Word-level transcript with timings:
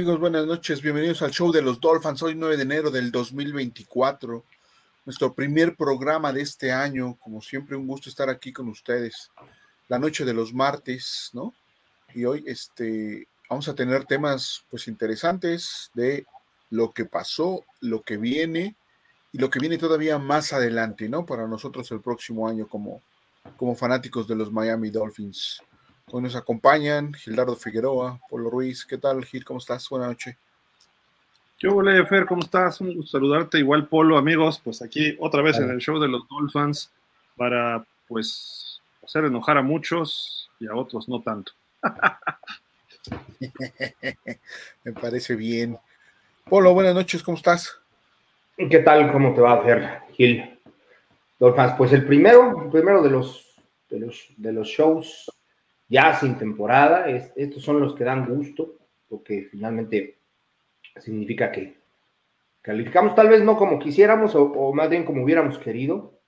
¿Qué 0.00 0.04
tal 0.04 0.14
amigos? 0.14 0.30
Buenas 0.30 0.46
noches. 0.46 0.80
Bienvenidos 0.80 1.20
al 1.20 1.30
show 1.30 1.52
de 1.52 1.60
los 1.60 1.78
Dolphins. 1.78 2.22
Hoy 2.22 2.34
9 2.34 2.56
de 2.56 2.62
enero 2.62 2.90
del 2.90 3.12
2024. 3.12 4.42
Nuestro 5.04 5.34
primer 5.34 5.76
programa 5.76 6.32
de 6.32 6.40
este 6.40 6.72
año. 6.72 7.18
Como 7.20 7.42
siempre, 7.42 7.76
un 7.76 7.86
gusto 7.86 8.08
estar 8.08 8.30
aquí 8.30 8.50
con 8.50 8.70
ustedes. 8.70 9.30
La 9.88 9.98
noche 9.98 10.24
de 10.24 10.32
los 10.32 10.54
martes, 10.54 11.28
¿no? 11.34 11.52
Y 12.14 12.24
hoy 12.24 12.42
este, 12.46 13.28
vamos 13.50 13.68
a 13.68 13.74
tener 13.74 14.06
temas 14.06 14.64
pues 14.70 14.88
interesantes 14.88 15.90
de 15.92 16.24
lo 16.70 16.92
que 16.92 17.04
pasó, 17.04 17.66
lo 17.82 18.00
que 18.00 18.16
viene 18.16 18.76
y 19.32 19.38
lo 19.38 19.50
que 19.50 19.58
viene 19.58 19.76
todavía 19.76 20.18
más 20.18 20.54
adelante, 20.54 21.10
¿no? 21.10 21.26
Para 21.26 21.46
nosotros 21.46 21.90
el 21.90 22.00
próximo 22.00 22.48
año 22.48 22.66
como, 22.66 23.02
como 23.58 23.76
fanáticos 23.76 24.26
de 24.26 24.36
los 24.36 24.50
Miami 24.50 24.88
Dolphins. 24.88 25.62
Hoy 26.12 26.22
nos 26.22 26.34
acompañan 26.34 27.14
Gildardo 27.14 27.54
Figueroa, 27.54 28.18
Polo 28.28 28.50
Ruiz. 28.50 28.84
¿Qué 28.84 28.98
tal, 28.98 29.24
Gil? 29.24 29.44
¿Cómo 29.44 29.60
estás? 29.60 29.88
Buenas 29.88 30.08
noches. 30.08 30.36
Yo, 31.56 31.76
hola, 31.76 32.04
Fer, 32.04 32.26
¿cómo 32.26 32.42
estás? 32.42 32.80
Un 32.80 32.96
gusto 32.96 33.12
saludarte. 33.12 33.60
Igual, 33.60 33.86
Polo, 33.86 34.18
amigos, 34.18 34.60
pues 34.64 34.82
aquí 34.82 35.16
otra 35.20 35.40
vez 35.40 35.58
en 35.58 35.70
el 35.70 35.78
show 35.78 36.00
de 36.00 36.08
los 36.08 36.26
Dolphins 36.28 36.90
para, 37.36 37.86
pues, 38.08 38.82
hacer 39.04 39.26
enojar 39.26 39.58
a 39.58 39.62
muchos 39.62 40.50
y 40.58 40.66
a 40.66 40.74
otros 40.74 41.08
no 41.08 41.22
tanto. 41.22 41.52
Me 44.84 44.92
parece 44.92 45.36
bien. 45.36 45.78
Polo, 46.48 46.74
buenas 46.74 46.96
noches, 46.96 47.22
¿cómo 47.22 47.36
estás? 47.36 47.78
¿Qué 48.56 48.80
tal? 48.80 49.12
¿Cómo 49.12 49.32
te 49.32 49.42
va 49.42 49.52
a 49.52 49.60
hacer, 49.60 50.00
Gil? 50.14 50.58
Dolphins, 51.38 51.74
pues 51.78 51.92
el 51.92 52.04
primero, 52.04 52.64
el 52.64 52.70
primero 52.70 53.00
de 53.00 53.10
los, 53.10 53.46
de 53.88 54.00
los, 54.00 54.26
de 54.36 54.52
los 54.52 54.66
shows 54.66 55.30
ya 55.90 56.14
sin 56.14 56.38
temporada. 56.38 57.10
estos 57.10 57.62
son 57.62 57.80
los 57.80 57.94
que 57.94 58.04
dan 58.04 58.26
gusto, 58.26 58.78
porque 59.08 59.48
finalmente 59.50 60.18
significa 60.96 61.50
que 61.52 61.76
calificamos 62.62 63.14
tal 63.14 63.28
vez 63.28 63.42
no 63.42 63.56
como 63.56 63.78
quisiéramos 63.78 64.34
o, 64.34 64.72
más 64.72 64.88
bien 64.88 65.04
como 65.04 65.24
hubiéramos 65.24 65.58
querido, 65.58 66.18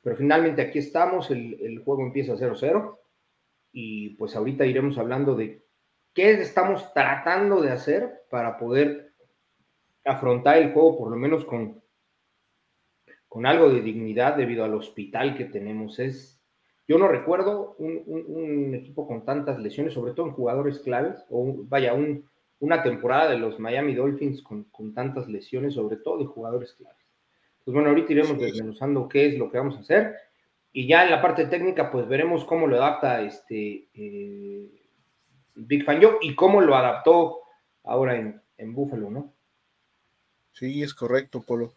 pero 0.00 0.16
finalmente 0.16 0.62
aquí 0.62 0.78
estamos, 0.78 1.30
el, 1.30 1.82
juego 1.84 2.02
empieza 2.02 2.34
0-0 2.34 2.98
y 3.72 4.10
pues 4.10 4.36
ahorita 4.36 4.64
iremos 4.64 4.96
hablando 4.96 5.34
de 5.34 5.62
qué 6.14 6.30
estamos 6.32 6.92
tratando 6.94 7.60
de 7.60 7.72
hacer 7.72 8.22
para 8.30 8.56
poder 8.56 9.12
afrontar 10.04 10.58
el 10.58 10.72
juego 10.72 10.96
por 10.96 11.10
lo 11.10 11.16
menos 11.16 11.44
con, 11.44 11.82
con 13.26 13.46
algo 13.46 13.70
de 13.70 13.80
dignidad 13.80 14.36
debido 14.36 14.64
al 14.64 14.74
hospital 14.74 15.36
que 15.36 15.46
tenemos. 15.46 15.98
Es, 15.98 16.33
yo 16.86 16.98
no 16.98 17.08
recuerdo 17.08 17.76
un, 17.78 18.74
equipo 18.74 19.06
con 19.06 19.24
tantas 19.24 19.58
lesiones, 19.58 19.94
sobre 19.94 20.12
todo 20.12 20.26
en 20.26 20.32
jugadores 20.32 20.80
claves, 20.80 21.24
o 21.30 21.54
vaya, 21.64 21.94
una 22.58 22.82
temporada 22.82 23.30
de 23.30 23.38
los 23.38 23.58
Miami 23.58 23.94
Dolphins 23.94 24.42
con, 24.42 24.94
tantas 24.94 25.28
lesiones, 25.28 25.74
sobre 25.74 25.96
todo 25.96 26.18
de 26.18 26.26
jugadores 26.26 26.74
claves. 26.74 26.98
Pues 27.64 27.74
bueno, 27.74 27.88
ahorita 27.88 28.12
iremos 28.12 28.38
desmenuzando 28.38 29.08
qué 29.08 29.26
es 29.26 29.38
lo 29.38 29.50
que 29.50 29.58
vamos 29.58 29.76
a 29.76 29.80
hacer. 29.80 30.14
Y 30.72 30.86
ya 30.86 31.04
en 31.04 31.10
la 31.10 31.22
parte 31.22 31.46
técnica, 31.46 31.90
pues 31.90 32.06
veremos 32.06 32.44
cómo 32.44 32.66
lo 32.66 32.76
adapta 32.76 33.22
este 33.22 33.88
eh, 33.94 34.68
Big 35.54 35.84
Fan 35.84 36.02
Joe 36.02 36.18
y 36.20 36.34
cómo 36.34 36.60
lo 36.60 36.74
adaptó 36.74 37.38
ahora 37.84 38.16
en, 38.16 38.42
en 38.58 38.74
Buffalo, 38.74 39.10
¿no? 39.10 39.32
Sí, 40.52 40.82
es 40.82 40.92
correcto, 40.92 41.42
Polo. 41.42 41.74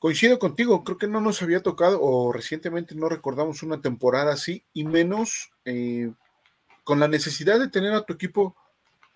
Coincido 0.00 0.38
contigo, 0.38 0.82
creo 0.82 0.96
que 0.96 1.06
no 1.06 1.20
nos 1.20 1.42
había 1.42 1.62
tocado 1.62 2.00
o 2.00 2.32
recientemente 2.32 2.94
no 2.94 3.10
recordamos 3.10 3.62
una 3.62 3.82
temporada 3.82 4.32
así 4.32 4.64
y 4.72 4.84
menos 4.84 5.52
eh, 5.66 6.10
con 6.84 7.00
la 7.00 7.06
necesidad 7.06 7.60
de 7.60 7.68
tener 7.68 7.92
a 7.92 8.06
tu 8.06 8.14
equipo 8.14 8.56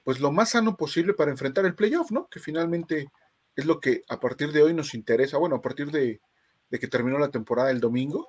pues 0.05 0.21
lo 0.21 0.31
más 0.31 0.51
sano 0.51 0.77
posible 0.77 1.15
para 1.15 1.31
enfrentar 1.31 1.65
el 1.65 1.75
playoff, 1.75 2.11
¿no? 2.11 2.29
Que 2.29 2.39
finalmente 2.39 3.11
es 3.57 3.65
lo 3.65 3.81
que 3.81 4.03
a 4.11 4.21
partir 4.21 4.53
de 4.53 4.63
hoy 4.63 4.75
nos 4.75 4.93
interesa, 4.93 5.39
bueno, 5.39 5.57
a 5.57 5.63
partir 5.63 5.91
de, 5.91 6.21
que 6.71 6.89
terminó 6.89 7.19
la 7.19 7.31
temporada 7.31 7.71
el 7.71 7.81
domingo, 7.81 8.29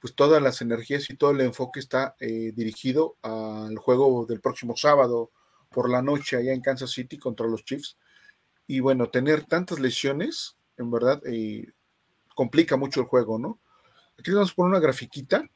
pues 0.00 0.16
todas 0.16 0.42
las 0.42 0.62
energías 0.62 1.08
y 1.10 1.16
todo 1.16 1.30
el 1.30 1.42
enfoque 1.42 1.78
está 1.78 2.16
eh, 2.18 2.50
dirigido 2.56 3.18
al 3.22 3.78
juego 3.78 4.26
del 4.26 4.40
próximo 4.40 4.76
sábado 4.76 5.30
por 5.70 5.88
la 5.88 6.02
noche 6.02 6.38
allá 6.38 6.52
en 6.52 6.60
Kansas 6.60 6.90
City 6.90 7.18
contra 7.18 7.46
los 7.46 7.64
Chiefs. 7.64 7.98
Y 8.66 8.80
bueno, 8.80 9.10
tener 9.10 9.44
tantas 9.44 9.78
lesiones, 9.78 10.56
en 10.76 10.90
verdad, 10.90 11.22
eh, 11.24 11.68
complica 12.34 12.76
mucho 12.76 13.00
el 13.00 13.06
juego, 13.06 13.38
¿no? 13.38 13.58
Aquí 14.18 14.30
vamos 14.30 14.52
a 14.52 14.54
poner 14.54 14.70
una 14.70 14.80
grafiquita 14.80 15.48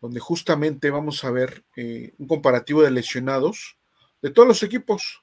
donde 0.00 0.20
justamente 0.20 0.90
vamos 0.90 1.24
a 1.24 1.30
ver 1.30 1.64
eh, 1.76 2.14
un 2.18 2.26
comparativo 2.26 2.82
de 2.82 2.90
lesionados 2.90 3.76
de 4.22 4.30
todos 4.30 4.48
los 4.48 4.62
equipos. 4.62 5.22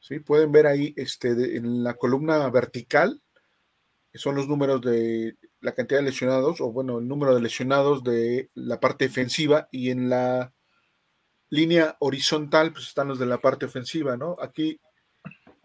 ¿sí? 0.00 0.20
Pueden 0.20 0.52
ver 0.52 0.66
ahí 0.66 0.92
este, 0.96 1.56
en 1.56 1.82
la 1.82 1.94
columna 1.94 2.48
vertical, 2.50 3.22
que 4.12 4.18
son 4.18 4.34
los 4.34 4.46
números 4.46 4.80
de 4.82 5.36
la 5.60 5.74
cantidad 5.74 6.00
de 6.00 6.06
lesionados, 6.06 6.60
o 6.60 6.70
bueno, 6.70 6.98
el 6.98 7.08
número 7.08 7.34
de 7.34 7.40
lesionados 7.40 8.04
de 8.04 8.50
la 8.54 8.78
parte 8.78 9.06
defensiva, 9.06 9.68
y 9.72 9.90
en 9.90 10.08
la 10.08 10.52
línea 11.50 11.96
horizontal, 12.00 12.72
pues 12.72 12.88
están 12.88 13.08
los 13.08 13.18
de 13.18 13.26
la 13.26 13.38
parte 13.38 13.66
ofensiva, 13.66 14.16
¿no? 14.16 14.36
Aquí 14.40 14.80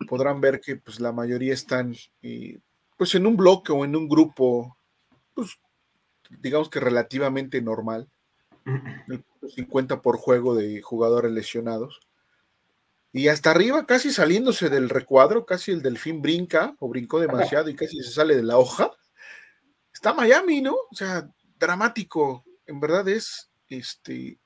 podrán 0.07 0.41
ver 0.41 0.59
que 0.61 0.77
pues 0.77 0.99
la 0.99 1.11
mayoría 1.11 1.53
están 1.53 1.95
eh, 2.21 2.59
pues 2.97 3.15
en 3.15 3.25
un 3.25 3.35
bloque 3.37 3.71
o 3.71 3.85
en 3.85 3.95
un 3.95 4.07
grupo, 4.07 4.77
pues 5.33 5.59
digamos 6.29 6.69
que 6.69 6.79
relativamente 6.79 7.61
normal, 7.61 8.09
50 9.55 10.01
por 10.01 10.17
juego 10.17 10.55
de 10.55 10.81
jugadores 10.81 11.31
lesionados. 11.31 11.99
Y 13.11 13.27
hasta 13.27 13.51
arriba, 13.51 13.85
casi 13.85 14.11
saliéndose 14.11 14.69
del 14.69 14.89
recuadro, 14.89 15.45
casi 15.45 15.71
el 15.71 15.83
delfín 15.83 16.21
brinca 16.21 16.75
o 16.79 16.89
brincó 16.89 17.19
demasiado 17.19 17.69
y 17.69 17.75
casi 17.75 18.01
se 18.01 18.11
sale 18.11 18.35
de 18.35 18.43
la 18.43 18.57
hoja. 18.57 18.91
Está 19.93 20.13
Miami, 20.13 20.61
¿no? 20.61 20.73
O 20.73 20.95
sea, 20.95 21.29
dramático. 21.59 22.43
En 22.65 22.79
verdad 22.79 23.07
es 23.07 23.51
este, 23.69 24.39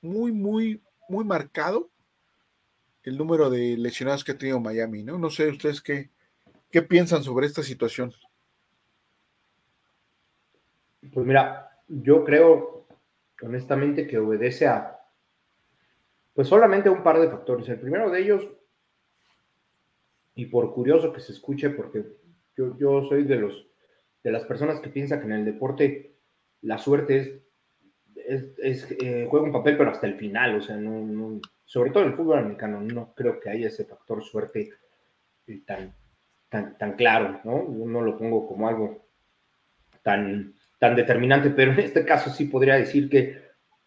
muy, 0.00 0.32
muy, 0.32 0.82
muy 1.08 1.24
marcado 1.24 1.90
el 3.02 3.18
número 3.18 3.50
de 3.50 3.76
lesionados 3.76 4.24
que 4.24 4.32
ha 4.32 4.38
tenido 4.38 4.58
Miami, 4.58 5.04
¿no? 5.04 5.18
No 5.18 5.28
sé 5.28 5.48
ustedes 5.48 5.82
qué, 5.82 6.10
¿Qué 6.74 6.82
piensan 6.82 7.22
sobre 7.22 7.46
esta 7.46 7.62
situación? 7.62 8.12
Pues 11.12 11.24
mira, 11.24 11.70
yo 11.86 12.24
creo 12.24 12.88
honestamente 13.42 14.08
que 14.08 14.18
obedece 14.18 14.66
a 14.66 14.98
pues 16.32 16.48
solamente 16.48 16.90
un 16.90 17.04
par 17.04 17.20
de 17.20 17.30
factores. 17.30 17.68
El 17.68 17.78
primero 17.78 18.10
de 18.10 18.20
ellos, 18.20 18.48
y 20.34 20.46
por 20.46 20.74
curioso 20.74 21.12
que 21.12 21.20
se 21.20 21.30
escuche, 21.30 21.70
porque 21.70 22.06
yo, 22.56 23.04
soy 23.04 23.22
de 23.22 23.36
los 23.36 23.68
de 24.24 24.32
las 24.32 24.42
personas 24.42 24.80
que 24.80 24.90
piensan 24.90 25.20
que 25.20 25.26
en 25.26 25.32
el 25.32 25.44
deporte 25.44 26.16
la 26.62 26.78
suerte 26.78 27.44
es, 28.16 28.90
eh, 29.00 29.28
juega 29.30 29.46
un 29.46 29.52
papel, 29.52 29.76
pero 29.76 29.92
hasta 29.92 30.08
el 30.08 30.16
final, 30.16 30.56
o 30.56 30.60
sea, 30.60 30.76
no, 30.76 31.40
sobre 31.64 31.92
todo 31.92 32.02
en 32.02 32.10
el 32.10 32.16
fútbol 32.16 32.38
americano, 32.38 32.80
no 32.80 33.14
creo 33.14 33.38
que 33.38 33.50
haya 33.50 33.68
ese 33.68 33.84
factor 33.84 34.24
suerte 34.24 34.70
eh, 35.46 35.62
tan, 35.64 35.94
tan, 36.78 36.92
claro, 36.92 37.40
¿no? 37.44 37.64
Yo 37.76 37.86
no 37.86 38.00
lo 38.00 38.16
pongo 38.16 38.46
como 38.46 38.68
algo 38.68 39.04
tan, 40.02 40.54
tan 40.78 40.94
determinante, 40.94 41.50
pero 41.50 41.72
en 41.72 41.80
este 41.80 42.04
caso 42.04 42.30
sí 42.30 42.46
podría 42.46 42.76
decir 42.76 43.08
que 43.08 43.18
eh, 43.20 43.42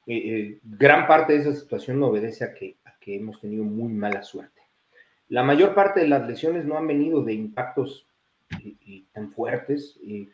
eh, 0.07 0.59
gran 0.63 1.07
parte 1.07 1.33
de 1.33 1.39
esa 1.39 1.53
situación 1.53 2.01
obedece 2.03 2.43
a 2.43 2.53
que, 2.53 2.77
que 2.99 3.15
hemos 3.15 3.39
tenido 3.39 3.63
muy 3.63 3.91
mala 3.91 4.23
suerte. 4.23 4.61
La 5.29 5.43
mayor 5.43 5.73
parte 5.73 6.01
de 6.01 6.07
las 6.07 6.27
lesiones 6.27 6.65
no 6.65 6.77
han 6.77 6.87
venido 6.87 7.23
de 7.23 7.33
impactos 7.33 8.05
tan 9.11 9.31
fuertes, 9.31 9.97
y, 10.01 10.29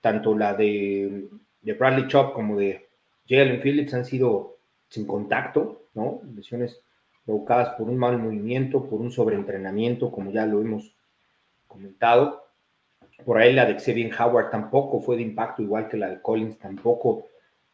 tanto 0.00 0.36
la 0.36 0.54
de, 0.54 1.28
de, 1.60 1.72
Bradley 1.74 2.06
Chop 2.08 2.32
como 2.32 2.56
de 2.56 2.88
Jalen 3.28 3.60
Phillips 3.60 3.92
han 3.92 4.04
sido 4.04 4.56
sin 4.88 5.06
contacto, 5.06 5.88
¿no? 5.92 6.22
Lesiones 6.34 6.80
provocadas 7.26 7.70
por 7.70 7.88
un 7.90 7.98
mal 7.98 8.18
movimiento, 8.18 8.88
por 8.88 9.00
un 9.00 9.10
sobreentrenamiento, 9.10 10.10
como 10.10 10.30
ya 10.30 10.46
lo 10.46 10.60
hemos 10.62 10.94
comentado. 11.74 12.44
Por 13.24 13.38
ahí 13.38 13.52
la 13.52 13.66
de 13.66 13.78
Xavier 13.78 14.10
Howard 14.18 14.50
tampoco 14.50 15.00
fue 15.00 15.16
de 15.16 15.22
impacto, 15.22 15.62
igual 15.62 15.88
que 15.88 15.96
la 15.96 16.08
de 16.08 16.22
Collins 16.22 16.58
tampoco. 16.58 17.26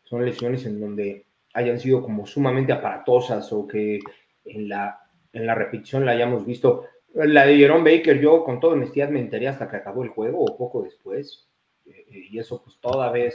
Son 0.02 0.24
lesiones 0.24 0.64
en 0.66 0.80
donde 0.80 1.26
hayan 1.54 1.78
sido 1.78 2.02
como 2.02 2.26
sumamente 2.26 2.72
aparatosas 2.72 3.52
o 3.52 3.66
que 3.66 4.00
en 4.44 4.68
la, 4.68 5.00
en 5.32 5.46
la 5.46 5.54
repetición 5.54 6.04
la 6.04 6.12
hayamos 6.12 6.46
visto. 6.46 6.86
La 7.14 7.44
de 7.44 7.56
Jerome 7.56 7.96
Baker, 7.96 8.20
yo 8.20 8.44
con 8.44 8.60
toda 8.60 8.74
honestidad 8.74 9.10
me 9.10 9.20
enteré 9.20 9.48
hasta 9.48 9.68
que 9.68 9.76
acabó 9.76 10.02
el 10.02 10.10
juego 10.10 10.44
o 10.44 10.56
poco 10.56 10.82
después. 10.82 11.48
Eh, 11.86 12.28
y 12.30 12.38
eso 12.38 12.62
pues 12.62 12.78
todavía, 12.80 13.30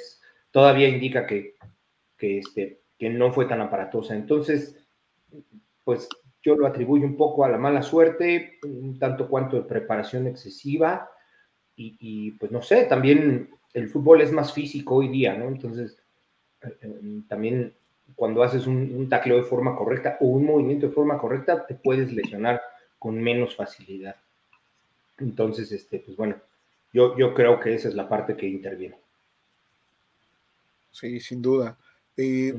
todavía 0.51 0.87
indica 0.87 1.25
que, 1.27 1.55
que, 2.17 2.39
este, 2.39 2.81
que 2.97 3.09
no 3.09 3.31
fue 3.31 3.45
tan 3.45 3.61
aparatosa. 3.61 4.15
Entonces, 4.15 4.77
pues 5.83 6.09
yo 6.45 6.55
lo 6.55 6.67
atribuyo 6.67 7.05
un 7.05 7.17
poco 7.17 7.43
a 7.43 7.49
la 7.49 7.57
mala 7.57 7.81
suerte, 7.81 8.59
un 8.63 8.99
tanto 8.99 9.27
cuanto 9.27 9.57
de 9.57 9.63
preparación 9.63 10.27
excesiva 10.27 11.09
y, 11.75 12.31
pues 12.31 12.51
no 12.51 12.61
sé, 12.61 12.85
también 12.85 13.49
el 13.73 13.89
fútbol 13.89 14.21
es 14.21 14.31
más 14.31 14.53
físico 14.53 14.95
hoy 14.95 15.09
día, 15.09 15.35
¿no? 15.35 15.47
Entonces, 15.47 15.97
eh, 16.61 16.77
eh, 16.81 17.21
también 17.27 17.73
cuando 18.15 18.43
haces 18.43 18.67
un, 18.67 18.93
un 18.95 19.09
tacleo 19.09 19.37
de 19.37 19.43
forma 19.43 19.75
correcta 19.75 20.17
o 20.21 20.27
un 20.27 20.45
movimiento 20.45 20.87
de 20.87 20.93
forma 20.93 21.17
correcta, 21.17 21.65
te 21.65 21.73
puedes 21.73 22.13
lesionar 22.13 22.61
con 22.99 23.21
menos 23.21 23.55
facilidad. 23.55 24.15
Entonces, 25.17 25.71
este, 25.71 25.99
pues 25.99 26.15
bueno, 26.15 26.35
yo, 26.93 27.17
yo 27.17 27.33
creo 27.33 27.59
que 27.59 27.73
esa 27.73 27.89
es 27.89 27.95
la 27.95 28.07
parte 28.07 28.37
que 28.37 28.47
interviene. 28.47 28.95
Sí, 30.91 31.19
sin 31.19 31.41
duda. 31.41 31.75
Eh, 32.15 32.53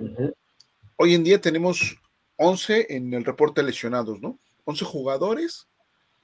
hoy 0.96 1.14
en 1.14 1.24
día 1.24 1.40
tenemos 1.40 1.96
11 2.36 2.86
en 2.96 3.14
el 3.14 3.24
reporte 3.24 3.60
de 3.60 3.68
lesionados, 3.68 4.20
¿no? 4.20 4.38
11 4.64 4.84
jugadores 4.84 5.68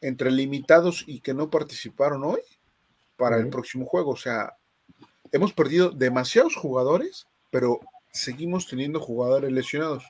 entre 0.01 0.31
limitados 0.31 1.05
y 1.07 1.21
que 1.21 1.33
no 1.33 1.49
participaron 1.49 2.25
hoy 2.25 2.41
para 3.17 3.39
el 3.39 3.49
próximo 3.49 3.87
juego. 3.87 4.11
O 4.11 4.17
sea, 4.17 4.57
hemos 5.31 5.53
perdido 5.53 5.91
demasiados 5.91 6.57
jugadores, 6.57 7.27
pero 7.51 7.81
seguimos 8.11 8.67
teniendo 8.67 9.01
jugadores 9.01 9.51
lesionados. 9.53 10.05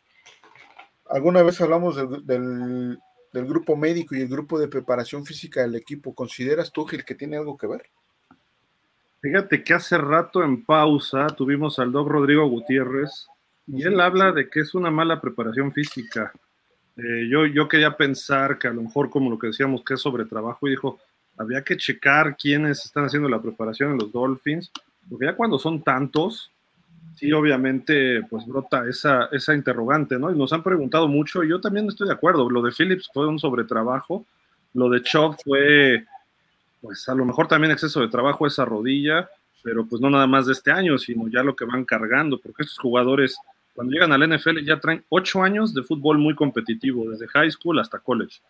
Alguna 1.08 1.42
vez 1.42 1.60
hablamos 1.60 1.96
del, 2.26 2.98
grupo 3.32 3.76
médico 3.76 4.14
y 4.14 4.22
el 4.22 4.28
grupo 4.28 4.58
de 4.58 4.68
preparación 4.68 5.26
física 5.26 5.60
del 5.60 5.74
equipo. 5.74 6.14
¿Consideras 6.14 6.72
tú, 6.72 6.86
Gil, 6.86 7.04
que 7.04 7.14
tiene 7.14 7.36
algo 7.36 7.56
que 7.56 7.66
ver? 7.66 7.82
Fíjate 9.20 9.62
que 9.62 9.74
hace 9.74 9.98
rato 9.98 10.42
en 10.42 10.64
pausa 10.64 11.26
tuvimos 11.28 11.78
al 11.78 11.92
doc 11.92 12.08
Rodrigo 12.08 12.48
Gutiérrez 12.48 13.28
y 13.66 13.82
él 13.82 14.00
habla 14.00 14.32
de 14.32 14.48
que 14.48 14.60
es 14.60 14.74
una 14.74 14.90
mala 14.90 15.20
preparación 15.20 15.72
física. 15.72 16.32
Eh, 16.96 17.28
yo, 17.30 17.46
yo 17.46 17.68
quería 17.68 17.96
pensar 17.96 18.58
que 18.58 18.68
a 18.68 18.72
lo 18.72 18.82
mejor, 18.82 19.10
como 19.10 19.30
lo 19.30 19.38
que 19.38 19.48
decíamos, 19.48 19.82
que 19.82 19.94
es 19.94 20.00
sobre 20.00 20.24
trabajo, 20.24 20.66
y 20.66 20.70
dijo, 20.70 20.98
habría 21.36 21.62
que 21.62 21.76
checar 21.76 22.36
quiénes 22.36 22.84
están 22.84 23.04
haciendo 23.04 23.28
la 23.28 23.40
preparación 23.40 23.92
en 23.92 23.98
los 23.98 24.12
Dolphins, 24.12 24.70
porque 25.08 25.26
ya 25.26 25.34
cuando 25.34 25.58
son 25.58 25.82
tantos, 25.82 26.50
sí, 27.16 27.32
obviamente, 27.32 28.22
pues 28.28 28.46
brota 28.46 28.86
esa, 28.88 29.28
esa 29.32 29.54
interrogante, 29.54 30.18
¿no? 30.18 30.30
Y 30.30 30.36
nos 30.36 30.52
han 30.52 30.62
preguntado 30.62 31.08
mucho, 31.08 31.42
y 31.42 31.48
yo 31.48 31.60
también 31.60 31.86
estoy 31.88 32.08
de 32.08 32.14
acuerdo, 32.14 32.50
lo 32.50 32.62
de 32.62 32.72
Phillips 32.72 33.08
fue 33.12 33.26
un 33.26 33.38
sobretrabajo, 33.38 34.26
lo 34.74 34.88
de 34.88 35.02
Chop 35.02 35.36
fue 35.44 36.04
pues 36.82 37.08
a 37.08 37.14
lo 37.14 37.24
mejor 37.24 37.46
también 37.46 37.70
exceso 37.70 38.00
de 38.00 38.08
trabajo 38.08 38.46
esa 38.46 38.64
rodilla, 38.64 39.30
pero 39.62 39.86
pues 39.86 40.02
no 40.02 40.10
nada 40.10 40.26
más 40.26 40.46
de 40.46 40.52
este 40.52 40.72
año, 40.72 40.98
sino 40.98 41.28
ya 41.28 41.44
lo 41.44 41.54
que 41.54 41.64
van 41.64 41.84
cargando, 41.84 42.38
porque 42.38 42.64
estos 42.64 42.78
jugadores 42.78 43.38
cuando 43.74 43.92
llegan 43.92 44.12
al 44.12 44.28
NFL 44.28 44.58
ya 44.64 44.78
traen 44.78 45.04
ocho 45.08 45.42
años 45.42 45.72
de 45.74 45.82
fútbol 45.82 46.18
muy 46.18 46.34
competitivo, 46.34 47.10
desde 47.10 47.28
high 47.28 47.50
school 47.50 47.78
hasta 47.78 47.98
college. 47.98 48.40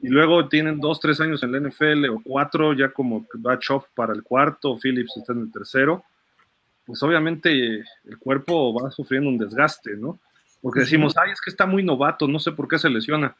Y 0.00 0.08
luego 0.08 0.48
tienen 0.48 0.78
dos, 0.80 1.00
tres 1.00 1.20
años 1.20 1.42
en 1.42 1.52
la 1.52 1.60
NFL 1.60 2.08
o 2.10 2.22
cuatro, 2.22 2.72
ya 2.72 2.90
como 2.90 3.26
va 3.44 3.58
Chop 3.58 3.86
para 3.94 4.12
el 4.12 4.22
cuarto, 4.22 4.78
Phillips 4.78 5.16
está 5.16 5.32
en 5.32 5.40
el 5.40 5.52
tercero. 5.52 6.04
Pues 6.86 7.02
obviamente 7.02 7.84
el 8.04 8.18
cuerpo 8.18 8.72
va 8.72 8.90
sufriendo 8.90 9.28
un 9.28 9.38
desgaste, 9.38 9.96
¿no? 9.96 10.18
Porque 10.62 10.80
decimos, 10.80 11.14
ay, 11.16 11.32
es 11.32 11.40
que 11.40 11.50
está 11.50 11.66
muy 11.66 11.82
novato, 11.82 12.26
no 12.26 12.38
sé 12.38 12.52
por 12.52 12.68
qué 12.68 12.78
se 12.78 12.88
lesiona. 12.88 13.36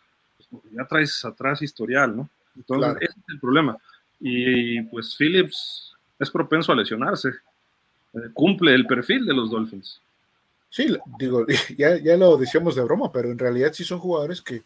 Pues 0.50 0.62
ya 0.72 0.84
traes 0.84 1.24
atrás 1.24 1.62
historial, 1.62 2.16
¿no? 2.16 2.28
Entonces, 2.56 2.96
ese 3.00 3.18
es 3.18 3.24
el 3.28 3.40
problema. 3.40 3.76
Y 4.20 4.82
pues 4.82 5.16
Phillips 5.16 5.94
es 6.18 6.30
propenso 6.30 6.72
a 6.72 6.76
lesionarse. 6.76 7.30
Eh, 8.14 8.30
cumple 8.32 8.74
el 8.74 8.86
perfil 8.86 9.26
de 9.26 9.34
los 9.34 9.50
Dolphins. 9.50 10.00
Sí, 10.70 10.96
digo, 11.18 11.46
ya, 11.76 11.96
ya 11.98 12.16
lo 12.16 12.36
decíamos 12.36 12.74
de 12.74 12.82
broma, 12.82 13.10
pero 13.12 13.30
en 13.30 13.38
realidad 13.38 13.72
sí 13.72 13.84
son 13.84 13.98
jugadores 13.98 14.42
que, 14.42 14.64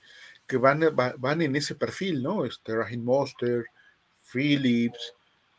van, 0.58 0.82
van 0.94 1.42
en 1.42 1.56
ese 1.56 1.74
perfil, 1.74 2.22
¿no? 2.22 2.44
Este, 2.44 2.74
Raheem 2.74 3.02
Monster, 3.02 3.64
Phillips, 4.32 5.14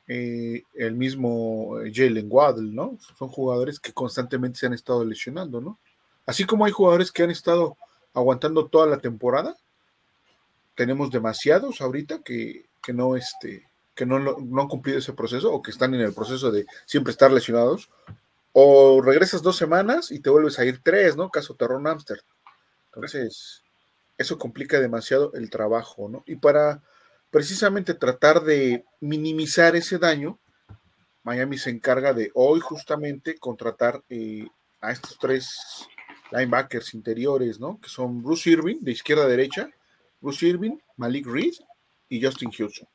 eh, 0.08 0.64
el 0.76 0.96
mismo 0.96 1.78
Jalen 1.92 2.28
Waddle, 2.30 2.72
¿no? 2.72 2.98
Son 3.18 3.30
jugadores 3.30 3.80
que 3.80 3.94
constantemente 3.94 4.60
se 4.60 4.66
han 4.66 4.74
estado 4.74 5.04
lesionando, 5.06 5.62
¿no? 5.62 5.80
Así 6.26 6.46
como 6.46 6.66
hay 6.66 6.72
jugadores 6.72 7.12
que 7.12 7.24
han 7.24 7.32
estado 7.32 7.78
aguantando 8.14 8.68
toda 8.68 8.86
la 8.86 9.00
temporada, 9.00 9.58
tenemos 10.76 11.10
demasiados 11.10 11.82
ahorita 11.82 12.22
que, 12.22 12.66
que 12.82 12.94
no, 12.94 13.16
este, 13.16 13.68
que 13.96 14.06
no, 14.06 14.20
no 14.20 14.62
han 14.62 14.68
cumplido 14.68 15.00
ese 15.00 15.14
proceso 15.14 15.52
o 15.52 15.62
que 15.62 15.72
están 15.72 15.94
en 15.94 16.02
el 16.02 16.14
proceso 16.14 16.52
de 16.52 16.66
siempre 16.86 17.12
estar 17.12 17.32
lesionados, 17.32 17.90
o 18.54 19.02
regresas 19.02 19.42
dos 19.42 19.58
semanas 19.58 20.12
y 20.12 20.20
te 20.20 20.30
vuelves 20.30 20.60
a 20.60 20.66
ir 20.66 20.82
tres, 20.84 21.18
¿no? 21.18 21.30
Caso 21.30 21.56
Terrón 21.56 21.88
Amsterdam. 21.88 22.26
Entonces, 22.86 23.64
eso 24.18 24.38
complica 24.38 24.80
demasiado 24.80 25.34
el 25.34 25.50
trabajo, 25.50 26.08
¿no? 26.08 26.24
Y 26.28 26.36
para 26.36 26.84
precisamente 27.32 27.96
tratar 27.96 28.44
de 28.44 28.86
minimizar 29.02 29.76
ese 29.76 29.98
daño, 29.98 30.40
Miami 31.24 31.58
se 31.58 31.72
encarga 31.72 32.14
de 32.14 32.32
hoy 32.36 32.60
justamente 32.60 33.38
contratar 33.40 34.04
eh, 34.10 34.48
a 34.82 34.92
estos 34.92 35.18
tres 35.18 35.88
linebackers 36.32 36.94
interiores, 36.94 37.60
¿no? 37.60 37.80
Que 37.82 37.90
son 37.90 38.22
Bruce 38.22 38.50
Irving, 38.50 38.82
de 38.82 38.92
izquierda 38.92 39.24
a 39.24 39.28
derecha, 39.28 39.70
Bruce 40.22 40.46
Irving, 40.46 40.78
Malik 40.96 41.26
Reed 41.26 41.54
y 42.10 42.24
Justin 42.24 42.52
Houston. 42.52 42.88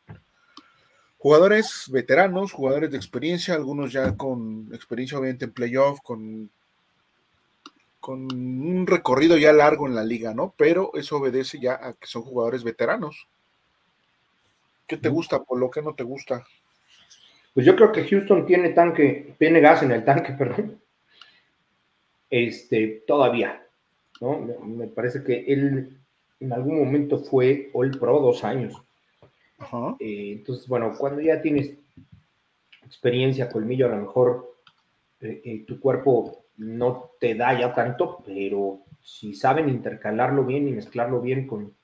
Jugadores 1.19 1.87
veteranos, 1.91 2.53
jugadores 2.53 2.91
de 2.91 2.97
experiencia, 2.97 3.55
algunos 3.55 3.93
ya 3.93 4.17
con 4.17 4.69
experiencia 4.73 5.19
obviamente 5.19 5.47
en 5.47 5.53
playoff, 5.53 6.01
con, 6.01 6.49
con 7.99 8.33
un 8.33 8.87
recorrido 8.87 9.37
ya 9.37 9.53
largo 9.53 9.89
en 9.89 9.97
la 9.97 10.05
liga, 10.05 10.33
¿no? 10.33 10.55
Pero 10.57 10.93
eso 10.95 11.17
obedece 11.17 11.59
ya 11.61 11.75
a 11.75 11.93
que 11.95 12.07
son 12.07 12.23
jugadores 12.23 12.63
veteranos. 12.63 13.29
¿Qué 14.87 14.97
te 14.97 15.09
gusta, 15.09 15.43
Polo? 15.43 15.71
¿Qué 15.71 15.83
no 15.83 15.95
te 15.95 16.05
gusta? 16.05 16.47
Pues 17.53 17.67
yo 17.67 17.75
creo 17.75 17.91
que 17.91 18.09
Houston 18.09 18.47
tiene 18.47 18.71
tanque, 18.71 19.35
tiene 19.39 19.61
gas 19.61 19.83
en 19.83 19.91
el 19.91 20.05
tanque, 20.05 20.33
perdón. 20.39 20.81
Este, 22.31 23.03
todavía, 23.07 23.67
¿no? 24.21 24.39
Me 24.39 24.87
parece 24.87 25.25
que 25.25 25.41
él 25.49 25.99
en 26.41 26.53
algún 26.53 26.79
momento 26.79 27.19
fue 27.19 27.71
All 27.73 27.91
Pro 27.99 28.21
dos 28.21 28.45
años. 28.45 28.81
Eh, 29.99 30.33
entonces, 30.33 30.69
bueno, 30.69 30.95
cuando 30.97 31.21
ya 31.21 31.41
tienes 31.41 31.75
experiencia, 32.85 33.49
colmillo, 33.49 33.87
a 33.87 33.91
lo 33.91 33.97
mejor 33.99 34.57
eh, 35.21 35.41
eh, 35.45 35.65
tu 35.67 35.81
cuerpo 35.81 36.47
no 36.57 37.11
te 37.21 37.35
da 37.35 37.59
ya 37.59 37.73
tanto, 37.73 38.23
pero 38.25 38.81
si 39.03 39.35
saben 39.35 39.69
intercalarlo 39.69 40.45
bien 40.45 40.69
y 40.69 40.73
mezclarlo 40.73 41.21
bien 41.21 41.47
con, 41.47 41.75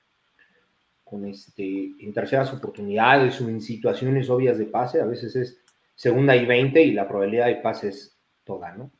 con 1.03 1.25
este, 1.25 1.91
en 1.99 2.13
terceras 2.13 2.53
oportunidades 2.53 3.39
o 3.41 3.49
en 3.49 3.61
situaciones 3.61 4.29
obvias 4.29 4.57
de 4.57 4.65
pase, 4.65 5.01
a 5.01 5.05
veces 5.05 5.35
es 5.35 5.61
segunda 5.95 6.35
y 6.35 6.45
20 6.45 6.81
y 6.81 6.91
la 6.91 7.07
probabilidad 7.07 7.47
de 7.47 7.55
pase 7.55 7.89
es 7.89 8.17
toda, 8.43 8.73
¿no? 8.73 8.91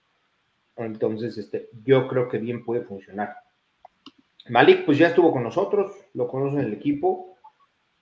Entonces, 0.78 1.38
este, 1.38 1.70
yo 1.84 2.08
creo 2.08 2.28
que 2.28 2.38
bien 2.38 2.64
puede 2.66 2.82
funcionar. 2.82 3.36
Malik, 4.50 4.86
pues 4.86 4.98
ya 4.98 5.08
estuvo 5.08 5.32
con 5.32 5.44
nosotros, 5.44 5.92
lo 6.14 6.28
conocen 6.28 6.60
el 6.60 6.74
equipo, 6.74 7.35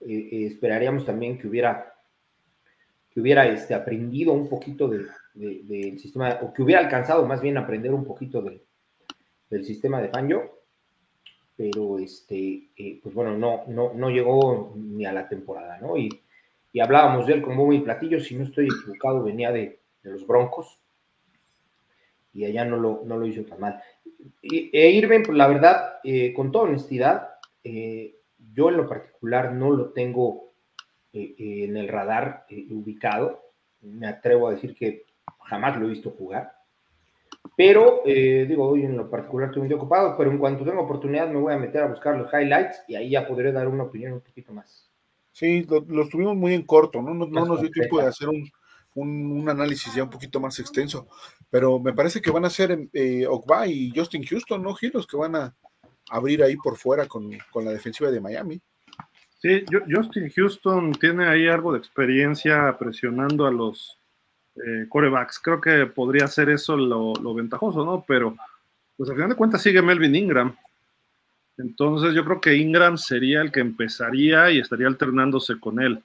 eh, 0.06 0.28
eh, 0.32 0.46
esperaríamos 0.46 1.04
también 1.04 1.38
que 1.38 1.46
hubiera, 1.46 1.94
que 3.10 3.20
hubiera 3.20 3.46
este, 3.46 3.74
aprendido 3.74 4.32
un 4.32 4.48
poquito 4.48 4.88
del 4.88 5.98
sistema, 5.98 6.38
o 6.42 6.52
que 6.52 6.62
hubiera 6.62 6.80
alcanzado 6.80 7.26
más 7.26 7.40
bien 7.40 7.56
aprender 7.58 7.92
un 7.92 8.04
poquito 8.04 8.42
del 8.42 9.64
sistema 9.64 10.00
de 10.00 10.08
Fangio, 10.08 10.60
pero 11.56 11.98
este, 11.98 12.68
eh, 12.76 13.00
pues 13.02 13.14
bueno, 13.14 13.36
no, 13.36 13.64
no, 13.68 13.92
no 13.94 14.10
llegó 14.10 14.72
ni 14.76 15.06
a 15.06 15.12
la 15.12 15.28
temporada, 15.28 15.78
¿no? 15.80 15.96
Y, 15.96 16.08
y 16.72 16.80
hablábamos 16.80 17.26
de 17.26 17.34
él 17.34 17.42
como 17.42 17.64
muy 17.66 17.80
platillo, 17.80 18.20
si 18.20 18.34
no 18.34 18.44
estoy 18.44 18.66
equivocado, 18.66 19.22
venía 19.22 19.52
de, 19.52 19.80
los 20.02 20.26
Broncos, 20.26 20.78
y 22.34 22.44
allá 22.44 22.64
no 22.64 22.76
lo, 22.76 23.02
no 23.06 23.16
lo 23.16 23.26
hizo 23.26 23.44
tan 23.44 23.60
mal. 23.60 23.80
e 24.42 24.90
Irving, 24.90 25.22
pues 25.24 25.38
la 25.38 25.46
verdad, 25.46 25.94
con 26.34 26.52
toda 26.52 26.64
honestidad, 26.64 27.34
eh, 27.62 28.16
yo 28.52 28.68
en 28.68 28.76
lo 28.76 28.88
particular 28.88 29.52
no 29.52 29.70
lo 29.70 29.90
tengo 29.90 30.52
eh, 31.12 31.34
eh, 31.38 31.64
en 31.64 31.76
el 31.76 31.88
radar 31.88 32.44
eh, 32.48 32.66
ubicado. 32.70 33.40
Me 33.80 34.06
atrevo 34.06 34.48
a 34.48 34.52
decir 34.52 34.74
que 34.74 35.06
jamás 35.44 35.78
lo 35.78 35.86
he 35.86 35.90
visto 35.90 36.10
jugar. 36.10 36.52
Pero, 37.56 38.02
digo, 38.04 38.66
hoy 38.66 38.84
en 38.84 38.96
lo 38.96 39.08
particular 39.10 39.48
estoy 39.48 39.62
muy 39.62 39.72
ocupado, 39.74 40.16
pero 40.16 40.30
en 40.30 40.38
cuanto 40.38 40.64
tenga 40.64 40.80
oportunidad 40.80 41.28
me 41.28 41.38
voy 41.38 41.52
a 41.52 41.58
meter 41.58 41.82
a 41.82 41.88
buscar 41.88 42.16
los 42.16 42.32
highlights 42.32 42.82
y 42.88 42.96
ahí 42.96 43.10
ya 43.10 43.28
podré 43.28 43.52
dar 43.52 43.68
una 43.68 43.84
opinión 43.84 44.14
un 44.14 44.22
poquito 44.22 44.52
más. 44.52 44.90
Sí, 45.30 45.64
lo, 45.68 46.08
tuvimos 46.08 46.34
muy 46.34 46.54
en 46.54 46.62
corto, 46.62 47.02
no, 47.02 47.12
no, 47.12 47.26
nos 47.26 47.60
dio 47.60 47.70
tiempo 47.70 48.00
de 48.00 48.06
hacer 48.06 48.28
un, 48.28 48.48
un, 48.94 49.48
análisis 49.48 49.94
ya 49.94 50.04
un 50.04 50.10
poquito 50.10 50.40
más 50.40 50.58
extenso, 50.58 51.06
pero 51.50 51.78
me 51.78 51.92
parece 51.92 52.20
que 52.20 52.30
van 52.30 52.44
a 52.44 52.50
ser 52.50 52.88
eh, 52.92 53.26
Ogba 53.26 53.66
y 53.66 53.92
Justin 53.94 54.24
Houston, 54.24 54.62
¿no, 54.62 54.74
Gil? 54.74 54.92
Los 54.94 55.06
que 55.06 55.16
van 55.16 55.36
a, 55.36 55.56
abrir 56.10 56.42
ahí 56.42 56.56
por 56.56 56.76
fuera 56.76 57.06
con, 57.06 57.30
la 57.30 57.70
defensiva 57.70 58.10
de 58.10 58.20
Miami. 58.20 58.60
Sí, 59.38 59.64
Justin 59.90 60.30
Houston 60.30 60.92
tiene 60.92 61.26
ahí 61.26 61.48
algo 61.48 61.72
de 61.72 61.78
experiencia 61.78 62.76
presionando 62.78 63.46
a 63.46 63.50
los 63.50 63.98
eh, 64.56 64.86
corebacks. 64.88 65.38
Creo 65.38 65.60
que 65.60 65.86
podría 65.86 66.26
ser 66.28 66.48
eso 66.48 66.76
lo, 66.76 67.34
ventajoso, 67.34 67.84
¿no? 67.84 68.04
Pero, 68.06 68.36
pues 68.96 69.10
al 69.10 69.16
final 69.16 69.30
de 69.30 69.36
cuentas 69.36 69.62
sigue 69.62 69.82
Melvin 69.82 70.14
Ingram. 70.14 70.56
Entonces 71.58 72.14
yo 72.14 72.24
creo 72.24 72.40
que 72.40 72.56
Ingram 72.56 72.98
sería 72.98 73.40
el 73.40 73.52
que 73.52 73.60
empezaría 73.60 74.50
y 74.50 74.58
estaría 74.58 74.86
alternándose 74.86 75.58
con 75.60 75.80
él, 75.80 76.02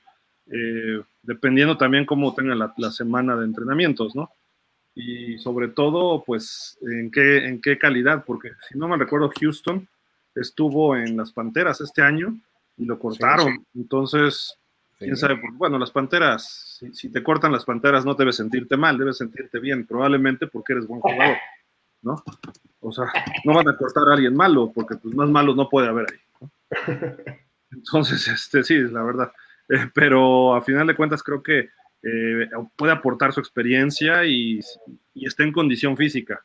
eh, 0.52 1.02
dependiendo 1.24 1.78
también 1.78 2.06
cómo 2.06 2.34
tenga 2.36 2.56
la, 2.56 2.92
semana 2.92 3.36
de 3.36 3.46
entrenamientos, 3.46 4.16
¿no? 4.16 4.32
Y 5.00 5.38
sobre 5.38 5.70
todo, 5.70 6.24
pues, 6.26 6.78
en 6.82 7.10
qué, 7.10 7.46
en 7.46 7.62
qué 7.62 7.78
calidad, 7.78 8.26
porque 8.26 8.52
si 8.68 8.78
no 8.78 8.88
me 8.88 8.98
recuerdo, 8.98 9.32
Houston 9.40 9.88
estuvo 10.36 10.96
en 10.96 11.16
las 11.16 11.32
Panteras 11.32 11.80
este 11.80 12.02
año 12.02 12.38
y 12.78 12.84
lo 12.84 13.00
cortaron. 13.00 13.66
Entonces, 13.74 14.58
quién 14.98 15.16
sabe, 15.16 15.40
bueno, 15.54 15.80
las 15.80 15.92
Panteras, 15.92 16.82
si, 16.92 17.10
te 17.10 17.24
cortan 17.24 17.54
las 17.54 17.64
Panteras 17.64 18.04
no 18.04 18.14
debes 18.14 18.36
sentirte 18.36 18.76
mal, 18.76 18.98
debes 18.98 19.18
sentirte 19.18 19.60
bien, 19.60 19.86
probablemente 19.88 20.48
porque 20.48 20.74
eres 20.74 20.86
buen 20.86 21.00
jugador, 21.00 21.38
¿no? 22.02 22.22
O 22.82 22.92
sea, 22.92 23.06
no 23.46 23.54
van 23.54 23.70
a 23.70 23.78
cortar 23.78 24.04
a 24.10 24.14
alguien 24.16 24.36
malo, 24.36 24.70
porque 24.74 24.98
pues 24.98 25.16
más 25.16 25.30
malos 25.30 25.56
no 25.56 25.70
puede 25.70 25.88
haber 25.88 26.08
ahí. 26.12 26.50
Entonces, 27.72 28.28
este, 28.28 28.64
sí, 28.66 28.78
la 28.80 29.04
verdad. 29.04 29.32
Eh, 29.70 29.90
pero 29.94 30.56
a 30.56 30.62
final 30.62 30.88
de 30.88 30.96
cuentas 30.96 31.24
creo 31.24 31.42
que 31.42 31.70
eh, 32.04 32.50
puede 32.76 32.94
aportar 32.94 33.34
su 33.34 33.40
experiencia 33.40 34.26
y, 34.26 34.60
y, 35.14 35.26
está 35.26 35.44
en 35.44 35.52
condición 35.52 35.98
física. 35.98 36.44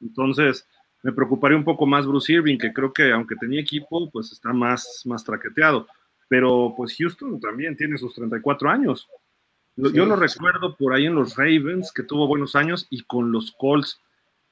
Entonces, 0.00 0.66
me 1.02 1.12
preocuparía 1.12 1.56
un 1.56 1.64
poco 1.64 1.86
más 1.86 2.06
Bruce 2.06 2.32
Irving, 2.32 2.58
que 2.58 2.72
creo 2.72 2.92
que 2.92 3.12
aunque 3.12 3.36
tenía 3.36 3.60
equipo, 3.60 4.10
pues 4.10 4.32
está 4.32 4.52
más, 4.52 5.02
más 5.04 5.22
traqueteado. 5.24 5.86
Pero 6.28 6.74
pues 6.76 6.96
Houston 6.98 7.38
también 7.38 7.76
tiene 7.76 7.96
sus 7.96 8.14
34 8.14 8.68
años. 8.68 9.08
Yo 9.76 10.06
lo 10.06 10.16
recuerdo 10.16 10.74
por 10.74 10.94
ahí 10.94 11.06
en 11.06 11.14
los 11.14 11.36
Ravens, 11.36 11.92
que 11.92 12.02
tuvo 12.02 12.26
buenos 12.26 12.56
años, 12.56 12.86
y 12.90 13.02
con 13.02 13.30
los 13.30 13.52
Colts. 13.52 14.00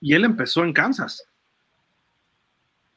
Y 0.01 0.15
él 0.15 0.25
empezó 0.25 0.63
en 0.65 0.73
Kansas. 0.73 1.27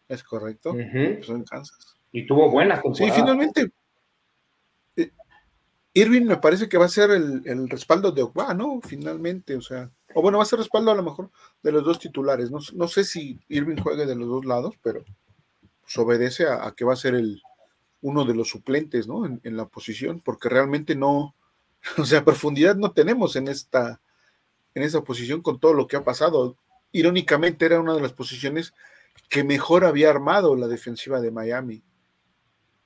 Es 0.09 0.23
correcto. 0.23 0.77
Empezó 0.77 1.35
en 1.35 1.45
Kansas. 1.45 1.95
Y 2.11 2.25
tuvo 2.27 2.51
buenas 2.51 2.81
Sí, 2.93 3.09
finalmente. 3.11 3.71
Irving 5.99 6.25
me 6.25 6.37
parece 6.37 6.69
que 6.69 6.77
va 6.77 6.85
a 6.85 6.89
ser 6.89 7.11
el, 7.11 7.69
respaldo 7.69 8.11
de 8.11 8.23
Ogba, 8.23 8.53
¿no? 8.53 8.79
Finalmente, 8.81 9.55
o 9.55 9.61
sea 9.61 9.89
o 10.17 10.21
bueno, 10.23 10.39
va 10.39 10.45
a 10.45 10.47
ser 10.47 10.57
respaldo 10.57 10.89
a 10.89 10.95
lo 10.95 11.03
mejor 11.03 11.29
de 11.61 11.71
los 11.71 11.83
dos 11.83 11.99
titulares. 11.99 12.49
No, 12.49 12.87
sé 12.87 13.03
si 13.03 13.39
Irving 13.49 13.77
juegue 13.77 14.07
de 14.07 14.15
los 14.15 14.27
dos 14.27 14.45
lados, 14.45 14.73
pero 14.81 15.03
pues 15.81 15.95
obedece 15.97 16.47
a, 16.47 16.73
que 16.75 16.85
va 16.85 16.93
a 16.93 16.97
ser 16.97 17.13
el 17.13 17.41
uno 18.01 18.25
de 18.25 18.33
los 18.33 18.49
suplentes, 18.49 19.07
¿no? 19.07 19.27
En, 19.27 19.57
la 19.57 19.67
posición, 19.67 20.19
porque 20.19 20.49
realmente 20.49 20.95
no, 20.95 21.35
o 21.99 22.03
sea, 22.03 22.25
profundidad 22.25 22.75
no 22.75 22.93
tenemos 22.93 23.35
en 23.35 23.47
esta, 23.47 24.01
en 24.73 24.81
esa 24.81 25.03
posición 25.03 25.43
con 25.43 25.59
todo 25.59 25.73
lo 25.73 25.85
que 25.85 25.97
ha 25.97 26.03
pasado. 26.03 26.57
Irónicamente 26.91 27.65
era 27.65 27.79
una 27.79 27.93
de 27.93 28.01
las 28.01 28.13
posiciones 28.13 28.73
que 29.29 29.43
mejor 29.43 29.85
había 29.85 30.09
armado 30.09 30.55
la 30.55 30.67
defensiva 30.67 31.21
de 31.21 31.29
Miami. 31.29 31.83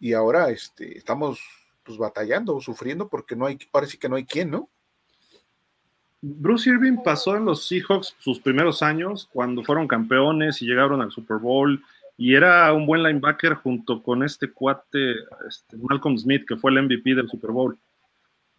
Y 0.01 0.11
ahora 0.11 0.49
este, 0.49 0.97
estamos 0.97 1.39
pues 1.83 1.97
batallando, 1.97 2.59
sufriendo, 2.61 3.07
porque 3.07 3.35
no 3.35 3.45
hay, 3.45 3.57
sí 3.87 3.97
que 3.97 4.09
no 4.09 4.15
hay 4.15 4.25
quien, 4.25 4.51
¿no? 4.51 4.69
Bruce 6.21 6.69
Irving 6.69 6.97
pasó 7.03 7.35
en 7.35 7.45
los 7.45 7.67
Seahawks 7.67 8.15
sus 8.19 8.39
primeros 8.39 8.83
años 8.83 9.27
cuando 9.33 9.63
fueron 9.63 9.87
campeones 9.87 10.61
y 10.61 10.67
llegaron 10.67 11.01
al 11.01 11.11
Super 11.11 11.37
Bowl 11.37 11.83
y 12.15 12.35
era 12.35 12.71
un 12.73 12.85
buen 12.85 13.01
linebacker 13.01 13.55
junto 13.55 14.03
con 14.03 14.23
este 14.23 14.51
cuate 14.51 15.13
este, 15.47 15.77
Malcolm 15.77 16.17
Smith 16.17 16.45
que 16.47 16.55
fue 16.55 16.71
el 16.71 16.83
MVP 16.83 17.15
del 17.15 17.27
Super 17.27 17.49
Bowl. 17.49 17.75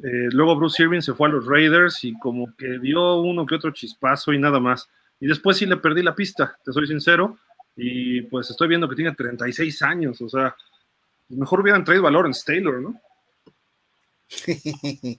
Eh, 0.03 0.29
luego 0.33 0.57
Bruce 0.57 0.83
Irving 0.83 1.03
se 1.03 1.15
fue 1.15 1.29
a 1.29 1.33
los 1.33 1.47
Raiders 1.47 2.03
y 2.03 2.19
como 2.19 2.53
que 2.57 2.81
dio 2.81 3.21
uno 3.21 3.47
que 3.47 3.55
otro 3.55 3.71
chispazo 3.71 4.33
y 4.33 4.39
nada 4.41 4.59
más. 4.59 4.89
Y 5.21 5.29
después 5.29 5.57
sí 5.57 5.67
le 5.67 5.77
perdí 5.77 6.03
la 6.03 6.17
pista, 6.17 6.59
te 6.65 6.73
soy 6.73 6.89
sincero, 6.89 7.39
y 7.77 8.23
pues 8.23 8.51
estoy 8.51 8.67
viendo 8.67 8.89
que 8.89 8.97
tiene 8.97 9.15
36 9.15 9.83
años, 9.83 10.21
o 10.21 10.29
sea, 10.29 10.55
mejor 11.29 11.61
hubieran 11.61 11.85
traído 11.85 12.07
a 12.07 12.11
Lawrence 12.11 12.43
Taylor, 12.45 12.81
¿no? 12.81 13.01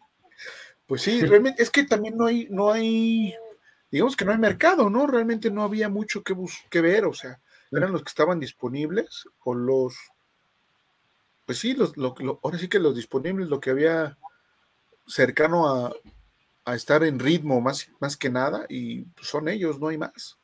Pues 0.85 1.01
sí, 1.01 1.21
realmente 1.21 1.63
es 1.63 1.69
que 1.69 1.85
también 1.85 2.17
no 2.17 2.25
hay, 2.25 2.47
no 2.49 2.71
hay, 2.71 3.33
digamos 3.89 4.15
que 4.15 4.25
no 4.25 4.31
hay 4.33 4.37
mercado, 4.37 4.89
¿no? 4.89 5.07
Realmente 5.07 5.49
no 5.49 5.63
había 5.63 5.87
mucho 5.87 6.23
que, 6.23 6.35
que 6.69 6.81
ver, 6.81 7.05
o 7.05 7.13
sea, 7.13 7.39
eran 7.71 7.91
los 7.91 8.03
que 8.03 8.09
estaban 8.09 8.39
disponibles 8.39 9.27
o 9.45 9.55
los, 9.55 9.95
pues 11.45 11.57
sí, 11.57 11.73
los, 11.73 11.93
ahora 12.43 12.57
sí 12.57 12.67
que 12.67 12.79
los 12.79 12.95
disponibles, 12.95 13.49
lo 13.49 13.59
que 13.59 13.71
había 13.71 14.17
cercano 15.07 15.67
a, 15.67 15.93
estar 16.75 17.03
en 17.03 17.19
ritmo 17.19 17.59
más, 17.59 17.89
más 17.99 18.15
que 18.15 18.29
nada, 18.29 18.65
y 18.69 19.01
pues 19.01 19.27
son 19.27 19.49
ellos, 19.49 19.79
no 19.79 19.87
hay 19.89 19.97
más. 19.97 20.37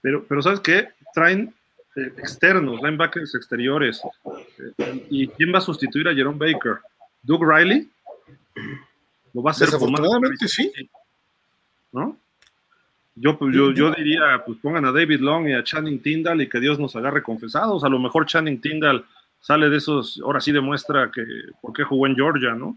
Pero, 0.00 0.24
pero 0.28 0.42
¿sabes 0.42 0.60
qué? 0.60 0.90
Traen 1.12 1.52
eh, 1.96 2.12
externos, 2.18 2.80
linebackers 2.80 3.34
exteriores. 3.34 4.00
Eh, 4.78 5.06
¿Y 5.10 5.26
quién 5.28 5.52
va 5.52 5.58
a 5.58 5.62
sustituir 5.62 6.06
a 6.06 6.14
Jerome 6.14 6.38
Baker? 6.38 6.78
¿Doug 7.22 7.44
Riley? 7.44 7.88
Lo 9.34 9.42
va 9.42 9.50
a 9.50 9.52
hacer 9.52 9.66
Desafortunadamente 9.66 10.48
sí. 10.48 10.72
¿No? 11.92 12.16
Yo, 13.14 13.36
pues, 13.36 13.54
yo, 13.54 13.72
yo 13.72 13.92
diría, 13.92 14.42
pues 14.46 14.58
pongan 14.58 14.84
a 14.84 14.92
David 14.92 15.20
Long 15.20 15.48
y 15.48 15.52
a 15.52 15.64
Channing 15.64 16.00
Tyndall 16.00 16.40
y 16.40 16.48
que 16.48 16.60
Dios 16.60 16.78
nos 16.78 16.94
agarre 16.94 17.22
confesados. 17.22 17.82
A 17.82 17.88
lo 17.88 17.98
mejor 17.98 18.26
Channing 18.26 18.60
Tyndall 18.60 19.04
sale 19.40 19.68
de 19.68 19.76
esos, 19.76 20.20
ahora 20.24 20.40
sí 20.40 20.52
demuestra 20.52 21.10
que 21.12 21.24
por 21.60 21.72
qué 21.72 21.84
jugó 21.84 22.06
en 22.06 22.14
Georgia, 22.14 22.54
¿no? 22.54 22.76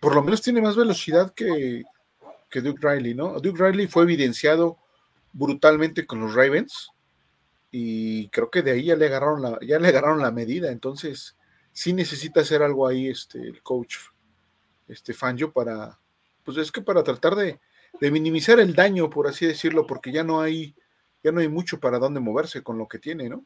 Por 0.00 0.14
lo 0.14 0.22
menos 0.22 0.40
tiene 0.40 0.62
más 0.62 0.76
velocidad 0.76 1.34
que, 1.34 1.82
que 2.50 2.60
Duke 2.60 2.80
Riley, 2.86 3.14
¿no? 3.14 3.40
Duke 3.40 3.62
Riley 3.62 3.86
fue 3.88 4.04
evidenciado 4.04 4.78
brutalmente 5.32 6.06
con 6.06 6.20
los 6.20 6.34
Ravens 6.34 6.90
y 7.70 8.28
creo 8.28 8.50
que 8.50 8.62
de 8.62 8.70
ahí 8.70 8.84
ya 8.84 8.96
le 8.96 9.06
agarraron 9.06 9.42
la, 9.42 9.58
ya 9.60 9.78
le 9.78 9.88
agarraron 9.88 10.20
la 10.20 10.30
medida, 10.30 10.70
entonces 10.70 11.36
sí 11.74 11.92
necesita 11.92 12.40
hacer 12.40 12.62
algo 12.62 12.86
ahí 12.86 13.08
este, 13.08 13.38
el 13.42 13.60
coach 13.60 13.96
este 14.88 15.12
Fangio 15.12 15.52
para, 15.52 15.98
pues 16.44 16.56
es 16.56 16.72
que 16.72 16.80
para 16.80 17.02
tratar 17.02 17.34
de, 17.34 17.60
minimizar 18.00 18.58
el 18.60 18.74
daño, 18.74 19.10
por 19.10 19.26
así 19.26 19.46
decirlo, 19.46 19.86
porque 19.86 20.12
ya 20.12 20.24
no 20.24 20.40
hay, 20.40 20.74
ya 21.22 21.32
no 21.32 21.40
hay 21.40 21.48
mucho 21.48 21.80
para 21.80 21.98
dónde 21.98 22.20
moverse 22.20 22.62
con 22.62 22.78
lo 22.78 22.86
que 22.86 22.98
tiene, 22.98 23.28
¿no? 23.28 23.44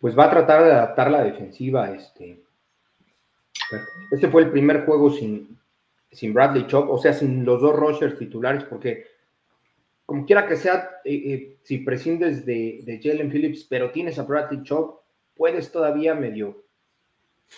Pues 0.00 0.18
va 0.18 0.24
a 0.24 0.30
tratar 0.30 0.64
de 0.64 0.72
adaptar 0.72 1.10
la 1.10 1.24
defensiva, 1.24 1.90
este. 1.90 2.42
Este 4.10 4.28
fue 4.28 4.42
el 4.42 4.50
primer 4.50 4.84
juego 4.84 5.10
sin, 5.10 5.58
sin 6.10 6.32
Bradley 6.32 6.66
Chop, 6.66 6.90
o 6.90 6.98
sea, 6.98 7.12
sin 7.12 7.44
los 7.44 7.60
dos 7.60 7.74
rushers 7.74 8.18
titulares, 8.18 8.64
porque 8.64 9.06
como 10.06 10.24
quiera 10.24 10.46
que 10.46 10.56
sea, 10.56 11.00
eh, 11.04 11.14
eh, 11.14 11.56
si 11.62 11.78
prescindes 11.78 12.44
de, 12.46 12.80
de 12.84 13.00
Jalen 13.02 13.30
Phillips, 13.30 13.64
pero 13.64 13.90
tienes 13.90 14.18
a 14.18 14.22
Bradley 14.22 14.62
Chop, 14.62 15.03
puedes 15.34 15.70
todavía 15.70 16.14
medio 16.14 16.64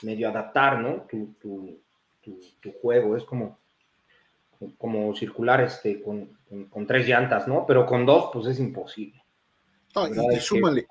medio 0.02 0.28
adaptar, 0.28 0.80
¿no? 0.80 1.06
Tu, 1.08 1.34
tu, 1.40 1.80
tu, 2.60 2.72
juego. 2.80 3.16
Es 3.16 3.24
como, 3.24 3.58
como 4.78 5.14
circular 5.14 5.60
este, 5.62 6.02
con, 6.02 6.36
con, 6.70 6.86
tres 6.86 7.06
llantas, 7.06 7.46
¿no? 7.48 7.64
Pero 7.66 7.86
con 7.86 8.04
dos, 8.04 8.30
pues 8.32 8.46
es 8.46 8.58
imposible. 8.58 9.22
y, 10.32 10.40
súmale. 10.40 10.86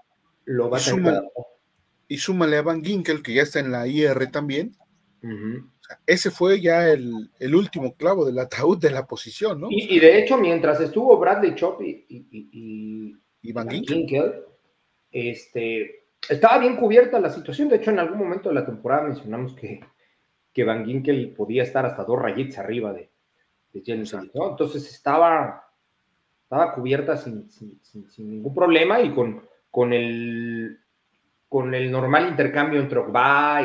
Lo 0.46 0.74
a 0.74 0.80
súmale, 0.80 1.22
y 2.08 2.18
súmale 2.18 2.58
a 2.58 2.62
Van 2.62 2.84
Ginkel, 2.84 3.24
que 3.24 3.34
ya 3.34 3.44
está 3.44 3.60
en 3.60 3.72
la 3.72 3.88
IR 3.88 4.32
también. 4.32 4.76
ese 6.06 6.30
fue 6.30 6.62
ya 6.62 6.88
el, 6.90 7.32
el, 7.40 7.56
último 7.56 7.96
clavo 7.96 8.26
del 8.26 8.38
ataúd 8.38 8.78
de 8.78 8.92
la 8.92 9.06
posición, 9.08 9.60
¿no? 9.60 9.68
Y, 9.72 10.00
de 10.00 10.20
hecho, 10.20 10.38
mientras 10.38 10.80
estuvo 10.80 11.18
Bradley 11.18 11.56
Chop 11.56 11.82
y, 11.82 12.06
y, 12.08 13.18
y 13.42 13.52
Van 13.52 13.70
Ginkel, 13.70 14.44
este, 15.12 16.05
estaba 16.30 16.58
bien 16.60 16.76
cubierta 16.76 17.20
la 17.20 17.30
situación. 17.30 17.70
De 17.70 17.78
hecho, 17.78 17.92
en 17.92 18.00
algún 18.00 18.18
momento 18.18 18.50
de 18.50 18.56
la 18.56 18.66
temporada 18.66 19.04
mencionamos 19.04 19.54
que, 19.54 19.82
que 20.54 20.64
Van 20.64 20.86
Ginkel 20.86 21.34
podía 21.34 21.64
estar 21.64 21.86
hasta 21.86 22.04
dos 22.04 22.20
rayitas 22.22 22.60
arriba 22.60 22.94
de, 22.94 23.12
de 23.74 24.06
¿no? 24.34 24.52
Entonces 24.52 24.90
estaba, 24.90 25.68
estaba 26.44 26.74
cubierta 26.74 27.18
sin, 27.18 27.50
ningún 28.18 28.54
problema 28.54 29.02
y 29.02 29.14
con, 29.14 29.44
con, 29.70 29.92
el, 29.92 30.80
con 31.50 31.74
el 31.74 31.92
normal 31.92 32.30
intercambio 32.30 32.80
entre 32.80 33.00
Ogba 33.00 33.62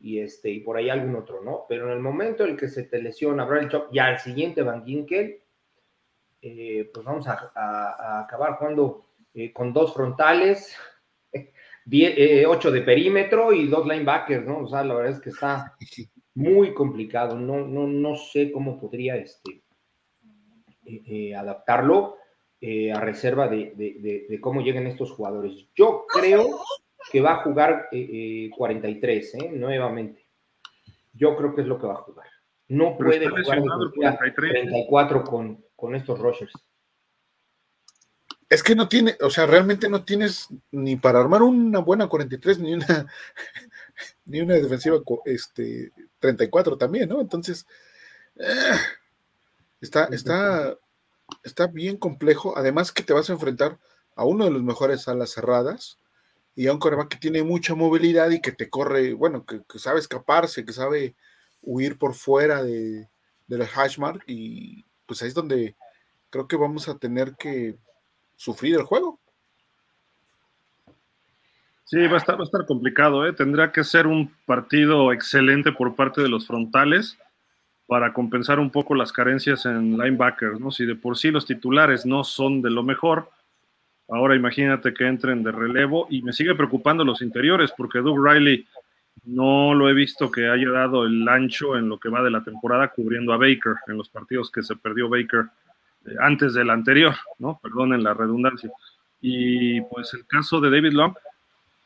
y, 0.00 0.18
este, 0.18 0.50
y 0.50 0.60
por 0.60 0.76
ahí 0.76 0.88
algún 0.88 1.16
otro, 1.16 1.42
¿no? 1.42 1.64
Pero 1.68 1.86
en 1.86 1.92
el 1.92 2.00
momento 2.00 2.44
en 2.44 2.50
el 2.50 2.56
que 2.56 2.68
se 2.68 2.84
te 2.84 3.02
lesiona 3.02 3.46
Chop 3.68 3.92
y 3.92 3.98
al 3.98 4.18
siguiente 4.18 4.62
Van 4.62 4.84
Ginkel, 4.84 5.42
eh, 6.40 6.90
pues 6.92 7.04
vamos 7.04 7.26
a, 7.26 8.22
acabar 8.22 8.54
jugando 8.54 9.04
eh, 9.34 9.52
con 9.52 9.72
dos 9.72 9.92
frontales 9.92 10.76
8 11.88 12.68
eh, 12.68 12.72
de 12.72 12.82
perímetro 12.82 13.52
y 13.52 13.68
dos 13.68 13.86
linebackers, 13.86 14.44
¿no? 14.44 14.58
O 14.58 14.68
sea, 14.68 14.82
la 14.82 14.94
verdad 14.94 15.12
es 15.12 15.20
que 15.20 15.30
está 15.30 15.76
muy 16.34 16.74
complicado. 16.74 17.38
No, 17.38 17.64
no, 17.66 17.86
no 17.86 18.16
sé 18.16 18.50
cómo 18.50 18.80
podría 18.80 19.16
este, 19.16 19.62
eh, 20.84 21.02
eh, 21.06 21.34
adaptarlo 21.34 22.16
a 22.92 23.00
reserva 23.00 23.46
de, 23.46 24.38
cómo 24.40 24.60
lleguen 24.60 24.88
estos 24.88 25.12
jugadores. 25.12 25.68
Yo 25.76 26.04
creo 26.08 26.58
que 27.12 27.20
va 27.20 27.34
a 27.34 27.42
jugar 27.44 27.88
43, 27.90 29.34
Nuevamente. 29.52 30.26
Yo 31.12 31.36
creo 31.36 31.54
que 31.54 31.60
es 31.60 31.68
lo 31.68 31.78
que 31.78 31.86
va 31.86 31.94
a 31.94 32.02
jugar. 32.02 32.26
No 32.68 32.96
puede 32.96 33.28
jugar 33.28 34.18
34 34.34 35.22
con, 35.22 35.64
con 35.76 35.94
estos 35.94 36.18
Rogers. 36.18 36.52
Es 38.48 38.62
que 38.62 38.76
no 38.76 38.88
tiene, 38.88 39.16
o 39.20 39.30
sea, 39.30 39.46
realmente 39.46 39.88
no 39.88 40.04
tienes 40.04 40.48
ni 40.70 40.96
para 40.96 41.20
armar 41.20 41.42
una 41.42 41.80
buena 41.80 42.08
43 42.08 42.58
ni 42.60 42.74
una 42.74 43.06
ni 44.24 44.40
una 44.40 44.54
defensiva 44.54 44.98
este 45.24 45.92
34 46.20 46.78
también, 46.78 47.08
¿no? 47.08 47.20
Entonces, 47.20 47.66
eh, 48.36 48.76
Está, 49.80 50.06
está, 50.06 50.78
está 51.44 51.66
bien 51.66 51.96
complejo. 51.96 52.56
Además 52.56 52.92
que 52.92 53.02
te 53.02 53.12
vas 53.12 53.28
a 53.30 53.34
enfrentar 53.34 53.78
a 54.14 54.24
uno 54.24 54.44
de 54.44 54.50
los 54.50 54.62
mejores 54.62 55.06
alas 55.08 55.30
cerradas 55.30 55.98
y 56.54 56.66
a 56.66 56.72
un 56.72 56.78
coreback 56.78 57.08
que 57.08 57.18
tiene 57.18 57.42
mucha 57.42 57.74
movilidad 57.74 58.30
y 58.30 58.40
que 58.40 58.52
te 58.52 58.70
corre, 58.70 59.12
bueno, 59.14 59.44
que, 59.44 59.62
sabe 59.78 60.00
escaparse, 60.00 60.64
que 60.64 60.72
sabe 60.72 61.14
huir 61.62 61.98
por 61.98 62.14
fuera 62.14 62.62
de, 62.62 63.08
de 63.46 63.58
la 63.58 63.66
hashmark 63.66 64.22
y 64.26 64.86
pues 65.06 65.22
ahí 65.22 65.28
es 65.28 65.34
donde 65.34 65.76
creo 66.30 66.48
que 66.48 66.56
vamos 66.56 66.88
a 66.88 66.98
tener 66.98 67.36
que 67.36 67.76
sufrir 68.36 68.76
el 68.76 68.82
juego. 68.82 69.18
Sí, 71.84 72.04
va 72.08 72.14
a 72.14 72.18
estar, 72.18 72.36
va 72.36 72.40
a 72.40 72.44
estar 72.44 72.66
complicado, 72.66 73.26
¿eh? 73.26 73.32
Tendrá 73.32 73.70
que 73.70 73.84
ser 73.84 74.06
un 74.06 74.32
partido 74.44 75.12
excelente 75.12 75.70
por 75.72 75.94
parte 75.94 76.20
de 76.20 76.28
los 76.28 76.46
frontales 76.46 77.16
para 77.86 78.12
compensar 78.12 78.58
un 78.58 78.70
poco 78.70 78.94
las 78.94 79.12
carencias 79.12 79.64
en 79.66 79.96
linebackers, 79.96 80.58
¿no? 80.58 80.70
Si 80.72 80.84
de 80.84 80.96
por 80.96 81.16
sí 81.16 81.30
los 81.30 81.46
titulares 81.46 82.04
no 82.04 82.24
son 82.24 82.60
de 82.60 82.70
lo 82.70 82.82
mejor, 82.82 83.30
ahora 84.08 84.34
imagínate 84.34 84.92
que 84.92 85.06
entren 85.06 85.44
de 85.44 85.52
relevo 85.52 86.08
y 86.10 86.22
me 86.22 86.32
sigue 86.32 86.56
preocupando 86.56 87.04
los 87.04 87.22
interiores 87.22 87.72
porque 87.76 88.00
Doug 88.00 88.18
Riley 88.18 88.66
no 89.24 89.72
lo 89.74 89.88
he 89.88 89.94
visto 89.94 90.30
que 90.30 90.48
haya 90.48 90.70
dado 90.70 91.04
el 91.04 91.28
ancho 91.28 91.76
en 91.76 91.88
lo 91.88 91.98
que 91.98 92.08
va 92.08 92.22
de 92.22 92.30
la 92.30 92.42
temporada 92.42 92.88
cubriendo 92.88 93.32
a 93.32 93.36
Baker 93.36 93.74
en 93.86 93.96
los 93.96 94.08
partidos 94.08 94.50
que 94.50 94.62
se 94.62 94.74
perdió 94.74 95.08
Baker 95.08 95.46
antes 96.20 96.54
del 96.54 96.70
anterior, 96.70 97.14
¿no? 97.38 97.58
Perdonen 97.62 98.02
la 98.02 98.14
redundancia. 98.14 98.70
Y 99.20 99.80
pues 99.82 100.12
el 100.14 100.26
caso 100.26 100.60
de 100.60 100.70
David 100.70 100.92
Long, 100.92 101.14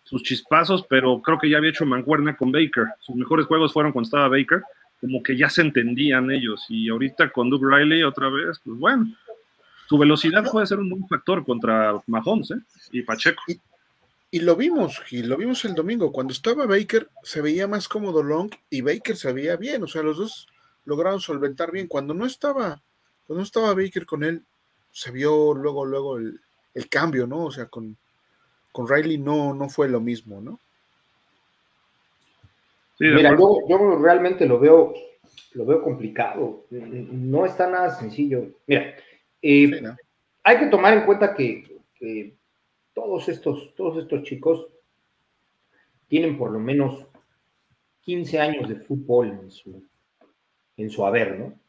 sus 0.05 0.23
chispazos, 0.23 0.85
pero 0.89 1.21
creo 1.23 1.39
que 1.39 1.49
ya 1.49 1.59
había 1.59 1.71
hecho 1.71 1.87
mancuerna 1.87 2.37
con 2.37 2.51
Baker. 2.51 2.87
Sus 3.01 3.17
mejores 3.17 3.47
juegos 3.47 3.73
fueron 3.73 3.93
cuando 3.93 4.07
estaba 4.07 4.29
Baker, 4.29 4.63
como 5.01 5.23
que 5.23 5.37
ya 5.37 5.49
se 5.49 5.63
entendían 5.63 6.31
ellos. 6.31 6.67
Y 6.69 6.89
ahorita 6.89 7.31
con 7.31 7.49
Doug 7.49 7.65
Riley 7.65 8.03
otra 8.03 8.29
vez, 8.29 8.61
pues 8.65 8.79
bueno, 8.79 9.07
su 9.89 9.99
velocidad 9.99 10.49
puede 10.51 10.67
ser 10.67 10.79
un 10.79 10.91
buen 10.91 11.09
factor 11.09 11.45
contra 11.45 12.01
Mahomes 12.07 12.51
¿eh? 12.53 12.61
y 12.93 13.03
Pacheco. 13.03 13.43
Y, 14.31 14.39
lo 14.39 14.55
vimos, 14.55 15.01
y 15.11 15.25
lo 15.25 15.37
vimos 15.37 15.65
el 15.65 15.75
domingo. 15.75 16.13
Cuando 16.13 16.33
estaba 16.33 16.67
Baker, 16.67 17.09
se 17.25 17.41
veía 17.41 17.67
más 17.67 17.89
cómodo 17.89 18.23
Long 18.23 18.51
y 18.69 18.83
Baker 18.83 19.17
se 19.17 19.33
veía 19.33 19.57
bien. 19.57 19.83
O 19.83 19.89
sea, 19.89 20.03
los 20.03 20.19
dos 20.19 20.47
lograron 20.85 21.21
solventar 21.21 21.73
bien. 21.73 21.89
Cuando 21.89 22.15
no 22.15 22.25
estaba, 22.25 22.81
cuando 23.31 23.45
estaba 23.45 23.75
Baker 23.75 24.07
con 24.07 24.25
él, 24.25 24.43
se 24.91 25.13
vio 25.13 25.55
luego, 25.55 25.85
luego 25.85 26.17
el, 26.17 26.41
el 26.75 26.89
cambio, 26.89 27.29
¿no? 27.29 27.45
O 27.45 27.51
sea, 27.53 27.67
con, 27.67 27.97
con 28.73 28.89
Riley 28.89 29.19
no, 29.19 29.55
no 29.55 29.69
fue 29.69 29.89
lo 29.89 30.01
mismo, 30.01 30.41
¿no? 30.41 30.59
Mira, 32.99 33.37
yo, 33.39 33.99
realmente 34.03 34.47
lo 34.47 34.59
veo, 34.59 34.95
lo 35.53 35.65
veo 35.65 35.81
complicado. 35.81 36.65
No 36.71 37.47
está 37.47 37.71
nada 37.71 37.91
sencillo. 37.91 38.49
Mira, 38.67 38.97
eh, 39.41 39.81
hay 40.43 40.59
que 40.59 40.67
tomar 40.67 40.95
en 40.95 41.05
cuenta 41.07 41.33
que, 41.33 42.35
todos, 42.93 43.29
estos, 43.29 43.73
todos 43.77 44.03
estos 44.03 44.25
chicos 44.25 44.67
tienen 46.09 46.37
por 46.37 46.51
lo 46.51 46.59
menos 46.59 47.07
15 48.01 48.41
años 48.41 48.69
de 48.69 48.75
fútbol 48.75 49.29
en 49.29 49.51
su, 49.53 49.85
en 50.77 50.91
su 50.91 51.07
haber, 51.07 51.39
¿no? 51.39 51.60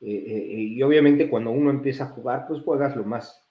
Eh, 0.00 0.24
eh, 0.26 0.52
y 0.58 0.82
obviamente 0.82 1.28
cuando 1.28 1.50
uno 1.50 1.70
empieza 1.70 2.04
a 2.04 2.08
jugar, 2.08 2.46
pues 2.46 2.62
juegas 2.62 2.96
lo 2.96 3.04
más, 3.04 3.46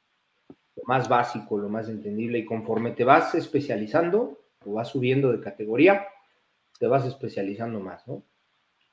más 0.86 1.10
básico, 1.10 1.58
lo 1.58 1.70
más 1.70 1.90
entendible, 1.90 2.40
y 2.40 2.46
conforme 2.46 2.92
te 2.92 3.04
vas 3.04 3.34
especializando 3.36 4.42
o 4.66 4.74
vas 4.74 4.90
subiendo 4.90 5.32
de 5.32 5.42
categoría, 5.42 6.08
te 6.80 6.88
vas 6.88 7.06
especializando 7.06 7.80
más, 7.80 8.08
¿no? 8.08 8.24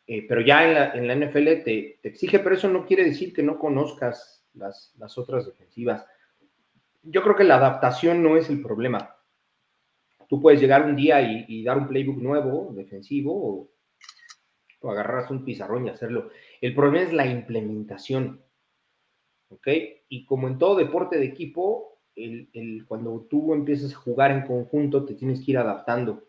Eh, 0.07 0.27
pero 0.29 0.41
ya 0.41 0.93
en 0.95 1.07
la, 1.07 1.15
NFL 1.15 1.63
te, 1.63 2.01
exige, 2.03 2.41
pero 2.41 2.55
eso 2.55 2.69
no 2.69 2.85
quiere 2.85 3.05
decir 3.05 3.33
que 3.33 3.43
no 3.43 3.59
conozcas 3.59 4.45
las, 4.55 4.95
otras 5.17 5.47
defensivas. 5.47 6.05
Yo 7.03 7.23
creo 7.23 7.37
que 7.37 7.45
la 7.45 7.57
adaptación 7.57 8.23
no 8.23 8.37
es 8.37 8.49
el 8.51 8.61
problema. 8.61 9.17
Tú 10.29 10.41
puedes 10.41 10.61
llegar 10.61 10.85
un 10.85 10.97
día 10.97 11.21
y, 11.21 11.63
dar 11.63 11.79
un 11.79 11.89
playbook 11.89 12.19
nuevo, 12.19 12.73
defensivo, 12.75 13.33
o, 13.33 13.71
o 14.81 14.91
agarrar 14.91 15.31
un 15.31 15.45
pizarrón 15.45 15.87
y 15.87 15.91
hacerlo. 15.91 16.31
El 16.63 16.75
problema 16.75 17.05
es 17.05 17.13
la 17.13 17.27
implementación. 17.27 18.41
¿ok? 19.51 19.69
Y 20.09 20.25
como 20.25 20.49
en 20.49 20.59
todo 20.59 20.77
deporte 20.77 21.19
de 21.19 21.27
equipo, 21.27 21.99
cuando 22.87 23.27
tú 23.29 23.53
empiezas 23.53 23.93
a 23.93 23.97
jugar 23.97 24.31
en 24.31 24.47
conjunto, 24.47 25.05
te 25.05 25.15
tienes 25.15 25.45
que 25.45 25.51
ir 25.51 25.59
adaptando 25.59 26.25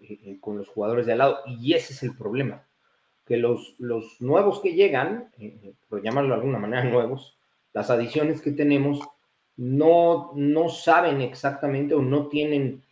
eh, 0.00 0.18
eh, 0.24 0.38
con 0.40 0.58
los 0.58 0.68
jugadores 0.68 1.06
de 1.06 1.12
al 1.12 1.18
lado. 1.18 1.38
Y 1.46 1.72
ese 1.72 1.94
es 1.94 2.02
el 2.02 2.14
problema, 2.14 2.66
que 3.24 3.38
los, 3.38 3.74
los 3.78 4.20
nuevos 4.20 4.60
que 4.60 4.74
llegan, 4.74 5.30
eh, 5.38 5.72
por 5.88 6.02
llamarlo 6.02 6.30
de 6.30 6.34
alguna 6.36 6.58
manera 6.58 6.84
nuevos, 6.90 7.38
las 7.72 7.90
adiciones 7.90 8.42
que 8.42 8.52
tenemos, 8.52 9.00
no, 9.56 10.32
no 10.34 10.68
saben 10.68 11.22
exactamente 11.22 11.94
o 11.94 12.02
no 12.02 12.28
tienen 12.28 12.82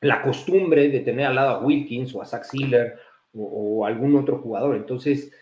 la 0.00 0.22
costumbre 0.22 0.88
de 0.88 1.00
tener 1.00 1.26
al 1.26 1.36
lado 1.36 1.50
a 1.50 1.60
Wilkins 1.60 2.12
o 2.14 2.20
a 2.20 2.26
Zach 2.26 2.42
Sealer 2.42 2.98
o, 3.34 3.86
algún 3.86 4.16
otro 4.16 4.38
jugador. 4.38 4.76
Entonces, 4.76 5.32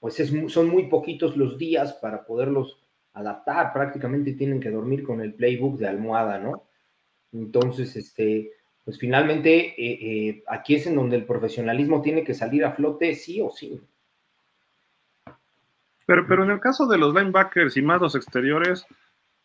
pues 0.00 0.16
son 0.48 0.68
muy 0.68 0.88
poquitos 0.88 1.36
los 1.36 1.58
días 1.58 1.94
para 1.94 2.24
poderlos 2.24 2.78
adaptar, 3.14 3.72
prácticamente 3.72 4.32
tienen 4.32 4.60
que 4.60 4.70
dormir 4.70 5.04
con 5.04 5.20
el 5.20 5.34
playbook 5.34 5.78
de 5.78 5.88
almohada, 5.88 6.38
¿no? 6.38 6.64
Entonces, 7.32 7.96
este, 7.96 8.50
pues 8.84 8.98
finalmente 8.98 9.74
eh, 9.80 9.98
eh, 10.28 10.44
aquí 10.48 10.74
es 10.74 10.86
en 10.86 10.96
donde 10.96 11.16
el 11.16 11.24
profesionalismo 11.24 12.02
tiene 12.02 12.24
que 12.24 12.34
salir 12.34 12.64
a 12.64 12.72
flote 12.72 13.14
sí 13.14 13.40
o 13.40 13.50
sí. 13.50 13.80
Pero, 16.06 16.26
pero 16.26 16.44
en 16.44 16.50
el 16.50 16.60
caso 16.60 16.86
de 16.86 16.98
los 16.98 17.14
linebackers 17.14 17.76
y 17.76 17.82
más 17.82 18.00
los 18.00 18.14
exteriores, 18.14 18.86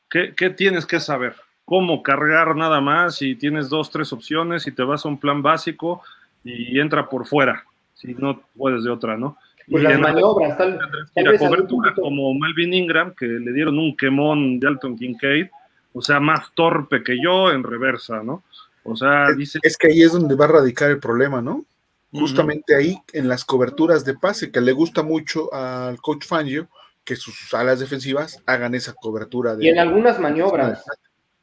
¿qué, 0.10 0.34
¿qué, 0.36 0.50
tienes 0.50 0.86
que 0.86 1.00
saber? 1.00 1.36
¿Cómo 1.64 2.04
cargar 2.04 2.56
nada 2.56 2.82
más? 2.82 3.16
Si 3.16 3.36
tienes 3.36 3.70
dos, 3.70 3.92
tres 3.92 4.12
opciones 4.12 4.68
y 4.68 4.72
te 4.72 4.84
vas 4.84 5.06
a 5.06 5.10
un 5.10 5.20
plan 5.20 5.42
básico 5.42 6.02
y 6.44 6.80
entra 6.80 7.10
por 7.10 7.26
fuera, 7.28 7.66
si 7.94 8.14
no 8.14 8.42
puedes 8.56 8.84
de 8.84 8.90
otra, 8.90 9.18
¿no? 9.18 9.38
Pues 9.70 9.84
las 9.84 10.00
maniobras, 10.00 10.58
tal, 10.58 10.80
tal 11.14 11.38
cobertura 11.38 11.94
como 11.94 12.34
Melvin 12.34 12.74
Ingram, 12.74 13.14
que 13.14 13.28
le 13.28 13.54
dieron 13.54 13.78
un 13.78 13.96
quemón 13.96 14.60
de 14.60 14.68
Alton 14.68 14.98
Kincaid, 14.98 15.48
o 15.94 16.02
sea, 16.02 16.20
más 16.20 16.52
torpe 16.56 17.04
que 17.04 17.22
yo 17.22 17.52
en 17.52 17.64
reversa, 17.64 18.24
¿no? 18.24 18.44
O 18.84 18.96
sea, 18.96 19.32
dice... 19.38 19.60
Es 19.62 19.78
que 19.78 19.88
ahí 19.88 20.02
es 20.02 20.12
donde 20.12 20.36
va 20.36 20.46
a 20.46 20.50
radicar 20.50 20.90
el 20.90 21.00
problema, 21.00 21.42
¿no? 21.42 21.66
Justamente 22.12 22.76
ahí, 22.76 22.98
en 23.14 23.28
las 23.28 23.46
coberturas 23.46 24.04
de 24.04 24.16
pase, 24.16 24.52
que 24.52 24.62
le 24.62 24.72
gusta 24.72 25.04
mucho 25.04 25.54
al 25.54 26.02
coach 26.02 26.26
Fangio 26.26 26.68
que 27.04 27.16
sus 27.16 27.54
alas 27.54 27.80
defensivas 27.80 28.42
hagan 28.46 28.74
esa 28.76 28.94
cobertura. 28.94 29.56
De, 29.56 29.66
y 29.66 29.70
en 29.70 29.80
algunas 29.80 30.20
maniobras, 30.20 30.84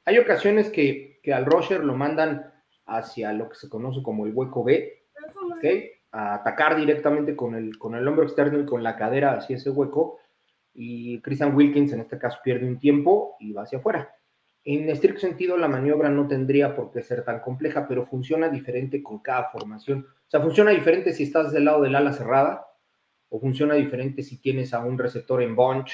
hay 0.04 0.18
ocasiones 0.18 0.70
que, 0.70 1.20
que 1.22 1.32
al 1.32 1.46
Roger 1.46 1.85
lo 1.85 1.94
mandan 1.94 2.52
hacia 2.87 3.33
lo 3.33 3.49
que 3.49 3.57
se 3.57 3.68
conoce 3.68 4.03
como 4.03 4.27
el 4.27 4.33
hueco 4.35 4.64
B, 4.64 5.05
¿ok? 5.57 5.64
a 6.12 6.35
atacar 6.35 6.77
directamente 6.77 7.37
con 7.37 7.55
el, 7.55 7.79
con 7.79 7.94
el 7.94 8.07
hombro 8.09 8.25
externo 8.25 8.59
y 8.59 8.64
con 8.64 8.83
la 8.83 8.96
cadera 8.96 9.35
hacia 9.35 9.57
ese 9.57 9.70
hueco. 9.70 10.18
Y 10.72 11.20
Christian 11.20 11.55
Wilkins 11.55 11.92
en 11.92 12.01
este 12.01 12.18
caso 12.18 12.38
pierde 12.42 12.66
un 12.66 12.79
tiempo 12.79 13.37
y 13.40 13.53
va 13.53 13.62
hacia 13.62 13.79
afuera. 13.79 14.14
En 14.64 14.88
estricto 14.88 15.20
sentido, 15.20 15.57
la 15.57 15.68
maniobra 15.68 16.09
no 16.09 16.27
tendría 16.27 16.75
por 16.75 16.90
qué 16.90 17.03
ser 17.03 17.25
tan 17.25 17.40
compleja, 17.40 17.87
pero 17.87 18.07
funciona 18.07 18.49
diferente 18.49 19.03
con 19.03 19.20
cada 19.20 19.51
formación. 19.51 20.07
O 20.09 20.31
sea, 20.31 20.40
funciona 20.40 20.72
diferente 20.72 21.12
si 21.12 21.22
estás 21.22 21.53
del 21.53 21.66
lado 21.66 21.83
del 21.83 21.94
ala 21.94 22.12
cerrada, 22.12 22.66
o 23.29 23.38
funciona 23.38 23.75
diferente 23.75 24.22
si 24.22 24.40
tienes 24.40 24.75
a 24.75 24.81
un 24.81 24.99
receptor 24.99 25.42
en 25.42 25.55
bunch 25.55 25.92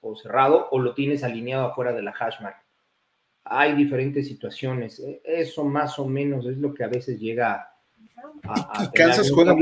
o 0.00 0.16
cerrado, 0.16 0.68
o 0.70 0.78
lo 0.78 0.94
tienes 0.94 1.22
alineado 1.22 1.66
afuera 1.66 1.92
de 1.92 2.02
la 2.02 2.12
hashmark. 2.12 2.56
Hay 3.50 3.74
diferentes 3.74 4.26
situaciones. 4.26 4.98
E, 5.00 5.22
eso 5.24 5.64
más 5.64 5.98
o 5.98 6.06
menos 6.06 6.46
es 6.46 6.58
lo 6.58 6.74
que 6.74 6.84
a 6.84 6.88
veces 6.88 7.18
llega 7.18 7.74
y 8.00 8.90
Kansas 8.94 9.30
juega 9.30 9.56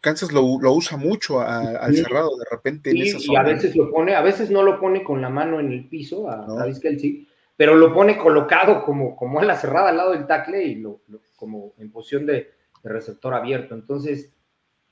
Kansas 0.00 0.32
lo, 0.32 0.42
usa 0.44 0.96
mucho 0.96 1.40
al 1.40 1.94
cerrado 1.94 2.36
de 2.38 2.46
repente. 2.50 2.90
y 2.94 3.36
a 3.36 3.42
veces 3.42 3.76
lo 3.76 3.90
pone, 3.90 4.14
a 4.14 4.22
veces 4.22 4.50
no 4.50 4.62
lo 4.62 4.80
pone 4.80 5.04
con 5.04 5.20
la 5.20 5.28
mano 5.28 5.60
en 5.60 5.72
el 5.72 5.88
piso, 5.88 6.30
a 6.30 6.46
no. 6.46 6.80
Kelsey, 6.80 7.28
pero 7.54 7.74
lo 7.74 7.92
pone 7.92 8.16
colocado 8.16 8.82
como, 8.82 9.14
como 9.14 9.42
en 9.42 9.46
la 9.46 9.56
cerrada 9.56 9.90
al 9.90 9.98
lado 9.98 10.12
del 10.12 10.26
tackle 10.26 10.64
y 10.64 10.76
lo, 10.76 11.02
como 11.36 11.74
en 11.76 11.90
posición 11.90 12.24
de, 12.24 12.50
receptor 12.82 13.34
abierto. 13.34 13.74
Entonces, 13.74 14.32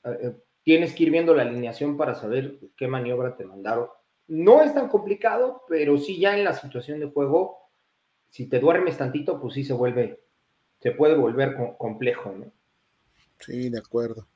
eh, 0.03 0.17
eh, 0.21 0.35
tienes 0.61 0.93
que 0.93 1.03
ir 1.03 1.09
viendo 1.09 1.33
la 1.33 1.41
alineación 1.41 1.97
para 1.97 2.13
saber 2.13 2.59
qué 2.77 2.87
maniobra 2.87 3.35
te 3.35 3.45
mandaron. 3.45 3.87
No 4.27 4.61
es 4.61 4.75
tan 4.75 4.89
complicado, 4.89 5.63
pero 5.67 5.97
sí 5.97 6.19
ya 6.19 6.37
en 6.37 6.43
la 6.43 6.53
situación 6.53 6.99
de 6.99 7.07
juego, 7.07 7.58
si 8.29 8.45
te 8.47 8.59
duermes 8.59 8.97
tantito, 8.97 9.39
pues 9.41 9.53
sí 9.53 9.63
se 9.63 9.73
vuelve, 9.73 10.19
se 10.79 10.91
puede 10.91 11.15
volver 11.15 11.55
complejo, 11.77 12.31
¿no? 12.31 12.51
Sí, 13.39 13.69
de 13.69 13.79
acuerdo. 13.79 14.27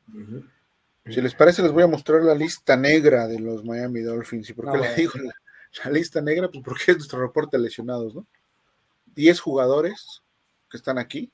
Si 1.05 1.21
les 1.21 1.35
parece, 1.35 1.61
les 1.61 1.71
voy 1.71 1.83
a 1.83 1.87
mostrar 1.87 2.21
la 2.21 2.35
lista 2.35 2.77
negra 2.77 3.27
de 3.27 3.39
los 3.39 3.63
Miami 3.65 4.01
Dolphins. 4.01 4.49
¿Y 4.49 4.53
por 4.53 4.71
qué 4.71 4.77
le 4.77 4.95
digo 4.95 5.13
la, 5.83 5.91
lista 5.91 6.21
negra? 6.21 6.49
Pues 6.49 6.63
porque 6.63 6.91
es 6.91 6.97
nuestro 6.97 7.19
reporte 7.19 7.57
de 7.57 7.63
lesionados, 7.63 8.15
¿no? 8.15 8.25
Diez 9.05 9.39
jugadores 9.39 10.23
que 10.71 10.77
están 10.77 10.97
aquí. 10.97 11.31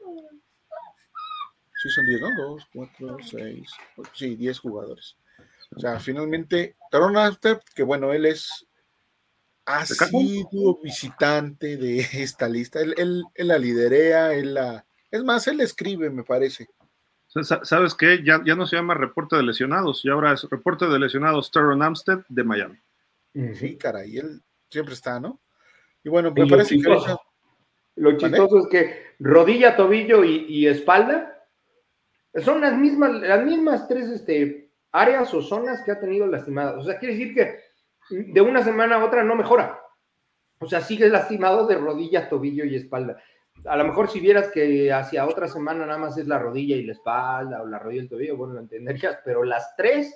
Sí, 1.81 1.89
son 1.89 2.05
diez, 2.07 2.19
¿no? 2.19 2.29
Dos, 2.35 2.67
cuatro, 2.73 3.17
seis. 3.23 3.71
Sí, 4.13 4.35
diez 4.35 4.59
jugadores. 4.59 5.15
O 5.75 5.79
sea, 5.79 5.99
finalmente, 5.99 6.75
Taron 6.91 7.15
que 7.73 7.83
bueno, 7.83 8.11
él 8.11 8.25
es 8.25 8.65
asiduo 9.69 10.79
visitante 10.82 11.77
de 11.77 11.99
esta 12.13 12.49
lista. 12.49 12.79
Él, 12.82 12.95
él, 12.97 13.47
la 13.47 13.58
liderea, 13.58 14.34
él 14.34 14.55
la. 14.55 14.86
Es 15.12 15.23
más, 15.23 15.47
él 15.47 15.62
escribe, 15.62 16.10
me 16.10 16.23
parece. 16.23 16.67
¿Sabes 17.27 17.93
qué? 17.93 18.23
Ya, 18.23 18.41
ya 18.43 18.55
no 18.55 18.65
se 18.65 18.75
llama 18.75 18.95
reporte 18.95 19.36
de 19.36 19.43
lesionados, 19.43 20.03
y 20.03 20.10
ahora 20.10 20.34
es 20.34 20.43
reporte 20.49 20.88
de 20.88 20.97
lesionados 20.97 21.51
Teron 21.51 21.84
Amstead 21.84 22.19
de 22.27 22.43
Miami. 22.43 22.79
Sí, 23.53 23.77
caray, 23.77 24.17
él 24.17 24.41
siempre 24.69 24.95
está, 24.95 25.19
¿no? 25.19 25.39
Y 26.03 26.10
bueno, 26.10 26.32
me 26.32 26.47
parece 26.47 26.79
que. 26.79 27.15
Lo 27.95 28.17
chistoso 28.17 28.60
es 28.60 28.67
que 28.67 29.03
rodilla, 29.19 29.75
tobillo 29.75 30.23
y, 30.23 30.65
espalda 30.65 31.36
son 32.43 32.62
las 32.62 32.77
mismas, 32.77 33.12
las 33.21 33.43
mismas 33.43 33.88
tres 33.88 34.08
este, 34.10 34.71
áreas 34.91 35.34
o 35.34 35.41
zonas 35.41 35.82
que 35.84 35.91
ha 35.91 35.99
tenido 35.99 36.25
lastimadas. 36.25 36.77
O 36.77 36.84
sea, 36.84 36.97
quiere 36.97 37.15
decir 37.15 37.34
que 37.34 37.60
de 38.09 38.41
una 38.41 38.63
semana 38.63 38.95
a 38.95 39.05
otra 39.05 39.23
no 39.23 39.35
mejora. 39.35 39.79
O 40.59 40.67
sea, 40.67 40.81
sigue 40.81 41.09
lastimado 41.09 41.67
de 41.67 41.75
rodilla, 41.75 42.29
tobillo 42.29 42.65
y 42.65 42.75
espalda. 42.75 43.21
A 43.65 43.75
lo 43.77 43.85
mejor 43.85 44.09
si 44.09 44.19
vieras 44.19 44.49
que 44.49 44.91
hacia 44.91 45.25
otra 45.25 45.47
semana 45.47 45.85
nada 45.85 45.99
más 45.99 46.17
es 46.17 46.27
la 46.27 46.39
rodilla 46.39 46.75
y 46.75 46.83
la 46.83 46.93
espalda 46.93 47.61
o 47.61 47.67
la 47.67 47.79
rodilla 47.79 48.01
y 48.01 48.03
el 48.03 48.09
tobillo, 48.09 48.37
bueno, 48.37 48.53
lo 48.53 48.59
entenderías, 48.61 49.19
pero 49.23 49.43
las 49.43 49.75
tres 49.75 50.13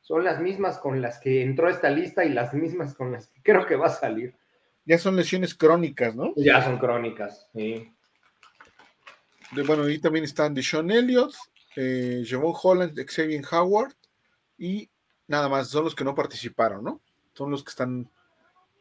son 0.00 0.24
las 0.24 0.40
mismas 0.40 0.78
con 0.78 1.02
las 1.02 1.18
que 1.18 1.42
entró 1.42 1.68
esta 1.68 1.90
lista 1.90 2.24
y 2.24 2.30
las 2.30 2.54
mismas 2.54 2.94
con 2.94 3.12
las 3.12 3.28
que 3.28 3.42
creo 3.42 3.66
que 3.66 3.76
va 3.76 3.86
a 3.86 3.90
salir. 3.90 4.34
Ya 4.84 4.96
son 4.96 5.16
lesiones 5.16 5.54
crónicas, 5.54 6.14
¿no? 6.14 6.32
Ya 6.36 6.62
son 6.62 6.78
crónicas, 6.78 7.48
sí. 7.52 7.92
bueno, 9.66 9.84
ahí 9.84 9.98
también 9.98 10.24
están 10.24 10.54
Deshaun 10.54 10.90
Elliott, 10.90 11.34
eh, 11.76 12.24
Javon 12.26 12.54
Holland, 12.60 12.98
Xavier 13.06 13.44
Howard 13.52 13.92
y 14.56 14.88
nada 15.26 15.48
más, 15.48 15.68
son 15.68 15.84
los 15.84 15.94
que 15.94 16.04
no 16.04 16.14
participaron, 16.14 16.82
¿no? 16.82 17.00
Son 17.38 17.52
los 17.52 17.62
que 17.62 17.70
están, 17.70 18.10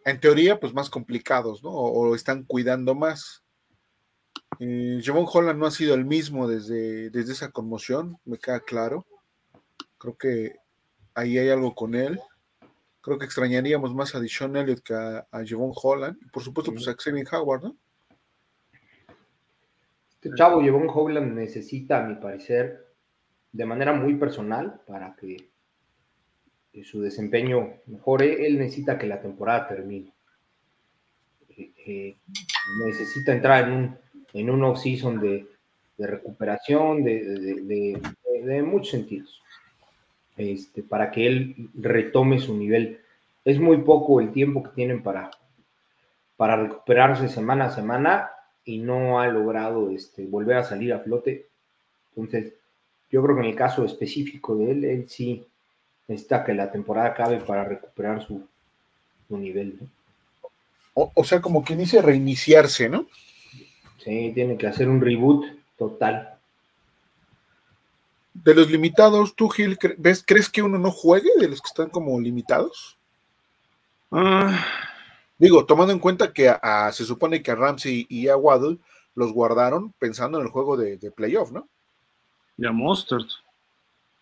en 0.04 0.20
teoría, 0.20 0.60
pues 0.60 0.74
más 0.74 0.89
complicados, 0.89 1.63
¿no? 1.63 1.70
O, 1.70 2.15
están 2.15 2.43
cuidando 2.43 2.96
más. 2.96 3.43
Eh, 4.60 5.00
Javon 5.04 5.28
Holland 5.32 5.60
no 5.60 5.67
ha 5.67 5.72
sido 5.72 5.93
el 5.93 6.06
mismo 6.06 6.48
desde, 6.48 7.12
desde 7.12 7.34
esa 7.34 7.52
conmoción, 7.52 8.17
me 8.26 8.39
queda 8.39 8.60
claro. 8.62 9.06
Creo 10.00 10.17
que 10.17 10.56
ahí 11.13 11.38
hay 11.38 11.50
algo 11.50 11.76
con 11.76 11.93
él. 11.93 12.20
Creo 13.02 13.20
que 13.20 13.26
extrañaríamos 13.26 13.93
más 13.93 14.15
a 14.15 14.20
Dishon 14.20 14.58
Elliott 14.58 14.82
que 14.82 14.96
a, 14.96 15.28
Javon 15.32 15.74
Holland. 15.76 16.17
Y 16.20 16.26
por 16.30 16.41
supuesto, 16.41 16.74
pues 16.74 16.88
a 16.88 16.96
Xavier 16.96 17.28
Howard, 17.32 17.63
¿no? 17.63 17.78
Este 20.10 20.32
chavo, 20.36 20.62
Javon 20.65 20.89
Holland, 20.91 21.36
necesita, 21.36 22.04
a 22.04 22.08
mi 22.08 22.15
parecer, 22.15 22.88
de 23.52 23.65
manera 23.65 23.93
muy 23.93 24.15
personal, 24.15 24.82
para 24.88 25.15
que, 25.15 25.52
su 26.84 27.01
desempeño 27.01 27.73
mejore, 27.88 28.45
él 28.45 28.60
necesita 28.60 28.97
que 28.97 29.08
la 29.08 29.19
temporada 29.19 29.67
termine. 29.67 30.13
Eh, 31.58 31.71
eh, 31.86 32.17
necesita 32.86 33.34
entrar 33.34 33.67
en 33.67 33.73
un, 33.73 33.97
en 34.34 34.49
un 34.49 34.63
off-season 34.63 35.19
de, 35.19 35.47
recuperación 35.97 37.03
de, 37.03 37.99
de 38.43 38.62
muchos 38.62 38.91
sentidos 38.91 39.41
este, 40.38 40.84
para 40.84 41.12
que 41.12 41.27
él 41.27 41.69
retome 41.73 42.39
su 42.39 42.56
nivel. 42.56 42.99
Es 43.43 43.60
muy 43.60 43.77
poco 43.77 44.21
el 44.21 44.32
tiempo 44.32 44.63
que 44.63 44.69
tienen 44.69 45.01
para, 45.01 45.32
para 46.36 46.56
recuperarse 46.56 47.27
semana 47.27 47.65
a 47.65 47.71
semana 47.71 48.30
y 48.63 48.77
no 48.77 49.19
ha 49.19 49.27
logrado 49.27 49.89
este, 49.89 50.25
volver 50.25 50.58
a 50.58 50.63
salir 50.63 50.93
a 50.93 50.99
flote. 50.99 51.47
Entonces, 52.15 52.53
yo 53.10 53.23
creo 53.23 53.36
que 53.36 53.41
en 53.41 53.49
el 53.49 53.56
caso 53.56 53.86
específico 53.86 54.56
de 54.56 54.71
él, 54.71 54.86
él 54.86 55.10
sí 55.10 55.45
necesita 56.08 56.43
que 56.43 56.54
la 56.54 56.72
temporada 56.72 57.10
acabe 57.10 57.39
para 57.39 57.63
recuperar 57.63 58.26
su, 58.26 58.48
nivel. 59.30 59.80
O, 60.93 61.12
o, 61.13 61.24
sea, 61.24 61.41
como 61.41 61.63
quien 61.63 61.80
dice 61.80 62.02
reiniciarse, 62.02 62.89
¿no? 62.89 63.08
Sí, 63.98 64.32
tiene 64.34 64.58
que 64.58 64.67
hacer 64.67 64.89
un 64.89 65.02
reboot 65.02 65.46
total 65.78 66.38
de 68.43 68.56
los 68.56 68.70
limitados, 68.70 69.36
tú, 69.36 69.50
Gil, 69.50 69.78
¿ves, 69.98 70.24
¿crees 70.26 70.50
que 70.50 70.62
uno 70.62 70.78
no 70.78 70.91
juegue 70.91 71.30
de 71.39 71.50
los 71.50 71.62
que 71.62 71.67
están 71.67 71.89
como 71.89 72.20
limitados? 72.20 72.98
Ah. 74.12 74.63
Digo, 75.38 75.65
tomando 75.65 75.93
en 75.93 76.00
cuenta 76.00 76.34
que 76.34 76.54
se 76.91 77.06
supone 77.06 77.41
que 77.41 77.52
a 77.52 77.56
Ramsey 77.56 78.06
y 78.10 78.28
a 78.28 78.38
Waddle 78.38 78.80
los 79.15 79.34
guardaron 79.34 79.93
pensando 80.00 80.39
en 80.39 80.46
el 80.46 80.52
juego 80.52 80.78
de, 80.78 81.12
playoff, 81.12 81.52
¿no? 81.52 81.67
Y 82.58 82.65
a 82.65 82.72
Mostert. 82.72 83.28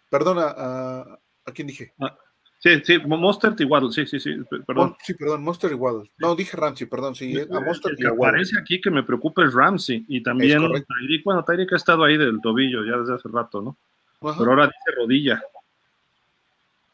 Perdona, 0.09 0.53
a, 0.57 1.19
quién 1.51 1.67
dije? 1.67 1.93
Ah, 1.99 2.17
sí, 2.59 2.81
sí, 2.83 2.99
Mostert 2.99 3.59
y 3.61 3.65
Waddle, 3.65 3.91
sí, 3.91 4.05
sí, 4.05 4.19
sí, 4.19 4.35
perdón. 4.65 4.95
Sí, 5.03 5.13
perdón, 5.13 5.43
Mostert 5.43 5.73
y 5.73 5.75
Waddle. 5.75 6.11
No, 6.17 6.35
dije 6.35 6.57
Ramsey, 6.57 6.87
perdón, 6.87 7.15
sí, 7.15 7.33
a 7.39 7.59
Mostert 7.59 7.99
y 7.99 8.05
a 8.05 8.11
Waddle. 8.11 8.37
Parece 8.37 8.59
aquí 8.59 8.81
que 8.81 8.91
me 8.91 9.03
preocupa 9.03 9.43
es 9.43 9.53
Ramsey 9.53 10.05
y 10.07 10.21
también 10.23 10.59
Tyreek, 10.59 11.23
bueno, 11.23 11.43
Tyreek 11.43 11.73
ha 11.73 11.77
estado 11.77 12.03
ahí 12.03 12.17
del 12.17 12.41
tobillo 12.41 12.83
ya 12.83 12.97
desde 12.97 13.15
hace 13.15 13.29
rato, 13.29 13.61
¿no? 13.61 13.77
Pero 14.19 14.51
ahora 14.51 14.65
dice 14.65 14.97
rodilla. 14.97 15.41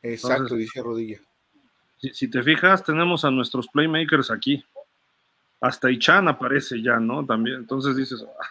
Exacto, 0.01 0.55
dice 0.55 0.81
rodilla. 0.81 1.19
Si, 2.11 2.27
te 2.27 2.41
fijas, 2.41 2.83
tenemos 2.83 3.23
a 3.25 3.31
nuestros 3.31 3.67
playmakers 3.67 4.31
aquí. 4.31 4.63
Hasta 5.59 5.91
Ichan 5.91 6.27
aparece 6.27 6.81
ya, 6.81 6.99
¿no? 6.99 7.23
También. 7.23 7.57
Entonces 7.57 7.95
dices, 7.95 8.25
ah, 8.41 8.47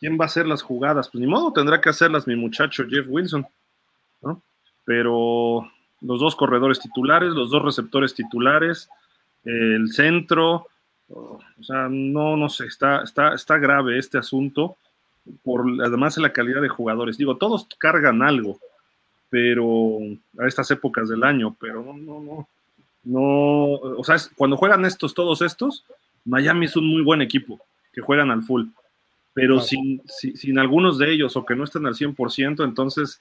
¿quién 0.00 0.18
va 0.18 0.24
a 0.24 0.26
hacer 0.26 0.46
las 0.46 0.62
jugadas? 0.62 1.08
Pues 1.08 1.20
ni 1.20 1.28
modo, 1.28 1.52
tendrá 1.52 1.80
que 1.80 1.90
hacerlas 1.90 2.26
mi 2.26 2.34
muchacho 2.34 2.84
Jeff 2.88 3.06
Wilson, 3.08 3.46
¿no? 4.22 4.42
Pero 4.84 5.70
los 6.00 6.20
dos 6.20 6.36
corredores 6.36 6.80
titulares, 6.80 7.32
los 7.32 7.50
dos 7.50 7.62
receptores 7.62 8.14
titulares, 8.14 8.88
el 9.44 9.92
centro, 9.92 10.66
o 11.08 11.40
sea, 11.60 11.88
no, 11.88 12.36
no 12.36 12.48
sé, 12.48 12.66
está, 12.66 13.02
está, 13.02 13.34
está 13.34 13.58
grave 13.58 13.98
este 13.98 14.18
asunto 14.18 14.76
por 15.44 15.64
además 15.84 16.16
de 16.16 16.22
la 16.22 16.32
calidad 16.32 16.60
de 16.60 16.68
jugadores. 16.68 17.18
Digo, 17.18 17.36
todos 17.36 17.68
cargan 17.78 18.22
algo, 18.22 18.58
pero 19.30 19.98
a 20.38 20.46
estas 20.46 20.70
épocas 20.70 21.08
del 21.08 21.22
año, 21.22 21.56
pero 21.58 21.82
no, 21.82 21.94
no, 21.94 22.20
no, 22.20 22.48
no, 23.04 23.74
o 23.74 24.04
sea, 24.04 24.16
cuando 24.36 24.56
juegan 24.56 24.84
estos, 24.84 25.14
todos 25.14 25.42
estos, 25.42 25.84
Miami 26.24 26.66
es 26.66 26.76
un 26.76 26.86
muy 26.86 27.02
buen 27.02 27.22
equipo, 27.22 27.60
que 27.92 28.00
juegan 28.00 28.30
al 28.30 28.42
full, 28.42 28.66
pero 29.32 29.60
sin, 29.60 30.02
sin, 30.06 30.58
algunos 30.58 30.98
de 30.98 31.12
ellos 31.12 31.36
o 31.36 31.44
que 31.44 31.56
no 31.56 31.64
estén 31.64 31.86
al 31.86 31.94
100%, 31.94 32.64
entonces 32.64 33.20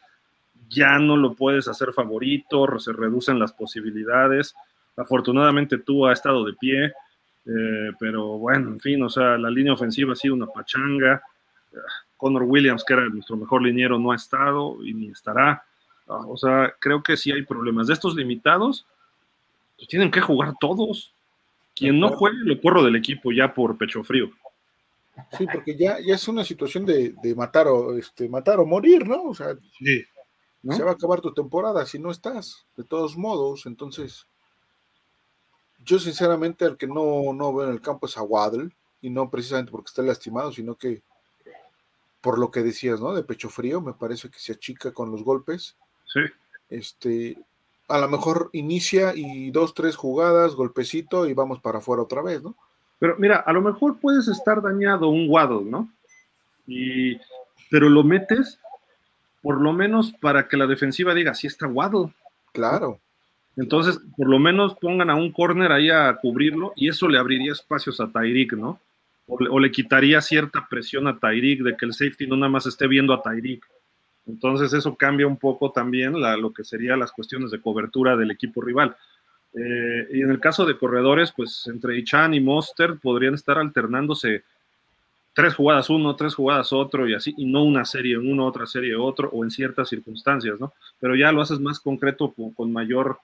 ya 0.72 0.98
no 1.00 1.18
lo 1.18 1.34
puedes 1.34 1.68
hacer 1.68 1.92
favorito, 1.92 2.80
se 2.80 2.94
reducen 2.94 3.38
las 3.38 3.52
posibilidades. 3.52 4.56
Afortunadamente 4.96 5.78
tú 5.78 6.06
ha 6.06 6.14
estado 6.14 6.46
de 6.46 6.54
pie, 6.54 6.94
eh, 7.46 7.92
pero 8.00 8.38
bueno, 8.38 8.70
en 8.70 8.80
fin, 8.80 9.04
o 9.04 9.10
sea, 9.10 9.38
la 9.38 9.50
línea 9.50 9.74
ofensiva 9.74 10.14
ha 10.14 10.16
sido 10.16 10.34
una 10.34 10.48
pachanga. 10.48 11.22
Connor 12.18 12.44
Williams, 12.44 12.84
que 12.84 12.94
era 12.94 13.08
nuestro 13.10 13.36
mejor 13.36 13.62
liniero, 13.62 14.00
no 14.00 14.12
ha 14.12 14.16
estado 14.16 14.84
y 14.84 14.94
ni 14.94 15.10
estará. 15.10 15.64
Ah, 16.08 16.26
o 16.28 16.38
sea, 16.38 16.74
creo 16.80 17.04
que 17.04 17.18
sí 17.18 17.32
hay 17.32 17.44
problemas. 17.44 17.88
De 17.88 17.94
estos 17.94 18.16
limitados, 18.16 18.86
pues 19.76 19.88
tienen 19.88 20.12
que 20.12 20.22
jugar 20.22 20.54
todos. 20.60 21.14
Quien 21.76 22.00
no 22.00 22.10
juegue, 22.10 22.38
lo 22.44 22.60
corro 22.62 22.84
del 22.84 22.96
equipo 22.96 23.32
ya 23.32 23.54
por 23.54 23.78
pecho 23.78 24.04
frío. 24.04 24.30
Sí, 25.38 25.46
porque 25.52 25.76
ya, 25.76 25.98
ya 26.00 26.16
es 26.16 26.28
una 26.28 26.44
situación 26.44 26.86
de, 26.86 27.14
matar, 27.36 27.68
o, 27.68 27.98
este, 27.98 28.30
matar 28.30 28.60
o 28.60 28.66
morir, 28.66 29.08
¿no? 29.08 29.24
O 29.24 29.34
sea, 29.34 29.56
se 30.70 30.84
va 30.84 30.92
a 30.92 30.94
acabar 30.94 31.22
tu 31.22 31.34
temporada 31.34 31.86
si 31.86 31.98
no 31.98 32.12
estás, 32.12 32.66
de 32.78 32.84
todos 32.84 33.18
modos. 33.18 33.66
Entonces, 33.66 34.28
yo 35.84 36.00
sinceramente 36.00 36.66
el 36.66 36.78
que 36.78 36.88
no, 36.88 37.34
no 37.34 37.54
veo 37.54 37.68
en 37.68 37.74
el 37.74 37.82
campo 37.82 38.06
es 38.06 38.18
a 38.18 38.22
Waddle, 38.22 38.72
y 39.02 39.10
no 39.10 39.30
precisamente 39.30 39.72
porque 39.72 39.90
esté 39.90 40.04
lastimado, 40.04 40.52
sino 40.52 40.76
que 40.76 41.02
por 42.22 42.38
lo 42.38 42.52
que 42.52 42.62
decías, 42.62 43.02
¿no? 43.02 43.14
De 43.14 43.24
pecho 43.24 43.50
frío, 43.50 43.82
me 43.82 43.94
parece 43.94 44.30
que 44.30 44.38
se 44.38 44.54
achica 44.54 44.94
con 44.94 45.12
los 45.12 45.24
golpes. 45.24 45.76
Sí. 46.06 46.20
Este, 46.70 47.38
a 47.88 47.98
lo 47.98 48.08
mejor 48.08 48.52
inicia 48.54 49.14
y 49.16 49.50
dos, 49.50 49.74
tres 49.74 49.96
jugadas, 49.96 50.54
golpecito 50.54 51.26
y 51.28 51.34
vamos 51.34 51.60
para 51.60 51.80
afuera 51.80 52.04
otra 52.04 52.22
vez, 52.22 52.44
¿no? 52.44 52.56
Pero 53.00 53.16
mira, 53.18 53.38
a 53.38 53.52
lo 53.52 53.62
mejor 53.62 54.00
puedes 54.00 54.28
estar 54.28 54.62
dañado 54.62 55.10
un 55.10 55.28
Waddle, 55.28 55.66
¿no? 55.66 55.90
Y, 56.68 57.18
pero 57.72 57.90
lo 57.90 58.04
metes 58.04 58.60
por 59.42 59.62
lo 59.62 59.74
menos 59.74 60.14
para 60.14 60.48
que 60.48 60.58
la 60.58 60.68
defensiva 60.68 61.14
diga, 61.14 61.34
sí 61.34 61.48
está 61.48 61.68
Waddle. 61.68 62.14
Claro. 62.54 63.00
Entonces, 63.58 64.00
por 64.16 64.30
lo 64.30 64.40
menos 64.40 64.76
pongan 64.76 65.10
a 65.10 65.16
un 65.16 65.32
corner 65.32 65.72
ahí 65.72 65.90
a 65.90 66.16
cubrirlo 66.16 66.74
y 66.76 66.90
eso 66.90 67.08
le 67.08 67.18
abriría 67.18 67.52
espacios 67.52 68.00
a 68.00 68.12
Tyreek, 68.12 68.54
¿no? 68.54 68.80
o, 69.32 69.60
le 69.60 69.72
quitaría 69.72 70.20
cierta 70.22 70.68
presión 70.70 71.08
a 71.08 71.18
Tyreek 71.18 71.62
de 71.62 71.78
que 71.78 71.86
el 71.86 71.94
safety 71.94 72.28
no 72.28 72.36
nada 72.36 72.50
más 72.50 72.66
esté 72.66 72.88
viendo 72.88 73.14
a 73.14 73.22
Tyreek. 73.22 73.66
Entonces 74.28 74.74
eso 74.74 74.96
cambia 74.96 75.26
un 75.26 75.38
poco 75.38 75.72
también 75.72 76.14
lo 76.20 76.54
que 76.54 76.64
serían 76.64 77.00
las 77.00 77.12
cuestiones 77.12 77.52
de 77.52 77.62
cobertura 77.62 78.16
del 78.16 78.32
equipo 78.32 78.62
rival. 78.62 78.96
Eh, 79.54 80.08
y 80.14 80.22
en 80.22 80.30
el 80.30 80.40
caso 80.40 80.66
de 80.66 80.78
corredores, 80.78 81.34
pues 81.36 81.68
entre 81.68 81.98
Ichan 81.98 82.34
y 82.34 82.40
Monster 82.40 82.98
podrían 83.02 83.34
estar 83.34 83.58
alternándose 83.58 84.44
tres 85.34 85.56
jugadas 85.56 85.90
uno, 85.90 86.16
tres 86.16 86.36
jugadas 86.36 86.74
otro 86.74 87.08
y 87.08 87.14
así, 87.14 87.34
y 87.38 87.46
no 87.46 87.64
una 87.64 87.86
serie 87.86 88.18
uno, 88.18 88.46
otra 88.46 88.66
serie 88.66 88.96
otro, 88.96 89.30
o 89.30 89.44
en 89.44 89.52
ciertas 89.52 89.90
circunstancias, 89.90 90.60
¿no? 90.60 90.74
Pero 91.00 91.16
ya 91.16 91.32
lo 91.32 91.42
haces 91.42 91.60
más 91.60 91.80
concreto 91.80 92.34
con, 92.56 92.72
mayor 92.72 93.20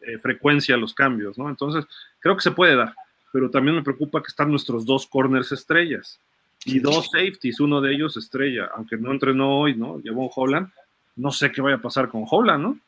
eh, 0.00 0.18
frecuencia 0.18 0.76
los 0.76 0.94
cambios, 0.94 1.38
¿no? 1.38 1.48
Entonces, 1.48 1.84
creo 2.18 2.36
que 2.36 2.42
se 2.42 2.50
puede 2.50 2.76
dar, 2.76 2.94
pero 3.32 3.50
también 3.50 3.76
me 3.76 3.82
preocupa 3.82 4.22
que 4.22 4.28
están 4.28 4.50
nuestros 4.50 4.84
dos 4.84 5.06
corners 5.06 5.52
estrellas 5.52 6.18
y 6.64 6.78
dos 6.80 7.10
safeties, 7.10 7.60
uno 7.60 7.80
de 7.80 7.92
ellos 7.92 8.16
estrella, 8.16 8.70
aunque 8.74 8.96
no 8.96 9.12
entrenó 9.12 9.60
hoy, 9.60 9.74
¿no? 9.74 9.98
Llevó 10.00 10.22
un 10.22 10.30
Holland, 10.34 10.70
no 11.16 11.30
sé 11.30 11.50
qué 11.50 11.60
vaya 11.60 11.76
a 11.76 11.82
pasar 11.82 12.08
con 12.08 12.24
Holland, 12.28 12.62
¿no? 12.62 12.78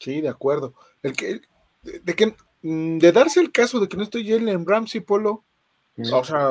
Sí, 0.00 0.20
de 0.20 0.28
acuerdo. 0.28 0.74
El 1.02 1.14
que, 1.14 1.40
de, 1.82 2.14
que, 2.14 2.34
mm, 2.62 2.98
de 2.98 3.12
darse 3.12 3.40
el 3.40 3.52
caso 3.52 3.80
de 3.80 3.88
que 3.88 3.96
no 3.96 4.02
estoy 4.02 4.26
Jalen 4.28 4.66
Ramsey, 4.66 5.00
Polo, 5.00 5.44
o 5.98 6.24
sea, 6.24 6.48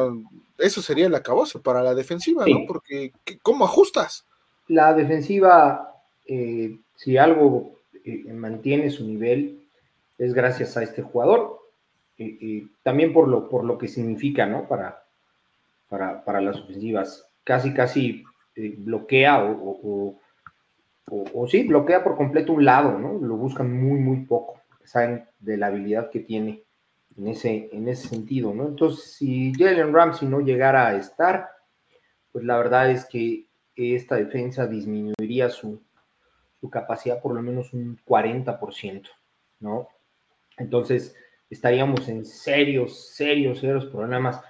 eso 0.58 0.82
sería 0.82 1.08
el 1.08 1.16
acabose 1.16 1.60
para 1.60 1.82
la 1.82 1.96
defensiva, 1.96 2.46
¿no? 2.48 2.66
Porque, 2.68 3.12
¿cómo 3.42 3.66
ajustas? 3.66 4.26
La 4.68 4.94
defensiva, 4.94 5.96
eh, 6.28 6.78
si 6.96 7.18
algo 7.18 7.80
eh, 8.04 8.32
mantiene 8.34 8.90
su 8.90 9.06
nivel, 9.06 9.64
es 10.18 10.34
gracias 10.34 10.78
a 10.78 10.84
este 10.84 11.02
jugador. 11.02 11.60
Eh, 12.18 12.68
también 12.84 13.14
por 13.14 13.28
lo, 13.28 13.48
por 13.50 13.64
lo 13.64 13.78
que 13.78 13.88
significa, 13.88 14.46
¿no? 14.46 14.68
Para, 14.68 15.04
para, 15.88 16.42
las 16.42 16.58
ofensivas. 16.58 17.26
Casi, 17.44 17.74
casi 17.74 18.24
bloquea 18.56 19.44
o, 19.44 20.20
o, 21.10 21.48
sí, 21.48 21.64
bloquea 21.64 22.04
por 22.04 22.16
completo 22.16 22.54
un 22.54 22.66
lado, 22.66 23.00
¿no? 23.00 23.14
Lo 23.26 23.36
buscan 23.38 23.74
muy, 23.74 24.00
muy 24.00 24.26
poco. 24.26 24.62
Saben 24.84 25.26
de 25.40 25.58
la 25.58 25.68
habilidad 25.68 26.10
que 26.10 26.20
tiene 26.20 26.64
en 27.20 27.28
ese, 27.28 27.70
en 27.74 27.88
ese 27.90 28.08
sentido, 28.08 28.54
¿no? 28.54 28.68
Entonces, 28.68 29.14
si 29.14 29.52
Jalen 29.54 29.94
Ramsey 29.94 30.28
no 30.28 30.40
llegara 30.40 30.88
a 30.88 30.96
estar, 30.96 31.50
pues 32.32 32.46
la 32.46 32.58
verdad 32.58 32.90
es 32.90 33.06
que 33.06 33.48
esta 33.76 34.16
defensa 34.16 34.68
disminuiría 34.68 35.50
su, 35.50 35.82
capacidad 36.72 37.22
por 37.22 37.34
lo 37.34 37.42
menos 37.42 37.74
un 37.74 37.98
40%, 38.06 39.10
¿no? 39.60 39.88
Entonces, 40.58 41.16
estaríamos 41.50 42.08
en 42.08 42.26
serios, 42.26 43.10
serios, 43.16 43.60
serios 43.60 43.86
problemas. 43.88 44.42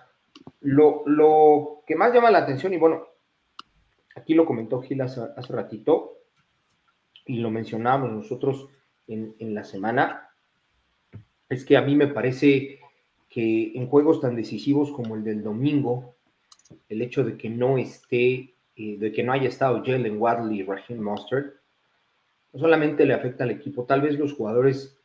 Lo, 0.59 1.03
lo, 1.07 1.83
que 1.87 1.95
más 1.95 2.13
llama 2.13 2.31
la 2.31 2.39
atención, 2.39 2.73
y 2.73 2.77
bueno, 2.77 3.03
aquí 4.15 4.33
lo 4.33 4.45
comentó 4.45 4.81
Gil 4.81 5.01
hace, 5.01 5.27
ratito, 5.49 6.17
y 7.25 7.37
lo 7.39 7.49
mencionábamos 7.49 8.11
nosotros 8.11 8.67
en, 9.07 9.35
en 9.39 9.53
la 9.53 9.63
semana, 9.63 10.28
es 11.49 11.65
que 11.65 11.75
a 11.75 11.81
mí 11.81 11.95
me 11.95 12.07
parece 12.07 12.79
que 13.29 13.71
en 13.75 13.87
juegos 13.87 14.21
tan 14.21 14.35
decisivos 14.35 14.91
como 14.91 15.15
el 15.15 15.23
del 15.23 15.43
domingo, 15.43 16.15
el 16.87 17.01
hecho 17.01 17.23
de 17.23 17.37
que 17.37 17.49
no 17.49 17.77
esté, 17.77 18.53
eh, 18.75 18.97
de 18.97 19.11
que 19.11 19.23
no 19.23 19.33
haya 19.33 19.49
estado 19.49 19.83
Jalen 19.83 20.19
Wadley 20.19 20.59
y 20.59 20.63
Raheem 20.63 21.01
Mustard, 21.01 21.45
no 22.53 22.59
solamente 22.59 23.05
le 23.05 23.13
afecta 23.13 23.43
al 23.43 23.51
equipo, 23.51 23.85
tal 23.85 24.01
vez 24.01 24.17
los 24.17 24.33
jugadores 24.33 24.97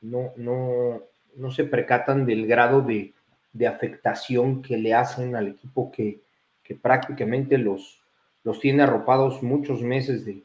no, 0.00 0.32
no, 0.36 1.02
no 1.36 1.50
se 1.50 1.64
percatan 1.64 2.26
del 2.26 2.46
grado 2.46 2.82
de, 2.82 3.14
afectación 3.66 4.62
que 4.62 4.78
le 4.78 4.94
hacen 4.94 5.36
al 5.36 5.48
equipo 5.48 5.92
que, 5.92 6.20
prácticamente 6.80 7.58
los, 7.58 8.00
los 8.44 8.58
tiene 8.60 8.82
arropados 8.82 9.42
muchos 9.42 9.82
meses 9.82 10.24
de, 10.24 10.42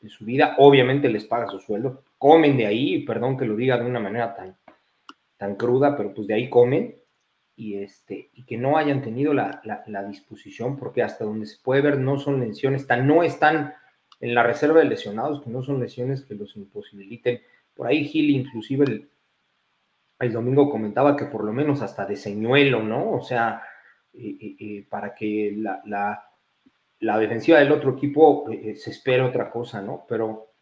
de 0.00 0.08
su 0.08 0.24
vida. 0.24 0.54
Obviamente 0.58 1.08
les 1.08 1.24
paga 1.24 1.48
su 1.48 1.58
sueldo, 1.58 2.04
comen 2.16 2.56
de 2.56 2.66
ahí, 2.66 3.04
perdón 3.04 3.36
que 3.36 3.44
lo 3.44 3.56
diga 3.56 3.76
de 3.76 3.86
una 3.86 3.98
manera 3.98 4.36
tan, 4.36 4.56
tan 5.38 5.56
cruda, 5.56 5.96
pero 5.96 6.12
pues 6.12 6.26
de 6.26 6.34
ahí 6.34 6.50
comen 6.50 6.96
y, 7.56 7.76
este, 7.78 8.30
y 8.34 8.44
que 8.44 8.58
no 8.58 8.76
hayan 8.76 9.02
tenido 9.02 9.32
la, 9.32 9.62
disposición, 10.08 10.76
porque 10.76 11.02
hasta 11.02 11.24
donde 11.24 11.46
se 11.46 11.58
puede 11.62 11.80
ver 11.80 11.98
no 11.98 12.18
son 12.18 12.40
lesiones, 12.40 12.86
tan, 12.86 13.06
no 13.06 13.22
están 13.22 13.74
en 14.20 14.34
la 14.34 14.42
reserva 14.42 14.80
de 14.80 14.86
lesionados, 14.86 15.42
que 15.42 15.50
no 15.50 15.62
son 15.62 15.80
lesiones 15.80 16.24
que 16.24 16.34
los 16.34 16.56
imposibiliten. 16.56 17.40
Por 17.74 17.86
ahí 17.86 18.04
Gil 18.04 18.30
inclusive 18.30 18.84
el, 18.84 19.10
el 20.20 20.32
domingo 20.32 20.70
comentaba 20.70 21.16
que 21.16 21.26
por 21.26 21.44
lo 21.44 21.52
menos 21.52 21.80
hasta 21.82 22.04
de 22.04 22.16
señuelo, 22.16 22.82
¿no? 22.82 23.12
O 23.12 23.22
sea, 23.22 23.62
eh, 24.12 24.36
eh, 24.40 24.56
eh, 24.58 24.86
para 24.88 25.14
que 25.14 25.54
la, 25.56 25.80
la, 27.00 27.18
defensiva 27.18 27.58
del 27.58 27.72
otro 27.72 27.92
equipo 27.92 28.46
se 28.50 28.90
espere 28.90 29.22
otra 29.22 29.50
cosa, 29.50 29.80
¿no? 29.80 30.04
Pero 30.08 30.52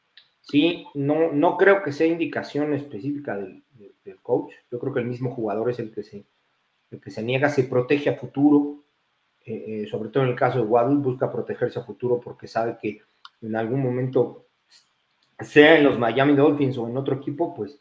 sí, 0.41 0.87
no, 0.95 1.33
no 1.33 1.57
creo 1.57 1.83
que 1.83 1.93
sea 1.93 2.07
indicación 2.07 2.75
específica 2.75 3.37
del, 3.37 3.65
del 4.05 4.21
coach. 4.21 4.53
Yo 4.71 4.79
creo 4.79 4.93
que 4.93 5.01
el 5.01 5.07
mismo 5.07 5.35
jugador 5.35 5.71
es 5.71 5.79
el 5.79 5.93
que 5.93 6.03
se, 6.03 6.25
el 6.91 7.01
que 7.01 7.11
se 7.11 7.23
niega, 7.23 7.49
se 7.49 7.65
protege 7.65 8.11
a 8.11 8.17
futuro, 8.17 8.85
eh, 9.45 9.83
eh, 9.85 9.87
sobre 9.89 10.11
todo 10.11 10.25
en 10.25 10.31
el 10.31 10.37
caso 10.37 10.59
de 10.59 10.65
Waddle, 10.65 10.97
busca 10.97 11.31
protegerse 11.31 11.79
a 11.79 11.85
futuro 11.85 12.21
porque 12.21 12.49
sabe 12.49 12.77
que 12.81 13.01
en 13.43 13.57
algún 13.57 13.83
momento, 13.83 14.47
sea 15.41 15.79
en 15.79 15.85
los 15.85 15.99
Miami 15.99 16.35
Dolphins 16.35 16.79
o 16.79 16.89
en 16.89 16.97
otro 16.97 17.17
equipo, 17.17 17.55
pues 17.55 17.79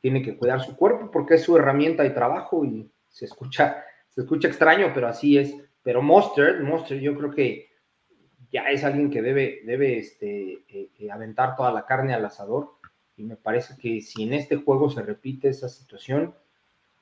tiene 0.00 0.22
que 0.22 0.36
cuidar 0.36 0.60
su 0.60 0.76
cuerpo 0.76 1.10
porque 1.10 1.34
es 1.34 1.42
su 1.42 1.56
herramienta 1.56 2.02
de 2.02 2.10
trabajo 2.10 2.64
y 2.64 2.90
se 3.08 3.24
escucha, 3.24 3.84
se 4.10 4.22
escucha 4.22 4.48
extraño, 4.48 4.92
pero 4.94 5.08
así 5.08 5.38
es. 5.38 5.54
Pero 5.82 6.02
Monster, 6.02 6.62
Monster, 6.62 7.00
yo 7.00 7.16
creo 7.16 7.30
que 7.30 7.70
ya 8.50 8.70
es 8.70 8.84
alguien 8.84 9.10
que 9.10 9.22
debe, 9.22 9.60
debe 9.64 9.98
este, 9.98 10.64
eh, 10.68 11.10
aventar 11.10 11.56
toda 11.56 11.72
la 11.72 11.86
carne 11.86 12.14
al 12.14 12.24
asador 12.24 12.75
y 13.16 13.24
me 13.24 13.36
parece 13.36 13.76
que 13.78 14.00
si 14.02 14.24
en 14.24 14.34
este 14.34 14.56
juego 14.56 14.90
se 14.90 15.02
repite 15.02 15.48
esa 15.48 15.68
situación, 15.68 16.34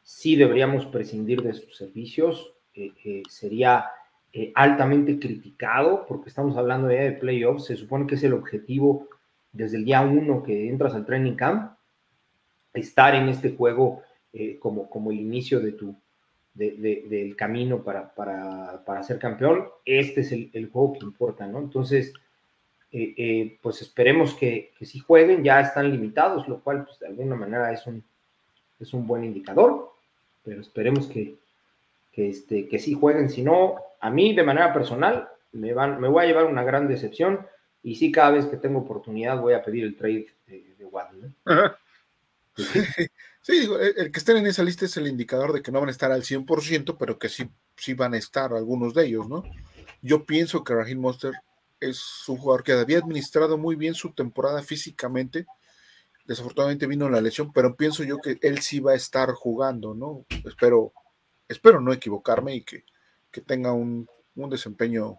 sí 0.03 0.37
deberíamos 0.37 0.87
prescindir 0.87 1.43
de 1.43 1.55
sus 1.55 1.77
servicios. 1.77 2.55
Eh, 2.75 2.93
eh, 3.05 3.23
sería 3.29 3.87
eh, 4.33 4.53
altamente 4.55 5.19
criticado 5.19 6.07
porque 6.07 6.29
estamos 6.29 6.57
hablando 6.57 6.91
ya 6.91 7.03
de 7.03 7.13
playoffs. 7.13 7.65
Se 7.65 7.77
supone 7.77 8.07
que 8.07 8.15
es 8.15 8.23
el 8.23 8.35
objetivo 8.35 9.09
desde 9.53 9.77
el 9.77 9.85
día 9.85 10.03
uno 10.03 10.43
que 10.43 10.69
entras 10.69 10.95
al 10.95 11.07
training 11.07 11.35
camp, 11.35 11.77
estar 12.73 13.15
en 13.15 13.29
este 13.29 13.55
juego 13.55 14.03
como, 14.59 14.91
como 14.91 15.13
el 15.13 15.21
inicio 15.21 15.61
de 15.61 15.71
tu, 15.71 15.95
del 16.55 17.37
camino 17.37 17.85
para, 17.85 18.13
para, 18.13 19.03
ser 19.05 19.21
campeón. 19.21 19.69
Este 19.85 20.23
es 20.23 20.33
el 20.33 20.71
juego 20.73 20.95
que 20.95 21.05
importa, 21.05 21.47
¿no? 21.47 21.61
Entonces, 21.61 22.13
eh, 22.97 23.13
eh, 23.17 23.59
pues 23.61 23.83
esperemos 23.83 24.35
que, 24.35 24.73
que 24.79 24.87
si 24.87 25.01
jueguen, 25.01 25.43
ya 25.43 25.61
están 25.61 25.91
limitados, 25.91 26.47
lo 26.47 26.61
cual 26.61 26.85
pues, 26.85 27.01
de 27.01 27.09
alguna 27.09 27.35
manera 27.35 27.73
es 27.73 27.85
un, 27.89 28.05
es 28.79 28.95
un 28.95 29.05
buen 29.05 29.25
indicador, 29.25 29.91
pero 30.45 30.61
esperemos 30.61 31.09
que, 31.09 31.35
que, 32.13 32.29
este, 32.29 32.69
que 32.69 32.79
sí 32.79 32.95
jueguen, 32.95 33.31
si 33.31 33.43
no, 33.43 33.79
a 34.01 34.11
mí 34.11 34.33
de 34.33 34.45
manera 34.45 34.73
personal 34.73 35.29
me, 35.51 35.75
van, 35.75 36.01
me 36.01 36.07
voy 36.07 36.23
a 36.23 36.29
llevar 36.29 36.45
una 36.45 36.63
gran 36.63 36.87
decepción 36.87 37.45
y 37.83 37.97
sí 37.97 38.13
cada 38.13 38.31
vez 38.31 38.47
que 38.47 38.59
tengo 38.59 38.79
oportunidad 38.79 39.41
voy 39.41 39.55
a 39.55 39.65
pedir 39.65 39.83
el 39.83 39.97
trade 39.97 40.29
de, 40.47 40.77
de 40.79 41.73
Sí, 43.43 43.69
el 43.97 44.13
que 44.13 44.19
estén 44.21 44.37
en 44.37 44.47
esa 44.47 44.63
lista 44.63 44.85
es 44.85 44.97
el 44.97 45.09
indicador 45.09 45.53
de 45.53 45.63
que 45.63 45.73
no 45.73 45.81
van 45.81 45.89
a 45.89 45.93
estar 45.93 46.13
al 46.13 46.23
100%, 46.23 46.95
pero 46.97 47.19
que 47.19 47.29
sí, 47.29 47.51
sí 47.77 47.95
van 47.95 48.15
a 48.15 48.19
estar 48.19 48.53
algunos 48.53 48.95
de 48.95 49.07
ellos, 49.07 49.29
¿no? 49.29 49.43
Yo 50.01 50.25
pienso 50.25 50.63
que 50.63 50.75
Raheem 50.75 51.01
Monster 51.01 51.33
es 51.89 52.29
un 52.29 52.37
jugador 52.37 52.63
que 52.63 52.73
había 52.73 52.99
administrado 52.99 53.59
muy 53.59 53.77
bien 53.77 53.95
su 53.95 54.13
temporada 54.13 54.63
físicamente. 54.63 55.47
Desafortunadamente 56.25 56.87
vino 56.87 57.09
la 57.09 57.21
lesión, 57.21 57.53
pero 57.53 57.77
pienso 57.77 58.03
yo 58.05 58.19
que 58.19 58.39
él 58.43 58.61
sí 58.61 58.81
va 58.81 58.93
a 58.93 58.97
estar 58.97 59.31
jugando, 59.33 59.95
¿no? 59.95 60.25
Espero, 60.45 60.93
espero 61.49 61.81
no 61.81 61.93
equivocarme 61.93 62.57
y 62.57 62.63
que, 62.63 62.85
tenga 63.47 63.73
un, 63.73 64.09
desempeño 64.35 65.17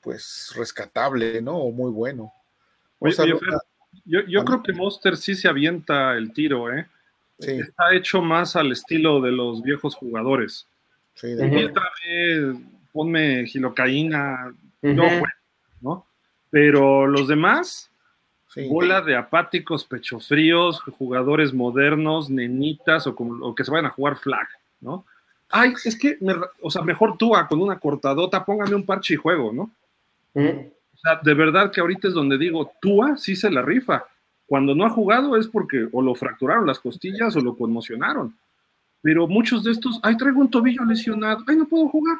pues 0.00 0.52
rescatable, 0.56 1.40
¿no? 1.40 1.56
O 1.58 1.70
muy 1.70 1.90
bueno. 1.90 2.32
yo, 4.04 4.44
creo 4.44 4.62
que 4.62 4.72
Monster 4.72 5.16
sí 5.16 5.34
se 5.34 5.48
avienta 5.48 6.14
el 6.14 6.32
tiro, 6.32 6.72
¿eh? 6.72 6.88
Está 7.38 7.94
hecho 7.94 8.22
más 8.22 8.56
al 8.56 8.72
estilo 8.72 9.20
de 9.20 9.32
los 9.32 9.62
viejos 9.62 9.94
jugadores. 9.94 10.66
Sí, 11.14 11.34
de 11.34 12.56
ponme 12.92 13.46
gilocaína, 13.46 14.54
no 14.82 15.04
¿no? 15.82 16.06
Pero 16.50 17.06
los 17.06 17.28
demás, 17.28 17.90
bola 18.68 19.00
de 19.00 19.16
apáticos, 19.16 19.84
pechofríos, 19.84 20.80
jugadores 20.80 21.52
modernos, 21.52 22.30
nenitas 22.30 23.06
o, 23.06 23.14
como, 23.14 23.54
que 23.54 23.64
se 23.64 23.70
vayan 23.70 23.86
a 23.86 23.90
jugar 23.90 24.16
flag, 24.16 24.48
¿no? 24.80 25.04
Ay, 25.48 25.74
es 25.84 25.98
que, 25.98 26.18
o 26.62 26.70
sea, 26.70 26.82
mejor 26.82 27.18
tú 27.18 27.32
con 27.48 27.60
una 27.60 27.78
cortadota, 27.78 28.44
póngame 28.44 28.74
un 28.74 28.86
parche 28.86 29.14
y 29.14 29.18
juego, 29.18 29.52
¿no? 29.52 29.70
O 30.34 30.98
sea, 31.02 31.20
de 31.22 31.34
verdad 31.34 31.70
que 31.70 31.80
ahorita 31.80 32.08
es 32.08 32.14
donde 32.14 32.38
digo, 32.38 32.72
Tua 32.80 33.16
sí 33.16 33.36
se 33.36 33.50
la 33.50 33.60
rifa. 33.60 34.04
Cuando 34.46 34.74
no 34.74 34.84
ha 34.84 34.90
jugado 34.90 35.36
es 35.36 35.46
porque 35.48 35.88
o 35.92 36.02
lo 36.02 36.14
fracturaron 36.14 36.66
las 36.66 36.78
costillas 36.78 37.34
o 37.36 37.40
lo 37.40 37.56
conmocionaron. 37.56 38.34
Pero 39.02 39.26
muchos 39.26 39.64
de 39.64 39.72
estos, 39.72 39.98
ay, 40.02 40.16
traigo 40.16 40.40
un 40.40 40.50
tobillo 40.50 40.84
lesionado, 40.84 41.44
ay, 41.48 41.56
no 41.56 41.66
puedo 41.66 41.88
jugar. 41.88 42.18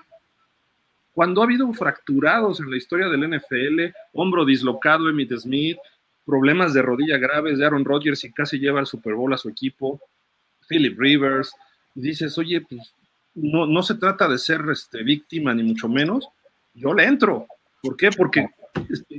Cuando 1.15 1.41
ha 1.41 1.45
habido 1.45 1.71
fracturados 1.73 2.61
en 2.61 2.71
la 2.71 2.77
historia 2.77 3.09
del 3.09 3.29
NFL, 3.29 3.95
hombro 4.15 4.45
dislocado, 4.45 5.09
Emmitt 5.09 5.33
Smith, 5.37 5.79
problemas 6.25 6.73
de 6.73 6.83
rodilla 6.83 7.19
graves 7.19 7.59
de 7.59 7.67
Aaron 7.67 7.85
Rodgers 7.85 8.25
y 8.25 8.33
casi 8.33 8.59
lleva 8.59 8.81
al 8.81 8.87
Super 8.87 9.15
Bowl 9.15 9.33
a 9.33 9.39
su 9.39 9.49
equipo, 9.49 10.01
Philip 10.69 10.99
Rivers, 10.99 11.53
dices, 11.95 12.39
oye, 12.39 12.61
pues 12.63 12.95
no, 13.35 13.67
no 13.67 13.83
se 13.83 13.97
trata 13.97 14.29
de 14.29 14.39
ser 14.39 14.63
este, 14.71 15.03
víctima 15.03 15.53
ni 15.55 15.63
mucho 15.63 15.89
menos, 15.89 16.29
yo 16.75 16.95
le 16.95 17.05
entro. 17.05 17.47
¿Por 17.83 17.97
qué? 17.97 18.11
Porque 18.11 18.47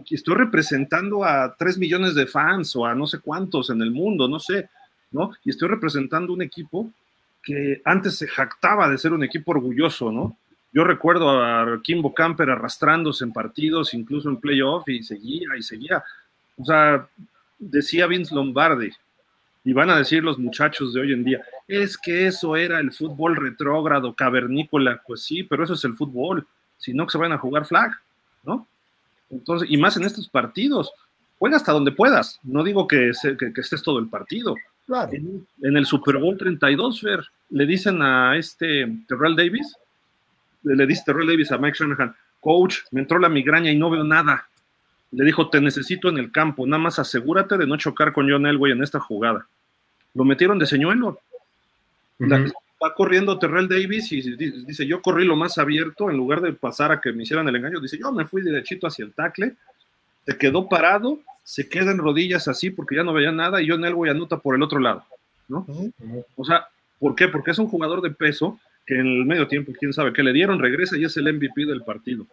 estoy 0.09 0.35
representando 0.35 1.23
a 1.23 1.55
tres 1.57 1.77
millones 1.77 2.15
de 2.15 2.25
fans 2.25 2.75
o 2.75 2.85
a 2.85 2.95
no 2.95 3.05
sé 3.05 3.19
cuántos 3.19 3.69
en 3.69 3.81
el 3.81 3.91
mundo, 3.91 4.27
no 4.27 4.39
sé, 4.39 4.69
¿no? 5.11 5.31
Y 5.43 5.49
estoy 5.51 5.69
representando 5.69 6.33
un 6.33 6.41
equipo 6.41 6.89
que 7.41 7.81
antes 7.83 8.15
se 8.15 8.27
jactaba 8.27 8.89
de 8.89 8.97
ser 8.97 9.13
un 9.13 9.23
equipo 9.23 9.51
orgulloso, 9.51 10.11
¿no? 10.11 10.37
Yo 10.73 10.83
recuerdo 10.83 11.43
a 11.43 11.79
Kimbo 11.83 12.13
Camper 12.13 12.49
arrastrándose 12.49 13.23
en 13.23 13.31
partidos, 13.31 13.93
incluso 13.93 14.29
en 14.29 14.37
playoff, 14.37 14.89
y 14.89 15.03
seguía 15.03 15.47
y 15.57 15.61
seguía. 15.61 16.03
O 16.57 16.65
sea, 16.65 17.07
decía 17.59 18.07
Vince 18.07 18.33
Lombardi, 18.33 18.91
y 19.63 19.71
van 19.71 19.89
a 19.89 19.97
decir 19.97 20.23
los 20.23 20.37
muchachos 20.37 20.93
de 20.93 21.01
hoy 21.01 21.13
en 21.13 21.23
día, 21.23 21.41
es 21.67 21.97
que 21.97 22.27
eso 22.27 22.55
era 22.55 22.79
el 22.79 22.91
fútbol 22.91 23.35
retrógrado, 23.35 24.13
cavernícola. 24.13 25.01
Pues 25.05 25.23
sí, 25.23 25.43
pero 25.43 25.63
eso 25.63 25.73
es 25.73 25.83
el 25.85 25.93
fútbol. 25.93 26.45
Si 26.77 26.93
no, 26.93 27.05
que 27.05 27.11
se 27.11 27.17
van 27.17 27.31
a 27.31 27.37
jugar 27.37 27.65
flag, 27.65 27.91
¿no? 28.43 28.67
Entonces, 29.29 29.69
y 29.71 29.77
más 29.77 29.95
en 29.95 30.03
estos 30.03 30.27
partidos, 30.27 30.91
juega 31.39 31.55
hasta 31.55 31.71
donde 31.71 31.91
puedas. 31.91 32.39
No 32.43 32.63
digo 32.63 32.87
que, 32.87 33.09
estés 33.09 33.81
todo 33.81 33.99
el 33.99 34.09
partido. 34.09 34.55
Claro. 34.85 35.11
En, 35.13 35.77
el 35.77 35.85
Super 35.85 36.17
Bowl 36.17 36.37
32, 36.37 36.99
Fer, 36.99 37.21
le 37.51 37.65
dicen 37.65 38.01
a 38.01 38.35
este 38.37 38.85
Terrell 39.07 39.37
Davis, 39.37 39.77
le 40.63 40.87
dice 40.87 41.03
Terrell 41.05 41.27
Davis 41.27 41.51
a 41.51 41.57
Mike 41.57 41.77
Shanahan, 41.79 42.15
coach, 42.39 42.77
me 42.91 43.01
entró 43.01 43.19
la 43.19 43.29
migraña 43.29 43.71
y 43.71 43.77
no 43.77 43.89
veo 43.89 44.03
nada. 44.03 44.47
Le 45.11 45.25
dijo, 45.25 45.49
te 45.49 45.61
necesito 45.61 46.09
en 46.09 46.17
el 46.17 46.31
campo, 46.31 46.65
nada 46.65 46.81
más 46.81 46.99
asegúrate 46.99 47.57
de 47.57 47.67
no 47.67 47.77
chocar 47.77 48.13
con 48.13 48.29
John 48.29 48.45
Elway 48.45 48.71
en 48.71 48.83
esta 48.83 48.99
jugada. 48.99 49.45
Lo 50.13 50.23
metieron 50.23 50.59
de 50.59 50.65
señuelo. 50.65 51.19
va 52.83 52.93
corriendo 52.95 53.39
Terrell 53.39 53.67
Davis 53.67 54.11
y 54.11 54.21
dice, 54.35 54.85
yo 54.85 55.01
corrí 55.01 55.25
lo 55.25 55.35
más 55.35 55.57
abierto 55.57 56.09
en 56.09 56.17
lugar 56.17 56.41
de 56.41 56.53
pasar 56.53 56.91
a 56.91 56.99
que 56.99 57.13
me 57.13 57.23
hicieran 57.23 57.47
el 57.47 57.55
engaño. 57.55 57.79
Dice, 57.79 57.97
yo 57.97 58.11
me 58.11 58.25
fui 58.25 58.41
derechito 58.41 58.87
hacia 58.87 59.05
el 59.05 59.13
tackle, 59.13 59.55
se 60.25 60.37
quedó 60.37 60.67
parado, 60.67 61.19
se 61.43 61.69
queda 61.69 61.91
en 61.91 61.97
rodillas 61.97 62.47
así 62.47 62.69
porque 62.69 62.95
ya 62.95 63.03
no 63.03 63.13
veía 63.13 63.31
nada 63.31 63.61
y 63.61 63.69
John 63.69 63.85
Elway 63.85 64.11
anota 64.11 64.37
por 64.37 64.55
el 64.55 64.63
otro 64.63 64.79
lado. 64.79 65.05
¿no? 65.47 65.65
O 66.35 66.45
sea, 66.45 66.67
¿por 66.99 67.15
qué? 67.15 67.27
Porque 67.27 67.51
es 67.51 67.59
un 67.59 67.67
jugador 67.67 68.01
de 68.01 68.11
peso 68.11 68.59
que 68.85 68.95
en 68.95 69.07
el 69.07 69.25
medio 69.25 69.47
tiempo, 69.47 69.71
quién 69.79 69.93
sabe, 69.93 70.13
que 70.13 70.23
le 70.23 70.33
dieron, 70.33 70.59
regresa 70.59 70.97
y 70.97 71.05
es 71.05 71.15
el 71.17 71.33
MVP 71.33 71.65
del 71.65 71.83
partido. 71.83 72.25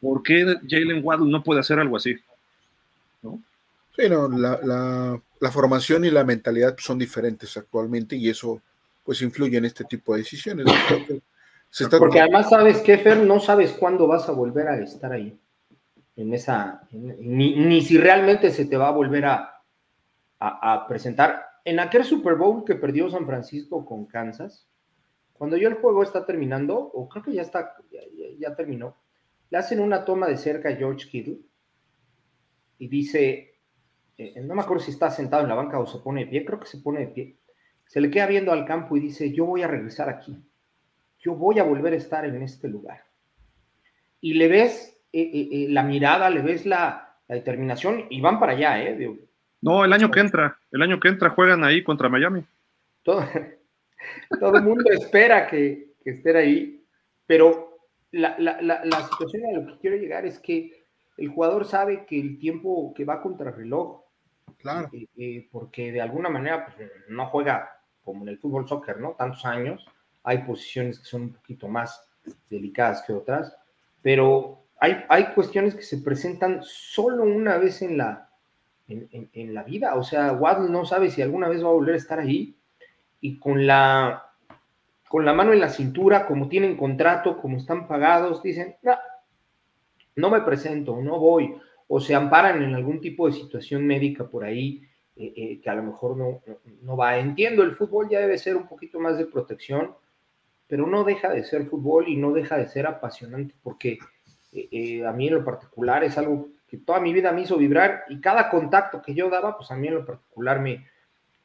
¿Por 0.00 0.22
qué 0.22 0.56
Jalen 0.68 1.00
Waddle 1.02 1.30
no 1.30 1.42
puede 1.42 1.60
hacer 1.60 1.78
algo 1.78 1.96
así? 1.96 2.16
¿No? 3.22 3.40
Sí, 3.96 4.08
no, 4.08 4.28
la, 4.28 5.50
formación 5.50 6.04
y 6.04 6.10
la 6.10 6.24
mentalidad 6.24 6.76
son 6.78 6.98
diferentes 6.98 7.56
actualmente 7.56 8.16
y 8.16 8.28
eso 8.28 8.60
pues 9.04 9.22
influye 9.22 9.56
en 9.56 9.66
este 9.66 9.84
tipo 9.84 10.12
de 10.12 10.20
decisiones. 10.20 10.66
Porque 11.98 12.20
además 12.20 12.50
sabes 12.50 12.80
que 12.80 12.98
Fer, 12.98 13.18
no 13.18 13.40
sabes 13.40 13.72
cuándo 13.72 14.06
vas 14.06 14.28
a 14.28 14.32
volver 14.32 14.68
a 14.68 14.78
estar 14.78 15.12
ahí. 15.12 15.38
En 16.16 16.32
esa, 16.32 16.82
ni, 16.92 17.82
si 17.82 17.98
realmente 17.98 18.50
se 18.50 18.66
te 18.66 18.76
va 18.76 18.88
a 18.88 18.92
volver 18.92 19.26
a, 19.26 19.62
a, 20.38 20.86
presentar. 20.86 21.44
En 21.64 21.80
aquel 21.80 22.04
Super 22.04 22.34
Bowl 22.34 22.64
que 22.64 22.74
perdió 22.74 23.10
San 23.10 23.26
Francisco 23.26 23.84
con 23.84 24.06
Kansas, 24.06 24.66
cuando 25.44 25.58
yo 25.58 25.68
el 25.68 25.74
juego 25.74 26.02
está 26.02 26.24
terminando, 26.24 26.74
o 26.74 27.06
creo 27.06 27.22
que 27.22 27.34
ya 27.34 27.42
está, 27.42 27.76
ya, 28.38 28.56
terminó, 28.56 28.96
le 29.50 29.58
hacen 29.58 29.78
una 29.78 30.02
toma 30.02 30.26
de 30.26 30.38
cerca 30.38 30.70
a 30.70 30.74
George 30.74 31.06
Kittle 31.06 31.36
y 32.78 32.88
dice, 32.88 33.58
eh, 34.16 34.40
no 34.42 34.54
me 34.54 34.62
acuerdo 34.62 34.82
si 34.82 34.92
está 34.92 35.10
sentado 35.10 35.42
en 35.42 35.50
la 35.50 35.54
banca 35.54 35.78
o 35.78 35.86
se 35.86 35.98
pone 35.98 36.24
de 36.24 36.30
pie, 36.30 36.46
creo 36.46 36.60
que 36.60 36.66
se 36.66 36.78
pone 36.78 37.00
de 37.00 37.08
pie, 37.08 37.36
se 37.84 38.00
le 38.00 38.10
queda 38.10 38.26
viendo 38.26 38.52
al 38.52 38.64
campo 38.64 38.96
y 38.96 39.00
dice, 39.00 39.34
yo 39.34 39.44
voy 39.44 39.60
a 39.60 39.68
regresar 39.68 40.08
aquí, 40.08 40.42
yo 41.18 41.34
voy 41.34 41.58
a 41.58 41.64
volver 41.64 41.92
a 41.92 41.96
estar 41.96 42.24
en 42.24 42.40
este 42.40 42.66
lugar. 42.66 43.04
Y 44.22 44.32
le 44.32 44.48
ves 44.48 44.98
eh, 45.12 45.30
eh, 45.30 45.66
la 45.68 45.82
mirada, 45.82 46.30
le 46.30 46.40
ves 46.40 46.64
la, 46.64 47.18
determinación 47.28 48.06
y 48.08 48.22
van 48.22 48.40
para 48.40 48.52
allá, 48.52 48.82
¿eh? 48.82 49.14
no, 49.60 49.84
el 49.84 49.92
año 49.92 50.10
que 50.10 50.20
entra, 50.20 50.58
el 50.70 50.80
año 50.80 50.98
que 50.98 51.08
entra 51.08 51.28
juegan 51.28 51.64
ahí 51.64 51.84
contra 51.84 52.08
Miami. 52.08 52.46
Todo, 53.02 53.26
todo 54.40 54.56
el 54.56 54.62
mundo 54.62 54.90
espera 54.90 55.46
que, 55.46 55.94
que 56.02 56.10
estén 56.10 56.36
ahí, 56.36 56.84
pero 57.26 57.78
la, 58.12 58.36
la, 58.38 58.60
la, 58.60 59.08
situación 59.08 59.46
a 59.46 59.58
lo 59.58 59.66
que 59.66 59.78
quiero 59.80 59.96
llegar 59.96 60.24
es 60.24 60.38
que 60.38 60.86
el 61.16 61.28
jugador 61.28 61.64
sabe 61.64 62.06
que 62.06 62.20
el 62.20 62.38
tiempo 62.38 62.92
que 62.94 63.04
va 63.04 63.22
contra 63.22 63.50
el 63.50 63.56
reloj, 63.56 64.02
claro. 64.58 64.88
Eh, 64.92 65.06
eh, 65.16 65.48
porque 65.50 65.92
de 65.92 66.00
alguna 66.00 66.28
manera 66.28 66.66
pues, 66.66 66.90
no 67.08 67.26
juega 67.26 67.80
como 68.04 68.22
en 68.22 68.28
el 68.28 68.38
fútbol 68.38 68.68
soccer, 68.68 69.00
¿no? 69.00 69.12
Tantos 69.12 69.44
años, 69.44 69.86
hay 70.22 70.38
posiciones 70.38 70.98
que 70.98 71.06
son 71.06 71.22
un 71.22 71.32
poquito 71.32 71.68
más 71.68 72.08
delicadas 72.48 73.02
que 73.06 73.12
otras, 73.12 73.56
pero 74.02 74.64
hay, 74.78 75.04
hay 75.08 75.32
cuestiones 75.34 75.74
que 75.74 75.82
se 75.82 75.98
presentan 75.98 76.60
solo 76.62 77.24
una 77.24 77.58
vez 77.58 77.82
en 77.82 77.98
la, 77.98 78.30
en, 78.88 79.08
en, 79.32 79.54
la 79.54 79.62
vida, 79.62 79.94
o 79.94 80.02
sea, 80.02 80.32
Waddle 80.32 80.70
no 80.70 80.84
sabe 80.84 81.10
si 81.10 81.22
alguna 81.22 81.48
vez 81.48 81.64
va 81.64 81.68
a 81.68 81.72
volver 81.72 81.94
a 81.94 81.98
estar 81.98 82.18
ahí, 82.18 82.56
y 83.24 83.38
con 83.38 83.66
la, 83.66 84.32
con 85.08 85.24
la 85.24 85.32
mano 85.32 85.54
en 85.54 85.60
la 85.60 85.70
cintura, 85.70 86.26
como 86.26 86.46
tienen 86.46 86.76
contrato, 86.76 87.38
como 87.38 87.56
están 87.56 87.88
pagados, 87.88 88.42
dicen, 88.42 88.76
no, 88.82 88.92
no 90.16 90.28
me 90.28 90.42
presento, 90.42 91.00
no 91.00 91.18
voy, 91.18 91.54
o 91.88 92.00
se 92.00 92.14
amparan 92.14 92.62
en 92.62 92.74
algún 92.74 93.00
tipo 93.00 93.26
de 93.26 93.32
situación 93.32 93.86
médica 93.86 94.28
por 94.28 94.44
ahí 94.44 94.82
eh, 95.16 95.32
eh, 95.34 95.60
que 95.62 95.70
a 95.70 95.74
lo 95.74 95.84
mejor 95.84 96.18
no, 96.18 96.42
no, 96.82 96.98
va. 96.98 97.16
Entiendo, 97.16 97.62
el 97.62 97.76
fútbol 97.76 98.10
ya 98.10 98.20
debe 98.20 98.36
ser 98.36 98.56
un 98.56 98.68
poquito 98.68 99.00
más 99.00 99.16
de 99.16 99.24
protección, 99.24 99.94
pero 100.66 100.86
no 100.86 101.02
deja 101.02 101.30
de 101.30 101.44
ser 101.44 101.64
fútbol 101.64 102.08
y 102.08 102.16
no 102.16 102.30
deja 102.30 102.58
de 102.58 102.68
ser 102.68 102.86
apasionante, 102.86 103.54
porque 103.62 103.98
eh, 104.52 105.02
a 105.06 105.12
mí 105.12 105.28
en 105.28 105.36
lo 105.36 105.44
particular 105.46 106.04
es 106.04 106.18
algo 106.18 106.48
que 106.68 106.76
toda 106.76 107.00
mi 107.00 107.14
vida 107.14 107.32
me 107.32 107.40
hizo 107.40 107.56
vibrar 107.56 108.04
y 108.10 108.20
cada 108.20 108.50
contacto 108.50 109.00
que 109.00 109.14
yo 109.14 109.30
daba, 109.30 109.56
pues 109.56 109.70
a 109.70 109.76
mí 109.76 109.88
en 109.88 109.94
lo 109.94 110.04
particular 110.04 110.60
me, 110.60 110.84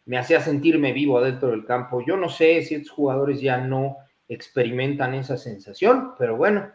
me 0.09 0.17
hacía 0.17 0.41
sentirme 0.41 0.91
vivo 0.91 1.19
adentro 1.19 1.49
del 1.49 1.67
campo. 1.67 2.03
Yo 2.03 2.17
no 2.17 2.29
sé 2.29 2.63
si 2.63 2.73
estos 2.73 2.89
jugadores 2.89 3.41
ya 3.41 3.59
no 3.59 3.97
experimentan 4.27 5.13
esa 5.13 5.37
sensación, 5.37 6.15
pero 6.17 6.35
bueno, 6.35 6.67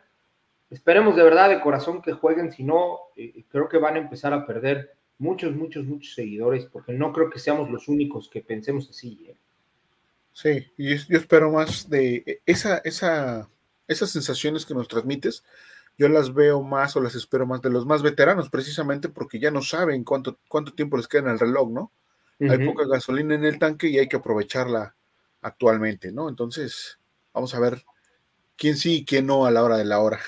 esperemos 0.70 1.16
de 1.16 1.24
verdad 1.24 1.48
de 1.48 1.60
corazón 1.60 2.00
que 2.00 2.12
jueguen, 2.12 2.52
si 2.52 2.62
no, 2.62 2.96
eh, 3.16 3.44
creo 3.48 3.68
que 3.68 3.78
van 3.78 3.96
a 3.96 3.98
empezar 3.98 4.32
a 4.32 4.46
perder 4.46 4.92
muchos, 5.18 5.52
muchos, 5.56 5.84
muchos 5.84 6.14
seguidores, 6.14 6.66
porque 6.66 6.92
no 6.92 7.12
creo 7.12 7.28
que 7.28 7.40
seamos 7.40 7.68
los 7.70 7.88
únicos 7.88 8.30
que 8.30 8.40
pensemos 8.40 8.88
así. 8.88 9.26
¿eh? 9.28 9.36
Sí, 10.32 10.72
y 10.76 10.96
yo 10.96 11.18
espero 11.18 11.50
más 11.50 11.90
de 11.90 12.40
esa, 12.46 12.78
esa, 12.84 13.50
esas 13.88 14.10
sensaciones 14.10 14.64
que 14.64 14.74
nos 14.74 14.86
transmites, 14.86 15.42
yo 15.98 16.08
las 16.08 16.32
veo 16.32 16.62
más 16.62 16.94
o 16.94 17.00
las 17.00 17.16
espero 17.16 17.46
más 17.46 17.60
de 17.62 17.70
los 17.70 17.84
más 17.84 18.00
veteranos, 18.00 18.48
precisamente 18.48 19.08
porque 19.08 19.40
ya 19.40 19.50
no 19.50 19.60
saben 19.60 20.04
cuánto, 20.04 20.38
cuánto 20.46 20.72
tiempo 20.72 20.96
les 20.96 21.08
queda 21.08 21.22
en 21.22 21.28
el 21.30 21.40
reloj, 21.40 21.68
¿no? 21.72 21.90
Hay 22.40 22.66
poca 22.66 22.86
gasolina 22.86 23.34
en 23.34 23.44
el 23.44 23.58
tanque 23.58 23.88
y 23.88 23.98
hay 23.98 24.08
que 24.08 24.16
aprovecharla 24.16 24.94
actualmente, 25.42 26.12
¿no? 26.12 26.28
Entonces, 26.28 26.98
vamos 27.32 27.54
a 27.54 27.60
ver 27.60 27.84
quién 28.56 28.76
sí 28.76 28.98
y 28.98 29.04
quién 29.04 29.26
no 29.26 29.46
a 29.46 29.50
la 29.50 29.62
hora 29.62 29.76
de 29.76 29.84
la 29.84 30.00
hora. 30.00 30.20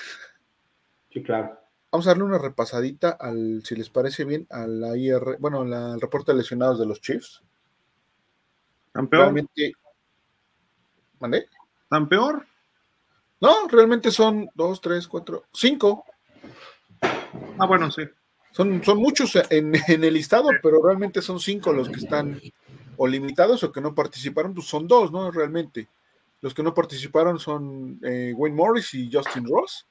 Sí, 1.11 1.23
claro. 1.23 1.59
Vamos 1.91 2.07
a 2.07 2.11
darle 2.11 2.23
una 2.23 2.37
repasadita 2.37 3.11
al, 3.11 3.63
si 3.63 3.75
les 3.75 3.89
parece 3.89 4.25
bien, 4.25 4.45
a 4.49 4.67
la 4.67 4.95
IR, 4.97 5.37
bueno, 5.39 5.61
al 5.61 6.01
reporte 6.01 6.31
de 6.31 6.39
lesionados 6.39 6.79
de 6.79 6.85
los 6.85 7.01
Chiefs. 7.01 7.43
¿Tan 8.91 9.07
peor? 9.07 9.23
Realmente, 9.23 9.73
¿Mandé? 11.19 11.47
¿Tan 11.89 12.07
peor? 12.07 12.45
No, 13.39 13.67
realmente 13.67 14.11
son 14.11 14.49
dos, 14.53 14.81
tres, 14.81 15.07
cuatro, 15.07 15.45
cinco. 15.53 16.05
Ah, 17.01 17.65
bueno, 17.67 17.89
sí. 17.91 18.03
Son, 18.57 18.83
son 18.83 18.97
muchos 18.97 19.37
en, 19.51 19.75
el 19.87 20.13
listado, 20.15 20.49
pero 20.63 20.81
realmente 20.81 21.21
son 21.21 21.39
cinco 21.39 21.71
los 21.71 21.89
que 21.89 21.99
están 21.99 22.41
o 22.97 23.05
limitados 23.07 23.63
o 23.63 23.71
que 23.71 23.81
no 23.81 23.93
participaron, 23.93 24.55
pues 24.55 24.65
son 24.65 24.87
dos, 24.87 25.11
¿no? 25.11 25.29
Realmente. 25.29 25.87
Los 26.41 26.55
que 26.55 26.63
no 26.63 26.73
participaron 26.73 27.37
son 27.37 27.99
eh, 28.01 28.33
Wayne 28.35 28.55
Morris 28.55 28.95
y 28.95 29.11
Justin 29.13 29.45
Ross. 29.47 29.85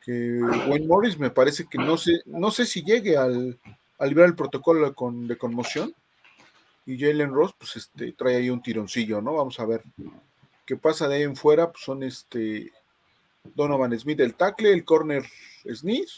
Que 0.00 0.40
Wayne 0.42 0.88
Morris 0.88 1.20
me 1.20 1.30
parece 1.30 1.68
que 1.70 1.78
no 1.78 1.96
sé, 1.96 2.20
no 2.26 2.50
sé 2.50 2.66
si 2.66 2.82
llegue 2.82 3.16
al, 3.16 3.56
al 4.00 4.08
librar 4.08 4.26
el 4.26 4.34
protocolo 4.34 4.92
con, 4.92 5.28
de 5.28 5.38
conmoción. 5.38 5.94
Y 6.84 6.98
Jalen 6.98 7.32
Ross, 7.32 7.54
pues 7.56 7.76
este, 7.76 8.10
trae 8.10 8.38
ahí 8.38 8.50
un 8.50 8.60
tironcillo, 8.60 9.22
¿no? 9.22 9.34
Vamos 9.34 9.60
a 9.60 9.66
ver 9.66 9.84
qué 10.66 10.76
pasa 10.76 11.06
de 11.06 11.14
ahí 11.14 11.22
en 11.22 11.36
fuera. 11.36 11.70
Pues 11.70 11.84
son 11.84 12.02
este 12.02 12.72
Donovan 13.54 13.96
Smith, 13.96 14.18
el 14.18 14.34
tackle, 14.34 14.72
el 14.72 14.84
corner 14.84 15.24
Smith, 15.72 16.08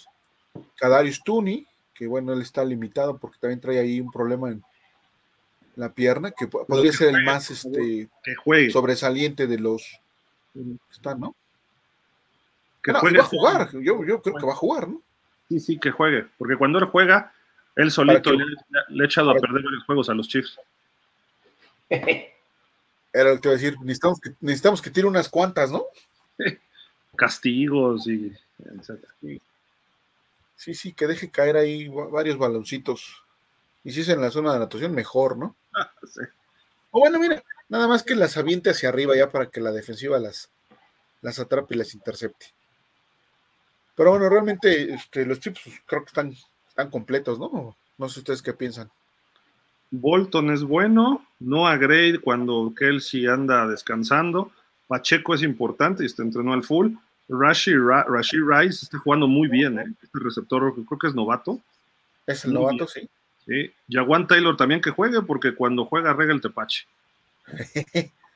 Kadarius 0.77 1.23
Tooney, 1.23 1.67
que 1.95 2.07
bueno, 2.07 2.33
él 2.33 2.43
está 2.43 2.65
limitado 2.65 3.19
porque 3.19 3.39
también 3.39 3.61
trae 3.61 3.79
ahí 3.79 4.01
un 4.01 4.11
problema 4.11 4.51
en 4.51 4.63
la 5.77 5.93
pierna, 5.93 6.31
que 6.31 6.47
podría 6.47 6.93
ser 6.93 7.15
el 7.15 7.25
más 7.25 7.51
este, 7.51 8.09
sobresaliente 8.71 9.47
de 9.47 9.59
los 9.59 10.01
que 10.55 10.61
están, 10.91 11.21
¿no? 11.21 11.35
Que 12.83 12.93
juegue. 12.93 13.19
Va 13.19 13.25
a 13.25 13.27
jugar, 13.27 13.71
yo, 13.73 14.05
yo 14.05 14.23
creo 14.23 14.37
que 14.37 14.47
va 14.47 14.53
a 14.53 14.57
jugar, 14.57 14.89
¿no? 14.89 15.03
Sí, 15.49 15.61
sí, 15.61 15.79
que 15.79 15.91
juegue, 15.91 16.27
porque 16.39 16.57
cuando 16.57 16.79
él 16.79 16.87
juega, 16.87 17.33
él 17.77 17.91
solito 17.91 18.33
le, 18.33 18.45
ha 19.03 19.07
echado 19.07 19.31
a 19.31 19.35
perder 19.35 19.63
varios 19.63 19.85
juegos 19.85 20.09
a 20.09 20.15
los 20.15 20.29
Chiefs. 20.29 20.59
Era 21.91 23.31
lo 23.31 23.35
que 23.37 23.41
te 23.41 23.49
iba 23.49 23.55
a 23.55 23.59
decir, 23.59 23.77
necesitamos 23.81 24.21
que, 24.21 24.31
necesitamos 24.41 24.83
que 24.83 24.91
tire 24.91 25.07
unas 25.07 25.29
cuantas, 25.29 25.71
¿no? 25.71 25.85
Castigos 27.17 28.07
y 28.07 28.33
Sí, 30.61 30.75
sí, 30.75 30.93
que 30.93 31.07
deje 31.07 31.31
caer 31.31 31.57
ahí 31.57 31.89
varios 31.89 32.37
baloncitos. 32.37 33.25
Y 33.83 33.93
si 33.93 34.03
es 34.03 34.11
en 34.11 34.21
la 34.21 34.31
zona 34.31 34.53
de 34.53 34.59
natación, 34.59 34.95
mejor, 34.95 35.39
¿no? 35.39 35.57
O 36.93 36.99
bueno, 36.99 37.21
mira, 37.21 37.43
nada 37.69 37.87
más 37.87 38.03
que 38.03 38.17
las 38.17 38.37
aviente 38.37 38.69
hacia 38.69 38.89
arriba 38.89 39.17
ya 39.17 39.31
para 39.31 39.47
que 39.47 39.61
la 39.61 39.71
defensiva 39.71 40.19
las, 40.19 40.51
las 41.23 41.39
atrape 41.39 41.77
y 41.77 41.79
las 41.79 41.95
intercepte. 41.95 42.47
Pero 43.95 44.11
bueno, 44.11 44.29
realmente 44.29 44.93
este, 44.93 45.25
los 45.25 45.39
chips 45.39 45.61
pues, 45.65 45.77
creo 45.87 46.03
que 46.03 46.09
están, 46.09 46.35
están 46.69 46.91
completos, 46.91 47.39
¿no? 47.39 47.77
No 47.97 48.09
sé 48.09 48.19
ustedes 48.19 48.43
qué 48.43 48.53
piensan. 48.53 48.91
Bolton 49.93 50.51
es 50.51 50.65
bueno, 50.65 51.25
no 51.39 51.65
Gray 51.79 52.19
cuando 52.19 52.75
Kelsey 52.77 53.29
anda 53.29 53.69
descansando. 53.69 54.51
Pacheco 54.89 55.35
es 55.35 55.43
importante 55.43 56.03
y 56.03 56.07
está 56.07 56.23
entrenó 56.23 56.53
al 56.53 56.65
full. 56.65 56.97
Rashi, 57.31 57.73
Rice 58.41 58.85
está 58.85 58.99
jugando 58.99 59.29
muy 59.29 59.49
bien, 59.49 59.79
¿eh? 59.79 59.85
Este 60.03 60.19
receptor 60.19 60.75
creo 60.85 60.99
que 60.99 61.07
es 61.07 61.15
novato. 61.15 61.61
Es 62.27 62.45
el 62.45 62.53
novato, 62.53 62.87
sí. 62.89 63.09
Sí. 63.47 63.73
Jaguan 63.89 64.27
Taylor 64.27 64.57
también 64.57 64.81
que 64.81 64.91
juegue, 64.91 65.23
porque 65.23 65.55
cuando 65.55 65.85
juega 65.85 66.13
rega 66.13 66.35
el 66.35 66.41
tepache. 66.41 66.87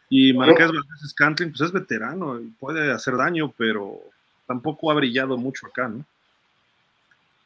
y 0.09 0.33
Marqués 0.35 0.69
Valdés 0.69 1.11
Scantling, 1.11 1.51
pues 1.51 1.63
es 1.63 1.73
veterano 1.73 2.41
y 2.41 2.47
puede 2.59 2.93
hacer 2.93 3.17
daño, 3.17 3.53
pero 3.57 4.01
tampoco 4.47 4.91
ha 4.91 4.95
brillado 4.95 5.37
mucho 5.37 5.67
acá, 5.67 5.89
¿no? 5.89 6.05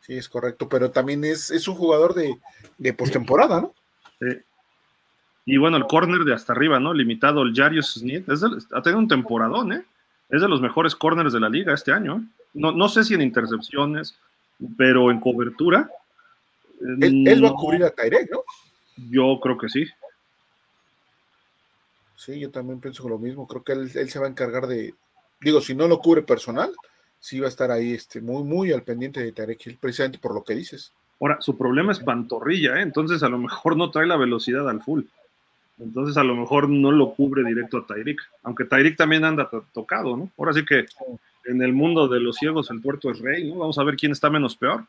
Sí, 0.03 0.15
es 0.15 0.29
correcto, 0.29 0.69
pero 0.69 0.91
también 0.91 1.25
es, 1.25 1.51
es 1.51 1.67
un 1.69 1.75
jugador 1.75 2.15
de, 2.15 2.39
de 2.79 2.93
postemporada, 2.93 3.61
¿no? 3.61 3.75
Sí. 4.21 4.39
Y 5.47 5.57
bueno, 5.57 5.79
el 5.79 5.87
corner 5.87 6.25
de 6.25 6.35
hasta 6.35 6.53
arriba, 6.53 6.79
¿no? 6.79 6.93
Limitado, 6.93 7.43
el 7.43 7.55
Jarius 7.55 7.95
Smith, 7.95 8.29
ha 8.29 8.83
tenido 8.83 8.99
un 8.99 9.09
temporadón, 9.09 9.73
¿eh? 9.73 9.85
Es 10.29 10.41
de 10.41 10.49
los 10.49 10.61
mejores 10.61 10.95
corners 10.95 11.33
de 11.33 11.41
la 11.41 11.49
liga 11.49 11.75
este 11.75 11.93
año. 11.93 12.17
¿eh? 12.17 12.43
No, 12.55 12.73
no 12.73 12.89
sé 12.89 13.05
si 13.05 13.15
en 13.15 13.23
intercepciones, 13.23 14.19
pero 14.77 15.11
en 15.11 15.21
cobertura. 15.21 15.91
Él, 16.81 17.45
va 17.45 17.49
a 17.49 17.55
cubrir 17.55 17.85
a 17.85 17.91
Tyrek, 17.91 18.31
¿no? 18.31 18.43
Yo 19.11 19.39
creo 19.41 19.59
que 19.59 19.69
sí. 19.69 19.87
Sí, 22.17 22.39
yo 22.39 22.51
también 22.51 22.81
pienso 22.81 23.09
lo 23.09 23.19
mismo. 23.19 23.47
Creo 23.47 23.63
que 23.63 23.73
él, 23.73 23.91
se 23.91 24.19
va 24.19 24.27
a 24.27 24.31
encargar 24.31 24.67
de. 24.67 24.95
Digo, 25.41 25.61
si 25.61 25.75
no 25.75 25.87
lo 25.87 26.01
cubre 26.01 26.23
personal, 26.23 26.73
sí 27.21 27.41
va 27.41 27.47
a 27.47 27.49
estar 27.49 27.71
ahí 27.71 27.95
este, 27.95 28.21
muy, 28.21 28.43
muy 28.43 28.73
al 28.73 28.83
pendiente 28.83 29.21
de 29.21 29.33
Tarek 29.33 29.67
Hill, 29.67 29.79
precisamente 29.81 30.19
por 30.19 30.35
lo 30.35 30.43
que 30.43 30.55
dices. 30.55 30.93
Ahora, 31.21 31.41
su 31.41 31.57
problema 31.57 31.93
es 31.93 32.01
pantorrilla, 32.01 32.79
¿eh? 32.79 32.83
entonces 32.83 33.23
a 33.23 33.29
lo 33.29 33.39
mejor 33.39 33.77
no 33.77 33.91
trae 33.91 34.07
la 34.07 34.17
velocidad 34.17 34.69
al 34.69 34.83
full. 34.83 35.03
Entonces 35.79 36.17
a 36.17 36.25
lo 36.25 36.35
mejor 36.35 36.69
no 36.69 36.91
lo 36.91 37.15
cubre 37.15 37.45
directo 37.45 37.79
a 37.79 37.87
Tyreek, 37.87 38.21
aunque 38.43 38.65
Tyreek 38.65 38.97
también 38.97 39.25
anda 39.25 39.49
tocado, 39.73 40.17
¿no? 40.17 40.31
Ahora 40.37 40.53
sí 40.53 40.65
que 40.65 40.87
en 41.45 41.63
el 41.63 41.73
mundo 41.73 42.09
de 42.09 42.21
los 42.21 42.37
ciegos 42.37 42.71
el 42.71 42.81
puerto 42.81 43.11
es 43.11 43.21
rey, 43.21 43.49
¿no? 43.49 43.59
Vamos 43.59 43.79
a 43.79 43.85
ver 43.85 43.97
quién 43.97 44.13
está 44.13 44.29
menos 44.29 44.57
peor. 44.57 44.85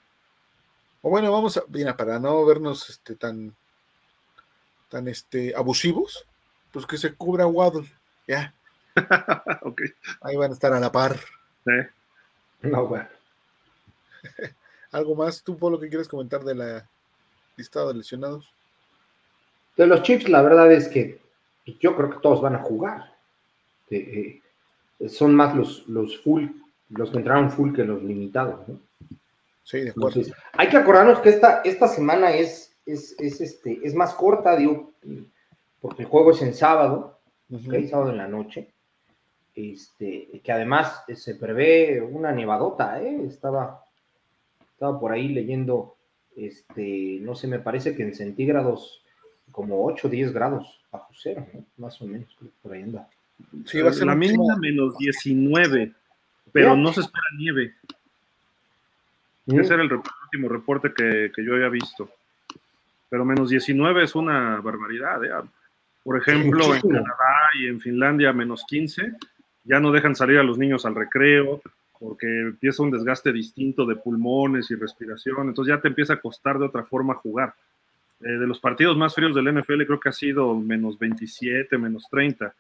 O 1.02 1.10
bueno, 1.10 1.32
vamos 1.32 1.58
a, 1.58 1.64
mira, 1.70 1.96
para 1.96 2.20
no 2.20 2.46
vernos 2.46 2.90
este, 2.90 3.16
tan, 3.16 3.56
tan 4.90 5.08
este, 5.08 5.56
abusivos, 5.56 6.26
pues 6.72 6.86
que 6.86 6.98
se 6.98 7.14
cubra 7.14 7.48
Waddle, 7.48 7.88
ya. 8.28 8.54
Ahí 10.22 10.36
van 10.36 10.52
a 10.52 10.54
estar 10.54 10.74
a 10.74 10.80
la 10.80 10.92
par. 10.92 11.18
Sí. 11.66 11.72
No, 12.64 12.88
bueno. 12.88 13.08
¿Algo 14.92 15.16
más 15.16 15.44
tú, 15.44 15.58
por 15.58 15.72
lo 15.72 15.80
que 15.80 15.88
quieres 15.88 16.08
comentar 16.08 16.44
de 16.44 16.56
la 16.56 16.90
lista 17.56 17.86
de 17.86 17.94
lesionados? 17.94 18.52
De 19.80 19.88
los 19.88 20.04
Chiefs, 20.04 20.28
la 20.28 20.42
verdad 20.42 20.70
es 20.74 20.90
que 20.90 21.20
yo 21.80 21.96
creo 21.96 22.10
que 22.10 22.18
todos 22.18 22.42
van 22.42 22.54
a 22.54 22.64
jugar. 22.64 23.14
Eh, 23.90 24.42
son 25.08 25.34
más 25.34 25.56
los, 25.56 25.88
los 25.88 26.18
full, 26.20 26.48
los 26.90 27.10
que 27.10 27.18
entraron 27.20 27.50
full 27.50 27.74
que 27.74 27.86
los 27.86 28.04
limitados, 28.04 28.68
¿no? 28.68 28.78
Sí, 29.64 29.80
de 29.80 29.92
acuerdo. 29.92 30.22
hay 30.52 30.68
que 30.68 30.76
acordarnos 30.76 31.20
que 31.20 31.30
esta, 31.30 31.62
esta 31.62 31.88
semana 31.88 32.34
es, 32.34 32.74
es, 32.86 33.16
este, 33.20 33.80
es 33.82 33.96
más 33.96 34.16
corta, 34.16 34.58
digo, 34.58 34.92
porque 35.80 36.04
el 36.04 36.10
juego 36.10 36.32
es 36.32 36.42
en 36.42 36.54
sábado, 36.54 37.18
sábado 37.90 38.12
en 38.12 38.18
la 38.18 38.28
noche. 38.28 38.68
Este, 39.56 40.42
que 40.44 40.52
además 40.52 41.06
se 41.16 41.36
prevé 41.36 42.02
una 42.02 42.34
nevadota, 42.34 43.02
¿eh? 43.02 43.24
Estaba, 43.26 43.86
estaba 44.74 45.00
por 45.00 45.14
ahí 45.14 45.30
leyendo, 45.30 45.96
este, 46.36 47.20
no 47.22 47.34
sé, 47.34 47.48
me 47.48 47.60
parece 47.60 47.96
que 47.96 48.04
en 48.04 48.14
centígrados 48.14 49.04
como 49.52 49.86
8 49.86 50.08
o 50.08 50.12
10 50.12 50.34
grados 50.34 50.80
bajo 50.92 51.10
cero, 51.14 51.46
más 51.78 52.02
o 52.02 52.08
menos, 52.08 52.28
por 52.62 52.74
ahí 52.74 52.84
anda. 52.84 53.08
Sí, 53.66 53.82
va 53.82 53.90
a 53.90 53.94
ser 53.94 54.08
la 54.08 54.16
mínima 54.16 54.58
menos 54.58 54.98
19, 54.98 55.94
pero 56.52 56.76
no 56.76 56.92
se 56.92 57.02
espera 57.02 57.24
nieve. 57.38 57.74
Mm. 59.46 59.60
Ese 59.60 59.74
era 59.74 59.84
el 59.84 59.92
último 59.92 60.50
reporte 60.50 60.94
que, 60.94 61.32
yo 61.44 61.56
había 61.56 61.70
visto. 61.70 62.10
Pero 63.10 63.26
menos 63.26 63.50
19 63.50 64.04
es 64.04 64.16
una 64.16 64.62
barbaridad. 64.62 65.24
¿eh? 65.24 65.32
Por 66.04 66.18
ejemplo, 66.18 66.76
en 66.76 66.82
Canadá 66.82 67.50
y 67.60 67.68
en 67.68 67.80
Finlandia, 67.80 68.34
menos 68.34 68.64
15, 68.68 69.14
ya 69.64 69.80
no 69.80 69.92
dejan 69.92 70.16
salir 70.16 70.38
a 70.38 70.44
los 70.44 70.58
niños 70.58 70.86
al 70.86 70.96
recreo 70.96 71.62
porque 72.00 72.28
empieza 72.28 72.82
un 72.82 72.92
desgaste 72.92 73.34
distinto 73.34 73.86
de 73.86 73.98
pulmones 73.98 74.72
y 74.72 74.76
respiración. 74.76 75.50
Entonces 75.50 75.76
ya 75.76 75.82
te 75.82 75.90
empieza 75.90 76.14
a 76.14 76.22
costar 76.22 76.58
de 76.58 76.66
otra 76.66 76.84
forma 76.84 77.14
jugar. 77.16 77.54
Eh, 78.22 78.32
de 78.32 78.48
los 78.48 78.60
partidos 78.60 78.98
más 78.98 79.16
fríos 79.16 79.34
del 79.34 79.54
NFL 79.54 79.84
creo 79.86 80.00
que 80.00 80.10
ha 80.10 80.14
sido 80.14 80.54
menos 80.56 81.00
27, 81.00 81.78
menos 81.78 82.06
30 82.10 82.54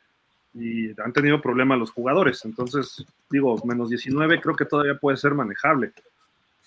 y 0.54 0.90
han 1.02 1.14
tenido 1.14 1.42
problemas 1.42 1.78
los 1.78 1.92
jugadores. 1.92 2.44
Entonces, 2.46 3.06
digo, 3.30 3.62
menos 3.66 3.90
19 3.90 4.42
creo 4.42 4.56
que 4.56 4.66
todavía 4.66 4.96
puede 4.96 5.18
ser 5.18 5.34
manejable. 5.34 5.92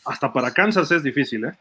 Hasta 0.05 0.33
para 0.33 0.53
Kansas 0.53 0.91
es 0.91 1.03
difícil, 1.03 1.45
¿eh? 1.47 1.59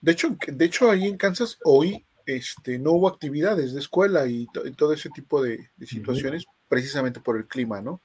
De 0.00 0.12
hecho, 0.12 0.36
de 0.46 0.64
hecho 0.64 0.90
ahí 0.90 1.06
en 1.06 1.16
Kansas 1.16 1.58
hoy 1.64 2.04
este, 2.26 2.78
no 2.78 2.92
hubo 2.92 3.08
actividades 3.08 3.72
de 3.72 3.80
escuela 3.80 4.26
y, 4.26 4.46
todo 4.76 4.92
ese 4.92 5.08
tipo 5.10 5.42
de, 5.42 5.70
situaciones 5.84 6.44
precisamente 6.68 7.20
por 7.20 7.36
el 7.36 7.46
clima, 7.46 7.80
¿no? 7.80 8.00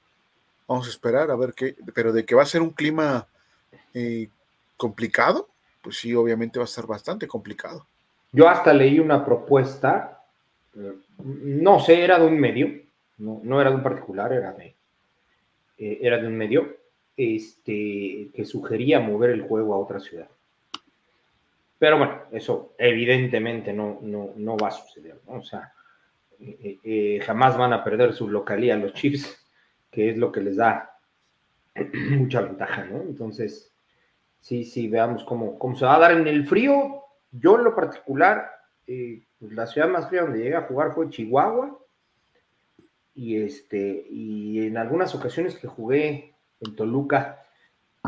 Vamos 0.66 0.86
a 0.86 0.90
esperar 0.90 1.30
a 1.30 1.36
ver 1.36 1.52
qué, 1.54 1.76
pero 1.92 2.12
de 2.12 2.24
que 2.24 2.34
va 2.34 2.42
a 2.42 2.46
ser 2.46 2.62
un 2.62 2.70
clima 2.70 3.26
eh, 3.92 4.28
complicado, 4.76 5.48
pues 5.82 5.96
sí, 5.96 6.14
obviamente 6.14 6.58
va 6.58 6.64
a 6.64 6.68
ser 6.68 6.86
bastante 6.86 7.26
complicado. 7.26 7.86
Yo 8.32 8.48
hasta 8.48 8.72
leí 8.72 8.98
una 8.98 9.24
propuesta, 9.24 10.24
eh, 10.74 10.94
no 11.22 11.78
sé, 11.80 12.02
era 12.02 12.18
de 12.18 12.26
un 12.26 12.40
medio, 12.40 12.68
no, 13.18 13.60
era 13.60 13.70
de 13.70 13.76
un 13.76 13.82
particular, 13.82 14.32
era 14.32 14.52
de, 14.52 14.74
eh, 15.78 15.98
era 16.00 16.18
de 16.18 16.26
un 16.26 16.36
medio, 16.36 16.76
este, 17.14 18.30
que 18.34 18.44
sugería 18.46 19.00
mover 19.00 19.30
el 19.30 19.42
juego 19.42 19.74
a 19.74 19.78
otra 19.78 20.00
ciudad. 20.00 20.28
Pero 21.78 21.98
bueno, 21.98 22.22
eso 22.32 22.74
evidentemente 22.78 23.72
no, 23.72 23.98
no, 24.00 24.56
va 24.56 24.68
a 24.68 24.70
suceder, 24.70 25.20
O 25.26 25.42
sea, 25.42 25.72
eh, 26.40 27.20
jamás 27.24 27.58
van 27.58 27.72
a 27.72 27.84
perder 27.84 28.14
su 28.14 28.28
localía 28.28 28.76
los 28.76 28.94
Chiefs, 28.94 29.44
que 29.90 30.10
es 30.10 30.16
lo 30.16 30.32
que 30.32 30.40
les 30.40 30.56
da 30.56 30.96
mucha 32.10 32.40
ventaja, 32.40 32.84
¿no? 32.84 33.02
Entonces, 33.02 33.72
sí, 34.40 34.64
sí, 34.64 34.88
veamos 34.88 35.24
cómo, 35.24 35.58
cómo 35.58 35.76
se 35.76 35.84
va 35.84 35.96
a 35.96 36.00
dar 36.00 36.12
en 36.12 36.26
el 36.26 36.46
frío, 36.46 37.01
yo 37.32 37.56
en 37.56 37.64
lo 37.64 37.74
particular, 37.74 38.50
eh, 38.86 39.22
pues, 39.40 39.52
la 39.52 39.66
ciudad 39.66 39.88
más 39.88 40.08
fría 40.08 40.22
donde 40.22 40.38
llegué 40.38 40.56
a 40.56 40.62
jugar 40.62 40.92
fue 40.92 41.10
Chihuahua. 41.10 41.78
Y, 43.14 43.42
este, 43.42 44.06
y 44.08 44.66
en 44.66 44.78
algunas 44.78 45.14
ocasiones 45.14 45.56
que 45.56 45.66
jugué 45.66 46.34
en 46.60 46.76
Toluca, 46.76 47.42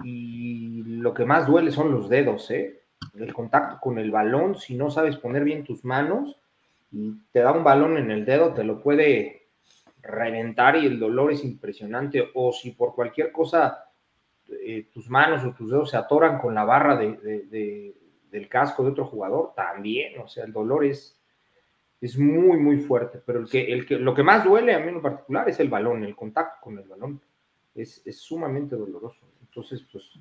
y 0.03 0.83
lo 0.85 1.13
que 1.13 1.25
más 1.25 1.47
duele 1.47 1.71
son 1.71 1.93
los 1.93 2.09
dedos, 2.09 2.51
¿eh? 2.51 2.81
el 3.15 3.33
contacto 3.33 3.79
con 3.81 3.99
el 3.99 4.11
balón, 4.11 4.57
si 4.57 4.75
no 4.75 4.91
sabes 4.91 5.17
poner 5.17 5.45
bien 5.45 5.65
tus 5.65 5.85
manos 5.85 6.37
y 6.91 7.13
te 7.33 7.41
da 7.41 7.53
un 7.53 7.65
balón 7.65 7.99
en 7.99 8.11
el 8.11 8.25
dedo, 8.25 8.55
te 8.55 8.65
lo 8.65 8.83
puede 8.83 9.49
reventar 10.03 10.77
y 10.77 10.87
el 10.87 10.99
dolor 10.99 11.33
es 11.33 11.45
impresionante. 11.45 12.31
O 12.35 12.53
si 12.53 12.71
por 12.73 12.95
cualquier 12.95 13.33
cosa 13.33 13.85
eh, 14.49 14.89
tus 14.93 15.09
manos 15.09 15.45
o 15.45 15.53
tus 15.53 15.71
dedos 15.71 15.91
se 15.91 15.97
atoran 15.97 16.39
con 16.39 16.55
la 16.55 16.65
barra 16.65 16.97
de, 16.97 17.95
del 18.35 18.49
casco 18.49 18.83
de 18.83 18.91
otro 18.91 19.05
jugador, 19.07 19.53
también, 19.55 20.21
o 20.21 20.27
sea, 20.27 20.45
el 20.45 20.53
dolor 20.53 20.85
es, 20.85 21.17
es 22.01 22.19
muy, 22.19 22.59
muy 22.59 22.79
fuerte, 22.79 23.23
pero 23.25 23.39
el 23.39 23.49
que, 23.49 23.73
el 23.73 23.87
que, 23.87 23.97
lo 23.97 24.13
que 24.13 24.25
más 24.25 24.43
duele 24.43 24.75
a 24.75 24.81
mí 24.81 24.89
en 24.89 25.01
particular 25.01 25.49
es 25.49 25.61
el 25.61 25.69
balón, 25.69 26.03
el 26.03 26.17
contacto 26.17 26.59
con 26.61 26.77
el 26.77 26.89
balón, 26.89 27.21
es, 27.77 28.03
sumamente 28.11 28.75
doloroso. 28.75 29.25
Entonces, 29.41 29.87
pues, 29.93 30.19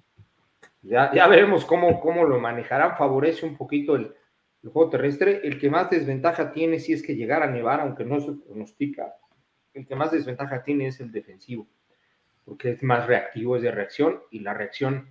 ya, 0.84 1.11
ya 1.11 1.28
veremos 1.28 1.66
cómo, 1.66 1.99
cómo 1.99 2.24
lo 2.24 2.39
manejarán, 2.39 2.95
favorece 2.97 3.47
un 3.47 3.57
poquito 3.57 3.95
el, 3.95 4.14
el 4.61 4.70
juego 4.70 4.91
terrestre, 4.91 5.41
el 5.43 5.57
que 5.59 5.72
más 5.72 5.89
desventaja 5.89 6.51
tiene 6.51 6.80
si 6.80 6.93
es 6.93 7.01
que 7.01 7.16
llegara 7.16 7.45
a 7.45 7.51
nevar, 7.51 7.80
aunque 7.80 8.05
no 8.05 8.20
se 8.22 8.34
pronostica, 8.34 9.16
el 9.74 9.88
que 9.88 9.95
más 9.95 10.11
desventaja 10.11 10.64
tiene 10.64 10.86
es 10.86 10.99
el 10.99 11.11
defensivo, 11.11 11.68
porque 12.45 12.74
es 12.74 12.84
más 12.84 13.07
reactivo, 13.07 13.55
es 13.55 13.64
de 13.64 13.72
reacción, 13.72 14.22
y 14.30 14.41
la 14.41 14.53
reacción 14.53 15.09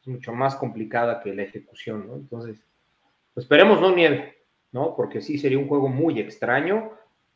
es 0.00 0.08
mucho 0.08 0.32
más 0.32 0.56
complicada 0.56 1.20
que 1.20 1.34
la 1.34 1.42
ejecución, 1.42 2.06
¿no? 2.06 2.14
Entonces, 2.16 2.64
pues 3.34 3.44
esperemos 3.44 3.80
no 3.80 3.94
nieve, 3.94 4.44
¿no? 4.72 4.94
Porque 4.96 5.20
sí 5.20 5.38
sería 5.38 5.58
un 5.58 5.68
juego 5.68 5.88
muy 5.88 6.18
extraño. 6.18 6.92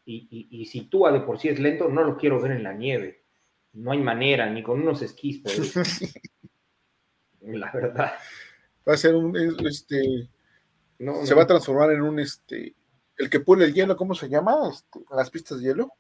y, 0.07 0.67
si 0.67 0.83
Tua 0.83 1.13
de 1.13 1.21
por 1.21 1.39
sí 1.39 1.49
es 1.49 1.59
lento, 1.59 1.89
no 1.89 2.05
lo 2.05 2.17
quiero 2.17 2.41
ver 2.41 2.53
en 2.53 2.63
la 2.63 2.73
nieve. 2.73 3.23
No 3.73 3.93
hay 3.93 3.99
manera, 3.99 4.49
ni 4.49 4.63
con 4.63 4.81
unos 4.81 5.03
esquís. 5.03 5.43
la 7.41 7.71
verdad. 7.73 8.13
Va 8.89 8.95
a 8.95 8.97
ser 8.97 9.15
un, 9.15 9.37
este, 9.67 10.29
se 11.25 11.35
va 11.35 11.43
a 11.43 11.47
transformar 11.47 11.91
en 11.93 12.03
un, 12.03 12.19
este, 12.21 12.75
el 13.17 13.31
que 13.31 13.41
pule 13.41 13.65
el 13.65 13.75
hielo, 13.75 13.97
¿cómo 13.97 14.15
se 14.15 14.29
llama? 14.29 14.69
Este, 14.71 15.01
las 15.11 15.31
pistas 15.31 15.61
de 15.61 15.69
hielo. 15.69 15.91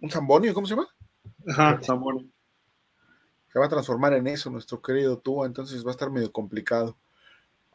¿Un 0.00 0.10
zambonio? 0.10 0.52
¿Cómo 0.52 0.66
se 0.66 0.74
llama? 0.74 0.88
Ajá, 1.46 1.80
zambonio. 1.82 2.26
Se 3.52 3.58
va 3.58 3.66
a 3.66 3.68
transformar 3.68 4.14
en 4.14 4.26
eso 4.26 4.48
nuestro 4.50 4.80
querido 4.80 5.18
Tua, 5.18 5.46
entonces 5.46 5.84
va 5.84 5.88
a 5.88 5.92
estar 5.92 6.10
medio 6.10 6.32
complicado. 6.32 6.96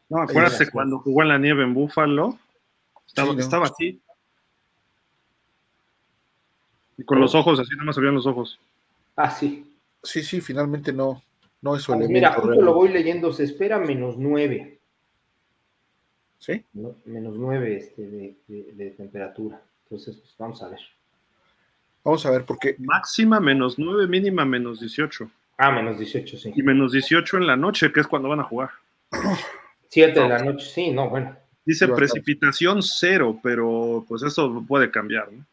No, 0.10 0.22
acuérdate 0.22 0.72
cuando 0.72 1.00
jugó 1.00 1.22
en 1.22 1.28
la 1.28 1.38
nieve 1.38 1.64
en 1.64 1.74
Búfalo, 1.74 2.40
estaba, 3.06 3.34
estaba 3.34 3.66
así. 3.68 4.02
Y 6.98 7.04
con 7.04 7.20
los 7.20 7.36
ojos, 7.36 7.60
así 7.60 7.72
nada 7.74 7.86
más 7.86 7.98
abrían 7.98 8.16
los 8.16 8.26
ojos. 8.26 8.60
Ah, 9.16 9.30
sí. 9.30 9.72
Sí, 10.02 10.24
sí, 10.24 10.42
finalmente 10.42 10.92
no, 10.92 11.22
no 11.62 11.76
es 11.76 11.84
su 11.84 11.94
ah, 11.94 11.98
Mira, 11.98 12.34
justo 12.34 12.62
lo 12.62 12.74
voy 12.74 12.90
leyendo, 12.90 13.32
se 13.32 13.44
espera 13.44 13.78
menos 13.78 14.18
nueve. 14.18 14.80
¿Sí? 16.40 16.64
menos 17.06 17.36
nueve 17.36 17.78
este, 17.78 18.38
de, 18.48 18.92
temperatura. 18.92 19.62
Entonces, 19.84 20.16
pues 20.16 20.34
vamos 20.38 20.62
a 20.64 20.70
ver. 20.70 20.80
Vamos 22.04 22.26
a 22.26 22.32
ver, 22.32 22.46
porque. 22.46 22.76
Máxima 22.80 23.40
menos 23.40 23.78
nueve, 23.78 24.08
mínima 24.08 24.46
menos 24.46 24.80
dieciocho. 24.80 25.30
Ah, 25.58 25.72
menos 25.72 25.98
dieciocho, 25.98 26.38
sí. 26.38 26.52
Y 26.56 26.62
menos 26.62 26.92
dieciocho 26.92 27.38
en 27.38 27.48
la 27.48 27.56
noche, 27.56 27.92
que 27.92 28.00
es 28.00 28.08
cuando 28.08 28.30
van 28.30 28.40
a 28.40 28.44
jugar. 28.44 28.70
Siete 29.90 30.20
de 30.20 30.30
la 30.30 30.40
noche, 30.40 30.66
sí, 30.66 30.92
no, 30.92 31.10
bueno. 31.10 31.36
Dice 31.66 31.88
precipitación 31.88 32.82
cero, 32.82 33.40
pero 33.44 34.06
pues 34.08 34.24
eso 34.24 34.64
puede 34.68 34.90
cambiar, 34.90 35.32
¿no? 35.32 35.46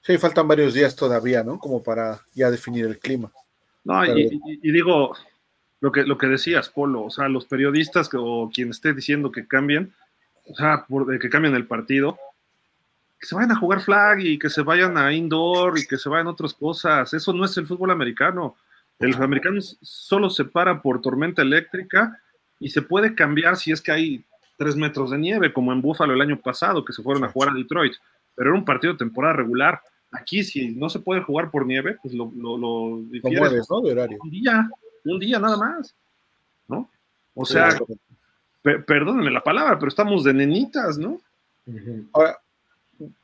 Sí, 0.00 0.16
faltan 0.16 0.48
varios 0.48 0.72
días 0.72 0.96
todavía, 0.96 1.42
¿no? 1.42 1.58
Como 1.58 1.82
para 1.82 2.20
ya 2.32 2.50
definir 2.50 2.86
el 2.86 2.98
clima. 2.98 3.30
No, 3.84 4.04
y, 4.04 4.40
digo, 4.62 5.14
lo 5.80 5.92
que, 5.92 6.04
lo 6.04 6.16
que 6.16 6.26
decías, 6.26 6.70
Polo, 6.70 7.02
o 7.02 7.10
sea, 7.10 7.28
los 7.28 7.44
periodistas 7.44 8.08
que, 8.08 8.16
o 8.18 8.50
quien 8.52 8.70
esté 8.70 8.94
diciendo 8.94 9.30
que 9.30 9.46
cambien, 9.46 9.92
o 10.46 10.54
sea, 10.54 10.86
que 11.20 11.28
cambien 11.28 11.54
el 11.54 11.66
partido, 11.66 12.18
que 13.18 13.26
se 13.26 13.34
vayan 13.34 13.52
a 13.52 13.56
jugar 13.56 13.80
flag 13.80 14.20
y 14.20 14.38
que 14.38 14.48
se 14.48 14.62
vayan 14.62 14.96
a 14.96 15.12
indoor 15.12 15.78
y 15.78 15.86
que 15.86 15.98
se 15.98 16.08
vayan 16.08 16.28
a 16.28 16.30
otras 16.30 16.54
cosas. 16.54 17.12
Eso 17.12 17.32
no 17.34 17.44
es 17.44 17.54
el 17.58 17.66
fútbol 17.66 17.90
americano. 17.90 18.56
El 19.00 19.14
americano 19.14 19.60
solo 19.60 20.28
se 20.28 20.44
para 20.44 20.82
por 20.82 21.00
tormenta 21.00 21.42
eléctrica 21.42 22.20
y 22.58 22.68
se 22.68 22.82
puede 22.82 23.14
cambiar 23.14 23.56
si 23.56 23.72
es 23.72 23.80
que 23.80 23.92
hay 23.92 24.24
tres 24.58 24.76
metros 24.76 25.10
de 25.10 25.18
nieve, 25.18 25.52
como 25.54 25.72
en 25.72 25.80
Buffalo 25.80 26.12
el 26.12 26.20
año 26.20 26.38
pasado, 26.38 26.84
que 26.84 26.92
se 26.92 27.02
fueron 27.02 27.24
a 27.24 27.28
jugar 27.28 27.50
a 27.50 27.54
Detroit. 27.54 27.94
Pero 28.34 28.50
era 28.50 28.58
un 28.58 28.64
partido 28.64 28.92
de 28.92 28.98
temporada 28.98 29.32
regular. 29.32 29.80
Aquí, 30.12 30.44
si 30.44 30.68
no 30.68 30.90
se 30.90 30.98
puede 30.98 31.22
jugar 31.22 31.50
por 31.50 31.66
nieve, 31.66 31.96
pues 32.02 32.12
lo, 32.12 32.30
lo, 32.36 32.58
lo 32.58 33.02
difieres, 33.10 33.66
¿no? 33.70 33.80
De 33.80 33.92
horario. 33.92 34.18
Un 34.22 34.30
día, 34.30 34.70
un 35.04 35.18
día 35.18 35.38
nada 35.38 35.56
más, 35.56 35.94
¿no? 36.68 36.90
O 37.34 37.46
sea, 37.46 37.70
perdónenme 38.62 39.30
la 39.30 39.42
palabra, 39.42 39.78
pero 39.78 39.88
estamos 39.88 40.24
de 40.24 40.34
nenitas, 40.34 40.98
¿no? 40.98 41.20
Ahora, 42.12 42.36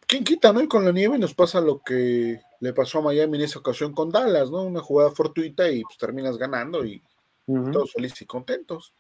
¿quién 0.07 0.24
quita, 0.24 0.55
no? 0.55 0.62
Y 0.62 0.68
con 0.68 0.87
la 0.87 0.93
nieve 0.93 1.18
nos 1.18 1.35
pasa 1.35 1.61
lo 1.61 1.83
que 1.83 2.41
le 2.61 2.72
pasó 2.72 2.98
a 2.98 3.02
Miami 3.02 3.38
en 3.38 3.44
esa 3.44 3.59
ocasión 3.59 3.92
con 3.92 4.11
Dallas, 4.11 4.50
¿no? 4.50 4.62
Una 4.62 4.80
jugada 4.80 5.11
fortuita 5.11 5.70
y 5.70 5.82
pues 5.82 5.98
terminas 5.98 6.38
ganando 6.38 6.84
y 6.84 7.02
todos 7.46 7.92
felices 7.92 8.22
y 8.22 8.26
contentos. 8.26 8.92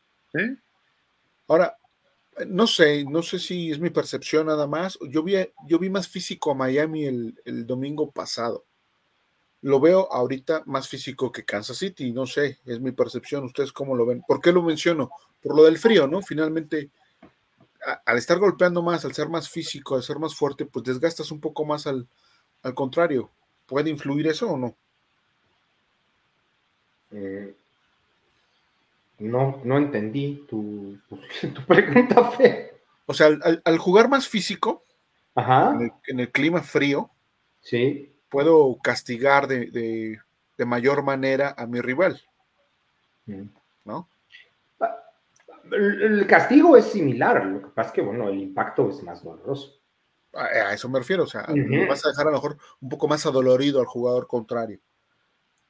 Ahora, 1.48 1.76
no 2.46 2.66
sé, 2.66 3.04
no 3.04 3.22
sé 3.22 3.38
si 3.38 3.70
es 3.70 3.78
mi 3.78 3.90
percepción 3.90 4.46
nada 4.46 4.66
más. 4.66 4.98
Yo 5.08 5.22
vi, 5.22 5.36
yo 5.66 5.78
vi 5.78 5.88
más 5.88 6.08
físico 6.08 6.50
a 6.50 6.54
Miami 6.54 7.06
el, 7.06 7.66
domingo 7.66 8.10
pasado. 8.10 8.64
Lo 9.62 9.80
veo 9.80 10.12
ahorita 10.12 10.62
más 10.66 10.88
físico 10.88 11.32
que 11.32 11.44
Kansas 11.44 11.78
City, 11.78 12.12
no 12.12 12.26
sé, 12.26 12.58
es 12.66 12.78
mi 12.78 12.92
percepción. 12.92 13.44
¿Ustedes 13.44 13.72
cómo 13.72 13.96
lo 13.96 14.06
ven? 14.06 14.22
¿Por 14.26 14.40
qué 14.40 14.52
lo 14.52 14.62
menciono? 14.62 15.10
Por 15.42 15.56
lo 15.56 15.64
del 15.64 15.78
frío, 15.78 16.06
¿no? 16.06 16.20
Finalmente, 16.20 16.90
al 18.04 18.18
estar 18.18 18.38
golpeando 18.38 18.82
más, 18.82 19.04
al 19.04 19.14
ser 19.14 19.28
más 19.28 19.48
físico, 19.48 19.96
al 19.96 20.02
ser 20.02 20.18
más 20.18 20.34
fuerte, 20.34 20.66
pues 20.66 20.84
desgastas 20.84 21.30
un 21.30 21.40
poco 21.40 21.64
más 21.64 21.86
al, 21.86 22.06
al 22.62 22.74
contrario. 22.74 23.30
¿Puede 23.66 23.90
influir 23.90 24.28
eso 24.28 24.50
o 24.50 24.56
no? 24.56 24.76
Eh, 27.12 27.54
no, 29.18 29.60
no 29.64 29.78
entendí 29.78 30.46
tu, 30.48 30.98
pregunta, 31.66 32.30
Fe. 32.32 32.72
O 33.06 33.14
sea, 33.14 33.28
al, 33.64 33.78
jugar 33.78 34.08
más 34.08 34.28
físico, 34.28 34.84
En, 35.36 36.20
el, 36.20 36.30
clima 36.30 36.62
frío, 36.62 37.10
sí. 37.60 38.12
puedo 38.28 38.78
castigar 38.82 39.46
de, 39.46 40.18
mayor 40.58 41.02
manera 41.02 41.54
a 41.56 41.66
mi 41.66 41.80
rival. 41.80 42.20
Mm. 43.26 43.44
¿No? 43.84 44.08
El, 45.72 46.26
castigo 46.26 46.76
es 46.76 46.86
similar, 46.86 47.46
lo 47.46 47.60
que 47.60 47.68
pasa 47.68 47.88
es 47.90 47.94
que, 47.94 48.02
bueno, 48.02 48.28
el 48.28 48.40
impacto 48.40 48.90
es 48.90 49.02
más 49.02 49.22
doloroso. 49.22 49.78
A, 50.36 50.74
eso 50.74 50.88
me 50.88 50.98
refiero, 50.98 51.24
o 51.24 51.26
sea, 51.26 51.46
vas 51.88 52.04
a 52.04 52.10
dejar 52.10 52.26
a 52.26 52.30
lo 52.30 52.36
mejor 52.36 52.58
un 52.80 52.88
poco 52.88 53.08
más 53.08 53.24
adolorido 53.26 53.80
al 53.80 53.86
jugador 53.86 54.26
contrario. 54.26 54.80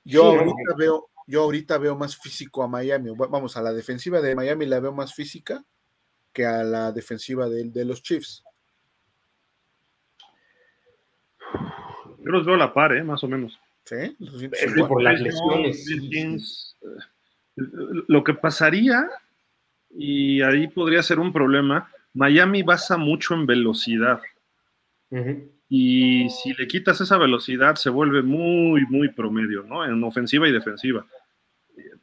Yo 0.04 0.24
ahorita 0.24 0.74
veo, 0.76 1.10
yo 1.26 1.42
ahorita 1.42 1.78
veo 1.78 1.96
más 1.96 2.16
físico 2.16 2.62
a 2.62 2.68
Miami. 2.68 3.10
Vamos, 3.16 3.56
a 3.56 3.62
la 3.62 3.72
defensiva 3.72 4.20
de 4.20 4.36
Miami 4.36 4.66
la 4.66 4.80
veo 4.80 4.92
más 4.92 5.14
física 5.14 5.64
que 6.32 6.46
a 6.46 6.62
la 6.62 6.92
defensiva 6.92 7.48
de, 7.48 7.84
los 7.84 8.02
Chiefs. 8.02 8.44
Yo 12.18 12.30
los 12.30 12.44
veo 12.44 12.54
a 12.54 12.58
la 12.58 12.72
par, 12.72 12.92
¿eh? 12.92 13.02
más 13.02 13.24
o 13.24 13.28
menos. 13.28 13.58
Sí, 13.84 14.16
por 14.88 15.02
las 15.02 15.20
lesiones. 15.20 16.76
Lo 17.56 18.22
que 18.22 18.34
pasaría, 18.34 19.08
y 19.90 20.42
ahí 20.42 20.68
podría 20.68 21.02
ser 21.02 21.18
un 21.18 21.32
problema, 21.32 21.90
Miami 22.12 22.62
basa 22.62 22.96
mucho 22.96 23.34
en 23.34 23.46
velocidad. 23.46 24.20
Y 25.68 26.28
si 26.30 26.54
le 26.54 26.66
quitas 26.66 27.00
esa 27.00 27.18
velocidad, 27.18 27.74
se 27.76 27.90
vuelve 27.90 28.22
muy, 28.22 28.86
muy 28.86 29.08
promedio, 29.10 29.62
¿no? 29.64 29.84
En 29.84 30.02
ofensiva 30.04 30.48
y 30.48 30.52
defensiva. 30.52 31.04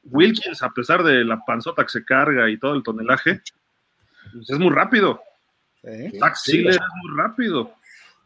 Wilkins, 0.03 0.61
a 0.61 0.69
pesar 0.69 1.03
de 1.03 1.23
la 1.23 1.43
panzota 1.45 1.83
que 1.83 1.89
se 1.89 2.05
carga 2.05 2.49
y 2.49 2.57
todo 2.57 2.75
el 2.75 2.83
tonelaje, 2.83 3.41
pues 4.33 4.49
es 4.49 4.59
muy 4.59 4.71
rápido. 4.71 5.21
Sí, 5.81 6.17
Zach 6.19 6.35
es 6.47 6.79
muy 6.79 7.17
rápido. 7.17 7.73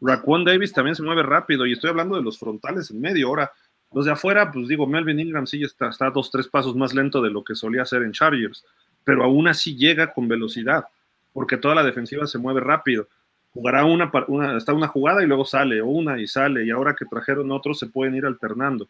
Raquan 0.00 0.44
Davis 0.44 0.72
también 0.72 0.94
se 0.94 1.02
mueve 1.02 1.22
rápido. 1.22 1.66
Y 1.66 1.72
estoy 1.72 1.90
hablando 1.90 2.16
de 2.16 2.22
los 2.22 2.38
frontales 2.38 2.90
en 2.90 3.00
medio. 3.00 3.28
Ahora, 3.28 3.52
los 3.92 4.04
de 4.04 4.12
afuera, 4.12 4.50
pues 4.50 4.68
digo, 4.68 4.86
Melvin 4.86 5.20
Ingram 5.20 5.46
sí 5.46 5.62
está, 5.62 5.88
está 5.88 6.10
dos, 6.10 6.30
tres 6.30 6.48
pasos 6.48 6.76
más 6.76 6.94
lento 6.94 7.22
de 7.22 7.30
lo 7.30 7.42
que 7.42 7.54
solía 7.54 7.82
hacer 7.82 8.02
en 8.02 8.12
Chargers. 8.12 8.64
Pero 9.04 9.24
aún 9.24 9.48
así 9.48 9.76
llega 9.76 10.12
con 10.12 10.28
velocidad, 10.28 10.84
porque 11.32 11.56
toda 11.56 11.74
la 11.74 11.84
defensiva 11.84 12.26
se 12.26 12.38
mueve 12.38 12.60
rápido 12.60 13.08
jugará 13.52 13.84
una, 13.84 14.10
una, 14.28 14.56
está 14.56 14.72
una 14.72 14.88
jugada 14.88 15.22
y 15.22 15.26
luego 15.26 15.44
sale, 15.44 15.82
una 15.82 16.20
y 16.20 16.26
sale, 16.26 16.64
y 16.64 16.70
ahora 16.70 16.94
que 16.94 17.04
trajeron 17.04 17.50
otros 17.50 17.78
se 17.78 17.86
pueden 17.86 18.14
ir 18.14 18.26
alternando. 18.26 18.88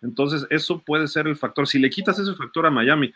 Entonces, 0.00 0.46
eso 0.50 0.80
puede 0.80 1.08
ser 1.08 1.26
el 1.26 1.36
factor. 1.36 1.66
Si 1.66 1.78
le 1.78 1.90
quitas 1.90 2.18
ese 2.18 2.34
factor 2.34 2.66
a 2.66 2.70
Miami, 2.70 3.12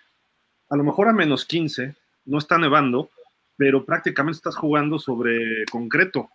a 0.68 0.76
lo 0.76 0.84
mejor 0.84 1.08
a 1.08 1.12
menos 1.12 1.44
15, 1.44 1.94
no 2.26 2.38
está 2.38 2.58
nevando, 2.58 3.10
pero 3.56 3.84
prácticamente 3.84 4.36
estás 4.36 4.56
jugando 4.56 4.98
sobre 4.98 5.64
concreto. 5.70 6.30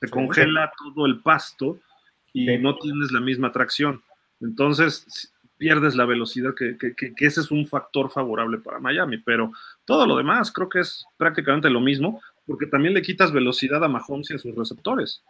Se 0.00 0.08
congela 0.08 0.72
todo 0.94 1.06
el 1.06 1.20
pasto 1.20 1.78
y 2.32 2.58
no 2.58 2.76
tienes 2.76 3.12
la 3.12 3.20
misma 3.20 3.52
tracción. 3.52 4.02
Entonces, 4.40 5.32
pierdes 5.56 5.94
la 5.94 6.04
velocidad, 6.04 6.54
que, 6.54 6.76
que, 6.76 6.94
que, 6.94 7.26
ese 7.26 7.40
es 7.40 7.50
un 7.50 7.66
factor 7.66 8.10
favorable 8.10 8.58
para 8.58 8.80
Miami, 8.80 9.18
pero 9.18 9.52
todo 9.84 10.06
lo 10.06 10.16
demás 10.16 10.52
creo 10.52 10.68
que 10.68 10.80
es 10.80 11.06
prácticamente 11.16 11.70
lo 11.70 11.80
mismo 11.80 12.20
porque 12.46 12.66
también 12.66 12.94
le 12.94 13.02
quitas 13.02 13.32
velocidad 13.32 13.82
a 13.84 13.88
Mahomes 13.88 14.30
y 14.30 14.34
a 14.34 14.38
sus 14.38 14.54
receptores. 14.54 15.22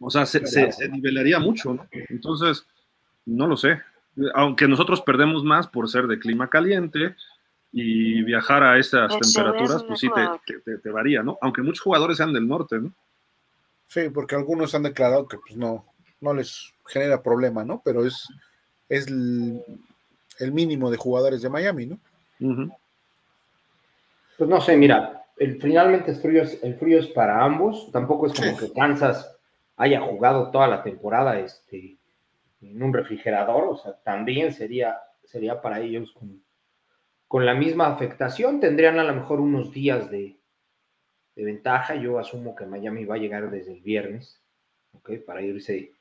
O 0.00 0.10
sea, 0.10 0.26
se, 0.26 0.40
nivelaría 0.90 1.38
mucho, 1.38 1.74
¿no? 1.74 1.86
Entonces, 2.08 2.66
no 3.24 3.46
lo 3.46 3.56
sé. 3.56 3.80
Aunque 4.34 4.66
nosotros 4.66 5.00
perdemos 5.02 5.44
más 5.44 5.68
por 5.68 5.88
ser 5.88 6.06
de 6.06 6.18
clima 6.18 6.50
caliente 6.50 7.14
y 7.70 8.22
viajar 8.22 8.64
a 8.64 8.78
esas 8.78 9.16
temperaturas, 9.18 9.84
pues 9.84 10.00
sí 10.00 10.08
te, 10.54 10.76
te, 10.78 10.90
varía, 10.90 11.22
¿no? 11.22 11.38
Aunque 11.40 11.62
muchos 11.62 11.80
jugadores 11.80 12.16
sean 12.16 12.32
del 12.32 12.48
norte, 12.48 12.80
¿no? 12.80 12.92
Sí, 13.86 14.08
porque 14.12 14.34
algunos 14.34 14.74
han 14.74 14.82
declarado 14.82 15.28
que 15.28 15.38
pues 15.38 15.56
no, 15.56 15.86
no 16.20 16.34
les 16.34 16.74
genera 16.86 17.22
problema, 17.22 17.64
¿no? 17.64 17.80
Pero 17.84 18.04
es, 18.04 18.26
es 18.88 19.06
el, 19.06 19.62
mínimo 20.52 20.90
de 20.90 20.96
jugadores 20.96 21.42
de 21.42 21.48
Miami, 21.48 21.86
¿no? 21.86 21.98
Pues 24.36 24.50
no 24.50 24.60
sé, 24.60 24.76
mira, 24.76 25.21
el, 25.36 25.60
finalmente 25.60 26.10
el 26.10 26.16
frío, 26.18 26.42
es, 26.42 26.62
el 26.62 26.74
frío 26.76 26.98
es 26.98 27.08
para 27.08 27.44
ambos. 27.44 27.90
Tampoco 27.92 28.26
es 28.26 28.34
como 28.34 28.56
que 28.56 28.72
Kansas 28.72 29.38
haya 29.76 30.00
jugado 30.00 30.50
toda 30.50 30.68
la 30.68 30.82
temporada 30.82 31.38
este, 31.38 31.98
en 32.60 32.82
un 32.82 32.92
refrigerador. 32.92 33.64
O 33.64 33.76
sea, 33.76 33.94
también 34.02 34.52
sería, 34.52 34.98
sería 35.24 35.60
para 35.60 35.80
ellos 35.80 36.12
con, 36.12 36.42
con 37.26 37.46
la 37.46 37.54
misma 37.54 37.88
afectación. 37.88 38.60
Tendrían 38.60 38.98
a 38.98 39.04
lo 39.04 39.14
mejor 39.14 39.40
unos 39.40 39.72
días 39.72 40.10
de, 40.10 40.36
de, 41.34 41.44
ventaja. 41.44 41.94
Yo 41.94 42.18
asumo 42.18 42.54
que 42.54 42.66
Miami 42.66 43.04
va 43.04 43.16
a 43.16 43.18
llegar 43.18 43.50
desde 43.50 43.72
el 43.72 43.80
viernes. 43.80 44.40
para 45.26 45.42
irse 45.42 45.92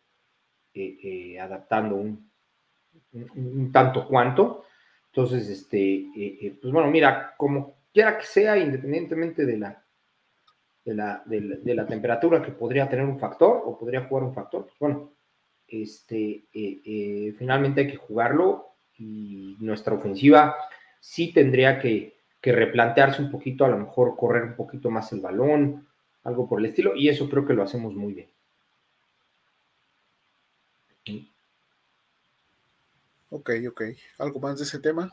eh, 0.73 0.97
eh, 1.03 1.39
adaptando 1.39 1.95
un, 1.95 2.29
un, 3.13 3.71
tanto 3.71 4.07
cuanto. 4.07 4.65
Entonces, 5.07 5.49
este, 5.49 6.05
pues 6.61 6.71
bueno, 6.71 6.89
mira, 6.89 7.33
como 7.35 7.80
quiera 7.93 8.17
que 8.17 8.25
sea, 8.25 8.57
independientemente 8.57 9.45
de 9.45 9.57
la, 9.57 9.83
de 10.85 10.93
la, 10.93 11.23
de 11.25 11.75
la, 11.75 11.85
temperatura 11.85 12.41
que 12.41 12.51
podría 12.51 12.89
tener 12.89 13.05
un 13.05 13.19
factor 13.19 13.61
o 13.65 13.77
podría 13.77 14.05
jugar 14.05 14.23
un 14.23 14.33
factor, 14.33 14.65
pues 14.65 14.79
bueno, 14.79 15.13
este, 15.67 16.45
finalmente 17.37 17.81
hay 17.81 17.87
que 17.87 17.97
jugarlo 17.97 18.75
y 18.97 19.57
nuestra 19.59 19.93
ofensiva 19.93 20.55
sí 20.99 21.33
tendría 21.33 21.79
que, 21.79 22.17
que 22.41 22.51
replantearse 22.51 23.21
un 23.21 23.31
poquito, 23.31 23.65
a 23.65 23.69
lo 23.69 23.77
mejor 23.77 24.15
correr 24.15 24.43
un 24.43 24.55
poquito 24.55 24.89
más 24.89 25.11
el 25.13 25.21
balón, 25.21 25.87
algo 26.23 26.47
por 26.47 26.59
el 26.59 26.67
estilo, 26.67 26.95
y 26.95 27.09
eso 27.09 27.29
creo 27.29 27.45
que 27.45 27.53
lo 27.53 27.63
hacemos 27.63 27.93
muy 27.93 28.13
bien. 28.13 28.29
Ok, 33.29 33.49
ok. 33.69 33.81
¿Algo 34.19 34.39
más 34.41 34.57
de 34.57 34.65
ese 34.65 34.79
tema? 34.79 35.09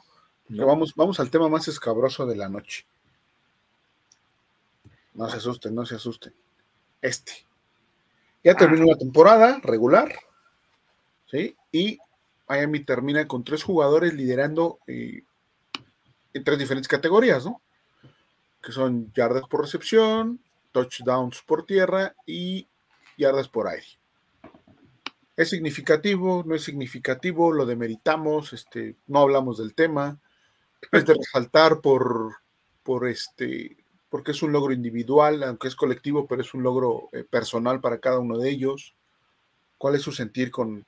Vamos, 0.48 0.94
vamos 0.94 1.20
al 1.20 1.30
tema 1.30 1.48
más 1.48 1.68
escabroso 1.68 2.26
de 2.26 2.36
la 2.36 2.48
noche. 2.48 2.86
No 5.14 5.28
se 5.28 5.36
asusten, 5.36 5.74
no 5.74 5.84
se 5.84 5.96
asusten. 5.96 6.32
Este. 7.02 7.32
Ya 8.44 8.54
terminó 8.54 8.86
la 8.86 8.96
temporada 8.96 9.60
regular. 9.62 10.14
¿Sí? 11.26 11.56
Y 11.72 11.98
Miami 12.48 12.80
termina 12.80 13.28
con 13.28 13.44
tres 13.44 13.62
jugadores 13.62 14.14
liderando 14.14 14.78
eh, 14.86 15.22
en 16.32 16.44
tres 16.44 16.58
diferentes 16.58 16.88
categorías, 16.88 17.44
¿no? 17.44 17.60
Que 18.62 18.72
son 18.72 19.12
yardas 19.12 19.42
por 19.48 19.60
recepción, 19.60 20.40
touchdowns 20.72 21.42
por 21.42 21.66
tierra 21.66 22.14
y 22.24 22.66
yardas 23.18 23.48
por 23.48 23.68
aire. 23.68 23.86
¿Es 25.36 25.50
significativo? 25.50 26.42
¿No 26.46 26.54
es 26.54 26.62
significativo? 26.62 27.52
¿Lo 27.52 27.66
demeritamos? 27.66 28.52
Este, 28.52 28.96
no 29.06 29.20
hablamos 29.20 29.58
del 29.58 29.74
tema. 29.74 30.18
Es 30.92 31.04
de 31.04 31.14
resaltar 31.14 31.80
por, 31.80 32.36
por 32.82 33.08
este, 33.08 33.76
porque 34.08 34.30
es 34.30 34.42
un 34.42 34.52
logro 34.52 34.72
individual, 34.72 35.42
aunque 35.42 35.68
es 35.68 35.76
colectivo, 35.76 36.26
pero 36.26 36.42
es 36.42 36.54
un 36.54 36.62
logro 36.62 37.08
eh, 37.12 37.24
personal 37.24 37.80
para 37.80 37.98
cada 37.98 38.18
uno 38.18 38.38
de 38.38 38.50
ellos. 38.50 38.94
¿Cuál 39.76 39.94
es 39.94 40.02
su 40.02 40.12
sentir 40.12 40.50
con, 40.50 40.84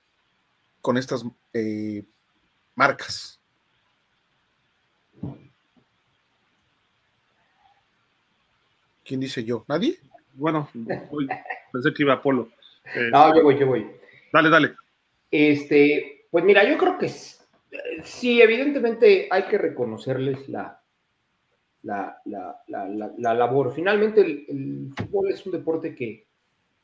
con 0.81 0.97
estas 0.97 1.25
eh, 1.53 2.05
marcas? 2.75 3.41
¿Quién 9.05 9.21
dice 9.21 9.45
yo? 9.45 9.65
¿Nadie? 9.69 9.99
Bueno, 10.35 10.71
pensé 11.73 11.93
que 11.93 12.03
iba 12.03 12.15
Apolo. 12.15 12.49
Eh, 12.95 13.11
no, 13.13 13.35
yo 13.35 13.43
voy, 13.43 13.59
yo 13.59 13.67
voy. 13.67 13.91
Dale, 14.33 14.49
dale. 14.49 14.75
Este, 15.31 16.27
pues 16.31 16.45
mira, 16.45 16.69
yo 16.69 16.79
creo 16.79 16.97
que 16.97 17.07
sí, 18.05 18.41
evidentemente 18.41 19.29
hay 19.31 19.45
que 19.45 19.59
reconocerles 19.59 20.49
la, 20.49 20.81
la, 21.83 23.35
labor. 23.35 23.73
Finalmente, 23.73 24.21
el, 24.21 24.93
fútbol 24.97 25.31
es 25.31 25.45
un 25.47 25.53
deporte 25.53 25.95
que, 25.95 26.27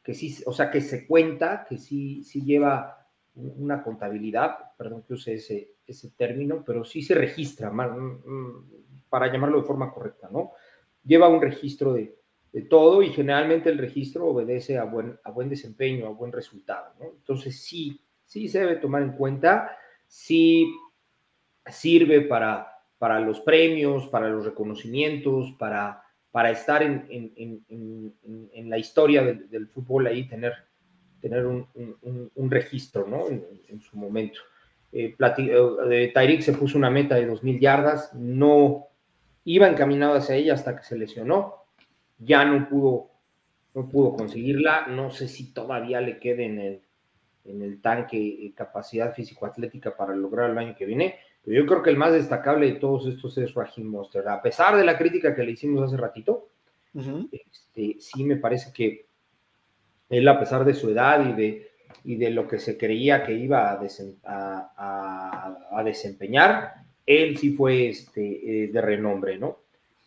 que 0.03 0.14
sí, 0.14 0.43
o 0.47 0.53
sea, 0.53 0.70
que 0.70 0.80
se 0.80 1.07
cuenta, 1.07 1.66
que 1.68 1.78
sí, 1.78 2.22
sí 2.24 2.43
lleva 2.43 3.07
una 3.34 3.82
contabilidad, 3.82 4.57
perdón 4.76 5.03
que 5.03 5.14
use 5.14 5.34
ese, 5.34 5.76
ese 5.87 6.11
término, 6.11 6.64
pero 6.64 6.84
sí 6.84 7.03
se 7.03 7.14
registra, 7.14 7.72
para 9.09 9.32
llamarlo 9.32 9.61
de 9.61 9.66
forma 9.66 9.93
correcta, 9.93 10.28
¿no? 10.32 10.53
Lleva 11.05 11.28
un 11.28 11.41
registro 11.41 11.93
de, 11.93 12.14
todo 12.70 13.03
y 13.03 13.11
generalmente 13.11 13.68
el 13.68 13.76
registro 13.76 14.28
obedece 14.28 14.78
a 14.78 14.84
buen, 14.84 15.18
a 15.24 15.30
buen 15.30 15.51
desempeño, 15.51 16.07
a 16.07 16.11
buen 16.11 16.32
resultado. 16.32 16.95
Entonces 17.01 17.61
sí, 17.61 18.01
sí 18.24 18.49
se 18.49 18.61
debe 18.61 18.76
tomar 18.76 19.03
en 19.03 19.12
cuenta, 19.12 19.76
sí 20.16 20.74
sirve 21.66 22.22
para, 22.22 22.80
para 22.98 23.20
los 23.20 23.40
premios, 23.40 24.08
para 24.08 24.30
los 24.30 24.46
reconocimientos, 24.46 25.52
para, 25.58 26.02
para 26.30 26.50
estar 26.50 26.82
en, 26.82 27.06
en, 27.10 28.70
la 28.70 28.78
historia 28.78 29.22
del, 29.22 29.68
fútbol 29.68 30.06
ahí, 30.06 30.26
tener, 30.26 30.54
tener 31.20 31.44
un, 31.46 31.68
un, 32.34 32.50
registro, 32.50 33.06
¿no? 33.06 33.28
En, 33.28 33.80
su 33.80 33.98
momento. 33.98 34.40
Eh, 34.90 35.14
eh 35.18 36.42
se 36.42 36.52
puso 36.54 36.78
una 36.78 36.90
meta 36.90 37.16
de 37.16 37.30
2.000 37.30 37.60
yardas, 37.60 38.14
no 38.14 38.86
iba 39.44 39.68
encaminado 39.68 40.14
hacia 40.14 40.34
ella 40.34 40.54
hasta 40.54 40.76
que 40.76 40.82
se 40.82 40.96
lesionó, 40.96 41.66
ya 42.18 42.44
no 42.44 42.68
pudo, 42.68 43.10
no 43.74 43.88
pudo 43.88 44.14
conseguirla, 44.14 44.86
no 44.86 45.10
sé 45.10 45.28
si 45.28 45.52
todavía 45.52 46.00
le 46.00 46.18
quede 46.18 46.46
en 46.46 46.58
el, 46.58 46.86
en 47.47 47.62
el 47.62 47.80
tanque 47.80 48.16
eh, 48.16 48.53
capacidad 48.55 49.14
físico-atlética 49.14 49.97
para 49.97 50.14
lograr 50.14 50.51
el 50.51 50.59
año 50.59 50.74
que 50.76 50.86
viene, 50.86 51.16
pero 51.44 51.61
yo 51.61 51.66
creo 51.66 51.82
que 51.82 51.90
el 51.90 51.97
más 51.97 52.12
destacable 52.12 52.66
de 52.66 52.80
todos 52.80 53.07
estos 53.07 53.38
es 53.38 53.55
Raheem 53.55 53.88
Monster. 53.88 54.26
A 54.28 54.42
pesar 54.42 54.76
de 54.76 54.84
la 54.84 54.99
crítica 54.99 55.34
que 55.34 55.44
le 55.44 55.53
hicimos 55.53 55.82
hace 55.82 55.97
ratito, 55.97 56.49
este, 57.30 57.97
sí 58.01 58.24
me 58.24 58.36
parece 58.36 58.72
que 58.72 59.07
él, 60.09 60.26
a 60.28 60.38
pesar 60.38 60.64
de 60.64 60.74
su 60.74 60.90
edad 60.90 61.28
y 61.28 61.32
de, 61.34 61.70
y 62.05 62.16
de 62.16 62.30
lo 62.30 62.49
que 62.49 62.59
se 62.59 62.78
creía 62.78 63.24
que 63.24 63.34
iba 63.34 63.72
a, 63.72 63.78
desempeñar, 65.84 66.74
él 67.05 67.36
sí 67.36 67.53
fue 67.53 67.88
este, 67.88 68.64
eh, 68.64 68.68
de 68.68 68.80
renombre, 68.80 69.38
¿no? 69.38 69.59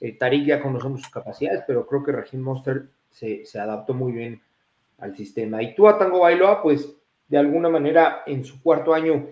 Eh, 0.02 0.18
Tarik 0.18 0.46
ya 0.46 0.62
conocemos 0.62 1.02
sus 1.02 1.12
capacidades, 1.12 1.64
pero 1.68 1.86
creo 1.86 2.04
que 2.04 2.12
Regime 2.12 2.44
Monster 2.44 2.90
se, 3.12 3.44
adaptó 3.60 3.94
muy 3.94 4.12
bien 4.12 4.42
al 4.98 5.16
sistema. 5.16 5.62
Y 5.62 5.76
tú 5.76 5.88
a 5.88 5.98
Tango 5.98 6.20
Bailoa, 6.20 6.62
pues 6.62 6.96
de 7.30 7.38
alguna 7.38 7.70
manera 7.70 8.24
en 8.26 8.44
su 8.44 8.62
cuarto 8.62 8.94
año 8.94 9.30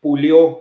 pulió 0.00 0.60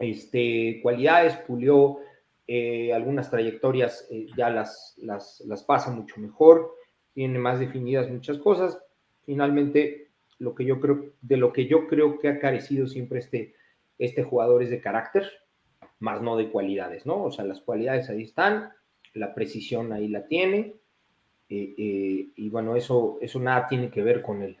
este, 0.00 0.80
cualidades, 0.82 1.36
pulió 1.36 1.98
eh, 2.46 2.92
algunas 2.92 3.30
trayectorias, 3.30 4.08
eh, 4.10 4.26
ya 4.36 4.50
las, 4.50 4.96
las, 4.98 5.40
las, 5.46 5.62
pasa 5.62 5.92
mucho 5.92 6.20
mejor, 6.20 6.74
tiene 7.14 7.38
más 7.38 7.60
definidas 7.60 8.10
muchas 8.10 8.38
cosas. 8.38 8.82
Finalmente, 9.24 10.08
lo 10.38 10.54
que 10.54 10.64
yo 10.64 10.80
creo, 10.80 11.12
de 11.20 11.36
lo 11.36 11.52
que 11.52 11.66
yo 11.66 11.86
creo 11.86 12.18
que 12.18 12.28
ha 12.28 12.40
carecido 12.40 12.88
siempre 12.88 13.20
este, 13.20 13.54
este 13.98 14.24
jugador 14.24 14.64
es 14.64 14.70
de 14.70 14.80
carácter, 14.80 15.30
más 16.00 16.20
no 16.22 16.36
de 16.36 16.50
cualidades, 16.50 17.06
¿no? 17.06 17.22
O 17.22 17.30
sea, 17.30 17.44
las 17.44 17.60
cualidades 17.60 18.10
ahí 18.10 18.22
están, 18.22 18.72
la 19.14 19.32
precisión 19.34 19.92
ahí 19.92 20.08
la 20.08 20.26
tiene, 20.26 20.74
eh, 21.48 22.28
y 22.34 22.48
bueno, 22.48 22.74
eso, 22.74 23.18
eso 23.20 23.38
nada 23.38 23.68
tiene 23.68 23.90
que 23.90 24.02
ver 24.02 24.22
con 24.22 24.42
el, 24.42 24.56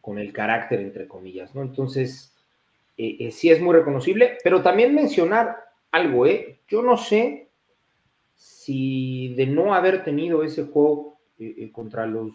con 0.00 0.18
el 0.18 0.32
carácter, 0.32 0.80
entre 0.80 1.06
comillas, 1.06 1.54
¿no? 1.54 1.62
Entonces, 1.62 2.34
eh, 2.96 3.30
sí 3.30 3.50
es 3.50 3.60
muy 3.60 3.74
reconocible, 3.74 4.38
pero 4.42 4.62
también 4.62 4.94
mencionar 4.94 5.56
algo, 5.90 6.26
¿eh? 6.26 6.58
Yo 6.68 6.82
no 6.82 6.96
sé 6.96 7.48
si 8.36 9.34
de 9.34 9.46
no 9.46 9.74
haber 9.74 10.04
tenido 10.04 10.42
ese 10.42 10.64
juego 10.64 11.18
contra 11.72 12.06
los 12.06 12.32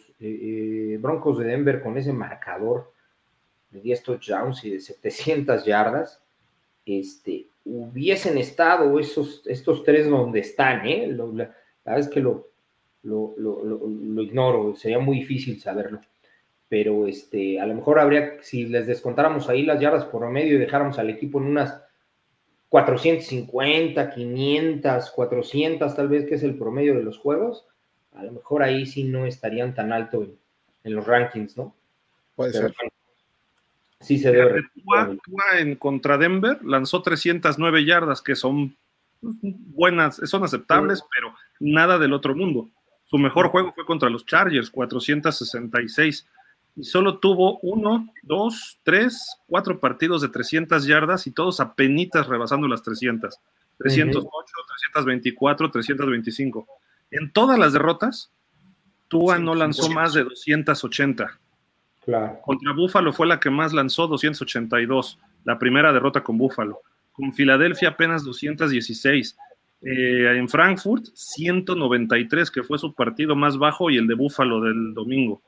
Broncos 0.99 1.37
de 1.37 1.45
Denver 1.45 1.81
con 1.81 1.95
ese 1.97 2.11
marcador 2.11 2.91
de 3.75 3.81
10 3.81 4.03
touchdowns 4.03 4.63
y 4.65 4.71
de 4.71 4.79
700 4.79 5.65
yardas, 5.65 6.21
este, 6.85 7.47
hubiesen 7.65 8.37
estado 8.37 8.99
esos, 8.99 9.45
estos 9.47 9.83
tres 9.83 10.07
donde 10.09 10.39
están, 10.39 10.85
¿eh? 10.87 11.07
la, 11.07 11.25
verdad 11.25 11.99
es 11.99 12.07
que 12.07 12.19
lo, 12.19 12.49
lo, 13.03 14.21
ignoro, 14.21 14.75
sería 14.75 14.99
muy 14.99 15.19
difícil 15.19 15.59
saberlo. 15.59 15.99
Pero 16.67 17.07
este, 17.07 17.59
a 17.59 17.67
lo 17.67 17.75
mejor 17.75 17.99
habría, 17.99 18.37
si 18.41 18.65
les 18.65 18.87
descontáramos 18.87 19.49
ahí 19.49 19.63
las 19.63 19.79
yardas 19.79 20.05
por 20.05 20.27
medio 20.29 20.55
y 20.55 20.59
dejáramos 20.59 20.97
al 20.97 21.09
equipo 21.09 21.39
en 21.39 21.45
unas 21.45 21.81
450, 22.69 24.09
500, 24.09 25.11
400 25.11 25.95
tal 25.95 26.07
vez, 26.07 26.27
que 26.27 26.35
es 26.35 26.43
el 26.43 26.57
promedio 26.57 26.95
de 26.95 27.03
los 27.03 27.17
juegos, 27.17 27.65
a 28.13 28.23
lo 28.23 28.31
mejor 28.31 28.63
ahí 28.63 28.85
sí 28.85 29.03
no 29.03 29.25
estarían 29.25 29.73
tan 29.73 29.93
alto 29.93 30.23
en, 30.83 30.93
los 30.93 31.05
rankings, 31.05 31.57
¿no? 31.57 31.75
Puede 32.35 32.53
ser. 32.53 32.73
Sí 33.99 34.19
se 34.19 34.31
debe. 34.31 34.61
en 35.57 35.75
contra 35.75 36.17
Denver 36.17 36.63
lanzó 36.63 37.01
309 37.01 37.85
yardas, 37.85 38.21
que 38.21 38.35
son 38.35 38.75
buenas, 39.21 40.17
son 40.25 40.43
aceptables, 40.43 41.03
pero 41.13 41.33
nada 41.59 41.97
del 41.97 42.13
otro 42.13 42.35
mundo. 42.35 42.69
Su 43.05 43.17
mejor 43.17 43.49
juego 43.49 43.71
fue 43.73 43.85
contra 43.85 44.09
los 44.09 44.25
Chargers, 44.25 44.69
466. 44.69 46.27
Y 46.75 46.83
solo 46.83 47.19
tuvo 47.19 47.59
uno, 47.59 48.09
dos, 48.23 48.79
tres, 48.83 49.37
cuatro 49.47 49.79
partidos 49.79 50.21
de 50.21 50.29
300 50.29 50.85
yardas 50.85 51.25
y 51.27 51.31
todos 51.31 51.59
apenas 51.59 52.27
rebasando 52.27 52.67
las 52.67 52.83
300. 52.83 53.39
308, 53.77 54.29
324, 54.93 55.71
325. 55.71 56.67
En 57.11 57.31
todas 57.31 57.57
las 57.57 57.73
derrotas, 57.73 58.31
Tua 59.07 59.37
no 59.37 59.55
lanzó 59.55 59.89
más 59.89 60.13
de 60.13 60.23
280. 60.23 61.39
Contra 62.41 62.73
Búfalo 62.73 63.13
fue 63.13 63.27
la 63.27 63.39
que 63.39 63.49
más 63.49 63.73
lanzó, 63.73 64.07
282. 64.07 65.19
La 65.43 65.57
primera 65.57 65.91
derrota 65.93 66.23
con 66.23 66.37
Búfalo. 66.37 66.81
Con 67.11 67.33
Filadelfia 67.33 67.89
apenas 67.89 68.23
216. 68.23 69.37
Eh, 69.81 70.37
en 70.37 70.49
Frankfurt, 70.49 71.05
193, 71.13 72.51
que 72.51 72.63
fue 72.63 72.77
su 72.77 72.93
partido 72.93 73.35
más 73.35 73.57
bajo, 73.57 73.89
y 73.89 73.97
el 73.97 74.07
de 74.07 74.15
Búfalo 74.15 74.61
del 74.61 74.93
domingo. 74.93 75.41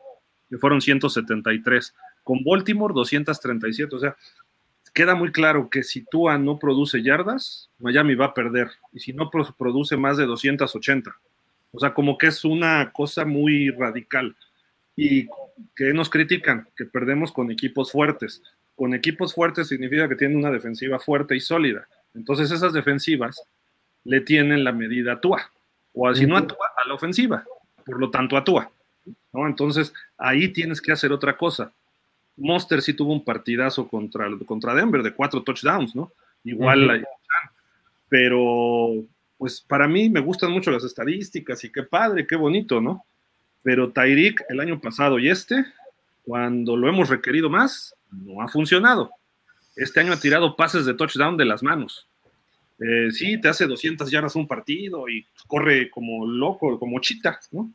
Que 0.50 0.58
fueron 0.58 0.82
173. 0.82 1.94
Con 2.24 2.44
Baltimore, 2.44 2.94
237. 2.94 3.96
O 3.96 4.00
sea, 4.00 4.16
queda 4.94 5.16
muy 5.16 5.32
claro 5.32 5.70
que 5.70 5.84
si 5.84 6.04
Tua 6.04 6.38
no 6.38 6.60
produce 6.60 7.02
yardas, 7.04 7.70
Miami 7.80 8.16
va 8.16 8.26
a 8.26 8.34
perder. 8.34 8.70
Y 8.92 9.00
si 9.00 9.14
no 9.14 9.30
produce 9.30 9.98
más 9.98 10.18
de 10.18 10.26
280. 10.26 11.16
O 11.72 11.80
sea, 11.80 11.94
como 11.94 12.18
que 12.18 12.28
es 12.28 12.44
una 12.44 12.92
cosa 12.92 13.26
muy 13.26 13.70
radical. 13.70 14.36
Y 14.96 15.28
que 15.76 15.94
nos 15.94 16.10
critican, 16.10 16.68
que 16.76 16.86
perdemos 16.86 17.32
con 17.32 17.52
equipos 17.52 17.92
fuertes. 17.92 18.42
Con 18.76 18.94
equipos 18.94 19.34
fuertes 19.34 19.68
significa 19.68 20.08
que 20.08 20.16
tienen 20.16 20.38
una 20.38 20.52
defensiva 20.52 21.00
fuerte 21.00 21.36
y 21.36 21.40
sólida. 21.40 21.88
Entonces 22.14 22.52
esas 22.52 22.74
defensivas 22.74 23.42
le 24.04 24.22
tienen 24.22 24.64
la 24.64 24.72
medida 24.72 25.14
a 25.14 25.22
Tua. 25.22 25.52
O 25.94 26.14
si 26.14 26.26
no 26.26 26.38
a 26.38 26.48
Tua, 26.48 26.68
a 26.76 26.88
la 26.88 26.94
ofensiva. 26.94 27.44
Por 27.86 28.00
lo 28.00 28.10
tanto, 28.10 28.38
a 28.38 28.44
Tua. 28.44 28.72
¿No? 29.38 29.48
Entonces 29.48 29.94
ahí 30.18 30.50
tienes 30.50 30.82
que 30.82 30.92
hacer 30.92 31.12
otra 31.12 31.38
cosa. 31.38 31.72
Monster 32.36 32.82
sí 32.82 32.94
tuvo 32.94 33.14
un 33.14 33.24
partidazo 33.24 33.88
contra, 33.88 34.28
contra 34.46 34.74
Denver 34.74 35.04
de 35.04 35.14
cuatro 35.14 35.44
touchdowns, 35.44 35.96
¿no? 35.96 36.12
Igual, 36.44 37.06
pero 38.10 39.04
pues 39.38 39.62
para 39.62 39.88
mí 39.88 40.10
me 40.10 40.20
gustan 40.20 40.52
mucho 40.52 40.72
las 40.72 40.84
estadísticas 40.84 41.64
y 41.64 41.72
qué 41.72 41.84
padre, 41.84 42.26
qué 42.26 42.36
bonito, 42.36 42.82
¿no? 42.82 43.06
Pero 43.64 43.92
Tyreek 43.92 44.46
el 44.50 44.60
año 44.60 44.80
pasado 44.80 45.20
y 45.20 45.30
este, 45.30 45.66
cuando 46.24 46.76
lo 46.76 46.88
hemos 46.88 47.10
requerido 47.10 47.50
más, 47.50 47.96
no 48.12 48.42
ha 48.42 48.48
funcionado. 48.48 49.12
Este 49.76 50.00
año 50.00 50.14
ha 50.14 50.20
tirado 50.20 50.56
pases 50.56 50.86
de 50.86 50.94
touchdown 50.94 51.38
de 51.38 51.46
las 51.46 51.62
manos. 51.62 52.08
Eh, 52.80 53.12
sí, 53.12 53.40
te 53.42 53.50
hace 53.50 53.66
200 53.66 54.10
yardas 54.10 54.36
un 54.36 54.48
partido 54.48 55.10
y 55.10 55.26
corre 55.48 55.90
como 55.90 56.26
loco, 56.26 56.80
como 56.80 57.00
chita, 57.00 57.40
¿no? 57.52 57.72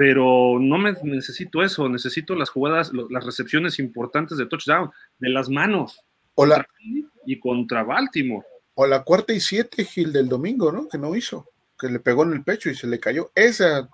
Pero 0.00 0.56
no 0.58 0.78
me 0.78 0.94
necesito 1.02 1.62
eso, 1.62 1.86
necesito 1.90 2.34
las 2.34 2.48
jugadas, 2.48 2.90
las 3.10 3.22
recepciones 3.22 3.78
importantes 3.78 4.38
de 4.38 4.46
touchdown, 4.46 4.90
de 5.18 5.28
las 5.28 5.50
manos. 5.50 6.00
y 7.26 7.38
contra 7.38 7.82
Baltimore. 7.82 8.46
O 8.72 8.86
la 8.86 9.02
cuarta 9.02 9.34
y 9.34 9.40
siete, 9.40 9.84
Gil, 9.84 10.10
del 10.10 10.26
domingo, 10.26 10.72
¿no? 10.72 10.88
Que 10.88 10.96
no 10.96 11.14
hizo, 11.14 11.50
que 11.78 11.90
le 11.90 12.00
pegó 12.00 12.22
en 12.22 12.32
el 12.32 12.42
pecho 12.42 12.70
y 12.70 12.74
se 12.74 12.86
le 12.86 12.98
cayó. 12.98 13.30
Esa, 13.34 13.90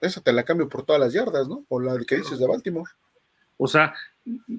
esa 0.00 0.22
te 0.22 0.32
la 0.32 0.42
cambio 0.42 0.70
por 0.70 0.86
todas 0.86 1.02
las 1.02 1.12
yardas, 1.12 1.46
¿no? 1.46 1.66
O 1.68 1.78
la 1.78 1.98
que 1.98 2.16
dices 2.16 2.38
de 2.38 2.48
Baltimore. 2.48 2.90
O 3.58 3.66
sea, 3.66 3.92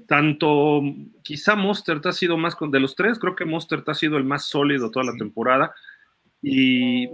tanto, 0.05 0.83
quizá 1.23 1.55
Mostert 1.55 2.05
ha 2.05 2.11
sido 2.11 2.37
más, 2.37 2.55
de 2.69 2.79
los 2.79 2.93
tres, 2.93 3.17
creo 3.17 3.35
que 3.35 3.45
Mostert 3.45 3.89
ha 3.89 3.95
sido 3.95 4.17
el 4.17 4.25
más 4.25 4.45
sólido 4.45 4.91
toda 4.91 5.07
la 5.07 5.17
temporada. 5.17 5.73
Y 6.39 7.07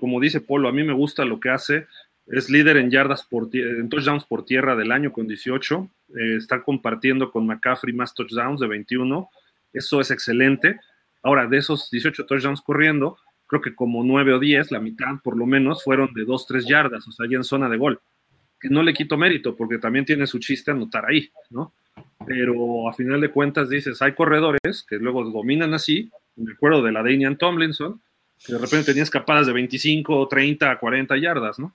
como 0.00 0.18
dice 0.18 0.40
Polo, 0.40 0.70
a 0.70 0.72
mí 0.72 0.82
me 0.82 0.94
gusta 0.94 1.26
lo 1.26 1.38
que 1.40 1.50
hace. 1.50 1.86
Es 2.30 2.50
líder 2.50 2.76
en 2.76 2.90
yardas 2.90 3.24
por 3.24 3.48
en 3.52 3.88
touchdowns 3.88 4.24
por 4.24 4.44
tierra 4.44 4.76
del 4.76 4.92
año 4.92 5.12
con 5.12 5.26
18. 5.26 5.88
Eh, 6.08 6.36
está 6.36 6.60
compartiendo 6.60 7.30
con 7.30 7.46
McCaffrey 7.46 7.94
más 7.94 8.14
touchdowns 8.14 8.60
de 8.60 8.66
21. 8.66 9.30
Eso 9.72 10.00
es 10.00 10.10
excelente. 10.10 10.78
Ahora, 11.22 11.46
de 11.46 11.56
esos 11.56 11.90
18 11.90 12.26
touchdowns 12.26 12.60
corriendo, 12.60 13.16
creo 13.46 13.62
que 13.62 13.74
como 13.74 14.04
9 14.04 14.34
o 14.34 14.38
10, 14.38 14.70
la 14.70 14.78
mitad 14.80 15.16
por 15.22 15.36
lo 15.36 15.46
menos, 15.46 15.82
fueron 15.82 16.12
de 16.14 16.26
2-3 16.26 16.68
yardas, 16.68 17.08
o 17.08 17.12
sea, 17.12 17.26
ahí 17.26 17.34
en 17.34 17.44
zona 17.44 17.68
de 17.68 17.78
gol. 17.78 18.00
Que 18.60 18.68
no 18.68 18.82
le 18.82 18.92
quito 18.92 19.16
mérito, 19.16 19.56
porque 19.56 19.78
también 19.78 20.04
tiene 20.04 20.26
su 20.26 20.38
chiste 20.38 20.70
anotar 20.70 21.06
ahí, 21.06 21.30
¿no? 21.50 21.72
Pero 22.26 22.88
a 22.88 22.92
final 22.92 23.20
de 23.20 23.30
cuentas 23.30 23.70
dices, 23.70 24.02
hay 24.02 24.12
corredores 24.12 24.84
que 24.88 24.96
luego 24.96 25.24
dominan 25.24 25.74
así, 25.74 26.10
me 26.36 26.52
acuerdo 26.52 26.82
de 26.82 26.92
la 26.92 27.02
Danian 27.02 27.38
Tomlinson, 27.38 28.00
que 28.44 28.52
de 28.52 28.58
repente 28.58 28.86
tenía 28.86 29.02
escapadas 29.02 29.46
de 29.46 29.52
25, 29.52 30.28
30, 30.28 30.78
40 30.78 31.16
yardas, 31.16 31.58
¿no? 31.58 31.74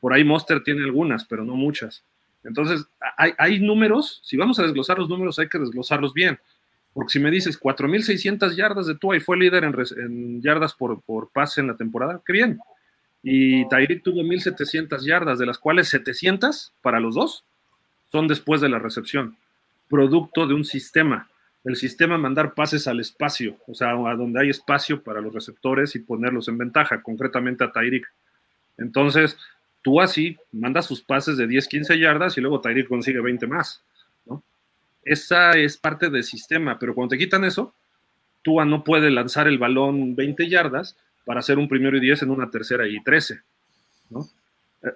Por 0.00 0.12
ahí 0.12 0.24
Monster 0.24 0.62
tiene 0.62 0.84
algunas, 0.84 1.24
pero 1.24 1.44
no 1.44 1.54
muchas. 1.54 2.04
Entonces, 2.44 2.86
hay, 3.16 3.32
hay 3.36 3.60
números, 3.60 4.20
si 4.24 4.36
vamos 4.36 4.58
a 4.58 4.62
desglosar 4.62 4.98
los 4.98 5.08
números, 5.08 5.38
hay 5.38 5.48
que 5.48 5.58
desglosarlos 5.58 6.14
bien 6.14 6.38
porque 6.98 7.12
si 7.12 7.20
me 7.20 7.30
dices 7.30 7.60
4.600 7.60 8.56
yardas 8.56 8.88
de 8.88 8.96
Tua 8.96 9.16
y 9.16 9.20
fue 9.20 9.36
líder 9.36 9.62
en, 9.62 10.42
yardas 10.42 10.74
por, 10.74 11.00
por, 11.02 11.30
pase 11.30 11.60
en 11.60 11.68
la 11.68 11.76
temporada, 11.76 12.20
qué 12.26 12.32
bien. 12.32 12.58
Y 13.22 13.68
Tyreek 13.68 14.02
tuvo 14.02 14.22
1.700 14.22 15.04
yardas, 15.04 15.38
de 15.38 15.46
las 15.46 15.58
cuales 15.58 15.88
700 15.90 16.72
para 16.82 16.98
los 16.98 17.14
dos 17.14 17.44
son 18.10 18.26
después 18.26 18.60
de 18.60 18.68
la 18.68 18.80
recepción, 18.80 19.36
producto 19.88 20.48
de 20.48 20.54
un 20.54 20.64
sistema. 20.64 21.28
El 21.62 21.76
sistema 21.76 22.18
mandar 22.18 22.54
pases 22.54 22.88
al 22.88 22.98
espacio, 22.98 23.56
o 23.68 23.74
sea, 23.74 23.90
a 23.90 24.16
donde 24.16 24.40
hay 24.40 24.50
espacio 24.50 25.00
para 25.00 25.20
los 25.20 25.32
receptores 25.32 25.94
y 25.94 26.00
ponerlos 26.00 26.48
en 26.48 26.58
ventaja, 26.58 27.00
concretamente 27.00 27.62
a 27.62 27.70
Tyreek. 27.70 28.10
Entonces, 28.76 29.36
tú 29.88 30.02
así 30.02 30.36
mandas 30.52 30.84
sus 30.84 31.00
pases 31.00 31.38
de 31.38 31.46
10, 31.46 31.66
15 31.66 31.98
yardas 31.98 32.36
y 32.36 32.42
luego 32.42 32.60
Tyreek 32.60 32.88
consigue 32.88 33.22
20 33.22 33.46
más 33.46 33.82
esa 35.08 35.52
es 35.52 35.78
parte 35.78 36.10
del 36.10 36.22
sistema, 36.22 36.78
pero 36.78 36.94
cuando 36.94 37.10
te 37.10 37.18
quitan 37.18 37.44
eso, 37.44 37.74
Tua 38.42 38.66
no 38.66 38.84
puede 38.84 39.10
lanzar 39.10 39.48
el 39.48 39.58
balón 39.58 40.14
20 40.14 40.48
yardas 40.48 40.96
para 41.24 41.40
hacer 41.40 41.58
un 41.58 41.68
primero 41.68 41.96
y 41.96 42.00
10 42.00 42.22
en 42.22 42.30
una 42.30 42.50
tercera 42.50 42.86
y 42.86 43.02
13, 43.02 43.40
¿no? 44.10 44.28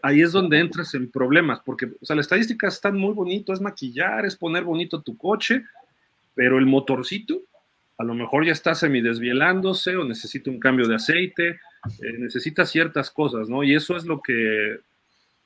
Ahí 0.03 0.21
es 0.21 0.31
donde 0.33 0.61
entras 0.61 0.95
en 0.95 1.11
problemas, 1.11 1.61
porque, 1.65 1.87
o 1.87 2.05
sea, 2.05 2.15
las 2.15 2.27
estadísticas 2.27 2.75
están 2.75 2.97
muy 2.97 3.15
bonito, 3.15 3.53
es 3.53 3.61
maquillar, 3.61 4.25
es 4.25 4.37
poner 4.37 4.65
bonito 4.65 5.01
tu 5.01 5.17
coche, 5.17 5.65
pero 6.35 6.59
el 6.59 6.67
motorcito, 6.67 7.41
a 7.99 8.05
lo 8.05 8.15
mejor 8.15 8.45
ya 8.47 8.53
está 8.53 8.75
semidesvielándose 8.75 9.97
o 9.97 10.05
necesita 10.05 10.51
un 10.51 10.61
cambio 10.61 10.87
de 10.87 10.97
aceite, 10.97 11.59
eh, 11.85 12.17
necesita 12.19 12.65
ciertas 12.65 13.11
cosas, 13.11 13.49
¿no? 13.49 13.63
Y 13.65 13.75
eso 13.75 13.97
es 13.97 14.05
lo 14.05 14.21
que 14.21 14.79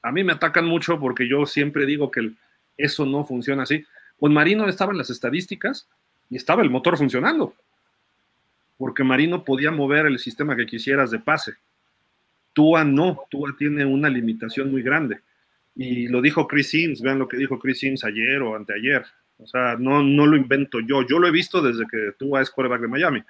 a 0.03 0.13
mí 0.13 0.23
me 0.23 0.33
atacan 0.33 0.67
mucho 0.67 1.01
porque 1.01 1.29
yo 1.29 1.47
siempre 1.47 1.87
digo 1.87 2.11
que 2.11 2.33
eso 2.77 3.07
no 3.07 3.25
funciona 3.25 3.63
así. 3.63 3.85
Con 4.19 4.33
Marino 4.33 4.69
estaban 4.69 4.99
las 4.99 5.11
estadísticas 5.11 5.89
y 6.31 6.37
estaba 6.37 6.63
el 6.63 6.71
motor 6.71 6.97
funcionando, 6.97 7.55
porque 8.79 9.05
Marino 9.05 9.45
podía 9.45 9.71
mover 9.71 10.07
el 10.07 10.19
sistema 10.19 10.57
que 10.57 10.67
quisieras 10.67 11.11
de 11.11 11.19
pase. 11.19 11.55
Tua 12.53 12.85
no, 12.85 13.25
Tua 13.31 13.55
tiene 13.59 13.85
una 13.85 14.09
limitación 14.09 14.71
muy 14.71 14.83
grande. 14.83 15.21
Y 15.75 16.09
lo 16.09 16.23
dijo 16.23 16.49
Chris 16.49 16.71
Sims, 16.71 17.03
vean 17.03 17.19
lo 17.19 17.29
que 17.29 17.37
dijo 17.37 17.59
Chris 17.59 17.81
Sims 17.81 18.05
ayer 18.05 18.41
o 18.41 18.57
anteayer. 18.57 19.05
O 19.39 19.47
sea, 19.47 19.77
no, 19.79 20.03
no 20.03 20.27
lo 20.27 20.37
invento 20.37 20.81
yo, 20.81 21.07
yo 21.07 21.19
lo 21.19 21.29
he 21.29 21.31
visto 21.31 21.61
desde 21.61 21.87
que 21.91 22.13
Tua 22.19 22.41
es 22.41 22.51
quarterback 22.51 22.81
de 22.81 22.89
Miami, 22.89 23.23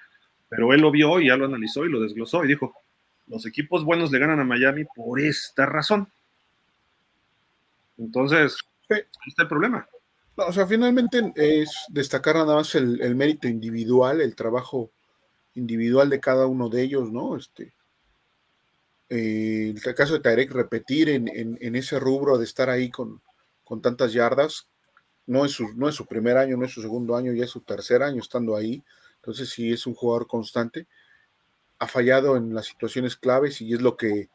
pero 0.48 0.72
él 0.72 0.80
lo 0.80 0.92
vio 0.92 1.20
y 1.20 1.26
ya 1.26 1.36
lo 1.36 1.46
analizó 1.46 1.84
y 1.84 1.90
lo 1.90 2.00
desglosó 2.00 2.44
y 2.44 2.48
dijo, 2.48 2.74
los 3.26 3.46
equipos 3.46 3.84
buenos 3.84 4.10
le 4.10 4.18
ganan 4.18 4.40
a 4.40 4.44
Miami 4.44 4.84
por 4.84 5.20
esta 5.20 5.66
razón. 5.66 6.08
Entonces, 7.98 8.56
ahí 8.90 9.02
está 9.26 9.42
el 9.42 9.48
problema. 9.48 9.88
No, 10.36 10.46
o 10.46 10.52
sea, 10.52 10.66
finalmente 10.66 11.32
es 11.34 11.70
destacar 11.88 12.36
nada 12.36 12.54
más 12.56 12.74
el, 12.74 13.14
mérito 13.14 13.48
individual, 13.48 14.20
el 14.20 14.34
trabajo 14.36 14.90
individual 15.54 16.10
de 16.10 16.20
cada 16.20 16.46
uno 16.46 16.68
de 16.68 16.82
ellos, 16.82 17.10
¿no? 17.10 17.36
Este, 17.36 17.72
eh, 19.08 19.72
el 19.74 19.94
caso 19.94 20.14
de 20.14 20.20
Tarek 20.20 20.50
repetir 20.50 21.08
en, 21.08 21.76
ese 21.76 21.98
rubro 21.98 22.36
de 22.36 22.44
estar 22.44 22.68
ahí 22.68 22.90
con, 22.90 23.22
tantas 23.80 24.12
yardas, 24.12 24.68
no 25.26 25.44
es, 25.44 25.52
su, 25.52 25.72
no 25.74 25.88
es 25.88 25.94
su 25.94 26.06
primer 26.06 26.36
año, 26.36 26.56
no 26.56 26.66
es 26.66 26.72
su 26.72 26.82
segundo 26.82 27.16
año, 27.16 27.32
ya 27.32 27.44
es 27.44 27.50
su 27.50 27.62
tercer 27.62 28.02
año 28.02 28.20
estando 28.20 28.54
ahí, 28.54 28.84
entonces 29.16 29.48
sí 29.48 29.72
es 29.72 29.86
un 29.86 29.94
jugador 29.94 30.26
constante, 30.26 30.86
ha 31.78 31.86
fallado 31.86 32.36
en 32.36 32.54
las 32.54 32.66
situaciones 32.66 33.16
claves 33.16 33.60
y 33.60 33.74
es 33.74 33.82
lo 33.82 33.96
que 33.96 34.30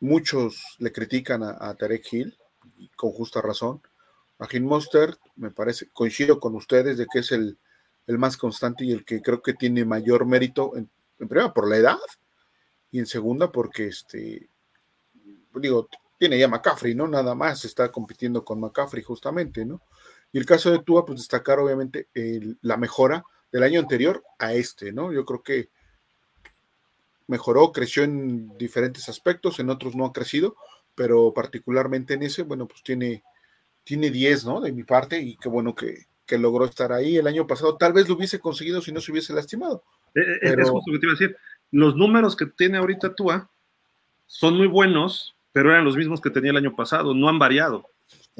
muchos 0.00 0.76
le 0.78 0.92
critican 0.92 1.42
a, 1.42 1.56
a 1.58 1.74
Tarek 1.74 2.12
Hill, 2.12 2.36
con 2.96 3.12
justa 3.12 3.40
razón, 3.40 3.82
Agin 4.42 4.64
Monster, 4.64 5.16
me 5.36 5.50
parece, 5.50 5.88
coincido 5.92 6.40
con 6.40 6.56
ustedes 6.56 6.98
de 6.98 7.06
que 7.10 7.20
es 7.20 7.30
el, 7.30 7.58
más 8.06 8.36
constante 8.36 8.84
y 8.84 8.92
el 8.92 9.04
que 9.04 9.22
creo 9.22 9.40
que 9.40 9.54
tiene 9.54 9.84
mayor 9.84 10.26
mérito, 10.26 10.76
en, 10.76 10.90
primera 11.16 11.54
por 11.54 11.68
la 11.68 11.76
edad 11.76 11.98
y 12.90 12.98
en 12.98 13.06
segunda 13.06 13.52
porque, 13.52 13.86
este, 13.86 14.48
digo, 15.54 15.88
tiene 16.18 16.38
ya 16.38 16.48
McCaffrey, 16.48 16.94
¿no? 16.94 17.06
Nada 17.06 17.36
más 17.36 17.64
está 17.64 17.92
compitiendo 17.92 18.44
con 18.44 18.60
McCaffrey 18.60 19.02
justamente, 19.02 19.64
¿no? 19.64 19.80
Y 20.32 20.38
el 20.38 20.46
caso 20.46 20.70
de 20.70 20.80
Tua, 20.80 21.06
pues 21.06 21.20
destacar 21.20 21.60
obviamente 21.60 22.08
la 22.62 22.76
mejora 22.76 23.24
del 23.52 23.62
año 23.62 23.80
anterior 23.80 24.24
a 24.38 24.52
este, 24.54 24.92
¿no? 24.92 25.12
Yo 25.12 25.24
creo 25.24 25.42
que 25.42 25.70
mejoró, 27.26 27.72
creció 27.72 28.02
en 28.02 28.56
diferentes 28.58 29.08
aspectos, 29.08 29.60
en 29.60 29.70
otros 29.70 29.94
no 29.94 30.06
ha 30.06 30.12
crecido, 30.12 30.56
pero 30.94 31.32
particularmente 31.32 32.14
en 32.14 32.22
ese, 32.22 32.42
bueno, 32.42 32.66
pues 32.66 32.82
tiene 32.82 33.22
tiene 33.84 34.10
10, 34.10 34.44
¿no? 34.46 34.60
De 34.60 34.72
mi 34.72 34.84
parte, 34.84 35.20
y 35.20 35.36
qué 35.36 35.48
bueno 35.48 35.74
que, 35.74 36.06
logró 36.38 36.64
estar 36.64 36.94
ahí 36.94 37.18
el 37.18 37.26
año 37.26 37.46
pasado. 37.46 37.76
Tal 37.76 37.92
vez 37.92 38.08
lo 38.08 38.14
hubiese 38.14 38.40
conseguido 38.40 38.80
si 38.80 38.90
no 38.90 39.02
se 39.02 39.12
hubiese 39.12 39.34
lastimado. 39.34 39.84
Eh, 40.14 40.20
eh, 40.40 40.56
es 40.58 40.70
justo 40.70 40.90
lo 40.90 40.94
que 40.94 40.98
te 40.98 41.06
iba 41.06 41.12
a 41.12 41.18
decir. 41.18 41.36
Los 41.70 41.94
números 41.94 42.36
que 42.36 42.46
tiene 42.46 42.78
ahorita 42.78 43.14
Tua 43.14 43.50
son 44.26 44.56
muy 44.56 44.66
buenos, 44.66 45.36
pero 45.52 45.70
eran 45.70 45.84
los 45.84 45.94
mismos 45.94 46.22
que 46.22 46.30
tenía 46.30 46.52
el 46.52 46.56
año 46.56 46.74
pasado, 46.74 47.12
no 47.12 47.28
han 47.28 47.38
variado. 47.38 47.86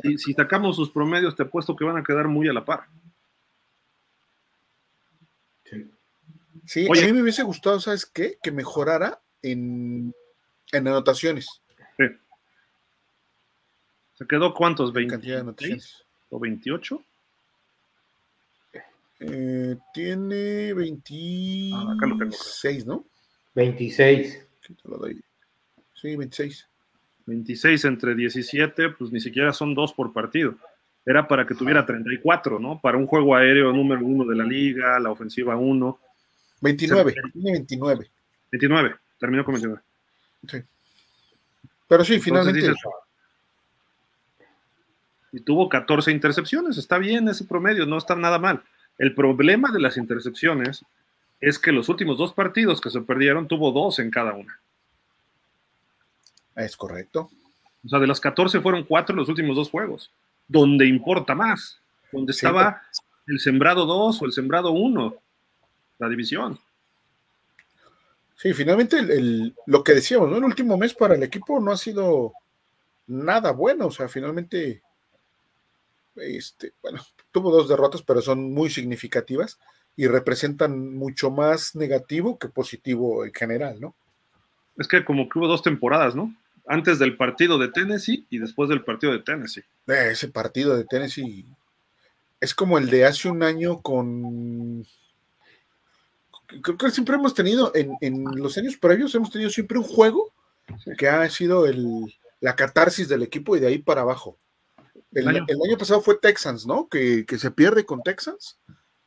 Y 0.03 0.17
si 0.17 0.33
sacamos 0.33 0.77
sus 0.77 0.91
promedios, 0.91 1.37
te 1.37 1.43
apuesto 1.43 1.77
que 1.77 1.85
van 1.85 1.99
a 1.99 2.03
quedar 2.03 2.29
muy 2.29 2.49
a 2.49 2.55
la 2.55 2.65
par. 2.65 2.87
Sí, 5.65 5.91
a 6.65 7.07
mí 7.07 7.13
me 7.13 7.23
hubiese 7.23 7.43
gustado, 7.43 7.81
¿sabes 7.81 8.07
qué? 8.07 8.39
Que 8.43 8.53
mejorara 8.53 9.21
en, 9.43 10.15
en 10.73 10.89
anotaciones. 10.89 11.49
¿Se 14.15 14.27
quedó 14.27 14.55
cuántos? 14.55 14.93
¿20 14.93 15.09
cantidad 15.09 15.39
de 15.39 15.45
noticias. 15.45 16.05
¿O 16.31 16.39
28? 16.39 17.03
Eh, 19.21 19.77
tiene 19.95 20.75
26, 20.75 21.75
ah, 21.75 22.85
¿no? 22.87 23.05
26. 23.55 24.47
Sí, 25.95 26.17
26. 26.17 26.69
26 27.27 27.85
entre 27.85 28.15
17, 28.15 28.91
pues 28.91 29.13
ni 29.13 29.21
siquiera 29.21 29.53
son 29.53 29.75
dos 29.75 29.93
por 29.93 30.13
partido. 30.13 30.57
Era 31.05 31.27
para 31.27 31.47
que 31.47 31.55
tuviera 31.55 31.85
34, 31.85 32.59
¿no? 32.59 32.81
Para 32.81 32.99
un 32.99 33.07
juego 33.07 33.35
aéreo 33.35 33.73
número 33.73 34.05
uno 34.05 34.25
de 34.25 34.37
la 34.37 34.45
liga, 34.45 34.99
la 34.99 35.11
ofensiva 35.11 35.57
1. 35.57 35.99
29, 36.63 37.15
tiene 37.33 37.53
29. 37.53 38.11
29, 38.53 38.97
terminó 39.19 39.45
con 39.45 39.55
29. 39.55 39.83
Sí. 40.49 40.63
Pero 41.89 42.05
sí, 42.05 42.21
finalmente. 42.21 42.73
y 45.33 45.41
tuvo 45.41 45.69
14 45.69 46.11
intercepciones, 46.11 46.79
está 46.79 46.99
bien 46.99 47.29
ese 47.29 47.45
promedio, 47.45 47.85
no 47.85 47.99
está 47.99 48.15
nada 48.15 48.39
mal. 48.39 48.63
El 48.97 49.15
problema 49.15 49.71
de 49.73 49.81
las 49.81 49.97
intercepciones 49.97 50.85
es 51.41 51.59
que 51.59 51.73
los 51.73 51.89
últimos 51.89 52.17
dos 52.17 52.33
partidos 52.33 52.81
que 52.81 52.91
se 52.91 53.01
perdieron 53.01 53.49
tuvo 53.49 53.73
dos 53.73 53.99
en 53.99 54.11
cada 54.11 54.33
una. 54.33 54.61
Es 56.55 56.77
correcto. 56.77 57.31
O 57.85 57.89
sea, 57.89 57.99
de 57.99 58.07
las 58.07 58.21
14 58.21 58.61
fueron 58.61 58.85
cuatro 58.85 59.15
en 59.15 59.19
los 59.19 59.29
últimos 59.29 59.57
dos 59.57 59.69
juegos, 59.69 60.13
donde 60.47 60.87
importa 60.87 61.35
más, 61.35 61.81
donde 62.13 62.33
estaba 62.33 62.83
el 63.27 63.41
sembrado 63.41 63.87
2 63.87 64.23
o 64.23 64.25
el 64.25 64.33
sembrado 64.33 64.71
1, 64.71 65.17
la 65.99 66.09
división. 66.09 66.59
Sí, 68.37 68.53
finalmente 68.55 68.99
lo 69.67 69.85
que 69.85 69.95
decíamos, 69.95 70.29
¿no? 70.29 70.37
El 70.37 70.45
último 70.45 70.77
mes 70.77 70.95
para 70.95 71.15
el 71.15 71.23
equipo 71.23 71.61
no 71.61 71.71
ha 71.71 71.77
sido 71.77 72.33
nada 73.07 73.53
bueno, 73.53 73.87
o 73.87 73.91
sea, 73.91 74.09
finalmente, 74.09 74.83
este, 76.17 76.73
bueno, 76.83 77.01
tuvo 77.31 77.53
dos 77.53 77.69
derrotas, 77.69 78.03
pero 78.03 78.21
son 78.21 78.53
muy 78.53 78.69
significativas 78.69 79.59
y 79.97 80.07
representan 80.07 80.95
mucho 80.95 81.31
más 81.31 81.77
negativo 81.77 82.39
que 82.39 82.49
positivo 82.49 83.25
en 83.25 83.33
general, 83.33 83.81
¿no? 83.81 83.95
Es 84.79 84.89
que 84.89 85.05
como 85.05 85.29
que 85.29 85.39
hubo 85.39 85.47
dos 85.47 85.63
temporadas, 85.63 86.17
¿no? 86.17 86.35
Antes 86.67 86.99
del 86.99 87.17
partido 87.17 87.59
de 87.59 87.69
Tennessee 87.69 88.27
y 88.31 88.39
después 88.39 88.69
del 88.69 88.83
partido 88.83 89.13
de 89.13 89.19
Tennessee. 89.21 89.65
Ese 89.87 90.29
partido 90.29 90.77
de 90.77 90.85
Tennessee 90.85 91.45
es 92.41 92.55
como 92.55 92.79
el 92.79 92.89
de 92.89 93.05
hace 93.05 93.29
un 93.29 93.43
año 93.43 93.83
con... 93.83 94.87
Creo 96.61 96.77
que 96.77 96.91
siempre 96.91 97.15
hemos 97.15 97.35
tenido, 97.35 97.73
en, 97.75 98.25
los 98.37 98.59
años 98.59 98.77
previos, 98.77 99.15
hemos 99.15 99.31
tenido 99.31 99.51
siempre 99.51 99.79
un 99.79 99.85
juego 99.85 100.33
que 100.99 101.09
ha 101.09 101.29
sido 101.31 101.67
el, 101.67 102.15
la 102.41 102.57
catarsis 102.57 103.09
del 103.09 103.23
equipo 103.23 103.57
y 103.57 103.61
de 103.61 103.69
ahí 103.69 103.79
para 103.79 104.03
abajo. 104.03 104.39
El, 105.13 105.29
año, 105.29 105.47
pasado 105.79 106.01
fue 106.01 106.19
Texans, 106.19 106.67
¿no? 106.67 106.89
Que, 106.89 107.27
que, 107.27 107.39
se 107.39 107.51
pierde 107.51 107.85
con 107.85 108.03
Texans 108.03 108.59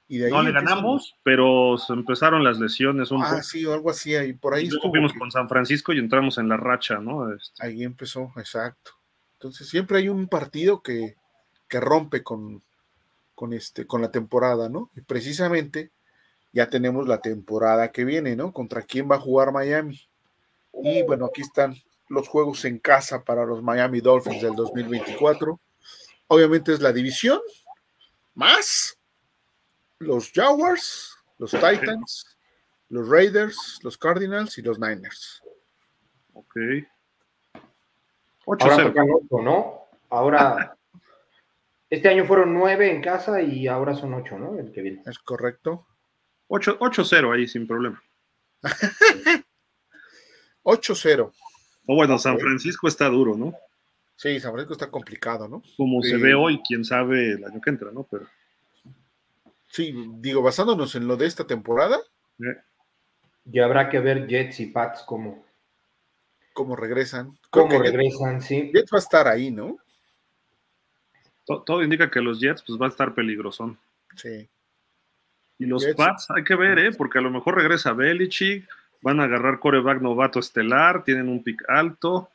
no 0.07 0.43
le 0.43 0.51
ganamos, 0.51 1.15
pero 1.23 1.77
se 1.77 1.93
empezaron 1.93 2.43
las 2.43 2.59
lesiones 2.59 3.11
un 3.11 3.23
ah, 3.23 3.41
sí, 3.41 3.65
o 3.65 3.73
algo 3.73 3.89
así, 3.89 4.15
ahí 4.15 4.33
por 4.33 4.53
ahí. 4.53 4.69
fuimos 4.69 5.13
con 5.13 5.31
San 5.31 5.49
Francisco 5.49 5.93
y 5.93 5.99
entramos 5.99 6.37
en 6.37 6.47
la 6.47 6.57
racha, 6.57 6.99
¿no? 6.99 7.33
Este. 7.33 7.65
Ahí 7.65 7.83
empezó, 7.83 8.31
exacto. 8.37 8.91
Entonces 9.33 9.67
siempre 9.67 9.97
hay 9.97 10.09
un 10.09 10.27
partido 10.27 10.81
que, 10.81 11.15
que 11.67 11.79
rompe 11.79 12.21
con, 12.21 12.61
con, 13.33 13.53
este, 13.53 13.87
con 13.87 14.01
la 14.01 14.11
temporada, 14.11 14.69
¿no? 14.69 14.91
Y 14.95 15.01
precisamente 15.01 15.91
ya 16.55 16.69
tenemos 16.69 17.05
la 17.05 17.19
temporada 17.19 17.91
que 17.91 18.05
viene, 18.05 18.33
¿no? 18.33 18.53
¿Contra 18.53 18.81
quién 18.81 19.11
va 19.11 19.17
a 19.17 19.19
jugar 19.19 19.51
Miami? 19.51 19.99
Y 20.81 21.03
bueno, 21.03 21.25
aquí 21.25 21.41
están 21.41 21.75
los 22.07 22.29
juegos 22.29 22.63
en 22.63 22.79
casa 22.79 23.25
para 23.25 23.45
los 23.45 23.61
Miami 23.61 23.99
Dolphins 23.99 24.41
del 24.41 24.55
2024. 24.55 25.59
Obviamente 26.27 26.71
es 26.71 26.79
la 26.79 26.93
división, 26.93 27.41
más 28.35 28.97
los 29.99 30.31
Jaguars, 30.31 31.17
los 31.39 31.51
Titans, 31.51 32.37
los 32.87 33.09
Raiders, 33.09 33.81
los 33.83 33.97
Cardinals 33.97 34.57
y 34.57 34.61
los 34.61 34.79
Niners. 34.79 35.43
Ok. 36.35 36.55
8 38.45 38.71
ahora 38.71 38.93
¿no? 39.43 39.87
Ahora, 40.09 40.77
este 41.89 42.07
año 42.07 42.23
fueron 42.23 42.53
9 42.53 42.91
en 42.91 43.01
casa 43.01 43.41
y 43.41 43.67
ahora 43.67 43.93
son 43.93 44.13
8, 44.13 44.39
¿no? 44.39 44.57
El 44.57 44.71
que 44.71 44.81
viene. 44.81 45.03
Es 45.05 45.19
correcto. 45.19 45.85
8-0 46.47 47.33
ahí 47.33 47.47
sin 47.47 47.67
problema. 47.67 48.01
8-0. 50.63 51.31
O 51.87 51.95
bueno, 51.95 52.17
San 52.17 52.39
Francisco 52.39 52.87
está 52.87 53.07
duro, 53.09 53.35
¿no? 53.37 53.53
Sí, 54.15 54.39
San 54.39 54.51
Francisco 54.51 54.73
está 54.73 54.89
complicado, 54.89 55.47
¿no? 55.47 55.61
Como 55.77 56.01
se 56.01 56.17
ve 56.17 56.33
hoy, 56.33 56.61
quién 56.67 56.83
sabe 56.83 57.33
el 57.33 57.45
año 57.45 57.61
que 57.61 57.69
entra, 57.69 57.91
¿no? 57.91 58.03
Pero. 58.09 58.25
Sí, 59.67 59.93
digo, 60.19 60.41
basándonos 60.41 60.95
en 60.95 61.07
lo 61.07 61.17
de 61.17 61.25
esta 61.25 61.45
temporada. 61.45 61.99
Y 63.51 63.59
habrá 63.59 63.89
que 63.89 63.99
ver 63.99 64.27
Jets 64.27 64.61
y 64.61 64.67
Pats 64.67 65.03
cómo, 65.05 65.45
cómo 66.53 66.75
regresan. 66.75 67.37
Cómo 67.49 67.77
regresan, 67.77 68.41
sí. 68.41 68.71
Jets 68.73 68.91
va 68.91 68.97
a 68.97 68.99
estar 68.99 69.27
ahí, 69.27 69.51
¿no? 69.51 69.77
Todo, 71.45 71.83
indica 71.83 72.09
que 72.09 72.21
los 72.21 72.39
Jets 72.39 72.63
pues 72.65 72.79
va 72.81 72.87
a 72.87 72.89
estar 72.89 73.13
peligrosón. 73.13 73.77
Sí. 74.15 74.49
Y 75.57 75.65
los 75.65 75.85
Pats 75.95 76.27
hay 76.31 76.43
que 76.43 76.55
ver, 76.55 76.79
¿eh? 76.79 76.91
Porque 76.91 77.19
a 77.19 77.21
lo 77.21 77.31
mejor 77.31 77.55
regresa 77.55 77.93
Belichick, 77.93 78.67
van 79.01 79.19
a 79.19 79.23
agarrar 79.23 79.59
coreback 79.59 80.01
novato 80.01 80.39
estelar, 80.39 81.03
tienen 81.03 81.29
un 81.29 81.43
pick 81.43 81.63
alto. 81.69 82.29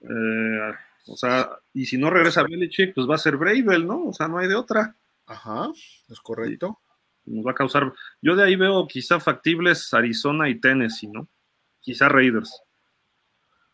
Eh, 0.00 0.72
o 1.06 1.16
sea, 1.16 1.50
y 1.74 1.86
si 1.86 1.98
no 1.98 2.10
regresa 2.10 2.42
Belichick, 2.42 2.94
pues 2.94 3.08
va 3.08 3.16
a 3.16 3.18
ser 3.18 3.36
Bravel, 3.36 3.86
¿no? 3.86 4.06
O 4.06 4.12
sea, 4.12 4.28
no 4.28 4.38
hay 4.38 4.48
de 4.48 4.54
otra. 4.54 4.94
Ajá, 5.26 5.70
es 6.08 6.20
correcto. 6.20 6.78
Nos 7.26 7.46
va 7.46 7.52
a 7.52 7.54
causar. 7.54 7.92
Yo 8.20 8.36
de 8.36 8.44
ahí 8.44 8.56
veo 8.56 8.86
quizá 8.86 9.20
factibles 9.20 9.92
Arizona 9.92 10.48
y 10.48 10.60
Tennessee, 10.60 11.08
¿no? 11.08 11.28
Quizá 11.80 12.08
Raiders. 12.08 12.62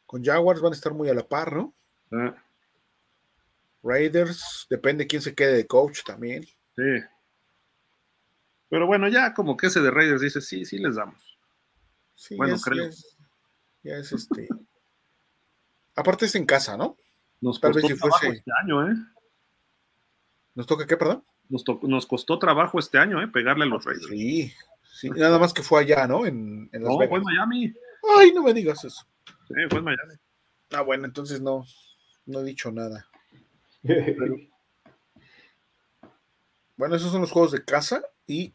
Con 0.06 0.24
Jaguars 0.24 0.60
van 0.60 0.72
a 0.72 0.76
estar 0.76 0.92
muy 0.92 1.08
a 1.08 1.14
la 1.14 1.26
par, 1.26 1.52
¿no? 1.52 1.74
Ah. 2.12 2.34
Raiders, 3.82 4.66
depende 4.68 5.06
quién 5.06 5.22
se 5.22 5.34
quede 5.34 5.56
de 5.56 5.66
coach 5.66 6.02
también. 6.04 6.44
Sí. 6.76 6.82
Pero 8.70 8.86
bueno, 8.86 9.08
ya 9.08 9.34
como 9.34 9.56
que 9.56 9.66
ese 9.66 9.80
de 9.80 9.90
Raiders 9.90 10.22
dice, 10.22 10.40
sí, 10.40 10.64
sí 10.64 10.78
les 10.78 10.94
damos. 10.94 11.36
Sí, 12.14 12.36
bueno, 12.36 12.56
creo. 12.58 12.88
Ya 13.82 13.96
es, 13.96 14.12
este. 14.12 14.48
Aparte 15.96 16.26
es 16.26 16.34
en 16.36 16.46
casa, 16.46 16.76
¿no? 16.76 16.96
Nos 17.40 17.60
Tal 17.60 17.72
vez 17.72 17.84
si 17.84 17.94
fuese... 17.94 18.28
este 18.28 18.50
año, 18.62 18.88
¿eh? 18.88 18.94
¿Nos 20.54 20.66
toca 20.66 20.86
qué, 20.86 20.96
perdón? 20.96 21.24
Nos, 21.48 22.06
costó 22.06 22.38
trabajo 22.38 22.78
este 22.78 22.98
año, 22.98 23.20
¿eh? 23.20 23.26
Pegarle 23.26 23.64
a 23.64 23.66
los 23.66 23.84
Raiders. 23.84 24.06
Sí, 24.06 24.52
sí, 24.84 25.10
nada 25.10 25.38
más 25.40 25.52
que 25.52 25.62
fue 25.62 25.80
allá, 25.80 26.06
¿no? 26.06 26.24
En, 26.24 26.70
en 26.72 26.82
no, 26.82 26.94
fue 26.94 27.06
en 27.06 27.22
Miami. 27.24 27.74
Ay, 28.18 28.32
no 28.32 28.44
me 28.44 28.54
digas 28.54 28.84
eso. 28.84 29.04
Sí, 29.48 29.54
fue 29.68 29.80
en 29.80 29.84
Miami. 29.84 30.14
Ah, 30.70 30.82
bueno, 30.82 31.06
entonces 31.06 31.40
no, 31.40 31.66
no 32.26 32.40
he 32.40 32.44
dicho 32.44 32.70
nada. 32.70 33.08
bueno, 36.76 36.94
esos 36.94 37.10
son 37.10 37.22
los 37.22 37.32
juegos 37.32 37.50
de 37.50 37.64
casa 37.64 38.04
y 38.26 38.54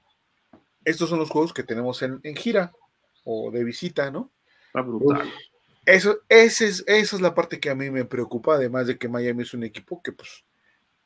estos 0.85 1.09
son 1.09 1.19
los 1.19 1.29
juegos 1.29 1.53
que 1.53 1.63
tenemos 1.63 2.01
en, 2.01 2.21
gira 2.35 2.71
o 3.23 3.51
de 3.51 3.63
visita, 3.63 4.11
¿no? 4.11 4.31
Está 4.67 4.81
brutal. 4.81 5.31
Eso, 5.85 6.19
ese 6.29 6.67
es, 6.67 6.83
esa 6.87 7.15
es 7.15 7.21
la 7.21 7.35
parte 7.35 7.59
que 7.59 7.69
a 7.69 7.75
mí 7.75 7.91
me 7.91 8.05
preocupa, 8.05 8.55
además 8.55 8.87
de 8.87 8.97
que 8.97 9.09
Miami 9.09 9.43
es 9.43 9.53
un 9.53 9.63
equipo 9.63 10.01
que, 10.01 10.11
pues, 10.11 10.43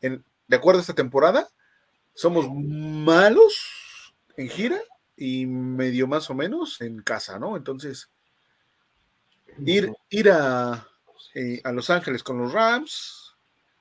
en, 0.01 0.23
de 0.47 0.55
acuerdo 0.55 0.79
a 0.79 0.81
esta 0.81 0.93
temporada, 0.93 1.49
somos 2.13 2.49
malos 2.49 4.13
en 4.37 4.49
gira 4.49 4.79
y 5.17 5.45
medio 5.45 6.07
más 6.07 6.29
o 6.29 6.33
menos 6.33 6.79
en 6.81 7.01
casa, 7.01 7.39
¿no? 7.39 7.57
Entonces, 7.57 8.09
ir, 9.65 9.91
ir 10.09 10.29
a, 10.31 10.87
eh, 11.35 11.61
a 11.63 11.71
Los 11.71 11.89
Ángeles 11.89 12.23
con 12.23 12.37
los 12.37 12.53
Rams, 12.53 13.35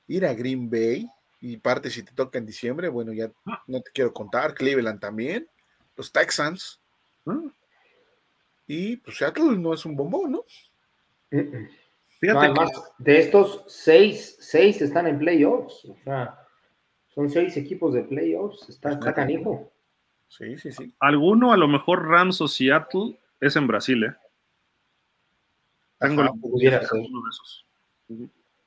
ir 0.09 0.27
a 0.27 0.35
Green 0.35 0.69
Bay, 0.69 1.09
y 1.41 1.57
parte 1.59 1.91
si 1.91 2.03
te 2.03 2.13
toca 2.13 2.39
en 2.39 2.47
diciembre, 2.47 2.89
bueno, 2.89 3.13
ya 3.13 3.31
no 3.67 3.81
te 3.81 3.91
quiero 3.93 4.13
contar, 4.13 4.55
Cleveland 4.55 5.01
también, 5.01 5.49
los 5.99 6.13
Texans, 6.13 6.81
y 8.67 8.97
pues 8.99 9.19
Seattle 9.19 9.59
no 9.59 9.75
es 9.75 9.85
un 9.85 9.97
bombón, 9.97 10.33
¿no? 10.33 10.45
Fíjate 12.21 12.55
de 12.99 13.19
estos 13.19 13.65
seis, 13.67 14.37
seis 14.41 14.81
están 14.81 15.09
en 15.09 15.19
playoffs, 15.19 15.85
o 15.85 15.97
sea, 16.05 16.39
son 17.09 17.29
seis 17.29 17.57
equipos 17.57 17.93
de 17.95 18.05
playoffs, 18.05 18.69
está, 18.69 18.93
está 18.93 19.13
canijo. 19.13 19.73
Sí, 20.29 20.57
sí, 20.59 20.71
sí. 20.71 20.95
Alguno, 21.01 21.53
a 21.53 21.57
lo 21.57 21.67
mejor 21.67 22.07
Rams 22.07 22.41
o 22.41 22.49
Seattle, 22.49 23.19
es 23.41 23.57
en 23.57 23.67
Brasil, 23.67 24.05
¿eh? 24.05 24.15
Tengo 25.99 26.23
Ajá, 26.23 26.33
pudiera 26.41 26.81
ser. 26.87 27.01
uno 27.01 27.23
de 27.23 27.31
esos. 27.31 27.67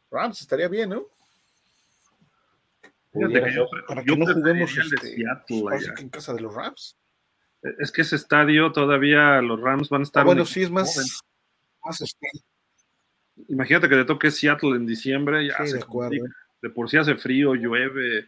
Rams 0.09 0.41
estaría 0.41 0.67
bien, 0.67 0.89
¿no? 0.89 1.05
Fíjate 3.13 3.43
que 3.43 3.53
yo, 3.53 3.67
para 3.87 4.03
que 4.03 4.15
no 4.15 4.33
juguemos 4.33 4.75
este, 4.75 5.15
Seattle, 5.15 5.63
en 5.99 6.09
casa 6.09 6.33
de 6.33 6.41
los 6.41 6.53
Rams. 6.53 6.97
Es 7.79 7.91
que 7.91 8.01
ese 8.01 8.15
estadio 8.15 8.71
todavía 8.71 9.41
los 9.41 9.59
Rams 9.59 9.89
van 9.89 10.01
a 10.01 10.03
estar. 10.03 10.21
Ah, 10.21 10.25
bueno, 10.25 10.45
sí 10.45 10.63
es 10.63 10.71
más, 10.71 11.23
más 11.83 12.01
este, 12.01 12.27
imagínate 13.47 13.87
que 13.87 13.95
te 13.95 14.05
toque 14.05 14.31
Seattle 14.31 14.75
en 14.75 14.85
diciembre, 14.85 15.47
ya 15.47 15.65
se 15.65 15.77
de, 15.77 16.23
de 16.61 16.69
por 16.69 16.89
sí 16.89 16.97
hace 16.97 17.15
frío, 17.15 17.55
llueve. 17.55 18.27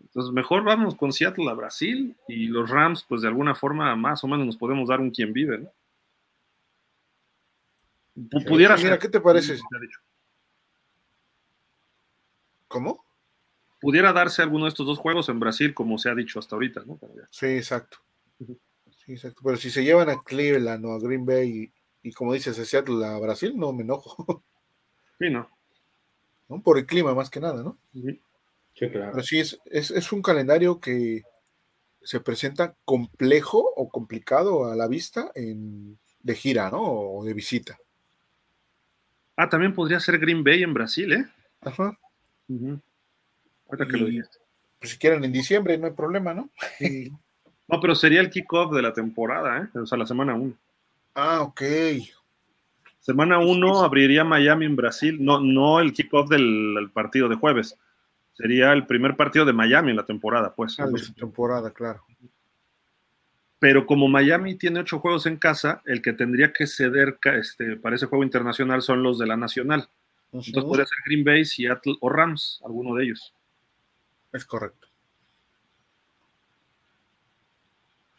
Entonces, 0.00 0.32
mejor 0.32 0.64
vamos 0.64 0.94
con 0.96 1.12
Seattle 1.12 1.50
a 1.50 1.54
Brasil 1.54 2.16
y 2.28 2.46
los 2.46 2.70
Rams, 2.70 3.04
pues 3.08 3.22
de 3.22 3.28
alguna 3.28 3.54
forma 3.54 3.94
más 3.96 4.24
o 4.24 4.28
menos 4.28 4.46
nos 4.46 4.56
podemos 4.56 4.88
dar 4.88 5.00
un 5.00 5.10
quien 5.10 5.32
vive, 5.32 5.58
¿no? 5.58 5.72
pudiera 8.46 8.76
Mira, 8.76 8.98
¿qué 8.98 9.08
te 9.08 9.20
parece? 9.20 9.58
¿Cómo? 12.68 13.04
Pudiera 13.80 14.12
darse 14.12 14.42
alguno 14.42 14.64
de 14.64 14.70
estos 14.70 14.86
dos 14.86 14.98
juegos 14.98 15.28
en 15.28 15.40
Brasil, 15.40 15.72
como 15.74 15.96
se 15.98 16.10
ha 16.10 16.14
dicho 16.14 16.38
hasta 16.38 16.54
ahorita, 16.54 16.82
¿no? 16.86 16.98
Sí, 17.30 17.46
exacto. 17.46 17.98
Sí, 18.46 19.12
exacto. 19.12 19.40
Pero 19.44 19.56
si 19.56 19.70
se 19.70 19.84
llevan 19.84 20.08
a 20.10 20.22
Cleveland 20.22 20.84
o 20.84 20.92
a 20.92 21.00
Green 21.00 21.24
Bay 21.24 21.72
y, 22.02 22.12
como 22.12 22.32
dices, 22.32 22.58
a 22.58 22.64
Seattle 22.64 23.04
a 23.04 23.18
Brasil, 23.18 23.54
no 23.56 23.72
me 23.72 23.82
enojo. 23.82 24.44
Sí, 25.18 25.28
no. 25.28 25.50
¿No? 26.48 26.62
Por 26.62 26.78
el 26.78 26.86
clima, 26.86 27.14
más 27.14 27.28
que 27.28 27.40
nada, 27.40 27.62
¿no? 27.62 27.76
Sí, 27.92 28.88
claro. 28.88 29.10
Pero 29.12 29.22
sí, 29.22 29.38
es, 29.38 29.60
es 29.66 30.12
un 30.12 30.22
calendario 30.22 30.80
que 30.80 31.24
se 32.02 32.20
presenta 32.20 32.74
complejo 32.84 33.58
o 33.76 33.88
complicado 33.90 34.70
a 34.70 34.76
la 34.76 34.88
vista 34.88 35.30
en, 35.34 35.98
de 36.22 36.34
gira, 36.34 36.70
¿no? 36.70 36.82
O 36.82 37.24
de 37.24 37.34
visita. 37.34 37.78
Ah, 39.36 39.48
también 39.48 39.74
podría 39.74 40.00
ser 40.00 40.18
Green 40.18 40.44
Bay 40.44 40.62
en 40.62 40.74
Brasil, 40.74 41.12
¿eh? 41.12 41.24
Ajá. 41.60 41.98
Ahorita 42.48 43.86
que 43.86 43.96
lo 43.96 44.24
Pues 44.78 44.92
si 44.92 44.98
quieren 44.98 45.24
en 45.24 45.32
diciembre, 45.32 45.78
no 45.78 45.86
hay 45.86 45.92
problema, 45.92 46.34
¿no? 46.34 46.50
no, 47.70 47.80
pero 47.80 47.94
sería 47.94 48.20
el 48.20 48.30
kickoff 48.30 48.72
de 48.72 48.82
la 48.82 48.92
temporada, 48.92 49.58
¿eh? 49.58 49.78
O 49.78 49.86
sea, 49.86 49.98
la 49.98 50.06
semana 50.06 50.34
1. 50.34 50.52
Ah, 51.14 51.42
ok. 51.42 51.62
Semana 53.00 53.38
1 53.38 53.82
abriría 53.82 54.24
Miami 54.24 54.66
en 54.66 54.76
Brasil, 54.76 55.18
no, 55.20 55.40
no 55.40 55.80
el 55.80 55.92
kickoff 55.92 56.28
del 56.28 56.90
partido 56.92 57.28
de 57.28 57.36
jueves. 57.36 57.76
Sería 58.34 58.72
el 58.72 58.86
primer 58.86 59.16
partido 59.16 59.44
de 59.44 59.52
Miami 59.52 59.90
en 59.90 59.96
la 59.96 60.04
temporada, 60.04 60.54
pues. 60.54 60.78
Ah, 60.78 60.86
de 60.86 61.00
temporada, 61.14 61.70
claro 61.72 62.02
pero 63.60 63.86
como 63.86 64.08
Miami 64.08 64.56
tiene 64.56 64.80
ocho 64.80 64.98
juegos 64.98 65.26
en 65.26 65.36
casa, 65.36 65.82
el 65.84 66.00
que 66.00 66.14
tendría 66.14 66.52
que 66.52 66.66
ceder 66.66 67.18
este, 67.24 67.76
para 67.76 67.94
ese 67.94 68.06
juego 68.06 68.24
internacional 68.24 68.80
son 68.80 69.02
los 69.02 69.18
de 69.18 69.26
la 69.26 69.36
nacional. 69.36 69.88
Entonces 70.32 70.64
podría 70.64 70.86
ser 70.86 70.98
Green 71.04 71.24
Bay, 71.24 71.44
Seattle 71.44 71.96
o 72.00 72.08
Rams, 72.08 72.60
alguno 72.64 72.94
de 72.94 73.04
ellos. 73.04 73.34
Es 74.32 74.46
correcto. 74.46 74.88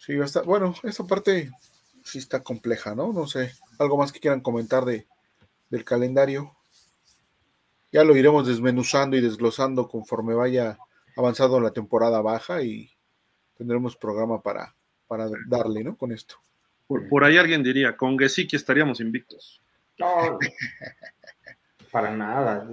Sí, 0.01 0.13
está, 0.19 0.41
bueno, 0.41 0.73
esta 0.81 1.03
parte 1.03 1.51
sí 2.03 2.17
está 2.17 2.41
compleja, 2.41 2.95
¿no? 2.95 3.13
No 3.13 3.27
sé, 3.27 3.51
algo 3.77 3.97
más 3.97 4.11
que 4.11 4.19
quieran 4.19 4.41
comentar 4.41 4.83
de, 4.83 5.05
del 5.69 5.85
calendario. 5.85 6.55
Ya 7.91 8.03
lo 8.03 8.17
iremos 8.17 8.47
desmenuzando 8.47 9.15
y 9.15 9.21
desglosando 9.21 9.87
conforme 9.87 10.33
vaya 10.33 10.79
avanzando 11.15 11.59
la 11.59 11.69
temporada 11.69 12.19
baja 12.19 12.63
y 12.63 12.89
tendremos 13.55 13.95
programa 13.95 14.41
para, 14.41 14.73
para 15.07 15.29
darle, 15.47 15.83
¿no? 15.83 15.95
Con 15.95 16.11
esto. 16.11 16.35
Por, 16.87 17.23
ahí 17.23 17.37
alguien 17.37 17.61
diría, 17.61 17.95
con 17.95 18.17
Gesicki 18.17 18.55
estaríamos 18.55 19.01
invictos. 19.01 19.61
No, 19.99 20.39
para 21.91 22.09
nada. 22.09 22.67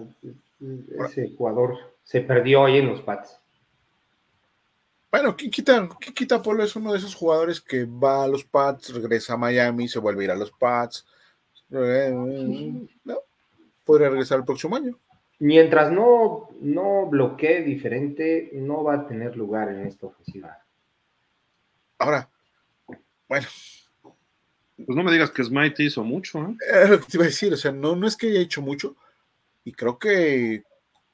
Ese 1.05 1.35
jugador 1.37 1.76
se 2.05 2.22
perdió 2.22 2.62
hoy 2.62 2.79
en 2.79 2.89
los 2.89 3.03
Pats. 3.03 3.39
Bueno, 5.11 5.35
¿quién 5.37 5.51
quita, 5.51 5.89
quita 6.15 6.43
Polo? 6.43 6.63
Es 6.63 6.77
uno 6.77 6.93
de 6.93 6.99
esos 6.99 7.15
jugadores 7.15 7.61
que 7.61 7.87
va 7.87 8.25
a 8.25 8.29
los 8.29 8.45
Pats, 8.45 8.93
regresa 8.93 9.35
a 9.35 9.39
Miami, 9.39 9.89
se 9.89 9.99
vuelve 9.99 10.23
a 10.23 10.25
ir 10.25 10.31
a 10.33 10.37
los 10.37 10.51
Pats. 10.51 11.07
Eh, 11.71 12.11
no, 13.05 13.19
podría 13.85 14.11
regresar 14.11 14.39
el 14.39 14.45
próximo 14.45 14.77
año. 14.77 14.99
Mientras 15.39 15.91
no, 15.91 16.51
no 16.61 17.07
bloquee 17.07 17.63
diferente, 17.63 18.51
no 18.53 18.85
va 18.85 18.95
a 18.95 19.07
tener 19.07 19.37
lugar 19.37 19.71
en 19.71 19.87
esta 19.87 20.07
ofensiva. 20.07 20.59
Ahora, 21.99 22.29
bueno. 23.29 23.47
Pues 24.77 24.97
no 24.97 25.03
me 25.03 25.11
digas 25.11 25.31
que 25.31 25.43
Smite 25.43 25.83
hizo 25.83 26.05
mucho, 26.05 26.39
¿eh? 26.39 26.57
Es 26.85 26.91
lo 26.91 27.01
que 27.01 27.07
te 27.07 27.17
iba 27.17 27.25
a 27.25 27.29
decir, 27.29 27.53
o 27.53 27.57
sea, 27.57 27.73
no, 27.73 27.97
no 27.97 28.07
es 28.07 28.17
que 28.17 28.29
haya 28.29 28.41
hecho 28.41 28.63
mucho, 28.63 28.95
y 29.65 29.73
creo 29.73 29.99
que 29.99 30.63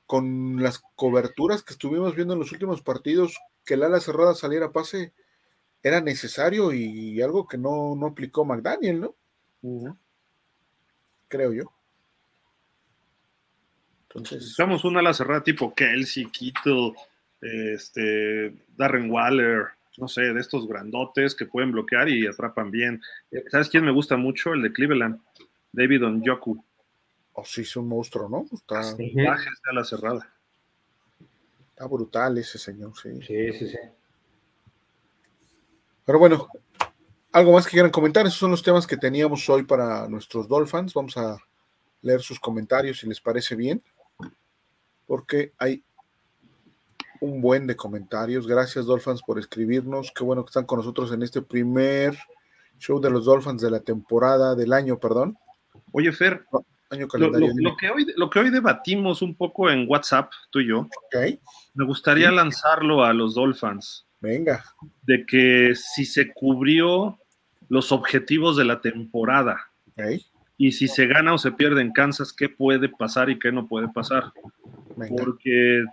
con 0.07 0.63
las 0.63 0.83
coberturas 0.95 1.63
que 1.63 1.73
estuvimos 1.73 2.15
viendo 2.15 2.35
en 2.35 2.41
los 2.41 2.53
últimos 2.53 2.83
partidos, 2.83 3.39
que 3.65 3.75
el 3.75 3.83
ala 3.83 4.01
cerrada 4.01 4.35
saliera 4.35 4.67
a 4.67 4.73
pase 4.73 5.12
era 5.83 6.01
necesario 6.01 6.73
y 6.73 7.21
algo 7.21 7.47
que 7.47 7.59
no, 7.59 7.95
no 7.95 8.07
aplicó 8.07 8.45
McDaniel, 8.45 9.01
¿no? 9.01 9.17
Creo 11.29 11.53
yo. 11.53 11.73
Entonces. 14.09 14.51
Estamos 14.51 14.85
una 14.85 15.01
ala 15.01 15.12
cerrada 15.12 15.43
tipo 15.43 15.75
Kelsey, 15.75 16.27
Kittle, 16.27 16.95
este, 17.41 18.55
Darren 18.77 19.11
Waller, 19.11 19.69
no 19.99 20.09
sé, 20.09 20.23
de 20.23 20.41
estos 20.41 20.67
grandotes 20.67 21.35
que 21.35 21.47
pueden 21.47 21.73
bloquear 21.73 22.09
y 22.09 22.27
atrapan 22.27 22.71
bien. 22.71 23.03
Eh, 23.31 23.45
¿Sabes 23.51 23.69
quién 23.69 23.85
me 23.85 23.93
gusta 23.93 24.17
mucho? 24.17 24.53
El 24.53 24.62
de 24.62 24.73
Cleveland, 24.73 25.21
David 25.73 26.05
Onyoku. 26.05 26.65
Oh, 27.33 27.45
sí, 27.45 27.62
es 27.62 27.77
un 27.77 27.89
monstruo, 27.89 28.29
¿no? 28.29 28.47
Está, 28.53 28.81
a 28.81 29.73
la 29.73 29.85
cerrada. 29.85 30.33
Está 31.75 31.89
brutal 31.89 32.39
ese 32.39 32.57
señor, 32.57 32.93
sí. 32.97 33.20
Sí, 33.27 33.53
sí, 33.53 33.68
sí. 33.68 33.79
Pero 36.07 36.20
bueno, 36.20 36.47
algo 37.33 37.53
más 37.53 37.64
que 37.66 37.72
quieran 37.72 37.91
comentar. 37.91 38.25
Esos 38.25 38.39
son 38.39 38.53
los 38.53 38.62
temas 38.62 38.87
que 38.87 38.97
teníamos 38.97 39.49
hoy 39.49 39.64
para 39.64 40.09
nuestros 40.09 40.47
Dolphins. 40.47 40.95
Vamos 40.95 41.16
a 41.16 41.37
leer 42.01 42.20
sus 42.20 42.39
comentarios 42.39 43.01
si 43.01 43.09
les 43.09 43.20
parece 43.20 43.57
bien. 43.57 43.83
Porque 45.05 45.53
hay 45.59 45.83
un 47.20 47.41
buen 47.41 47.66
de 47.66 47.75
comentarios. 47.75 48.47
Gracias, 48.47 48.87
Dolphins, 48.87 49.22
por 49.22 49.41
escribirnos. 49.41 50.12
Qué 50.14 50.22
bueno 50.22 50.45
que 50.45 50.51
están 50.51 50.66
con 50.66 50.79
nosotros 50.79 51.11
en 51.11 51.25
este 51.25 51.43
primer 51.43 52.16
show 52.79 53.01
de 53.01 53.11
los 53.11 53.25
Dolphins 53.25 53.62
de 53.62 53.70
la 53.72 53.81
temporada, 53.81 54.55
del 54.55 54.72
año, 54.72 55.01
perdón. 55.01 55.37
Oye, 55.91 56.12
Fer, 56.12 56.47
año 56.95 57.09
lo, 57.13 57.77
que 57.77 57.91
hoy, 57.91 58.07
lo 58.17 58.31
que 58.31 58.39
hoy 58.39 58.51
debatimos 58.51 59.23
un 59.23 59.35
poco 59.35 59.71
en 59.71 59.87
WhatsApp, 59.89 60.33
tú 60.51 60.61
y 60.61 60.69
yo, 60.69 60.89
me 61.75 61.85
gustaría 61.85 62.31
lanzarlo 62.31 63.05
a 63.05 63.13
los 63.13 63.35
Dolphins. 63.35 64.07
Venga. 64.21 64.65
De 65.03 65.27
que 65.27 65.75
si 65.75 66.05
se 66.05 66.33
cubrió 66.33 67.19
los 67.69 67.93
objetivos 67.93 68.57
de 68.57 68.65
la 68.65 68.81
temporada. 68.81 69.71
Y 70.57 70.73
si 70.73 70.89
se 70.89 71.07
gana 71.07 71.35
o 71.35 71.39
se 71.39 71.53
pierde 71.53 71.81
en 71.83 71.93
Kansas, 71.93 72.33
¿qué 72.33 72.49
puede 72.49 72.89
pasar 72.89 73.31
y 73.31 73.39
qué 73.39 73.51
no 73.53 73.67
puede 73.67 73.89
pasar? 73.89 74.33
Porque 75.19 75.85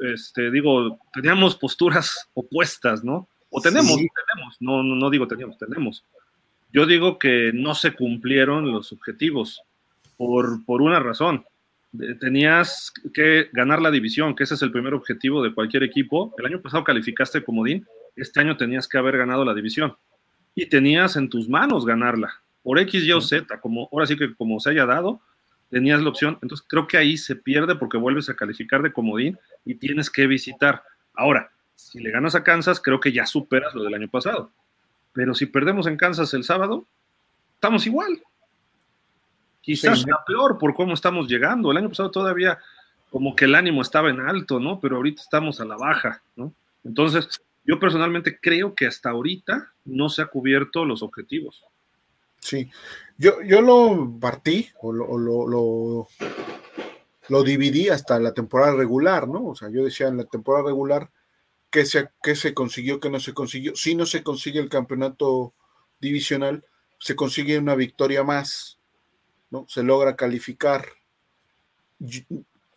este, 0.00 0.50
digo, 0.50 0.98
teníamos 1.12 1.56
posturas 1.56 2.28
opuestas, 2.34 3.04
¿no? 3.04 3.28
O 3.50 3.60
tenemos, 3.60 3.96
tenemos, 3.96 4.56
no, 4.60 4.82
no, 4.82 5.10
digo 5.10 5.26
teníamos, 5.26 5.56
tenemos. 5.58 6.04
Yo 6.72 6.84
digo 6.84 7.18
que 7.18 7.52
no 7.54 7.74
se 7.74 7.92
cumplieron 7.92 8.70
los 8.72 8.92
objetivos 8.92 9.62
por, 10.16 10.64
por 10.64 10.82
una 10.82 11.00
razón. 11.00 11.44
Tenías 12.20 12.92
que 13.14 13.48
ganar 13.52 13.80
la 13.80 13.90
división, 13.90 14.34
que 14.34 14.44
ese 14.44 14.54
es 14.54 14.62
el 14.62 14.72
primer 14.72 14.94
objetivo 14.94 15.42
de 15.42 15.54
cualquier 15.54 15.82
equipo. 15.82 16.34
El 16.38 16.46
año 16.46 16.60
pasado 16.60 16.84
calificaste 16.84 17.42
como 17.42 17.64
Dean, 17.64 17.86
este 18.16 18.40
año 18.40 18.56
tenías 18.56 18.88
que 18.88 18.98
haber 18.98 19.16
ganado 19.16 19.44
la 19.44 19.54
división. 19.54 19.96
Y 20.54 20.66
tenías 20.66 21.16
en 21.16 21.28
tus 21.28 21.48
manos 21.48 21.84
ganarla, 21.84 22.40
por 22.62 22.78
X, 22.78 23.04
Y 23.04 23.12
o 23.12 23.20
Z, 23.20 23.60
como, 23.60 23.88
ahora 23.92 24.06
sí 24.06 24.16
que 24.16 24.34
como 24.34 24.58
se 24.58 24.70
haya 24.70 24.86
dado, 24.86 25.20
tenías 25.70 26.02
la 26.02 26.08
opción. 26.08 26.38
Entonces 26.42 26.66
creo 26.68 26.86
que 26.86 26.96
ahí 26.96 27.16
se 27.16 27.36
pierde 27.36 27.76
porque 27.76 27.98
vuelves 27.98 28.28
a 28.28 28.34
calificar 28.34 28.82
de 28.82 28.92
comodín 28.92 29.38
y 29.64 29.74
tienes 29.74 30.10
que 30.10 30.26
visitar. 30.26 30.82
Ahora, 31.14 31.50
si 31.74 32.00
le 32.00 32.10
ganas 32.10 32.34
a 32.34 32.42
Kansas, 32.42 32.80
creo 32.80 33.00
que 33.00 33.12
ya 33.12 33.26
superas 33.26 33.74
lo 33.74 33.84
del 33.84 33.94
año 33.94 34.08
pasado. 34.08 34.50
Pero 35.12 35.34
si 35.34 35.46
perdemos 35.46 35.86
en 35.86 35.96
Kansas 35.96 36.32
el 36.34 36.44
sábado, 36.44 36.86
estamos 37.54 37.86
igual. 37.86 38.22
Quizás 39.66 39.98
está 39.98 40.24
peor 40.24 40.58
por 40.58 40.74
cómo 40.74 40.94
estamos 40.94 41.26
llegando. 41.26 41.72
El 41.72 41.78
año 41.78 41.88
pasado 41.88 42.08
todavía 42.12 42.56
como 43.10 43.34
que 43.34 43.46
el 43.46 43.56
ánimo 43.56 43.82
estaba 43.82 44.10
en 44.10 44.20
alto, 44.20 44.60
¿no? 44.60 44.78
Pero 44.78 44.94
ahorita 44.94 45.20
estamos 45.20 45.60
a 45.60 45.64
la 45.64 45.76
baja, 45.76 46.22
¿no? 46.36 46.54
Entonces, 46.84 47.28
yo 47.64 47.80
personalmente 47.80 48.38
creo 48.40 48.76
que 48.76 48.86
hasta 48.86 49.10
ahorita 49.10 49.72
no 49.84 50.08
se 50.08 50.22
ha 50.22 50.26
cubierto 50.26 50.84
los 50.84 51.02
objetivos. 51.02 51.64
Sí, 52.38 52.70
yo, 53.18 53.42
yo 53.42 53.60
lo 53.60 54.20
partí 54.20 54.68
o 54.82 54.92
lo, 54.92 55.18
lo, 55.18 56.06
lo, 57.28 57.42
dividí 57.42 57.88
hasta 57.88 58.20
la 58.20 58.32
temporada 58.32 58.76
regular, 58.76 59.26
¿no? 59.26 59.46
O 59.46 59.56
sea, 59.56 59.68
yo 59.68 59.82
decía 59.82 60.06
en 60.06 60.18
la 60.18 60.26
temporada 60.26 60.66
regular 60.66 61.10
que 61.70 61.86
se, 61.86 62.10
que 62.22 62.36
se 62.36 62.54
consiguió, 62.54 63.00
que 63.00 63.10
no 63.10 63.18
se 63.18 63.34
consiguió. 63.34 63.74
Si 63.74 63.96
no 63.96 64.06
se 64.06 64.22
consigue 64.22 64.60
el 64.60 64.68
campeonato 64.68 65.54
divisional, 65.98 66.64
se 67.00 67.16
consigue 67.16 67.58
una 67.58 67.74
victoria 67.74 68.22
más, 68.22 68.75
¿no? 69.50 69.66
Se 69.68 69.82
logra 69.82 70.16
calificar. 70.16 70.86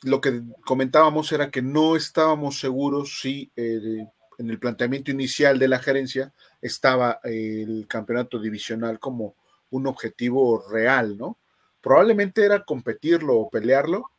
Lo 0.04 0.22
que 0.22 0.44
comentábamos 0.66 1.32
era 1.32 1.52
que 1.52 1.62
no 1.62 1.96
estábamos 1.96 2.60
seguros 2.60 3.20
si 3.20 3.52
eh, 3.56 4.06
en 4.38 4.50
el 4.50 4.60
planteamiento 4.60 5.12
inicial 5.12 5.60
de 5.60 5.68
la 5.68 5.80
gerencia 5.80 6.34
estaba 6.62 7.20
el 7.24 7.86
campeonato 7.88 8.40
divisional 8.40 9.00
como 9.00 9.36
un 9.72 9.86
objetivo 9.88 10.64
real, 10.70 11.18
¿no? 11.18 11.38
Probablemente 11.82 12.44
era 12.44 12.64
competirlo 12.64 13.38
o 13.38 13.50
pelearlo 13.50 14.12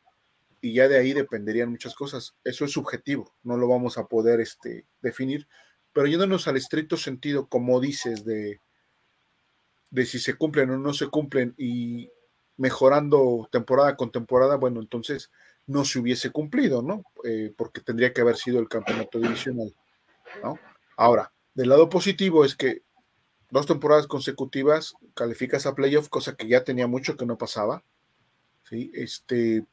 y 0.61 0.73
ya 0.73 0.87
de 0.87 0.97
ahí 0.97 1.13
dependerían 1.13 1.69
muchas 1.69 1.95
cosas. 1.95 2.35
Eso 2.43 2.65
es 2.65 2.71
subjetivo, 2.71 3.33
no 3.43 3.57
lo 3.57 3.67
vamos 3.67 3.97
a 3.97 4.05
poder 4.05 4.39
este, 4.39 4.85
definir, 5.01 5.47
pero 5.91 6.07
yéndonos 6.07 6.47
al 6.47 6.57
estricto 6.57 6.97
sentido, 6.97 7.47
como 7.47 7.79
dices, 7.81 8.23
de, 8.23 8.61
de 9.89 10.05
si 10.05 10.19
se 10.19 10.35
cumplen 10.35 10.69
o 10.69 10.77
no 10.77 10.93
se 10.93 11.07
cumplen 11.07 11.53
y 11.57 12.09
mejorando 12.61 13.49
temporada 13.51 13.95
con 13.95 14.11
temporada, 14.11 14.55
bueno, 14.55 14.81
entonces 14.81 15.31
no 15.65 15.83
se 15.83 15.97
hubiese 15.97 16.29
cumplido, 16.29 16.83
¿no? 16.83 17.03
Eh, 17.23 17.51
porque 17.57 17.81
tendría 17.81 18.13
que 18.13 18.21
haber 18.21 18.37
sido 18.37 18.59
el 18.59 18.69
campeonato 18.69 19.19
divisional, 19.19 19.73
¿no? 20.43 20.59
Ahora, 20.95 21.33
del 21.55 21.69
lado 21.69 21.89
positivo 21.89 22.45
es 22.45 22.55
que 22.55 22.83
dos 23.49 23.65
temporadas 23.65 24.05
consecutivas 24.05 24.93
calificas 25.15 25.65
a 25.65 25.73
playoff, 25.73 26.07
cosa 26.09 26.35
que 26.35 26.47
ya 26.47 26.63
tenía 26.63 26.85
mucho 26.85 27.17
que 27.17 27.25
no 27.25 27.35
pasaba, 27.35 27.83
¿sí? 28.69 28.91
Este, 28.93 29.65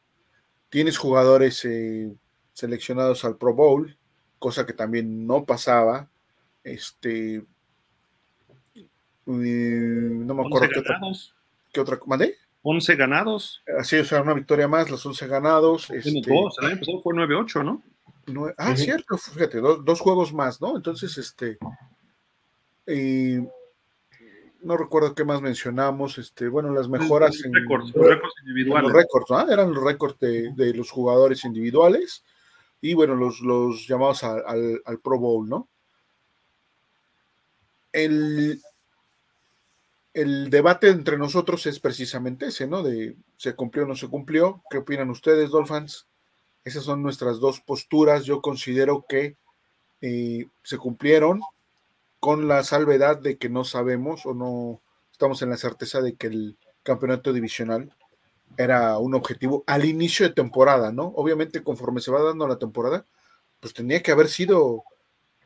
tienes 0.70 0.96
jugadores 0.96 1.62
eh, 1.66 2.10
seleccionados 2.54 3.22
al 3.26 3.36
Pro 3.36 3.52
Bowl, 3.52 3.98
cosa 4.38 4.64
que 4.64 4.72
también 4.72 5.26
no 5.26 5.44
pasaba, 5.44 6.08
este, 6.64 7.44
eh, 8.74 8.84
no 9.26 10.34
me 10.34 10.46
acuerdo 10.46 10.68
qué 10.72 10.80
otra, 10.80 10.98
qué 11.70 11.80
otra, 11.82 12.00
¿mandé? 12.06 12.34
11 12.70 12.96
ganados. 12.96 13.62
Así, 13.78 13.96
o 13.96 14.04
sea, 14.04 14.20
una 14.20 14.34
victoria 14.34 14.68
más, 14.68 14.90
los 14.90 15.04
11 15.04 15.26
ganados. 15.26 15.90
Este, 15.90 16.10
el 16.10 16.66
año 16.66 16.78
pasado 16.78 17.02
fue 17.02 17.14
9-8, 17.14 17.64
¿no? 17.64 17.82
ah, 18.58 18.76
cierto, 18.76 19.16
fíjate, 19.16 19.58
dos, 19.58 20.00
juegos 20.00 20.34
más, 20.34 20.60
¿no? 20.60 20.76
Entonces, 20.76 21.16
este. 21.16 21.56
no 24.60 24.76
recuerdo 24.76 25.14
qué 25.14 25.24
más 25.24 25.40
mencionamos, 25.40 26.18
este, 26.18 26.48
bueno, 26.48 26.70
las 26.74 26.90
mejoras 26.90 27.42
en 27.42 27.54
récords, 27.54 27.90
los 27.94 28.06
récords 28.06 28.34
individuales. 28.42 28.90
Los 28.90 28.92
récords, 28.92 29.30
¿no? 29.30 29.50
Eran 29.50 29.72
los 29.72 29.82
récords 29.82 30.18
de, 30.18 30.74
los 30.74 30.90
jugadores 30.90 31.46
individuales 31.46 32.22
y 32.82 32.92
bueno, 32.92 33.14
los, 33.14 33.40
los 33.40 33.88
llamados 33.88 34.22
al, 34.24 34.82
al 34.84 34.98
Pro 34.98 35.18
Bowl, 35.18 35.48
¿no? 35.48 35.68
El, 37.92 38.60
el 40.14 40.50
debate 40.50 40.88
entre 40.88 41.18
nosotros 41.18 41.66
es 41.66 41.80
precisamente 41.80 42.46
ese, 42.46 42.66
¿no? 42.66 42.82
De 42.82 43.16
se 43.36 43.54
cumplió 43.54 43.84
o 43.84 43.88
no 43.88 43.94
se 43.94 44.08
cumplió. 44.08 44.62
¿Qué 44.70 44.78
opinan 44.78 45.10
ustedes, 45.10 45.50
Dolphins? 45.50 46.06
Esas 46.64 46.84
son 46.84 47.02
nuestras 47.02 47.38
dos 47.40 47.60
posturas. 47.60 48.24
Yo 48.24 48.40
considero 48.40 49.04
que 49.08 49.36
eh, 50.00 50.46
se 50.62 50.78
cumplieron 50.78 51.40
con 52.20 52.48
la 52.48 52.64
salvedad 52.64 53.18
de 53.18 53.38
que 53.38 53.48
no 53.48 53.64
sabemos 53.64 54.26
o 54.26 54.34
no 54.34 54.80
estamos 55.12 55.42
en 55.42 55.50
la 55.50 55.56
certeza 55.56 56.00
de 56.00 56.16
que 56.16 56.28
el 56.28 56.56
campeonato 56.82 57.32
divisional 57.32 57.92
era 58.56 58.98
un 58.98 59.14
objetivo 59.14 59.62
al 59.66 59.84
inicio 59.84 60.26
de 60.26 60.34
temporada, 60.34 60.90
¿no? 60.90 61.12
Obviamente 61.16 61.62
conforme 61.62 62.00
se 62.00 62.10
va 62.10 62.22
dando 62.22 62.48
la 62.48 62.58
temporada, 62.58 63.06
pues 63.60 63.74
tenía 63.74 64.02
que 64.02 64.10
haber 64.10 64.28
sido 64.28 64.84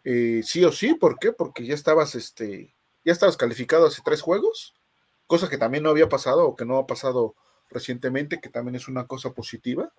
eh, 0.04 0.42
sí 0.44 0.64
o 0.64 0.72
sí. 0.72 0.94
¿Por 0.94 1.18
qué? 1.18 1.32
Porque 1.32 1.66
ya 1.66 1.74
estabas, 1.74 2.14
este, 2.14 2.74
ya 3.04 3.12
estabas 3.12 3.36
calificado 3.36 3.86
hace 3.86 4.02
tres 4.04 4.20
juegos, 4.20 4.74
cosa 5.26 5.48
que 5.48 5.58
también 5.58 5.82
no 5.82 5.90
había 5.90 6.08
pasado 6.08 6.46
o 6.46 6.56
que 6.56 6.64
no 6.64 6.78
ha 6.78 6.86
pasado 6.86 7.34
recientemente, 7.70 8.40
que 8.40 8.48
también 8.48 8.76
es 8.76 8.88
una 8.88 9.06
cosa 9.06 9.32
positiva. 9.32 9.92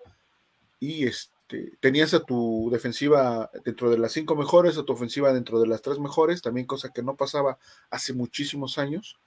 Y 0.80 1.06
este, 1.06 1.72
tenías 1.80 2.14
a 2.14 2.20
tu 2.20 2.68
defensiva 2.70 3.50
dentro 3.64 3.90
de 3.90 3.98
las 3.98 4.12
cinco 4.12 4.36
mejores, 4.36 4.78
a 4.78 4.84
tu 4.84 4.92
ofensiva 4.92 5.32
dentro 5.32 5.60
de 5.60 5.66
las 5.66 5.82
tres 5.82 5.98
mejores, 5.98 6.42
también 6.42 6.66
cosa 6.66 6.90
que 6.90 7.02
no 7.02 7.16
pasaba 7.16 7.58
hace 7.90 8.12
muchísimos 8.12 8.78
años. 8.78 9.18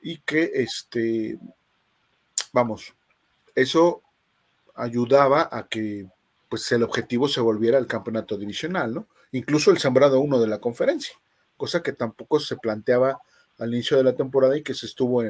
Y 0.00 0.18
que, 0.18 0.50
este, 0.54 1.38
vamos, 2.52 2.94
eso 3.54 4.02
ayudaba 4.74 5.48
a 5.50 5.66
que 5.66 6.06
pues 6.48 6.70
el 6.72 6.82
objetivo 6.82 7.28
se 7.28 7.40
volviera 7.40 7.78
el 7.78 7.86
campeonato 7.86 8.38
divisional, 8.38 8.94
¿no? 8.94 9.06
Incluso 9.32 9.70
el 9.70 9.78
sembrado 9.78 10.20
uno 10.20 10.40
de 10.40 10.46
la 10.46 10.60
conferencia 10.60 11.14
cosa 11.58 11.82
que 11.82 11.92
tampoco 11.92 12.40
se 12.40 12.56
planteaba 12.56 13.20
al 13.58 13.74
inicio 13.74 13.98
de 13.98 14.04
la 14.04 14.14
temporada 14.14 14.56
y 14.56 14.62
que 14.62 14.72
se 14.72 14.86
estuvo 14.86 15.22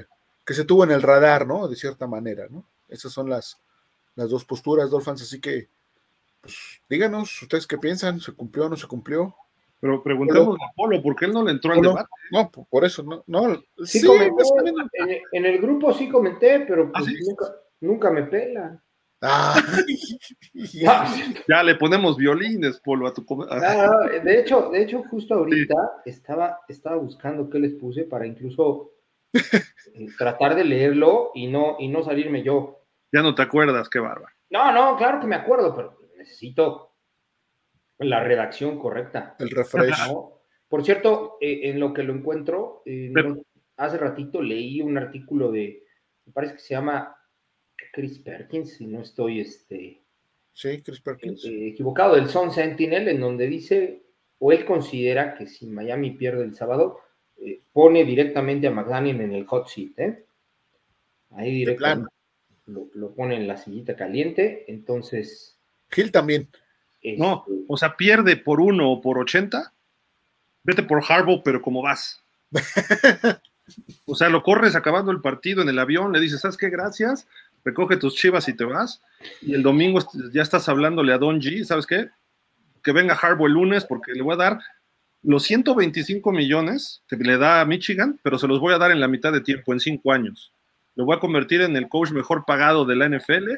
que 0.47 0.55
se 0.55 0.65
tuvo 0.65 0.85
en 0.85 0.93
el 0.93 1.03
radar, 1.03 1.47
¿no? 1.47 1.67
De 1.67 1.75
cierta 1.75 2.07
manera, 2.07 2.47
¿no? 2.49 2.65
Esas 2.89 3.13
son 3.13 3.29
las, 3.29 3.61
las 4.15 4.31
dos 4.31 4.45
posturas, 4.45 4.91
Dolphins, 4.91 5.23
así 5.23 5.41
que 5.41 5.69
pues, 6.41 6.55
díganos, 6.89 7.43
ustedes 7.43 7.67
qué 7.67 7.77
piensan, 7.77 8.21
¿se 8.21 8.33
cumplió 8.33 8.67
o 8.67 8.69
no 8.69 8.77
se 8.77 8.87
cumplió? 8.87 9.35
Pero 9.81 10.03
preguntemos 10.03 10.57
a 10.57 10.73
Polo, 10.75 11.03
¿por 11.03 11.15
qué 11.15 11.27
él 11.27 11.33
no 11.33 11.45
le 11.45 11.53
entró 11.53 11.73
al 11.73 11.81
debate? 11.81 12.09
No, 12.33 12.51
por 12.51 12.85
eso, 12.85 13.03
no. 13.03 13.23
no 13.27 13.63
sí, 13.85 14.05
comenté, 14.05 15.23
en, 15.33 15.45
el 15.45 15.59
grupo 15.61 15.93
sí 15.93 16.09
comenté, 16.09 16.61
pero 16.61 16.91
pues 16.91 17.07
¿Ah, 17.07 17.13
nunca, 17.27 17.57
nunca 17.81 18.11
me 18.11 18.25
pela. 18.25 18.83
Ah. 19.21 19.61
ya 21.49 21.63
le 21.63 21.75
ponemos 21.75 22.17
violines, 22.17 22.79
Polo, 22.81 23.07
a 23.07 23.15
tu 23.15 23.27
ah, 23.51 24.09
De 24.23 24.41
hecho, 24.41 24.71
de 24.71 24.83
hecho, 24.83 25.03
justo 25.11 25.35
ahorita 25.35 25.75
estaba, 26.05 26.61
estaba 26.69 26.97
buscando 26.97 27.51
qué 27.51 27.59
les 27.59 27.75
puse 27.75 28.05
para 28.05 28.27
incluso 28.27 28.93
eh, 29.33 29.41
tratar 30.19 30.55
de 30.55 30.65
leerlo 30.65 31.33
y 31.35 31.49
no, 31.49 31.77
y 31.79 31.89
no 31.89 32.03
salirme 32.03 32.43
yo. 32.43 32.85
Ya 33.13 33.23
no 33.23 33.35
te 33.35 33.43
acuerdas, 33.43 33.89
qué 33.89 33.99
bárbaro. 33.99 34.33
No, 34.51 34.73
no, 34.73 34.97
claro 34.97 35.21
que 35.21 35.27
me 35.27 35.37
acuerdo, 35.37 35.75
pero 35.75 35.99
necesito 36.17 36.95
la 37.99 38.23
redacción 38.23 38.79
correcta. 38.79 39.35
El 39.39 39.51
refresh. 39.51 39.97
Por 40.69 40.85
cierto, 40.85 41.39
eh, 41.41 41.71
en 41.71 41.81
lo 41.81 41.93
que 41.93 42.03
lo 42.03 42.13
encuentro, 42.13 42.83
eh, 42.85 43.13
hace 43.77 43.97
ratito 43.97 44.43
leí 44.43 44.83
un 44.83 44.99
artículo 44.99 45.51
de, 45.51 45.83
me 46.27 46.33
parece 46.33 46.55
que 46.55 46.61
se 46.61 46.75
llama 46.75 47.18
Chris 47.93 48.19
Perkins, 48.19 48.75
si 48.75 48.87
no 48.87 49.01
estoy 49.01 49.41
este, 49.41 50.01
sí, 50.53 50.83
Chris 50.83 51.01
Perkins. 51.01 51.45
Eh, 51.45 51.69
equivocado, 51.69 52.15
del 52.15 52.29
Sun 52.29 52.53
Sentinel, 52.53 53.09
en 53.09 53.21
donde 53.21 53.47
dice, 53.47 54.03
o 54.39 54.53
él 54.53 54.65
considera 54.65 55.35
que 55.35 55.47
si 55.47 55.67
Miami 55.67 56.13
pierde 56.13 56.45
el 56.45 56.55
sábado, 56.55 57.01
eh, 57.39 57.61
pone 57.73 58.05
directamente 58.05 58.67
a 58.67 58.71
McDaniel 58.71 59.21
en 59.21 59.33
el 59.33 59.47
hot 59.47 59.69
seat. 59.69 59.99
¿eh? 59.99 60.25
Ahí 61.33 61.53
directamente 61.53 62.11
lo, 62.67 62.89
lo, 62.95 63.15
pone 63.15 63.37
en 63.37 63.49
la 63.49 63.57
sillita 63.57 63.97
caliente, 63.97 64.65
entonces... 64.69 65.57
Gil 65.91 66.13
también. 66.13 66.49
no, 67.17 67.45
este, 67.49 67.65
o 67.69 67.77
sea, 67.77 67.97
pierde 67.97 68.37
por 68.37 68.61
uno 68.61 68.93
o 68.93 69.01
por 69.01 69.19
80, 69.19 69.73
vete 70.63 70.83
por 70.83 71.03
Harbaugh, 71.03 71.43
pero 71.43 71.63
como 71.63 71.83
vas. 71.83 72.23
O 74.07 74.15
sea, 74.15 74.29
lo 74.29 74.43
corres 74.43 74.75
acabando 74.75 75.13
el 75.13 75.21
partido 75.21 75.63
en 75.63 75.69
el 75.69 75.79
avión, 75.79 76.13
le 76.13 76.21
dices, 76.21 76.41
¿sabes 76.41 76.57
qué? 76.57 76.71
Gracias, 76.71 77.27
recoge 77.69 77.97
tus 77.97 78.15
chivas 78.15 78.49
y 78.49 78.57
te 78.57 78.65
vas. 78.65 79.03
Y 79.41 79.55
el 79.55 79.63
domingo 79.63 80.01
ya 80.33 80.43
estás 80.43 80.69
hablándole 80.69 81.13
a 81.13 81.19
Don 81.19 81.41
G, 81.41 81.65
¿sabes 81.65 81.87
qué? 81.87 82.09
Que 82.83 82.93
venga 82.93 83.15
Harbaugh 83.15 83.47
el 83.47 83.53
lunes 83.53 83.85
porque 83.85 84.13
le 84.13 84.23
voy 84.23 84.35
a 84.35 84.37
dar 84.37 84.59
los 85.23 85.43
125 85.45 86.33
millones 86.33 87.03
que 87.09 87.17
le 87.17 87.39
da 87.39 87.61
a 87.61 87.65
Michigan, 87.65 88.19
pero 88.23 88.39
se 88.39 88.47
los 88.47 88.61
voy 88.61 88.73
a 88.75 88.79
dar 88.79 88.91
en 88.91 89.01
la 89.01 89.09
mitad 89.09 89.33
de 89.33 89.41
tiempo, 89.41 89.73
en 89.73 89.81
cinco 89.81 90.13
años. 90.13 90.53
Lo 90.95 91.05
voy 91.05 91.17
a 91.17 91.21
convertir 91.21 91.61
en 91.61 91.77
el 91.77 91.89
coach 91.89 92.11
mejor 92.11 92.45
pagado 92.47 92.85
de 92.85 92.97
la 92.97 93.09
NFL 93.09 93.51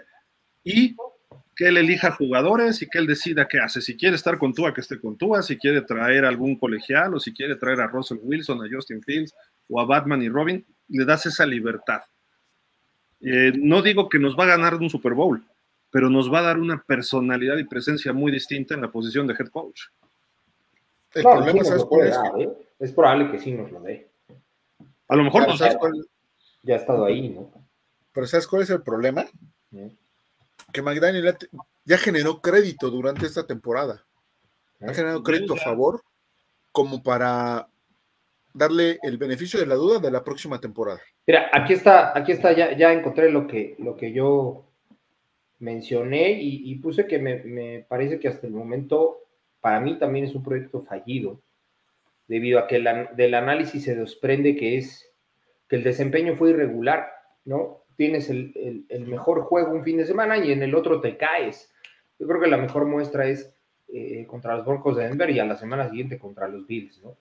y 0.64 0.96
que 1.54 1.68
él 1.68 1.76
elija 1.76 2.10
jugadores 2.12 2.80
y 2.82 2.88
que 2.88 2.98
él 2.98 3.06
decida 3.06 3.46
qué 3.46 3.60
hace. 3.60 3.82
Si 3.82 3.96
quiere 3.96 4.16
estar 4.16 4.38
con 4.38 4.54
Tua, 4.54 4.72
que 4.72 4.80
esté 4.80 4.98
con 4.98 5.16
Tua, 5.16 5.42
si 5.42 5.58
quiere 5.58 5.82
traer 5.82 6.24
algún 6.24 6.56
colegial 6.56 7.14
o 7.14 7.20
si 7.20 7.32
quiere 7.32 7.56
traer 7.56 7.80
a 7.82 7.86
Russell 7.86 8.18
Wilson, 8.22 8.64
a 8.64 8.68
Justin 8.70 9.02
Fields 9.02 9.34
o 9.68 9.80
a 9.80 9.84
Batman 9.84 10.22
y 10.22 10.28
Robin, 10.28 10.64
le 10.88 11.04
das 11.04 11.26
esa 11.26 11.46
libertad. 11.46 12.00
Eh, 13.20 13.52
no 13.54 13.82
digo 13.82 14.08
que 14.08 14.18
nos 14.18 14.38
va 14.38 14.44
a 14.44 14.48
ganar 14.48 14.74
un 14.74 14.88
Super 14.88 15.14
Bowl, 15.14 15.44
pero 15.90 16.08
nos 16.08 16.32
va 16.32 16.38
a 16.38 16.42
dar 16.42 16.58
una 16.58 16.82
personalidad 16.82 17.58
y 17.58 17.64
presencia 17.64 18.12
muy 18.12 18.32
distinta 18.32 18.74
en 18.74 18.80
la 18.80 18.90
posición 18.90 19.26
de 19.26 19.34
head 19.34 19.48
coach. 19.48 19.82
El 21.12 21.22
problema 21.22 21.60
es, 21.60 21.70
¿eh? 22.38 22.48
es 22.78 22.92
probable 22.92 23.30
que 23.30 23.38
sí 23.38 23.52
nos 23.52 23.70
lo 23.70 23.80
dé. 23.80 24.08
A 25.08 25.16
lo 25.16 25.24
mejor 25.24 25.46
ya 26.62 26.74
ha 26.74 26.76
estado 26.76 27.04
ahí, 27.04 27.30
¿no? 27.30 27.50
Pero 28.12 28.26
¿sabes 28.26 28.46
cuál 28.46 28.62
es 28.62 28.70
el 28.70 28.82
problema? 28.82 29.26
Que 30.72 30.82
McDaniel 30.82 31.36
ya 31.84 31.98
generó 31.98 32.40
crédito 32.40 32.90
durante 32.90 33.26
esta 33.26 33.46
temporada. 33.46 34.04
Ha 34.80 34.94
generado 34.94 35.22
crédito 35.22 35.54
a 35.54 35.58
favor 35.58 36.02
como 36.72 37.02
para 37.02 37.68
darle 38.52 38.98
el 39.02 39.18
beneficio 39.18 39.60
de 39.60 39.66
la 39.66 39.74
duda 39.74 39.98
de 39.98 40.10
la 40.10 40.24
próxima 40.24 40.60
temporada. 40.60 41.00
Mira, 41.26 41.50
aquí 41.52 41.74
está, 41.74 42.16
aquí 42.16 42.32
está, 42.32 42.52
ya, 42.52 42.92
encontré 42.92 43.30
lo 43.30 43.46
que, 43.46 43.76
lo 43.78 43.96
que 43.96 44.12
yo 44.12 44.66
mencioné 45.58 46.38
y, 46.40 46.74
puse 46.76 47.06
que 47.06 47.18
me, 47.18 47.84
parece 47.88 48.18
que 48.18 48.28
hasta 48.28 48.46
el 48.46 48.52
momento 48.52 49.18
para 49.60 49.80
mí 49.80 49.98
también 49.98 50.24
es 50.24 50.34
un 50.34 50.42
proyecto 50.42 50.80
fallido, 50.80 51.42
debido 52.26 52.58
a 52.58 52.66
que 52.66 52.82
del 53.14 53.34
análisis 53.34 53.84
se 53.84 53.94
desprende 53.94 54.56
que 54.56 54.78
es 54.78 55.10
que 55.68 55.76
el 55.76 55.84
desempeño 55.84 56.34
fue 56.36 56.50
irregular, 56.50 57.12
¿no? 57.44 57.84
Tienes 57.96 58.30
el, 58.30 58.86
mejor 59.06 59.42
juego 59.42 59.72
un 59.72 59.84
fin 59.84 59.98
de 59.98 60.06
semana 60.06 60.38
y 60.38 60.50
en 60.50 60.62
el 60.62 60.74
otro 60.74 61.00
te 61.00 61.16
caes. 61.16 61.70
Yo 62.18 62.26
creo 62.26 62.40
que 62.40 62.48
la 62.48 62.56
mejor 62.56 62.86
muestra 62.86 63.26
es 63.26 63.54
eh, 63.88 64.26
contra 64.26 64.56
los 64.56 64.64
Broncos 64.64 64.96
de 64.96 65.04
Denver 65.04 65.28
y 65.30 65.38
a 65.38 65.44
la 65.44 65.56
semana 65.56 65.88
siguiente 65.88 66.18
contra 66.18 66.48
los 66.48 66.66
Bills, 66.66 67.02
¿no? 67.02 67.16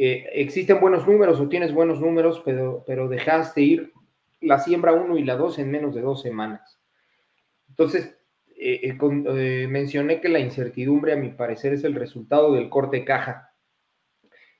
Eh, 0.00 0.30
existen 0.34 0.80
buenos 0.80 1.08
números 1.08 1.40
o 1.40 1.48
tienes 1.48 1.74
buenos 1.74 2.00
números, 2.00 2.40
pero, 2.44 2.84
pero 2.86 3.08
dejaste 3.08 3.60
ir 3.62 3.92
la 4.40 4.60
siembra 4.60 4.92
1 4.92 5.18
y 5.18 5.24
la 5.24 5.34
2 5.34 5.58
en 5.58 5.72
menos 5.72 5.92
de 5.96 6.02
dos 6.02 6.22
semanas. 6.22 6.80
Entonces, 7.68 8.16
eh, 8.56 8.80
eh, 8.84 9.66
mencioné 9.68 10.20
que 10.20 10.28
la 10.28 10.38
incertidumbre, 10.38 11.12
a 11.12 11.16
mi 11.16 11.30
parecer, 11.30 11.72
es 11.72 11.82
el 11.82 11.96
resultado 11.96 12.54
del 12.54 12.70
corte 12.70 13.04
caja, 13.04 13.52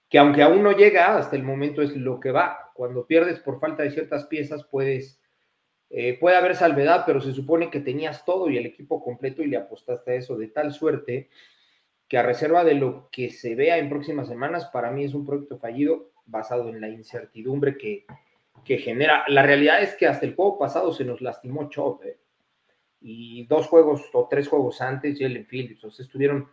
que 0.09 0.19
aunque 0.19 0.43
aún 0.43 0.65
no 0.65 0.73
llega, 0.73 1.17
hasta 1.17 1.37
el 1.37 1.45
momento 1.45 1.83
es 1.83 1.97
lo 1.97 2.19
que 2.19 2.33
va. 2.33 2.73
Cuando 2.75 3.07
pierdes 3.07 3.39
por 3.39 3.61
falta 3.61 3.85
de 3.85 3.93
ciertas 3.93 4.27
piezas, 4.27 4.65
puedes, 4.65 5.21
puede 6.19 6.37
haber 6.37 6.57
salvedad, 6.57 7.05
pero 7.07 7.21
se 7.21 7.33
supone 7.33 7.71
que 7.71 7.81
tenías 7.81 8.25
todo 8.25 8.51
y 8.51 8.57
el 8.57 8.67
equipo 8.67 9.03
completo 9.05 9.43
y 9.43 9.49
le 9.49 9.57
apostaste 9.57 10.13
a 10.13 10.15
eso 10.15 10.37
de 10.37 10.49
tal 10.49 10.73
suerte 10.73 11.29
que 12.09 12.19
a 12.19 12.23
reserva 12.23 12.65
de 12.65 12.75
lo 12.75 13.09
que 13.13 13.31
se 13.31 13.55
vea 13.55 13.79
en 13.79 13.91
próximas 13.91 14.29
semanas, 14.29 14.67
para 14.73 14.91
mí 14.91 15.05
es 15.05 15.15
un 15.15 15.27
proyecto 15.27 15.59
fallido 15.59 16.11
basado 16.27 16.69
en 16.69 16.81
la 16.81 16.89
incertidumbre 16.89 17.77
que, 17.77 18.07
que 18.65 18.79
genera. 18.79 19.25
La 19.29 19.43
realidad 19.43 19.83
es 19.83 19.95
que 19.95 20.07
hasta 20.07 20.27
el 20.27 20.35
juego 20.35 20.59
pasado 20.59 20.93
se 20.93 21.05
nos 21.05 21.21
lastimó 21.21 21.69
Chop, 21.69 22.05
¿eh? 22.05 22.19
y 23.01 23.47
dos 23.47 23.67
juegos 23.67 24.11
o 24.13 24.27
tres 24.29 24.49
juegos 24.49 24.81
antes, 24.81 25.19
Jalen 25.19 25.47
Phillips, 25.47 25.85
o 25.85 25.91
sea, 25.91 26.05
estuvieron 26.05 26.49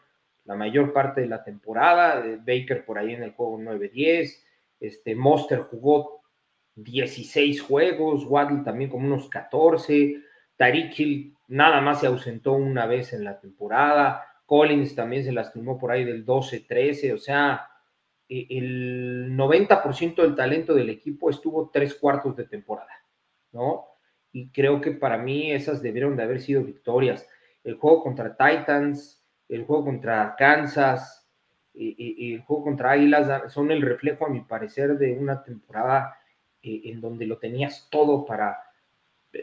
la 0.45 0.55
mayor 0.55 0.93
parte 0.93 1.21
de 1.21 1.27
la 1.27 1.43
temporada, 1.43 2.25
eh, 2.25 2.37
Baker 2.37 2.85
por 2.85 2.99
ahí 2.99 3.13
en 3.13 3.23
el 3.23 3.31
juego 3.31 3.57
9-10, 3.57 4.43
este, 4.79 5.15
Monster 5.15 5.61
jugó 5.61 6.21
16 6.75 7.61
juegos, 7.61 8.25
Waddle 8.25 8.63
también 8.63 8.89
como 8.89 9.07
unos 9.07 9.29
14, 9.29 10.21
Tariq 10.57 10.99
Hill 10.99 11.35
nada 11.47 11.81
más 11.81 12.01
se 12.01 12.07
ausentó 12.07 12.53
una 12.53 12.85
vez 12.85 13.13
en 13.13 13.23
la 13.23 13.39
temporada, 13.39 14.23
Collins 14.45 14.95
también 14.95 15.23
se 15.23 15.31
lastimó 15.31 15.77
por 15.77 15.91
ahí 15.91 16.03
del 16.03 16.25
12-13, 16.25 17.13
o 17.13 17.17
sea, 17.17 17.67
e, 18.29 18.47
el 18.49 19.35
90% 19.35 20.21
del 20.21 20.35
talento 20.35 20.73
del 20.73 20.89
equipo 20.89 21.29
estuvo 21.29 21.69
tres 21.71 21.95
cuartos 21.95 22.35
de 22.35 22.45
temporada, 22.45 23.03
¿no? 23.51 23.85
Y 24.31 24.49
creo 24.49 24.81
que 24.81 24.91
para 24.91 25.17
mí 25.17 25.51
esas 25.51 25.81
debieron 25.81 26.15
de 26.15 26.23
haber 26.23 26.41
sido 26.41 26.63
victorias. 26.63 27.27
El 27.63 27.75
juego 27.75 28.03
contra 28.03 28.35
Titans, 28.35 29.23
el 29.47 29.63
juego 29.63 29.85
contra 29.85 30.35
Kansas 30.37 31.27
y, 31.73 32.33
el 32.33 32.41
juego 32.41 32.65
contra 32.65 32.91
Águilas 32.91 33.51
son 33.51 33.71
el 33.71 33.81
reflejo, 33.81 34.25
a 34.25 34.29
mi 34.29 34.41
parecer, 34.41 34.97
de 34.97 35.13
una 35.13 35.43
temporada 35.43 36.17
en 36.61 36.99
donde 36.99 37.27
lo 37.27 37.37
tenías 37.37 37.87
todo 37.91 38.25
para, 38.25 38.57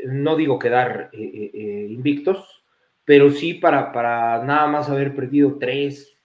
no 0.07 0.37
digo 0.37 0.59
quedar 0.59 1.11
invictos, 1.13 2.62
pero 3.05 3.31
sí 3.31 3.55
para, 3.55 3.93
para 3.93 4.45
nada 4.45 4.67
más 4.67 4.89
haber 4.89 5.15
perdido 5.15 5.59
tres, 5.59 6.17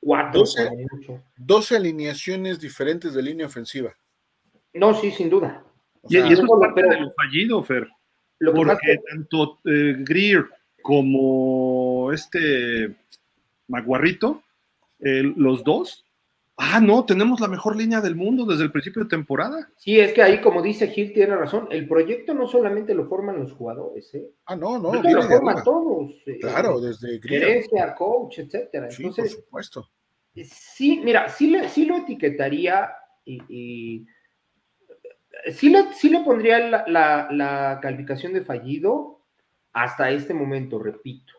cuatro. 0.00 0.44
12, 1.36 1.76
alineaciones 1.76 2.60
diferentes 2.60 3.14
de 3.14 3.22
línea 3.22 3.46
ofensiva. 3.46 3.94
No, 4.72 4.94
sí, 4.94 5.10
sin 5.10 5.28
duda. 5.28 5.64
y, 6.08 6.18
eso 6.18 6.42
es 6.42 6.50
parte 6.60 6.82
de 6.82 7.00
lo 7.00 7.12
fallido, 7.12 7.62
Fer. 7.62 7.88
porque 8.54 8.98
tanto 9.10 9.58
eh, 9.64 9.96
Greer 9.98 10.46
como 10.82 12.12
este 12.12 12.96
Maguarrito, 13.68 14.42
los 15.00 15.64
dos, 15.64 16.05
ah, 16.56 16.80
no, 16.80 17.04
tenemos 17.04 17.40
la 17.40 17.48
mejor 17.48 17.76
línea 17.76 18.00
del 18.00 18.16
mundo 18.16 18.44
desde 18.44 18.64
el 18.64 18.72
principio 18.72 19.02
de 19.02 19.08
temporada. 19.08 19.68
Sí, 19.76 19.98
es 19.98 20.12
que 20.12 20.22
ahí, 20.22 20.40
como 20.40 20.62
dice 20.62 20.88
Gil, 20.88 21.12
tiene 21.12 21.36
razón. 21.36 21.68
El 21.70 21.86
proyecto 21.86 22.34
no 22.34 22.46
solamente 22.46 22.94
lo 22.94 23.06
forman 23.06 23.38
los 23.38 23.52
jugadores, 23.52 24.14
¿eh? 24.14 24.30
Ah, 24.46 24.56
no, 24.56 24.78
no. 24.78 24.94
Lo 24.94 25.22
forman 25.22 25.62
todos. 25.62 26.12
Eh, 26.26 26.38
claro, 26.40 26.80
desde 26.80 27.20
Gerencia, 27.20 27.94
coach, 27.94 28.38
etcétera. 28.38 28.90
Sí, 28.90 29.04
por 29.04 29.28
supuesto. 29.28 29.90
Sí, 30.44 31.00
mira, 31.02 31.28
sí, 31.28 31.48
le, 31.48 31.68
sí 31.68 31.86
lo 31.86 31.96
etiquetaría 31.96 32.92
y, 33.24 34.06
sí, 35.50 35.70
le, 35.70 35.92
sí 35.94 36.10
le 36.10 36.20
pondría 36.20 36.58
la, 36.86 37.28
la, 37.30 37.78
calificación 37.80 38.34
de 38.34 38.44
fallido 38.44 39.24
hasta 39.72 40.10
este 40.10 40.34
momento, 40.34 40.78
repito. 40.78 41.32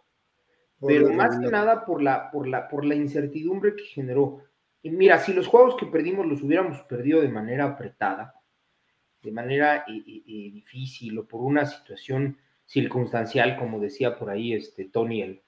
Pero 0.86 1.12
más 1.12 1.40
que 1.40 1.48
nada 1.48 1.86
por 1.86 2.02
la, 2.04 2.30
por, 2.30 2.48
la, 2.48 2.68
por 2.68 2.86
la 2.86 2.96
incertidumbre 2.96 3.76
que 3.76 3.84
generó 3.84 4.44
mira, 4.84 5.20
si 5.20 5.34
los 5.34 5.48
juegos 5.48 5.76
que 5.76 5.86
perdimos 5.86 6.26
los 6.26 6.42
hubiéramos 6.42 6.82
perdido 6.84 7.22
de 7.22 7.30
manera 7.30 7.66
apretada, 7.66 8.36
de 9.22 9.32
manera 9.32 9.84
difícil 9.88 11.18
o 11.18 11.28
por 11.28 11.42
una 11.42 11.66
situación 11.66 12.38
circunstancial, 12.66 13.58
como 13.58 13.80
decía 13.80 14.18
por 14.18 14.30
ahí 14.30 14.54
este 14.54 14.86
Tony 14.86 15.22
el, 15.22 15.42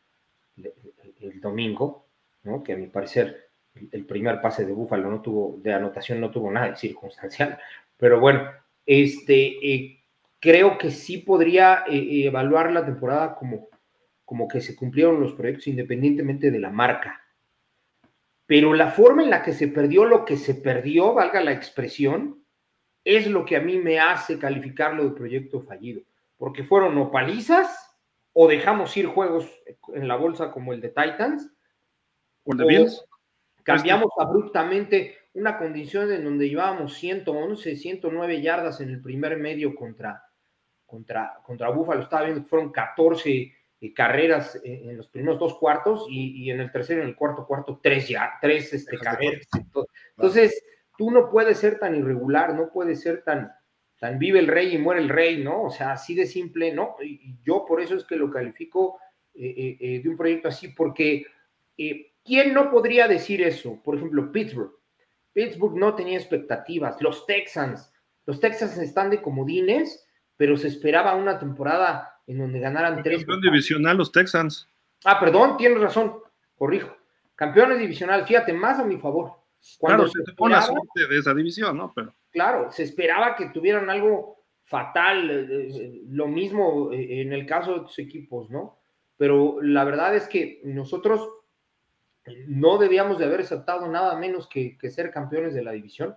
el, 1.19 1.39
domingo, 1.39 2.07
¿no? 2.43 2.64
que 2.64 2.73
a 2.73 2.77
mi 2.77 2.88
parecer 2.88 3.51
el, 3.91 4.06
primer 4.06 4.41
pase 4.41 4.65
de 4.65 4.73
Búfalo 4.73 5.10
no 5.10 5.22
tuvo, 5.22 5.60
de 5.61 5.73
anotación 5.73 6.19
no 6.19 6.31
tuvo 6.31 6.51
nada 6.51 6.72
de 6.72 6.76
circunstancial, 6.76 7.60
pero 7.97 8.19
bueno, 8.19 8.49
este, 8.85 9.73
eh, 9.73 10.03
creo 10.39 10.77
que 10.77 10.91
sí 10.91 11.19
podría 11.19 11.84
eh, 11.88 12.26
evaluar 12.26 12.72
la 12.72 12.85
temporada 12.85 13.35
como, 13.35 13.68
como 14.26 14.47
que 14.47 14.61
se 14.61 14.76
cumplieron 14.76 15.19
los 15.19 15.34
proyectos 15.34 15.68
independientemente 15.68 16.51
de 16.51 16.60
la 16.60 16.72
marca 16.72 17.22
pero 18.49 18.73
la 18.73 18.89
forma 18.89 19.21
en 19.21 19.30
la 19.30 19.43
que 19.43 19.53
se 19.53 19.67
perdió 19.67 20.05
lo 20.05 20.26
que 20.26 20.35
se 20.35 20.55
perdió, 20.55 21.13
valga 21.13 21.39
la 21.39 21.51
expresión, 21.51 22.43
es 23.03 23.27
lo 23.27 23.45
que 23.45 23.55
a 23.55 23.61
mí 23.61 23.77
me 23.77 23.99
hace 23.99 24.39
calificarlo 24.39 25.03
de 25.03 25.15
proyecto 25.15 25.61
fallido, 25.61 26.01
porque 26.35 26.63
fueron 26.63 26.97
o 26.97 27.11
palizas 27.11 27.95
o 28.34 28.47
dejamos 28.47 28.97
ir 28.97 29.05
juegos 29.05 29.47
en 29.93 30.07
la 30.07 30.15
bolsa 30.15 30.49
como 30.49 30.73
el 30.73 30.81
de 30.81 30.88
Titans, 30.88 31.53
o, 32.43 32.55
de 32.55 32.89
cambiamos 33.61 34.09
abruptamente 34.17 35.15
una 35.34 35.59
condición 35.59 36.11
en 36.11 36.23
donde 36.23 36.49
llevábamos 36.49 36.95
111, 36.95 37.76
109 37.76 38.41
yardas 38.41 38.81
en 38.81 38.89
el 38.89 38.99
primer 38.99 39.38
medio 39.38 39.76
contra, 39.76 40.23
contra, 40.88 41.39
contra 41.43 41.69
Búfalo, 41.69 42.01
estaba 42.01 42.23
viendo 42.23 42.41
que 42.41 42.49
fueron 42.49 42.71
14 42.71 43.59
carreras 43.95 44.60
en, 44.64 44.97
los 44.97 45.07
primeros 45.07 45.39
dos 45.39 45.57
cuartos 45.57 46.06
y, 46.10 46.49
en 46.51 46.60
el 46.60 46.72
tercero 46.72 46.99
y 46.99 47.03
en 47.03 47.10
el 47.10 47.15
cuarto 47.15 47.47
cuarto 47.47 47.80
tres 47.81 48.07
ya, 48.10 48.34
tres 48.41 48.73
este, 48.73 48.97
carreras. 48.97 49.47
Entonces, 50.18 50.64
tú 50.97 51.11
no 51.11 51.30
puedes 51.30 51.57
ser 51.57 51.80
tan 51.80 51.95
irregular, 51.95 52.53
no 52.53 52.72
puedes 52.72 53.01
ser 53.01 53.23
tan, 53.23 53.51
tan 53.99 54.19
vive 54.19 54.39
el 54.39 54.47
rey 54.47 54.76
y 54.76 54.77
muere 54.77 55.01
el 55.01 55.10
rey, 55.10 55.43
¿no? 55.43 55.64
O 55.64 55.69
sea, 55.72 55.93
así 55.93 56.14
de 56.14 56.26
simple, 56.26 56.73
¿no? 56.73 56.95
Y 57.01 57.38
yo 57.43 57.65
por 57.65 57.81
eso 57.81 57.95
es 57.95 58.03
que 58.03 58.18
lo 58.18 58.30
califico 58.30 58.99
eh, 59.34 59.53
eh, 59.56 59.77
eh, 59.80 60.01
de 60.03 60.10
un 60.10 60.18
proyecto 60.18 60.49
así, 60.49 60.68
porque 60.69 61.26
¿quién 62.26 62.53
no 62.53 62.69
podría 62.69 63.07
decir 63.07 63.41
eso? 63.41 63.81
Por 63.81 63.95
ejemplo, 63.95 64.31
Pittsburgh. 64.31 64.73
Pittsburgh 65.31 65.77
no 65.77 65.95
tenía 65.95 66.18
expectativas. 66.18 67.01
Los 67.01 67.26
Texans, 67.26 67.93
los 68.26 68.41
Texans 68.41 68.77
están 68.77 69.10
de 69.10 69.22
comodines, 69.22 70.06
pero 70.35 70.57
se 70.57 70.68
esperaba 70.68 71.15
una 71.15 71.39
temporada 71.39 72.18
en 72.30 72.38
donde 72.38 72.60
ganaran 72.60 73.01
tres. 73.01 73.18
Campeón 73.18 73.41
divisional 73.41 73.97
los 73.97 74.11
Texans. 74.11 74.69
Ah, 75.03 75.19
perdón, 75.19 75.57
tienes 75.57 75.81
razón, 75.81 76.19
corrijo. 76.56 76.95
Campeones 77.35 77.80
divisional, 77.80 78.26
fíjate, 78.26 78.53
más 78.53 78.80
a 78.80 78.85
mi 78.85 78.97
favor. 78.97 79.34
Cuando 79.80 80.03
claro, 80.03 80.26
se, 80.26 80.34
pone 80.34 80.56
la 80.56 80.61
suerte 80.61 81.07
de 81.10 81.18
esa 81.18 81.34
división, 81.34 81.77
¿no? 81.77 81.91
Pero... 81.93 82.14
Claro, 82.30 82.72
se 82.72 82.84
esperaba 82.84 83.35
que 83.35 83.47
tuvieran 83.47 83.89
algo 83.89 84.43
fatal, 84.64 85.30
eh, 85.30 85.69
eh, 85.69 86.01
lo 86.10 86.27
mismo 86.27 86.91
eh, 86.91 87.22
en 87.22 87.34
el 87.34 87.47
caso 87.47 87.73
de 87.73 87.80
tus 87.81 87.97
equipos, 87.97 88.49
¿no? 88.51 88.77
Pero 89.18 89.60
la 89.61 89.84
verdad 89.84 90.15
es 90.15 90.27
que 90.27 90.61
nosotros 90.64 91.27
no 92.47 92.77
debíamos 92.77 93.18
de 93.18 93.26
haber 93.26 93.41
aceptado 93.41 93.88
nada 93.88 94.15
menos 94.18 94.47
que, 94.47 94.77
que 94.77 94.91
ser 94.91 95.10
campeones 95.10 95.56
de 95.56 95.64
la 95.64 95.72
división, 95.72 96.15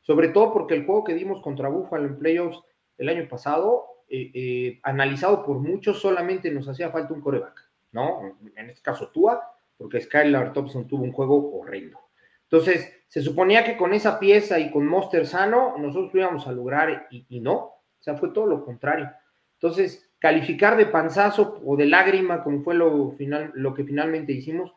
sobre 0.00 0.28
todo 0.28 0.52
porque 0.52 0.74
el 0.74 0.86
juego 0.86 1.04
que 1.04 1.14
dimos 1.14 1.42
contra 1.42 1.68
Buffalo 1.68 2.06
en 2.06 2.18
playoffs 2.18 2.62
el 2.96 3.10
año 3.10 3.28
pasado 3.28 3.91
eh, 4.14 4.30
eh, 4.34 4.80
analizado 4.82 5.42
por 5.42 5.58
muchos, 5.58 5.98
solamente 5.98 6.50
nos 6.50 6.68
hacía 6.68 6.90
falta 6.90 7.14
un 7.14 7.22
coreback, 7.22 7.66
¿no? 7.92 8.36
En 8.54 8.68
este 8.68 8.82
caso 8.82 9.08
Tua, 9.08 9.56
porque 9.78 10.02
Skylar 10.02 10.52
Thompson 10.52 10.86
tuvo 10.86 11.02
un 11.02 11.12
juego 11.12 11.58
horrendo. 11.58 11.98
Entonces, 12.42 12.92
se 13.08 13.22
suponía 13.22 13.64
que 13.64 13.78
con 13.78 13.94
esa 13.94 14.20
pieza 14.20 14.58
y 14.58 14.70
con 14.70 14.86
Monster 14.86 15.26
sano, 15.26 15.78
nosotros 15.78 16.12
lo 16.12 16.20
íbamos 16.20 16.46
a 16.46 16.52
lograr 16.52 17.06
y, 17.10 17.40
no, 17.40 17.54
o 17.54 17.82
sea, 18.00 18.14
fue 18.14 18.34
todo 18.34 18.44
lo 18.44 18.66
contrario. 18.66 19.10
Entonces, 19.54 20.10
calificar 20.18 20.76
de 20.76 20.84
panzazo 20.84 21.62
o 21.64 21.74
de 21.74 21.86
lágrima, 21.86 22.44
como 22.44 22.62
fue 22.62 22.74
lo, 22.74 23.12
final, 23.12 23.50
lo 23.54 23.72
que 23.72 23.84
finalmente 23.84 24.32
hicimos, 24.32 24.74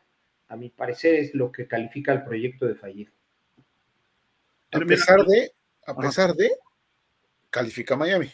a 0.48 0.56
mi 0.56 0.70
parecer 0.70 1.14
es 1.14 1.34
lo 1.34 1.52
que 1.52 1.68
califica 1.68 2.14
el 2.14 2.24
proyecto 2.24 2.64
de 2.64 2.74
fallido. 2.74 3.12
A 4.72 4.78
pesar 4.78 5.26
de, 5.26 5.52
a 5.86 5.94
pesar 5.94 6.32
de, 6.32 6.52
califica 7.50 7.96
Miami. 7.96 8.30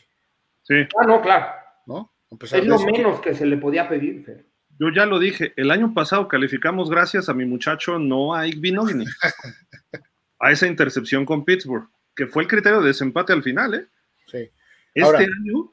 Sí. 0.62 0.74
Ah, 1.01 1.06
no, 1.06 1.20
claro. 1.20 1.47
¿No? 1.86 2.12
es 2.40 2.66
lo 2.66 2.78
menos 2.80 3.20
que 3.20 3.34
se 3.34 3.47
le 3.47 3.56
podía 3.56 3.89
pedir, 3.89 4.24
Fer. 4.24 4.47
Yo 4.78 4.89
ya 4.90 5.06
lo 5.06 5.18
dije, 5.18 5.52
el 5.56 5.70
año 5.70 5.93
pasado 5.93 6.28
calificamos 6.28 6.90
gracias 6.90 7.28
a 7.28 7.34
mi 7.34 7.44
muchacho 7.44 7.98
Noah 7.98 8.47
Igvinogni, 8.47 9.05
a 10.40 10.51
esa 10.51 10.66
intercepción 10.66 11.26
con 11.26 11.44
Pittsburgh, 11.44 11.89
que 12.16 12.26
fue 12.26 12.43
el 12.43 12.48
criterio 12.48 12.80
de 12.80 12.89
desempate 12.89 13.32
al 13.32 13.43
final, 13.43 13.74
¿eh? 13.74 13.86
Sí. 14.26 14.51
Este 14.94 15.24
año 15.24 15.72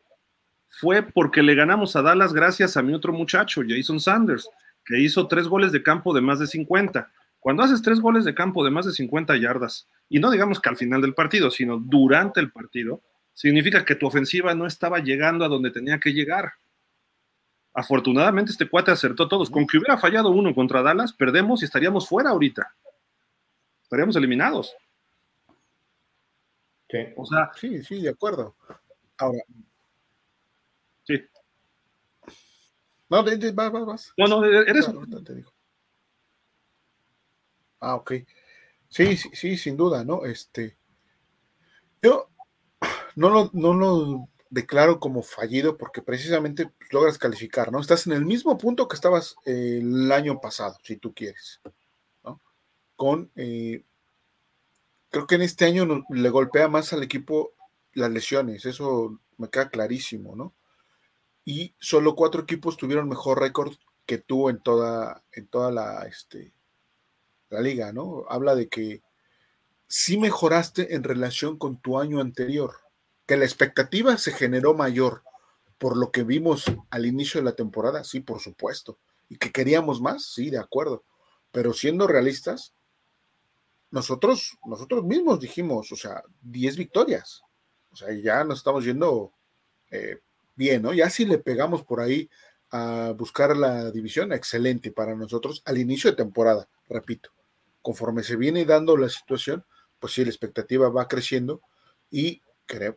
fue 0.68 1.02
porque 1.02 1.41
le 1.41 1.56
ganamos 1.56 1.95
a 1.95 2.02
Dallas 2.02 2.34
gracias 2.34 2.78
a 2.78 2.82
mi 2.82 2.94
otro 2.94 3.14
muchacho, 3.14 3.61
Jason 3.68 3.99
Sanders, 3.99 4.49
que 4.86 4.99
hizo 4.99 5.28
tres 5.28 5.48
goles 5.48 5.72
de 5.72 5.84
campo 5.84 6.14
de 6.14 6.22
más 6.22 6.40
de 6.40 6.48
50. 6.48 7.11
Cuando 7.40 7.64
haces 7.64 7.82
tres 7.82 7.99
goles 7.99 8.26
de 8.26 8.36
campo 8.36 8.66
de 8.66 8.72
más 8.72 8.86
de 8.86 8.91
50 8.91 9.38
yardas, 9.38 9.88
y 10.10 10.20
no 10.20 10.30
digamos 10.30 10.60
que 10.60 10.70
al 10.70 10.78
final 10.78 11.02
del 11.02 11.14
partido, 11.14 11.52
sino 11.52 11.78
durante 11.78 12.40
el 12.40 12.52
partido, 12.52 13.02
significa 13.40 13.86
que 13.86 13.95
tu 13.95 14.06
ofensiva 14.06 14.53
no 14.53 14.66
estaba 14.66 14.99
llegando 14.99 15.45
a 15.45 15.48
donde 15.48 15.72
tenía 15.72 15.98
que 15.98 16.11
llegar. 16.11 16.56
Afortunadamente 17.74 18.52
este 18.52 18.68
cuate 18.68 18.91
acertó 18.91 19.30
todos. 19.30 19.49
Con 19.49 19.66
que 19.66 19.78
hubiera 19.78 19.98
fallado 19.98 20.30
uno 20.30 20.53
contra 20.53 20.82
Dallas, 20.82 21.14
perdemos 21.14 21.61
y 21.61 21.66
estaríamos 21.66 22.10
fuera 22.10 22.32
ahorita. 22.32 22.76
Estaríamos 23.82 24.18
eliminados. 24.18 24.76
Sí. 26.90 26.98
O 27.16 27.26
sea, 27.26 27.49
sí, 27.56 27.82
sí, 27.82 28.02
de 28.02 28.10
acuerdo. 28.10 28.57
Ahora. 29.18 29.40
Sí. 31.06 31.24
No, 33.07 33.24
vas, 33.24 33.72
vas, 33.72 33.86
vas. 33.86 34.14
No, 34.18 34.28
no, 34.28 34.44
eres. 34.44 34.86
Ah, 37.80 37.95
ok. 37.95 38.16
Sí, 38.90 39.16
sí, 39.16 39.30
sí, 39.32 39.56
sin 39.56 39.78
duda, 39.78 40.03
¿no? 40.03 40.26
Este. 40.26 40.76
Yo 42.02 42.30
no 43.20 43.30
lo, 43.30 43.50
no 43.52 43.74
lo 43.74 44.30
declaro 44.50 45.02
como 45.02 45.24
fallido 45.24 45.78
porque 45.78 46.02
precisamente 46.02 46.72
logras 46.90 47.18
calificar, 47.18 47.70
¿no? 47.70 47.82
Estás 47.82 48.08
en 48.08 48.14
el 48.14 48.24
mismo 48.24 48.58
punto 48.58 48.88
que 48.88 48.96
estabas 48.96 49.36
eh, 49.46 49.80
el 49.82 50.10
año 50.14 50.40
pasado, 50.40 50.78
si 50.84 50.96
tú 50.96 51.14
quieres, 51.14 51.60
¿no? 52.24 52.40
Con, 52.96 53.30
eh, 53.36 53.84
creo 55.10 55.28
que 55.28 55.36
en 55.36 55.41
este 55.41 55.66
año 55.66 56.06
le 56.10 56.30
golpea 56.30 56.70
más 56.70 56.94
al 56.94 57.04
equipo 57.04 57.52
las 57.94 58.10
lesiones, 58.10 58.66
eso 58.66 59.20
me 59.38 59.50
queda 59.50 59.70
clarísimo, 59.70 60.38
¿no? 60.38 60.54
Y 61.44 61.74
solo 61.78 62.16
cuatro 62.16 62.44
equipos 62.44 62.78
tuvieron 62.78 63.10
mejor 63.10 63.41
récord 63.41 63.74
que 64.06 64.18
tú 64.18 64.48
en 64.48 64.60
toda, 64.62 65.24
en 65.34 65.48
toda 65.48 65.72
la, 65.72 66.08
este, 66.08 66.54
la 67.50 67.60
liga, 67.60 67.91
¿no? 67.91 68.24
Habla 68.30 68.56
de 68.56 68.70
que 68.70 69.02
sí 69.88 70.18
mejoraste 70.18 70.96
en 70.96 71.04
relación 71.04 71.58
con 71.58 71.82
tu 71.82 72.00
año 72.00 72.22
anterior, 72.22 72.76
que 73.30 73.38
la 73.38 73.46
expectativa 73.46 74.18
se 74.18 74.32
generó 74.32 74.74
mayor 74.74 75.22
por 75.78 75.96
lo 75.96 76.12
que 76.12 76.24
vimos 76.24 76.66
al 76.90 77.06
inicio 77.06 77.40
de 77.40 77.46
la 77.46 77.56
temporada, 77.56 78.04
sí, 78.04 78.22
por 78.22 78.40
supuesto. 78.40 78.98
Y 79.30 79.38
que 79.38 79.52
queríamos 79.52 80.02
más, 80.02 80.34
sí, 80.34 80.50
de 80.50 80.58
acuerdo. 80.58 81.04
Pero 81.52 81.74
siendo 81.74 82.08
realistas, 82.08 82.74
nosotros, 83.92 84.58
nosotros 84.66 85.04
mismos 85.04 85.40
dijimos, 85.40 85.92
o 85.92 85.96
sea, 85.96 86.24
10 86.42 86.78
victorias. 86.78 87.44
O 87.92 87.96
sea, 87.96 88.12
ya 88.14 88.44
nos 88.44 88.58
estamos 88.58 88.84
yendo 88.84 89.32
eh, 89.92 90.22
bien, 90.56 90.82
¿no? 90.82 90.92
Ya 90.92 91.12
si 91.12 91.24
le 91.24 91.38
pegamos 91.38 91.84
por 91.84 92.02
ahí 92.02 92.32
a 92.72 93.14
buscar 93.16 93.56
la 93.56 93.92
división, 93.92 94.34
excelente 94.34 94.92
para 94.92 95.14
nosotros 95.14 95.62
al 95.66 95.78
inicio 95.78 96.10
de 96.10 96.18
temporada, 96.18 96.68
repito. 96.88 97.30
Conforme 97.84 98.24
se 98.24 98.38
viene 98.38 98.66
dando 98.66 98.98
la 98.98 99.08
situación, 99.08 99.64
pues 100.00 100.14
sí, 100.14 100.24
la 100.24 100.32
expectativa 100.32 100.90
va 100.90 101.08
creciendo 101.08 101.62
y 102.10 102.42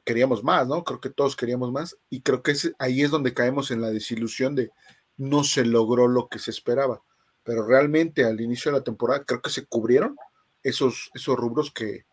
queríamos 0.04 0.44
más, 0.44 0.68
¿no? 0.68 0.84
Creo 0.84 1.00
que 1.00 1.10
todos 1.10 1.36
queríamos 1.36 1.72
más 1.72 1.96
y 2.10 2.20
creo 2.20 2.42
que 2.42 2.54
ahí 2.78 3.02
es 3.02 3.10
donde 3.10 3.34
caemos 3.34 3.70
en 3.70 3.80
la 3.80 3.90
desilusión 3.90 4.54
de 4.54 4.70
no 5.16 5.44
se 5.44 5.64
logró 5.64 6.08
lo 6.08 6.28
que 6.28 6.38
se 6.38 6.50
esperaba, 6.50 7.02
pero 7.44 7.66
realmente 7.66 8.24
al 8.24 8.40
inicio 8.40 8.70
de 8.70 8.78
la 8.78 8.84
temporada 8.84 9.24
creo 9.24 9.40
que 9.40 9.50
se 9.50 9.66
cubrieron 9.66 10.16
esos, 10.62 11.10
esos 11.14 11.36
rubros 11.36 11.72
que, 11.72 12.04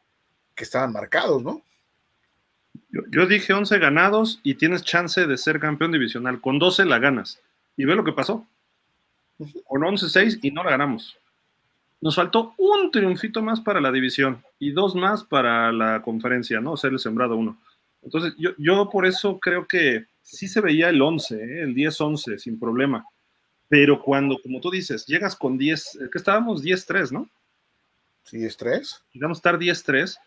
estaban 0.55 0.91
marcados, 0.91 1.41
¿no? 1.41 1.61
Yo, 2.89 3.25
dije 3.27 3.53
11 3.53 3.79
ganados 3.79 4.41
y 4.43 4.55
tienes 4.55 4.83
chance 4.83 5.25
de 5.25 5.37
ser 5.37 5.57
campeón 5.57 5.93
divisional. 5.93 6.41
Con 6.41 6.59
12 6.59 6.83
la 6.83 6.99
ganas. 6.99 7.39
Y 7.77 7.85
ve 7.85 7.95
lo 7.95 8.03
que 8.03 8.11
pasó. 8.11 8.45
Con 9.37 9.83
11-6 9.83 10.39
y 10.41 10.51
no 10.51 10.65
la 10.65 10.71
ganamos. 10.71 11.17
Nos 12.01 12.15
faltó 12.15 12.53
un 12.57 12.91
triunfito 12.91 13.41
más 13.41 13.59
para 13.59 13.81
la 13.81 13.91
división 13.91 14.43
y 14.57 14.71
dos 14.71 14.95
más 14.95 15.23
para 15.23 15.71
la 15.71 16.01
conferencia, 16.01 16.61
¿no? 16.61 16.77
Ser 16.77 16.93
el 16.93 16.99
sembrado 16.99 17.35
uno. 17.35 17.57
Entonces, 18.01 18.33
yo, 18.37 18.51
yo 18.57 18.89
por 18.89 19.05
eso 19.05 19.39
creo 19.39 19.67
que 19.67 20.05
sí 20.21 20.47
se 20.47 20.61
veía 20.61 20.89
el 20.89 21.01
11, 21.01 21.35
¿eh? 21.35 21.61
el 21.63 21.75
10-11, 21.75 22.37
sin 22.37 22.59
problema. 22.59 23.05
Pero 23.67 24.01
cuando, 24.01 24.39
como 24.41 24.61
tú 24.61 24.71
dices, 24.71 25.05
llegas 25.05 25.35
con 25.35 25.57
10, 25.57 25.95
eh, 25.95 26.09
que 26.11 26.17
estábamos 26.17 26.63
10-3, 26.63 27.11
¿no? 27.11 27.29
Sí, 28.23 28.37
10-3. 28.37 29.01
Llegamos 29.13 29.37
a 29.37 29.39
estar 29.39 29.59
10-3. 29.59 30.17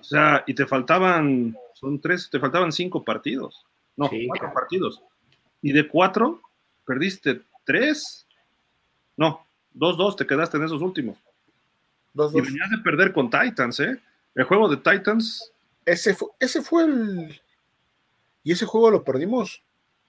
O 0.00 0.02
sea, 0.02 0.44
y 0.46 0.54
te 0.54 0.66
faltaban, 0.66 1.56
son 1.74 2.00
tres, 2.00 2.28
te 2.30 2.40
faltaban 2.40 2.72
cinco 2.72 3.04
partidos. 3.04 3.64
No, 3.96 4.10
cuatro 4.28 4.52
partidos. 4.52 5.02
Y 5.60 5.72
de 5.72 5.86
cuatro, 5.86 6.40
perdiste 6.86 7.42
tres. 7.64 8.26
No, 9.16 9.46
2-2 9.74 10.16
te 10.16 10.26
quedaste 10.26 10.56
en 10.56 10.64
esos 10.64 10.82
últimos. 10.82 11.18
Y 12.14 12.40
venías 12.40 12.70
de 12.70 12.78
perder 12.82 13.12
con 13.12 13.30
Titans, 13.30 13.80
¿eh? 13.80 14.00
El 14.34 14.44
juego 14.44 14.68
de 14.68 14.76
Titans. 14.76 15.52
Ese 15.84 16.14
fue, 16.14 16.28
ese 16.38 16.62
fue 16.62 16.84
el. 16.84 17.40
Y 18.42 18.52
ese 18.52 18.66
juego 18.66 18.90
lo 18.90 19.04
perdimos, 19.04 19.62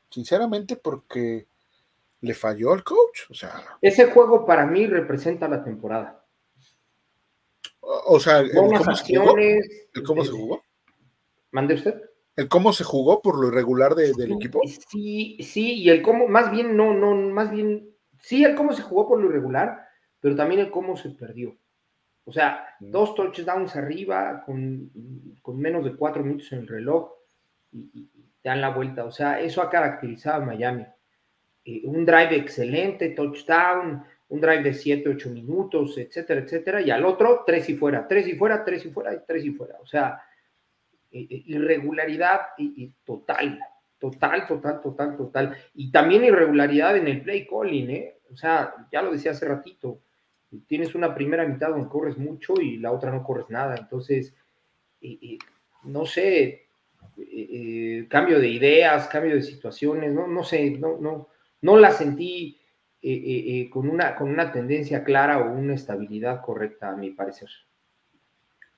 sinceramente, 0.09 0.75
porque 0.75 1.45
le 2.21 2.33
falló 2.33 2.73
al 2.73 2.83
coach. 2.83 3.29
O 3.29 3.33
sea. 3.33 3.77
Ese 3.81 4.05
juego 4.07 4.45
para 4.45 4.65
mí 4.65 4.87
representa 4.87 5.47
la 5.47 5.63
temporada. 5.63 6.23
O, 7.81 8.19
sea, 8.19 8.39
el 8.39 8.51
cómo, 8.51 8.95
se 8.95 9.15
jugó, 9.15 9.37
el 9.37 10.03
cómo 10.05 10.23
se 10.23 10.31
jugó. 10.31 10.63
¿Mande 11.51 11.73
usted? 11.73 12.01
El 12.35 12.47
cómo 12.47 12.73
se 12.73 12.83
jugó 12.83 13.21
por 13.21 13.39
lo 13.39 13.49
irregular 13.49 13.95
del 13.95 14.31
equipo. 14.31 14.61
Sí, 14.89 15.37
sí, 15.41 15.73
y 15.73 15.89
el 15.89 16.01
cómo, 16.01 16.27
más 16.27 16.51
bien, 16.51 16.77
no, 16.77 16.93
no, 16.93 17.13
más 17.13 17.51
bien 17.51 17.90
sí 18.21 18.43
el 18.43 18.55
cómo 18.55 18.73
se 18.73 18.81
jugó 18.81 19.07
por 19.07 19.19
lo 19.19 19.29
irregular, 19.29 19.87
pero 20.19 20.35
también 20.35 20.61
el 20.61 20.71
cómo 20.71 20.95
se 20.95 21.09
perdió. 21.09 21.57
O 22.23 22.31
sea, 22.31 22.75
mm. 22.79 22.91
dos 22.91 23.15
touchdowns 23.15 23.75
arriba 23.75 24.43
con, 24.45 24.91
menos 25.53 25.83
de 25.83 25.95
cuatro 25.95 26.23
minutos 26.23 26.51
en 26.53 26.59
el 26.59 26.67
reloj 26.67 27.11
y, 27.71 28.09
dan 28.43 28.61
la 28.61 28.69
vuelta. 28.69 29.05
O 29.05 29.11
sea, 29.11 29.39
eso 29.39 29.61
ha 29.61 29.69
caracterizado 29.69 30.41
a 30.41 30.45
Miami. 30.45 30.85
Eh, 31.65 31.81
un 31.85 32.05
drive 32.05 32.35
excelente, 32.35 33.09
touchdown, 33.09 34.03
un 34.29 34.41
drive 34.41 34.63
de 34.63 34.73
siete, 34.73 35.09
ocho 35.09 35.29
minutos, 35.29 35.97
etcétera, 35.97 36.41
etcétera, 36.41 36.81
y 36.81 36.89
al 36.89 37.05
otro 37.05 37.43
tres 37.45 37.69
y 37.69 37.75
fuera, 37.75 38.07
tres 38.07 38.27
y 38.27 38.33
fuera, 38.33 38.63
tres 38.63 38.85
y 38.85 38.89
fuera, 38.89 39.25
tres 39.25 39.45
y 39.45 39.51
fuera. 39.51 39.77
O 39.81 39.85
sea, 39.85 40.21
eh, 41.11 41.27
eh, 41.29 41.43
irregularidad 41.47 42.39
y, 42.57 42.93
total. 43.03 43.59
Total, 44.01 44.47
total, 44.47 44.81
total, 44.81 45.15
total. 45.15 45.57
Y 45.75 45.91
también 45.91 46.23
irregularidad 46.23 46.97
en 46.97 47.07
el 47.07 47.21
play 47.21 47.45
calling, 47.45 47.91
¿eh? 47.91 48.15
O 48.33 48.35
sea, 48.35 48.73
ya 48.91 49.03
lo 49.03 49.11
decía 49.11 49.29
hace 49.29 49.47
ratito, 49.47 49.99
tienes 50.65 50.95
una 50.95 51.13
primera 51.13 51.45
mitad 51.45 51.69
donde 51.69 51.87
corres 51.87 52.17
mucho 52.17 52.55
y 52.59 52.77
la 52.77 52.91
otra 52.91 53.11
no 53.11 53.21
corres 53.21 53.47
nada. 53.49 53.75
Entonces, 53.77 54.33
no 55.83 56.07
sé, 56.07 56.47
eh, 56.47 56.67
eh, 57.19 58.07
cambio 58.09 58.39
de 58.39 58.49
ideas, 58.49 59.07
cambio 59.07 59.35
de 59.35 59.43
situaciones, 59.43 60.11
no, 60.11 60.25
no 60.25 60.43
sé, 60.43 60.71
no, 60.71 60.97
no, 60.97 61.27
no 61.61 61.77
la 61.77 61.91
sentí 61.91 62.59
eh, 63.03 63.69
con, 63.69 63.87
una, 63.87 64.15
con 64.15 64.31
una 64.31 64.51
tendencia 64.51 65.03
clara 65.03 65.37
o 65.37 65.51
una 65.51 65.75
estabilidad 65.75 66.41
correcta, 66.41 66.89
a 66.89 66.95
mi 66.95 67.11
parecer. 67.11 67.49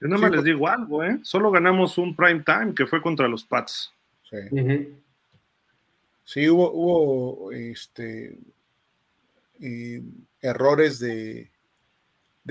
Yo 0.01 0.09
nada 0.09 0.21
más 0.21 0.31
les 0.31 0.43
digo 0.43 0.67
algo, 0.67 1.01
¿eh? 1.01 1.19
Solo 1.21 1.49
ganamos 1.49 1.97
un 1.97 2.13
prime 2.13 2.43
time 2.43 2.73
que 2.75 2.85
fue 2.85 3.01
contra 3.01 3.29
los 3.29 3.45
Pats. 3.45 3.93
Sí. 4.29 4.97
Sí, 6.25 6.49
hubo, 6.49 7.51
este, 7.51 8.37
errores 10.41 10.99
de, 10.99 11.51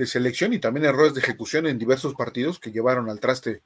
selección 0.05 0.53
y 0.53 0.59
también 0.59 0.85
errores 0.85 1.13
de 1.13 1.21
ejecución 1.21 1.67
en 1.67 1.77
diversos 1.77 2.13
partidos 2.15 2.59
que 2.59 2.71
llevaron 2.71 3.09
al 3.09 3.19
traste 3.19 3.61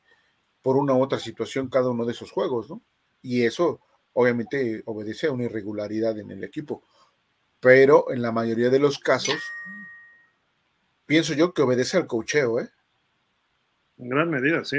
por 0.61 0.77
una 0.77 0.93
u 0.93 1.01
otra 1.01 1.19
situación 1.19 1.69
cada 1.69 1.89
uno 1.89 2.05
de 2.05 2.11
esos 2.11 2.31
juegos, 2.31 2.69
¿no? 2.69 2.81
Y 3.21 3.43
eso 3.43 3.79
obviamente 4.13 4.81
obedece 4.85 5.27
a 5.27 5.31
una 5.31 5.45
irregularidad 5.45 6.17
en 6.19 6.31
el 6.31 6.43
equipo. 6.43 6.83
Pero 7.59 8.11
en 8.11 8.21
la 8.21 8.31
mayoría 8.31 8.69
de 8.69 8.79
los 8.79 8.99
casos, 8.99 9.41
pienso 11.05 11.33
yo 11.33 11.53
que 11.53 11.61
obedece 11.61 11.97
al 11.97 12.07
cocheo, 12.07 12.59
¿eh? 12.59 12.69
En 13.97 14.09
gran 14.09 14.29
medida, 14.29 14.63
sí. 14.63 14.77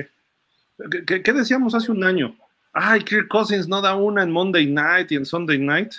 qué 1.06 1.32
decíamos 1.32 1.74
hace 1.74 1.90
un 1.90 2.04
año? 2.04 2.36
Ay, 2.72 3.00
Kirk 3.02 3.28
Cousins 3.28 3.68
no 3.68 3.80
da 3.80 3.96
una 3.96 4.22
en 4.22 4.30
Monday 4.30 4.66
Night 4.66 5.12
y 5.12 5.16
en 5.16 5.26
Sunday 5.26 5.58
Night. 5.58 5.92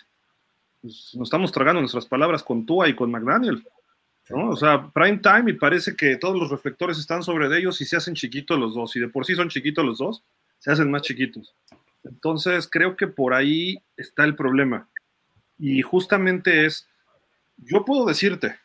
Pues, 0.82 1.12
nos 1.16 1.28
estamos 1.28 1.52
tragando 1.52 1.82
nuestras 1.82 2.06
palabras 2.06 2.44
con 2.44 2.66
Tua 2.66 2.88
y 2.88 2.96
con 2.96 3.12
McDaniel. 3.12 3.64
¿no? 4.30 4.50
O 4.50 4.56
sea, 4.56 4.90
prime 4.94 5.18
time 5.18 5.52
y 5.52 5.54
parece 5.54 5.96
que 5.96 6.16
todos 6.16 6.38
los 6.38 6.50
reflectores 6.50 6.98
están 7.00 7.24
sobre 7.24 7.46
ellos 7.58 7.82
y 7.82 7.86
se 7.86 7.98
hacen 7.98 8.14
chiquitos 8.14 8.58
los 8.60 8.76
dos. 8.76 8.96
Y 8.96 9.00
de 9.00 9.10
por 9.10 9.26
sí 9.26 9.36
son 9.36 9.50
chiquitos 9.50 9.84
los 9.84 9.98
dos, 9.98 10.24
se 10.60 10.72
hacen 10.72 10.92
más 10.92 11.02
chiquitos. 11.02 11.54
Entonces, 12.04 12.68
creo 12.70 12.96
que 12.96 13.08
por 13.08 13.34
ahí 13.34 13.82
está 13.98 14.24
el 14.24 14.36
problema. 14.36 14.88
Y 15.58 15.82
justamente 15.82 16.66
es, 16.66 16.88
yo 17.58 17.84
puedo 17.84 18.06
decirte, 18.06 18.58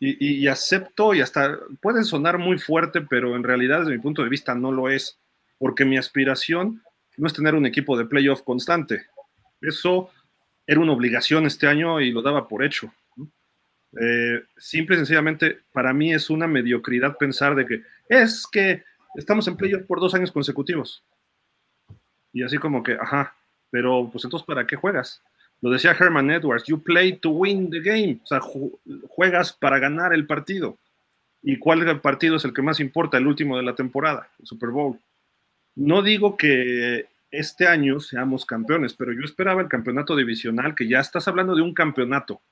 y, 0.00 0.42
y, 0.42 0.46
acepto, 0.46 1.12
y 1.12 1.20
hasta 1.20 1.58
puede 1.82 2.04
sonar 2.04 2.38
muy 2.38 2.58
fuerte, 2.58 3.00
pero 3.00 3.34
en 3.34 3.42
realidad 3.42 3.80
desde 3.80 3.92
mi 3.92 3.98
punto 3.98 4.22
de 4.22 4.28
vista 4.28 4.54
no 4.54 4.70
lo 4.70 4.88
es, 4.88 5.18
porque 5.58 5.84
mi 5.84 5.96
aspiración 5.96 6.82
no 7.18 7.26
es 7.26 7.34
tener 7.34 7.54
un 7.54 7.66
equipo 7.66 7.96
de 7.98 8.06
playoff 8.06 8.42
constante. 8.42 9.06
Eso 9.60 10.10
era 10.66 10.80
una 10.80 10.92
obligación 10.92 11.46
este 11.46 11.66
año 11.66 12.00
y 12.00 12.12
lo 12.12 12.22
daba 12.22 12.48
por 12.48 12.64
hecho. 12.64 12.92
Eh, 14.00 14.42
simple 14.56 14.96
y 14.96 14.98
sencillamente, 14.98 15.60
para 15.72 15.92
mí 15.92 16.12
es 16.12 16.30
una 16.30 16.46
mediocridad 16.46 17.16
pensar 17.16 17.54
de 17.54 17.66
que 17.66 17.82
es 18.08 18.46
que 18.50 18.84
estamos 19.16 19.48
en 19.48 19.56
playoff 19.56 19.82
por 19.84 20.00
dos 20.00 20.14
años 20.14 20.30
consecutivos. 20.30 21.02
Y 22.32 22.42
así 22.42 22.58
como 22.58 22.82
que, 22.82 22.92
ajá, 22.92 23.34
pero 23.70 24.08
pues 24.12 24.24
entonces, 24.24 24.46
¿para 24.46 24.66
qué 24.66 24.76
juegas? 24.76 25.22
Lo 25.60 25.70
decía 25.70 25.96
Herman 25.98 26.30
Edwards, 26.30 26.64
you 26.66 26.80
play 26.82 27.16
to 27.16 27.30
win 27.30 27.70
the 27.70 27.80
game, 27.80 28.20
o 28.22 28.26
sea, 28.26 28.40
juegas 29.08 29.52
para 29.52 29.78
ganar 29.78 30.14
el 30.14 30.26
partido. 30.26 30.78
¿Y 31.42 31.56
cuál 31.58 32.00
partido 32.00 32.36
es 32.36 32.44
el 32.44 32.52
que 32.52 32.62
más 32.62 32.80
importa? 32.80 33.16
El 33.16 33.26
último 33.26 33.56
de 33.56 33.62
la 33.62 33.74
temporada, 33.74 34.28
el 34.38 34.46
Super 34.46 34.70
Bowl. 34.70 34.98
No 35.78 36.02
digo 36.02 36.36
que 36.36 37.06
este 37.30 37.68
año 37.68 38.00
seamos 38.00 38.44
campeones, 38.44 38.94
pero 38.94 39.12
yo 39.12 39.20
esperaba 39.20 39.62
el 39.62 39.68
campeonato 39.68 40.16
divisional, 40.16 40.74
que 40.74 40.88
ya 40.88 40.98
estás 40.98 41.28
hablando 41.28 41.54
de 41.54 41.62
un 41.62 41.72
campeonato, 41.72 42.42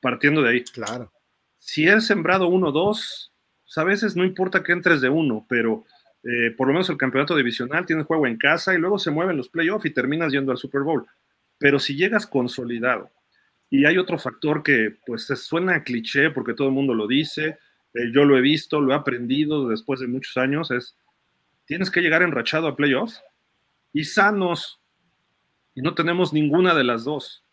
partiendo 0.00 0.40
de 0.42 0.50
ahí. 0.50 0.64
Claro. 0.64 1.12
Si 1.58 1.88
es 1.88 2.06
sembrado 2.06 2.48
1-2, 2.48 3.32
pues, 3.64 3.78
a 3.78 3.82
veces 3.82 4.14
no 4.14 4.24
importa 4.24 4.62
que 4.62 4.70
entres 4.70 5.00
de 5.00 5.08
uno, 5.08 5.46
pero 5.48 5.84
eh, 6.22 6.52
por 6.56 6.68
lo 6.68 6.74
menos 6.74 6.88
el 6.90 6.96
campeonato 6.96 7.34
divisional 7.34 7.84
tiene 7.84 8.04
juego 8.04 8.28
en 8.28 8.38
casa 8.38 8.72
y 8.72 8.78
luego 8.78 9.00
se 9.00 9.10
mueven 9.10 9.36
los 9.36 9.48
playoffs 9.48 9.86
y 9.86 9.90
terminas 9.90 10.30
yendo 10.30 10.52
al 10.52 10.58
Super 10.58 10.82
Bowl. 10.82 11.06
Pero 11.58 11.80
si 11.80 11.96
llegas 11.96 12.24
consolidado, 12.24 13.10
y 13.68 13.84
hay 13.84 13.98
otro 13.98 14.16
factor 14.16 14.62
que 14.62 14.96
pues 15.04 15.26
suena 15.26 15.82
cliché 15.82 16.30
porque 16.30 16.54
todo 16.54 16.68
el 16.68 16.74
mundo 16.74 16.94
lo 16.94 17.08
dice, 17.08 17.58
eh, 17.94 18.12
yo 18.14 18.24
lo 18.24 18.38
he 18.38 18.40
visto, 18.40 18.80
lo 18.80 18.92
he 18.92 18.96
aprendido 18.96 19.68
después 19.68 19.98
de 19.98 20.06
muchos 20.06 20.36
años, 20.36 20.70
es 20.70 20.94
tienes 21.68 21.90
que 21.90 22.00
llegar 22.00 22.22
enrachado 22.22 22.66
a 22.66 22.74
playoffs 22.74 23.22
y 23.92 24.04
sanos. 24.04 24.80
Y 25.74 25.82
no 25.82 25.94
tenemos 25.94 26.32
ninguna 26.32 26.74
de 26.74 26.82
las 26.82 27.04
dos. 27.04 27.44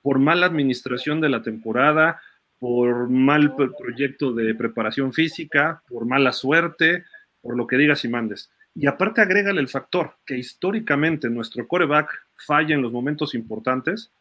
Por 0.00 0.20
mala 0.20 0.46
administración 0.46 1.20
de 1.20 1.28
la 1.28 1.42
temporada, 1.42 2.22
por 2.60 3.10
mal 3.10 3.54
proyecto 3.56 4.32
de 4.32 4.54
preparación 4.54 5.12
física, 5.12 5.82
por 5.88 6.06
mala 6.06 6.32
suerte, 6.32 7.04
por 7.42 7.56
lo 7.56 7.66
que 7.66 7.76
digas 7.76 8.04
y 8.04 8.08
mandes. 8.08 8.50
Y 8.74 8.86
aparte 8.86 9.20
agrégale 9.20 9.60
el 9.60 9.68
factor 9.68 10.16
que 10.24 10.38
históricamente 10.38 11.28
nuestro 11.28 11.66
coreback 11.66 12.08
falla 12.46 12.76
en 12.76 12.82
los 12.82 12.92
momentos 12.92 13.34
importantes. 13.34 14.12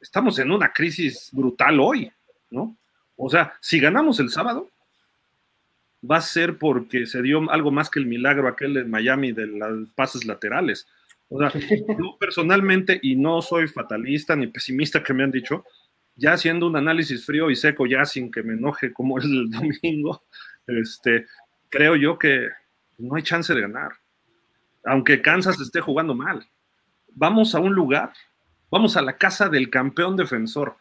Estamos 0.00 0.38
en 0.38 0.52
una 0.52 0.72
crisis 0.72 1.30
brutal 1.32 1.80
hoy, 1.80 2.12
¿no? 2.50 2.76
O 3.16 3.28
sea, 3.28 3.54
si 3.60 3.80
ganamos 3.80 4.20
el 4.20 4.30
sábado, 4.30 4.70
va 6.08 6.16
a 6.16 6.22
ser 6.22 6.58
porque 6.58 7.06
se 7.06 7.22
dio 7.22 7.50
algo 7.50 7.70
más 7.70 7.90
que 7.90 7.98
el 7.98 8.06
milagro 8.06 8.48
aquel 8.48 8.76
en 8.76 8.90
Miami 8.90 9.32
de 9.32 9.46
las 9.46 9.72
pases 9.94 10.24
laterales. 10.24 10.86
O 11.28 11.38
sea, 11.38 11.52
yo 11.52 12.16
personalmente, 12.18 12.98
y 13.02 13.16
no 13.16 13.42
soy 13.42 13.68
fatalista 13.68 14.34
ni 14.36 14.46
pesimista 14.46 15.02
que 15.02 15.12
me 15.12 15.24
han 15.24 15.30
dicho, 15.30 15.64
ya 16.16 16.32
haciendo 16.32 16.66
un 16.66 16.76
análisis 16.76 17.24
frío 17.24 17.50
y 17.50 17.56
seco, 17.56 17.86
ya 17.86 18.04
sin 18.04 18.30
que 18.30 18.42
me 18.42 18.54
enoje 18.54 18.92
como 18.92 19.18
el 19.18 19.50
domingo, 19.82 20.22
este, 20.66 21.26
creo 21.68 21.96
yo 21.96 22.18
que 22.18 22.48
no 22.98 23.16
hay 23.16 23.22
chance 23.22 23.54
de 23.54 23.60
ganar. 23.60 23.92
Aunque 24.84 25.20
Kansas 25.20 25.60
esté 25.60 25.80
jugando 25.80 26.14
mal. 26.14 26.48
Vamos 27.14 27.54
a 27.54 27.60
un 27.60 27.74
lugar, 27.74 28.12
vamos 28.70 28.96
a 28.96 29.02
la 29.02 29.16
casa 29.16 29.48
del 29.48 29.70
campeón 29.70 30.16
defensor. 30.16 30.76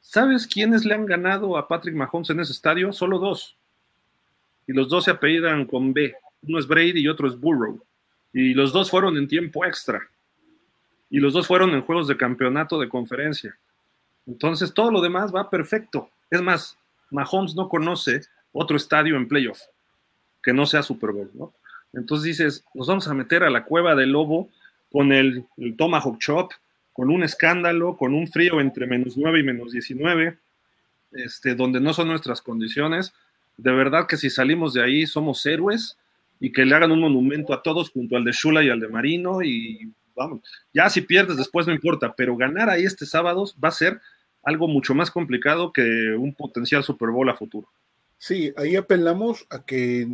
¿Sabes 0.00 0.46
quiénes 0.46 0.84
le 0.84 0.94
han 0.94 1.06
ganado 1.06 1.56
a 1.56 1.68
Patrick 1.68 1.94
Mahomes 1.94 2.30
en 2.30 2.40
ese 2.40 2.52
estadio? 2.52 2.92
Solo 2.92 3.18
dos 3.18 3.56
y 4.66 4.72
los 4.72 4.88
dos 4.88 5.04
se 5.04 5.10
apellidan 5.10 5.64
con 5.64 5.92
B. 5.92 6.14
Uno 6.42 6.58
es 6.58 6.66
Brady 6.66 7.00
y 7.00 7.08
otro 7.08 7.28
es 7.28 7.38
Burrow. 7.38 7.80
Y 8.32 8.54
los 8.54 8.72
dos 8.72 8.90
fueron 8.90 9.16
en 9.16 9.28
tiempo 9.28 9.64
extra. 9.64 10.00
Y 11.08 11.20
los 11.20 11.32
dos 11.32 11.46
fueron 11.46 11.70
en 11.70 11.82
juegos 11.82 12.08
de 12.08 12.16
campeonato 12.16 12.78
de 12.78 12.88
conferencia. 12.88 13.56
Entonces 14.26 14.74
todo 14.74 14.90
lo 14.90 15.00
demás 15.00 15.34
va 15.34 15.48
perfecto. 15.48 16.10
Es 16.30 16.42
más, 16.42 16.76
Mahomes 17.10 17.54
no 17.54 17.68
conoce 17.68 18.22
otro 18.52 18.76
estadio 18.76 19.16
en 19.16 19.28
playoff 19.28 19.60
que 20.42 20.52
no 20.52 20.66
sea 20.66 20.82
Super 20.82 21.10
Bowl, 21.10 21.30
¿no? 21.34 21.52
Entonces 21.92 22.24
dices, 22.24 22.64
nos 22.74 22.86
vamos 22.86 23.08
a 23.08 23.14
meter 23.14 23.42
a 23.42 23.50
la 23.50 23.64
cueva 23.64 23.94
del 23.94 24.12
lobo 24.12 24.48
con 24.92 25.12
el, 25.12 25.44
el 25.56 25.76
Tomahawk 25.76 26.18
Chop, 26.18 26.52
con 26.92 27.10
un 27.10 27.22
escándalo, 27.22 27.96
con 27.96 28.14
un 28.14 28.28
frío 28.28 28.60
entre 28.60 28.86
menos 28.86 29.16
9 29.16 29.40
y 29.40 29.42
menos 29.42 29.72
19, 29.72 30.38
este, 31.12 31.54
donde 31.54 31.80
no 31.80 31.92
son 31.92 32.08
nuestras 32.08 32.40
condiciones 32.42 33.12
de 33.56 33.72
verdad 33.72 34.06
que 34.06 34.16
si 34.16 34.30
salimos 34.30 34.74
de 34.74 34.82
ahí 34.82 35.06
somos 35.06 35.44
héroes 35.46 35.96
y 36.40 36.52
que 36.52 36.64
le 36.64 36.74
hagan 36.74 36.92
un 36.92 37.00
monumento 37.00 37.54
a 37.54 37.62
todos 37.62 37.90
junto 37.90 38.16
al 38.16 38.24
de 38.24 38.32
Shula 38.32 38.62
y 38.62 38.68
al 38.68 38.80
de 38.80 38.88
Marino 38.88 39.42
y 39.42 39.92
vamos, 40.14 40.40
ya 40.72 40.88
si 40.90 41.00
pierdes 41.00 41.36
después 41.36 41.66
no 41.66 41.72
importa, 41.72 42.14
pero 42.14 42.36
ganar 42.36 42.68
ahí 42.68 42.84
este 42.84 43.06
sábado 43.06 43.44
va 43.62 43.68
a 43.68 43.72
ser 43.72 44.00
algo 44.42 44.68
mucho 44.68 44.94
más 44.94 45.10
complicado 45.10 45.72
que 45.72 46.14
un 46.16 46.34
potencial 46.34 46.84
Super 46.84 47.10
Bowl 47.10 47.28
a 47.28 47.34
futuro. 47.34 47.68
Sí, 48.18 48.52
ahí 48.56 48.76
apelamos 48.76 49.46
a 49.50 49.64
que 49.64 50.08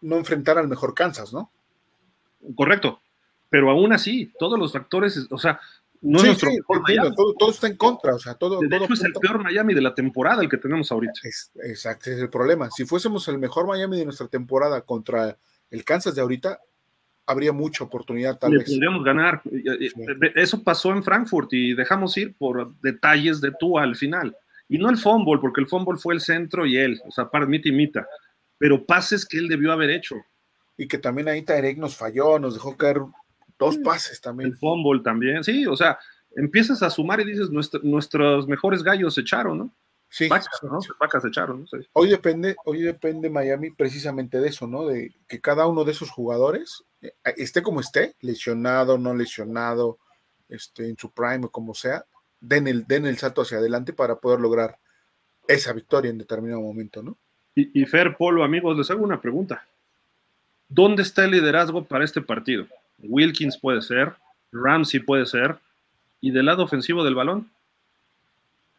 no 0.00 0.16
enfrentar 0.16 0.58
al 0.58 0.68
mejor 0.68 0.94
Kansas, 0.94 1.32
¿no? 1.32 1.50
Correcto, 2.54 3.00
pero 3.50 3.70
aún 3.70 3.92
así, 3.92 4.32
todos 4.38 4.58
los 4.58 4.72
factores, 4.72 5.26
o 5.30 5.38
sea, 5.38 5.60
no 6.02 6.18
sí, 6.18 6.26
nuestro 6.26 6.50
todo, 7.38 7.50
está 7.50 7.68
en 7.68 7.76
contra, 7.76 8.14
o 8.14 8.18
sea, 8.18 8.34
todo. 8.34 8.58
De 8.60 8.76
hecho, 8.76 8.92
es 8.92 9.04
el 9.04 9.12
peor 9.12 9.42
Miami 9.42 9.72
de 9.72 9.80
la 9.80 9.94
temporada 9.94 10.42
el 10.42 10.48
que 10.48 10.58
tenemos 10.58 10.90
ahorita. 10.90 11.12
exacto, 11.64 12.10
ese 12.10 12.16
es 12.16 12.22
el 12.22 12.30
problema. 12.30 12.70
Si 12.70 12.84
fuésemos 12.84 13.26
el 13.28 13.38
mejor 13.38 13.66
Miami 13.66 13.98
de 13.98 14.04
nuestra 14.04 14.26
temporada 14.26 14.82
contra 14.82 15.38
el 15.70 15.84
Kansas 15.84 16.14
de 16.14 16.20
ahorita, 16.20 16.60
habría 17.26 17.52
mucha 17.52 17.84
oportunidad 17.84 18.38
tal 18.38 18.52
vez. 18.52 18.64
Podríamos 18.64 19.04
ganar. 19.04 19.42
Eso 20.34 20.62
pasó 20.62 20.90
en 20.90 21.04
Frankfurt 21.04 21.52
y 21.52 21.74
dejamos 21.74 22.16
ir 22.16 22.34
por 22.36 22.74
detalles 22.80 23.40
de 23.40 23.52
tú 23.58 23.78
al 23.78 23.96
final. 23.96 24.36
Y 24.68 24.78
no 24.78 24.90
el 24.90 24.96
fumble, 24.96 25.38
porque 25.40 25.60
el 25.60 25.68
fumble 25.68 25.98
fue 25.98 26.14
el 26.14 26.20
centro 26.20 26.66
y 26.66 26.78
él, 26.78 27.00
o 27.06 27.10
sea, 27.10 27.28
para 27.28 27.46
mí 27.46 27.60
mita. 27.72 28.06
Pero 28.58 28.84
pases 28.84 29.26
que 29.26 29.38
él 29.38 29.48
debió 29.48 29.72
haber 29.72 29.90
hecho. 29.90 30.16
Y 30.76 30.88
que 30.88 30.98
también 30.98 31.28
ahí 31.28 31.42
Tarek 31.42 31.78
nos 31.78 31.96
falló, 31.96 32.38
nos 32.38 32.54
dejó 32.54 32.76
caer 32.76 33.00
Dos 33.66 33.78
pases 33.78 34.20
también. 34.20 34.50
El 34.50 34.56
fumble 34.56 35.02
también, 35.02 35.44
sí, 35.44 35.66
o 35.66 35.76
sea, 35.76 35.98
empiezas 36.36 36.82
a 36.82 36.90
sumar 36.90 37.20
y 37.20 37.24
dices, 37.24 37.50
nuestros 37.50 38.48
mejores 38.48 38.82
gallos 38.82 39.14
se 39.14 39.22
echaron, 39.22 39.58
¿no? 39.58 39.70
Sí. 40.08 40.28
Vacas, 40.28 40.62
¿no? 40.62 40.78
Vacas 41.00 41.22
se 41.22 41.28
echaron, 41.28 41.62
¿no? 41.62 41.80
Hoy 41.94 42.10
depende, 42.10 42.54
hoy 42.66 42.82
depende 42.82 43.30
Miami 43.30 43.70
precisamente 43.70 44.40
de 44.40 44.48
eso, 44.48 44.66
¿no? 44.66 44.86
De 44.86 45.14
que 45.26 45.40
cada 45.40 45.66
uno 45.66 45.84
de 45.84 45.92
esos 45.92 46.10
jugadores 46.10 46.84
eh, 47.00 47.14
esté 47.36 47.62
como 47.62 47.80
esté, 47.80 48.14
lesionado, 48.20 48.98
no 48.98 49.14
lesionado, 49.14 49.98
este, 50.50 50.88
en 50.88 50.98
su 50.98 51.10
prime 51.10 51.46
o 51.46 51.50
como 51.50 51.74
sea, 51.74 52.04
den 52.40 52.68
el, 52.68 52.86
den 52.86 53.06
el 53.06 53.16
salto 53.16 53.40
hacia 53.40 53.58
adelante 53.58 53.94
para 53.94 54.16
poder 54.16 54.40
lograr 54.40 54.78
esa 55.48 55.72
victoria 55.72 56.10
en 56.10 56.18
determinado 56.18 56.60
momento, 56.60 57.02
¿no? 57.02 57.16
Y, 57.54 57.80
y 57.80 57.86
Fer, 57.86 58.16
Polo, 58.16 58.44
amigos, 58.44 58.76
les 58.76 58.90
hago 58.90 59.02
una 59.02 59.20
pregunta. 59.20 59.66
¿Dónde 60.68 61.02
está 61.02 61.24
el 61.24 61.32
liderazgo 61.32 61.84
para 61.84 62.04
este 62.04 62.20
partido? 62.20 62.66
Wilkins 63.02 63.58
puede 63.58 63.82
ser, 63.82 64.14
Ramsey 64.52 65.00
puede 65.00 65.26
ser, 65.26 65.58
y 66.20 66.30
del 66.30 66.46
lado 66.46 66.64
ofensivo 66.64 67.04
del 67.04 67.14
balón, 67.14 67.50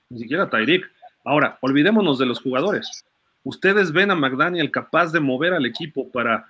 ni 0.09 0.19
siquiera 0.19 0.49
Tyreek. 0.49 0.89
Ahora, 1.25 1.57
olvidémonos 1.61 2.17
de 2.19 2.25
los 2.25 2.41
jugadores. 2.41 3.05
¿Ustedes 3.43 3.91
ven 3.91 4.11
a 4.11 4.15
McDaniel 4.15 4.71
capaz 4.71 5.11
de 5.11 5.19
mover 5.19 5.53
al 5.53 5.65
equipo 5.65 6.09
para 6.09 6.47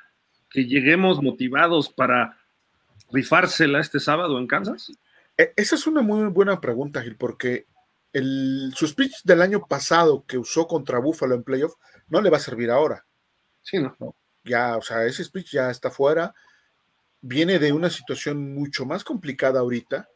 que 0.50 0.66
lleguemos 0.66 1.22
motivados 1.22 1.90
para 1.90 2.38
rifársela 3.12 3.80
este 3.80 4.00
sábado 4.00 4.38
en 4.38 4.48
Kansas? 4.48 4.92
E, 5.38 5.54
esa 5.56 5.76
es 5.76 5.88
una 5.88 6.02
muy 6.02 6.28
buena 6.28 6.62
pregunta, 6.62 7.02
Gil, 7.02 7.16
porque 7.16 7.66
el, 8.14 8.72
su 8.76 8.88
speech 8.88 9.24
del 9.24 9.42
año 9.42 9.66
pasado 9.66 10.24
que 10.28 10.38
usó 10.38 10.68
contra 10.68 11.00
Buffalo 11.00 11.34
en 11.34 11.44
playoff 11.44 11.74
no 12.10 12.22
le 12.22 12.30
va 12.30 12.38
a 12.38 12.42
servir 12.42 12.70
ahora. 12.70 13.06
Sí, 13.64 13.80
no. 13.80 13.96
Ya, 14.44 14.78
o 14.78 14.82
sea, 14.82 15.06
ese 15.06 15.24
speech 15.24 15.54
ya 15.54 15.72
está 15.72 15.90
fuera 15.90 16.36
viene 17.24 17.58
de 17.58 17.72
una 17.72 17.90
situación 17.90 18.54
mucho 18.54 18.86
más 18.86 19.04
complicada 19.04 19.62
ahorita. 19.62 20.10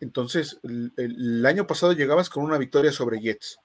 Entonces, 0.00 0.60
el, 0.62 1.44
año 1.46 1.66
pasado 1.66 1.94
llegabas 1.94 2.28
con 2.28 2.44
una 2.44 2.58
victoria 2.58 2.92
sobre 2.92 3.20
Jets. 3.20 3.58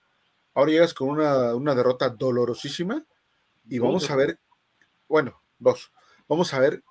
Ahora 0.54 0.72
llegas 0.72 0.94
con 0.94 1.10
una, 1.10 1.76
derrota 1.76 2.10
dolorosísima. 2.10 3.06
Y 3.68 3.78
vamos 3.78 4.10
a 4.10 4.16
ver, 4.16 4.40
bueno, 5.08 5.42
dos. 5.60 5.92
Vamos 6.30 6.54
a 6.54 6.60
ver, 6.60 6.82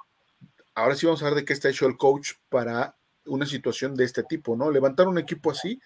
ahora 0.74 0.94
sí 0.94 1.06
vamos 1.06 1.22
a 1.22 1.26
ver 1.26 1.34
de 1.36 1.44
qué 1.46 1.54
está 1.54 1.70
hecho 1.70 1.86
el 1.86 1.96
coach 1.96 2.32
para 2.50 2.94
una 3.24 3.46
situación 3.46 3.94
de 3.94 4.04
este 4.04 4.24
tipo, 4.24 4.54
¿no? 4.54 4.70
Levantar 4.70 5.08
un 5.08 5.18
equipo 5.18 5.50
así 5.50 5.80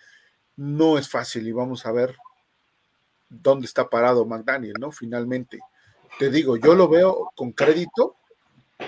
no 0.56 0.98
es 0.98 1.08
fácil 1.08 1.46
y 1.46 1.52
vamos 1.52 1.86
a 1.86 1.92
ver 1.92 2.16
dónde 3.28 3.66
está 3.66 3.88
parado 3.88 4.26
McDaniel, 4.26 4.74
¿no? 4.80 4.90
Finalmente. 4.90 5.60
Te 6.18 6.30
digo, 6.30 6.56
yo 6.56 6.74
lo 6.74 6.88
veo 6.88 7.32
con 7.34 7.52
crédito 7.52 8.16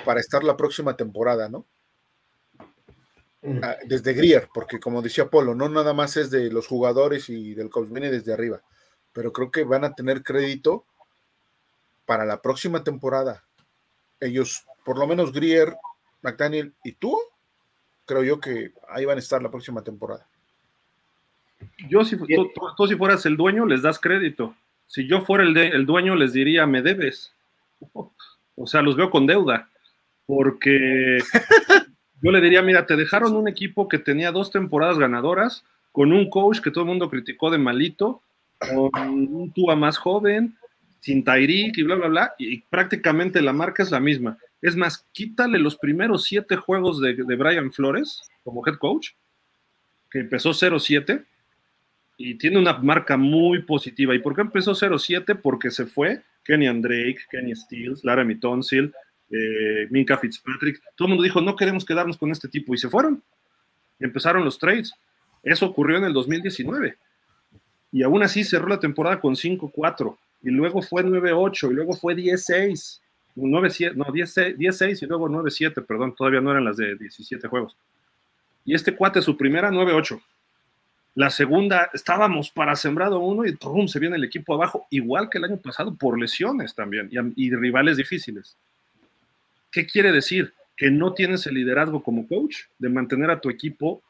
para 0.04 0.20
estar 0.20 0.44
la 0.44 0.56
próxima 0.56 0.96
temporada, 0.96 1.48
¿no? 1.48 1.66
Mm. 3.44 3.60
Ah, 3.62 3.76
desde 3.84 4.14
Grier, 4.14 4.48
porque 4.54 4.80
como 4.80 5.02
decía 5.02 5.28
Polo, 5.28 5.54
no 5.54 5.68
nada 5.68 5.92
más 5.92 6.16
es 6.16 6.30
de 6.30 6.50
los 6.50 6.66
jugadores 6.66 7.28
y 7.28 7.54
del 7.54 7.68
coach, 7.68 7.90
viene 7.90 8.10
desde 8.10 8.32
arriba, 8.32 8.62
pero 9.12 9.32
creo 9.32 9.50
que 9.50 9.64
van 9.64 9.84
a 9.84 9.94
tener 9.94 10.22
crédito 10.22 10.86
para 12.06 12.24
la 12.24 12.40
próxima 12.40 12.82
temporada. 12.82 13.44
Ellos, 14.18 14.64
por 14.82 14.98
lo 14.98 15.06
menos 15.06 15.30
Grier, 15.30 15.76
McDaniel 16.22 16.72
y 16.84 16.92
tú, 16.92 17.18
creo 18.06 18.22
yo 18.22 18.40
que 18.40 18.72
ahí 18.88 19.04
van 19.04 19.18
a 19.18 19.20
estar 19.20 19.42
la 19.42 19.50
próxima 19.50 19.84
temporada. 19.84 20.26
Yo, 21.88 22.02
si 22.04 22.16
tú, 22.16 22.86
si 22.88 22.96
fueras 22.96 23.26
el 23.26 23.36
dueño, 23.36 23.66
les 23.66 23.82
das 23.82 23.98
crédito. 23.98 24.54
Si 24.86 25.06
yo 25.06 25.20
fuera 25.20 25.44
el, 25.44 25.56
el 25.56 25.84
dueño, 25.84 26.14
les 26.14 26.32
diría, 26.32 26.66
me 26.66 26.82
debes. 26.82 27.32
O 28.56 28.68
sea, 28.68 28.82
los 28.82 28.94
veo 28.94 29.10
con 29.10 29.26
deuda 29.26 29.68
porque 30.26 31.18
yo 32.22 32.30
le 32.30 32.40
diría, 32.40 32.62
mira, 32.62 32.86
te 32.86 32.96
dejaron 32.96 33.36
un 33.36 33.48
equipo 33.48 33.88
que 33.88 33.98
tenía 33.98 34.32
dos 34.32 34.50
temporadas 34.50 34.98
ganadoras, 34.98 35.64
con 35.92 36.12
un 36.12 36.28
coach 36.28 36.60
que 36.60 36.70
todo 36.70 36.84
el 36.84 36.88
mundo 36.88 37.10
criticó 37.10 37.50
de 37.50 37.58
malito, 37.58 38.22
con 38.92 39.12
un 39.12 39.52
Tua 39.52 39.76
más 39.76 39.96
joven, 39.96 40.56
sin 41.00 41.22
Tyreek 41.22 41.76
y 41.76 41.82
bla, 41.82 41.96
bla, 41.96 42.08
bla, 42.08 42.34
y 42.38 42.62
prácticamente 42.62 43.42
la 43.42 43.52
marca 43.52 43.82
es 43.82 43.90
la 43.90 44.00
misma. 44.00 44.38
Es 44.62 44.74
más, 44.74 45.06
quítale 45.12 45.58
los 45.58 45.76
primeros 45.76 46.24
siete 46.24 46.56
juegos 46.56 47.00
de, 47.00 47.14
de 47.14 47.36
Brian 47.36 47.70
Flores 47.70 48.22
como 48.42 48.66
head 48.66 48.76
coach, 48.76 49.10
que 50.10 50.20
empezó 50.20 50.50
0-7 50.50 51.24
y 52.16 52.36
tiene 52.36 52.58
una 52.58 52.78
marca 52.78 53.16
muy 53.16 53.62
positiva. 53.62 54.14
¿Y 54.14 54.20
por 54.20 54.34
qué 54.34 54.42
empezó 54.42 54.72
0-7? 54.72 55.40
Porque 55.42 55.70
se 55.70 55.86
fue 55.86 56.22
Kenny 56.44 56.66
Drake, 56.80 57.18
Kenny 57.30 57.54
Stills, 57.54 58.04
Laramie 58.04 58.36
Tonsil, 58.36 58.94
eh, 59.34 59.88
Minka 59.90 60.16
Fitzpatrick. 60.16 60.80
Todo 60.94 61.06
el 61.06 61.10
mundo 61.10 61.24
dijo, 61.24 61.40
no 61.40 61.56
queremos 61.56 61.84
quedarnos 61.84 62.16
con 62.16 62.30
este 62.30 62.48
tipo 62.48 62.74
y 62.74 62.78
se 62.78 62.88
fueron. 62.88 63.22
Empezaron 63.98 64.44
los 64.44 64.58
trades. 64.58 64.92
Eso 65.42 65.66
ocurrió 65.66 65.98
en 65.98 66.04
el 66.04 66.12
2019. 66.12 66.96
Y 67.92 68.02
aún 68.02 68.22
así 68.22 68.44
cerró 68.44 68.68
la 68.68 68.80
temporada 68.80 69.20
con 69.20 69.34
5-4. 69.34 70.16
Y 70.42 70.50
luego 70.50 70.82
fue 70.82 71.04
9-8 71.04 71.70
y 71.70 71.74
luego 71.74 71.94
fue 71.94 72.14
10-6. 72.14 73.00
9-7, 73.36 73.94
no, 73.94 74.04
10-6 74.04 75.02
y 75.02 75.06
luego 75.06 75.28
9-7, 75.28 75.84
perdón, 75.84 76.14
todavía 76.14 76.40
no 76.40 76.52
eran 76.52 76.64
las 76.64 76.76
de 76.76 76.94
17 76.94 77.48
juegos. 77.48 77.76
Y 78.64 78.74
este 78.74 78.94
cuate, 78.94 79.20
su 79.20 79.36
primera 79.36 79.70
9-8. 79.70 80.20
La 81.16 81.30
segunda, 81.30 81.90
estábamos 81.92 82.50
para 82.50 82.76
sembrado 82.76 83.18
uno 83.18 83.44
y 83.44 83.56
¡pum! 83.56 83.86
se 83.88 83.98
viene 83.98 84.16
el 84.16 84.24
equipo 84.24 84.54
abajo, 84.54 84.86
igual 84.90 85.28
que 85.30 85.38
el 85.38 85.44
año 85.44 85.56
pasado, 85.56 85.94
por 85.94 86.18
lesiones 86.18 86.74
también 86.74 87.08
y, 87.10 87.46
y 87.46 87.54
rivales 87.54 87.96
difíciles. 87.96 88.56
¿Qué 89.74 89.86
quiere 89.86 90.12
decir? 90.12 90.54
Que 90.76 90.88
no 90.88 91.14
tienes 91.14 91.48
el 91.48 91.54
liderazgo 91.54 92.00
como 92.00 92.28
coach 92.28 92.58
de 92.78 92.88
mantener 92.88 93.28
a 93.32 93.40
tu 93.40 93.50
equipo 93.50 94.00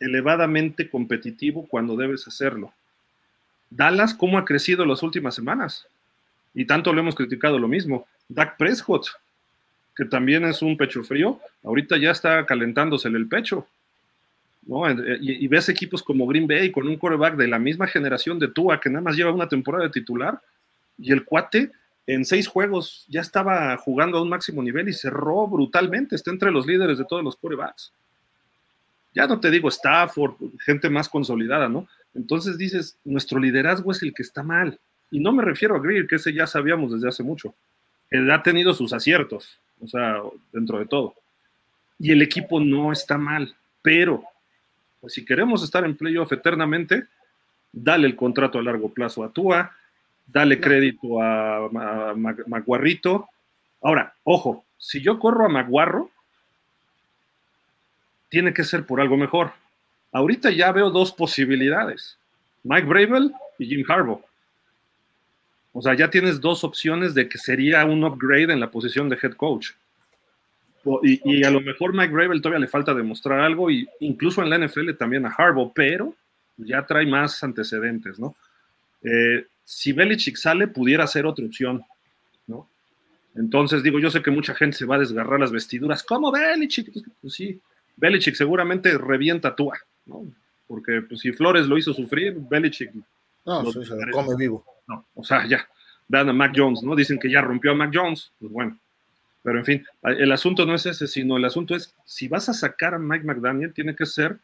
elevadamente 0.00 0.90
competitivo 0.90 1.64
cuando 1.68 1.96
debes 1.96 2.26
hacerlo. 2.26 2.72
Dallas, 3.70 4.14
¿cómo 4.14 4.36
ha 4.36 4.44
crecido 4.44 4.84
las 4.84 5.04
últimas 5.04 5.36
semanas? 5.36 5.86
Y 6.54 6.64
tanto 6.64 6.92
lo 6.92 7.02
hemos 7.02 7.14
criticado 7.14 7.56
lo 7.56 7.68
mismo. 7.68 8.08
Dak 8.28 8.56
Prescott, 8.56 9.06
que 9.94 10.06
también 10.06 10.44
es 10.44 10.60
un 10.60 10.76
pecho 10.76 11.04
frío, 11.04 11.38
ahorita 11.62 11.98
ya 11.98 12.10
está 12.10 12.44
calentándose 12.44 13.06
el 13.06 13.28
pecho. 13.28 13.64
¿no? 14.66 14.90
Y, 14.90 15.46
ves 15.46 15.68
equipos 15.68 16.02
como 16.02 16.26
Green 16.26 16.48
Bay 16.48 16.72
con 16.72 16.88
un 16.88 16.96
quarterback 16.96 17.36
de 17.36 17.46
la 17.46 17.60
misma 17.60 17.86
generación 17.86 18.40
de 18.40 18.48
Tua, 18.48 18.80
que 18.80 18.90
nada 18.90 19.02
más 19.02 19.14
lleva 19.14 19.30
una 19.30 19.48
temporada 19.48 19.84
de 19.84 19.90
titular, 19.90 20.40
y 20.98 21.12
el 21.12 21.24
cuate 21.24 21.70
en 22.06 22.24
seis 22.24 22.46
juegos 22.46 23.04
ya 23.08 23.20
estaba 23.20 23.76
jugando 23.78 24.18
a 24.18 24.22
un 24.22 24.28
máximo 24.28 24.62
nivel 24.62 24.88
y 24.88 24.92
cerró 24.92 25.46
brutalmente, 25.46 26.14
está 26.14 26.30
entre 26.30 26.50
los 26.50 26.66
líderes 26.66 26.98
de 26.98 27.04
todos 27.04 27.24
los 27.24 27.36
quarterbacks. 27.36 27.92
Ya 29.12 29.26
no 29.26 29.40
te 29.40 29.50
digo 29.50 29.68
Stafford, 29.68 30.34
gente 30.60 30.90
más 30.90 31.08
consolidada, 31.08 31.68
¿no? 31.68 31.88
Entonces 32.14 32.58
dices, 32.58 32.96
nuestro 33.04 33.38
liderazgo 33.38 33.90
es 33.90 34.02
el 34.02 34.14
que 34.14 34.22
está 34.22 34.42
mal. 34.42 34.78
Y 35.10 35.20
no 35.20 35.32
me 35.32 35.42
refiero 35.42 35.74
a 35.74 35.80
Greer, 35.80 36.06
que 36.06 36.16
ese 36.16 36.32
ya 36.32 36.46
sabíamos 36.46 36.92
desde 36.92 37.08
hace 37.08 37.22
mucho. 37.22 37.54
Él 38.10 38.30
ha 38.30 38.42
tenido 38.42 38.72
sus 38.74 38.92
aciertos, 38.92 39.58
o 39.80 39.88
sea, 39.88 40.20
dentro 40.52 40.78
de 40.78 40.86
todo. 40.86 41.14
Y 41.98 42.12
el 42.12 42.22
equipo 42.22 42.60
no 42.60 42.92
está 42.92 43.18
mal, 43.18 43.54
pero 43.82 44.22
pues 45.00 45.14
si 45.14 45.24
queremos 45.24 45.62
estar 45.62 45.84
en 45.84 45.96
playoff 45.96 46.32
eternamente, 46.32 47.06
dale 47.72 48.06
el 48.06 48.16
contrato 48.16 48.58
a 48.58 48.62
largo 48.62 48.92
plazo 48.92 49.24
a 49.24 49.30
Tua, 49.30 49.72
dale 50.26 50.60
crédito 50.60 51.22
a, 51.22 51.66
a 51.66 52.14
Maguarrito. 52.14 53.28
Ahora, 53.82 54.14
ojo, 54.24 54.64
si 54.78 55.00
yo 55.00 55.18
corro 55.18 55.46
a 55.46 55.48
Maguarro, 55.48 56.10
tiene 58.28 58.52
que 58.52 58.64
ser 58.64 58.84
por 58.84 59.00
algo 59.00 59.16
mejor. 59.16 59.52
Ahorita 60.12 60.50
ya 60.50 60.72
veo 60.72 60.90
dos 60.90 61.12
posibilidades, 61.12 62.18
Mike 62.64 62.86
Bravel 62.86 63.32
y 63.58 63.66
Jim 63.66 63.84
Harbaugh. 63.88 64.22
O 65.72 65.82
sea, 65.82 65.94
ya 65.94 66.08
tienes 66.08 66.40
dos 66.40 66.64
opciones 66.64 67.12
de 67.14 67.28
que 67.28 67.36
sería 67.36 67.84
un 67.84 68.02
upgrade 68.02 68.52
en 68.52 68.60
la 68.60 68.70
posición 68.70 69.08
de 69.08 69.18
head 69.22 69.34
coach. 69.34 69.72
Y, 71.02 71.44
a 71.44 71.50
lo 71.50 71.60
mejor 71.60 71.92
Mike 71.92 72.12
Bravel 72.12 72.40
todavía 72.40 72.60
le 72.60 72.68
falta 72.68 72.94
demostrar 72.94 73.40
algo, 73.40 73.70
y 73.70 73.88
incluso 74.00 74.42
en 74.42 74.50
la 74.50 74.58
NFL 74.58 74.92
también 74.92 75.26
a 75.26 75.34
Harbaugh, 75.36 75.72
pero 75.74 76.14
ya 76.56 76.86
trae 76.86 77.04
más 77.06 77.42
antecedentes, 77.42 78.18
¿no? 78.18 78.36
Eh, 79.02 79.44
si 79.66 79.92
Belichick 79.92 80.36
sale, 80.36 80.68
pudiera 80.68 81.08
ser 81.08 81.26
otra 81.26 81.44
opción, 81.44 81.84
¿no? 82.46 82.68
Entonces, 83.34 83.82
digo, 83.82 83.98
yo 83.98 84.10
sé 84.10 84.22
que 84.22 84.30
mucha 84.30 84.54
gente 84.54 84.76
se 84.76 84.86
va 84.86 84.94
a 84.94 85.00
desgarrar 85.00 85.40
las 85.40 85.50
vestiduras. 85.50 86.04
¿Cómo 86.04 86.30
Belichick? 86.30 86.92
Pues 87.20 87.34
sí, 87.34 87.60
Belichick 87.96 88.36
seguramente 88.36 88.96
revienta 88.96 89.48
a 89.48 89.56
Tua, 89.56 89.76
¿no? 90.06 90.24
Porque 90.68 91.02
pues, 91.02 91.20
si 91.20 91.32
Flores 91.32 91.66
lo 91.66 91.76
hizo 91.76 91.92
sufrir, 91.92 92.36
Belichick. 92.38 92.92
No, 93.44 93.70
se 93.72 93.84
lo 93.84 94.12
come 94.12 94.36
vivo. 94.36 94.64
No, 94.86 95.04
o 95.14 95.24
sea, 95.24 95.44
ya. 95.46 95.68
Vean 96.06 96.28
a 96.28 96.32
Mac 96.32 96.52
Jones, 96.54 96.84
¿no? 96.84 96.94
Dicen 96.94 97.18
que 97.18 97.28
ya 97.28 97.40
rompió 97.40 97.72
a 97.72 97.74
Mac 97.74 97.90
Jones, 97.92 98.30
pues 98.38 98.52
bueno. 98.52 98.78
Pero 99.42 99.58
en 99.58 99.64
fin, 99.64 99.86
el 100.04 100.30
asunto 100.30 100.64
no 100.64 100.76
es 100.76 100.86
ese, 100.86 101.08
sino 101.08 101.36
el 101.36 101.44
asunto 101.44 101.74
es, 101.74 101.92
si 102.04 102.28
vas 102.28 102.48
a 102.48 102.54
sacar 102.54 102.94
a 102.94 102.98
Mike 103.00 103.24
McDaniel, 103.24 103.74
tiene 103.74 103.96
que 103.96 104.06
ser 104.06 104.38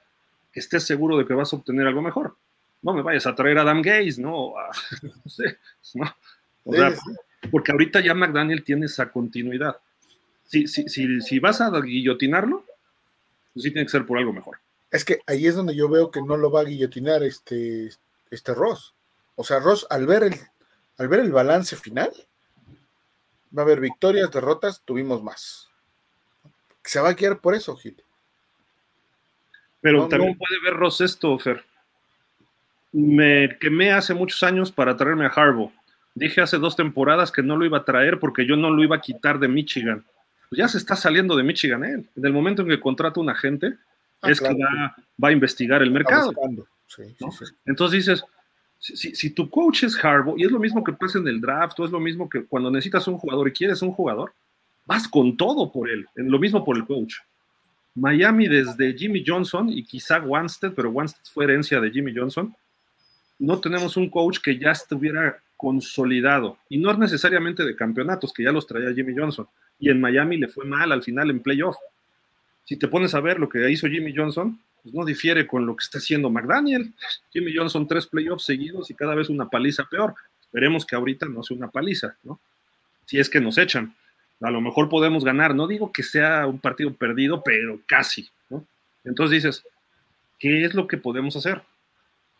que 0.52 0.58
estés 0.58 0.82
seguro 0.82 1.16
de 1.16 1.26
que 1.26 1.34
vas 1.34 1.52
a 1.52 1.56
obtener 1.56 1.86
algo 1.86 2.02
mejor. 2.02 2.34
No 2.82 2.92
me 2.92 3.02
vayas 3.02 3.26
a 3.26 3.34
traer 3.34 3.58
a 3.58 3.62
Adam 3.62 3.80
Gaze, 3.80 4.20
¿no? 4.20 4.54
no 5.02 5.30
sé, 5.30 5.58
¿no? 5.94 6.14
O 6.64 6.74
sea, 6.74 6.94
porque 7.50 7.72
ahorita 7.72 8.00
ya 8.00 8.14
McDaniel 8.14 8.64
tiene 8.64 8.86
esa 8.86 9.10
continuidad. 9.10 9.76
Si, 10.44 10.66
si, 10.66 10.88
si, 10.88 11.20
si 11.20 11.38
vas 11.38 11.60
a 11.60 11.70
guillotinarlo, 11.80 12.64
pues 13.52 13.64
sí 13.64 13.70
tiene 13.70 13.86
que 13.86 13.90
ser 13.92 14.06
por 14.06 14.18
algo 14.18 14.32
mejor. 14.32 14.58
Es 14.90 15.04
que 15.04 15.20
ahí 15.26 15.46
es 15.46 15.54
donde 15.54 15.74
yo 15.74 15.88
veo 15.88 16.10
que 16.10 16.20
no 16.20 16.36
lo 16.36 16.50
va 16.50 16.60
a 16.60 16.64
guillotinar 16.64 17.22
este, 17.22 17.90
este 18.30 18.54
Ross. 18.54 18.94
O 19.36 19.44
sea, 19.44 19.58
Ross, 19.58 19.86
al 19.88 20.06
ver 20.06 20.24
el, 20.24 20.34
al 20.98 21.08
ver 21.08 21.20
el 21.20 21.32
balance 21.32 21.76
final, 21.76 22.12
va 23.56 23.62
a 23.62 23.64
haber 23.64 23.80
victorias, 23.80 24.30
derrotas, 24.30 24.82
tuvimos 24.84 25.22
más. 25.22 25.68
Se 26.84 27.00
va 27.00 27.10
a 27.10 27.14
guiar 27.14 27.40
por 27.40 27.54
eso, 27.54 27.76
Gil. 27.76 28.02
Pero 29.80 30.06
también 30.08 30.36
puede 30.36 30.60
ver 30.62 30.74
Ross 30.74 31.00
esto, 31.00 31.38
Fer. 31.38 31.64
Me 32.92 33.56
quemé 33.58 33.92
hace 33.92 34.14
muchos 34.14 34.42
años 34.42 34.70
para 34.70 34.96
traerme 34.96 35.26
a 35.26 35.28
Harbaugh. 35.28 35.72
Dije 36.14 36.42
hace 36.42 36.58
dos 36.58 36.76
temporadas 36.76 37.32
que 37.32 37.42
no 37.42 37.56
lo 37.56 37.64
iba 37.64 37.78
a 37.78 37.84
traer 37.84 38.18
porque 38.18 38.46
yo 38.46 38.56
no 38.56 38.70
lo 38.70 38.82
iba 38.82 38.96
a 38.96 39.00
quitar 39.00 39.38
de 39.38 39.48
Michigan. 39.48 40.04
Pues 40.50 40.58
ya 40.58 40.68
se 40.68 40.76
está 40.76 40.94
saliendo 40.94 41.34
de 41.34 41.42
Michigan 41.42 41.84
él. 41.84 42.08
En 42.14 42.26
el 42.26 42.32
momento 42.32 42.62
en 42.62 42.68
que 42.68 42.78
contrata 42.78 43.20
un 43.20 43.30
agente, 43.30 43.74
ah, 44.20 44.30
es 44.30 44.40
que 44.40 44.54
va, 44.54 45.28
a 45.28 45.32
investigar 45.32 45.82
el 45.82 45.90
mercado. 45.90 46.32
Entonces 47.64 48.04
dices, 48.04 48.24
si, 48.78 49.30
tu 49.30 49.48
coach 49.48 49.84
es 49.84 50.04
Harbaugh, 50.04 50.38
y 50.38 50.44
es 50.44 50.50
lo 50.50 50.58
mismo 50.58 50.84
que 50.84 50.92
pasa 50.92 51.18
en 51.18 51.28
el 51.28 51.40
draft, 51.40 51.80
o 51.80 51.84
es 51.86 51.90
lo 51.90 52.00
mismo 52.00 52.28
que 52.28 52.44
cuando 52.44 52.70
necesitas 52.70 53.06
un 53.08 53.16
jugador 53.16 53.48
y 53.48 53.52
quieres 53.52 53.80
un 53.80 53.92
jugador, 53.92 54.34
vas 54.84 55.08
con 55.08 55.36
todo 55.36 55.70
por 55.72 55.88
él, 55.88 56.06
lo 56.16 56.38
mismo 56.38 56.64
por 56.64 56.76
el 56.76 56.84
coach. 56.84 57.14
Miami 57.94 58.48
desde 58.48 58.94
Jimmy 58.94 59.22
Johnson 59.26 59.68
y 59.68 59.84
quizá 59.84 60.20
Wanstead, 60.20 60.72
pero 60.72 60.90
Wanstead 60.90 61.24
fue 61.32 61.44
herencia 61.44 61.80
de 61.80 61.90
Jimmy 61.90 62.12
Johnson, 62.14 62.54
no 63.42 63.60
tenemos 63.60 63.96
un 63.96 64.08
coach 64.08 64.38
que 64.38 64.56
ya 64.56 64.70
estuviera 64.70 65.42
consolidado, 65.56 66.58
y 66.68 66.78
no 66.78 66.92
es 66.92 66.98
necesariamente 66.98 67.64
de 67.64 67.74
campeonatos, 67.74 68.32
que 68.32 68.44
ya 68.44 68.52
los 68.52 68.66
traía 68.66 68.94
Jimmy 68.94 69.14
Johnson, 69.16 69.48
y 69.80 69.90
en 69.90 70.00
Miami 70.00 70.36
le 70.36 70.46
fue 70.46 70.64
mal 70.64 70.92
al 70.92 71.02
final 71.02 71.28
en 71.28 71.40
playoff. 71.40 71.76
Si 72.64 72.76
te 72.76 72.86
pones 72.86 73.14
a 73.14 73.20
ver 73.20 73.40
lo 73.40 73.48
que 73.48 73.68
hizo 73.68 73.88
Jimmy 73.88 74.14
Johnson, 74.16 74.60
pues 74.82 74.94
no 74.94 75.04
difiere 75.04 75.46
con 75.46 75.66
lo 75.66 75.74
que 75.74 75.82
está 75.82 75.98
haciendo 75.98 76.30
McDaniel. 76.30 76.92
Jimmy 77.32 77.52
Johnson 77.54 77.88
tres 77.88 78.06
playoffs 78.06 78.44
seguidos 78.44 78.90
y 78.90 78.94
cada 78.94 79.16
vez 79.16 79.28
una 79.28 79.48
paliza 79.48 79.84
peor. 79.90 80.14
Esperemos 80.40 80.86
que 80.86 80.94
ahorita 80.94 81.26
no 81.26 81.42
sea 81.42 81.56
una 81.56 81.70
paliza, 81.70 82.16
¿no? 82.22 82.38
Si 83.06 83.18
es 83.18 83.28
que 83.28 83.40
nos 83.40 83.58
echan. 83.58 83.94
A 84.40 84.50
lo 84.50 84.60
mejor 84.60 84.88
podemos 84.88 85.24
ganar. 85.24 85.54
No 85.54 85.66
digo 85.66 85.90
que 85.92 86.04
sea 86.04 86.46
un 86.46 86.60
partido 86.60 86.92
perdido, 86.94 87.42
pero 87.42 87.80
casi, 87.86 88.28
¿no? 88.50 88.64
Entonces 89.04 89.42
dices, 89.42 89.64
¿qué 90.38 90.64
es 90.64 90.74
lo 90.74 90.86
que 90.86 90.96
podemos 90.96 91.36
hacer? 91.36 91.62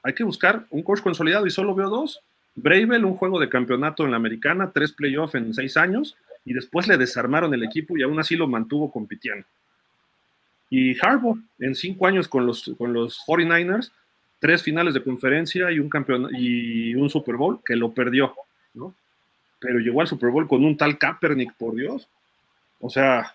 Hay 0.03 0.15
que 0.15 0.25
buscar 0.25 0.67
un 0.71 0.83
coach 0.83 1.01
consolidado 1.01 1.47
y 1.47 1.51
solo 1.51 1.75
veo 1.75 1.89
dos. 1.89 2.21
Bravel, 2.55 3.05
un 3.05 3.15
juego 3.15 3.41
de 3.41 3.49
campeonato 3.49 4.05
en 4.05 4.11
la 4.11 4.17
americana, 4.17 4.71
tres 4.73 4.93
playoffs 4.93 5.35
en 5.35 5.55
seis 5.55 5.77
años, 5.77 6.17
y 6.45 6.53
después 6.53 6.87
le 6.89 6.99
desarmaron 6.99 7.55
el 7.55 7.63
equipo 7.63 7.97
y 7.97 8.03
aún 8.03 8.19
así 8.19 8.37
lo 8.37 8.49
mantuvo 8.49 8.91
compitiendo. 8.91 9.47
Y 10.69 10.99
Harbaugh, 10.99 11.39
en 11.59 11.75
cinco 11.75 12.07
años 12.07 12.29
con 12.29 12.47
los, 12.47 12.71
con 12.79 12.93
los 12.93 13.21
49ers, 13.27 13.93
tres 14.39 14.63
finales 14.63 14.95
de 14.95 15.03
conferencia 15.03 15.71
y 15.71 15.79
un, 15.79 15.89
campeón, 15.89 16.29
y 16.33 16.95
un 16.95 17.09
Super 17.09 17.37
Bowl 17.37 17.61
que 17.65 17.77
lo 17.77 17.93
perdió, 17.93 18.35
¿no? 18.75 18.95
Pero 19.61 19.79
llegó 19.79 20.01
al 20.01 20.09
Super 20.09 20.31
Bowl 20.31 20.49
con 20.49 20.65
un 20.65 20.77
tal 20.77 20.99
Kaepernick, 20.99 21.55
por 21.55 21.75
Dios. 21.75 22.09
O 22.81 22.91
sea, 22.91 23.35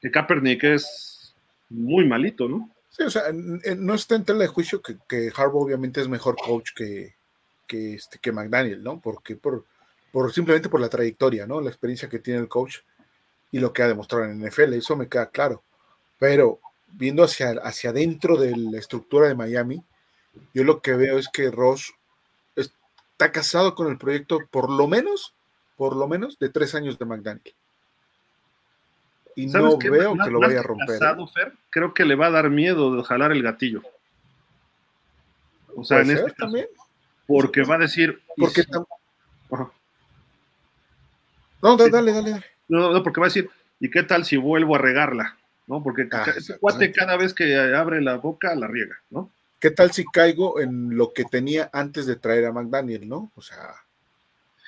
que 0.00 0.10
Kaepernick 0.10 0.62
es 0.64 1.34
muy 1.68 2.06
malito, 2.06 2.48
¿no? 2.48 2.70
Sí, 2.92 3.04
o 3.04 3.10
sea, 3.10 3.24
no 3.32 3.94
está 3.94 4.16
en 4.16 4.24
tela 4.24 4.40
de 4.40 4.48
juicio 4.48 4.82
que, 4.82 4.98
que 5.08 5.32
Harbaugh 5.34 5.64
obviamente 5.64 6.02
es 6.02 6.08
mejor 6.08 6.36
coach 6.36 6.70
que, 6.76 7.14
que, 7.66 7.94
este, 7.94 8.18
que 8.18 8.32
McDaniel, 8.32 8.82
¿no? 8.84 9.00
Porque 9.00 9.34
por, 9.34 9.64
por 10.12 10.30
simplemente 10.32 10.68
por 10.68 10.80
la 10.80 10.90
trayectoria, 10.90 11.46
¿no? 11.46 11.62
La 11.62 11.70
experiencia 11.70 12.08
que 12.08 12.18
tiene 12.18 12.40
el 12.40 12.48
coach. 12.48 12.80
y 13.50 13.60
lo 13.60 13.72
que 13.72 13.82
ha 13.82 13.88
demostrado 13.88 14.26
en 14.26 14.40
NFL, 14.46 14.74
eso 14.74 14.94
me 14.96 15.08
queda 15.08 15.30
claro. 15.30 15.62
Pero 16.18 16.60
viendo 16.92 17.24
hacia, 17.24 17.52
hacia 17.62 17.90
adentro 17.90 18.36
de 18.36 18.56
la 18.56 18.78
estructura 18.78 19.28
de 19.28 19.34
Miami, 19.34 19.82
yo 20.54 20.64
lo 20.64 20.82
que 20.82 20.92
veo 20.92 21.18
es 21.18 21.28
que 21.28 21.50
Ross 21.50 21.94
está 22.56 23.32
casado 23.32 23.74
con 23.74 23.88
el 23.88 23.98
proyecto 23.98 24.38
por 24.50 24.70
lo 24.70 24.86
menos, 24.86 25.34
por 25.76 25.96
lo 25.96 26.08
menos 26.08 26.38
de 26.38 26.50
tres 26.50 26.74
años 26.74 26.98
de 26.98 27.06
McDaniel. 27.06 27.54
Y 29.34 29.46
no 29.46 29.78
veo 29.78 30.16
que 30.18 30.30
lo 30.30 30.40
vaya 30.40 30.60
a 30.60 30.62
romper. 30.62 31.02
¿eh? 31.02 31.52
creo 31.70 31.94
que 31.94 32.04
le 32.04 32.14
va 32.14 32.26
a 32.26 32.30
dar 32.30 32.50
miedo 32.50 32.96
de 32.96 33.02
jalar 33.02 33.32
el 33.32 33.42
gatillo. 33.42 33.82
O 35.74 35.84
sea, 35.84 36.00
en 36.00 36.10
este 36.10 36.32
también. 36.32 36.66
Porque 37.26 37.62
va 37.62 37.76
a 37.76 37.78
decir. 37.78 38.20
Porque 38.36 38.64
No, 41.62 41.76
dale, 41.76 41.90
dale, 41.90 42.12
dale. 42.12 42.44
No, 42.68 42.92
no, 42.92 43.02
porque 43.02 43.20
va 43.20 43.26
a 43.26 43.28
decir, 43.28 43.50
¿y 43.80 43.90
qué 43.90 44.02
tal 44.02 44.24
si 44.24 44.36
vuelvo 44.36 44.76
a 44.76 44.78
regarla? 44.78 45.36
¿No? 45.66 45.82
Porque 45.82 46.08
ah, 46.12 46.26
cuate 46.60 46.92
cada 46.92 47.16
vez 47.16 47.32
que 47.34 47.56
abre 47.56 48.00
la 48.00 48.16
boca 48.16 48.54
la 48.54 48.66
riega, 48.66 48.98
¿no? 49.10 49.30
¿Qué 49.60 49.70
tal 49.70 49.92
si 49.92 50.04
caigo 50.04 50.60
en 50.60 50.96
lo 50.96 51.12
que 51.12 51.24
tenía 51.24 51.70
antes 51.72 52.06
de 52.06 52.16
traer 52.16 52.46
a 52.46 52.52
McDaniel, 52.52 53.08
no? 53.08 53.30
O 53.36 53.42
sea. 53.42 53.74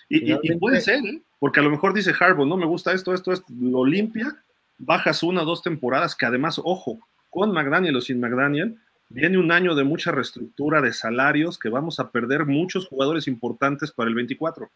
Y, 0.09 0.55
puede 0.59 0.81
ser, 0.81 1.05
¿eh? 1.05 1.21
Porque 1.41 1.61
a 1.61 1.63
lo 1.63 1.71
mejor 1.71 1.93
dice 1.93 2.15
Harbaugh, 2.19 2.47
no 2.47 2.57
me 2.57 2.67
gusta 2.67 2.93
esto, 2.93 3.13
esto, 3.13 3.33
esto, 3.33 3.47
lo 3.61 3.85
limpia, 3.85 4.35
bajas 4.79 5.23
una 5.23 5.43
o 5.43 5.45
dos 5.45 5.63
temporadas, 5.63 6.15
que 6.15 6.27
además, 6.27 6.61
ojo, 6.63 6.99
con 7.31 7.53
McDaniel 7.53 7.97
o 7.97 8.01
sin 8.01 8.21
McDaniel, 8.21 8.79
viene 9.09 9.39
un 9.39 9.53
año 9.53 9.75
de 9.75 9.85
mucha 9.85 10.11
reestructura 10.11 10.81
de 10.81 10.93
salarios 10.93 11.59
que 11.59 11.69
vamos 11.69 12.01
a 12.01 12.11
perder 12.11 12.47
muchos 12.47 12.87
jugadores 12.89 13.29
importantes 13.29 13.93
para 13.93 14.09
el 14.09 14.15
24. 14.15 14.71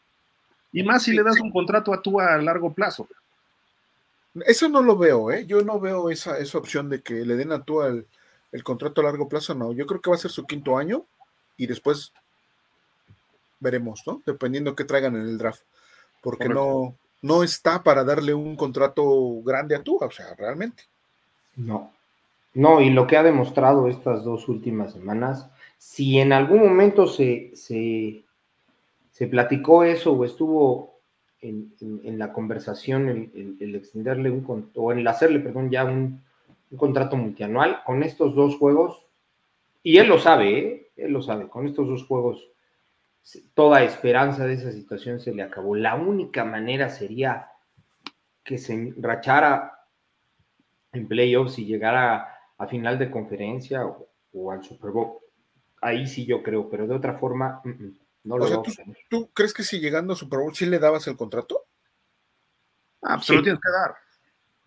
Y 0.72 0.82
más 0.82 1.04
si 1.04 1.12
le 1.12 1.22
das 1.22 1.40
un 1.40 1.50
contrato 1.50 1.92
a 1.92 2.02
tú 2.02 2.20
a 2.20 2.36
largo 2.38 2.72
plazo. 2.72 3.08
Eso 4.46 4.68
no 4.68 4.82
lo 4.82 4.96
veo, 4.96 5.30
¿eh? 5.30 5.46
Yo 5.46 5.62
no 5.62 5.80
veo 5.80 6.10
esa, 6.10 6.38
esa 6.38 6.58
opción 6.58 6.88
de 6.88 7.00
que 7.02 7.14
le 7.24 7.36
den 7.36 7.52
a 7.52 7.62
tú 7.62 7.82
el, 7.82 8.06
el 8.52 8.62
contrato 8.62 9.00
a 9.00 9.04
largo 9.04 9.28
plazo, 9.28 9.54
no. 9.54 9.72
Yo 9.72 9.86
creo 9.86 10.00
que 10.00 10.10
va 10.10 10.16
a 10.16 10.20
ser 10.20 10.30
su 10.30 10.46
quinto 10.46 10.76
año 10.76 11.04
y 11.56 11.66
después 11.66 12.12
veremos, 13.60 14.02
¿no? 14.06 14.22
Dependiendo 14.24 14.76
qué 14.76 14.84
traigan 14.84 15.16
en 15.16 15.22
el 15.22 15.38
draft. 15.38 15.62
Porque 16.22 16.48
no, 16.48 16.96
no 17.22 17.42
está 17.42 17.82
para 17.82 18.04
darle 18.04 18.34
un 18.34 18.56
contrato 18.56 19.42
grande 19.42 19.74
a 19.74 19.82
tú, 19.82 19.98
o 20.00 20.10
sea, 20.10 20.34
realmente. 20.36 20.84
No. 21.56 21.92
No, 22.54 22.80
y 22.80 22.90
lo 22.90 23.06
que 23.06 23.16
ha 23.16 23.22
demostrado 23.22 23.88
estas 23.88 24.24
dos 24.24 24.48
últimas 24.48 24.92
semanas, 24.92 25.48
si 25.76 26.18
en 26.18 26.32
algún 26.32 26.60
momento 26.60 27.06
se, 27.06 27.52
se 27.54 28.24
se 29.18 29.26
platicó 29.26 29.82
eso 29.82 30.12
o 30.12 30.24
estuvo 30.24 31.00
en, 31.40 31.72
la 32.20 32.32
conversación 32.32 33.08
el, 33.58 33.74
extenderle 33.74 34.30
un 34.30 34.70
o 34.76 34.92
el 34.92 35.04
hacerle, 35.08 35.40
perdón, 35.40 35.70
ya 35.70 35.84
un, 35.84 36.22
contrato 36.76 37.16
multianual 37.16 37.80
con 37.84 38.04
estos 38.04 38.36
dos 38.36 38.56
juegos, 38.58 39.02
y 39.82 39.96
él 39.96 40.06
lo 40.06 40.20
sabe, 40.20 40.58
¿eh? 40.58 40.86
él 40.96 41.10
lo 41.10 41.20
sabe, 41.20 41.48
con 41.48 41.66
estos 41.66 41.88
dos 41.88 42.06
juegos 42.06 42.46
toda 43.54 43.82
esperanza 43.82 44.46
de 44.46 44.54
esa 44.54 44.72
situación 44.72 45.20
se 45.20 45.34
le 45.34 45.42
acabó. 45.42 45.74
La 45.74 45.94
única 45.94 46.44
manera 46.44 46.88
sería 46.88 47.48
que 48.42 48.58
se 48.58 48.94
rachara 48.96 49.86
en 50.92 51.06
playoffs 51.06 51.58
y 51.58 51.66
llegara 51.66 52.34
a 52.56 52.66
final 52.66 52.98
de 52.98 53.10
conferencia 53.10 53.86
o, 53.86 54.50
al 54.50 54.64
Super 54.64 54.90
Bowl. 54.90 55.18
Ahí 55.80 56.06
sí 56.06 56.24
yo 56.24 56.42
creo, 56.42 56.68
pero 56.68 56.86
de 56.86 56.94
otra 56.94 57.18
forma, 57.18 57.62
o 58.28 58.46
sea, 58.46 58.62
¿tú, 59.08 59.30
crees 59.32 59.54
que 59.54 59.62
si 59.62 59.78
llegando 59.78 60.12
a 60.12 60.16
Super 60.16 60.40
Bowl 60.40 60.54
sí 60.54 60.66
le 60.66 60.78
dabas 60.78 61.06
el 61.06 61.16
contrato? 61.16 61.66
Ah, 63.02 63.16
pues 63.16 63.28
lo 63.30 63.42
tienes 63.42 63.60
que 63.60 63.70
dar. 63.70 63.94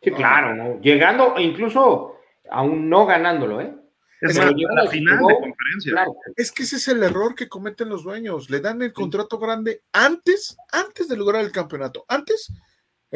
Sí, 0.02 0.12
claro, 0.12 0.80
llegando, 0.80 1.40
incluso 1.40 2.18
aún 2.50 2.90
no 2.90 3.06
ganándolo, 3.06 3.62
¿eh? 3.62 3.76
Es 4.22 4.38
la 4.38 4.88
final 4.88 5.18
de 5.18 5.36
conferencia. 5.40 6.06
Es 6.36 6.52
que 6.52 6.64
ese 6.64 6.76
es 6.76 6.88
el 6.88 7.02
error 7.02 7.34
que 7.34 7.50
cometen 7.50 7.90
los 7.90 8.04
dueños. 8.04 8.52
Le 8.52 8.60
dan 8.60 8.82
el 8.84 8.94
contrato 8.94 9.40
grande 9.40 9.84
antes, 9.92 10.56
antes 10.72 11.08
de 11.08 11.18
lograr 11.18 11.44
el 11.44 11.52
campeonato. 11.52 12.06
Antes, 12.08 12.54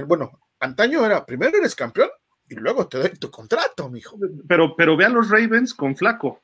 bueno, 0.08 0.32
antaño 0.60 1.06
era, 1.06 1.24
primero 1.24 1.58
eres 1.58 1.76
campeón 1.76 2.10
y 2.50 2.56
luego 2.56 2.88
te 2.88 2.98
doy 2.98 3.10
tu 3.12 3.30
contrato, 3.30 3.88
mijo. 3.90 4.18
Pero, 4.48 4.76
pero 4.76 4.98
ve 4.98 5.06
a 5.06 5.10
los 5.10 5.30
Ravens 5.30 5.76
con 5.76 5.96
flaco. 5.96 6.42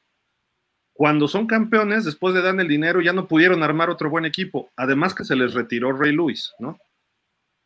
Cuando 0.93 1.27
son 1.27 1.47
campeones, 1.47 2.05
después 2.05 2.35
de 2.35 2.43
dar 2.43 2.59
el 2.59 2.67
dinero, 2.67 3.01
ya 3.01 3.13
no 3.13 3.27
pudieron 3.27 3.63
armar 3.63 3.89
otro 3.89 4.11
buen 4.11 4.25
equipo. 4.25 4.69
Además 4.75 5.15
que 5.15 5.23
se 5.23 5.35
les 5.35 5.55
retiró 5.55 5.91
Ray 5.91 6.11
Lewis, 6.11 6.53
¿no? 6.59 6.77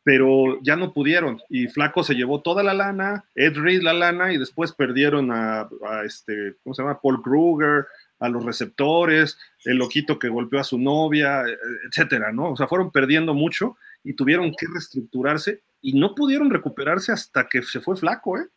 Pero 0.06 0.62
ya 0.62 0.78
no 0.78 0.94
pudieron. 0.94 1.42
Y 1.50 1.68
Flaco 1.68 2.04
se 2.04 2.14
llevó 2.14 2.42
toda 2.42 2.62
la 2.62 2.76
lana, 2.76 3.26
Ed 3.34 3.58
Reed 3.58 3.82
la 3.82 3.92
lana, 3.92 4.32
y 4.32 4.38
después 4.38 4.72
perdieron 4.72 5.32
a, 5.32 5.68
este, 6.06 6.56
¿cómo 6.64 6.74
se 6.76 6.84
llama? 6.84 7.02
Paul 7.02 7.24
Kruger, 7.24 7.88
a 8.20 8.30
los 8.30 8.46
receptores, 8.46 9.38
el 9.66 9.78
loquito 9.78 10.20
que 10.20 10.30
golpeó 10.30 10.60
a 10.60 10.64
su 10.64 10.78
novia, 10.78 11.44
etcétera, 11.90 12.32
¿no? 12.32 12.52
O 12.52 12.56
sea, 12.56 12.68
fueron 12.68 12.92
perdiendo 12.92 13.34
mucho 13.34 13.78
y 14.04 14.14
tuvieron 14.14 14.54
que 14.56 14.68
reestructurarse 14.72 15.64
y 15.82 16.00
no 16.00 16.14
pudieron 16.14 16.52
recuperarse 16.52 17.12
hasta 17.12 17.48
que 17.48 17.64
se 17.64 17.82
fue 17.82 17.98
Flaco, 17.98 18.38
¿eh? 18.38 18.48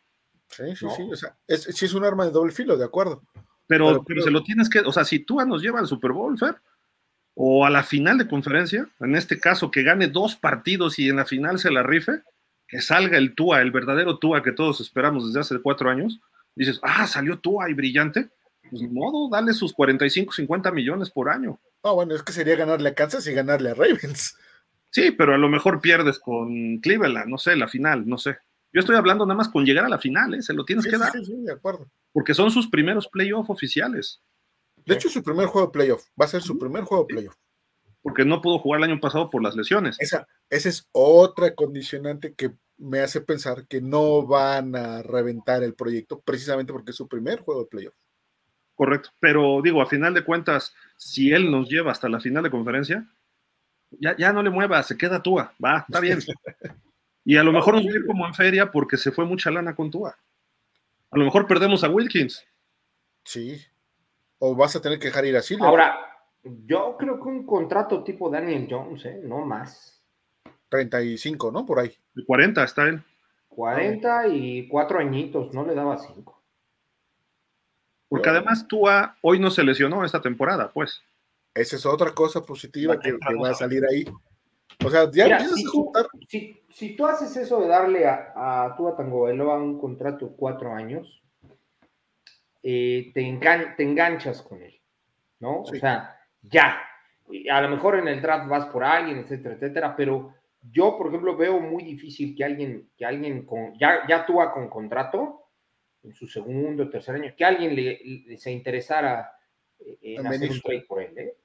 Sí, 0.49 0.75
sí, 0.75 0.85
sí. 0.95 1.09
O 1.11 1.15
sea, 1.15 1.35
es, 1.47 1.63
sí 1.63 1.85
es 1.85 1.93
un 1.95 2.05
arma 2.05 2.25
de 2.25 2.31
doble 2.31 2.51
filo, 2.51 2.77
de 2.77 2.85
acuerdo. 2.85 3.23
Pero, 3.67 4.03
se 4.23 4.31
lo 4.31 4.43
tienes 4.43 4.67
que, 4.69 4.79
o 4.79 4.91
sea, 4.91 5.03
si 5.03 5.19
tú 5.19 5.35
nos 5.45 5.61
lleva 5.61 5.79
al 5.79 5.87
Super 5.87 6.11
Bowl, 6.11 6.37
Fer, 6.37 6.55
o 7.41 7.65
a 7.65 7.69
la 7.69 7.83
final 7.83 8.17
de 8.17 8.27
conferencia, 8.27 8.85
en 8.99 9.15
este 9.15 9.39
caso 9.39 9.71
que 9.71 9.81
gane 9.81 10.09
dos 10.09 10.35
partidos 10.35 10.99
y 10.99 11.07
en 11.07 11.15
la 11.15 11.25
final 11.25 11.57
se 11.57 11.71
la 11.71 11.83
rife, 11.83 12.21
que 12.67 12.81
salga 12.81 13.17
el 13.17 13.33
Tua, 13.33 13.61
el 13.61 13.71
verdadero 13.71 14.17
Tua 14.17 14.43
que 14.43 14.51
todos 14.51 14.81
esperamos 14.81 15.25
desde 15.25 15.39
hace 15.39 15.61
cuatro 15.61 15.89
años, 15.89 16.19
dices, 16.53 16.81
ah, 16.83 17.07
salió 17.07 17.39
Tua 17.39 17.69
y 17.69 17.73
brillante, 17.73 18.27
pues 18.69 18.81
ni 18.81 18.89
modo, 18.89 19.29
dale 19.29 19.53
sus 19.53 19.71
45, 19.71 20.33
50 20.33 20.69
millones 20.73 21.09
por 21.11 21.29
año. 21.29 21.57
Ah, 21.81 21.93
bueno, 21.93 22.13
es 22.13 22.23
que 22.23 22.33
sería 22.33 22.57
ganarle 22.57 22.89
a 22.89 22.93
Kansas 22.93 23.25
y 23.25 23.31
ganarle 23.31 23.69
a 23.69 23.73
Ravens. 23.73 24.35
Sí, 24.89 25.11
pero 25.11 25.33
a 25.33 25.37
lo 25.37 25.47
mejor 25.47 25.79
pierdes 25.79 26.19
con 26.19 26.79
Cleveland, 26.79 27.29
no 27.29 27.37
sé, 27.37 27.55
la 27.55 27.69
final, 27.69 28.05
no 28.05 28.17
sé. 28.17 28.35
Yo 28.73 28.81
estoy 28.81 28.97
hablando 28.97 29.25
nada 29.25 29.37
más 29.37 29.47
con 29.47 29.63
llegar 29.63 29.85
a 29.85 29.89
la 29.89 29.97
final, 29.97 30.33
¿eh? 30.33 30.41
se 30.41 30.53
lo 30.53 30.65
tienes 30.65 30.85
que 30.85 30.97
dar. 30.97 31.13
Sí, 31.13 31.23
sí, 31.23 31.35
de 31.37 31.53
acuerdo 31.53 31.87
porque 32.11 32.33
son 32.33 32.51
sus 32.51 32.67
primeros 32.67 33.07
playoffs 33.07 33.49
oficiales. 33.49 34.21
De 34.89 34.95
hecho, 34.95 35.09
su 35.09 35.23
primer 35.23 35.47
juego 35.47 35.67
de 35.67 35.71
playoff. 35.73 36.05
Va 36.19 36.25
a 36.25 36.29
ser 36.29 36.41
su 36.41 36.57
primer 36.57 36.83
juego 36.83 37.05
de 37.05 37.13
playoff. 37.13 37.35
Porque 38.01 38.25
no 38.25 38.41
pudo 38.41 38.59
jugar 38.59 38.79
el 38.79 38.91
año 38.91 38.99
pasado 38.99 39.29
por 39.29 39.43
las 39.43 39.55
lesiones. 39.55 39.97
Esa, 39.99 40.27
esa 40.49 40.69
es 40.69 40.87
otra 40.91 41.53
condicionante 41.55 42.33
que 42.33 42.53
me 42.77 42.99
hace 42.99 43.21
pensar 43.21 43.67
que 43.67 43.81
no 43.81 44.25
van 44.25 44.75
a 44.75 45.01
reventar 45.03 45.63
el 45.63 45.75
proyecto 45.75 46.21
precisamente 46.21 46.71
porque 46.71 46.91
es 46.91 46.97
su 46.97 47.07
primer 47.07 47.41
juego 47.41 47.63
de 47.63 47.67
playoff. 47.67 47.95
Correcto. 48.73 49.09
Pero 49.19 49.61
digo, 49.61 49.81
a 49.81 49.85
final 49.85 50.13
de 50.13 50.23
cuentas, 50.23 50.73
si 50.95 51.33
él 51.33 51.51
nos 51.51 51.69
lleva 51.69 51.91
hasta 51.91 52.07
la 52.07 52.21
final 52.21 52.43
de 52.43 52.49
conferencia, 52.49 53.05
ya, 53.91 54.15
ya 54.15 54.31
no 54.31 54.41
le 54.41 54.49
mueva, 54.49 54.81
se 54.83 54.97
queda 54.97 55.21
Tua. 55.21 55.53
Va, 55.63 55.79
está 55.79 55.99
bien. 55.99 56.19
y 57.25 57.35
a 57.35 57.43
lo 57.43 57.51
mejor 57.51 57.75
nos 57.75 57.85
va 57.85 57.91
a 57.91 57.95
ir 57.95 58.05
como 58.05 58.25
en 58.25 58.33
feria 58.33 58.71
porque 58.71 58.95
se 58.95 59.11
fue 59.11 59.25
mucha 59.25 59.51
lana 59.51 59.75
con 59.75 59.91
Tua. 59.91 60.17
A 61.11 61.17
lo 61.17 61.25
mejor 61.25 61.47
perdemos 61.47 61.83
a 61.83 61.89
Wilkins. 61.89 62.45
Sí. 63.25 63.61
O 64.39 64.55
vas 64.55 64.75
a 64.75 64.81
tener 64.81 64.99
que 64.99 65.07
dejar 65.07 65.25
ir 65.25 65.37
así. 65.37 65.57
Ahora, 65.59 65.97
yo 66.43 66.95
creo 66.97 67.21
que 67.21 67.27
un 67.27 67.45
contrato 67.45 68.03
tipo 68.03 68.29
Daniel 68.29 68.67
Jones, 68.69 69.05
¿eh? 69.05 69.21
no 69.23 69.45
más. 69.45 70.01
35, 70.69 71.51
¿no? 71.51 71.65
Por 71.65 71.79
ahí. 71.79 71.91
40 72.25 72.63
está 72.63 72.83
él. 72.87 73.03
40 73.49 74.27
y 74.27 74.67
cuatro 74.67 74.99
añitos, 74.99 75.53
no 75.53 75.65
le 75.65 75.75
daba 75.75 75.97
5. 75.97 76.41
Porque 78.07 78.29
además 78.29 78.67
Tua 78.67 79.17
hoy 79.21 79.39
no 79.39 79.51
se 79.51 79.63
lesionó 79.63 80.03
esta 80.05 80.21
temporada, 80.21 80.71
pues. 80.71 81.03
Esa 81.53 81.75
es 81.75 81.85
otra 81.85 82.11
cosa 82.11 82.41
positiva 82.41 82.99
que, 82.99 83.11
va 83.11 83.49
a 83.49 83.53
salir 83.53 83.83
ahí. 83.85 84.05
O 84.85 84.89
sea, 84.89 85.09
ya 85.11 85.25
empiezas 85.25 85.65
a 85.65 85.69
juntar 85.69 86.07
si 86.71 86.95
tú 86.95 87.05
haces 87.05 87.35
eso 87.35 87.59
de 87.59 87.67
darle 87.67 88.07
a, 88.07 88.31
a 88.35 88.75
Tua 88.77 88.95
Tagovailoa 88.95 89.57
un 89.57 89.79
contrato 89.79 90.27
de 90.27 90.35
cuatro 90.35 90.73
años, 90.73 91.21
eh, 92.63 93.11
te, 93.13 93.39
te, 93.77 93.83
enganchas 93.83 94.41
con 94.41 94.61
él, 94.61 94.79
¿no? 95.39 95.61
O 95.61 95.65
sea, 95.65 96.19
ya. 96.41 96.81
A 97.51 97.61
lo 97.61 97.69
mejor 97.69 97.99
en 97.99 98.07
el 98.07 98.21
draft 98.21 98.49
vas 98.49 98.65
por 98.67 98.83
alguien, 98.83 99.19
etcétera, 99.19 99.55
etcétera, 99.55 99.95
pero 99.95 100.33
yo, 100.61 100.97
por 100.97 101.07
ejemplo, 101.07 101.37
veo 101.37 101.59
muy 101.59 101.83
difícil 101.83 102.35
que 102.35 102.43
alguien, 102.43 102.89
que 102.97 103.05
alguien 103.05 103.45
con, 103.45 103.77
ya, 103.77 104.07
ya 104.07 104.25
Tua 104.25 104.51
con 104.51 104.67
contrato, 104.67 105.45
en 106.03 106.13
su 106.13 106.27
segundo 106.27 106.83
o 106.83 106.89
tercer 106.89 107.15
año, 107.15 107.33
que 107.37 107.45
alguien 107.45 107.75
le, 107.75 108.37
se 108.37 108.51
interesara 108.51 109.31
en 109.79 110.25
hacer 110.25 110.49
un 110.49 110.61
trade 110.61 110.85
por 110.87 111.01
él, 111.01 111.17
¿eh? 111.17 111.37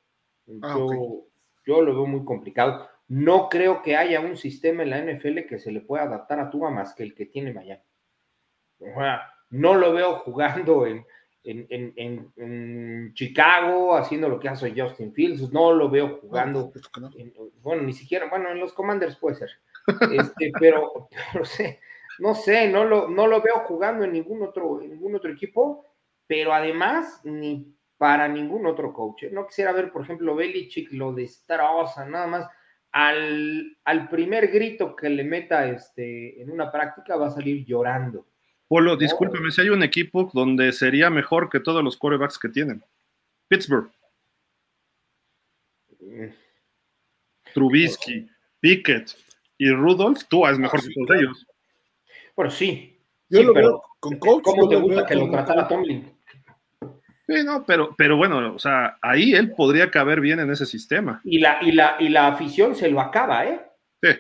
Ah, 0.63 0.75
yo, 0.77 1.27
yo 1.67 1.83
lo 1.83 1.95
veo 1.95 2.07
muy 2.07 2.25
complicado. 2.25 2.89
No 3.09 3.49
creo 3.49 3.83
que 3.83 3.97
haya 3.97 4.21
un 4.21 4.37
sistema 4.37 4.83
en 4.83 4.91
la 4.91 5.01
NFL 5.01 5.47
que 5.49 5.59
se 5.59 5.73
le 5.73 5.81
pueda 5.81 6.05
adaptar 6.05 6.41
a 6.41 6.51
Tua 6.51 6.71
más 6.71 6.95
que 6.95 7.03
el 7.03 7.15
que 7.15 7.27
tiene 7.27 7.53
Miami. 7.53 7.83
No 9.55 9.75
lo 9.75 9.93
veo 9.93 10.17
jugando 10.17 10.85
en, 10.87 11.05
Chicago, 13.15 13.97
haciendo 13.97 14.29
lo 14.29 14.41
que 14.41 14.49
hace 14.49 14.75
Justin 14.77 15.13
Fields, 15.13 15.53
no 15.53 15.73
lo 15.73 15.89
veo 15.91 16.19
jugando, 16.21 16.73
bueno, 17.63 17.83
ni 17.83 17.93
siquiera, 17.93 18.29
bueno, 18.29 18.51
en 18.51 18.59
los 18.59 18.73
Commanders 18.73 19.17
puede 19.17 19.37
ser, 19.37 19.51
este, 20.11 20.51
pero, 20.59 21.09
no 21.35 21.45
sé, 21.45 21.81
no 22.19 22.35
sé, 22.35 22.69
no 22.69 22.85
lo, 22.85 23.09
no 23.09 23.27
lo 23.27 23.41
veo 23.43 23.61
jugando 23.67 24.05
en 24.05 24.13
ningún 24.13 24.43
otro, 24.43 24.81
en 24.83 24.91
ningún 24.91 25.15
otro 25.15 25.31
equipo, 25.31 25.85
pero 26.27 26.53
además 26.53 27.21
ni 27.25 27.77
para 27.97 28.27
ningún 28.27 28.67
otro 28.67 28.93
coach. 28.93 29.25
¿eh? 29.25 29.31
No 29.31 29.47
quisiera 29.47 29.73
ver, 29.73 29.93
por 29.93 30.03
ejemplo, 30.03 30.35
Belichick 30.35 30.93
lo 30.93 31.13
destroza, 31.13 32.05
nada 32.07 32.27
más. 32.27 32.49
Al, 32.91 33.77
al, 33.85 34.09
primer 34.09 34.49
grito 34.49 34.95
que 34.95 35.09
le 35.09 35.25
meta 35.25 35.67
este, 35.67 36.41
en 36.41 36.51
una 36.51 36.71
práctica 36.71 37.17
va 37.17 37.27
a 37.27 37.31
salir 37.31 37.65
llorando. 37.65 38.27
Polo, 38.69 38.97
discúlpeme, 38.97 39.51
si 39.51 39.61
hay 39.61 39.69
un 39.69 39.83
equipo 39.83 40.31
donde 40.33 40.73
sería 40.73 41.11
mejor 41.11 41.51
que 41.51 41.61
todos 41.61 41.85
los 41.85 41.97
quarterbacks 41.97 42.39
que 42.39 42.49
tienen. 42.49 42.83
Pittsburgh. 43.49 43.91
Mm. 46.01 46.29
Trubisky, 47.53 48.29
Pickett 48.61 49.17
y 49.59 49.71
Rudolph, 49.71 50.23
tú 50.29 50.47
es 50.47 50.59
mejor 50.59 50.81
que 50.83 50.89
todos 50.93 51.19
ellos. 51.19 51.47
Bueno, 52.35 52.51
sí. 52.51 52.99
Yo 53.29 53.43
lo 53.43 53.55
veo 53.55 53.83
con 54.01 54.19
coach. 54.19 54.43
¿Cómo 54.43 54.69
te 54.69 54.77
gusta 54.77 55.07
que 55.07 55.15
lo 55.15 55.31
tratara 55.31 55.69
Tomlin? 55.69 56.13
Sí, 57.27 57.43
no, 57.45 57.65
pero, 57.65 57.95
pero 57.97 58.17
bueno, 58.17 58.55
o 58.55 58.59
sea, 58.59 58.99
ahí 59.01 59.33
él 59.33 59.53
podría 59.53 59.91
caber 59.91 60.21
bien 60.21 60.41
en 60.41 60.51
ese 60.51 60.67
sistema. 60.67 61.21
Y 61.25 61.39
la, 61.39 61.59
y 61.63 61.73
la, 61.73 61.97
y 61.99 62.09
la 62.09 62.29
afición 62.29 62.75
se 62.75 62.91
lo 62.91 63.01
acaba, 63.01 63.47
¿eh? 63.47 63.61
Sí. 64.03 64.11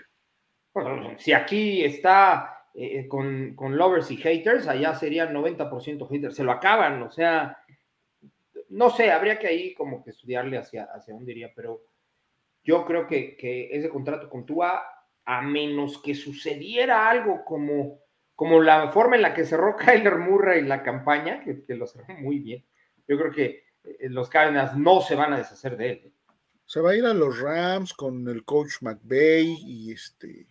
Bueno, 0.72 1.14
si 1.18 1.32
aquí 1.32 1.84
está 1.84 2.53
eh, 2.76 3.06
con, 3.06 3.54
con, 3.54 3.76
lovers 3.76 4.10
y 4.10 4.16
haters, 4.16 4.66
allá 4.66 4.94
serían 4.94 5.32
90% 5.32 6.08
haters, 6.08 6.34
se 6.34 6.42
lo 6.42 6.50
acaban, 6.50 7.02
o 7.02 7.10
sea, 7.10 7.58
no 8.70 8.90
sé, 8.90 9.12
habría 9.12 9.38
que 9.38 9.46
ahí 9.46 9.74
como 9.74 10.02
que 10.02 10.10
estudiarle 10.10 10.58
hacia, 10.58 10.84
hacia 10.84 11.14
dónde 11.14 11.30
iría, 11.30 11.52
pero 11.54 11.84
yo 12.64 12.84
creo 12.84 13.06
que, 13.06 13.36
que 13.36 13.68
ese 13.70 13.88
contrato 13.88 14.28
con 14.28 14.44
Tua, 14.44 14.82
a 15.24 15.42
menos 15.42 16.02
que 16.02 16.16
sucediera 16.16 17.08
algo 17.08 17.44
como, 17.44 18.00
como 18.34 18.60
la 18.60 18.90
forma 18.90 19.16
en 19.16 19.22
la 19.22 19.34
que 19.34 19.44
cerró 19.44 19.76
Kyler 19.78 20.18
Murray 20.18 20.62
la 20.62 20.82
campaña, 20.82 21.44
que, 21.44 21.64
que 21.64 21.76
lo 21.76 21.86
cerró 21.86 22.14
muy 22.18 22.40
bien, 22.40 22.64
yo 23.06 23.16
creo 23.16 23.30
que 23.30 23.64
eh, 23.84 24.08
los 24.08 24.28
Cardinals 24.28 24.76
no 24.76 25.00
se 25.00 25.14
van 25.14 25.32
a 25.32 25.38
deshacer 25.38 25.76
de 25.76 25.90
él. 25.90 26.02
¿eh? 26.06 26.12
Se 26.66 26.80
va 26.80 26.90
a 26.90 26.96
ir 26.96 27.04
a 27.04 27.14
los 27.14 27.38
Rams 27.38 27.92
con 27.92 28.26
el 28.28 28.44
coach 28.44 28.80
McVay 28.80 29.58
y 29.60 29.92
este 29.92 30.48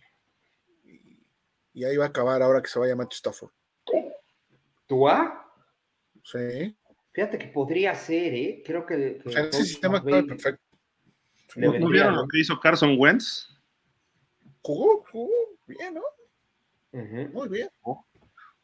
y, 1.74 1.84
ahí 1.84 1.96
va 1.96 2.06
a 2.06 2.08
acabar 2.08 2.42
ahora 2.42 2.62
que 2.62 2.68
se 2.68 2.78
vaya 2.78 2.96
Matt 2.96 3.12
Stafford. 3.12 3.50
¿Tua? 4.86 5.52
Sí. 6.22 6.74
Fíjate 7.12 7.38
que 7.38 7.46
podría 7.48 7.94
ser, 7.94 8.34
¿eh? 8.34 8.62
Creo 8.64 8.86
que. 8.86 9.20
o 9.24 9.30
sea, 9.30 9.44
ese 9.44 9.64
sistema 9.64 9.98
está 9.98 10.22
perfecto. 10.22 10.62
¿No, 11.56 11.88
vieron 11.88 12.16
lo 12.16 12.26
que 12.26 12.40
hizo 12.40 12.58
Carson 12.58 12.96
Wentz? 12.98 13.48
Jugó, 14.62 15.04
jugó 15.10 15.30
bien, 15.66 15.94
¿no? 15.94 16.02
Muy 17.32 17.48
bien. 17.48 17.68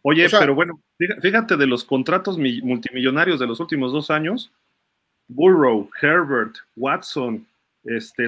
Oye, 0.02 0.28
pero 0.30 0.54
bueno, 0.54 0.80
fíjate 1.20 1.56
de 1.56 1.66
los 1.66 1.84
contratos 1.84 2.38
multimillonarios 2.38 3.38
de 3.38 3.46
los 3.46 3.60
últimos 3.60 3.92
dos 3.92 4.10
años. 4.10 4.50
Burrow, 5.28 5.88
Herbert, 6.00 6.56
Watson, 6.76 7.46
este, 7.84 8.26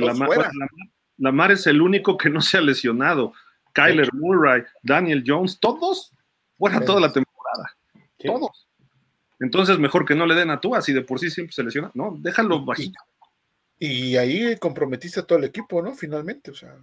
Lamar, 1.19 1.51
es 1.51 1.67
el 1.67 1.81
único 1.81 2.17
que 2.17 2.31
no 2.31 2.41
se 2.41 2.59
ha 2.59 2.61
lesionado. 2.61 3.33
Kyler 3.73 4.13
Murray, 4.13 4.63
Daniel 4.83 5.25
Jones, 5.27 5.59
todos 5.59 6.13
fuera 6.59 6.81
toda 6.85 7.01
la 7.01 7.13
temporada. 7.13 7.77
Todos. 8.19 8.69
Entonces, 9.41 9.79
mejor 9.79 10.05
que 10.05 10.15
no 10.15 10.27
le 10.27 10.35
den 10.35 10.51
a 10.51 10.61
tú, 10.61 10.75
así 10.75 10.93
de 10.93 11.03
por 11.03 11.19
sí 11.19 11.29
siempre 11.29 11.53
se 11.53 11.65
lesiona. 11.65 11.91
No, 11.95 12.15
déjalo 12.19 12.65
bajito. 12.65 13.01
Y 13.79 14.17
ahí 14.17 14.57
comprometiste 14.59 15.21
a 15.21 15.23
todo 15.25 15.39
el 15.39 15.45
equipo, 15.45 15.83
¿no? 15.83 15.95
Finalmente, 15.95 16.53
o 16.53 16.55
sea. 16.55 16.77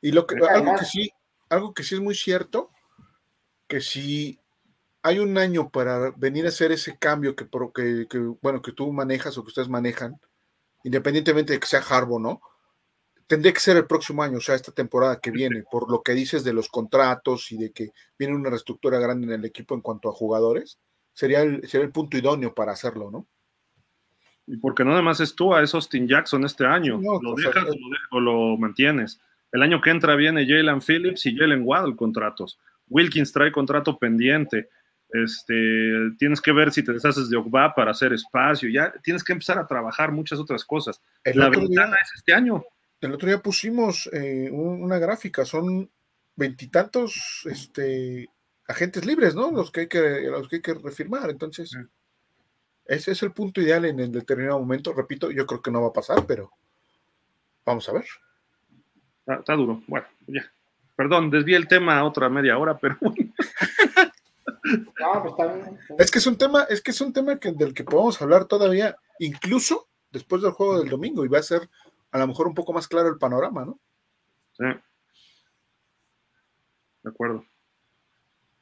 Y 0.00 0.10
lo 0.10 0.26
que, 0.26 0.34
algo 0.44 0.74
que 0.76 0.84
sí, 0.84 1.12
algo 1.48 1.72
que 1.72 1.84
sí 1.84 1.94
es 1.94 2.00
muy 2.00 2.16
cierto, 2.16 2.70
que 3.68 3.80
si 3.80 4.40
hay 5.02 5.20
un 5.20 5.38
año 5.38 5.70
para 5.70 6.10
venir 6.16 6.46
a 6.46 6.48
hacer 6.48 6.72
ese 6.72 6.98
cambio 6.98 7.36
que, 7.36 7.48
que, 7.74 8.08
que, 8.08 8.18
bueno, 8.42 8.60
que 8.60 8.72
tú 8.72 8.92
manejas 8.92 9.38
o 9.38 9.44
que 9.44 9.48
ustedes 9.48 9.68
manejan, 9.68 10.20
independientemente 10.82 11.52
de 11.52 11.60
que 11.60 11.66
sea 11.66 11.80
Harbo, 11.88 12.18
¿no? 12.18 12.40
Tendría 13.30 13.52
que 13.52 13.60
ser 13.60 13.76
el 13.76 13.86
próximo 13.86 14.24
año, 14.24 14.38
o 14.38 14.40
sea, 14.40 14.56
esta 14.56 14.72
temporada 14.72 15.20
que 15.20 15.30
viene, 15.30 15.62
por 15.70 15.88
lo 15.88 16.02
que 16.02 16.14
dices 16.14 16.42
de 16.42 16.52
los 16.52 16.68
contratos 16.68 17.52
y 17.52 17.58
de 17.58 17.70
que 17.70 17.92
viene 18.18 18.34
una 18.34 18.50
reestructura 18.50 18.98
grande 18.98 19.28
en 19.28 19.34
el 19.34 19.44
equipo 19.44 19.76
en 19.76 19.82
cuanto 19.82 20.08
a 20.08 20.12
jugadores, 20.12 20.80
sería 21.12 21.42
el, 21.42 21.64
sería 21.68 21.86
el 21.86 21.92
punto 21.92 22.18
idóneo 22.18 22.52
para 22.52 22.72
hacerlo, 22.72 23.08
¿no? 23.08 23.28
Y 24.48 24.56
porque 24.56 24.84
no 24.84 24.94
además 24.94 25.20
es 25.20 25.36
tú, 25.36 25.54
es 25.54 25.72
Austin 25.72 26.08
Jackson 26.08 26.44
este 26.44 26.66
año. 26.66 27.00
lo 27.00 27.34
dejas 27.36 27.66
o, 28.10 28.18
lo, 28.18 28.56
mantienes. 28.56 29.20
El 29.52 29.62
año 29.62 29.80
que 29.80 29.90
entra 29.90 30.16
viene 30.16 30.44
Jalen 30.44 30.80
Phillips 30.80 31.24
y 31.26 31.36
Jalen 31.36 31.62
Waddle 31.64 31.94
contratos. 31.94 32.58
Wilkins 32.88 33.30
trae 33.30 33.52
contrato 33.52 33.96
pendiente. 33.96 34.70
Este, 35.08 36.10
tienes 36.18 36.40
que 36.40 36.50
ver 36.50 36.72
si 36.72 36.82
te 36.82 36.92
deshaces 36.92 37.30
de 37.30 37.36
Ogba 37.36 37.76
para 37.76 37.92
hacer 37.92 38.12
espacio. 38.12 38.68
Ya 38.68 38.92
tienes 39.04 39.22
que 39.22 39.34
empezar 39.34 39.56
a 39.56 39.68
trabajar 39.68 40.10
muchas 40.10 40.40
otras 40.40 40.64
cosas. 40.64 41.00
La 41.32 41.48
ventana 41.48 41.96
es 42.02 42.10
este 42.16 42.34
año. 42.34 42.64
El 43.00 43.12
otro 43.14 43.28
día 43.28 43.42
pusimos 43.42 44.08
eh, 44.12 44.50
una 44.50 44.98
gráfica. 44.98 45.44
Son 45.44 45.90
veintitantos 46.36 47.42
este, 47.50 48.28
agentes 48.66 49.04
libres, 49.04 49.34
¿no? 49.34 49.50
Los 49.50 49.70
que 49.70 49.80
hay 49.80 49.86
que, 49.88 50.20
los 50.30 50.48
que, 50.48 50.56
hay 50.56 50.62
que 50.62 50.74
refirmar. 50.74 51.30
Entonces. 51.30 51.76
Ese 52.90 53.12
es 53.12 53.22
el 53.22 53.30
punto 53.30 53.60
ideal 53.60 53.84
en 53.84 54.00
el 54.00 54.10
determinado 54.10 54.58
momento. 54.58 54.92
Repito, 54.92 55.30
yo 55.30 55.46
creo 55.46 55.62
que 55.62 55.70
no 55.70 55.80
va 55.80 55.88
a 55.88 55.92
pasar, 55.92 56.26
pero 56.26 56.50
vamos 57.64 57.88
a 57.88 57.92
ver. 57.92 58.04
Está, 59.26 59.54
duro. 59.54 59.80
Bueno, 59.86 60.08
ya. 60.26 60.50
Perdón, 60.96 61.30
desvié 61.30 61.56
el 61.56 61.68
tema 61.68 61.98
a 61.98 62.04
otra 62.04 62.28
media 62.28 62.58
hora, 62.58 62.76
pero 62.76 62.98
No, 64.64 65.22
pues 65.22 65.30
está 65.30 65.54
bien. 65.54 65.78
Es 65.98 66.10
que 66.10 66.18
es 66.18 66.26
un 66.26 66.36
tema, 66.36 66.64
es 66.64 66.82
que 66.82 66.90
es 66.90 67.00
un 67.00 67.12
tema 67.12 67.38
que, 67.38 67.52
del 67.52 67.74
que 67.74 67.84
podemos 67.84 68.20
hablar 68.20 68.46
todavía, 68.46 68.96
incluso 69.20 69.88
después 70.10 70.42
del 70.42 70.50
juego 70.50 70.80
del 70.80 70.88
domingo, 70.88 71.24
y 71.24 71.28
va 71.28 71.38
a 71.38 71.44
ser 71.44 71.70
a 72.12 72.18
lo 72.18 72.26
mejor 72.26 72.46
un 72.46 72.54
poco 72.54 72.72
más 72.72 72.88
claro 72.88 73.08
el 73.08 73.18
panorama, 73.18 73.64
¿no? 73.64 73.78
Sí. 74.52 74.64
De 77.02 77.10
acuerdo. 77.10 77.44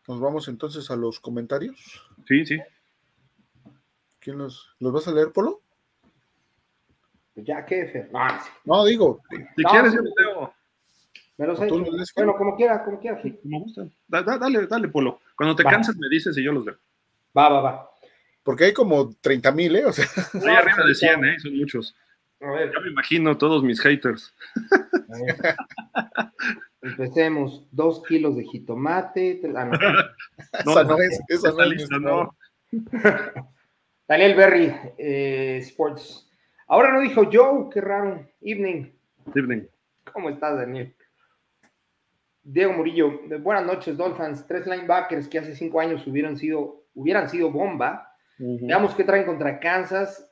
Nos 0.06 0.20
vamos 0.20 0.48
entonces 0.48 0.90
a 0.90 0.96
los 0.96 1.20
comentarios. 1.20 1.78
Sí, 2.26 2.46
sí. 2.46 2.58
¿Quién 4.20 4.38
los, 4.38 4.74
los 4.78 4.92
vas 4.92 5.08
a 5.08 5.12
leer, 5.12 5.32
Polo? 5.32 5.60
Pues 7.34 7.46
ya, 7.46 7.64
¿qué? 7.64 8.08
No, 8.12 8.20
no 8.64 8.84
digo. 8.84 9.20
Si 9.56 9.62
quieres, 9.62 9.92
yo 9.92 10.00
leo. 10.00 10.54
Me 11.36 11.46
los 11.46 11.60
he 11.60 11.68
Bueno, 12.16 12.36
como 12.36 12.56
quiera, 12.56 12.84
como 12.84 12.98
quiera. 12.98 13.20
Me 13.44 13.60
gusta. 13.60 13.86
dale, 14.08 14.66
dale, 14.66 14.88
Polo. 14.88 15.20
Cuando 15.36 15.54
te 15.54 15.62
canses 15.62 15.96
me 15.96 16.08
dices 16.08 16.36
y 16.36 16.42
yo 16.42 16.52
los 16.52 16.64
veo. 16.64 16.76
Va, 17.36 17.48
va, 17.48 17.60
va. 17.60 17.90
Porque 18.42 18.64
hay 18.64 18.72
como 18.72 19.14
30 19.20 19.52
mil, 19.52 19.76
¿eh? 19.76 19.84
O 19.84 19.92
sea. 19.92 20.06
Hay 20.34 20.56
arriba 20.56 20.84
de 20.84 20.94
100, 20.94 21.24
¿eh? 21.26 21.38
Son 21.38 21.56
muchos. 21.56 21.94
A 22.40 22.50
ver. 22.50 22.72
Ya 22.72 22.80
me 22.80 22.90
imagino 22.90 23.36
todos 23.36 23.62
mis 23.62 23.80
haters. 23.80 24.34
Empecemos. 26.82 27.66
Dos 27.72 28.02
kilos 28.04 28.36
de 28.36 28.44
jitomate. 28.44 29.40
Ah, 29.56 29.64
no. 29.64 29.72
no, 30.64 30.72
esa 30.72 30.84
no 30.84 30.98
es. 30.98 31.20
Esa 31.28 31.52
no 31.52 31.62
es. 31.64 31.90
No. 31.90 32.36
Daniel 34.08 34.34
Berry, 34.36 34.74
eh, 34.96 35.58
Sports. 35.62 36.30
Ahora 36.66 36.92
no 36.92 37.00
dijo 37.00 37.28
Joe, 37.30 37.68
qué 37.72 37.80
raro. 37.80 38.26
Evening. 38.40 38.90
Evening. 39.34 39.66
¿Cómo 40.12 40.30
estás, 40.30 40.56
Daniel? 40.56 40.94
Diego 42.42 42.72
Murillo, 42.72 43.20
buenas 43.40 43.66
noches, 43.66 43.96
Dolphins. 43.96 44.46
Tres 44.46 44.66
linebackers 44.66 45.28
que 45.28 45.38
hace 45.38 45.54
cinco 45.54 45.80
años 45.80 46.06
hubieran 46.06 46.38
sido, 46.38 46.84
hubieran 46.94 47.28
sido 47.28 47.50
bomba. 47.50 48.14
Veamos 48.38 48.94
qué 48.94 49.04
traen 49.04 49.26
contra 49.26 49.60
Kansas 49.60 50.27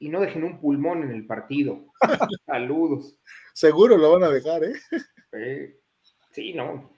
y 0.00 0.08
no 0.08 0.20
dejen 0.20 0.42
un 0.44 0.58
pulmón 0.58 1.04
en 1.04 1.12
el 1.12 1.26
partido. 1.26 1.84
Saludos. 2.46 3.20
Seguro 3.52 3.96
lo 3.96 4.12
van 4.12 4.24
a 4.24 4.30
dejar, 4.30 4.64
¿eh? 4.64 4.72
eh 5.32 5.76
sí, 6.32 6.54
no. 6.54 6.90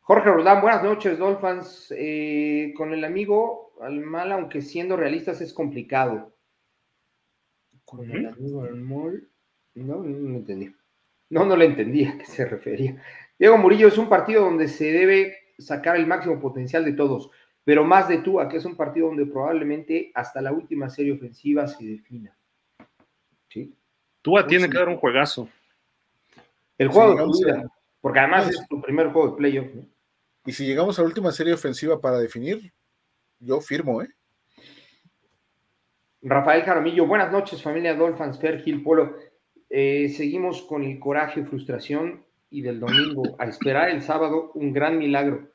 Jorge 0.00 0.28
Roldán, 0.28 0.60
buenas 0.60 0.82
noches, 0.82 1.18
Dolphins. 1.18 1.94
Eh, 1.96 2.74
con 2.76 2.92
el 2.92 3.04
amigo 3.04 3.72
al 3.80 4.00
mal, 4.00 4.32
aunque 4.32 4.60
siendo 4.60 4.96
realistas 4.96 5.40
es 5.40 5.54
complicado. 5.54 6.36
Con 7.84 8.10
el 8.10 8.26
amigo 8.26 8.64
al 8.64 8.74
mal, 8.74 9.28
no, 9.74 10.02
no 10.02 10.18
lo 10.30 10.36
entendí. 10.36 10.74
No, 11.30 11.44
no 11.46 11.56
le 11.56 11.66
entendí 11.66 12.04
a 12.04 12.18
qué 12.18 12.26
se 12.26 12.44
refería. 12.44 13.00
Diego 13.38 13.56
Murillo 13.56 13.88
es 13.88 13.98
un 13.98 14.08
partido 14.08 14.42
donde 14.42 14.66
se 14.68 14.90
debe 14.90 15.36
sacar 15.58 15.96
el 15.96 16.06
máximo 16.06 16.40
potencial 16.40 16.84
de 16.84 16.92
todos, 16.92 17.30
pero 17.64 17.84
más 17.84 18.08
de 18.08 18.18
Tua, 18.18 18.48
que 18.48 18.58
es 18.58 18.64
un 18.64 18.76
partido 18.76 19.08
donde 19.08 19.26
probablemente 19.26 20.12
hasta 20.14 20.40
la 20.40 20.52
última 20.52 20.90
serie 20.90 21.12
ofensiva 21.12 21.66
se 21.66 21.84
defina. 21.84 22.36
¿Sí? 23.48 23.74
Tua 24.22 24.46
tiene 24.46 24.68
que 24.68 24.78
dar 24.78 24.88
un 24.88 24.96
juegazo. 24.96 25.48
El 26.76 26.88
juego 26.88 27.14
de 27.14 27.46
vida, 27.46 27.70
porque 28.00 28.18
además 28.18 28.48
es 28.50 28.66
tu 28.68 28.80
primer 28.82 29.08
juego 29.08 29.30
de 29.30 29.36
playoff. 29.36 29.74
¿no? 29.74 29.86
Y 30.44 30.52
si 30.52 30.66
llegamos 30.66 30.98
a 30.98 31.02
la 31.02 31.08
última 31.08 31.32
serie 31.32 31.54
ofensiva 31.54 32.00
para 32.00 32.18
definir, 32.18 32.72
yo 33.38 33.60
firmo, 33.60 34.02
¿eh? 34.02 34.08
Rafael 36.20 36.62
Jaramillo, 36.62 37.06
buenas 37.06 37.30
noches, 37.30 37.62
familia 37.62 37.94
Dolphins, 37.94 38.38
Fer 38.38 38.62
Gil 38.62 38.82
Polo. 38.82 39.16
Eh, 39.68 40.08
seguimos 40.08 40.62
con 40.62 40.82
el 40.82 40.98
coraje, 40.98 41.44
frustración 41.44 42.24
y 42.50 42.62
del 42.62 42.80
domingo 42.80 43.36
a 43.38 43.44
esperar 43.44 43.90
el 43.90 44.02
sábado 44.02 44.50
un 44.54 44.72
gran 44.72 44.98
milagro. 44.98 45.53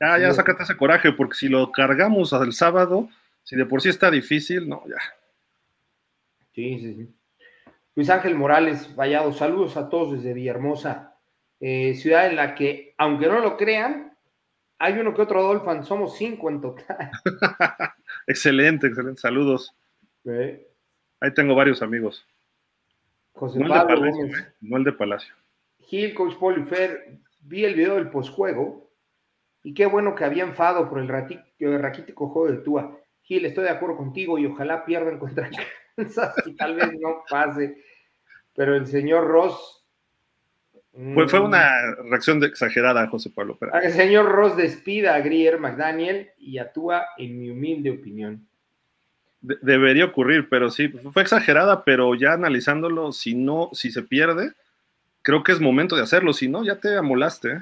Ya, 0.00 0.18
ya, 0.18 0.32
sácate 0.32 0.62
ese 0.62 0.78
coraje, 0.78 1.12
porque 1.12 1.34
si 1.34 1.48
lo 1.48 1.70
cargamos 1.70 2.32
al 2.32 2.54
sábado, 2.54 3.10
si 3.42 3.54
de 3.54 3.66
por 3.66 3.82
sí 3.82 3.90
está 3.90 4.10
difícil, 4.10 4.66
no, 4.66 4.82
ya. 4.88 4.96
Sí, 6.54 6.78
sí, 6.80 6.94
sí. 6.94 7.14
Luis 7.94 8.08
Ángel 8.08 8.34
Morales, 8.34 8.96
Vallado, 8.96 9.30
saludos 9.32 9.76
a 9.76 9.90
todos 9.90 10.12
desde 10.12 10.32
Villahermosa, 10.32 11.18
eh, 11.60 11.94
ciudad 11.94 12.28
en 12.28 12.36
la 12.36 12.54
que, 12.54 12.94
aunque 12.96 13.26
no 13.26 13.40
lo 13.40 13.58
crean, 13.58 14.16
hay 14.78 14.94
uno 14.94 15.12
que 15.12 15.20
otro 15.20 15.42
Dolphin, 15.42 15.84
somos 15.84 16.16
cinco 16.16 16.48
en 16.48 16.62
total. 16.62 17.10
excelente, 18.26 18.86
excelente, 18.86 19.20
saludos. 19.20 19.74
Ahí 20.24 21.34
tengo 21.34 21.54
varios 21.54 21.82
amigos. 21.82 22.26
José 23.32 23.60
Pablo 23.60 23.74
el 23.74 23.80
de 23.80 23.94
Palacio, 23.94 24.24
¿eh? 24.24 24.52
no 24.62 24.76
el 24.78 24.84
de 24.84 24.92
Palacio. 24.92 25.34
Gil, 25.80 26.14
Coach 26.14 26.36
Polifer, 26.36 27.18
vi 27.42 27.66
el 27.66 27.74
video 27.74 27.96
del 27.96 28.08
posjuego 28.08 28.89
y 29.62 29.74
qué 29.74 29.86
bueno 29.86 30.14
que 30.14 30.24
había 30.24 30.44
enfado 30.44 30.88
por 30.88 30.98
el, 30.98 31.08
raquítico 31.08 32.28
juego 32.28 32.50
de 32.50 32.58
Tua. 32.58 32.98
Gil, 33.22 33.44
estoy 33.44 33.64
de 33.64 33.70
acuerdo 33.70 33.96
contigo 33.96 34.38
y 34.38 34.46
ojalá 34.46 34.84
pierdan 34.84 35.18
contra 35.18 35.50
Kansas 35.96 36.34
y 36.46 36.54
tal 36.54 36.74
vez 36.76 36.90
no 36.98 37.22
pase. 37.28 37.76
Pero 38.54 38.74
el 38.74 38.86
señor 38.86 39.26
Ross. 39.26 39.84
Fue, 41.14 41.28
fue 41.28 41.40
una 41.40 41.94
reacción 42.08 42.42
exagerada, 42.42 43.06
José 43.06 43.30
Pablo. 43.30 43.58
El 43.80 43.92
señor 43.92 44.26
Ross 44.26 44.56
despida 44.56 45.14
a 45.14 45.20
Grier 45.20 45.58
McDaniel 45.58 46.30
y 46.36 46.58
actúa 46.58 47.06
en 47.16 47.38
mi 47.38 47.50
humilde 47.50 47.90
opinión. 47.92 48.48
debería 49.40 50.06
ocurrir, 50.06 50.48
pero 50.48 50.68
sí, 50.68 50.88
fue 50.88 51.22
exagerada, 51.22 51.84
pero 51.84 52.14
ya 52.16 52.32
analizándolo, 52.32 53.12
si 53.12 53.34
no, 53.34 53.70
si 53.72 53.92
se 53.92 54.02
pierde, 54.02 54.52
creo 55.22 55.44
que 55.44 55.52
es 55.52 55.60
momento 55.60 55.94
de 55.94 56.02
hacerlo, 56.02 56.32
si 56.32 56.48
no, 56.48 56.64
ya 56.64 56.80
te 56.80 56.96
amolaste. 56.96 57.60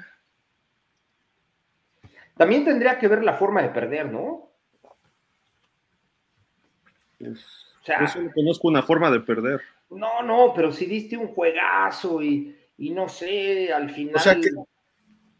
También 2.39 2.65
tendría 2.65 2.99
que 2.99 3.09
ver 3.09 3.25
la 3.25 3.35
forma 3.35 3.61
de 3.63 3.69
perder, 3.69 4.11
¿no? 4.11 4.53
Pues, 7.19 7.45
yo 7.85 8.07
solo 8.07 8.31
conozco 8.33 8.69
una 8.69 8.83
forma 8.83 9.11
de 9.11 9.21
perder. 9.21 9.61
No, 9.91 10.23
no, 10.23 10.53
pero 10.55 10.71
si 10.71 10.87
diste 10.87 11.17
un 11.17 11.29
juegazo 11.29 12.23
y, 12.23 12.57
no 12.79 13.09
sé, 13.09 13.73
al 13.73 13.91
final. 13.91 14.15
O 14.15 14.19
sea, 14.21 14.37
que 14.37 14.51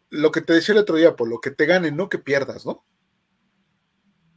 lo 0.09 0.31
que 0.31 0.41
te 0.41 0.53
decía 0.53 0.73
el 0.73 0.81
otro 0.81 0.97
día, 0.97 1.15
por 1.15 1.29
lo 1.29 1.39
que 1.39 1.51
te 1.51 1.65
ganen, 1.65 1.95
no 1.95 2.09
que 2.09 2.17
pierdas, 2.17 2.65
¿no? 2.65 2.83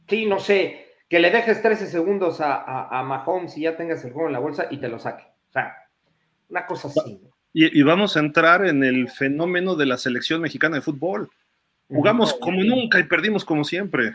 Sí, 0.07 0.25
no 0.25 0.39
sé, 0.39 0.95
que 1.09 1.19
le 1.19 1.31
dejes 1.31 1.61
13 1.61 1.87
segundos 1.87 2.39
a, 2.39 2.87
a, 2.87 3.03
Mahomes 3.03 3.57
y 3.57 3.61
ya 3.61 3.75
tengas 3.75 4.05
el 4.05 4.13
juego 4.13 4.27
en 4.27 4.33
la 4.33 4.39
bolsa 4.39 4.67
y 4.69 4.77
te 4.77 4.87
lo 4.87 4.99
saque. 4.99 5.23
O 5.49 5.51
sea, 5.51 5.75
una 6.49 6.65
cosa 6.65 6.87
así. 6.87 7.19
Y, 7.51 7.79
y 7.79 7.83
vamos 7.83 8.15
a 8.15 8.19
entrar 8.19 8.65
en 8.65 8.83
el 8.83 9.09
fenómeno 9.09 9.75
de 9.75 9.85
la 9.85 9.97
selección 9.97 10.41
mexicana 10.41 10.77
de 10.77 10.81
fútbol. 10.81 11.29
Jugamos 11.93 12.33
como 12.35 12.63
nunca 12.63 12.99
y 12.99 13.03
perdimos 13.03 13.45
como 13.45 13.63
siempre. 13.63 14.13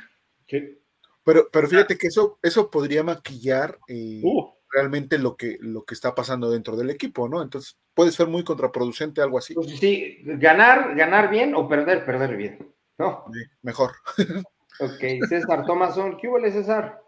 Pero, 1.24 1.48
pero 1.52 1.68
fíjate 1.68 1.98
que 1.98 2.08
eso, 2.08 2.38
eso 2.42 2.70
podría 2.70 3.02
maquillar 3.02 3.78
eh, 3.86 4.20
uh. 4.24 4.50
realmente 4.72 5.18
lo 5.18 5.36
que, 5.36 5.58
lo 5.60 5.84
que 5.84 5.94
está 5.94 6.14
pasando 6.14 6.50
dentro 6.50 6.76
del 6.76 6.90
equipo, 6.90 7.28
¿no? 7.28 7.42
Entonces 7.42 7.78
puede 7.94 8.12
ser 8.12 8.28
muy 8.28 8.44
contraproducente 8.44 9.20
algo 9.20 9.38
así. 9.38 9.54
Pues 9.54 9.78
sí, 9.78 10.18
ganar, 10.24 10.94
ganar 10.96 11.28
bien 11.30 11.54
o 11.54 11.68
perder, 11.68 12.04
perder 12.04 12.36
bien, 12.36 12.74
¿no? 12.98 13.24
mejor. 13.62 13.92
ok, 14.80 15.28
César 15.28 15.66
Thomason, 15.66 16.16
¿qué 16.16 16.28
hubo, 16.28 16.40
César? 16.40 17.02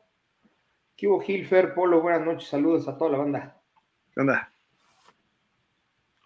¿Qué 0.97 1.09
hubo, 1.09 1.21
Gilfer, 1.21 1.75
Polo? 1.75 2.03
Buenas 2.03 2.27
noches, 2.27 2.49
saludos 2.49 2.87
a 2.89 2.99
toda 2.99 3.13
la 3.13 3.19
banda. 3.19 3.63
¿Qué 4.15 4.21
onda? 4.21 4.53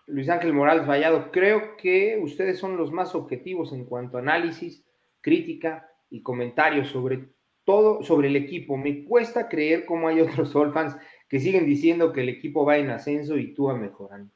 Luis 0.07 0.29
Ángel 0.29 0.53
Morales 0.53 0.87
Vallado, 0.87 1.31
creo 1.33 1.77
que 1.77 2.19
ustedes 2.21 2.59
son 2.59 2.77
los 2.77 2.93
más 2.93 3.15
objetivos 3.15 3.73
en 3.73 3.85
cuanto 3.85 4.17
a 4.17 4.21
análisis, 4.21 4.85
crítica 5.21 5.89
y 6.11 6.23
comentarios 6.23 6.89
sobre 6.89 7.29
todo, 7.65 8.03
sobre 8.03 8.29
el 8.29 8.37
equipo. 8.37 8.77
Me 8.77 9.05
cuesta 9.05 9.49
creer 9.49 9.87
cómo 9.87 10.09
hay 10.09 10.21
otros 10.21 10.53
fans 10.73 10.97
que 11.29 11.41
siguen 11.41 11.67
diciendo 11.67 12.13
que 12.13 12.23
el 12.23 12.29
equipo 12.29 12.65
va 12.65 12.77
en 12.77 12.91
ascenso 12.91 13.39
y 13.39 13.55
tú 13.55 13.71
a 13.71 13.77
mejorando. 13.77 14.31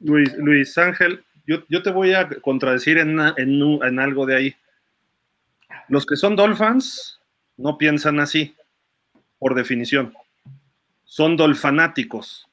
Luis, 0.00 0.34
Luis 0.36 0.76
Ángel, 0.78 1.24
yo, 1.46 1.82
te 1.82 1.90
voy 1.90 2.14
a 2.14 2.28
contradecir 2.40 2.98
en, 2.98 3.18
en, 3.36 3.98
algo 3.98 4.24
de 4.24 4.36
ahí. 4.36 4.56
Los 5.88 6.06
que 6.06 6.16
son 6.16 6.36
Dolphins 6.36 7.20
no 7.56 7.76
piensan 7.76 8.18
así, 8.20 8.54
por 9.38 9.54
definición. 9.54 10.14
Son 11.04 11.36
dolfanáticos 11.36 12.48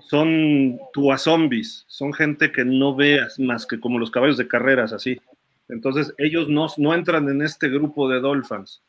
son 0.00 0.78
tua 0.92 1.18
zombies, 1.18 1.84
son 1.86 2.12
gente 2.12 2.50
que 2.50 2.64
no 2.64 2.94
veas 2.94 3.38
más 3.38 3.66
que 3.66 3.80
como 3.80 3.98
los 3.98 4.10
caballos 4.10 4.36
de 4.36 4.48
carreras, 4.48 4.92
así. 4.92 5.20
Entonces, 5.68 6.14
ellos 6.18 6.48
no, 6.48 6.66
no 6.78 6.94
entran 6.94 7.28
en 7.28 7.42
este 7.42 7.68
grupo 7.68 8.08
de 8.08 8.20
Dolphins. 8.20 8.82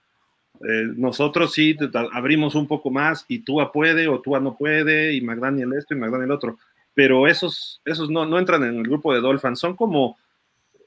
Eh, 0.62 0.88
nosotros 0.96 1.54
sí 1.54 1.76
abrimos 2.14 2.56
un 2.56 2.68
poco 2.68 2.90
más 2.90 3.26
y 3.28 3.40
Tua 3.40 3.72
puede 3.72 4.08
o 4.08 4.22
Tua 4.22 4.40
no 4.40 4.56
puede 4.56 5.14
y 5.14 5.22
McDaniel 5.22 5.74
esto 5.74 5.94
y 5.94 5.98
McDaniel 5.98 6.32
otro, 6.32 6.60
pero 6.94 7.28
esos, 7.28 7.82
esos 7.84 8.10
no, 8.10 8.26
no 8.26 8.38
entran 8.38 8.64
en 8.64 8.78
el 8.78 8.84
grupo 8.84 9.14
de 9.14 9.20
Dolphins, 9.20 9.60
son 9.60 9.76
como 9.76 10.18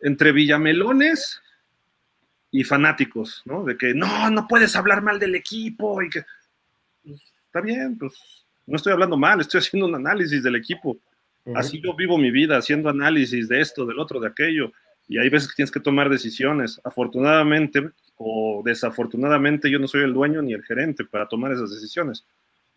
entre 0.01 0.33
villamelones 0.33 1.43
y 2.51 2.65
fanáticos, 2.65 3.43
¿no? 3.45 3.65
De 3.65 3.77
que 3.77 3.93
no, 3.93 4.31
no 4.31 4.47
puedes 4.47 4.77
hablar 4.77 5.03
mal 5.03 5.19
del 5.19 5.35
equipo 5.35 6.01
y 6.01 6.09
que 6.09 6.25
está 7.05 7.61
bien, 7.61 7.99
pues 7.99 8.46
no 8.67 8.77
estoy 8.77 8.93
hablando 8.93 9.17
mal, 9.17 9.41
estoy 9.41 9.59
haciendo 9.61 9.87
un 9.87 9.95
análisis 9.95 10.43
del 10.43 10.57
equipo. 10.57 10.99
Así 11.55 11.81
yo 11.81 11.95
vivo 11.95 12.19
mi 12.19 12.33
vida, 12.33 12.57
haciendo 12.57 12.89
análisis 12.89 13.49
de 13.49 13.61
esto, 13.61 13.87
del 13.87 14.01
otro, 14.01 14.19
de 14.19 14.27
aquello. 14.27 14.73
Y 15.07 15.19
hay 15.19 15.29
veces 15.29 15.49
que 15.49 15.55
tienes 15.55 15.71
que 15.71 15.79
tomar 15.79 16.11
decisiones. 16.11 16.81
Afortunadamente 16.83 17.91
o 18.17 18.63
desafortunadamente 18.65 19.71
yo 19.71 19.79
no 19.79 19.87
soy 19.87 20.03
el 20.03 20.13
dueño 20.13 20.43
ni 20.43 20.55
el 20.55 20.65
gerente 20.65 21.05
para 21.05 21.29
tomar 21.29 21.53
esas 21.53 21.71
decisiones. 21.71 22.25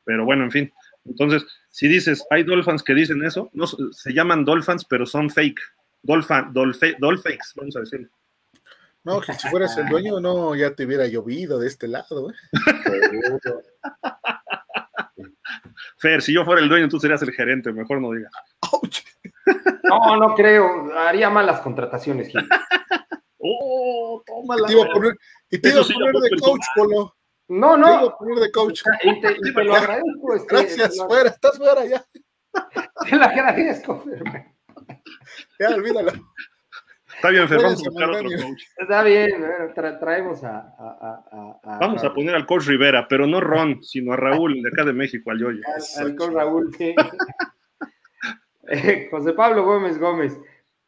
Pero 0.04 0.26
bueno, 0.26 0.44
en 0.44 0.52
fin. 0.52 0.74
Entonces, 1.06 1.46
si 1.70 1.88
dices, 1.88 2.26
hay 2.30 2.44
Dolphins 2.44 2.84
que 2.84 2.94
dicen 2.94 3.24
eso, 3.24 3.50
no, 3.54 3.66
se 3.68 4.14
llaman 4.14 4.46
Dolphins, 4.46 4.86
pero 4.86 5.06
son 5.06 5.30
fake. 5.30 5.60
Dolphin, 6.02 6.54
dolfe, 6.54 6.96
Dolfakes, 7.00 7.54
vamos 7.56 7.76
a 7.76 7.82
decir. 7.82 8.10
No, 9.04 9.20
que 9.22 9.34
si 9.34 9.48
fueras 9.50 9.78
el 9.78 9.88
dueño, 9.88 10.20
no, 10.20 10.56
ya 10.56 10.74
te 10.76 10.86
hubiera 10.86 11.08
llovido 11.08 11.60
de 11.60 11.68
este 11.68 11.88
lado. 11.88 12.32
¿eh? 12.32 12.34
Fer, 15.98 16.22
si 16.22 16.34
yo 16.34 16.46
fuera 16.46 16.62
el 16.62 16.70
dueño, 16.70 16.88
tú 16.88 17.00
serías 17.00 17.22
el 17.22 17.32
gerente, 17.32 17.72
mejor 17.72 18.02
no 18.02 18.12
digas. 18.12 18.32
No, 19.84 20.18
no 20.18 20.36
creo, 20.36 20.92
haría 20.98 21.30
malas 21.30 21.62
contrataciones, 21.62 22.30
Gil. 22.30 22.48
Oh, 23.42 24.22
tómala. 24.26 24.64
Y 24.64 24.66
te 24.68 24.74
iba 24.74 24.84
a 24.84 24.94
poner, 24.94 25.18
y 25.50 25.60
te 25.60 25.70
iba 25.70 25.80
a 25.80 25.86
poner 25.86 26.14
de 26.30 26.40
coach, 26.42 26.66
Polo. 26.76 27.16
No, 27.48 27.78
no. 27.78 27.86
Te 27.86 27.92
iba 27.92 28.14
a 28.14 28.18
poner 28.18 28.40
de 28.40 28.52
coach. 28.52 28.82
Y 29.02 29.22
te, 29.22 29.32
y 29.32 29.54
te 29.54 29.64
lo 29.64 29.76
agradezco. 29.76 30.36
Este, 30.36 30.56
Gracias, 30.56 30.98
fuera, 31.08 31.30
estás 31.30 31.58
fuera 31.58 31.86
ya. 31.86 32.06
Te 33.10 33.16
lo 33.16 33.24
agradezco, 33.24 34.02
Fer. 34.02 34.24
Ya, 35.60 35.70
olvídalo. 35.70 36.12
Está 37.20 37.32
bien, 37.32 37.50
Fer, 37.50 37.58
vamos 37.62 37.86
a 37.86 37.90
buscar 37.90 38.10
otro 38.12 38.30
coach. 38.30 38.64
Está 38.78 39.04
bien, 39.04 39.46
traemos 40.00 40.42
a, 40.42 40.74
a, 40.80 41.60
a, 41.64 41.78
Vamos 41.80 42.02
a 42.02 42.14
poner 42.14 42.34
al 42.34 42.46
coach 42.46 42.66
Rivera, 42.66 43.10
pero 43.10 43.28
no 43.28 43.42
Ron, 43.42 43.84
sino 43.84 44.14
a 44.14 44.16
Raúl, 44.16 44.62
de 44.62 44.70
acá 44.70 44.86
de 44.86 44.94
México, 44.94 45.30
al 45.30 45.38
Yoyo. 45.38 45.62
Al, 45.98 46.16
coach 46.16 46.32
Raúl, 46.32 46.74
sí. 46.78 46.96
Eh, 48.72 49.08
José 49.10 49.34
Pablo 49.34 49.66
Gómez 49.66 49.98
Gómez. 49.98 50.40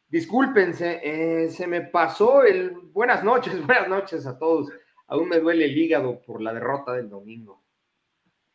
Discúlpense, 0.08 1.00
eh, 1.02 1.50
se 1.50 1.66
me 1.66 1.80
pasó 1.80 2.44
el. 2.44 2.70
Buenas 2.92 3.24
noches, 3.24 3.54
buenas 3.66 3.88
noches 3.88 4.24
a 4.24 4.38
todos. 4.38 4.70
Aún 5.08 5.28
me 5.28 5.40
duele 5.40 5.64
el 5.64 5.76
hígado 5.76 6.22
por 6.22 6.40
la 6.40 6.54
derrota 6.54 6.92
del 6.92 7.10
domingo. 7.10 7.62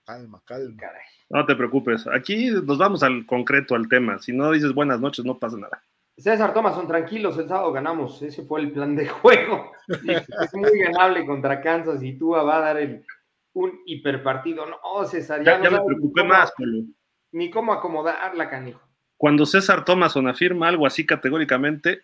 Calma, 0.05 0.41
calma. 0.45 0.77
Caray. 0.79 1.05
No 1.29 1.45
te 1.45 1.55
preocupes. 1.55 2.07
Aquí 2.07 2.49
nos 2.49 2.77
vamos 2.77 3.03
al 3.03 3.25
concreto, 3.25 3.75
al 3.75 3.89
tema. 3.89 4.17
Si 4.17 4.31
no 4.31 4.49
dices 4.51 4.73
buenas 4.73 5.01
noches, 5.01 5.25
no 5.25 5.37
pasa 5.37 5.57
nada. 5.57 5.83
César 6.17 6.51
son 6.53 6.87
tranquilos, 6.87 7.37
el 7.37 7.47
sábado 7.47 7.71
ganamos. 7.71 8.21
Ese 8.23 8.43
fue 8.43 8.61
el 8.61 8.71
plan 8.71 8.95
de 8.95 9.07
juego. 9.07 9.71
es 9.87 10.53
muy 10.53 10.79
ganable 10.79 11.25
contra 11.25 11.61
Kansas 11.61 12.01
y 12.01 12.17
tú 12.17 12.29
va 12.29 12.57
a 12.57 12.59
dar 12.59 12.77
el, 12.77 13.05
un 13.53 13.79
hiperpartido. 13.85 14.65
No, 14.65 15.05
César, 15.05 15.43
ya, 15.43 15.61
ya, 15.61 15.69
me 15.69 15.79
preocupé 15.83 16.23
más, 16.23 16.51
Polo. 16.57 16.83
Ni 17.31 17.51
cómo 17.51 17.71
acomodarla, 17.71 18.49
canijo. 18.49 18.81
Cuando 19.15 19.45
César 19.45 19.85
Thomason 19.85 20.27
afirma 20.27 20.67
algo 20.67 20.87
así 20.87 21.05
categóricamente, 21.05 22.01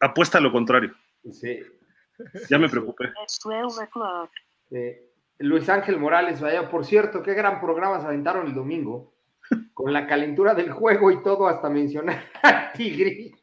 apuesta 0.00 0.38
a 0.38 0.40
lo 0.40 0.50
contrario. 0.50 0.92
Sí. 1.30 1.60
Ya 2.50 2.58
me 2.58 2.68
preocupé. 2.68 3.12
Luis 5.38 5.68
Ángel 5.68 5.98
Morales, 5.98 6.40
vaya, 6.40 6.68
por 6.68 6.84
cierto, 6.84 7.22
qué 7.22 7.34
gran 7.34 7.60
programa 7.60 8.00
se 8.00 8.06
aventaron 8.06 8.46
el 8.46 8.54
domingo 8.54 9.11
con 9.74 9.92
la 9.92 10.06
calentura 10.06 10.54
del 10.54 10.70
juego 10.70 11.10
y 11.10 11.22
todo, 11.22 11.48
hasta 11.48 11.68
mencionar 11.68 12.24
a 12.42 12.72
Tigri. 12.72 13.34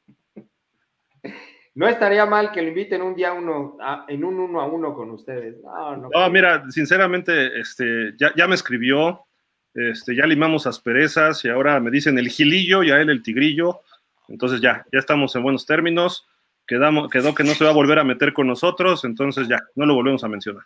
No 1.76 1.88
estaría 1.88 2.26
mal 2.26 2.52
que 2.52 2.62
lo 2.62 2.70
inviten 2.70 3.02
un 3.02 3.16
día 3.16 3.32
uno 3.32 3.78
en 4.08 4.24
un 4.24 4.40
uno 4.40 4.60
a 4.60 4.66
uno 4.66 4.94
con 4.94 5.12
ustedes. 5.12 5.62
No, 5.64 5.96
no. 5.96 6.30
mira, 6.30 6.70
sinceramente, 6.70 7.60
este, 7.60 8.14
ya, 8.18 8.48
me 8.48 8.56
escribió 8.56 9.26
este, 9.74 10.16
ya 10.16 10.26
limamos 10.26 10.68
asperezas 10.68 11.46
y 11.46 11.50
ahora 11.50 11.80
me 11.80 11.92
dicen 11.92 12.18
el 12.18 12.30
gilillo 12.30 12.84
y 12.84 12.92
a 12.92 13.00
él 13.00 13.10
el 13.10 13.24
tigrillo. 13.24 13.82
Entonces 14.28 14.62
ya, 14.62 14.86
ya 14.92 15.00
estamos 15.00 15.36
en 15.36 15.44
buenos 15.44 15.66
términos. 15.66 16.28
Quedamos, 16.68 17.10
quedó 17.10 17.34
que 17.34 17.44
no 17.44 17.54
se 17.54 17.64
va 17.64 17.72
a 17.72 17.74
volver 17.74 17.98
a 18.00 18.04
meter 18.04 18.34
con 18.34 18.46
nosotros, 18.46 19.04
entonces 19.04 19.48
ya, 19.48 19.60
no 19.76 19.86
lo 19.86 19.96
volvemos 19.96 20.24
a 20.24 20.28
mencionar. 20.28 20.66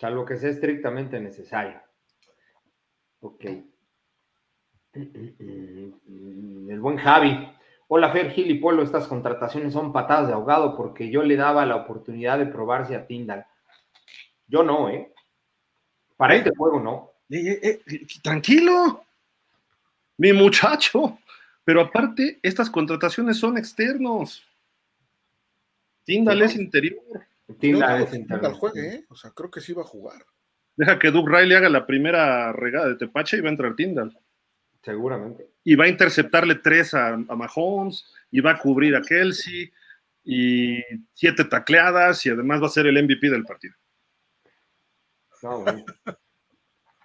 Salvo 0.00 0.24
que 0.24 0.36
sea 0.36 0.50
estrictamente 0.50 1.20
necesario. 1.20 1.80
Ok. 3.24 3.44
El 4.92 5.94
buen 6.78 6.98
Javi. 6.98 7.48
Hola 7.88 8.12
Fer 8.12 8.30
Gil 8.32 8.50
y 8.50 8.58
Polo, 8.58 8.82
estas 8.82 9.06
contrataciones 9.06 9.72
son 9.72 9.94
patadas 9.94 10.26
de 10.26 10.34
ahogado 10.34 10.76
porque 10.76 11.08
yo 11.08 11.22
le 11.22 11.36
daba 11.36 11.64
la 11.64 11.76
oportunidad 11.76 12.38
de 12.38 12.44
probarse 12.44 12.94
a 12.94 13.06
Tindal. 13.06 13.46
Yo 14.46 14.62
no, 14.62 14.90
¿eh? 14.90 15.14
Para 16.18 16.34
este 16.34 16.50
juego 16.54 16.78
no. 16.80 17.12
Eh, 17.30 17.58
eh, 17.62 17.80
eh, 17.86 18.06
tranquilo, 18.22 19.06
mi 20.18 20.34
muchacho. 20.34 21.18
Pero 21.64 21.80
aparte, 21.80 22.40
estas 22.42 22.68
contrataciones 22.68 23.38
son 23.38 23.56
externos. 23.56 24.46
Tindal 26.04 26.42
es 26.42 26.56
interior. 26.56 27.00
Tindal 27.58 28.02
es 28.02 28.12
interior. 28.12 28.52
juegue, 28.52 28.96
¿eh? 28.96 29.04
O 29.08 29.16
sea, 29.16 29.30
creo 29.30 29.50
que 29.50 29.62
sí 29.62 29.72
va 29.72 29.80
a 29.80 29.86
jugar. 29.86 30.26
Deja 30.76 30.98
que 30.98 31.10
Doug 31.10 31.28
Riley 31.28 31.56
haga 31.56 31.68
la 31.68 31.86
primera 31.86 32.52
regada 32.52 32.88
de 32.88 32.96
Tepache 32.96 33.36
y 33.36 33.40
va 33.40 33.48
a 33.48 33.52
entrar 33.52 33.76
Tindal. 33.76 34.16
Seguramente. 34.82 35.48
Y 35.62 35.76
va 35.76 35.84
a 35.84 35.88
interceptarle 35.88 36.56
tres 36.56 36.92
a, 36.94 37.16
Mahomes, 37.16 38.04
y 38.30 38.40
va 38.40 38.52
a 38.52 38.58
cubrir 38.58 38.94
a 38.96 39.00
Kelsey, 39.00 39.72
y 40.24 40.82
siete 41.12 41.44
tacleadas, 41.44 42.24
y 42.26 42.30
además 42.30 42.62
va 42.62 42.66
a 42.66 42.70
ser 42.70 42.86
el 42.86 43.02
MVP 43.02 43.30
del 43.30 43.44
partido. 43.44 43.74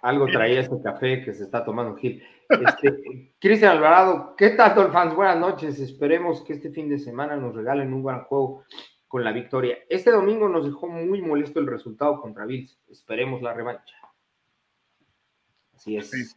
Algo 0.02 0.26
traía 0.26 0.60
ese 0.60 0.82
café 0.82 1.22
que 1.22 1.34
se 1.34 1.44
está 1.44 1.64
tomando 1.64 1.96
Gil. 1.96 2.22
Este, 2.48 3.34
Cristian 3.40 3.72
Alvarado, 3.72 4.34
¿qué 4.36 4.50
tal, 4.50 4.90
fans? 4.92 5.14
Buenas 5.14 5.38
noches. 5.38 5.78
Esperemos 5.78 6.42
que 6.42 6.54
este 6.54 6.70
fin 6.70 6.88
de 6.88 6.98
semana 6.98 7.36
nos 7.36 7.54
regalen 7.54 7.92
un 7.92 8.02
buen 8.02 8.20
juego 8.20 8.64
con 9.10 9.24
la 9.24 9.32
victoria. 9.32 9.76
Este 9.88 10.12
domingo 10.12 10.48
nos 10.48 10.64
dejó 10.64 10.86
muy 10.86 11.20
molesto 11.20 11.58
el 11.58 11.66
resultado 11.66 12.20
contra 12.20 12.46
Bills. 12.46 12.78
Esperemos 12.88 13.42
la 13.42 13.52
revancha. 13.52 13.96
Así 15.74 15.96
es. 15.96 16.36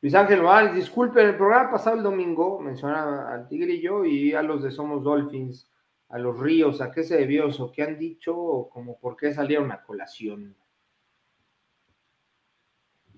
Luis 0.00 0.14
Ángel 0.14 0.40
Morales, 0.40 0.76
disculpen, 0.76 1.26
el 1.26 1.36
programa 1.36 1.72
pasado 1.72 1.96
el 1.96 2.04
domingo 2.04 2.60
mencionaba 2.60 3.34
al 3.34 3.48
Tigrillo 3.48 4.04
y 4.04 4.34
a 4.34 4.42
los 4.42 4.62
de 4.62 4.70
Somos 4.70 5.02
Dolphins, 5.02 5.68
a 6.10 6.18
los 6.20 6.38
Ríos, 6.38 6.80
¿a 6.80 6.92
qué 6.92 7.02
se 7.02 7.16
debió 7.16 7.48
eso? 7.48 7.72
¿Qué 7.72 7.82
han 7.82 7.98
dicho 7.98 8.38
o 8.38 8.70
como 8.70 8.96
por 9.00 9.16
qué 9.16 9.34
salieron 9.34 9.72
a 9.72 9.82
colación? 9.82 10.54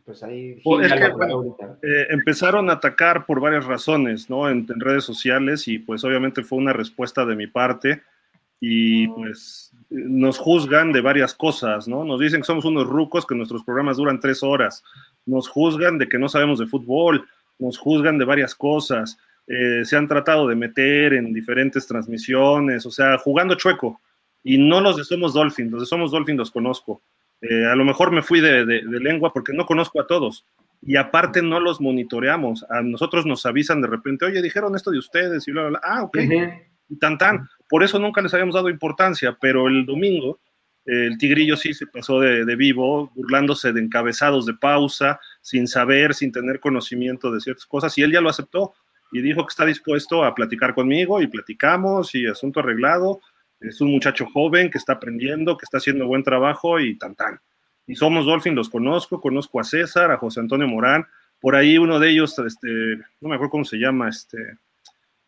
Pues 0.03 0.23
ahí 0.23 0.63
pues 0.65 0.91
eh, 0.91 2.07
empezaron 2.09 2.71
a 2.71 2.73
atacar 2.73 3.27
por 3.27 3.39
varias 3.39 3.67
razones, 3.67 4.31
¿no? 4.31 4.49
En, 4.49 4.67
redes 4.67 5.05
sociales 5.05 5.69
y 5.69 5.79
pues 5.79 6.03
obviamente 6.05 6.43
fue 6.43 6.57
una 6.57 6.73
respuesta 6.73 7.27
de 7.27 7.37
mi 7.37 7.49
parte 7.49 8.03
y 8.65 9.09
pues 9.09 9.73
nos 9.91 10.39
juzgan 10.39 10.93
de 10.93 11.01
varias 11.01 11.35
cosas, 11.35 11.89
¿no? 11.89 12.05
Nos 12.05 12.21
dicen 12.21 12.43
que 12.43 12.47
somos 12.47 12.65
unos 12.65 12.87
rucos, 12.87 13.27
que 13.27 13.35
nuestros 13.35 13.65
programas 13.65 13.97
duran 13.97 14.21
tres 14.21 14.45
horas, 14.45 14.85
nos 15.27 15.49
juzgan 15.49 15.99
de 15.99 16.09
que 16.09 16.17
no 16.17 16.29
sabemos 16.29 16.61
de 16.61 16.67
fútbol, 16.67 17.27
nos 17.59 17.77
juzgan 17.77 18.19
de 18.19 18.25
varias 18.25 18.55
cosas, 18.55 19.19
eh, 19.49 19.85
se 19.85 19.97
han 19.97 20.07
tratado 20.07 20.47
de 20.47 20.55
meter 20.55 21.13
en 21.15 21.33
diferentes 21.33 21.89
transmisiones, 21.89 22.87
o 22.87 22.93
sea, 22.93 23.19
jugando 23.19 23.57
chueco. 23.57 24.01
Y 24.45 24.59
no 24.59 24.81
los 24.81 24.97
de 24.97 25.03
Somos 25.03 25.35
Dolphin, 25.35 25.69
los 25.69 25.81
de 25.81 25.87
Somos 25.87 26.13
Dolphin 26.13 26.37
los 26.37 26.53
conozco. 26.53 27.03
Eh, 27.41 27.67
a 27.67 27.75
lo 27.75 27.85
mejor 27.85 28.13
me 28.13 28.23
fui 28.23 28.41
de, 28.41 28.65
lengua 28.85 29.33
porque 29.33 29.53
no 29.53 29.67
conozco 29.67 30.01
a 30.01 30.07
todos. 30.07 30.47
Y 30.83 30.95
aparte 30.95 31.43
no 31.43 31.59
los 31.59 31.81
monitoreamos. 31.81 32.65
A 32.71 32.81
nosotros 32.81 33.27
nos 33.27 33.45
avisan 33.45 33.83
de 33.83 33.89
repente, 33.89 34.25
oye, 34.25 34.41
dijeron 34.41 34.77
esto 34.77 34.93
de 34.93 34.99
ustedes 34.99 35.49
y 35.49 35.51
bla, 35.51 35.63
bla, 35.63 35.71
bla. 35.71 35.81
Ah, 35.83 36.03
ok. 36.05 36.19
Y 36.89 36.97
tan, 36.97 37.19
tan. 37.19 37.49
Por 37.73 37.83
eso 37.83 37.99
nunca 37.99 38.21
les 38.21 38.35
habíamos 38.35 38.55
dado 38.55 38.69
importancia, 38.69 39.35
pero 39.41 39.67
el 39.67 39.87
domingo 39.87 40.39
el 40.85 41.17
tigrillo 41.17 41.57
sí 41.57 41.75
se 41.75 41.87
pasó 41.87 42.19
de, 42.21 42.57
vivo, 42.57 43.13
burlándose 43.15 43.73
de 43.73 43.81
encabezados 43.81 44.47
de 44.47 44.55
pausa, 44.55 45.21
sin 45.41 45.69
saber, 45.69 46.15
sin 46.15 46.33
tener 46.33 46.59
conocimiento 46.61 47.31
de 47.31 47.41
ciertas 47.41 47.67
cosas, 47.67 47.97
y 47.97 48.03
él 48.03 48.13
ya 48.13 48.21
lo 48.21 48.29
aceptó 48.29 48.75
y 49.13 49.21
dijo 49.21 49.47
que 49.47 49.53
está 49.53 49.65
dispuesto 49.65 50.25
a 50.25 50.35
platicar 50.35 50.75
conmigo 50.75 51.23
y 51.23 51.29
platicamos 51.29 52.15
y 52.15 52.27
asunto 52.27 52.61
arreglado. 52.61 53.21
Es 53.61 53.81
un 53.81 53.93
muchacho 53.93 54.27
joven 54.27 54.71
que 54.71 54.79
está 54.79 54.95
aprendiendo, 54.95 55.57
que 55.57 55.65
está 55.65 55.79
haciendo 55.79 56.07
buen 56.07 56.25
trabajo 56.25 56.81
y 56.81 56.97
tan 56.99 57.15
tan. 57.15 57.41
Y 57.87 57.95
somos 57.95 58.27
Dolphin, 58.27 58.55
los 58.55 58.71
conozco, 58.71 59.21
conozco 59.21 59.61
a 59.61 59.65
César, 59.65 60.11
a 60.11 60.17
José 60.17 60.41
Antonio 60.41 60.67
Morán, 60.67 61.07
por 61.41 61.57
ahí 61.57 61.79
uno 61.79 61.99
de 61.99 62.11
ellos, 62.11 62.39
este, 62.39 62.69
no 63.21 63.29
me 63.29 63.35
acuerdo 63.35 63.51
cómo 63.51 63.65
se 63.65 63.77
llama, 63.77 64.09
este, 64.09 64.39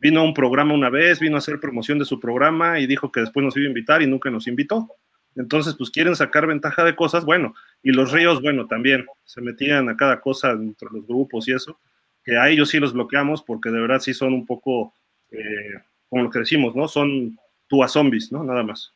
vino 0.04 0.20
a 0.20 0.22
un 0.22 0.34
programa 0.34 0.74
una 0.74 0.90
vez, 0.90 1.18
vino 1.18 1.36
a 1.36 1.38
hacer 1.38 1.58
promoción 1.58 1.98
de 1.98 2.04
su 2.04 2.20
programa 2.20 2.78
y 2.78 2.86
dijo 2.86 3.10
que 3.10 3.20
después 3.20 3.42
nos 3.42 3.56
iba 3.56 3.64
a 3.64 3.68
invitar 3.68 4.02
y 4.02 4.06
nunca 4.06 4.28
nos 4.28 4.46
invitó. 4.46 4.86
Entonces, 5.34 5.74
pues 5.78 5.90
quieren 5.90 6.14
sacar 6.14 6.46
ventaja 6.46 6.84
de 6.84 6.94
cosas, 6.94 7.24
bueno, 7.24 7.54
y 7.82 7.90
los 7.90 8.12
ríos, 8.12 8.42
bueno, 8.42 8.66
también 8.66 9.06
se 9.24 9.40
metían 9.40 9.88
a 9.88 9.96
cada 9.96 10.20
cosa 10.20 10.50
entre 10.50 10.90
los 10.92 11.06
grupos 11.06 11.48
y 11.48 11.52
eso, 11.52 11.80
que 12.22 12.36
a 12.36 12.50
ellos 12.50 12.68
sí 12.68 12.78
los 12.78 12.92
bloqueamos 12.92 13.42
porque 13.42 13.70
de 13.70 13.80
verdad 13.80 13.98
sí 13.98 14.12
son 14.12 14.34
un 14.34 14.44
poco, 14.44 14.92
eh, 15.30 15.80
como 16.10 16.24
lo 16.24 16.30
que 16.30 16.40
decimos, 16.40 16.76
¿no? 16.76 16.86
Son 16.86 17.38
tú 17.66 17.80
zombies, 17.88 18.30
¿no? 18.30 18.44
Nada 18.44 18.62
más. 18.62 18.92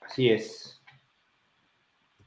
Así 0.00 0.28
es. 0.28 0.82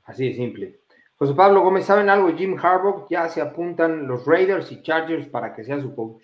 Así 0.06 0.30
de 0.30 0.36
simple. 0.36 0.80
José 1.18 1.34
Pablo 1.34 1.64
Gómez, 1.64 1.86
¿saben 1.86 2.10
algo 2.10 2.34
Jim 2.34 2.58
Harbaugh? 2.58 3.08
Ya 3.10 3.28
se 3.28 3.42
apuntan 3.42 4.08
los 4.08 4.26
Raiders 4.26 4.72
y 4.72 4.82
Chargers 4.82 5.28
para 5.28 5.54
que 5.54 5.66
sea 5.66 5.82
su 5.82 5.94
coach. 5.94 6.24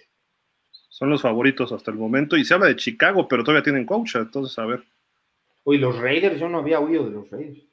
Son 0.91 1.09
los 1.09 1.21
favoritos 1.21 1.71
hasta 1.71 1.89
el 1.89 1.95
momento 1.95 2.35
y 2.35 2.43
se 2.43 2.53
habla 2.53 2.67
de 2.67 2.75
Chicago, 2.75 3.25
pero 3.25 3.45
todavía 3.45 3.63
tienen 3.63 3.85
coach, 3.85 4.17
entonces 4.17 4.59
a 4.59 4.65
ver. 4.65 4.83
Uy, 5.63 5.77
los 5.77 5.97
Raiders, 5.97 6.37
yo 6.37 6.49
no 6.49 6.57
había 6.57 6.81
oído 6.81 7.05
de 7.05 7.11
los 7.11 7.29
Raiders. 7.29 7.63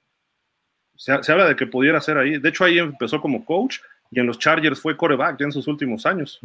Se, 0.94 1.32
habla 1.32 1.48
de 1.48 1.56
que 1.56 1.66
pudiera 1.66 2.00
ser 2.00 2.16
ahí. 2.16 2.38
De 2.38 2.48
hecho, 2.48 2.62
ahí 2.62 2.78
empezó 2.78 3.20
como 3.20 3.44
coach 3.44 3.80
y 4.12 4.20
en 4.20 4.26
los 4.26 4.38
Chargers 4.38 4.80
fue 4.80 4.96
coreback 4.96 5.40
ya 5.40 5.46
en 5.46 5.52
sus 5.52 5.66
últimos 5.66 6.06
años. 6.06 6.38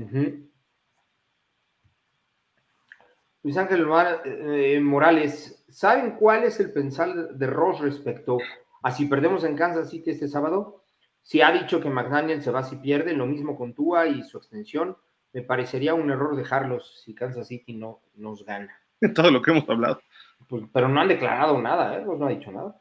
Luis 3.43 3.55
Ángel 3.55 3.85
eh, 4.25 4.79
Morales, 4.79 5.63
¿saben 5.69 6.15
cuál 6.15 6.43
es 6.43 6.59
el 6.59 6.71
pensar 6.71 7.35
de 7.35 7.47
Ross 7.47 7.81
respecto 7.81 8.39
a 8.81 8.89
si 8.89 9.05
perdemos 9.05 9.43
en 9.43 9.55
Kansas 9.55 9.91
City 9.91 10.09
este 10.09 10.27
sábado? 10.27 10.83
Si 11.21 11.39
ha 11.41 11.51
dicho 11.51 11.79
que 11.79 11.91
McDaniel 11.91 12.41
se 12.41 12.49
va 12.49 12.63
si 12.63 12.77
pierde, 12.77 13.13
lo 13.13 13.27
mismo 13.27 13.55
con 13.55 13.75
Tua 13.75 14.07
y 14.07 14.23
su 14.23 14.39
extensión, 14.39 14.97
me 15.33 15.41
parecería 15.41 15.93
un 15.93 16.11
error 16.11 16.35
dejarlos 16.35 17.01
si 17.03 17.13
Kansas 17.13 17.47
City 17.47 17.73
no 17.73 18.01
nos 18.15 18.45
gana. 18.45 18.79
Todo 19.15 19.31
lo 19.31 19.41
que 19.41 19.51
hemos 19.51 19.67
hablado. 19.67 20.01
Pues, 20.47 20.63
pero 20.71 20.87
no 20.87 21.01
han 21.01 21.07
declarado 21.07 21.59
nada, 21.61 21.97
¿eh? 21.97 22.05
no 22.05 22.25
ha 22.25 22.29
dicho 22.29 22.51
nada. 22.51 22.79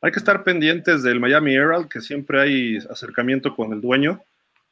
Hay 0.00 0.12
que 0.12 0.20
estar 0.20 0.44
pendientes 0.44 1.02
del 1.02 1.18
Miami 1.18 1.54
Herald, 1.54 1.88
que 1.88 2.00
siempre 2.00 2.40
hay 2.40 2.78
acercamiento 2.88 3.56
con 3.56 3.72
el 3.72 3.80
dueño, 3.80 4.22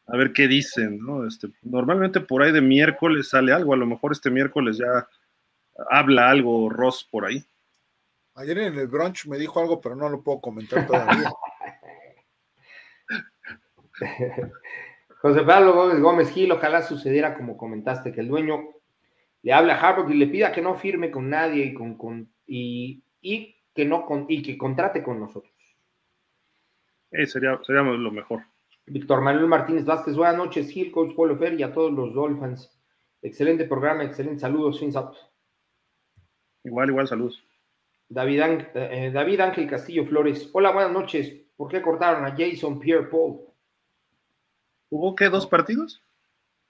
a 0.06 0.16
ver 0.16 0.32
qué 0.32 0.46
dicen, 0.46 1.04
¿no? 1.04 1.26
Este, 1.26 1.48
normalmente 1.62 2.20
por 2.20 2.42
ahí 2.44 2.52
de 2.52 2.60
miércoles 2.60 3.30
sale 3.30 3.52
algo, 3.52 3.74
a 3.74 3.76
lo 3.76 3.86
mejor 3.86 4.12
este 4.12 4.30
miércoles 4.30 4.78
ya 4.78 5.08
habla 5.90 6.30
algo 6.30 6.70
Ross 6.70 7.06
por 7.10 7.26
ahí. 7.26 7.44
Ayer 8.36 8.58
en 8.58 8.78
el 8.78 8.86
brunch 8.86 9.26
me 9.26 9.36
dijo 9.36 9.58
algo, 9.60 9.80
pero 9.80 9.96
no 9.96 10.08
lo 10.08 10.22
puedo 10.22 10.40
comentar 10.40 10.86
todavía. 10.86 11.32
José 15.26 15.42
Pablo 15.42 15.74
Gómez 15.74 16.00
Gómez 16.00 16.30
Gil, 16.30 16.52
ojalá 16.52 16.82
sucediera 16.82 17.34
como 17.34 17.56
comentaste, 17.56 18.12
que 18.12 18.20
el 18.20 18.28
dueño 18.28 18.68
le 19.42 19.52
habla 19.52 19.74
a 19.74 19.80
Harvard 19.80 20.08
y 20.08 20.14
le 20.14 20.28
pida 20.28 20.52
que 20.52 20.62
no 20.62 20.76
firme 20.76 21.10
con 21.10 21.28
nadie 21.28 21.64
y, 21.64 21.74
con, 21.74 22.30
y, 22.46 23.02
que 23.74 23.84
no 23.84 24.06
y 24.28 24.40
que 24.40 24.56
contrate 24.56 25.02
con 25.02 25.18
nosotros. 25.18 25.52
sería, 27.10 27.58
sería 27.64 27.82
lo 27.82 28.12
mejor. 28.12 28.44
Víctor 28.86 29.20
Manuel 29.20 29.48
Martínez 29.48 29.84
Vázquez, 29.84 30.14
buenas 30.14 30.36
noches, 30.36 30.70
Gil, 30.70 30.92
Coach 30.92 31.16
Polo 31.16 31.36
Fer 31.36 31.58
y 31.58 31.64
a 31.64 31.72
todos 31.72 31.92
los 31.92 32.14
Dolphins. 32.14 32.70
Excelente 33.20 33.64
programa, 33.64 34.04
excelente 34.04 34.38
saludos, 34.38 34.78
fins 34.78 34.96
Igual, 36.62 36.90
igual, 36.90 37.08
saludos. 37.08 37.42
David, 38.08 38.42
eh, 38.74 39.10
David 39.12 39.40
Ángel 39.40 39.68
Castillo 39.68 40.06
Flores, 40.06 40.50
hola, 40.52 40.70
buenas 40.70 40.92
noches. 40.92 41.34
¿Por 41.56 41.68
qué 41.68 41.82
cortaron 41.82 42.24
a 42.24 42.36
Jason 42.38 42.78
Pierre 42.78 43.08
Paul? 43.08 43.45
¿Hubo 44.90 45.14
qué, 45.14 45.28
dos 45.28 45.46
partidos? 45.46 46.02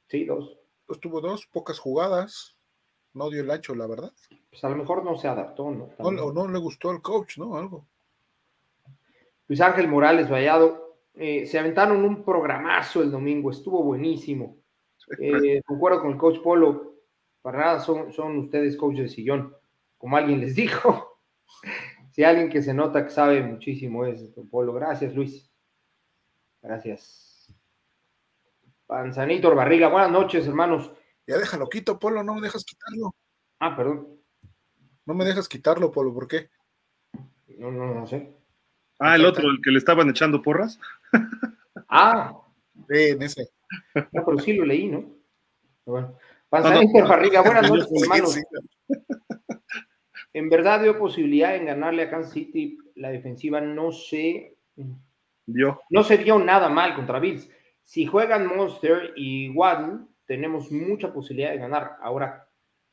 Sí, 0.08 0.24
dos. 0.24 0.58
Pues 0.86 1.00
tuvo 1.00 1.20
dos, 1.20 1.46
pocas 1.46 1.78
jugadas 1.78 2.56
no 3.16 3.30
dio 3.30 3.40
el 3.40 3.50
ancho, 3.50 3.74
la 3.74 3.86
verdad. 3.86 4.12
Pues 4.50 4.62
a 4.62 4.68
lo 4.68 4.76
mejor 4.76 5.02
no 5.02 5.16
se 5.16 5.26
adaptó, 5.26 5.70
¿no? 5.70 5.88
O 5.98 6.12
no, 6.12 6.48
le 6.48 6.58
gustó 6.58 6.90
al 6.90 7.00
coach, 7.00 7.38
¿no? 7.38 7.56
Algo. 7.56 7.86
Luis 9.48 9.60
Ángel 9.62 9.88
Morales 9.88 10.30
Vallado, 10.30 10.98
eh, 11.14 11.46
se 11.46 11.58
aventaron 11.58 12.04
un 12.04 12.24
programazo 12.24 13.02
el 13.02 13.10
domingo, 13.10 13.50
estuvo 13.50 13.82
buenísimo. 13.82 14.58
Eh, 15.18 15.62
concuerdo 15.64 16.02
con 16.02 16.10
el 16.10 16.18
coach 16.18 16.40
Polo, 16.42 16.96
para 17.40 17.58
nada 17.58 17.80
son, 17.80 18.12
son 18.12 18.36
ustedes 18.38 18.76
coach 18.76 18.96
de 18.96 19.08
sillón, 19.08 19.56
como 19.96 20.16
alguien 20.16 20.40
les 20.40 20.54
dijo. 20.54 21.18
si 22.10 22.22
alguien 22.22 22.50
que 22.50 22.60
se 22.60 22.74
nota 22.74 23.02
que 23.02 23.10
sabe 23.10 23.42
muchísimo 23.42 24.04
es 24.04 24.30
Polo. 24.50 24.74
Gracias, 24.74 25.14
Luis. 25.14 25.50
Gracias. 26.60 27.25
Panzanito 28.86 29.54
Barriga, 29.54 29.88
buenas 29.88 30.10
noches, 30.10 30.46
hermanos. 30.46 30.92
Ya 31.26 31.38
déjalo 31.38 31.68
quito, 31.68 31.98
Polo, 31.98 32.22
no 32.22 32.34
me 32.34 32.40
dejas 32.40 32.64
quitarlo. 32.64 33.14
Ah, 33.58 33.76
perdón. 33.76 34.20
No 35.04 35.14
me 35.14 35.24
dejas 35.24 35.48
quitarlo, 35.48 35.90
Polo, 35.90 36.14
¿por 36.14 36.28
qué? 36.28 36.50
No, 37.58 37.70
no, 37.72 37.94
no 37.94 38.06
sé. 38.06 38.32
Ah, 38.98 39.16
el 39.16 39.24
otro, 39.26 39.48
el 39.50 39.60
que 39.62 39.70
le 39.70 39.78
estaban 39.78 40.08
echando 40.10 40.42
porras. 40.42 40.78
Ah. 41.88 42.36
Sí, 42.88 43.10
en 43.10 43.22
ese. 43.22 43.48
No, 44.10 44.24
pero 44.24 44.38
sí 44.38 44.54
lo 44.54 44.64
leí, 44.64 44.88
¿no? 44.88 45.04
Bueno. 45.84 46.16
Panzanito 46.48 47.06
Barriga, 47.06 47.42
buenas 47.42 47.70
noches, 47.70 48.02
hermanos. 48.02 48.36
En 50.32 50.48
verdad 50.48 50.80
dio 50.82 50.98
posibilidad 50.98 51.54
en 51.54 51.66
ganarle 51.66 52.02
a 52.02 52.10
Kansas 52.10 52.32
City. 52.32 52.76
La 52.96 53.10
defensiva 53.10 53.60
no 53.60 53.92
se 53.92 54.56
Vio. 55.46 55.80
no 55.90 56.02
se 56.02 56.16
vio 56.16 56.38
nada 56.40 56.68
mal 56.68 56.96
contra 56.96 57.20
Bills. 57.20 57.48
Si 57.86 58.04
juegan 58.04 58.48
Monster 58.48 59.12
y 59.14 59.48
Waddle, 59.50 60.06
tenemos 60.26 60.72
mucha 60.72 61.12
posibilidad 61.12 61.52
de 61.52 61.58
ganar. 61.58 61.96
Ahora, 62.02 62.48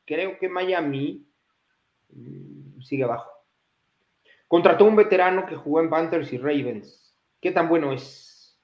creo 0.06 0.38
que 0.38 0.48
Miami 0.48 1.26
mm, 2.10 2.80
sigue 2.80 3.04
abajo. 3.04 3.28
Contrató 4.48 4.86
un 4.86 4.96
veterano 4.96 5.48
que 5.48 5.56
jugó 5.56 5.82
en 5.82 5.90
Panthers 5.90 6.32
y 6.32 6.38
Ravens. 6.38 7.12
¿Qué 7.42 7.52
tan 7.52 7.68
bueno 7.68 7.92
es? 7.92 8.56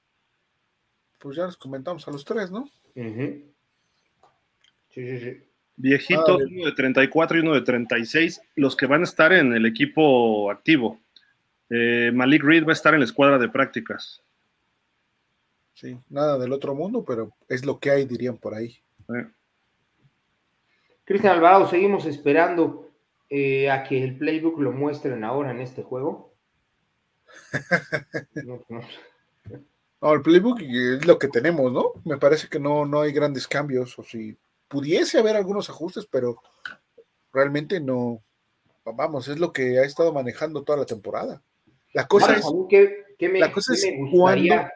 Pues 1.18 1.36
ya 1.36 1.46
les 1.46 1.56
comentamos 1.56 2.06
a 2.06 2.12
los 2.12 2.24
tres, 2.24 2.52
¿no? 2.52 2.70
Sí, 2.94 3.44
sí, 4.90 5.18
sí. 5.18 5.42
Viejitos, 5.74 6.40
Ah, 6.40 6.46
uno 6.48 6.66
de 6.66 6.72
34 6.72 7.38
y 7.38 7.40
uno 7.40 7.54
de 7.54 7.62
36, 7.62 8.40
los 8.54 8.76
que 8.76 8.86
van 8.86 9.00
a 9.00 9.04
estar 9.04 9.32
en 9.32 9.52
el 9.52 9.66
equipo 9.66 10.48
activo. 10.48 11.00
Eh, 11.70 12.12
Malik 12.14 12.44
Reed 12.44 12.64
va 12.64 12.70
a 12.70 12.74
estar 12.74 12.94
en 12.94 13.00
la 13.00 13.06
escuadra 13.06 13.36
de 13.36 13.48
prácticas. 13.48 14.22
Sí, 15.74 15.98
nada 16.08 16.38
del 16.38 16.52
otro 16.52 16.74
mundo, 16.74 17.04
pero 17.04 17.32
es 17.48 17.64
lo 17.64 17.78
que 17.78 17.90
hay, 17.90 18.04
dirían 18.04 18.36
por 18.36 18.54
ahí. 18.54 18.82
Eh, 19.08 19.26
Cristian 21.04 21.34
Alvarado, 21.34 21.68
seguimos 21.68 22.06
esperando 22.06 22.90
eh, 23.28 23.70
a 23.70 23.84
que 23.84 24.02
el 24.02 24.16
playbook 24.18 24.58
lo 24.60 24.72
muestren 24.72 25.24
ahora 25.24 25.50
en 25.50 25.60
este 25.60 25.82
juego. 25.82 26.34
No, 28.44 28.64
no. 28.68 28.80
No, 30.00 30.14
el 30.14 30.22
playbook 30.22 30.60
es 30.62 31.06
lo 31.06 31.18
que 31.18 31.28
tenemos, 31.28 31.72
¿no? 31.72 31.92
Me 32.04 32.16
parece 32.16 32.48
que 32.48 32.58
no, 32.58 32.86
no 32.86 33.02
hay 33.02 33.12
grandes 33.12 33.46
cambios, 33.46 33.98
o 33.98 34.02
si 34.02 34.36
pudiese 34.66 35.18
haber 35.18 35.36
algunos 35.36 35.68
ajustes, 35.68 36.06
pero 36.10 36.40
realmente 37.32 37.80
no. 37.80 38.22
Vamos, 38.84 39.28
es 39.28 39.38
lo 39.38 39.52
que 39.52 39.78
ha 39.78 39.84
estado 39.84 40.12
manejando 40.12 40.62
toda 40.62 40.78
la 40.78 40.86
temporada. 40.86 41.42
La 41.92 42.06
cosa 42.06 42.26
Ahora, 42.26 42.38
es, 42.38 42.46
a 42.46 42.50
mí, 42.50 42.66
¿qué, 42.68 43.04
qué 43.18 43.28
me, 43.28 43.40
la 43.40 43.52
cosa 43.52 43.74
qué 43.74 43.88
es 43.88 43.94
me 43.94 44.10
gustaría? 44.10 44.72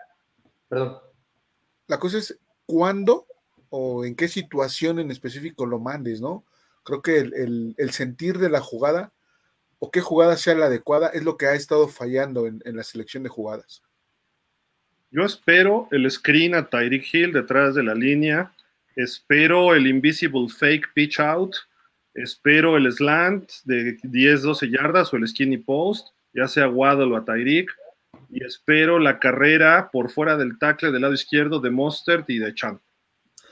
Perdón. 0.69 0.99
la 1.87 1.99
cosa 1.99 2.19
es 2.19 2.39
cuándo 2.67 3.27
o 3.71 4.05
en 4.05 4.15
qué 4.17 4.29
situación 4.29 4.99
en 4.99 5.11
específico 5.11 5.67
lo 5.67 5.79
mandes, 5.79 6.21
¿no? 6.21 6.45
Creo 6.83 7.03
que 7.03 7.19
el, 7.19 7.35
el- 7.35 7.75
el 7.79 7.91
sentir 7.93 8.39
de 8.39 8.49
la 8.51 8.61
jugada 8.61 9.13
o 9.79 9.91
qué 9.91 10.01
jugada 10.01 10.37
sea 10.37 10.55
la 10.55 10.67
adecuada 10.67 11.09
es 11.09 11.25
lo 11.25 11.37
que 11.37 11.47
ha 11.47 11.55
estado 11.55 11.89
fallando 11.89 12.47
en, 12.47 12.63
en 12.65 12.77
la 12.77 12.83
selección 12.83 13.23
de 13.23 13.29
jugadas. 13.29 13.83
Yo 15.11 15.23
espero 15.25 15.89
el 15.93 16.11
screen 16.11 16.55
a 16.55 16.69
Tyreek 16.69 17.13
Hill 17.13 17.33
detrás 17.33 17.75
de 17.75 17.83
la 17.83 17.95
línea. 17.95 18.53
Espero 18.97 19.75
el 19.75 19.87
invisible 19.87 20.49
fake 20.49 20.93
pitch 20.95 21.21
out. 21.21 21.55
Espero 22.15 22.77
el 22.77 22.91
slant 22.93 23.51
de 23.65 23.97
10-12 23.99 24.71
yardas 24.71 25.13
o 25.13 25.17
el 25.17 25.27
skinny 25.29 25.59
post, 25.59 26.09
ya 26.33 26.47
sea 26.49 26.69
Waddle 26.69 27.13
o 27.13 27.17
a 27.17 27.25
Tyreek. 27.25 27.71
Y 28.35 28.45
espero 28.45 28.99
la 28.99 29.21
carrera 29.21 29.91
por 29.93 30.11
fuera 30.11 30.37
del 30.37 30.59
tackle 30.59 30.91
del 30.91 31.03
lado 31.03 31.15
izquierdo 31.15 31.61
de 31.61 31.71
Mostert 31.71 32.29
y 32.29 32.41
de 32.41 32.53
Chan. 32.53 32.81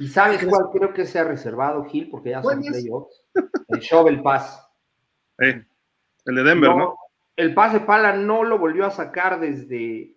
¿Y 0.01 0.09
sabes 0.09 0.45
cuál 0.45 0.65
creo 0.73 0.93
que 0.93 1.07
se 1.07 1.21
ha 1.21 1.25
reservado 1.25 1.85
Gil? 1.85 2.11
Porque 2.11 2.31
ya 2.31 2.43
son 2.43 2.61
playoffs. 2.61 3.23
El 3.69 3.79
shovel 3.79 4.23
pass. 4.23 4.67
Eh, 5.39 5.65
el 6.25 6.35
de 6.35 6.43
Denver, 6.43 6.75
¿no? 6.75 6.97
El 7.37 7.55
pase 7.55 7.79
pala 7.81 8.17
no 8.17 8.43
lo 8.43 8.59
volvió 8.59 8.85
a 8.85 8.91
sacar 8.91 9.39
desde, 9.39 10.17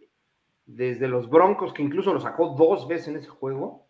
desde 0.65 1.07
los 1.07 1.29
Broncos, 1.29 1.71
que 1.71 1.83
incluso 1.83 2.11
lo 2.11 2.19
sacó 2.19 2.55
dos 2.57 2.87
veces 2.87 3.09
en 3.09 3.17
ese 3.17 3.29
juego, 3.29 3.87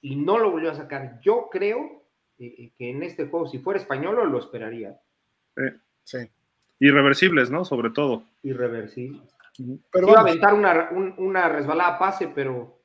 y 0.00 0.16
no 0.16 0.38
lo 0.38 0.50
volvió 0.50 0.72
a 0.72 0.74
sacar. 0.74 1.20
Yo 1.22 1.48
creo 1.48 2.02
eh, 2.40 2.72
que 2.76 2.90
en 2.90 3.04
este 3.04 3.28
juego, 3.28 3.46
si 3.46 3.60
fuera 3.60 3.78
español, 3.78 4.30
lo 4.30 4.38
esperaría. 4.38 4.98
Sí. 6.02 6.18
Irreversibles, 6.80 7.52
¿no? 7.52 7.64
Sobre 7.64 7.90
todo. 7.90 8.24
Irreversible. 8.42 9.22
Pero 9.90 10.08
Iba 10.08 10.12
a 10.20 10.22
vamos, 10.22 10.30
aventar 10.30 10.54
una, 10.54 10.88
un- 10.92 11.14
una 11.18 11.48
resbalada 11.48 11.96
a 11.96 11.98
pase, 11.98 12.28
pero. 12.28 12.80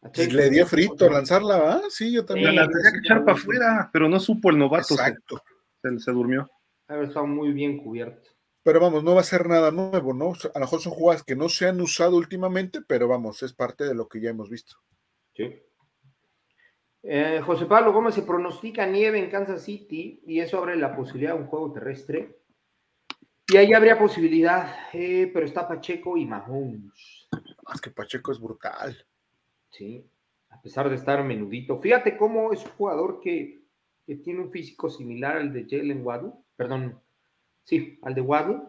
pues, 0.00 0.32
le 0.32 0.50
dio 0.50 0.66
frito 0.66 1.08
lanzarla, 1.10 1.74
¿ah? 1.74 1.82
Sí, 1.90 2.12
yo 2.12 2.24
también. 2.24 2.54
la 2.54 2.68
tenía 2.68 2.92
que 2.92 2.98
echar 2.98 3.24
para 3.24 3.36
afuera, 3.36 3.90
pero 3.92 4.08
no 4.08 4.20
supo 4.20 4.50
el 4.50 4.58
novato. 4.58 4.84
Se, 4.84 4.94
Exacto. 4.94 5.42
se- 5.82 5.98
se 5.98 6.12
durmió. 6.12 6.48
Haber 6.86 7.04
estado 7.08 7.26
muy 7.26 7.52
bien 7.52 7.78
cubierto. 7.82 8.30
Pero 8.62 8.80
vamos, 8.80 9.02
no 9.04 9.14
va 9.14 9.20
a 9.20 9.24
ser 9.24 9.46
nada 9.48 9.70
nuevo, 9.70 10.14
¿no? 10.14 10.32
A 10.54 10.58
lo 10.58 10.60
mejor 10.60 10.80
son 10.80 10.92
jugadas 10.92 11.22
que 11.22 11.36
no 11.36 11.48
se 11.48 11.66
han 11.66 11.80
usado 11.80 12.16
últimamente, 12.16 12.80
pero 12.86 13.08
vamos, 13.08 13.42
es 13.42 13.52
parte 13.52 13.84
de 13.84 13.94
lo 13.94 14.08
que 14.08 14.20
ya 14.20 14.30
hemos 14.30 14.48
visto. 14.48 14.76
Sí. 15.34 15.60
Eh, 17.02 17.42
José 17.44 17.66
Pablo 17.66 17.92
Gómez 17.92 18.14
se 18.14 18.22
pronostica 18.22 18.86
nieve 18.86 19.18
en 19.18 19.28
Kansas 19.30 19.62
City 19.62 20.22
y 20.26 20.40
eso 20.40 20.56
abre 20.58 20.76
la 20.76 20.96
posibilidad 20.96 21.34
de 21.34 21.40
un 21.40 21.46
juego 21.48 21.72
terrestre. 21.72 22.38
Y 23.46 23.56
ahí 23.56 23.74
habría 23.74 23.98
posibilidad, 23.98 24.74
eh, 24.92 25.30
pero 25.32 25.44
está 25.44 25.68
Pacheco 25.68 26.16
y 26.16 26.24
Mahomes. 26.24 27.28
Es 27.74 27.80
que 27.80 27.90
Pacheco 27.90 28.32
es 28.32 28.40
brutal. 28.40 28.96
Sí, 29.70 30.06
a 30.50 30.60
pesar 30.62 30.88
de 30.88 30.96
estar 30.96 31.22
menudito. 31.24 31.78
Fíjate 31.80 32.16
cómo 32.16 32.52
es 32.52 32.64
un 32.64 32.70
jugador 32.72 33.20
que, 33.20 33.62
que 34.06 34.16
tiene 34.16 34.40
un 34.40 34.50
físico 34.50 34.88
similar 34.88 35.36
al 35.36 35.52
de 35.52 35.66
Jalen 35.68 36.04
Waddle, 36.04 36.32
perdón, 36.56 37.00
sí, 37.64 37.98
al 38.02 38.14
de 38.14 38.20
Waddle, 38.22 38.60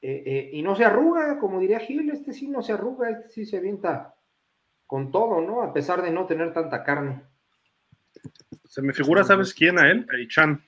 eh, 0.00 0.22
eh, 0.26 0.50
y 0.52 0.62
no 0.62 0.74
se 0.74 0.84
arruga, 0.84 1.38
como 1.38 1.60
diría 1.60 1.80
Gil, 1.80 2.10
este 2.10 2.32
sí 2.32 2.48
no 2.48 2.62
se 2.62 2.72
arruga, 2.72 3.10
este 3.10 3.28
sí 3.30 3.46
se 3.46 3.58
avienta 3.58 4.14
con 4.86 5.12
todo, 5.12 5.40
¿no? 5.40 5.62
A 5.62 5.72
pesar 5.72 6.02
de 6.02 6.10
no 6.10 6.26
tener 6.26 6.52
tanta 6.52 6.82
carne. 6.82 7.22
Se 8.68 8.80
me 8.80 8.92
figura, 8.92 9.22
¿sabes 9.22 9.52
quién 9.52 9.78
a 9.78 9.90
él? 9.90 10.06
A 10.08 10.28
Chan. 10.28 10.64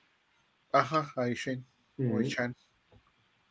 Ajá, 0.71 1.11
ahí 1.17 1.33
Shane, 1.33 1.65
o 1.97 2.03
Ujú. 2.03 2.23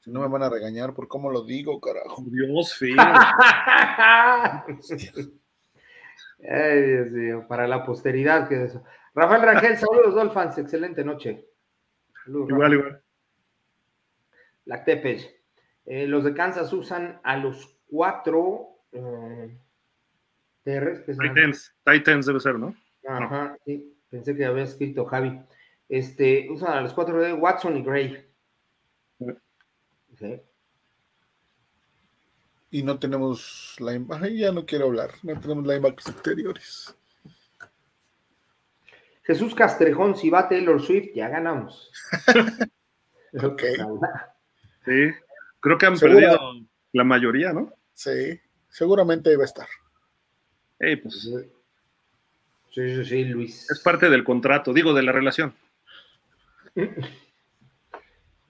Si 0.01 0.10
no 0.10 0.20
me 0.20 0.28
van 0.28 0.43
a 0.43 0.48
regañar 0.51 0.94
por 0.94 1.09
cómo 1.09 1.31
lo 1.31 1.44
digo, 1.44 1.78
carajo. 1.81 2.24
Dios, 2.27 2.74
feo. 2.74 2.97
Ay, 6.48 6.82
Dios 6.82 7.10
mío, 7.10 7.44
para 7.47 7.68
la 7.68 7.85
posteridad 7.85 8.48
que 8.48 8.55
es 8.64 8.70
eso. 8.70 8.82
Rafael 9.14 9.43
Rangel, 9.43 9.77
saludos 9.77 10.14
Dolphins, 10.14 10.56
excelente 10.59 11.05
noche. 11.05 11.47
Saludos, 12.24 12.48
igual, 12.51 12.72
igual. 12.74 13.02
Lactepes. 14.64 15.35
Eh, 15.86 16.06
los 16.06 16.24
de 16.24 16.32
Kansas 16.35 16.72
usan 16.72 17.20
a 17.24 17.36
los 17.36 17.78
cuatro 17.86 18.68
eh, 18.93 19.59
TRs, 20.62 21.01
que 21.01 21.14
son- 21.14 21.28
Titans. 21.28 21.74
Titans 21.85 22.27
debe 22.27 22.40
ser, 22.40 22.59
¿no? 22.59 22.74
Ajá, 23.06 23.56
sí, 23.64 23.98
pensé 24.09 24.35
que 24.36 24.44
había 24.44 24.64
escrito 24.64 25.05
Javi. 25.06 25.40
Este, 25.89 26.48
usan 26.51 26.72
a 26.78 26.81
los 26.81 26.94
cuatro 26.94 27.20
de 27.20 27.32
Watson 27.32 27.77
y 27.77 27.82
Gray. 27.82 28.30
Y 32.71 32.83
no 32.83 32.99
tenemos 32.99 33.77
linebackers, 33.81 34.39
ya 34.39 34.53
no 34.53 34.65
quiero 34.65 34.87
hablar, 34.87 35.11
no 35.23 35.39
tenemos 35.41 35.67
linebackers 35.67 36.09
exteriores. 36.09 36.97
Jesús 39.25 39.55
Castrejón, 39.55 40.17
si 40.17 40.31
va 40.31 40.49
Taylor 40.49 40.81
Swift, 40.81 41.11
ya 41.15 41.29
ganamos. 41.29 41.91
Ok. 43.33 43.63
Sí. 44.85 45.09
Creo 45.61 45.79
que 45.79 45.87
han 45.87 45.97
perdido 45.97 46.37
la 46.91 47.05
mayoría, 47.05 47.53
¿no? 47.53 47.73
Sí, 47.93 48.41
seguramente 48.69 49.33
iba 49.33 49.43
a 49.43 49.47
estar. 49.47 49.69
Pues 50.77 51.31
Sí, 52.71 52.97
sí, 52.97 53.05
sí, 53.05 53.25
Luis. 53.27 53.71
es 53.71 53.79
parte 53.81 54.09
del 54.11 54.25
contrato, 54.25 54.73
digo, 54.73 54.95
de 54.95 55.03
la 55.03 55.13
relación. 55.13 55.55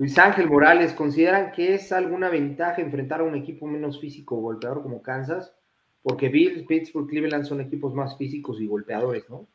Luis 0.00 0.18
Ángel 0.18 0.48
Morales, 0.48 0.94
¿consideran 0.94 1.52
que 1.52 1.74
es 1.74 1.92
alguna 1.92 2.30
ventaja 2.30 2.80
enfrentar 2.80 3.20
a 3.20 3.24
un 3.24 3.34
equipo 3.36 3.66
menos 3.66 4.00
físico 4.00 4.38
o 4.38 4.40
golpeador 4.40 4.82
como 4.82 5.02
Kansas? 5.02 5.54
Porque 6.02 6.30
Bills, 6.30 6.66
Pittsburgh, 6.66 7.06
Cleveland 7.06 7.44
son 7.44 7.60
equipos 7.60 7.92
más 7.92 8.16
físicos 8.16 8.58
y 8.62 8.66
golpeadores, 8.66 9.28
¿no? 9.28 9.46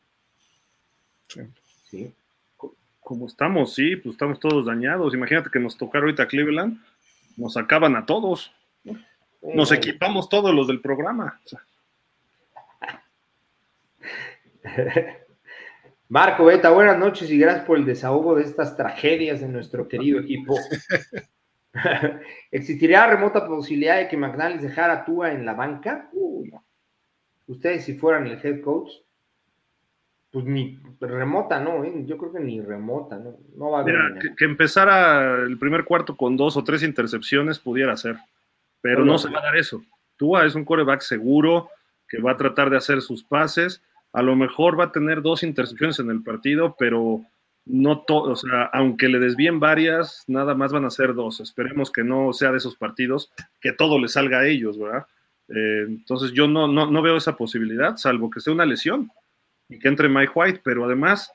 Sí. 1.29 1.41
Sí. 1.85 2.13
Como 2.99 3.25
estamos, 3.25 3.73
sí, 3.73 3.95
pues 3.95 4.13
estamos 4.13 4.39
todos 4.39 4.67
dañados. 4.67 5.15
Imagínate 5.15 5.49
que 5.49 5.59
nos 5.59 5.75
tocara 5.75 6.05
ahorita 6.05 6.27
Cleveland, 6.27 6.79
nos 7.37 7.57
acaban 7.57 7.95
a 7.95 8.05
todos. 8.05 8.53
Nos 9.41 9.71
Eh, 9.71 9.75
equipamos 9.77 10.29
todos 10.29 10.53
los 10.53 10.67
del 10.67 10.79
programa. 10.79 11.41
O 11.43 11.49
sea, 11.49 11.61
Marco 16.07 16.45
Beta, 16.45 16.69
buenas 16.69 16.99
noches 16.99 17.31
y 17.31 17.37
gracias 17.37 17.65
por 17.65 17.77
el 17.77 17.85
desahogo 17.85 18.35
de 18.35 18.43
estas 18.43 18.77
tragedias 18.77 19.41
de 19.41 19.47
nuestro 19.47 19.87
querido 19.87 20.19
equipo. 20.19 20.55
¿Existiría 22.51 23.07
remota 23.07 23.47
posibilidad 23.47 23.97
de 23.97 24.07
que 24.07 24.15
McDonald's 24.15 24.61
dejara 24.61 24.93
a 24.93 25.05
Tua 25.05 25.31
en 25.31 25.45
la 25.45 25.53
banca? 25.53 26.09
Uh, 26.13 26.45
no. 26.45 26.63
ustedes 27.47 27.85
si 27.85 27.95
fueran 27.95 28.27
el 28.27 28.39
head 28.43 28.61
coach, 28.61 28.91
pues 30.29 30.45
ni 30.45 30.77
remota, 30.99 31.59
¿no? 31.59 31.83
¿Eh? 31.83 32.03
Yo 32.05 32.17
creo 32.17 32.33
que 32.33 32.39
ni 32.39 32.61
remota, 32.61 33.17
¿no? 33.17 33.37
No 33.55 33.71
va 33.71 33.79
a 33.79 33.81
haber. 33.81 33.95
Mira, 33.95 34.19
que, 34.37 34.45
empezara 34.45 35.41
el 35.43 35.57
primer 35.57 35.85
cuarto 35.85 36.15
con 36.15 36.37
dos 36.37 36.55
o 36.55 36.63
tres 36.63 36.83
intercepciones 36.83 37.57
pudiera 37.57 37.95
ser, 37.97 38.17
pero 38.81 39.05
no, 39.05 39.17
se 39.17 39.29
va 39.29 39.39
a 39.39 39.43
dar 39.43 39.55
eso. 39.55 39.81
Tua 40.17 40.45
es 40.45 40.53
un 40.53 40.65
coreback 40.65 41.01
seguro 41.01 41.69
que 42.07 42.21
va 42.21 42.33
a 42.33 42.37
tratar 42.37 42.69
de 42.69 42.77
hacer 42.77 43.01
sus 43.01 43.23
pases. 43.23 43.81
A 44.15 44.21
lo 44.21 44.35
mejor 44.37 44.79
va 44.79 44.85
a 44.85 44.91
tener 44.93 45.21
dos 45.21 45.43
intercepciones 45.43 45.99
en 45.99 46.09
el 46.09 46.23
partido, 46.23 46.77
pero 46.79 47.21
no 47.65 47.99
todo, 47.99 48.31
o 48.31 48.35
sea, 48.37 48.63
aunque 48.71 49.09
le 49.09 49.19
desvíen 49.19 49.59
varias, 49.59 50.23
nada 50.27 50.55
más 50.55 50.71
van 50.71 50.85
a 50.85 50.89
ser 50.89 51.13
dos. 51.13 51.41
Esperemos 51.41 51.91
que 51.91 52.03
no 52.03 52.31
sea 52.31 52.51
de 52.51 52.57
esos 52.57 52.77
partidos, 52.77 53.29
que 53.59 53.73
todo 53.73 53.99
le 53.99 54.07
salga 54.07 54.39
a 54.39 54.47
ellos, 54.47 54.79
¿verdad? 54.79 55.05
Eh, 55.49 55.85
entonces 55.87 56.31
yo 56.31 56.47
no, 56.47 56.65
no, 56.65 57.01
veo 57.01 57.17
esa 57.17 57.35
posibilidad, 57.35 57.97
salvo 57.97 58.29
que 58.29 58.39
sea 58.39 58.53
una 58.53 58.65
lesión 58.65 59.11
y 59.67 59.79
que 59.79 59.89
entre 59.89 60.07
Mike 60.07 60.31
White, 60.33 60.61
pero 60.63 60.85
además, 60.85 61.29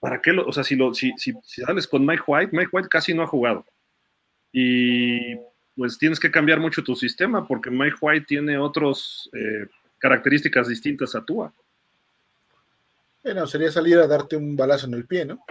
¿para 0.00 0.22
qué 0.22 0.32
lo, 0.32 0.46
o 0.46 0.52
sea, 0.52 0.64
si, 0.64 0.76
lo, 0.76 0.94
si, 0.94 1.12
si, 1.18 1.34
sales 1.42 1.86
con 1.86 2.06
Mike 2.06 2.22
White, 2.26 2.56
Mike 2.56 2.70
White 2.72 2.88
casi 2.88 3.12
no 3.12 3.22
ha 3.22 3.26
jugado. 3.26 3.66
Y 4.50 5.36
pues 5.76 5.98
tienes 5.98 6.18
que 6.18 6.30
cambiar 6.30 6.58
mucho 6.58 6.82
tu 6.82 6.94
sistema 6.94 7.46
porque 7.46 7.70
Mike 7.70 7.96
White 8.00 8.26
tiene 8.26 8.56
otras 8.56 9.28
eh, 9.34 9.66
características 9.98 10.68
distintas 10.68 11.14
a 11.14 11.22
Tua. 11.24 11.52
Bueno, 13.24 13.46
sería 13.46 13.72
salir 13.72 13.96
a 13.98 14.06
darte 14.06 14.36
un 14.36 14.54
balazo 14.54 14.86
en 14.86 14.94
el 14.94 15.06
pie, 15.06 15.24
¿no? 15.24 15.42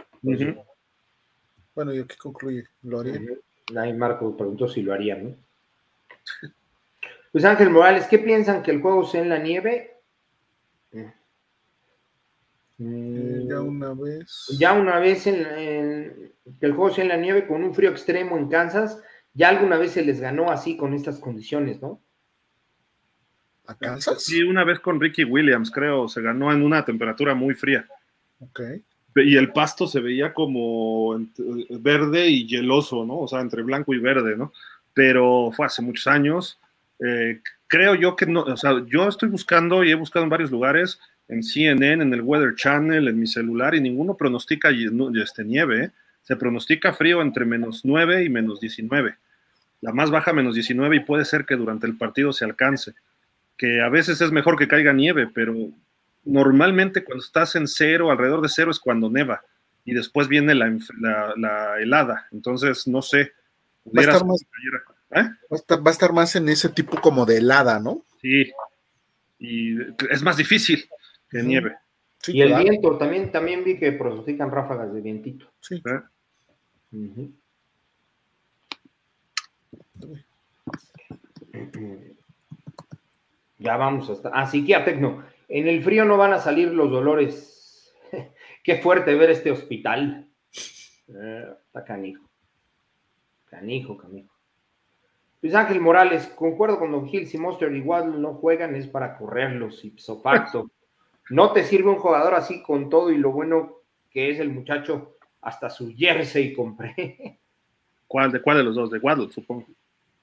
Bueno, 1.74 1.92
¿y 1.92 2.06
qué 2.06 2.16
concluye? 2.18 2.66
¿Lo 2.84 3.00
harían? 3.00 3.28
Nadie 3.74 3.94
Marco 3.96 4.38
preguntó 4.38 4.68
si 4.68 4.84
lo 4.84 4.94
harían, 4.94 5.24
¿no? 5.24 5.36
Pues 7.32 7.46
Ángel 7.46 7.72
Morales, 7.72 8.06
¿qué 8.06 8.20
piensan 8.20 8.62
que 8.62 8.70
el 8.70 8.80
juego 8.80 9.04
sea 9.08 9.24
en 9.24 9.30
la 9.30 9.40
nieve? 9.40 9.98
Eh, 12.78 13.46
ya 13.50 13.60
una 13.60 13.94
vez. 13.94 14.56
Ya 14.60 14.74
una 14.74 15.00
vez 15.00 15.26
en, 15.26 16.32
que 16.60 16.66
el 16.68 16.74
juego 16.74 16.94
sea 16.94 17.04
en 17.04 17.10
la 17.10 17.18
nieve 17.18 17.48
con 17.48 17.64
un 17.64 17.74
frío 17.74 17.90
extremo 17.90 18.38
en 18.38 18.50
Kansas, 18.50 19.02
ya 19.34 19.50
alguna 19.50 19.78
vez 19.78 19.94
se 19.94 20.04
les 20.04 20.22
ganó 20.22 20.52
así 20.52 20.78
con 20.78 20.94
estas 20.94 21.18
condiciones, 21.18 21.82
¿no? 21.82 22.00
¿A 23.66 23.76
Kansas? 23.76 24.24
Sí, 24.24 24.44
una 24.44 24.64
vez 24.64 24.80
con 24.80 25.00
Ricky 25.00 25.24
Williams, 25.24 25.72
creo, 25.72 26.08
se 26.08 26.22
ganó 26.22 26.52
en 26.52 26.64
una 26.64 26.84
temperatura 26.84 27.34
muy 27.34 27.54
fría. 27.54 27.88
Ok. 28.40 28.62
Y 29.16 29.38
el 29.38 29.52
pasto 29.52 29.88
se 29.88 30.00
veía 30.00 30.34
como 30.34 31.20
verde 31.70 32.28
y 32.28 32.48
hieloso, 32.48 33.06
¿no? 33.06 33.20
O 33.20 33.28
sea, 33.28 33.42
entre 33.42 33.62
blanco 33.62 33.94
y 33.94 34.00
verde, 34.00 34.36
¿no? 34.36 34.52
Pero 34.94 35.52
fue 35.56 35.68
hace 35.68 35.82
muchos 35.82 36.08
años. 36.08 36.60
Eh, 37.00 37.40
creo 37.68 37.96
yo 37.96 38.16
que 38.16 38.26
no, 38.26 38.42
o 38.42 38.58
sea, 38.58 38.84
yo 38.88 39.08
estoy 39.08 39.30
buscando 39.30 39.84
y 39.84 39.92
he 39.92 39.96
buscado 39.96 40.24
en 40.24 40.30
varios 40.30 40.52
lugares, 40.52 41.00
en 41.28 41.44
CNN, 41.44 42.04
en 42.04 42.14
el 42.14 42.22
Weather 42.22 42.56
Channel, 42.56 43.08
en 43.08 43.20
mi 43.20 43.28
celular, 43.28 43.76
y 43.76 43.82
ninguno 43.82 44.16
pronostica 44.18 44.70
este, 44.70 45.44
nieve. 45.44 45.86
¿eh? 45.86 45.92
Se 46.24 46.36
pronostica 46.36 46.94
frío 46.94 47.22
entre 47.22 47.46
menos 47.46 47.82
9 47.84 48.24
y 48.24 48.30
menos 48.30 48.60
19. 48.60 49.16
La 49.82 49.92
más 49.92 50.10
baja 50.10 50.34
menos 50.34 50.56
19 50.56 50.96
y 50.96 51.00
puede 51.02 51.26
ser 51.26 51.46
que 51.46 51.56
durante 51.56 51.86
el 51.86 51.98
partido 51.98 52.34
se 52.34 52.46
alcance. 52.46 52.94
Que 53.58 53.82
a 53.82 53.90
veces 53.90 54.20
es 54.22 54.32
mejor 54.32 54.58
que 54.58 54.68
caiga 54.68 54.94
nieve, 54.94 55.30
pero 55.34 55.54
normalmente 56.26 57.04
cuando 57.04 57.24
estás 57.24 57.56
en 57.56 57.68
cero, 57.68 58.12
alrededor 58.12 58.42
de 58.42 58.50
cero 58.50 58.72
es 58.72 58.80
cuando 58.80 59.10
neva 59.10 59.44
y 59.86 59.94
después 59.94 60.28
viene 60.28 60.56
la, 60.56 61.76
helada. 61.80 62.28
Entonces, 62.32 62.88
no 62.88 63.02
sé. 63.02 63.34
Va 63.86 64.02
a, 64.02 64.06
estar 64.06 64.26
más, 64.26 64.42
¿eh? 64.42 65.30
va, 65.52 65.90
a 65.90 65.92
estar, 65.92 66.14
más, 66.14 66.36
en 66.36 66.48
ese 66.48 66.70
tipo 66.70 67.00
como 67.02 67.26
de 67.26 67.38
helada, 67.38 67.80
¿no? 67.80 68.02
Sí. 68.22 68.50
Y 69.40 69.78
es 70.10 70.22
más 70.24 70.38
difícil 70.38 70.88
que 71.30 71.44
nieve. 71.44 71.76
y 72.28 72.42
el 72.42 72.56
viento, 72.56 72.98
también, 72.98 73.30
también 73.32 73.66
vi 73.66 73.78
que 73.78 73.92
pronostican 73.92 74.52
ráfagas 74.52 74.94
de 74.94 75.02
vientito. 75.02 75.52
Sí. 75.60 75.84
Ya 83.64 83.78
vamos 83.78 84.10
hasta. 84.10 84.30
Ah, 84.34 84.46
psiquiatra, 84.46 84.94
no. 84.96 85.24
En 85.48 85.70
el 85.70 85.82
frío 85.82 86.04
no 86.04 86.18
van 86.18 86.34
a 86.34 86.40
salir 86.40 86.68
los 86.74 86.92
dolores. 86.92 87.96
Qué 88.64 88.82
fuerte 88.82 89.16
ver 89.16 89.30
este 89.30 89.52
hospital. 89.52 90.28
Eh, 91.08 91.46
está 91.66 91.86
canijo. 91.86 92.30
Canijo, 93.46 93.96
canijo. 93.96 94.34
Luis 95.42 95.56
Ángel 95.56 95.80
Morales, 95.80 96.28
concuerdo 96.36 96.78
con 96.78 96.92
Don 96.92 97.08
Gil, 97.08 97.26
si 97.26 97.38
Monster 97.38 97.74
y 97.74 97.80
Waddle 97.80 98.18
no 98.18 98.34
juegan 98.34 98.76
es 98.76 98.88
para 98.88 99.18
correrlos, 99.18 99.84
ipso 99.86 100.22
facto. 100.22 100.70
No 101.30 101.54
te 101.54 101.64
sirve 101.64 101.90
un 101.90 102.00
jugador 102.00 102.34
así 102.34 102.62
con 102.64 102.90
todo 102.90 103.12
y 103.12 103.18
lo 103.18 103.32
bueno 103.32 103.78
que 104.10 104.30
es 104.30 104.40
el 104.40 104.50
muchacho, 104.50 105.16
hasta 105.42 105.70
su 105.70 105.94
jersey 105.96 106.54
compré. 106.54 107.40
¿Cuál, 108.08 108.32
¿De 108.32 108.42
cuál 108.42 108.58
de 108.58 108.64
los 108.64 108.76
dos? 108.76 108.92
De 108.92 109.00
Waddle, 109.00 109.32
supongo. 109.32 109.68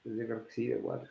Pues 0.03 0.15
yo 0.15 0.25
creo 0.25 0.45
que 0.45 0.51
sí, 0.51 0.67
de 0.67 0.77
Waddle. 0.77 1.09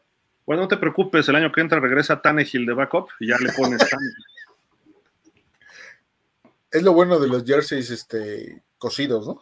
Bueno, 0.51 0.65
no 0.65 0.69
te 0.69 0.79
preocupes, 0.79 1.29
el 1.29 1.37
año 1.37 1.53
que 1.53 1.61
entra 1.61 1.79
regresa 1.79 2.21
Tannehill 2.21 2.67
de 2.67 2.75
backup 2.75 3.11
y 3.21 3.29
ya 3.29 3.39
le 3.39 3.53
pones 3.53 3.89
Tannehill. 3.89 4.25
Es 6.73 6.83
lo 6.83 6.93
bueno 6.93 7.21
de 7.21 7.29
los 7.29 7.45
jerseys 7.45 7.89
este, 7.91 8.61
cosidos, 8.77 9.29
¿no? 9.29 9.41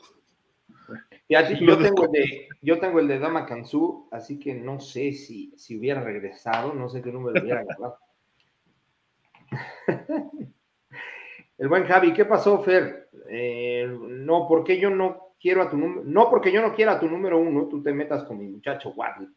yo, 1.31 1.79
tengo 1.79 2.05
el 2.05 2.13
de, 2.13 2.49
yo 2.61 2.79
tengo 2.79 3.01
el 3.01 3.09
de 3.09 3.19
Dama 3.19 3.47
Kansu, 3.47 4.07
así 4.11 4.39
que 4.39 4.53
no 4.53 4.81
sé 4.81 5.15
si, 5.15 5.55
si 5.57 5.79
hubiera 5.79 6.03
regresado, 6.03 6.75
no 6.75 6.91
sé 6.91 7.01
qué 7.01 7.11
número 7.11 7.41
hubiera 7.41 7.61
agarrado. 7.61 7.97
el 11.57 11.69
buen 11.69 11.87
Javi, 11.87 12.13
¿qué 12.13 12.27
pasó, 12.27 12.63
Fer? 12.63 13.09
Eh, 13.31 13.91
no, 13.99 14.47
porque 14.47 14.79
yo 14.79 14.91
no 14.91 15.33
quiero 15.41 15.63
a 15.63 15.71
tu 15.71 15.79
número, 15.79 16.03
no 16.05 16.29
porque 16.29 16.53
yo 16.53 16.61
no 16.61 16.75
quiera 16.75 16.93
a 16.93 17.01
tu 17.01 17.09
número 17.09 17.39
uno, 17.39 17.67
tú 17.67 17.83
te 17.83 17.95
metas 17.95 18.25
con 18.25 18.37
mi 18.37 18.47
muchacho 18.47 18.91
Waddle. 18.91 19.29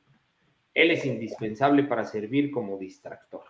Él 0.73 0.91
es 0.91 1.06
indispensable 1.06 1.84
para 1.84 2.06
servir 2.06 2.52
como 2.52 2.77
distractor. 2.77 3.43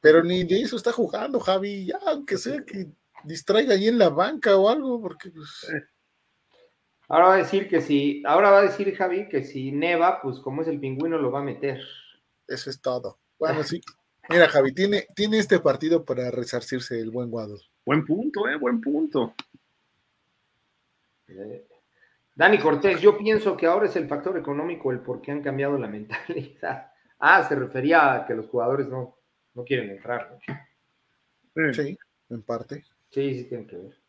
Pero 0.00 0.22
ni 0.22 0.44
de 0.44 0.62
eso 0.62 0.76
está 0.76 0.92
jugando, 0.92 1.40
Javi, 1.40 1.86
ya, 1.86 1.98
aunque 2.06 2.38
sea 2.38 2.64
que 2.64 2.86
distraiga 3.24 3.74
ahí 3.74 3.88
en 3.88 3.98
la 3.98 4.08
banca 4.08 4.56
o 4.56 4.68
algo, 4.68 5.00
porque 5.00 5.30
pues... 5.30 5.66
Ahora 7.08 7.26
va 7.26 7.34
a 7.34 7.38
decir 7.38 7.68
que 7.68 7.80
si, 7.80 8.22
ahora 8.24 8.50
va 8.50 8.58
a 8.60 8.62
decir 8.62 8.94
Javi 8.94 9.28
que 9.28 9.42
si 9.44 9.72
neva, 9.72 10.22
pues 10.22 10.38
como 10.38 10.62
es 10.62 10.68
el 10.68 10.78
pingüino, 10.78 11.18
lo 11.18 11.32
va 11.32 11.40
a 11.40 11.44
meter. 11.44 11.80
Eso 12.46 12.70
es 12.70 12.80
todo. 12.80 13.18
Bueno, 13.38 13.64
sí. 13.64 13.80
Mira, 14.28 14.48
Javi, 14.48 14.72
tiene, 14.72 15.08
tiene 15.14 15.38
este 15.38 15.58
partido 15.58 16.04
para 16.04 16.30
resarcirse 16.30 17.00
el 17.00 17.10
buen 17.10 17.30
Guado. 17.30 17.58
Buen 17.84 18.06
punto, 18.06 18.48
eh, 18.48 18.56
buen 18.56 18.80
punto. 18.80 19.34
Eh, 21.26 21.66
Dani 22.34 22.58
Cortés, 22.58 23.00
yo 23.00 23.18
pienso 23.18 23.56
que 23.56 23.66
ahora 23.66 23.86
es 23.86 23.96
el 23.96 24.08
factor 24.08 24.38
económico 24.38 24.90
el 24.90 25.00
por 25.00 25.20
qué 25.20 25.32
han 25.32 25.42
cambiado 25.42 25.78
la 25.78 25.88
mentalidad. 25.88 26.92
Ah, 27.18 27.46
se 27.46 27.54
refería 27.54 28.14
a 28.14 28.26
que 28.26 28.34
los 28.34 28.46
jugadores 28.46 28.88
no, 28.88 29.16
no 29.54 29.64
quieren 29.64 29.90
entrar. 29.90 30.38
Sí, 31.72 31.98
en 32.30 32.42
parte. 32.42 32.84
Sí, 33.10 33.34
sí, 33.34 33.44
tienen 33.44 33.66
que 33.66 33.76
ver. 33.76 34.00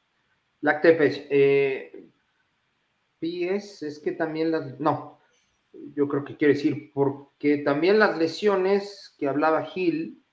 Lactepes, 0.61 1.25
eh, 1.29 2.07
PS, 3.19 3.87
es 3.87 3.99
que 3.99 4.11
también 4.13 4.51
las. 4.51 4.79
No, 4.79 5.19
yo 5.73 6.07
creo 6.07 6.23
que 6.23 6.37
quiere 6.37 6.53
decir, 6.53 6.91
porque 6.93 7.57
también 7.57 7.99
las 7.99 8.17
lesiones 8.17 9.15
que 9.17 9.27
hablaba 9.27 9.65
Gil 9.65 10.23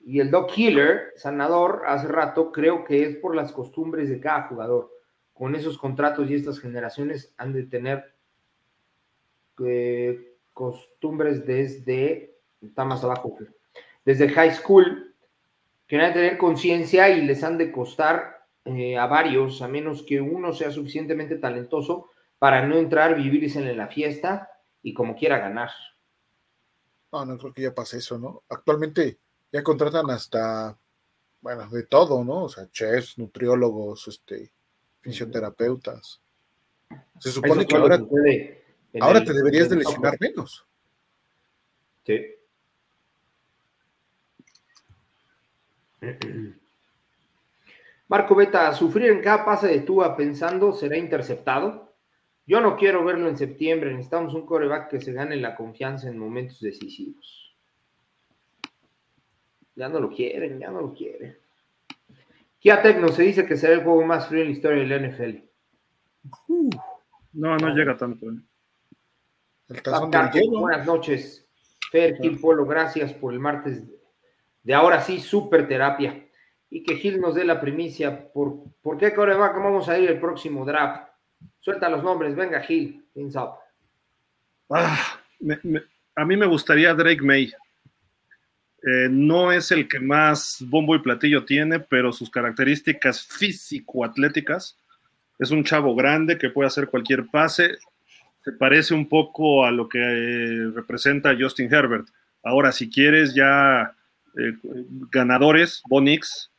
y 0.00 0.20
el 0.20 0.30
Doc 0.30 0.50
Killer, 0.52 1.12
sanador, 1.16 1.82
hace 1.86 2.08
rato, 2.08 2.50
creo 2.52 2.84
que 2.84 3.04
es 3.04 3.16
por 3.16 3.36
las 3.36 3.52
costumbres 3.52 4.08
de 4.08 4.18
cada 4.18 4.48
jugador 4.48 4.90
con 5.40 5.54
esos 5.54 5.78
contratos 5.78 6.28
y 6.28 6.34
estas 6.34 6.60
generaciones 6.60 7.32
han 7.38 7.54
de 7.54 7.62
tener 7.62 8.14
eh, 9.64 10.36
costumbres 10.52 11.46
desde, 11.46 12.36
está 12.60 12.84
más 12.84 13.02
abajo, 13.04 13.38
desde 14.04 14.28
high 14.28 14.52
school, 14.52 15.14
que 15.86 15.96
van 15.96 16.10
a 16.10 16.12
tener 16.12 16.36
conciencia 16.36 17.08
y 17.08 17.24
les 17.24 17.42
han 17.42 17.56
de 17.56 17.72
costar 17.72 18.46
eh, 18.66 18.98
a 18.98 19.06
varios, 19.06 19.62
a 19.62 19.68
menos 19.68 20.02
que 20.02 20.20
uno 20.20 20.52
sea 20.52 20.70
suficientemente 20.70 21.38
talentoso 21.38 22.10
para 22.38 22.66
no 22.66 22.76
entrar, 22.76 23.16
vivirse 23.16 23.60
en 23.60 23.78
la 23.78 23.88
fiesta 23.88 24.50
y 24.82 24.92
como 24.92 25.16
quiera 25.16 25.38
ganar. 25.38 25.70
No, 27.12 27.24
no 27.24 27.38
creo 27.38 27.54
que 27.54 27.62
ya 27.62 27.74
pase 27.74 27.96
eso, 27.96 28.18
¿no? 28.18 28.42
Actualmente 28.46 29.18
ya 29.50 29.62
contratan 29.62 30.10
hasta, 30.10 30.78
bueno, 31.40 31.66
de 31.70 31.84
todo, 31.84 32.22
¿no? 32.24 32.44
O 32.44 32.48
sea, 32.50 32.70
chefs, 32.70 33.16
nutriólogos, 33.16 34.06
este, 34.06 34.52
fisioterapeutas. 35.00 36.20
Se 37.18 37.30
supone 37.30 37.66
que 37.66 37.76
ahora, 37.76 37.98
ahora 39.00 39.24
te 39.24 39.32
deberías 39.32 39.68
de 39.68 39.76
lesionar 39.76 40.16
menos. 40.20 40.66
Sí. 42.04 42.34
Marco 48.08 48.34
Beta, 48.34 48.74
sufrir 48.74 49.10
en 49.10 49.20
cada 49.20 49.44
pase 49.44 49.68
de 49.68 49.80
Tua 49.80 50.16
pensando 50.16 50.72
será 50.72 50.96
interceptado. 50.96 51.94
Yo 52.46 52.60
no 52.60 52.76
quiero 52.76 53.04
verlo 53.04 53.28
en 53.28 53.36
septiembre. 53.36 53.92
Necesitamos 53.92 54.34
un 54.34 54.44
coreback 54.46 54.90
que 54.90 55.00
se 55.00 55.12
gane 55.12 55.36
la 55.36 55.54
confianza 55.54 56.08
en 56.08 56.18
momentos 56.18 56.60
decisivos. 56.60 57.54
Ya 59.76 59.88
no 59.88 60.00
lo 60.00 60.10
quieren, 60.10 60.58
ya 60.58 60.70
no 60.70 60.80
lo 60.80 60.92
quieren. 60.92 61.38
Kia 62.60 62.82
Tecno 62.82 63.08
se 63.08 63.22
dice 63.22 63.46
que 63.46 63.56
será 63.56 63.72
el 63.72 63.82
juego 63.82 64.04
más 64.04 64.28
frío 64.28 64.42
en 64.42 64.48
la 64.48 64.52
historia 64.52 64.84
del 64.84 65.10
NFL. 65.10 65.38
no, 67.32 67.56
no 67.56 67.74
llega 67.74 67.96
tanto. 67.96 68.26
¿eh? 68.30 68.36
buenas 70.48 70.86
noches. 70.86 71.48
Fer, 71.90 72.18
Gil 72.18 72.38
Polo, 72.38 72.66
gracias 72.66 73.12
por 73.14 73.32
el 73.32 73.40
martes 73.40 73.82
de 74.62 74.74
ahora 74.74 75.00
sí, 75.00 75.20
super 75.20 75.66
terapia. 75.66 76.26
Y 76.68 76.84
que 76.84 76.96
Gil 76.96 77.20
nos 77.20 77.34
dé 77.34 77.44
la 77.44 77.60
primicia. 77.60 78.30
¿Por, 78.30 78.62
¿por 78.82 78.98
qué 78.98 79.14
coreback 79.14 79.56
vamos 79.56 79.88
a 79.88 79.98
ir 79.98 80.10
el 80.10 80.20
próximo 80.20 80.64
draft? 80.64 81.08
Suelta 81.58 81.88
los 81.88 82.02
nombres, 82.02 82.36
venga 82.36 82.60
Gil, 82.60 83.06
ah, 84.70 85.20
a 86.14 86.24
mí 86.24 86.36
me 86.36 86.46
gustaría 86.46 86.94
Drake 86.94 87.22
May. 87.22 87.50
Eh, 88.82 89.08
no 89.10 89.52
es 89.52 89.70
el 89.72 89.88
que 89.88 90.00
más 90.00 90.64
bombo 90.66 90.94
y 90.94 91.00
platillo 91.00 91.44
tiene, 91.44 91.80
pero 91.80 92.12
sus 92.12 92.30
características 92.30 93.26
físico-atléticas. 93.26 94.78
Es 95.38 95.50
un 95.50 95.64
chavo 95.64 95.94
grande 95.94 96.38
que 96.38 96.50
puede 96.50 96.68
hacer 96.68 96.88
cualquier 96.88 97.26
pase. 97.26 97.76
Se 98.42 98.52
parece 98.52 98.94
un 98.94 99.08
poco 99.08 99.66
a 99.66 99.70
lo 99.70 99.88
que 99.88 99.98
eh, 99.98 100.70
representa 100.74 101.36
Justin 101.38 101.72
Herbert. 101.72 102.08
Ahora, 102.42 102.72
si 102.72 102.88
quieres 102.88 103.34
ya 103.34 103.94
eh, 104.36 104.54
ganadores, 105.10 105.82
Bonix, 105.88 106.50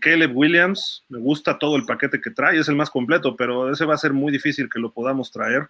Caleb 0.00 0.34
Williams, 0.34 1.04
me 1.10 1.18
gusta 1.18 1.58
todo 1.58 1.76
el 1.76 1.84
paquete 1.84 2.22
que 2.22 2.30
trae, 2.30 2.58
es 2.58 2.68
el 2.68 2.74
más 2.74 2.88
completo, 2.88 3.36
pero 3.36 3.70
ese 3.70 3.84
va 3.84 3.96
a 3.96 3.98
ser 3.98 4.14
muy 4.14 4.32
difícil 4.32 4.66
que 4.70 4.80
lo 4.80 4.90
podamos 4.90 5.30
traer. 5.30 5.68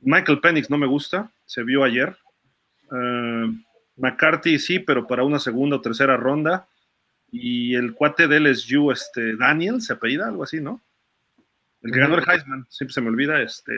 Michael 0.00 0.38
Penix 0.38 0.70
no 0.70 0.78
me 0.78 0.86
gusta, 0.86 1.28
se 1.44 1.64
vio 1.64 1.82
ayer. 1.82 2.16
McCarthy 3.96 4.58
sí, 4.58 4.78
pero 4.78 5.06
para 5.06 5.24
una 5.24 5.38
segunda 5.38 5.76
o 5.76 5.80
tercera 5.80 6.16
ronda. 6.16 6.68
Y 7.30 7.74
el 7.74 7.94
cuate 7.94 8.28
de 8.28 8.40
LSU, 8.40 8.92
este, 8.92 9.36
Daniel, 9.36 9.80
se 9.82 9.94
apellida, 9.94 10.28
algo 10.28 10.44
así, 10.44 10.60
¿no? 10.60 10.80
El 11.82 11.92
que 11.92 12.00
ganó 12.00 12.16
el 12.16 12.28
Heisman, 12.28 12.66
siempre 12.68 12.94
se 12.94 13.00
me 13.00 13.08
olvida, 13.08 13.40
este, 13.42 13.72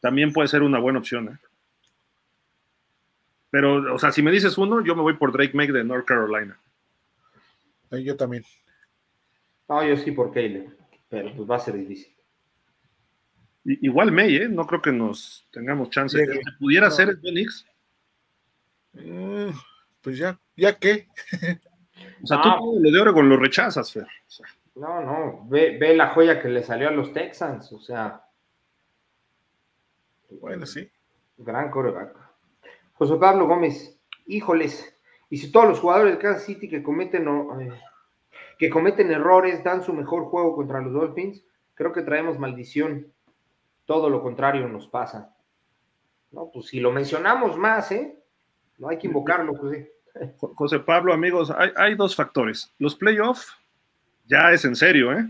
también 0.00 0.32
puede 0.32 0.48
ser 0.48 0.62
una 0.62 0.78
buena 0.78 0.98
opción. 0.98 1.28
¿eh? 1.28 1.38
Pero, 3.50 3.94
o 3.94 3.98
sea, 3.98 4.12
si 4.12 4.22
me 4.22 4.30
dices 4.30 4.58
uno, 4.58 4.84
yo 4.84 4.94
me 4.94 5.02
voy 5.02 5.14
por 5.14 5.32
Drake 5.32 5.54
May 5.54 5.68
de 5.68 5.84
North 5.84 6.06
Carolina. 6.06 6.58
Yo 7.90 8.16
también. 8.16 8.44
No, 9.68 9.86
yo 9.86 9.96
sí 9.96 10.12
por 10.12 10.32
Caleb, 10.32 10.68
pero 11.08 11.34
pues 11.34 11.50
va 11.50 11.56
a 11.56 11.60
ser 11.60 11.76
difícil. 11.76 12.14
igual 13.64 14.12
May, 14.12 14.36
¿eh? 14.36 14.48
No 14.48 14.66
creo 14.66 14.80
que 14.80 14.92
nos 14.92 15.46
tengamos 15.50 15.90
chance. 15.90 16.16
de 16.16 16.26
que 16.26 16.40
pudiera 16.58 16.90
ser 16.90 17.18
es 17.22 17.66
Mm, 18.94 19.50
pues 20.00 20.18
ya, 20.18 20.38
¿ya 20.56 20.78
qué? 20.78 21.08
o 22.22 22.26
sea, 22.26 22.40
tú 22.42 22.78
lo 22.80 22.90
de 22.90 23.00
Oregon 23.00 23.28
lo 23.28 23.36
rechazas, 23.36 23.92
Fer. 23.92 24.06
No, 24.74 25.02
no, 25.02 25.46
ve, 25.48 25.76
ve, 25.78 25.94
la 25.94 26.08
joya 26.08 26.40
que 26.40 26.48
le 26.48 26.62
salió 26.62 26.88
a 26.88 26.92
los 26.92 27.12
Texans, 27.12 27.72
o 27.72 27.80
sea. 27.80 28.24
Bueno, 30.40 30.64
sí. 30.64 30.90
Gran 31.36 31.70
coreback. 31.70 32.16
José 32.94 33.16
Pablo 33.16 33.46
Gómez, 33.46 33.98
híjoles, 34.26 34.96
y 35.28 35.38
si 35.38 35.50
todos 35.50 35.68
los 35.68 35.80
jugadores 35.80 36.14
de 36.14 36.18
Kansas 36.20 36.44
City 36.44 36.68
que 36.68 36.82
cometen, 36.82 37.26
eh, 37.60 37.72
que 38.58 38.70
cometen 38.70 39.10
errores 39.10 39.64
dan 39.64 39.82
su 39.82 39.92
mejor 39.92 40.24
juego 40.24 40.54
contra 40.54 40.80
los 40.80 40.92
Dolphins, 40.92 41.44
creo 41.74 41.92
que 41.92 42.02
traemos 42.02 42.38
maldición. 42.38 43.12
Todo 43.84 44.08
lo 44.08 44.22
contrario 44.22 44.68
nos 44.68 44.86
pasa. 44.88 45.34
No, 46.30 46.50
pues 46.52 46.66
si 46.66 46.80
lo 46.80 46.92
mencionamos 46.92 47.58
más, 47.58 47.90
¿eh? 47.92 48.21
No 48.82 48.88
hay 48.88 48.98
que 48.98 49.06
invocarlo, 49.06 49.54
José. 49.54 49.92
José 50.56 50.80
Pablo, 50.80 51.12
amigos, 51.12 51.52
hay, 51.76 51.94
dos 51.94 52.16
factores. 52.16 52.68
Los 52.80 52.96
playoffs 52.96 53.56
ya 54.26 54.50
es 54.50 54.64
en 54.64 54.74
serio, 54.74 55.12
¿eh? 55.12 55.24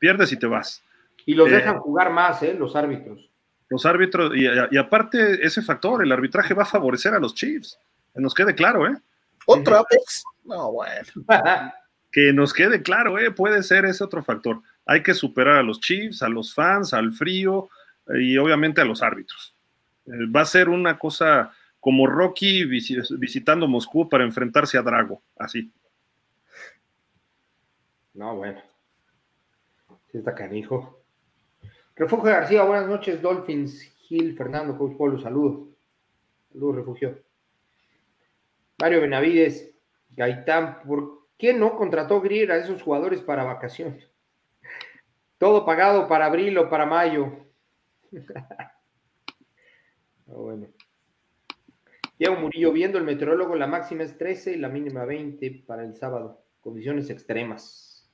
pierdes 0.00 0.32
y 0.32 0.36
te 0.36 0.48
vas. 0.48 0.82
Y 1.26 1.34
los 1.34 1.48
dejan 1.48 1.76
eh, 1.76 1.78
jugar 1.78 2.10
más, 2.10 2.42
¿eh? 2.42 2.54
Los 2.54 2.74
árbitros. 2.74 3.30
Los 3.68 3.86
árbitros, 3.86 4.32
y, 4.34 4.76
aparte 4.76 5.46
ese 5.46 5.62
factor, 5.62 6.02
el 6.02 6.10
arbitraje 6.10 6.54
va 6.54 6.64
a 6.64 6.66
favorecer 6.66 7.14
a 7.14 7.20
los 7.20 7.36
Chiefs. 7.36 7.78
Que 8.12 8.20
nos 8.20 8.34
quede 8.34 8.52
claro, 8.56 8.88
¿eh? 8.88 8.96
¿Otra 9.46 9.84
vez? 9.88 10.24
No, 10.42 10.72
bueno. 10.72 11.06
que 12.10 12.32
nos 12.32 12.52
quede 12.52 12.82
claro, 12.82 13.16
¿eh? 13.20 13.30
Puede 13.30 13.62
ser 13.62 13.84
ese 13.84 14.02
otro 14.02 14.24
factor. 14.24 14.60
Hay 14.86 15.04
que 15.04 15.14
superar 15.14 15.58
a 15.58 15.62
los 15.62 15.78
Chiefs, 15.78 16.24
a 16.24 16.28
los 16.28 16.52
fans, 16.52 16.92
al 16.92 17.12
frío 17.12 17.68
y 18.08 18.36
obviamente 18.38 18.80
a 18.80 18.84
los 18.84 19.04
árbitros. 19.04 19.54
Eh, 20.06 20.26
va 20.34 20.40
a 20.40 20.46
ser 20.46 20.68
una 20.68 20.98
cosa 20.98 21.52
como 21.88 22.06
Rocky 22.06 22.66
visitando 22.66 23.66
Moscú 23.66 24.10
para 24.10 24.22
enfrentarse 24.22 24.76
a 24.76 24.82
Drago, 24.82 25.22
así. 25.38 25.72
No, 28.12 28.36
bueno. 28.36 28.60
Sí 30.12 30.18
está 30.18 30.34
canijo. 30.34 31.02
Refugio 31.96 32.26
García, 32.26 32.62
buenas 32.64 32.86
noches, 32.86 33.22
Dolphins, 33.22 33.80
Gil, 34.00 34.36
Fernando, 34.36 34.76
Coach 34.76 34.98
Polo, 34.98 35.18
saludos. 35.18 35.66
Saludos, 36.52 36.76
Refugio. 36.76 37.22
Mario 38.78 39.00
Benavides, 39.00 39.74
Gaitán, 40.10 40.82
¿por 40.82 41.28
qué 41.38 41.54
no 41.54 41.74
contrató 41.74 42.20
Grier 42.20 42.52
a 42.52 42.58
esos 42.58 42.82
jugadores 42.82 43.22
para 43.22 43.44
vacaciones? 43.44 44.06
Todo 45.38 45.64
pagado 45.64 46.06
para 46.06 46.26
abril 46.26 46.58
o 46.58 46.68
para 46.68 46.84
mayo. 46.84 47.46
bueno. 50.26 50.66
Diego 52.18 52.36
Murillo, 52.36 52.72
viendo 52.72 52.98
el 52.98 53.04
meteorólogo, 53.04 53.54
la 53.54 53.68
máxima 53.68 54.02
es 54.02 54.18
13 54.18 54.54
y 54.54 54.56
la 54.56 54.68
mínima 54.68 55.04
20 55.04 55.62
para 55.66 55.84
el 55.84 55.94
sábado. 55.94 56.42
Condiciones 56.60 57.08
extremas. 57.10 58.10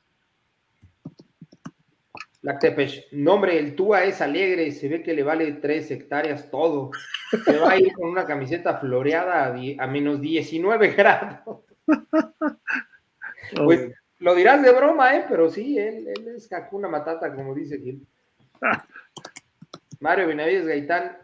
Lactepesh, 2.43 3.09
nombre, 3.13 3.59
el 3.59 3.75
Tua 3.75 4.05
es 4.05 4.21
alegre, 4.21 4.71
se 4.73 4.89
ve 4.89 5.03
que 5.03 5.15
le 5.15 5.23
vale 5.23 5.51
3 5.53 5.91
hectáreas 5.91 6.51
todo. 6.51 6.91
Se 7.43 7.57
va 7.57 7.71
a 7.71 7.79
ir 7.79 7.95
con 7.95 8.11
una 8.11 8.27
camiseta 8.27 8.77
floreada 8.77 9.47
a, 9.47 9.87
menos 9.87 10.21
19 10.21 10.89
grados. 10.95 11.65
Pues 13.57 13.91
lo 14.19 14.35
dirás 14.35 14.63
de 14.63 14.73
broma, 14.73 15.17
¿eh? 15.17 15.25
Pero 15.27 15.49
sí, 15.49 15.79
él, 15.79 16.07
él 16.09 16.29
es 16.37 16.53
Hakuna 16.53 16.89
Matata, 16.89 17.35
como 17.35 17.55
dice 17.55 17.79
Gil. 17.79 18.07
Mario 20.01 20.27
Benavides 20.27 20.67
Gaitán, 20.67 21.17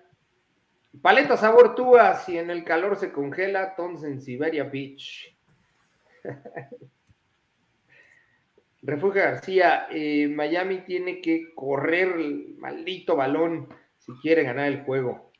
Paleta 1.02 1.36
sabor 1.36 1.76
túa, 1.76 2.14
si 2.16 2.36
en 2.36 2.50
el 2.50 2.64
calor 2.64 2.96
se 2.96 3.12
congela, 3.12 3.76
tons 3.76 4.02
en 4.02 4.20
Siberia 4.20 4.64
Beach. 4.64 5.36
Refugio 8.82 9.22
García, 9.22 9.86
eh, 9.90 10.26
Miami 10.28 10.78
tiene 10.78 11.20
que 11.20 11.54
correr 11.54 12.08
el 12.18 12.56
maldito 12.58 13.14
balón 13.14 13.68
si 13.98 14.12
quiere 14.20 14.42
ganar 14.42 14.66
el 14.66 14.82
juego. 14.82 15.30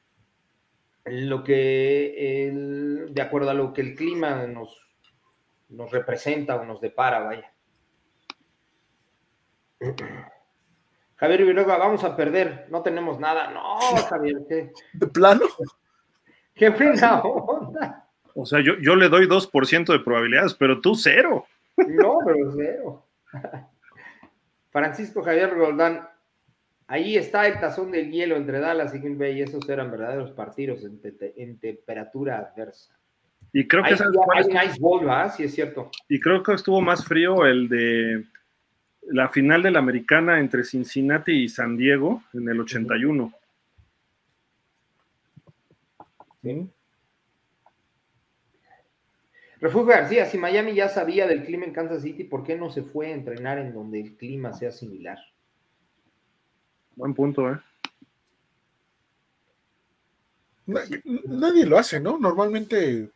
Lo 1.05 1.43
que, 1.43 2.53
de 3.11 3.23
acuerdo 3.23 3.51
a 3.51 3.55
lo 3.55 3.73
que 3.73 3.81
el 3.81 3.95
clima 3.97 4.47
nos, 4.47 4.87
nos 5.71 5.91
representa 5.91 6.57
o 6.57 6.65
nos 6.65 6.81
depara, 6.81 7.21
vaya. 7.21 7.53
Javier 11.21 11.45
Viroga, 11.45 11.77
vamos 11.77 12.03
a 12.03 12.17
perder, 12.17 12.67
no 12.71 12.83
tenemos 12.83 13.21
nada. 13.21 13.51
No, 13.51 13.79
Javier, 14.09 14.39
¿qué? 14.49 14.73
¿De 14.95 15.07
plano? 15.07 15.45
Qué 16.55 16.71
pena 16.71 17.21
onda. 17.21 18.09
O 18.35 18.47
sea, 18.47 18.61
yo, 18.61 18.79
yo 18.81 18.97
le 18.97 19.11
doy 19.11 19.27
2% 19.27 19.93
de 19.93 19.99
probabilidades, 19.99 20.55
pero 20.55 20.81
tú 20.81 20.95
cero. 20.95 21.45
No, 21.77 22.21
pero 22.25 22.53
cero. 22.57 23.07
Francisco 24.71 25.23
Javier 25.23 25.51
Roldán, 25.51 26.09
ahí 26.87 27.19
está 27.19 27.47
el 27.47 27.61
tazón 27.61 27.91
del 27.91 28.11
hielo 28.11 28.37
entre 28.37 28.61
Dallas 28.61 28.95
y 28.95 28.99
Green 28.99 29.19
Bay, 29.19 29.43
esos 29.43 29.69
eran 29.69 29.91
verdaderos 29.91 30.31
partidos 30.31 30.85
en, 30.85 31.59
temperatura 31.59 32.39
adversa. 32.39 32.99
Y 33.53 33.69
creo 33.69 33.83
que 33.83 33.91
hay, 33.91 34.47
nice 34.47 34.81
ball, 34.81 35.07
Sí, 35.37 35.45
es 35.45 35.55
cierto. 35.55 35.91
Y 36.09 36.19
creo 36.19 36.43
que 36.43 36.55
estuvo 36.55 36.81
más 36.81 37.05
frío 37.05 37.45
el 37.45 37.69
de 37.69 38.25
la 39.11 39.29
final 39.29 39.63
de 39.63 39.71
la 39.71 39.81
americana 39.81 40.39
entre 40.39 40.65
Cincinnati 40.65 41.33
y 41.33 41.49
San 41.49 41.77
Diego 41.77 42.23
en 42.33 42.49
el 42.49 42.61
81. 42.61 43.33
¿Sí? 46.43 46.71
Refugio 49.61 49.87
García, 49.87 50.25
si 50.27 50.39
Miami 50.39 50.75
ya 50.75 50.89
sabía 50.89 51.27
del 51.27 51.45
clima 51.45 51.67
en 51.67 51.73
Kansas 51.73 52.03
City, 52.03 52.25
¿por 52.25 52.45
qué 52.45 52.57
no 52.57 52.71
se 52.71 52.83
fue 52.83 53.09
a 53.09 53.15
entrenar 53.15 53.59
en 53.59 53.75
donde 53.75 54.01
el 54.01 54.17
clima 54.17 54.55
sea 54.55 54.73
similar? 54.73 55.19
Buen 56.97 57.13
punto, 57.13 57.51
¿eh? 57.51 57.59
Nadie 60.67 61.67
lo 61.67 61.77
hace, 61.77 62.01
¿no? 62.01 62.17
Normalmente 62.17 63.11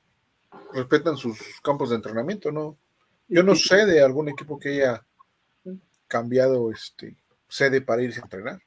respetan 0.72 1.16
sus 1.16 1.38
campos 1.62 1.90
de 1.90 1.96
entrenamiento, 1.96 2.50
¿no? 2.50 2.76
Yo 3.28 3.42
no 3.42 3.54
sé 3.54 3.86
de 3.86 4.02
algún 4.02 4.28
equipo 4.28 4.58
que 4.58 4.70
haya 4.70 5.06
cambiado 6.14 6.70
este, 6.70 7.16
sede 7.48 7.80
para 7.80 8.00
irse 8.00 8.20
a 8.20 8.22
entrenar. 8.22 8.60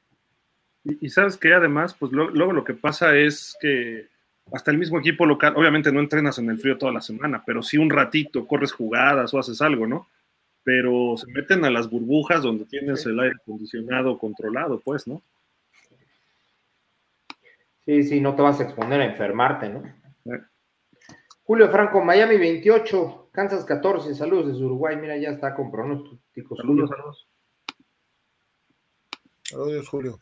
Y, 0.83 1.09
sabes 1.09 1.37
que 1.37 1.53
además, 1.53 1.93
pues 1.93 2.11
luego 2.11 2.51
lo 2.51 2.65
que 2.65 2.73
pasa 2.73 3.15
es 3.15 3.55
que 3.61 4.07
hasta 4.51 4.71
el 4.71 4.77
mismo 4.77 4.99
equipo 4.99 5.25
local, 5.25 5.53
obviamente 5.55 5.93
no 5.93 6.01
entrenas 6.01 6.37
en 6.39 6.49
el 6.49 6.59
frío 6.59 6.77
toda 6.77 6.91
la 6.91 6.99
semana, 6.99 7.43
pero 7.45 7.63
sí 7.63 7.77
un 7.77 7.89
ratito, 7.89 8.45
corres 8.45 8.73
jugadas 8.73 9.33
o 9.33 9.39
haces 9.39 9.61
algo, 9.61 9.87
¿no? 9.87 10.07
Pero 10.63 11.15
se 11.15 11.31
meten 11.31 11.63
a 11.63 11.69
las 11.69 11.89
burbujas 11.89 12.41
donde 12.41 12.65
tienes 12.65 13.05
el 13.05 13.17
aire 13.21 13.35
acondicionado 13.41 14.17
controlado, 14.17 14.81
pues, 14.81 15.07
¿no? 15.07 15.21
Sí, 17.85 18.03
sí, 18.03 18.19
no 18.19 18.35
te 18.35 18.41
vas 18.41 18.59
a 18.59 18.63
exponer 18.63 18.99
a 18.99 19.05
enfermarte, 19.05 19.69
¿no? 19.69 19.83
Julio 21.43 21.69
Franco, 21.69 22.03
Miami 22.03 22.35
28, 22.37 23.29
Kansas 23.31 23.63
14, 23.63 24.13
saludos 24.15 24.47
desde 24.47 24.65
Uruguay, 24.65 24.97
mira, 24.97 25.15
ya 25.15 25.29
está 25.29 25.55
con 25.55 25.71
pronósticos. 25.71 26.57
Saludos, 26.57 26.89
saludos. 26.89 27.27
Saludos, 29.49 29.87
Julio. 29.87 30.19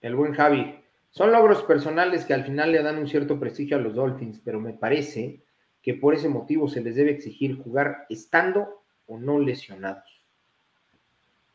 El 0.00 0.14
buen 0.14 0.32
Javi. 0.32 0.78
Son 1.10 1.32
logros 1.32 1.64
personales 1.64 2.24
que 2.24 2.34
al 2.34 2.44
final 2.44 2.70
le 2.70 2.82
dan 2.82 2.98
un 2.98 3.08
cierto 3.08 3.40
prestigio 3.40 3.76
a 3.76 3.80
los 3.80 3.94
Dolphins, 3.94 4.40
pero 4.44 4.60
me 4.60 4.74
parece 4.74 5.42
que 5.82 5.94
por 5.94 6.14
ese 6.14 6.28
motivo 6.28 6.68
se 6.68 6.80
les 6.82 6.94
debe 6.94 7.10
exigir 7.10 7.56
jugar 7.56 8.06
estando 8.08 8.84
o 9.06 9.18
no 9.18 9.40
lesionados. 9.40 10.24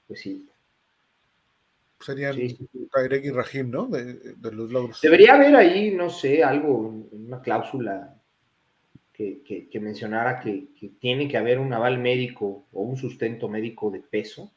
Pues 0.08 0.20
sí, 0.20 0.50
Serían 2.02 2.36
Kairek 2.92 3.26
y 3.26 3.32
Rahim, 3.32 3.72
¿no? 3.72 3.88
De, 3.88 4.36
los 4.52 4.70
logros. 4.70 5.02
Debería 5.02 5.36
haber 5.36 5.56
ahí, 5.56 5.92
no 5.92 6.10
sé, 6.10 6.44
algo, 6.44 7.08
una 7.12 7.42
cláusula 7.42 8.14
que, 9.14 9.80
mencionara 9.82 10.40
que, 10.42 10.68
tiene 11.00 11.28
que 11.28 11.38
haber 11.38 11.60
un 11.60 11.74
aval 11.74 11.98
médico 11.98 12.68
o 12.72 12.82
un 12.82 12.98
sustento 12.98 13.50
médico 13.50 13.90
de 13.90 14.02
peso 14.02 14.52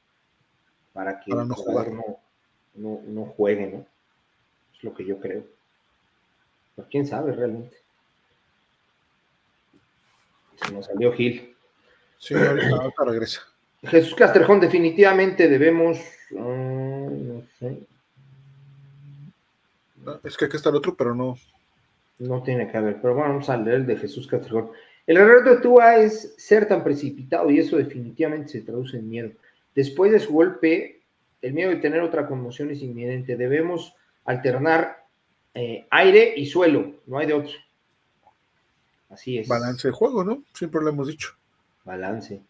para 0.92 1.20
que 1.20 1.32
no 1.32 1.54
jugar. 1.54 1.90
No, 2.74 3.00
no, 3.04 3.24
juegue, 3.36 3.66
¿no? 3.66 3.86
Es 4.74 4.84
lo 4.84 4.94
que 4.94 5.04
yo 5.04 5.18
creo. 5.18 5.44
Pero 6.76 6.88
quién 6.90 7.06
sabe 7.06 7.32
realmente. 7.32 7.76
Se 10.56 10.72
nos 10.72 10.86
salió 10.86 11.12
Gil. 11.12 11.54
Sí, 12.18 12.34
ahorita, 12.34 13.04
regresa. 13.04 13.40
Jesús 13.82 14.14
Castrejón, 14.14 14.60
definitivamente 14.60 15.48
debemos. 15.48 15.98
no 16.30 17.42
sé. 17.58 17.86
es 20.24 20.36
que 20.36 20.44
aquí 20.44 20.56
está 20.56 20.68
el 20.68 20.76
otro, 20.76 20.94
pero 20.94 21.14
no. 21.14 21.36
No 22.18 22.42
tiene 22.42 22.70
que 22.70 22.76
haber, 22.76 23.00
pero 23.00 23.14
bueno, 23.14 23.30
vamos 23.30 23.48
a 23.48 23.56
leer 23.56 23.76
el 23.76 23.86
de 23.86 23.96
Jesús 23.96 24.26
Castrejón. 24.26 24.70
El 25.06 25.16
error 25.16 25.42
de 25.42 25.56
Tua 25.56 25.96
es 25.96 26.34
ser 26.36 26.68
tan 26.68 26.84
precipitado 26.84 27.50
y 27.50 27.58
eso 27.58 27.78
definitivamente 27.78 28.48
se 28.48 28.60
traduce 28.60 28.98
en 28.98 29.08
miedo. 29.08 29.30
Después 29.74 30.12
de 30.12 30.20
su 30.20 30.32
golpe, 30.32 31.02
el 31.42 31.52
miedo 31.52 31.70
de 31.70 31.76
tener 31.76 32.00
otra 32.00 32.26
conmoción 32.26 32.70
es 32.70 32.82
inminente. 32.82 33.36
Debemos 33.36 33.94
alternar 34.24 35.04
eh, 35.54 35.86
aire 35.90 36.34
y 36.36 36.46
suelo, 36.46 37.00
no 37.06 37.18
hay 37.18 37.26
de 37.26 37.34
otro. 37.34 37.52
Así 39.08 39.38
es. 39.38 39.48
Balance 39.48 39.88
de 39.88 39.92
juego, 39.92 40.22
¿no? 40.22 40.44
Siempre 40.54 40.80
lo 40.80 40.90
hemos 40.90 41.08
dicho. 41.08 41.36
Balance. 41.84 42.42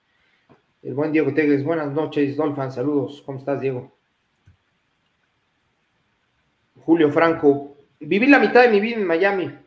El 0.83 0.95
buen 0.95 1.13
Diego 1.13 1.33
Tegues, 1.33 1.65
buenas 1.65 1.93
noches, 1.93 2.37
Dolphin, 2.37 2.71
saludos. 2.71 3.23
¿Cómo 3.25 3.39
estás, 3.39 3.61
Diego? 3.61 3.93
Julio 6.83 7.11
Franco, 7.11 7.77
viví 8.01 8.27
la 8.27 8.39
mitad 8.39 8.63
de 8.63 8.69
mi 8.69 8.81
vida 8.81 8.97
en 8.97 9.07
Miami. 9.07 9.59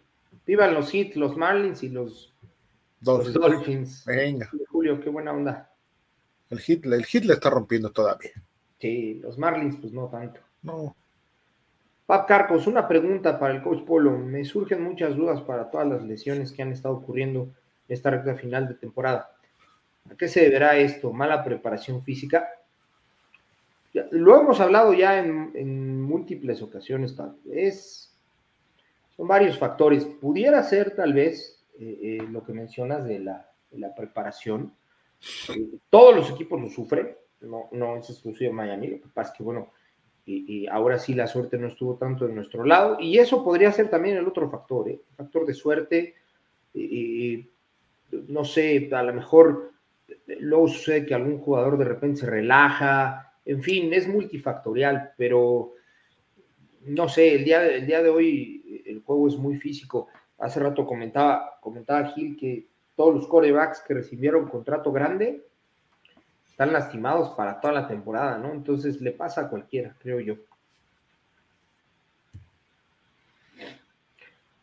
Vivan 0.46 0.74
los 0.74 0.92
Heat, 0.92 1.16
los 1.16 1.38
Marlins 1.38 1.84
y 1.84 1.90
los 1.90 2.34
Dolphins. 3.00 4.04
Venga. 4.06 4.50
Julio, 4.70 5.00
qué 5.00 5.10
buena 5.10 5.32
onda. 5.32 5.73
El 6.54 6.60
Heat, 6.60 6.86
el 6.86 7.28
le 7.28 7.34
está 7.34 7.50
rompiendo 7.50 7.92
todavía. 7.92 8.32
Sí, 8.80 9.16
los 9.16 9.38
Marlins, 9.38 9.78
pues 9.78 9.94
no 9.94 10.08
tanto. 10.08 10.40
No. 10.62 10.96
Pap 12.06 12.28
Carcos, 12.28 12.68
una 12.68 12.88
pregunta 12.88 13.40
para 13.40 13.56
el 13.56 13.64
coach 13.64 13.84
Polo. 13.86 14.18
Me 14.18 14.44
surgen 14.44 14.84
muchas 14.84 15.16
dudas 15.16 15.42
para 15.42 15.72
todas 15.72 15.88
las 15.88 16.04
lesiones 16.04 16.52
que 16.52 16.62
han 16.62 16.72
estado 16.72 16.96
ocurriendo 16.96 17.44
en 17.88 17.94
esta 17.94 18.10
recta 18.10 18.36
final 18.36 18.68
de 18.68 18.76
temporada. 18.76 19.32
¿A 20.12 20.16
qué 20.16 20.28
se 20.28 20.42
deberá 20.42 20.76
esto? 20.78 21.14
¿Mala 21.14 21.44
preparación 21.44 22.04
física? 22.04 22.48
Lo 24.12 24.40
hemos 24.40 24.60
hablado 24.60 24.94
ya 24.94 25.20
en, 25.20 26.02
múltiples 26.02 26.62
ocasiones, 26.62 27.16
tal 27.16 27.38
vez. 27.46 28.12
Son 29.16 29.28
varios 29.28 29.58
factores. 29.58 30.06
Pudiera 30.06 30.62
ser 30.64 30.96
tal 30.96 31.14
vez 31.14 31.64
eh, 31.80 32.00
eh, 32.02 32.28
lo 32.30 32.44
que 32.44 32.54
mencionas 32.54 33.06
de 33.06 33.20
la, 33.20 33.48
preparación. 33.96 34.74
Eh, 35.50 35.80
todos 35.90 36.16
los 36.16 36.30
equipos 36.32 36.62
lo 36.62 36.70
sufren, 36.70 37.16
no, 37.42 37.70
no 37.72 37.98
es 37.98 38.10
exclusivo 38.10 38.54
Miami. 38.54 38.88
Lo 38.88 39.02
que 39.02 39.10
pasa 39.14 39.32
es 39.32 39.38
que, 39.38 39.44
bueno, 39.44 39.72
y, 40.26 40.68
ahora 40.68 40.98
sí 41.00 41.14
la 41.14 41.28
suerte 41.28 41.58
no 41.58 41.68
estuvo 41.68 41.96
tanto 41.96 42.28
de 42.28 42.34
nuestro 42.34 42.64
lado. 42.64 42.98
Y 43.00 43.18
eso 43.18 43.44
podría 43.44 43.72
ser 43.72 43.90
también 43.90 44.18
el 44.18 44.28
otro 44.28 44.50
factor, 44.50 44.90
el 44.90 45.02
factor 45.16 45.46
de 45.46 45.54
suerte. 45.54 46.16
no 48.28 48.46
sé, 48.46 48.90
a 48.92 49.04
lo 49.04 49.14
mejor 49.14 49.74
luego 50.28 50.68
sucede 50.68 51.06
que 51.06 51.16
algún 51.16 51.40
jugador 51.40 51.78
de 51.78 51.86
repente 51.86 52.22
se 52.22 52.26
relaja, 52.26 53.34
en 53.46 53.62
fin, 53.62 53.94
es 53.94 54.08
multifactorial, 54.08 55.14
pero 55.18 55.74
no 56.82 57.10
sé, 57.10 57.36
el 57.36 57.46
día, 57.46 57.66
el 57.66 57.86
día 57.86 58.02
de 58.02 58.10
hoy 58.10 58.84
el 58.86 59.02
juego 59.02 59.28
es 59.28 59.38
muy 59.38 59.58
físico. 59.58 60.08
Hace 60.38 60.60
rato 60.60 60.86
comentaba, 60.86 61.58
comentaba 61.62 62.10
Gil 62.10 62.38
que 62.38 62.68
todos 62.96 63.16
los 63.16 63.28
corebacks 63.28 63.82
que 63.82 63.94
recibieron 63.94 64.48
contrato 64.48 64.92
grande 64.92 65.46
están 66.50 66.72
lastimados 66.72 67.30
para 67.32 67.60
toda 67.60 67.74
la 67.74 67.88
temporada, 67.88 68.38
¿no? 68.38 68.52
Entonces 68.52 69.02
le 69.02 69.12
pasa 69.12 69.42
a 69.42 69.50
cualquiera, 69.50 69.96
creo 70.00 70.20
yo. 70.20 70.36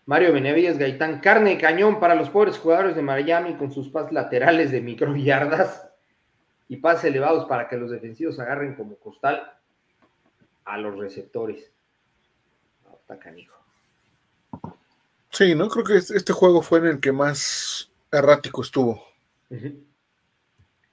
Mario 0.06 0.32
Benavides 0.32 0.78
Gaitán, 0.78 1.20
carne 1.20 1.58
cañón 1.58 2.00
para 2.00 2.14
los 2.14 2.30
pobres 2.30 2.58
jugadores 2.58 2.96
de 2.96 3.02
Miami 3.02 3.54
con 3.54 3.72
sus 3.72 3.88
pases 3.90 4.12
laterales 4.12 4.70
de 4.70 4.80
microyardas 4.80 5.88
y 6.68 6.76
pases 6.76 7.04
elevados 7.04 7.46
para 7.46 7.68
que 7.68 7.76
los 7.76 7.90
defensivos 7.90 8.38
agarren 8.38 8.74
como 8.74 8.96
costal 8.96 9.52
a 10.64 10.78
los 10.78 10.96
receptores. 10.98 11.72
No, 12.84 12.96
está 12.96 13.18
canijo. 13.18 13.56
Sí, 15.30 15.54
¿no? 15.54 15.68
Creo 15.68 15.84
que 15.84 15.96
este 15.96 16.32
juego 16.32 16.62
fue 16.62 16.78
en 16.80 16.86
el 16.86 17.00
que 17.00 17.12
más 17.12 17.89
errático 18.10 18.62
estuvo. 18.62 19.02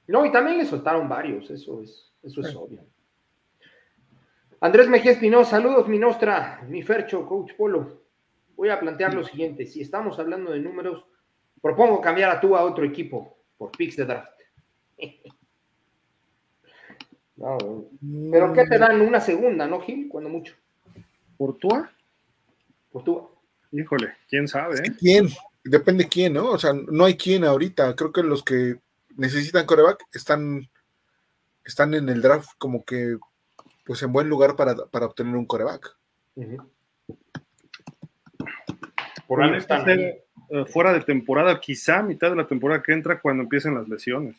No, 0.07 0.25
y 0.25 0.31
también 0.31 0.57
le 0.57 0.65
soltaron 0.65 1.07
varios, 1.07 1.49
eso 1.49 1.81
es, 1.81 2.11
eso 2.23 2.41
es 2.41 2.55
obvio. 2.55 2.83
Andrés 4.59 4.87
Mejía 4.87 5.11
Espinosa, 5.11 5.51
saludos, 5.51 5.87
mi 5.87 5.99
nostra, 5.99 6.63
mi 6.67 6.81
Fercho, 6.81 7.27
Coach 7.27 7.53
Polo 7.55 8.07
voy 8.57 8.69
a 8.69 8.79
plantear 8.79 9.13
lo 9.13 9.23
siguiente. 9.23 9.65
Si 9.65 9.81
estamos 9.81 10.19
hablando 10.19 10.51
de 10.51 10.59
números, 10.59 11.05
propongo 11.61 12.01
cambiar 12.01 12.31
a 12.31 12.41
tú 12.41 12.57
a 12.57 12.63
otro 12.63 12.83
equipo 12.83 13.37
por 13.57 13.71
picks 13.71 13.95
de 13.95 14.05
draft. 14.05 14.41
pero 18.31 18.51
¿qué 18.51 18.65
te 18.65 18.79
dan? 18.79 18.99
Una 18.99 19.21
segunda, 19.21 19.67
¿no, 19.67 19.79
Gil? 19.79 20.09
Cuando 20.09 20.29
mucho. 20.29 20.55
¿Por 21.37 21.55
Tua? 21.57 21.89
Por 22.91 23.03
Tua. 23.03 23.29
Híjole, 23.71 24.15
quién 24.27 24.47
sabe. 24.47 24.79
¿eh? 24.79 24.91
¿Quién? 24.99 25.27
Depende 25.69 26.07
quién, 26.07 26.33
¿no? 26.33 26.51
O 26.51 26.57
sea, 26.57 26.73
no 26.73 27.05
hay 27.05 27.17
quién 27.17 27.43
ahorita. 27.43 27.95
Creo 27.95 28.11
que 28.11 28.23
los 28.23 28.43
que 28.43 28.79
necesitan 29.15 29.65
coreback 29.65 30.05
están, 30.13 30.69
están 31.65 31.93
en 31.93 32.07
el 32.09 32.21
draft 32.21 32.49
como 32.57 32.85
que 32.85 33.17
pues 33.85 34.01
en 34.03 34.11
buen 34.11 34.29
lugar 34.29 34.55
para, 34.55 34.73
obtener 35.05 35.35
un 35.35 35.45
coreback. 35.45 35.95
Por 39.27 39.43
eh, 40.49 40.65
fuera 40.65 40.93
de 40.93 41.01
temporada, 41.01 41.59
quizá 41.59 42.01
mitad 42.01 42.29
de 42.29 42.37
la 42.37 42.47
temporada 42.47 42.81
que 42.81 42.93
entra 42.93 43.19
cuando 43.19 43.43
empiecen 43.43 43.75
las 43.75 43.87
lesiones. 43.87 44.37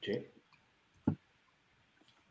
Sí. 0.00 0.26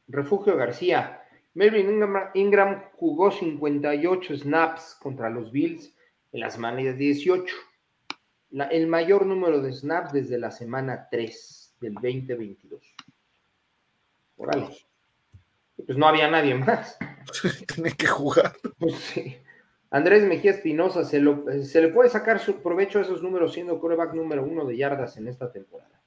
Refugio 0.08 0.56
García. 0.56 1.27
Melvin 1.58 2.02
Ingram, 2.36 2.84
jugó 2.96 3.32
58 3.32 4.38
snaps 4.38 4.96
contra 5.02 5.30
los 5.30 5.52
Bills 5.52 5.94
en 6.32 6.40
la 6.40 6.50
semana 6.50 6.94
18. 6.94 7.56
el 8.72 8.88
mayor 8.88 9.26
número 9.26 9.62
de 9.62 9.74
snaps 9.74 10.14
desde 10.14 10.38
la 10.38 10.52
semana 10.52 11.08
3 11.10 11.76
del 11.82 11.94
2022. 11.96 12.96
Órale 14.38 14.68
pues 15.86 15.98
no 15.98 16.08
había 16.08 16.30
nadie 16.30 16.56
más. 16.56 16.98
Tiene 17.74 17.92
que 17.94 18.08
jugar. 18.08 18.54
Pues 18.78 19.16
Andrés 19.90 20.24
Mejía 20.24 20.52
Espinosa, 20.52 21.06
se, 21.06 21.22
le 21.22 21.88
puede 21.90 22.10
sacar 22.10 22.40
su 22.40 22.62
provecho 22.62 23.00
a 23.00 23.04
esos 23.04 23.22
números 23.22 23.54
siendo 23.54 23.80
coreback 23.80 24.14
número 24.14 24.44
uno 24.44 24.66
de 24.66 24.76
yardas 24.76 25.18
en 25.18 25.28
esta 25.28 25.52
temporada. 25.52 26.02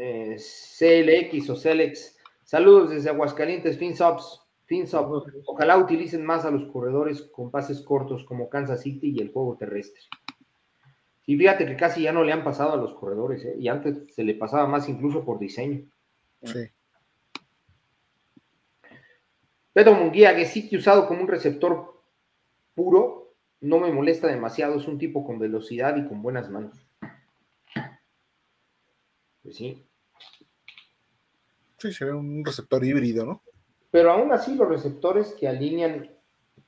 Eh, 0.00 0.36
CLX 0.36 1.50
o 1.50 1.56
CLX. 1.56 2.16
Saludos 2.44 2.90
desde 2.90 3.10
Aguascalientes, 3.10 3.76
FinSops. 3.78 4.42
FinSops. 4.66 5.32
Ojalá 5.44 5.76
utilicen 5.76 6.24
más 6.24 6.44
a 6.44 6.52
los 6.52 6.70
corredores 6.70 7.22
con 7.22 7.50
pases 7.50 7.80
cortos 7.80 8.24
como 8.24 8.48
Kansas 8.48 8.82
City 8.82 9.12
y 9.16 9.20
el 9.20 9.32
juego 9.32 9.56
terrestre. 9.56 10.00
Y 11.26 11.36
fíjate 11.36 11.66
que 11.66 11.76
casi 11.76 12.02
ya 12.02 12.12
no 12.12 12.22
le 12.22 12.32
han 12.32 12.44
pasado 12.44 12.72
a 12.72 12.76
los 12.76 12.94
corredores, 12.94 13.44
¿eh? 13.44 13.56
y 13.58 13.68
antes 13.68 14.14
se 14.14 14.24
le 14.24 14.34
pasaba 14.34 14.66
más 14.66 14.88
incluso 14.88 15.24
por 15.24 15.38
diseño. 15.38 15.84
Sí. 16.42 16.70
Pedro 19.72 19.94
Munguía, 19.94 20.34
que 20.36 20.46
sí 20.46 20.68
que 20.68 20.76
usado 20.76 21.06
como 21.08 21.22
un 21.22 21.28
receptor 21.28 22.00
puro, 22.74 23.34
no 23.60 23.78
me 23.80 23.92
molesta 23.92 24.28
demasiado. 24.28 24.76
Es 24.76 24.86
un 24.86 24.98
tipo 24.98 25.26
con 25.26 25.38
velocidad 25.38 25.96
y 25.96 26.06
con 26.06 26.22
buenas 26.22 26.48
manos. 26.50 26.86
Pues 29.42 29.56
sí. 29.56 29.87
Sí, 31.78 31.92
sería 31.92 32.14
un 32.14 32.44
receptor 32.44 32.84
híbrido, 32.84 33.24
¿no? 33.24 33.42
Pero 33.90 34.12
aún 34.12 34.32
así, 34.32 34.54
los 34.54 34.68
receptores 34.68 35.34
que 35.38 35.48
alinean 35.48 36.10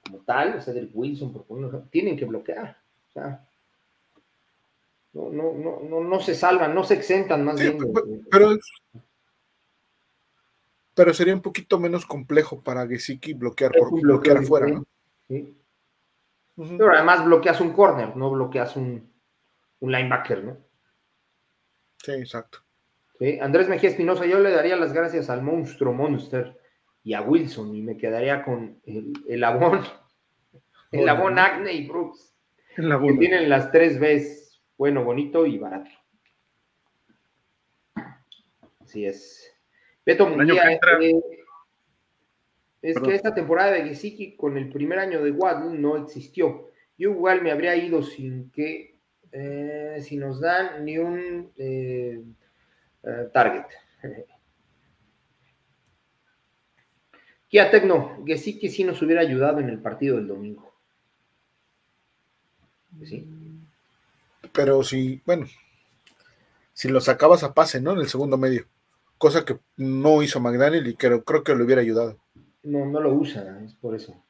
como 0.05 0.19
tal, 0.21 0.57
o 0.57 0.61
sea, 0.61 0.73
del 0.73 0.91
Wilson, 0.93 1.33
por 1.33 1.43
ejemplo, 1.43 1.89
tienen 1.91 2.17
que 2.17 2.25
bloquear. 2.25 2.81
O 3.09 3.13
sea, 3.13 3.47
no, 5.13 5.31
no, 5.31 5.81
no, 5.83 6.01
no, 6.01 6.21
se 6.21 6.35
salvan, 6.35 6.75
no 6.75 6.85
se 6.85 6.95
exentan 6.95 7.45
más 7.45 7.61
bien. 7.61 7.77
Pero, 8.31 8.57
pero 10.95 11.13
sería 11.13 11.35
un 11.35 11.43
poquito 11.43 11.79
menos 11.81 12.07
complejo 12.07 12.63
para 12.63 12.87
Gesicki 12.87 13.35
bloquear 13.35 13.73
por 13.73 14.01
bloquear 14.01 14.39
afuera, 14.39 14.67
¿no? 14.69 14.87
Sí. 15.29 15.57
Pero 16.57 16.93
además 16.93 17.25
bloqueas 17.25 17.61
un 17.61 17.73
corner, 17.73 18.17
no 18.17 18.31
bloqueas 18.31 18.77
un, 18.77 19.11
un 19.81 19.93
linebacker, 19.93 20.45
¿no? 20.45 20.57
Sí, 21.99 22.13
exacto. 22.13 22.61
Sí. 23.21 23.39
Andrés 23.39 23.69
Mejía 23.69 23.91
Espinosa, 23.91 24.25
yo 24.25 24.41
le 24.41 24.51
daría 24.51 24.77
las 24.77 24.95
gracias 24.95 25.29
al 25.29 25.43
monstruo 25.43 25.93
Monster 25.93 26.59
y 27.05 27.13
a 27.13 27.21
Wilson 27.21 27.77
y 27.77 27.83
me 27.83 27.99
quedaría 27.99 28.43
con 28.43 28.81
el, 28.87 29.13
el 29.29 29.45
Abón, 29.45 29.83
el 30.91 31.07
Abón 31.07 31.39
Acne 31.39 31.71
y 31.75 31.87
Brooks, 31.87 32.35
que 32.75 33.17
tienen 33.19 33.51
las 33.51 33.71
tres 33.71 34.01
Bs, 34.01 34.63
bueno, 34.79 35.05
bonito 35.05 35.45
y 35.45 35.59
barato. 35.59 35.91
Así 38.81 39.05
es. 39.05 39.55
Beto 40.07 40.27
Munguía, 40.27 40.73
eh, 40.73 41.21
es 42.81 42.99
que 42.99 43.15
esta 43.15 43.35
temporada 43.35 43.73
de 43.73 43.85
Gesicki 43.85 44.35
con 44.35 44.57
el 44.57 44.71
primer 44.71 44.99
año 44.99 45.23
de 45.23 45.31
Waddle 45.31 45.79
no 45.79 45.99
existió. 45.99 46.71
Yo 46.97 47.11
igual 47.11 47.43
me 47.43 47.51
habría 47.51 47.77
ido 47.77 48.03
sin 48.03 48.51
que, 48.51 48.99
eh, 49.31 49.99
si 50.01 50.17
nos 50.17 50.41
dan 50.41 50.87
ni 50.87 50.97
un 50.97 51.53
eh, 51.59 52.23
target. 53.33 53.67
Kia 57.49 57.71
Tecno, 57.71 58.23
que 58.25 58.39
sí 58.39 58.59
que 58.59 58.69
sí 58.69 58.85
nos 58.85 59.03
hubiera 59.03 59.23
ayudado 59.23 59.59
en 59.59 59.69
el 59.69 59.81
partido 59.81 60.17
del 60.17 60.29
domingo. 60.29 60.73
Sí. 63.05 63.29
Pero 64.53 64.83
si, 64.83 65.21
bueno, 65.27 65.47
si 66.73 66.89
lo 66.89 67.01
sacabas 67.01 67.43
a 67.43 67.53
pase, 67.53 67.81
¿no? 67.81 67.93
En 67.93 67.99
el 67.99 68.09
segundo 68.09 68.39
medio. 68.39 68.67
Cosa 69.19 69.45
que 69.45 69.59
no 69.77 70.23
hizo 70.23 70.41
McDaniel 70.41 70.87
y 70.87 70.95
creo, 70.95 71.25
creo 71.25 71.43
que 71.43 71.55
lo 71.55 71.65
hubiera 71.65 71.83
ayudado. 71.83 72.19
No, 72.63 72.87
no 72.87 73.01
lo 73.01 73.13
usa, 73.13 73.61
es 73.65 73.75
por 73.75 73.95
eso. 73.95 74.25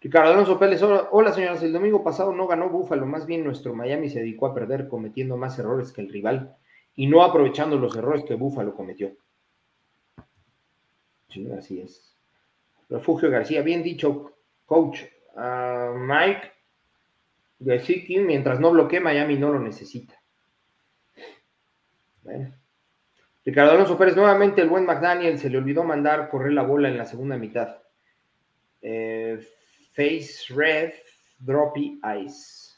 Ricardo 0.00 0.32
Alonso 0.32 0.58
Pérez, 0.58 0.82
hola 0.82 1.32
señoras, 1.32 1.62
el 1.62 1.72
domingo 1.72 2.04
pasado 2.04 2.32
no 2.32 2.46
ganó 2.46 2.68
Búfalo, 2.68 3.06
más 3.06 3.26
bien 3.26 3.42
nuestro 3.42 3.74
Miami 3.74 4.10
se 4.10 4.20
dedicó 4.20 4.46
a 4.46 4.54
perder 4.54 4.88
cometiendo 4.88 5.36
más 5.36 5.58
errores 5.58 5.90
que 5.90 6.02
el 6.02 6.10
rival 6.10 6.56
y 6.96 7.06
no 7.06 7.22
aprovechando 7.22 7.76
los 7.76 7.94
errores 7.96 8.24
que 8.24 8.34
Búfalo 8.34 8.74
cometió 8.74 9.12
así 11.56 11.80
es. 11.80 12.14
Refugio 12.88 13.30
García, 13.30 13.62
bien 13.62 13.82
dicho, 13.82 14.36
coach. 14.64 15.02
Uh, 15.34 15.94
Mike 15.94 16.52
Gesicki, 17.62 18.18
mientras 18.20 18.58
no 18.60 18.70
bloquee, 18.70 19.00
Miami 19.00 19.36
no 19.36 19.52
lo 19.52 19.60
necesita. 19.60 20.14
Bueno. 22.22 22.54
Ricardo 23.44 23.72
Alonso 23.72 23.96
Pérez, 23.96 24.16
nuevamente 24.16 24.60
el 24.60 24.68
buen 24.68 24.84
McDaniel 24.84 25.38
se 25.38 25.48
le 25.48 25.58
olvidó 25.58 25.84
mandar 25.84 26.28
correr 26.28 26.52
la 26.52 26.62
bola 26.62 26.88
en 26.88 26.98
la 26.98 27.04
segunda 27.04 27.36
mitad. 27.36 27.76
Eh, 28.82 29.38
face 29.92 30.52
Red, 30.52 30.92
Droppy 31.38 32.00
Ice. 32.24 32.74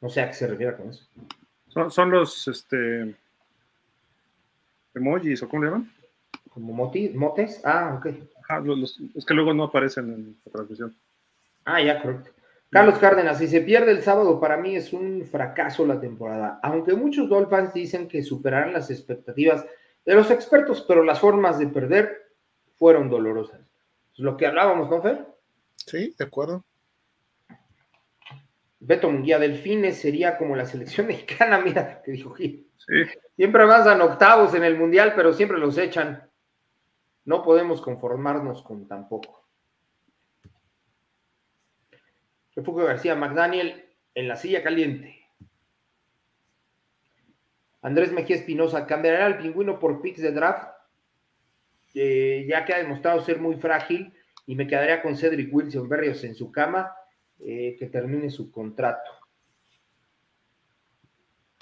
No 0.00 0.08
sé 0.08 0.22
a 0.22 0.28
qué 0.28 0.34
se 0.34 0.46
refiere 0.48 0.76
con 0.76 0.90
eso. 0.90 1.06
Son, 1.70 1.90
son 1.90 2.10
los 2.10 2.46
este, 2.48 3.16
emojis, 4.94 5.42
¿o 5.42 5.48
cómo 5.48 5.64
le 5.64 5.70
llaman? 5.70 5.90
como 6.50 6.72
motes. 6.74 7.60
Ah, 7.64 7.96
ok. 7.98 8.06
es 9.14 9.24
que 9.24 9.34
luego 9.34 9.54
no 9.54 9.64
aparecen 9.64 10.12
en 10.12 10.36
la 10.44 10.52
transmisión. 10.52 10.94
Ah, 11.64 11.80
ya, 11.80 12.02
correcto. 12.02 12.30
Carlos 12.70 12.98
Cárdenas, 12.98 13.38
si 13.38 13.48
se 13.48 13.62
pierde 13.62 13.90
el 13.90 14.02
sábado, 14.02 14.38
para 14.38 14.56
mí 14.56 14.76
es 14.76 14.92
un 14.92 15.24
fracaso 15.24 15.84
la 15.86 16.00
temporada. 16.00 16.60
Aunque 16.62 16.94
muchos 16.94 17.28
Dolphins 17.28 17.72
dicen 17.72 18.06
que 18.06 18.22
superarán 18.22 18.72
las 18.72 18.90
expectativas 18.90 19.64
de 20.04 20.14
los 20.14 20.30
expertos, 20.30 20.84
pero 20.86 21.02
las 21.02 21.18
formas 21.18 21.58
de 21.58 21.66
perder 21.66 22.28
fueron 22.76 23.10
dolorosas. 23.10 23.60
Es 24.12 24.20
lo 24.20 24.36
que 24.36 24.46
hablábamos, 24.46 24.88
¿no, 24.88 25.02
Fer? 25.02 25.26
Sí, 25.76 26.14
de 26.16 26.24
acuerdo. 26.24 26.64
Beto 28.80 29.10
Munguía, 29.10 29.38
Delfines 29.38 30.00
sería 30.00 30.38
como 30.38 30.56
la 30.56 30.64
selección 30.64 31.06
mexicana, 31.08 31.58
mira, 31.60 32.02
que 32.02 32.12
dijo 32.12 32.30
Gil. 32.30 32.66
Sí. 32.76 33.04
Siempre 33.36 33.62
avanzan 33.62 34.00
octavos 34.00 34.54
en 34.54 34.64
el 34.64 34.76
mundial, 34.76 35.12
pero 35.14 35.32
siempre 35.32 35.58
los 35.58 35.76
echan. 35.78 36.28
No 37.26 37.42
podemos 37.42 37.82
conformarnos 37.82 38.62
con 38.62 38.88
tan 38.88 39.06
poco. 39.08 39.46
Refugio 42.56 42.86
García, 42.86 43.14
McDaniel 43.14 43.84
en 44.14 44.28
la 44.28 44.36
silla 44.36 44.62
caliente. 44.62 45.20
Andrés 47.82 48.12
Mejía 48.12 48.36
Espinosa, 48.36 48.86
cambiará 48.86 49.26
al 49.26 49.38
pingüino 49.38 49.78
por 49.78 50.02
picks 50.02 50.20
de 50.20 50.32
draft, 50.32 50.68
ya 51.94 52.64
que 52.64 52.74
ha 52.74 52.78
demostrado 52.78 53.20
ser 53.22 53.40
muy 53.40 53.56
frágil, 53.56 54.12
y 54.46 54.54
me 54.54 54.66
quedaría 54.66 55.02
con 55.02 55.16
Cedric 55.16 55.54
Wilson 55.54 55.88
Berrios 55.88 56.24
en 56.24 56.34
su 56.34 56.50
cama, 56.50 56.94
eh, 57.44 57.76
que 57.78 57.86
termine 57.86 58.30
su 58.30 58.50
contrato. 58.50 59.10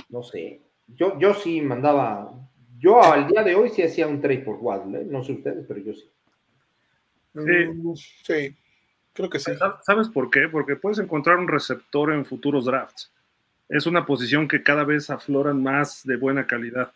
No 0.08 0.22
sé, 0.22 0.62
yo, 0.86 1.18
yo 1.18 1.34
sí 1.34 1.60
mandaba 1.60 2.48
yo 2.78 3.02
al 3.02 3.26
día 3.26 3.42
de 3.42 3.54
hoy 3.54 3.70
sí 3.70 3.82
hacía 3.82 4.06
un 4.06 4.20
trade 4.20 4.38
por 4.38 4.56
Waddle, 4.56 5.00
¿eh? 5.00 5.04
no 5.04 5.22
sé 5.24 5.32
ustedes, 5.32 5.64
pero 5.66 5.80
yo 5.80 5.92
sí. 5.92 6.08
Mm, 7.34 7.94
sí, 7.94 8.56
creo 9.12 9.28
que 9.28 9.38
sí. 9.38 9.52
¿Sabes 9.82 10.08
por 10.08 10.30
qué? 10.30 10.48
Porque 10.48 10.76
puedes 10.76 10.98
encontrar 10.98 11.38
un 11.38 11.48
receptor 11.48 12.12
en 12.12 12.24
futuros 12.24 12.64
drafts. 12.64 13.10
Es 13.68 13.86
una 13.86 14.06
posición 14.06 14.48
que 14.48 14.62
cada 14.62 14.84
vez 14.84 15.10
afloran 15.10 15.62
más 15.62 16.04
de 16.04 16.16
buena 16.16 16.46
calidad. 16.46 16.92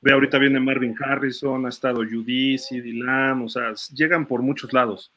Ve, 0.00 0.12
ahorita 0.12 0.38
viene 0.38 0.60
Marvin 0.60 0.94
Harrison, 0.98 1.66
ha 1.66 1.68
estado 1.68 2.02
Judici, 2.04 2.80
Dylan, 2.80 3.42
o 3.42 3.48
sea, 3.48 3.72
llegan 3.92 4.26
por 4.26 4.40
muchos 4.40 4.72
lados. 4.72 5.12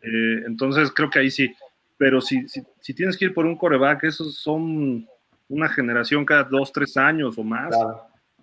Eh, 0.00 0.44
entonces 0.46 0.92
creo 0.92 1.10
que 1.10 1.18
ahí 1.18 1.30
sí. 1.30 1.52
Pero 1.98 2.20
si, 2.20 2.46
si, 2.48 2.62
si, 2.80 2.94
tienes 2.94 3.16
que 3.16 3.26
ir 3.26 3.34
por 3.34 3.46
un 3.46 3.56
coreback, 3.56 4.04
esos 4.04 4.36
son 4.36 5.08
una 5.48 5.68
generación 5.68 6.24
cada 6.24 6.44
dos, 6.44 6.72
tres 6.72 6.96
años 6.96 7.38
o 7.38 7.44
más. 7.44 7.74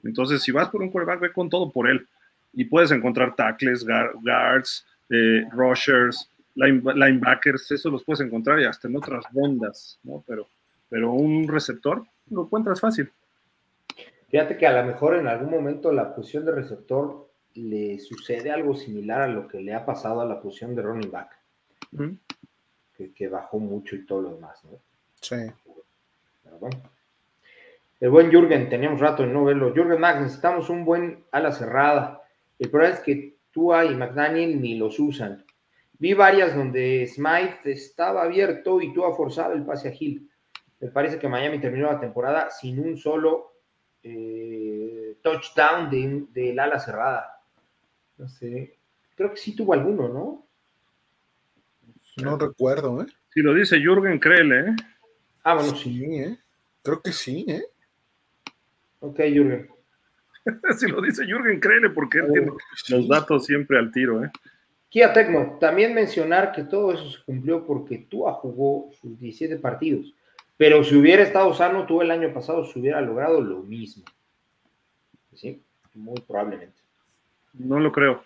Entonces, 0.03 0.41
si 0.41 0.51
vas 0.51 0.69
por 0.69 0.81
un 0.81 0.89
quarterback, 0.89 1.19
ve 1.19 1.33
con 1.33 1.49
todo 1.49 1.71
por 1.71 1.89
él. 1.89 2.07
Y 2.53 2.65
puedes 2.65 2.91
encontrar 2.91 3.35
tackles, 3.35 3.85
guards, 3.85 4.85
eh, 5.09 5.45
rushers, 5.51 6.29
linebackers, 6.55 7.71
eso 7.71 7.89
los 7.89 8.03
puedes 8.03 8.21
encontrar 8.21 8.59
y 8.59 8.65
hasta 8.65 8.87
en 8.87 8.95
otras 8.95 9.25
rondas, 9.33 9.99
¿no? 10.03 10.23
Pero, 10.27 10.47
pero 10.89 11.11
un 11.11 11.47
receptor 11.47 12.03
lo 12.29 12.43
encuentras 12.43 12.79
fácil. 12.79 13.11
Fíjate 14.29 14.57
que 14.57 14.67
a 14.67 14.81
lo 14.81 14.87
mejor 14.87 15.15
en 15.15 15.27
algún 15.27 15.51
momento 15.51 15.91
la 15.91 16.15
posición 16.15 16.45
de 16.45 16.53
receptor 16.53 17.29
le 17.55 17.99
sucede 17.99 18.51
algo 18.51 18.75
similar 18.75 19.21
a 19.21 19.27
lo 19.27 19.47
que 19.47 19.61
le 19.61 19.73
ha 19.73 19.85
pasado 19.85 20.21
a 20.21 20.25
la 20.25 20.41
posición 20.41 20.75
de 20.75 20.81
running 20.81 21.11
back, 21.11 21.37
que, 22.95 23.13
que, 23.13 23.27
bajó 23.27 23.59
mucho 23.59 23.95
y 23.95 24.05
todo 24.05 24.21
lo 24.21 24.35
demás, 24.35 24.63
¿no? 24.65 24.79
Sí. 25.21 25.35
Pero 26.43 26.57
bueno. 26.59 26.81
El 27.99 28.09
buen 28.09 28.29
Jürgen, 28.29 28.67
teníamos 28.67 28.99
rato 28.99 29.23
de 29.23 29.29
no 29.29 29.45
verlo. 29.45 29.73
Jürgen 29.73 29.99
Max, 29.99 30.19
necesitamos 30.19 30.69
un 30.69 30.83
buen 30.83 31.23
ala 31.31 31.51
cerrada. 31.53 32.21
El 32.59 32.69
problema 32.69 32.95
es 32.95 32.99
que 32.99 33.37
Tua 33.51 33.85
y 33.85 33.95
McDaniel 33.95 34.59
ni 34.59 34.75
los 34.75 34.99
usan. 34.99 35.45
Vi 35.99 36.13
varias 36.13 36.53
donde 36.53 37.07
Smythe 37.07 37.71
estaba 37.71 38.23
abierto 38.23 38.81
y 38.81 38.93
Tua 38.93 39.15
forzado 39.15 39.53
el 39.53 39.63
pase 39.63 39.87
a 39.87 39.93
Hill. 39.97 40.29
Me 40.81 40.89
parece 40.89 41.17
que 41.17 41.29
Miami 41.29 41.61
terminó 41.61 41.89
la 41.89 41.99
temporada 42.01 42.49
sin 42.49 42.77
un 42.79 42.97
solo 42.97 43.53
eh, 44.03 45.15
touchdown 45.21 45.89
del 45.89 46.27
de, 46.33 46.59
ala 46.59 46.77
cerrada. 46.77 47.41
No 48.17 48.27
sé. 48.27 48.77
Creo 49.15 49.31
que 49.31 49.37
sí 49.37 49.55
tuvo 49.55 49.73
alguno, 49.73 50.09
¿no? 50.09 50.45
No 52.17 52.37
recuerdo, 52.37 53.01
¿eh? 53.01 53.05
Si 53.33 53.41
lo 53.41 53.53
dice 53.53 53.79
Jürgen, 53.79 54.19
créele, 54.19 54.59
¿eh? 54.59 54.75
Ah, 55.43 55.55
bueno, 55.55 55.75
sí. 55.75 56.03
¿eh? 56.03 56.37
Creo 56.83 57.01
que 57.01 57.11
sí, 57.11 57.45
¿eh? 57.47 57.65
Ok, 58.99 59.19
Jürgen. 59.19 59.69
si 60.77 60.87
lo 60.87 61.01
dice 61.01 61.25
Jürgen, 61.25 61.59
créele, 61.59 61.89
porque 61.89 62.19
él 62.19 62.27
tiene 62.31 62.51
los 62.89 63.07
datos 63.07 63.45
siempre 63.45 63.77
al 63.77 63.91
tiro. 63.91 64.23
¿eh? 64.23 64.29
Kia 64.89 65.11
Tecno, 65.11 65.57
también 65.59 65.95
mencionar 65.95 66.51
que 66.51 66.63
todo 66.63 66.93
eso 66.93 67.09
se 67.09 67.23
cumplió 67.23 67.65
porque 67.65 67.97
Tua 67.97 68.33
jugó 68.33 68.91
sus 69.01 69.19
17 69.19 69.57
partidos. 69.57 70.13
Pero 70.55 70.83
si 70.83 70.95
hubiera 70.95 71.23
estado 71.23 71.53
sano, 71.53 71.85
tú 71.87 72.01
el 72.01 72.11
año 72.11 72.31
pasado 72.31 72.63
se 72.63 72.77
hubiera 72.77 73.01
logrado 73.01 73.41
lo 73.41 73.63
mismo. 73.63 74.03
Sí, 75.33 75.63
muy 75.95 76.21
probablemente. 76.21 76.79
No 77.53 77.79
lo 77.79 77.91
creo. 77.91 78.23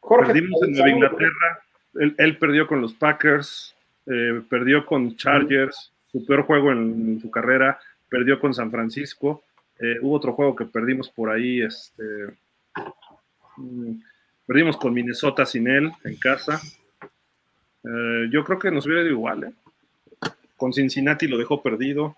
Jorge, 0.00 0.32
Perdimos 0.32 0.62
en 0.62 0.72
Nueva 0.72 0.90
Inglaterra, 0.90 1.64
él, 1.98 2.38
perdió 2.38 2.66
con 2.66 2.80
los 2.80 2.94
Packers, 2.94 3.74
eh, 4.06 4.42
perdió 4.48 4.84
con 4.84 5.16
Chargers, 5.16 5.92
su 6.10 6.24
peor 6.24 6.42
juego 6.42 6.72
en, 6.72 7.20
su 7.20 7.30
carrera, 7.30 7.78
perdió 8.08 8.38
con 8.38 8.54
San 8.54 8.70
Francisco. 8.70 9.42
Eh, 9.78 9.98
hubo 10.00 10.14
otro 10.14 10.32
juego 10.32 10.56
que 10.56 10.64
perdimos 10.64 11.08
por 11.10 11.30
ahí, 11.30 11.60
este, 11.60 12.02
mm, 13.56 13.92
perdimos 14.46 14.76
con 14.76 14.94
Minnesota 14.94 15.44
sin 15.44 15.68
él 15.68 15.90
en 16.04 16.16
casa. 16.16 16.60
Eh, 17.84 18.28
yo 18.30 18.44
creo 18.44 18.58
que 18.58 18.70
nos 18.70 18.86
hubiera 18.86 19.02
ido 19.02 19.10
igual. 19.10 19.54
Con 20.56 20.72
Cincinnati 20.72 21.26
lo 21.26 21.38
dejó 21.38 21.62
perdido. 21.62 22.16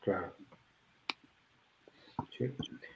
Claro. 0.00 0.34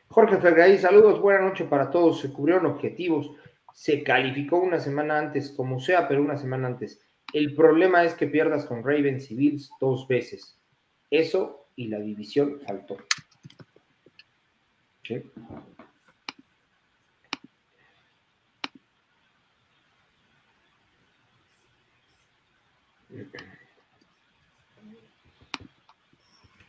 Jorge 0.08 0.38
Fergay, 0.38 0.78
saludos, 0.78 1.20
buena 1.20 1.42
noche 1.42 1.64
para 1.64 1.90
todos. 1.90 2.20
Se 2.20 2.32
cubrieron 2.32 2.66
objetivos 2.66 3.30
se 3.78 4.02
calificó 4.02 4.58
una 4.58 4.80
semana 4.80 5.20
antes, 5.20 5.52
como 5.52 5.78
sea, 5.78 6.08
pero 6.08 6.20
una 6.20 6.36
semana 6.36 6.66
antes. 6.66 7.00
El 7.32 7.54
problema 7.54 8.02
es 8.02 8.12
que 8.14 8.26
pierdas 8.26 8.66
con 8.66 8.82
Ravens 8.82 9.30
y 9.30 9.36
Bills 9.36 9.70
dos 9.80 10.08
veces. 10.08 10.58
Eso 11.12 11.68
y 11.76 11.86
la 11.86 12.00
división 12.00 12.60
faltó. 12.66 12.96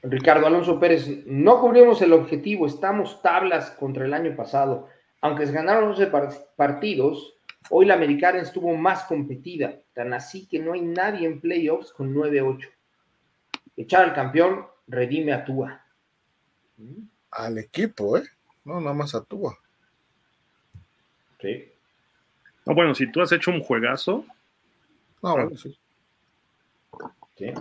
Ricardo 0.03 0.45
Alonso 0.45 0.79
Pérez, 0.79 1.25
no 1.25 1.59
cubrimos 1.59 2.03
el 2.03 2.13
objetivo, 2.13 2.67
estamos 2.67 3.23
tablas 3.23 3.71
contra 3.71 4.05
el 4.05 4.13
año 4.13 4.35
pasado 4.35 4.89
aunque 5.21 5.45
se 5.45 5.51
ganaron 5.51 5.89
11 5.89 6.11
partidos, 6.55 7.35
hoy 7.69 7.85
la 7.85 7.95
americana 7.95 8.39
estuvo 8.39 8.75
más 8.75 9.03
competida, 9.03 9.79
tan 9.93 10.13
así 10.13 10.47
que 10.47 10.59
no 10.59 10.73
hay 10.73 10.81
nadie 10.81 11.27
en 11.27 11.41
playoffs 11.41 11.91
con 11.91 12.13
9-8. 12.13 12.69
Echar 13.75 14.03
al 14.03 14.13
campeón 14.13 14.65
redime 14.87 15.33
a 15.33 15.45
Tua. 15.45 15.85
Al 17.31 17.57
equipo, 17.57 18.17
¿eh? 18.17 18.23
No, 18.65 18.79
nada 18.79 18.93
más 18.93 19.13
a 19.15 19.23
Tua. 19.23 19.57
Sí. 21.41 21.71
No, 22.65 22.75
bueno, 22.75 22.93
si 22.93 23.11
tú 23.11 23.21
has 23.21 23.31
hecho 23.31 23.51
un 23.51 23.61
juegazo. 23.61 24.25
No, 25.21 25.33
bueno, 25.33 25.57
sí. 25.57 25.77
Sí. 27.37 27.53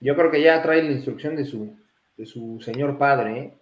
Yo 0.00 0.14
creo 0.14 0.30
que 0.30 0.42
ya 0.42 0.62
trae 0.62 0.82
la 0.82 0.92
instrucción 0.92 1.34
de 1.34 1.44
su, 1.44 1.76
de 2.16 2.26
su 2.26 2.60
señor 2.60 2.98
padre, 2.98 3.38
¿eh? 3.38 3.54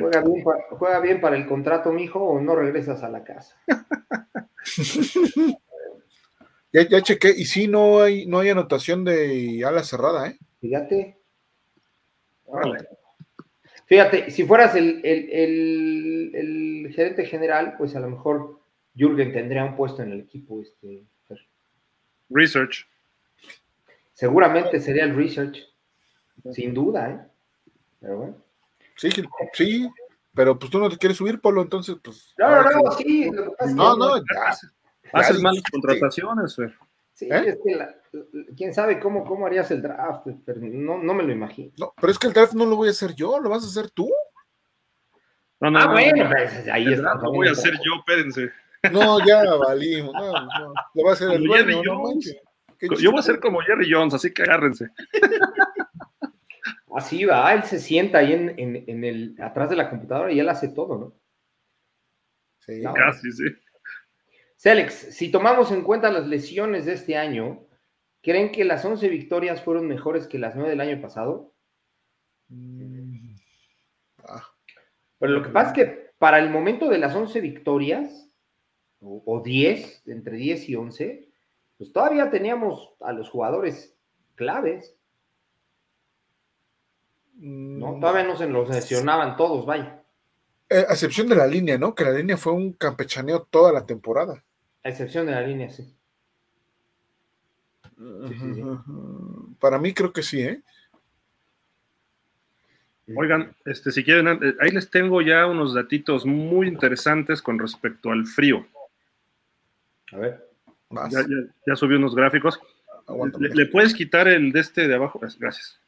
Juega 0.00 1.00
bien, 1.00 1.20
para, 1.20 1.36
el 1.36 1.46
contrato, 1.46 1.92
mijo, 1.92 2.20
o 2.20 2.40
no 2.40 2.54
regresas 2.54 3.02
a 3.02 3.08
la 3.08 3.24
casa. 3.24 3.56
ya, 6.72 6.88
ya 6.88 7.02
chequé, 7.02 7.30
y 7.36 7.44
sí, 7.44 7.68
no 7.68 8.00
hay, 8.00 8.26
no 8.26 8.40
hay 8.40 8.50
anotación 8.50 9.04
de 9.04 9.62
ala 9.66 9.82
cerrada, 9.82 10.28
¿eh? 10.28 10.38
Fíjate. 10.60 11.18
Fíjate, 13.86 14.30
si 14.30 14.44
fueras 14.44 14.74
el, 14.74 15.00
el, 15.04 16.92
gerente 16.94 17.26
general, 17.26 17.74
pues 17.76 17.96
a 17.96 18.00
lo 18.00 18.08
mejor 18.08 18.60
Jürgen 18.94 19.32
tendría 19.32 19.64
un 19.64 19.76
puesto 19.76 20.02
en 20.02 20.12
el 20.12 20.20
equipo. 20.20 20.60
Este, 20.60 21.04
research. 22.30 22.86
Seguramente 24.12 24.80
sería 24.80 25.04
el 25.04 25.14
research, 25.14 25.58
sin 26.52 26.72
duda, 26.72 27.10
¿eh? 27.10 27.20
Pero 28.00 28.18
bueno. 28.18 28.43
Sí, 28.96 29.10
sí, 29.52 29.90
pero 30.34 30.58
pues 30.58 30.70
tú 30.70 30.78
no 30.78 30.88
te 30.88 30.96
quieres 30.96 31.16
subir, 31.16 31.40
Polo, 31.40 31.62
entonces 31.62 31.96
pues. 32.02 32.34
No, 32.38 32.62
no, 32.62 32.70
no, 32.70 32.90
sí. 32.92 33.30
No, 33.74 33.96
no, 33.96 34.14
Haces 35.12 35.40
malas 35.40 35.62
contrataciones, 35.70 36.56
Fer. 36.56 36.76
Sí, 37.12 37.28
¿Eh? 37.30 37.44
es 37.46 37.58
que 37.64 38.54
quién 38.56 38.74
sabe 38.74 38.98
cómo, 38.98 39.24
cómo 39.24 39.46
harías 39.46 39.70
el 39.70 39.80
draft, 39.80 40.26
pero 40.44 40.60
no, 40.60 40.98
no 40.98 41.14
me 41.14 41.22
lo 41.22 41.32
imagino. 41.32 41.72
No, 41.78 41.94
pero 42.00 42.10
es 42.10 42.18
que 42.18 42.26
el 42.26 42.32
draft 42.32 42.54
no 42.54 42.66
lo 42.66 42.74
voy 42.74 42.88
a 42.88 42.90
hacer 42.90 43.14
yo, 43.14 43.38
lo 43.38 43.50
vas 43.50 43.62
a 43.62 43.68
hacer 43.68 43.90
tú. 43.90 44.10
No, 45.60 45.70
no, 45.70 45.78
ah, 45.78 45.92
bueno, 45.92 46.28
pues, 46.28 46.68
ahí 46.68 46.92
está. 46.92 47.14
Lo 47.14 47.32
voy 47.32 47.48
a 47.48 47.52
hacer 47.52 47.74
yo, 47.74 47.92
espérense. 48.00 48.50
No, 48.92 49.24
ya 49.24 49.44
valimos. 49.54 50.12
No, 50.12 50.32
no, 50.32 50.74
lo 50.94 51.04
va 51.04 51.10
a 51.10 51.14
hacer 51.14 51.30
el 51.30 51.44
dueño, 51.44 51.80
Yo 52.98 53.10
voy 53.12 53.20
a 53.20 53.22
ser 53.22 53.38
como 53.38 53.60
Jerry 53.60 53.90
Jones, 53.90 54.14
así 54.14 54.32
que 54.32 54.42
agárrense. 54.42 54.88
Así 56.94 57.24
va, 57.24 57.52
él 57.52 57.64
se 57.64 57.80
sienta 57.80 58.18
ahí 58.18 58.32
en, 58.32 59.04
el, 59.04 59.34
atrás 59.40 59.68
de 59.68 59.74
la 59.74 59.90
computadora 59.90 60.30
y 60.32 60.38
él 60.38 60.48
hace 60.48 60.68
todo, 60.68 60.96
¿no? 60.96 61.14
Sí, 62.60 62.82
casi, 62.94 63.32
sí. 63.32 63.44
Celex, 64.56 64.94
si 64.94 65.30
tomamos 65.30 65.72
en 65.72 65.82
cuenta 65.82 66.12
las 66.12 66.28
lesiones 66.28 66.86
de 66.86 66.92
este 66.92 67.16
año, 67.16 67.66
¿creen 68.22 68.52
que 68.52 68.64
las 68.64 68.84
11 68.84 69.08
victorias 69.08 69.60
fueron 69.60 69.88
mejores 69.88 70.28
que 70.28 70.38
las 70.38 70.54
9 70.54 70.70
del 70.70 70.80
año 70.80 71.02
pasado? 71.02 71.52
Mm. 72.46 73.34
Ah. 74.18 74.44
Pero 75.18 75.32
lo 75.32 75.42
que 75.42 75.50
pasa 75.50 75.70
es 75.70 75.74
que 75.74 76.10
para 76.18 76.38
el 76.38 76.48
momento 76.48 76.88
de 76.88 76.98
las 76.98 77.12
11 77.14 77.40
victorias, 77.40 78.30
o, 79.00 79.20
o 79.26 79.42
10, 79.42 80.04
entre 80.06 80.36
10 80.36 80.68
y 80.68 80.76
11, 80.76 81.28
pues 81.76 81.92
todavía 81.92 82.30
teníamos 82.30 82.94
a 83.00 83.12
los 83.12 83.28
jugadores 83.30 83.98
claves. 84.36 84.96
No, 87.36 87.92
mm. 87.92 88.00
todavía 88.00 88.24
no 88.24 88.36
se 88.36 88.48
los 88.48 88.68
lesionaban 88.68 89.36
todos, 89.36 89.66
vaya. 89.66 90.02
Eh, 90.70 90.84
a 90.88 90.92
excepción 90.92 91.28
de 91.28 91.36
la 91.36 91.46
línea, 91.46 91.78
¿no? 91.78 91.94
Que 91.94 92.04
la 92.04 92.12
línea 92.12 92.36
fue 92.36 92.52
un 92.52 92.72
campechaneo 92.72 93.42
toda 93.42 93.72
la 93.72 93.84
temporada. 93.84 94.42
A 94.82 94.88
excepción 94.88 95.26
de 95.26 95.32
la 95.32 95.42
línea, 95.42 95.70
sí. 95.70 95.94
Para 99.60 99.78
mí 99.78 99.94
creo 99.94 100.12
que 100.12 100.22
sí, 100.22 100.42
¿eh? 100.42 100.62
Oigan, 103.14 103.54
este, 103.66 103.92
si 103.92 104.02
quieren, 104.02 104.26
eh, 104.42 104.54
ahí 104.60 104.70
les 104.70 104.90
tengo 104.90 105.20
ya 105.20 105.46
unos 105.46 105.74
datitos 105.74 106.24
muy 106.24 106.68
interesantes 106.68 107.42
con 107.42 107.58
respecto 107.58 108.10
al 108.10 108.24
frío. 108.24 108.66
A 110.12 110.16
ver. 110.16 110.50
Ya, 111.66 111.76
subí 111.76 111.96
unos 111.96 112.14
gráficos. 112.14 112.60
Le, 113.38 113.48
le, 113.50 113.66
puedes 113.66 113.92
quitar 113.92 114.26
el 114.28 114.52
de 114.52 114.60
este 114.60 114.88
de 114.88 114.94
abajo? 114.94 115.20
Gracias. 115.38 115.78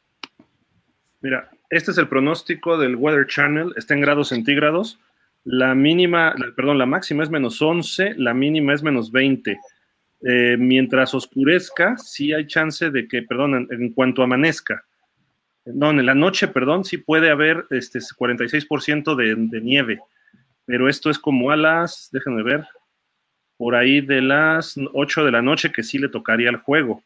Mira, 1.21 1.49
este 1.69 1.91
es 1.91 1.97
el 1.97 2.07
pronóstico 2.07 2.77
del 2.77 2.95
Weather 2.95 3.27
Channel, 3.27 3.73
está 3.75 3.93
en 3.93 4.01
grados 4.01 4.29
centígrados. 4.29 4.99
La 5.43 5.75
mínima, 5.75 6.35
perdón, 6.55 6.77
la 6.77 6.85
máxima 6.85 7.23
es 7.23 7.29
menos 7.29 7.61
11, 7.61 8.15
la 8.17 8.33
mínima 8.33 8.73
es 8.73 8.83
menos 8.83 9.11
20. 9.11 9.59
Eh, 10.21 10.57
mientras 10.57 11.13
oscurezca, 11.13 11.97
sí 11.97 12.33
hay 12.33 12.47
chance 12.47 12.89
de 12.89 13.07
que, 13.07 13.21
perdón, 13.23 13.67
en, 13.69 13.93
cuanto 13.93 14.23
amanezca, 14.23 14.83
no, 15.65 15.91
en 15.91 16.05
la 16.05 16.15
noche, 16.15 16.47
perdón, 16.47 16.85
sí 16.85 16.97
puede 16.97 17.29
haber 17.29 17.65
este 17.69 17.99
46% 17.99 19.15
de, 19.15 19.35
de 19.35 19.61
nieve, 19.61 19.99
pero 20.65 20.87
esto 20.87 21.09
es 21.09 21.19
como 21.19 21.51
a 21.51 21.57
las, 21.57 22.09
déjenme 22.11 22.41
ver, 22.41 22.65
por 23.57 23.75
ahí 23.75 24.01
de 24.01 24.21
las 24.21 24.75
8 24.93 25.25
de 25.25 25.31
la 25.31 25.41
noche 25.41 25.71
que 25.71 25.83
sí 25.83 25.97
le 25.97 26.09
tocaría 26.09 26.49
el 26.49 26.57
juego. 26.57 27.03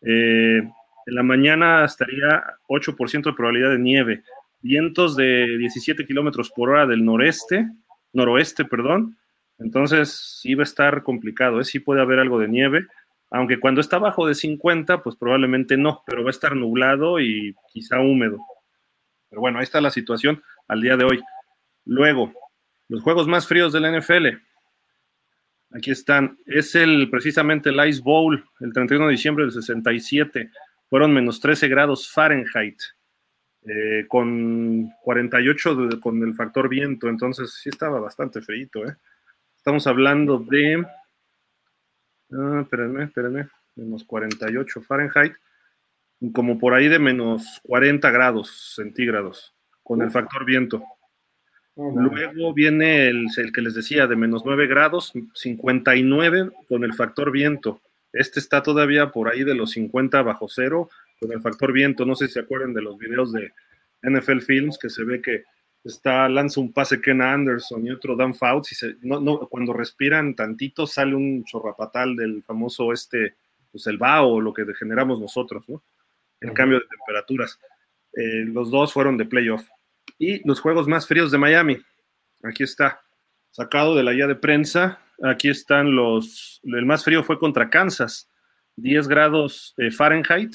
Eh, 0.00 0.62
en 1.06 1.14
la 1.14 1.22
mañana 1.22 1.84
estaría 1.84 2.44
8% 2.68 3.22
de 3.22 3.32
probabilidad 3.32 3.70
de 3.70 3.78
nieve. 3.78 4.22
Vientos 4.60 5.16
de 5.16 5.58
17 5.58 6.06
kilómetros 6.06 6.50
por 6.50 6.70
hora 6.70 6.86
del 6.86 7.04
noreste, 7.04 7.68
noroeste, 8.12 8.64
perdón. 8.64 9.16
Entonces 9.58 10.38
sí 10.40 10.54
va 10.54 10.62
a 10.62 10.64
estar 10.64 11.02
complicado, 11.02 11.60
¿eh? 11.60 11.64
sí 11.64 11.80
puede 11.80 12.00
haber 12.00 12.18
algo 12.18 12.38
de 12.38 12.48
nieve, 12.48 12.86
aunque 13.30 13.58
cuando 13.60 13.80
está 13.80 13.98
bajo 13.98 14.26
de 14.26 14.34
50, 14.34 15.02
pues 15.02 15.16
probablemente 15.16 15.76
no, 15.76 16.02
pero 16.06 16.22
va 16.22 16.28
a 16.28 16.32
estar 16.32 16.54
nublado 16.54 17.20
y 17.20 17.54
quizá 17.72 18.00
húmedo. 18.00 18.38
Pero 19.30 19.40
bueno, 19.40 19.58
ahí 19.58 19.64
está 19.64 19.80
la 19.80 19.90
situación 19.90 20.42
al 20.68 20.82
día 20.82 20.96
de 20.96 21.04
hoy. 21.04 21.20
Luego, 21.84 22.32
los 22.88 23.02
juegos 23.02 23.26
más 23.26 23.46
fríos 23.46 23.72
de 23.72 23.80
la 23.80 23.98
NFL. 23.98 24.28
Aquí 25.74 25.90
están. 25.90 26.38
Es 26.44 26.74
el 26.74 27.08
precisamente 27.08 27.70
el 27.70 27.88
Ice 27.88 28.02
Bowl, 28.02 28.44
el 28.60 28.72
31 28.72 29.06
de 29.06 29.12
diciembre 29.12 29.44
del 29.44 29.52
67 29.52 30.50
fueron 30.92 31.14
menos 31.14 31.40
13 31.40 31.68
grados 31.68 32.10
Fahrenheit, 32.10 32.78
eh, 33.62 34.04
con 34.08 34.92
48 35.00 35.88
con 36.02 36.22
el 36.22 36.34
factor 36.34 36.68
viento, 36.68 37.08
entonces 37.08 37.54
sí 37.62 37.70
estaba 37.70 37.98
bastante 37.98 38.42
feito, 38.42 38.84
¿eh? 38.84 38.94
Estamos 39.56 39.86
hablando 39.86 40.38
de, 40.38 40.84
ah, 42.32 42.58
espérenme, 42.60 43.04
espérenme, 43.04 43.48
menos 43.74 44.04
48 44.04 44.82
Fahrenheit, 44.82 45.32
como 46.34 46.58
por 46.58 46.74
ahí 46.74 46.88
de 46.88 46.98
menos 46.98 47.58
40 47.62 48.10
grados 48.10 48.74
centígrados, 48.76 49.54
con 49.82 50.02
el 50.02 50.10
factor 50.10 50.44
viento. 50.44 50.84
Luego 51.74 52.52
viene 52.52 53.08
el, 53.08 53.28
el, 53.34 53.50
que 53.50 53.62
les 53.62 53.72
decía 53.72 54.06
de 54.06 54.16
menos 54.16 54.42
9 54.44 54.66
grados, 54.66 55.14
59 55.32 56.50
con 56.68 56.84
el 56.84 56.92
factor 56.92 57.32
viento. 57.32 57.80
Este 58.12 58.40
está 58.40 58.62
todavía 58.62 59.10
por 59.10 59.30
ahí 59.30 59.44
de 59.44 59.54
los 59.54 59.72
50 59.72 60.22
bajo 60.22 60.48
cero 60.48 60.90
con 61.20 61.32
el 61.32 61.40
factor 61.40 61.72
viento. 61.72 62.04
No 62.04 62.14
sé 62.14 62.26
si 62.26 62.34
se 62.34 62.40
acuerdan 62.40 62.74
de 62.74 62.82
los 62.82 62.98
videos 62.98 63.32
de 63.32 63.52
NFL 64.02 64.40
Films 64.40 64.78
que 64.78 64.90
se 64.90 65.04
ve 65.04 65.22
que 65.22 65.44
está, 65.84 66.28
lanza 66.28 66.60
un 66.60 66.72
pase 66.72 67.00
Ken 67.00 67.22
Anderson 67.22 67.86
y 67.86 67.90
otro 67.90 68.16
Dan 68.16 68.34
Fouts, 68.34 68.72
y 68.72 68.74
se, 68.74 68.96
no, 69.02 69.38
cuando 69.48 69.72
respiran 69.72 70.34
tantito 70.34 70.86
sale 70.86 71.14
un 71.14 71.44
chorrapatal 71.44 72.16
del 72.16 72.42
famoso 72.42 72.92
este, 72.92 73.34
pues 73.70 73.86
el 73.86 73.98
BAO, 73.98 74.40
lo 74.40 74.52
que 74.52 74.64
generamos 74.74 75.20
nosotros, 75.20 75.68
¿no? 75.68 75.82
El 76.40 76.52
cambio 76.52 76.80
de 76.80 76.86
temperaturas. 76.86 77.58
Eh, 78.14 78.44
los 78.46 78.70
dos 78.70 78.92
fueron 78.92 79.16
de 79.16 79.24
playoff. 79.24 79.68
Y 80.18 80.46
los 80.46 80.60
juegos 80.60 80.88
más 80.88 81.06
fríos 81.06 81.30
de 81.30 81.38
Miami. 81.38 81.78
Aquí 82.42 82.64
está, 82.64 83.00
sacado 83.52 83.94
de 83.94 84.02
la 84.02 84.12
guía 84.12 84.26
de 84.26 84.34
prensa. 84.34 84.98
Aquí 85.22 85.48
están 85.48 85.94
los. 85.94 86.60
El 86.64 86.86
más 86.86 87.04
frío 87.04 87.22
fue 87.22 87.38
contra 87.38 87.70
Kansas, 87.70 88.28
10 88.76 89.08
grados 89.08 89.74
eh, 89.76 89.90
Fahrenheit, 89.90 90.54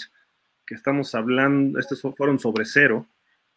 que 0.66 0.76
estamos 0.76 1.16
hablando, 1.16 1.80
estos 1.80 2.02
fueron 2.16 2.40
sobre 2.40 2.66
cero. 2.66 3.08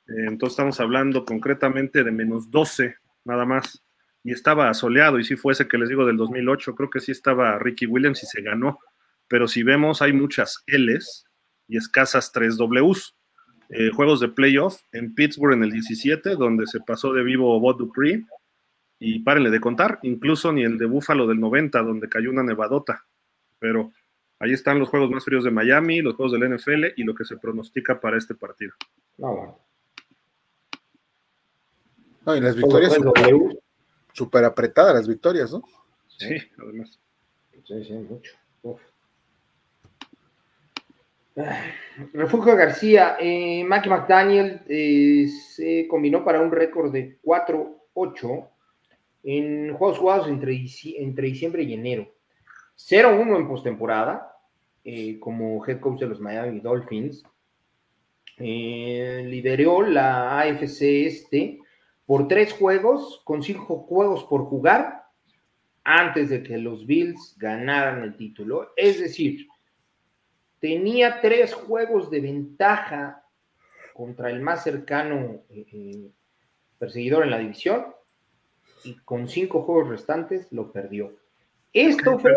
Eh, 0.06 0.26
entonces 0.28 0.54
estamos 0.54 0.80
hablando 0.80 1.24
concretamente 1.24 2.04
de 2.04 2.12
menos 2.12 2.50
12, 2.50 2.96
nada 3.24 3.44
más. 3.44 3.82
Y 4.22 4.32
estaba 4.32 4.72
soleado, 4.74 5.18
y 5.18 5.24
si 5.24 5.34
fuese 5.34 5.66
que 5.66 5.78
les 5.78 5.88
digo 5.88 6.04
del 6.04 6.18
2008, 6.18 6.74
creo 6.74 6.90
que 6.90 7.00
sí 7.00 7.10
estaba 7.10 7.58
Ricky 7.58 7.86
Williams 7.86 8.22
y 8.22 8.26
se 8.26 8.42
ganó. 8.42 8.78
Pero 9.28 9.48
si 9.48 9.62
vemos, 9.62 10.02
hay 10.02 10.12
muchas 10.12 10.62
L's 10.66 11.24
y 11.68 11.76
escasas 11.76 12.30
3 12.32 12.56
Ws. 12.56 13.16
Eh, 13.70 13.90
juegos 13.94 14.18
de 14.18 14.28
playoff 14.28 14.80
en 14.92 15.14
Pittsburgh 15.14 15.54
en 15.54 15.62
el 15.62 15.70
17, 15.70 16.30
donde 16.30 16.66
se 16.66 16.80
pasó 16.80 17.12
de 17.12 17.22
vivo 17.22 17.58
Bob 17.60 17.78
Dupree. 17.78 18.24
Y 19.00 19.20
párenle 19.20 19.50
de 19.50 19.60
contar, 19.60 19.98
incluso 20.02 20.52
ni 20.52 20.62
el 20.62 20.78
de 20.78 20.86
Buffalo 20.86 21.26
del 21.26 21.40
90, 21.40 21.82
donde 21.82 22.08
cayó 22.08 22.30
una 22.30 22.42
nevadota. 22.42 23.06
Pero 23.58 23.92
ahí 24.38 24.52
están 24.52 24.78
los 24.78 24.88
juegos 24.88 25.10
más 25.10 25.24
fríos 25.24 25.42
de 25.42 25.50
Miami, 25.50 26.02
los 26.02 26.14
juegos 26.14 26.38
del 26.38 26.54
NFL 26.54 26.92
y 26.96 27.02
lo 27.04 27.14
que 27.14 27.24
se 27.24 27.38
pronostica 27.38 27.98
para 27.98 28.18
este 28.18 28.34
partido. 28.34 28.74
Ah, 29.22 29.30
bueno. 29.30 29.58
No, 32.26 32.36
y 32.36 32.40
las 32.40 32.54
victorias 32.54 32.96
súper 34.12 34.44
apretadas, 34.44 34.94
las 34.94 35.08
victorias, 35.08 35.50
¿no? 35.50 35.62
Sí, 36.06 36.36
además. 36.58 37.00
Sí, 37.64 37.84
sí, 37.84 37.92
mucho. 37.94 38.32
Refugio 42.12 42.56
García, 42.56 43.16
eh, 43.18 43.64
Mackie 43.64 43.88
McDaniel 43.88 44.60
eh, 44.68 45.28
se 45.28 45.86
combinó 45.88 46.24
para 46.24 46.40
un 46.40 46.50
récord 46.50 46.92
de 46.92 47.18
4-8 47.22 48.48
en 49.22 49.74
juegos 49.74 49.98
jugados 49.98 50.28
entre, 50.28 50.52
diciembre 50.52 51.62
y 51.62 51.74
enero. 51.74 52.12
0-1 52.76 53.36
en 53.36 53.48
postemporada 53.48 54.32
eh, 54.84 55.18
como 55.20 55.64
head 55.66 55.80
coach 55.80 56.00
de 56.00 56.06
los 56.06 56.20
Miami 56.20 56.60
Dolphins. 56.60 57.22
Eh, 58.38 59.22
lideró 59.26 59.82
la 59.82 60.40
AFC 60.40 60.82
este 61.06 61.58
por 62.06 62.26
tres 62.26 62.52
juegos, 62.52 63.20
con 63.24 63.42
cinco 63.42 63.80
juegos 63.80 64.24
por 64.24 64.46
jugar, 64.46 65.04
antes 65.84 66.30
de 66.30 66.42
que 66.42 66.58
los 66.58 66.86
Bills 66.86 67.36
ganaran 67.38 68.02
el 68.02 68.16
título. 68.16 68.72
Es 68.76 68.98
decir, 68.98 69.46
tenía 70.58 71.20
tres 71.20 71.54
juegos 71.54 72.10
de 72.10 72.20
ventaja 72.20 73.24
contra 73.94 74.30
el 74.30 74.40
más 74.40 74.64
cercano 74.64 75.42
eh, 75.50 75.66
eh, 75.72 76.10
perseguidor 76.78 77.24
en 77.24 77.30
la 77.30 77.38
división 77.38 77.86
y 78.84 78.94
con 79.04 79.28
cinco 79.28 79.62
juegos 79.62 79.88
restantes 79.88 80.48
lo 80.50 80.72
perdió. 80.72 81.16
Esto, 81.72 82.18
fue, 82.18 82.32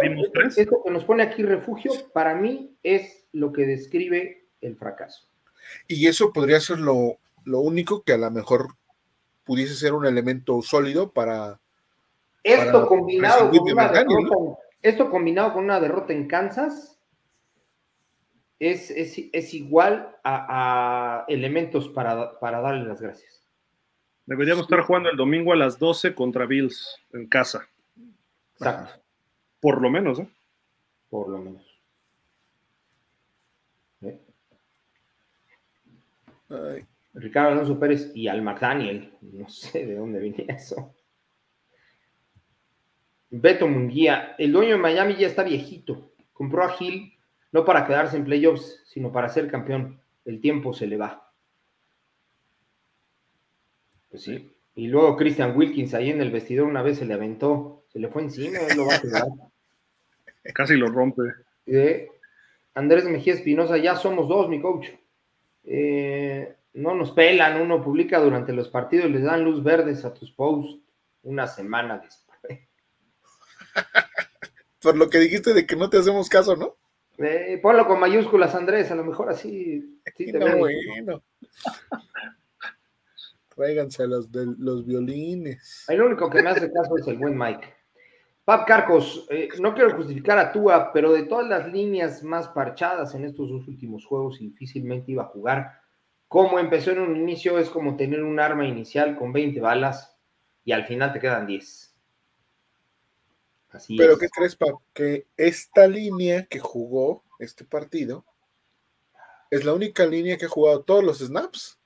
esto 0.55 0.83
que 0.83 0.91
nos 0.91 1.05
pone 1.05 1.23
aquí 1.23 1.41
refugio, 1.41 1.91
para 2.13 2.35
mí 2.35 2.77
es 2.83 3.25
lo 3.31 3.51
que 3.51 3.65
describe 3.65 4.45
el 4.61 4.75
fracaso. 4.75 5.27
Y 5.88 6.07
eso 6.07 6.31
podría 6.31 6.59
ser 6.59 6.80
lo, 6.80 7.17
único 7.45 8.03
que 8.03 8.13
a 8.13 8.17
lo 8.17 8.30
mejor 8.30 8.75
pudiese 9.43 9.73
ser 9.73 9.93
un 9.93 10.05
elemento 10.05 10.61
sólido 10.61 11.11
para... 11.11 11.59
Esto, 12.43 12.88
combinado, 12.88 13.49
con 13.49 13.72
una 13.72 13.88
derrota, 13.89 14.35
esto 14.81 15.09
combinado 15.09 15.53
con 15.53 15.63
una 15.63 15.80
derrota 15.80 16.11
en 16.11 16.27
Kansas, 16.27 16.99
es, 18.59 19.53
igual 19.53 20.15
a, 20.23 21.25
elementos 21.27 21.89
para, 21.89 22.39
para, 22.39 22.61
darle 22.61 22.85
las 22.85 23.01
gracias. 23.01 23.42
Deberíamos 24.25 24.63
estar 24.63 24.81
jugando 24.81 25.09
el 25.09 25.17
domingo 25.17 25.53
a 25.53 25.55
las 25.55 25.77
12 25.77 26.15
contra 26.15 26.45
Bills 26.45 26.97
en 27.11 27.27
casa. 27.27 27.67
Exacto. 28.53 29.01
Por 29.59 29.81
lo 29.81 29.89
menos, 29.89 30.19
¿eh? 30.19 30.29
Por 31.09 31.29
lo 31.29 31.37
menos. 31.39 31.73
Ricardo 37.13 37.51
Alonso 37.51 37.79
Pérez 37.79 38.11
y 38.15 38.27
al 38.27 38.41
McDaniel. 38.41 39.13
No 39.21 39.49
sé 39.49 39.85
de 39.85 39.95
dónde 39.95 40.19
viene 40.19 40.45
eso. 40.47 40.93
Beto 43.29 43.67
Munguía. 43.67 44.35
El 44.37 44.51
dueño 44.51 44.75
de 44.75 44.81
Miami 44.81 45.15
ya 45.15 45.27
está 45.27 45.43
viejito. 45.43 46.13
Compró 46.33 46.63
a 46.63 46.69
Gil 46.69 47.13
no 47.51 47.63
para 47.63 47.85
quedarse 47.85 48.17
en 48.17 48.25
playoffs, 48.25 48.81
sino 48.85 49.11
para 49.11 49.29
ser 49.29 49.49
campeón. 49.49 50.01
El 50.25 50.41
tiempo 50.41 50.73
se 50.73 50.87
le 50.87 50.97
va. 50.97 51.22
Pues 54.14 54.25
sí. 54.25 54.48
Y 54.75 54.90
luego 54.90 55.17
Christian 55.17 55.58
Wilkins 55.58 55.95
ahí 55.95 56.11
en 56.11 56.22
el 56.22 56.30
vestidor 56.30 56.67
una 56.67 56.83
vez 56.83 57.00
se 57.00 57.06
le 57.06 57.16
aventó, 57.16 57.83
se 57.92 57.98
le 57.98 58.09
fue 58.09 58.22
encima, 58.22 58.59
él 58.59 58.77
lo 58.77 58.85
va 58.85 58.93
a 58.93 59.01
quedar. 59.01 59.24
Casi 60.53 60.75
lo 60.75 60.85
rompe. 60.85 61.24
Andrés 62.75 63.06
Mejía 63.06 63.33
Espinosa, 63.33 63.77
ya 63.77 63.95
somos 63.95 64.30
dos, 64.30 64.50
mi 64.50 64.61
coach. 64.61 64.90
Eh, 65.64 66.56
no 66.75 66.93
nos 66.93 67.09
pelan, 67.09 67.59
uno 67.59 67.83
publica 67.83 68.19
durante 68.19 68.53
los 68.53 68.69
partidos, 68.69 69.09
les 69.09 69.24
dan 69.24 69.43
luz 69.43 69.64
verdes 69.64 70.06
a 70.06 70.14
tus 70.14 70.32
posts 70.32 70.77
una 71.24 71.48
semana 71.48 71.98
después. 71.98 72.59
Por 74.80 74.95
lo 74.95 75.09
que 75.09 75.17
dijiste 75.17 75.56
de 75.56 75.66
que 75.66 75.75
no 75.75 75.90
te 75.90 75.98
hacemos 75.98 76.30
caso, 76.30 76.56
¿no? 76.56 76.75
Eh, 77.17 77.58
ponlo 77.64 77.88
con 77.88 78.00
mayúsculas, 78.00 78.53
Andrés, 78.53 78.92
a 78.92 78.95
lo 78.95 79.06
mejor 79.06 79.32
así. 79.32 80.00
Sí 80.16 80.32
te 80.32 80.38
no, 80.38 80.58
bueno. 80.58 81.24
Tráiganse 83.56 84.07
los, 84.07 84.32
de, 84.32 84.45
los 84.57 84.85
violines. 84.85 85.85
El 85.88 86.01
único 86.01 86.30
que 86.30 86.41
me 86.41 86.49
hace 86.49 86.72
caso 86.72 86.98
es 86.98 87.07
el 87.07 87.17
buen 87.17 87.38
Mike. 87.38 87.73
Pap 88.45 88.67
Carcos, 88.67 89.25
eh, 89.30 89.48
no 89.61 89.73
quiero 89.73 89.95
justificar 89.95 90.38
a 90.38 90.51
Tua, 90.51 90.91
pero 90.91 91.14
de 91.14 91.23
todas 91.23 91.48
las 91.48 91.72
líneas 91.72 92.23
más 92.23 92.49
parchadas 92.49 93.15
en 93.15 93.23
estos 93.23 93.49
dos 93.49 93.67
últimos 93.67 94.06
juegos, 94.06 94.40
difícilmente 94.40 95.14
iba 95.14 95.23
a 95.23 95.27
jugar. 95.27 95.80
Como 96.27 96.59
empezó 96.59 96.91
en 96.91 96.99
un 96.99 97.15
inicio, 97.15 97.57
es 97.57 97.69
como 97.69 97.95
tener 97.95 98.22
un 98.22 98.40
arma 98.40 98.67
inicial 98.67 99.15
con 99.17 99.32
20 99.32 99.61
balas 99.61 100.17
y 100.65 100.73
al 100.73 100.85
final 100.85 101.14
te 101.14 101.19
quedan 101.19 101.48
10. 101.48 101.95
Pero 103.98 104.17
¿qué 104.17 104.27
crees, 104.30 104.56
Pap? 104.56 104.75
Que 104.93 105.25
esta 105.38 105.88
línea 105.88 106.45
que 106.45 106.59
jugó 106.59 107.23
este 107.40 107.64
partido 107.64 108.25
es 109.49 109.64
la 109.64 109.73
única 109.73 110.06
línea 110.06 110.38
que 110.38 110.45
ha 110.45 110.49
jugado 110.49 110.82
todos 110.82 111.03
los 111.03 111.19
snaps 111.19 111.80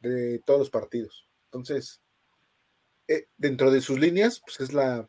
de 0.00 0.40
todos 0.40 0.60
los 0.60 0.70
partidos. 0.70 1.28
Entonces, 1.46 2.00
eh, 3.06 3.26
dentro 3.36 3.70
de 3.70 3.80
sus 3.80 3.98
líneas, 3.98 4.40
pues 4.44 4.60
es 4.60 4.72
la, 4.72 5.08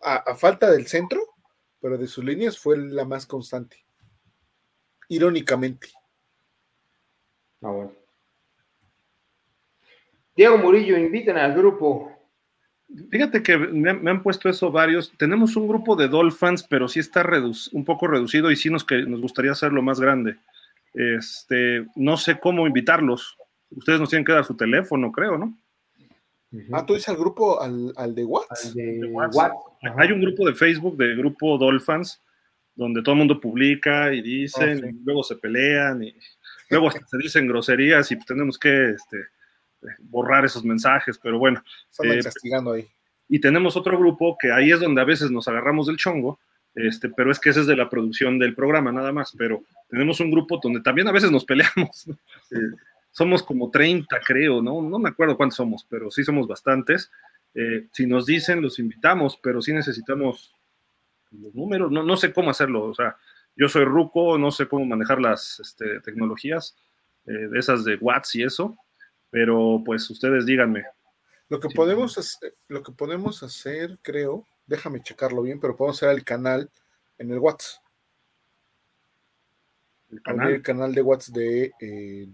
a, 0.00 0.34
falta 0.36 0.70
del 0.70 0.86
centro, 0.86 1.20
pero 1.80 1.96
de 1.96 2.06
sus 2.06 2.24
líneas 2.24 2.58
fue 2.58 2.76
la 2.76 3.04
más 3.04 3.26
constante. 3.26 3.84
Irónicamente. 5.08 5.88
Ah, 7.62 7.70
bueno. 7.70 7.92
Diego 10.36 10.58
Murillo, 10.58 10.96
inviten 10.96 11.36
al 11.36 11.54
grupo 11.54 12.18
Fíjate 13.10 13.42
que 13.42 13.58
me, 13.58 13.90
han 13.90 14.22
puesto 14.22 14.48
eso 14.48 14.70
varios. 14.72 15.12
Tenemos 15.18 15.56
un 15.56 15.68
grupo 15.68 15.94
de 15.94 16.08
Dolphins, 16.08 16.62
pero 16.62 16.88
sí 16.88 17.00
está 17.00 17.26
un 17.72 17.84
poco 17.84 18.06
reducido 18.06 18.50
y 18.50 18.56
sí 18.56 18.70
nos, 18.70 18.84
que, 18.84 19.02
nos 19.02 19.20
gustaría 19.20 19.52
hacerlo 19.52 19.82
más 19.82 20.00
grande. 20.00 20.38
Este, 20.94 21.86
no 21.96 22.16
sé 22.16 22.40
cómo 22.40 22.66
invitarlos. 22.66 23.36
Ustedes 23.70 24.00
nos 24.00 24.08
tienen 24.08 24.24
que 24.24 24.32
dar 24.32 24.44
su 24.44 24.56
teléfono, 24.56 25.12
creo, 25.12 25.38
¿no? 25.38 25.56
Ah, 26.72 26.84
tú 26.86 26.94
dices 26.94 27.10
al 27.10 27.16
grupo, 27.16 27.60
al, 27.60 28.14
de 28.14 28.24
WhatsApp. 28.24 29.52
Hay 29.96 30.12
un 30.12 30.20
grupo 30.20 30.46
de 30.46 30.54
Facebook 30.54 30.96
de 30.96 31.14
grupo 31.14 31.58
Dolphins 31.58 32.22
donde 32.74 33.02
todo 33.02 33.14
el 33.14 33.18
mundo 33.18 33.40
publica 33.40 34.14
y 34.14 34.22
dicen, 34.22 34.80
ah, 34.84 34.88
y 34.88 35.04
luego 35.04 35.22
se 35.22 35.36
pelean 35.36 36.02
y 36.02 36.14
luego 36.70 36.90
se 36.90 37.00
dicen 37.18 37.48
groserías 37.48 38.10
y 38.12 38.16
pues 38.16 38.26
tenemos 38.26 38.58
que 38.58 38.90
este, 38.90 39.16
borrar 39.98 40.44
esos 40.44 40.64
mensajes, 40.64 41.18
pero 41.18 41.38
bueno. 41.38 41.62
Están 41.90 42.22
castigando 42.22 42.74
eh, 42.74 42.78
ahí. 42.78 42.88
Y 43.28 43.40
tenemos 43.40 43.76
otro 43.76 43.98
grupo 43.98 44.36
que 44.40 44.52
ahí 44.52 44.70
es 44.70 44.80
donde 44.80 45.02
a 45.02 45.04
veces 45.04 45.30
nos 45.30 45.48
agarramos 45.48 45.86
del 45.86 45.96
chongo, 45.96 46.38
este, 46.74 47.08
pero 47.10 47.30
es 47.30 47.38
que 47.38 47.50
ese 47.50 47.60
es 47.60 47.66
de 47.66 47.76
la 47.76 47.90
producción 47.90 48.38
del 48.38 48.54
programa 48.54 48.92
nada 48.92 49.12
más, 49.12 49.34
pero 49.36 49.62
tenemos 49.88 50.20
un 50.20 50.30
grupo 50.30 50.58
donde 50.62 50.80
también 50.80 51.08
a 51.08 51.12
veces 51.12 51.30
nos 51.30 51.44
peleamos. 51.44 52.08
Eh, 52.50 52.56
somos 53.18 53.42
como 53.42 53.70
30, 53.70 54.18
creo, 54.24 54.62
¿no? 54.62 54.80
No 54.80 54.98
me 54.98 55.10
acuerdo 55.10 55.36
cuántos 55.36 55.56
somos, 55.56 55.84
pero 55.88 56.10
sí 56.10 56.24
somos 56.24 56.46
bastantes. 56.46 57.10
Eh, 57.54 57.88
si 57.92 58.06
nos 58.06 58.24
dicen, 58.24 58.62
los 58.62 58.78
invitamos, 58.78 59.38
pero 59.42 59.60
sí 59.60 59.72
necesitamos 59.72 60.54
los 61.32 61.54
números, 61.54 61.90
no, 61.90 62.02
no 62.02 62.16
sé 62.16 62.32
cómo 62.32 62.50
hacerlo, 62.50 62.84
o 62.84 62.94
sea, 62.94 63.16
yo 63.54 63.68
soy 63.68 63.84
ruco, 63.84 64.38
no 64.38 64.50
sé 64.50 64.66
cómo 64.66 64.86
manejar 64.86 65.20
las 65.20 65.60
este, 65.60 66.00
tecnologías, 66.00 66.76
de 67.24 67.58
esas 67.58 67.84
de 67.84 67.96
Watts 67.96 68.36
y 68.36 68.42
eso, 68.42 68.78
pero 69.28 69.82
pues 69.84 70.08
ustedes 70.08 70.46
díganme. 70.46 70.86
Lo 71.50 71.60
que, 71.60 71.68
podemos, 71.68 72.16
hacer, 72.16 72.54
lo 72.68 72.82
que 72.82 72.92
podemos 72.92 73.42
hacer, 73.42 73.98
creo, 74.00 74.46
déjame 74.66 75.02
checarlo 75.02 75.42
bien, 75.42 75.60
pero 75.60 75.76
podemos 75.76 76.02
hacer 76.02 76.16
el 76.16 76.24
canal 76.24 76.70
en 77.18 77.30
el 77.30 77.38
WhatsApp. 77.38 77.82
El 80.10 80.22
canal, 80.22 80.52
el 80.52 80.62
canal. 80.62 80.94
de 80.94 81.02
WhatsApp 81.02 81.36
de, 81.36 81.72
eh, 81.80 82.28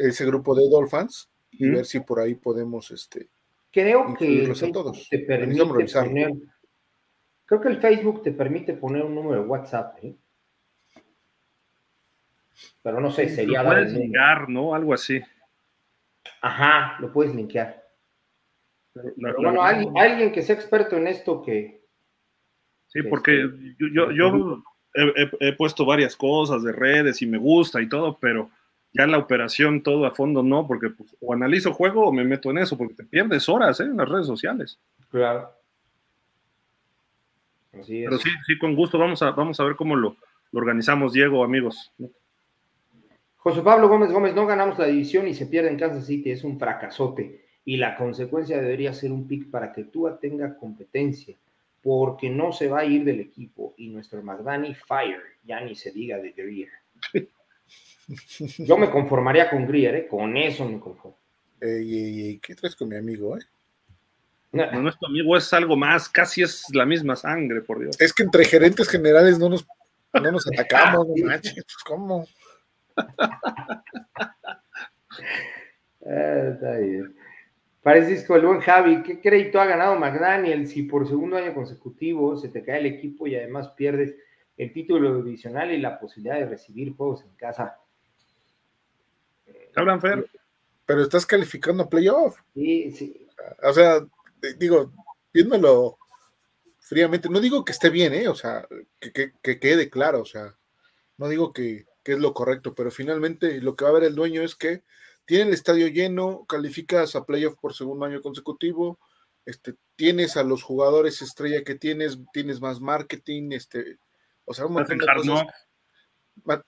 ese 0.00 0.26
grupo 0.26 0.54
de 0.54 0.68
Dolphins 0.68 1.30
y 1.52 1.68
ver 1.68 1.84
si 1.84 2.00
por 2.00 2.20
ahí 2.20 2.34
podemos 2.34 2.90
este 2.90 3.28
creo 3.70 4.14
que 4.14 4.50
a 4.50 4.72
todos. 4.72 5.08
te 5.08 5.20
permite 5.20 5.64
poner, 5.64 6.32
creo 7.46 7.60
que 7.60 7.68
el 7.68 7.80
Facebook 7.80 8.22
te 8.22 8.32
permite 8.32 8.74
poner 8.74 9.04
un 9.04 9.14
número 9.14 9.42
de 9.42 9.48
WhatsApp 9.48 9.98
¿eh? 10.02 10.16
pero 12.82 13.00
no 13.00 13.10
sé 13.10 13.28
sería 13.28 13.62
lo 13.62 13.70
puedes 13.70 13.92
linkear 13.92 14.48
no 14.48 14.74
algo 14.74 14.94
así. 14.94 15.20
Ajá 16.42 16.96
lo 17.00 17.12
puedes 17.12 17.34
linkear. 17.34 17.80
Pero, 18.92 19.14
bueno 19.38 19.62
alguien, 19.62 20.32
que 20.32 20.42
sea 20.42 20.56
experto 20.56 20.96
en 20.96 21.06
esto 21.06 21.42
que 21.42 21.84
sí 22.88 23.02
porque 23.04 23.44
este, 23.44 23.76
yo, 23.78 24.10
yo, 24.10 24.62
he, 24.94 25.52
puesto 25.52 25.84
varias 25.84 26.16
cosas 26.16 26.62
de 26.62 26.72
redes 26.72 27.22
y 27.22 27.26
me 27.26 27.38
gusta 27.38 27.80
y 27.80 27.88
todo 27.88 28.18
pero 28.20 28.50
ya 28.92 29.06
la 29.06 29.18
operación 29.18 29.82
todo 29.82 30.04
a 30.04 30.10
fondo 30.10 30.42
no, 30.42 30.66
porque 30.66 30.90
pues, 30.90 31.16
o 31.20 31.32
analizo 31.32 31.72
juego 31.72 32.06
o 32.06 32.12
me 32.12 32.24
meto 32.24 32.50
en 32.50 32.58
eso, 32.58 32.76
porque 32.76 32.94
te 32.94 33.04
pierdes 33.04 33.48
horas 33.48 33.78
¿eh? 33.80 33.84
en 33.84 33.96
las 33.96 34.08
redes 34.08 34.26
sociales. 34.26 34.78
Claro. 35.10 35.52
Pero 37.70 38.18
sí, 38.18 38.30
sí, 38.46 38.58
con 38.58 38.74
gusto. 38.74 38.98
Vamos 38.98 39.22
a, 39.22 39.30
vamos 39.30 39.60
a 39.60 39.64
ver 39.64 39.76
cómo 39.76 39.94
lo, 39.94 40.16
organizamos, 40.52 41.12
Diego, 41.12 41.44
amigos. 41.44 41.92
José 43.36 43.62
Pablo 43.62 43.88
Gómez 43.88 44.12
Gómez, 44.12 44.34
no 44.34 44.46
ganamos 44.46 44.78
la 44.78 44.86
división 44.86 45.28
y 45.28 45.34
se 45.34 45.46
pierde 45.46 45.70
en 45.70 45.78
Kansas 45.78 46.06
City, 46.06 46.30
es 46.30 46.44
un 46.44 46.58
fracasote. 46.58 47.44
Y 47.64 47.76
la 47.76 47.96
consecuencia 47.96 48.60
debería 48.60 48.92
ser 48.92 49.12
un 49.12 49.28
pick 49.28 49.50
para 49.50 49.72
que 49.72 49.84
Tua 49.84 50.18
tenga 50.18 50.56
competencia, 50.56 51.36
porque 51.82 52.28
no 52.30 52.52
se 52.52 52.68
va 52.68 52.80
a 52.80 52.84
ir 52.84 53.04
del 53.04 53.20
equipo. 53.20 53.74
Y 53.76 53.88
nuestro 53.88 54.22
McDani 54.22 54.74
Fire, 54.74 55.22
ya 55.44 55.60
ni 55.60 55.74
se 55.74 55.90
diga 55.90 56.18
de 56.18 56.32
Greer. 56.32 56.70
Yo 58.58 58.76
me 58.76 58.90
conformaría 58.90 59.48
con 59.48 59.66
Grier, 59.66 59.94
¿eh? 59.94 60.06
con 60.06 60.36
eso 60.36 60.68
me 60.68 60.80
conformo. 60.80 61.18
¿Qué 61.60 62.54
traes 62.58 62.74
con 62.74 62.88
mi 62.88 62.96
amigo? 62.96 63.36
Eh? 63.36 63.42
No, 64.52 64.80
nuestro 64.80 65.08
amigo 65.08 65.36
es 65.36 65.52
algo 65.52 65.76
más, 65.76 66.08
casi 66.08 66.42
es 66.42 66.64
la 66.74 66.84
misma 66.84 67.14
sangre, 67.14 67.60
por 67.60 67.78
Dios. 67.78 68.00
Es 68.00 68.12
que 68.12 68.24
entre 68.24 68.44
gerentes 68.44 68.88
generales 68.88 69.38
no 69.38 69.48
nos, 69.48 69.66
no 70.12 70.32
nos 70.32 70.46
atacamos, 70.52 71.06
no 71.06 71.26
manches, 71.26 71.54
pues 71.54 71.76
cómo. 71.84 72.26
Ah, 76.02 76.52
está 76.54 76.78
bien. 76.78 77.14
Francisco, 77.82 78.36
el 78.36 78.46
buen 78.46 78.60
Javi, 78.60 79.02
¿qué 79.02 79.20
crédito 79.20 79.60
ha 79.60 79.64
ganado 79.64 79.98
McDaniel 79.98 80.66
si 80.66 80.82
por 80.82 81.08
segundo 81.08 81.36
año 81.36 81.54
consecutivo 81.54 82.36
se 82.36 82.48
te 82.48 82.62
cae 82.62 82.80
el 82.80 82.86
equipo 82.86 83.26
y 83.26 83.36
además 83.36 83.70
pierdes 83.70 84.14
el 84.56 84.72
título 84.72 85.22
divisional 85.22 85.72
y 85.72 85.78
la 85.78 85.98
posibilidad 85.98 86.38
de 86.38 86.46
recibir 86.46 86.94
juegos 86.94 87.24
en 87.24 87.34
casa? 87.36 87.78
Hablan 89.74 90.00
Fer. 90.00 90.26
Pero 90.84 91.02
estás 91.02 91.24
calificando 91.24 91.84
a 91.84 91.88
playoff. 91.88 92.38
Sí, 92.54 92.90
sí. 92.90 93.26
O 93.62 93.72
sea, 93.72 94.00
digo, 94.58 94.92
viéndolo 95.32 95.98
fríamente, 96.78 97.28
no 97.28 97.40
digo 97.40 97.64
que 97.64 97.72
esté 97.72 97.88
bien, 97.88 98.12
¿eh? 98.12 98.28
O 98.28 98.34
sea, 98.34 98.66
que, 98.98 99.32
quede 99.42 99.88
claro, 99.88 100.22
o 100.22 100.24
sea, 100.24 100.56
no 101.16 101.28
digo 101.28 101.52
que, 101.52 101.86
es 102.04 102.18
lo 102.18 102.34
correcto, 102.34 102.74
pero 102.74 102.90
finalmente 102.90 103.60
lo 103.60 103.76
que 103.76 103.84
va 103.84 103.90
a 103.90 103.94
ver 103.94 104.02
el 104.02 104.16
dueño 104.16 104.42
es 104.42 104.56
que 104.56 104.82
tiene 105.24 105.44
el 105.44 105.54
estadio 105.54 105.88
lleno, 105.88 106.44
calificas 106.46 107.14
a 107.16 107.24
playoff 107.24 107.56
por 107.60 107.74
segundo 107.74 108.06
año 108.06 108.20
consecutivo, 108.20 108.98
este, 109.46 109.74
tienes 109.96 110.36
a 110.36 110.44
los 110.44 110.62
jugadores 110.62 111.22
estrella 111.22 111.64
que 111.64 111.74
tienes, 111.74 112.18
tienes 112.32 112.60
más 112.60 112.80
marketing, 112.80 113.52
este, 113.52 113.98
o 114.44 114.54
sea, 114.54 114.66
un 114.66 114.74
montón 114.74 114.98
de 114.98 115.06
cosas. 115.06 115.46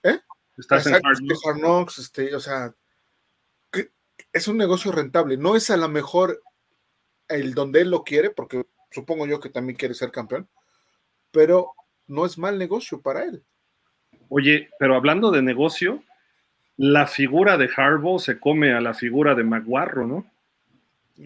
¿Eh? 0.03 0.19
Estás 0.57 0.87
en 0.87 0.95
Hard 0.95 1.87
este, 1.97 2.35
o 2.35 2.39
sea, 2.39 2.73
es 4.31 4.47
un 4.47 4.57
negocio 4.57 4.91
rentable. 4.91 5.37
No 5.37 5.55
es 5.55 5.69
a 5.69 5.77
lo 5.77 5.89
mejor 5.89 6.41
el 7.27 7.53
donde 7.53 7.81
él 7.81 7.89
lo 7.89 8.03
quiere, 8.03 8.29
porque 8.29 8.65
supongo 8.91 9.25
yo 9.25 9.39
que 9.39 9.49
también 9.49 9.77
quiere 9.77 9.93
ser 9.93 10.11
campeón, 10.11 10.47
pero 11.31 11.73
no 12.07 12.25
es 12.25 12.37
mal 12.37 12.57
negocio 12.57 13.01
para 13.01 13.23
él. 13.23 13.43
Oye, 14.29 14.69
pero 14.79 14.95
hablando 14.95 15.31
de 15.31 15.41
negocio, 15.41 16.03
la 16.77 17.07
figura 17.07 17.57
de 17.57 17.69
Harbaugh 17.75 18.19
se 18.19 18.39
come 18.39 18.73
a 18.73 18.81
la 18.81 18.93
figura 18.93 19.35
de 19.35 19.43
Maguarro, 19.43 20.07
¿no? 20.07 20.25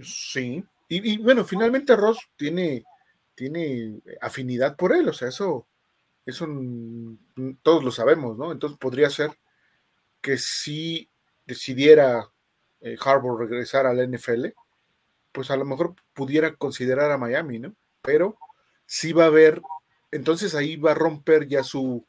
Sí. 0.04 0.64
Y, 0.90 1.18
bueno, 1.18 1.44
finalmente 1.44 1.96
Ross 1.96 2.20
tiene, 2.38 2.86
tiene 3.36 4.00
afinidad 4.22 4.76
por 4.76 4.94
él, 4.94 5.10
o 5.10 5.14
sea, 5.14 5.28
eso, 5.28 5.68
eso 6.26 6.48
todos 7.62 7.84
lo 7.84 7.92
sabemos, 7.92 8.38
¿no? 8.38 8.52
Entonces 8.52 8.80
podría 8.80 9.10
ser 9.10 9.32
que 10.22 10.38
si 10.38 11.10
decidiera 11.46 12.30
eh, 12.82 12.98
Harbour 13.04 13.40
regresar 13.40 13.86
al 13.86 14.10
NFL, 14.10 14.48
pues 15.32 15.52
a 15.52 15.58
lo 15.58 15.66
mejor 15.66 15.96
pudiera 16.14 16.56
considerar 16.56 17.12
a 17.12 17.18
Miami, 17.18 17.60
¿no? 17.60 17.76
Pero 18.02 18.38
sí 18.86 19.12
va 19.14 19.26
a 19.26 19.28
haber, 19.28 19.62
entonces 20.12 20.56
ahí 20.56 20.78
va 20.78 20.92
a 20.92 20.96
romper 20.96 21.48
ya 21.48 21.64
su, 21.64 22.06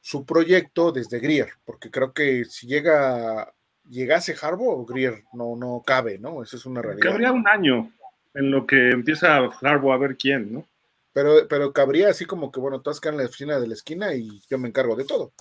su 0.00 0.24
proyecto 0.24 0.92
desde 0.92 1.18
Greer, 1.18 1.50
porque 1.64 1.90
creo 1.90 2.12
que 2.12 2.44
si 2.44 2.66
llega 2.66 3.52
llegase 3.88 4.36
Harbour, 4.40 4.86
Greer 4.86 5.24
no, 5.32 5.56
no 5.56 5.82
cabe, 5.84 6.18
¿no? 6.18 6.42
Eso 6.42 6.56
es 6.56 6.66
una 6.66 6.80
realidad. 6.80 7.10
Cabría 7.10 7.32
un 7.32 7.46
año 7.48 7.92
en 8.34 8.50
lo 8.50 8.66
que 8.66 8.90
empieza 8.90 9.36
Harbour 9.36 9.94
a 9.94 9.98
ver 9.98 10.16
quién, 10.16 10.52
¿no? 10.52 10.66
Pero, 11.12 11.48
pero 11.48 11.72
cabría 11.72 12.08
así 12.08 12.24
como 12.24 12.52
que, 12.52 12.60
bueno, 12.60 12.82
quedan 12.82 13.14
en 13.14 13.18
la 13.18 13.26
oficina 13.26 13.58
de 13.58 13.66
la 13.66 13.74
esquina 13.74 14.14
y 14.14 14.40
yo 14.48 14.58
me 14.58 14.68
encargo 14.68 14.94
de 14.94 15.04
todo. 15.04 15.32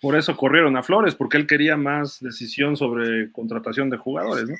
Por 0.00 0.16
eso 0.16 0.36
corrieron 0.36 0.76
a 0.76 0.82
Flores, 0.82 1.14
porque 1.14 1.36
él 1.36 1.46
quería 1.46 1.76
más 1.76 2.20
decisión 2.20 2.76
sobre 2.76 3.32
contratación 3.32 3.90
de 3.90 3.96
jugadores, 3.96 4.48
¿no? 4.48 4.56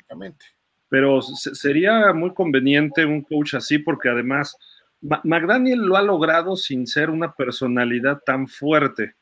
Pero 0.89 1.21
sería 1.21 2.11
muy 2.13 2.33
conveniente 2.33 3.05
un 3.05 3.21
coach 3.21 3.53
así, 3.55 3.77
porque 3.77 4.09
además 4.09 4.57
McDaniel 5.01 5.79
lo 5.79 5.95
ha 5.95 6.01
logrado 6.01 6.55
sin 6.55 6.87
ser 6.87 7.09
una 7.09 7.33
personalidad 7.33 8.21
tan 8.25 8.47
fuerte, 8.47 9.15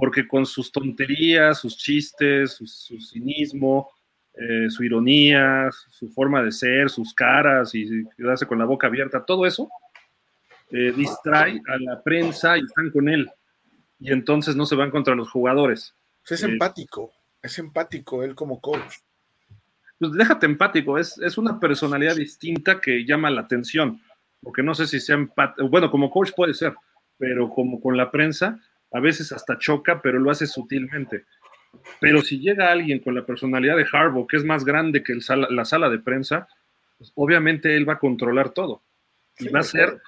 porque 0.00 0.26
con 0.26 0.46
sus 0.46 0.72
tonterías, 0.72 1.58
sus 1.58 1.76
chistes, 1.76 2.52
su, 2.52 2.98
cinismo, 2.98 3.90
eh, 4.32 4.70
su 4.70 4.82
ironía, 4.82 5.68
su 5.90 6.08
forma 6.08 6.42
de 6.42 6.50
ser, 6.50 6.88
sus 6.88 7.12
caras 7.12 7.74
y 7.74 8.04
quedarse 8.16 8.46
con 8.46 8.58
la 8.58 8.64
boca 8.64 8.86
abierta, 8.86 9.24
todo 9.24 9.44
eso 9.44 9.68
eh, 10.70 10.92
distrae 10.96 11.60
a 11.68 11.78
la 11.78 12.02
prensa 12.02 12.56
y 12.56 12.62
están 12.62 12.90
con 12.90 13.10
él 13.10 13.30
y 13.98 14.10
entonces 14.10 14.56
no 14.56 14.64
se 14.64 14.74
van 14.74 14.90
contra 14.90 15.14
los 15.14 15.30
jugadores. 15.30 15.94
Es 16.26 16.42
eh, 16.42 16.46
empático, 16.46 17.12
es 17.42 17.58
empático 17.58 18.24
él 18.24 18.34
como 18.34 18.58
coach. 18.58 18.94
Pues 19.98 20.12
déjate 20.12 20.46
empático, 20.46 20.96
es, 20.96 21.18
es 21.18 21.36
una 21.36 21.60
personalidad 21.60 22.16
distinta 22.16 22.80
que 22.80 23.04
llama 23.04 23.28
la 23.28 23.42
atención, 23.42 24.00
porque 24.42 24.62
no 24.62 24.74
sé 24.74 24.86
si 24.86 24.98
sea 24.98 25.16
empático, 25.16 25.68
bueno, 25.68 25.90
como 25.90 26.10
coach 26.10 26.30
puede 26.34 26.54
ser, 26.54 26.72
pero 27.18 27.50
como 27.50 27.78
con 27.82 27.98
la 27.98 28.10
prensa, 28.10 28.58
a 28.92 29.00
veces 29.00 29.32
hasta 29.32 29.58
choca, 29.58 30.00
pero 30.02 30.18
lo 30.18 30.30
hace 30.30 30.46
sutilmente. 30.46 31.24
Pero 32.00 32.22
si 32.22 32.40
llega 32.40 32.70
alguien 32.70 32.98
con 32.98 33.14
la 33.14 33.24
personalidad 33.24 33.76
de 33.76 33.86
Harbaugh, 33.90 34.26
que 34.26 34.36
es 34.36 34.44
más 34.44 34.64
grande 34.64 35.02
que 35.02 35.18
la 35.26 35.64
sala 35.64 35.88
de 35.88 35.98
prensa, 35.98 36.48
pues 36.98 37.12
obviamente 37.14 37.76
él 37.76 37.88
va 37.88 37.94
a 37.94 37.98
controlar 37.98 38.50
todo. 38.50 38.82
Y 39.38 39.48
va 39.48 39.60
a 39.60 39.64
ser 39.64 40.00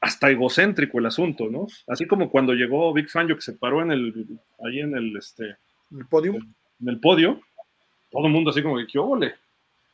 hasta 0.00 0.30
egocéntrico 0.30 0.98
el 0.98 1.06
asunto, 1.06 1.48
¿no? 1.48 1.66
Así 1.86 2.06
como 2.06 2.28
cuando 2.30 2.52
llegó 2.52 2.92
Big 2.92 3.08
Fangio 3.08 3.36
que 3.36 3.42
se 3.42 3.54
paró 3.54 3.80
en 3.80 3.90
el, 3.90 4.38
ahí 4.62 4.80
en 4.80 4.94
el, 4.94 5.16
este, 5.16 5.56
el 5.92 6.06
podio, 6.10 6.34
en 6.34 6.88
el 6.88 7.00
podio, 7.00 7.40
todo 8.10 8.26
el 8.26 8.32
mundo 8.32 8.50
así 8.50 8.62
como 8.62 8.76
que, 8.76 8.86
¿qué 8.86 8.98
ole? 8.98 9.34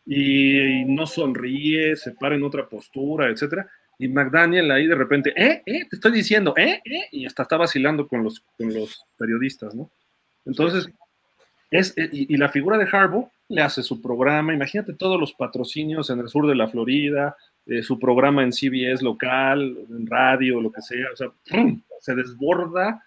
Y, 0.04 0.84
no 0.84 1.06
sonríe, 1.06 1.94
se 1.94 2.12
para 2.12 2.34
en 2.34 2.42
otra 2.42 2.68
postura, 2.68 3.28
etcétera. 3.28 3.70
Y 4.00 4.08
McDaniel 4.08 4.70
ahí 4.70 4.86
de 4.86 4.94
repente, 4.94 5.32
eh, 5.36 5.62
eh, 5.66 5.86
te 5.88 5.96
estoy 5.96 6.12
diciendo, 6.12 6.54
eh, 6.56 6.80
eh, 6.84 7.08
y 7.12 7.26
hasta 7.26 7.42
está 7.42 7.56
vacilando 7.56 8.08
con 8.08 8.24
los, 8.24 8.40
con 8.56 8.72
los 8.72 9.04
periodistas, 9.16 9.74
¿no? 9.74 9.90
Entonces, 10.46 10.88
es, 11.70 11.96
eh, 11.96 12.08
y, 12.10 12.34
y 12.34 12.36
la 12.36 12.48
figura 12.48 12.78
de 12.78 12.88
Harbaugh 12.90 13.30
le 13.48 13.62
hace 13.62 13.82
su 13.82 14.00
programa, 14.00 14.54
imagínate 14.54 14.94
todos 14.94 15.20
los 15.20 15.32
patrocinios 15.34 16.10
en 16.10 16.20
el 16.20 16.28
sur 16.28 16.48
de 16.48 16.54
la 16.54 16.68
Florida, 16.68 17.36
eh, 17.66 17.82
su 17.82 17.98
programa 17.98 18.42
en 18.42 18.52
CBS 18.52 19.04
local, 19.04 19.76
en 19.88 20.06
radio, 20.06 20.60
lo 20.60 20.72
que 20.72 20.82
sea, 20.82 21.06
o 21.12 21.16
sea, 21.16 21.32
se 22.00 22.14
desborda 22.14 23.04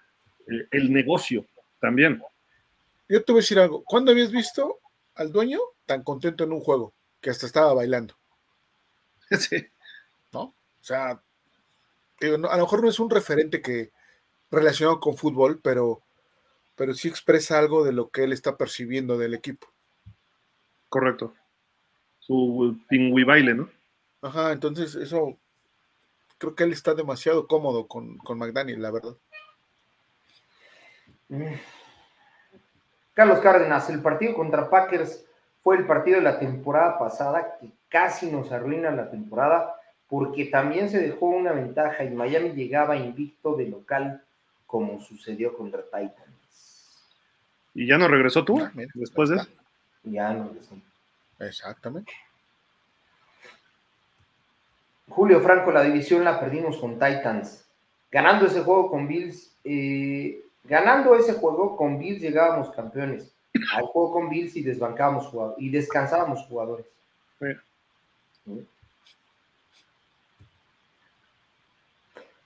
eh, 0.48 0.68
el, 0.72 0.94
negocio 0.94 1.46
también. 1.82 2.22
Yo 3.10 3.24
te 3.24 3.32
voy 3.32 3.40
a 3.40 3.42
decir 3.42 3.60
algo, 3.60 3.84
¿cuándo 3.84 4.12
habías 4.12 4.32
visto 4.32 4.80
al 5.16 5.32
dueño 5.32 5.60
tan 5.86 6.04
contento 6.04 6.44
en 6.44 6.54
un 6.54 6.62
juego 6.62 6.94
que 7.20 7.30
hasta 7.30 7.46
estaba 7.46 7.74
bailando? 7.74 8.16
Sí. 9.40 9.66
O 10.84 10.86
sea, 10.86 11.12
a 11.12 12.28
lo 12.58 12.64
mejor 12.64 12.84
no 12.84 12.90
es 12.90 13.00
un 13.00 13.10
referente 13.10 13.62
que 13.62 13.92
relacionado 14.52 15.00
con 15.00 15.16
fútbol, 15.16 15.62
pero, 15.64 16.02
pero 16.76 16.94
sí 16.94 17.08
expresa 17.08 17.58
algo 17.58 17.86
de 17.86 17.94
lo 17.94 18.10
que 18.10 18.26
él 18.26 18.34
está 18.34 18.58
percibiendo 18.58 19.18
del 19.18 19.34
equipo. 19.34 19.68
Correcto. 20.90 21.34
su 22.20 22.78
pingüi 22.90 23.24
baile, 23.24 23.54
¿no? 23.54 23.70
Ajá, 24.22 24.52
entonces 24.52 24.96
eso 24.96 25.38
creo 26.38 26.54
que 26.54 26.66
él 26.66 26.74
está 26.74 26.94
demasiado 26.94 27.48
cómodo 27.48 27.88
con, 27.88 28.18
con 28.18 28.38
McDaniel, 28.38 28.82
la 28.82 28.92
verdad. 28.92 29.16
Carlos 33.14 33.40
Cárdenas, 33.40 33.90
el 33.90 34.02
partido 34.02 34.34
contra 34.34 34.70
Packers 34.70 35.26
fue 35.62 35.78
el 35.78 35.88
partido 35.88 36.18
de 36.18 36.24
la 36.24 36.40
temporada 36.40 37.00
pasada 37.00 37.58
que 37.58 37.72
casi 37.88 38.30
nos 38.30 38.52
arruina 38.52 38.92
la 38.92 39.10
temporada 39.10 39.78
porque 40.14 40.46
también 40.46 40.92
se 40.92 41.00
dejó 41.00 41.26
una 41.26 41.54
ventaja 41.54 42.04
y 42.04 42.12
Miami 42.12 42.52
llegaba 42.52 42.96
invicto 42.96 43.56
de 43.56 43.66
local 43.66 44.24
como 44.68 45.02
sucedió 45.02 45.58
contra 45.58 45.82
Titans. 45.86 47.04
¿Y 47.74 47.88
ya 47.88 47.98
no 47.98 48.08
regresó 48.08 48.46
tú 48.46 48.62
después 48.94 49.30
de 49.30 49.38
eso? 49.38 49.48
Ya 50.04 50.32
no 50.34 50.50
regresó. 50.50 50.76
Exactamente. 51.40 52.14
Julio 55.10 55.42
Franco, 55.42 55.72
la 55.72 55.82
división 55.82 56.24
la 56.24 56.40
perdimos 56.40 56.78
con 56.78 57.00
Titans. 57.00 57.66
Ganando 58.12 58.46
ese 58.46 58.62
juego 58.62 58.92
con 58.92 59.08
Bills, 59.08 59.52
eh, 59.64 60.44
ganando 60.64 61.16
ese 61.16 61.34
juego 61.34 61.76
con 61.76 61.98
Bills 61.98 62.22
llegábamos 62.22 62.70
campeones. 62.70 63.34
Al 63.76 63.86
juego 63.86 64.12
con 64.14 64.30
Bills 64.30 64.56
y 64.58 64.62
desbancábamos 64.62 65.26
jugadores, 65.26 65.60
y 65.60 65.72
descansábamos 65.72 66.46
jugadores. 66.46 66.86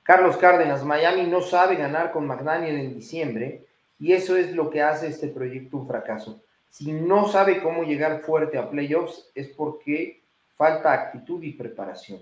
Carlos 0.08 0.38
Cárdenas, 0.38 0.86
Miami 0.86 1.24
no 1.24 1.42
sabe 1.42 1.76
ganar 1.76 2.14
con 2.14 2.26
McDaniel 2.26 2.80
en 2.80 2.95
diciembre 2.95 3.68
y 4.00 4.14
eso 4.14 4.38
es 4.38 4.53
lo 4.53 4.69
que 4.69 4.82
hace 4.82 5.08
este 5.08 5.27
proyecto 5.27 5.76
un 5.76 5.86
fracaso. 5.86 6.42
Si 6.69 6.94
no 6.94 7.27
sabe 7.27 7.61
cómo 7.61 7.84
llegar 7.84 8.22
fuerte 8.22 8.58
a 8.58 8.69
playoffs 8.69 9.30
es 9.36 9.50
porque 9.50 10.24
falta 10.56 10.94
actitud 10.94 11.44
y 11.44 11.52
preparación. 11.52 12.22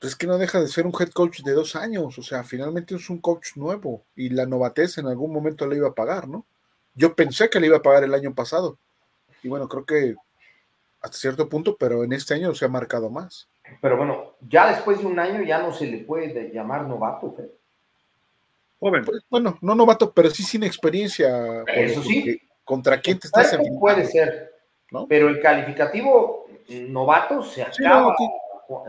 Pues 0.00 0.14
es 0.14 0.18
que 0.18 0.26
no 0.26 0.36
deja 0.36 0.60
de 0.60 0.66
ser 0.66 0.84
un 0.84 0.92
head 0.98 1.10
coach 1.10 1.42
de 1.42 1.52
dos 1.52 1.76
años, 1.76 2.18
o 2.18 2.22
sea, 2.22 2.42
finalmente 2.42 2.96
es 2.96 3.08
un 3.08 3.20
coach 3.20 3.50
nuevo 3.54 4.02
y 4.16 4.30
la 4.30 4.44
novatez 4.44 4.98
en 4.98 5.06
algún 5.06 5.32
momento 5.32 5.64
le 5.64 5.76
iba 5.76 5.86
a 5.86 5.94
pagar, 5.94 6.26
¿no? 6.26 6.44
Yo 6.96 7.14
pensé 7.14 7.48
que 7.48 7.60
le 7.60 7.68
iba 7.68 7.76
a 7.76 7.82
pagar 7.82 8.02
el 8.02 8.14
año 8.14 8.34
pasado 8.34 8.78
y 9.44 9.48
bueno, 9.48 9.68
creo 9.68 9.84
que 9.86 10.16
hasta 11.00 11.18
cierto 11.18 11.48
punto, 11.48 11.76
pero 11.76 12.02
en 12.02 12.12
este 12.12 12.34
año 12.34 12.52
se 12.52 12.64
ha 12.64 12.68
marcado 12.68 13.10
más. 13.10 13.46
Pero 13.80 13.96
bueno, 13.96 14.34
ya 14.48 14.68
después 14.68 14.98
de 15.00 15.06
un 15.06 15.18
año 15.18 15.42
ya 15.42 15.58
no 15.60 15.72
se 15.72 15.86
le 15.86 15.98
puede 15.98 16.50
llamar 16.52 16.86
novato, 16.86 17.34
Joven. 18.80 19.04
Pues, 19.04 19.22
bueno, 19.28 19.58
no 19.60 19.74
novato, 19.74 20.12
pero 20.12 20.30
sí 20.30 20.42
sin 20.42 20.62
experiencia. 20.62 21.64
Eso 21.66 22.02
sí. 22.02 22.40
¿Contra 22.64 23.00
quién 23.00 23.18
te 23.18 23.26
estás 23.26 23.52
enfrentando? 23.52 23.80
Puede 23.80 24.04
ser, 24.04 24.52
¿no? 24.90 25.06
pero 25.08 25.28
el 25.28 25.40
calificativo 25.40 26.46
novato 26.68 27.42
se 27.42 27.62
acaba. 27.62 28.14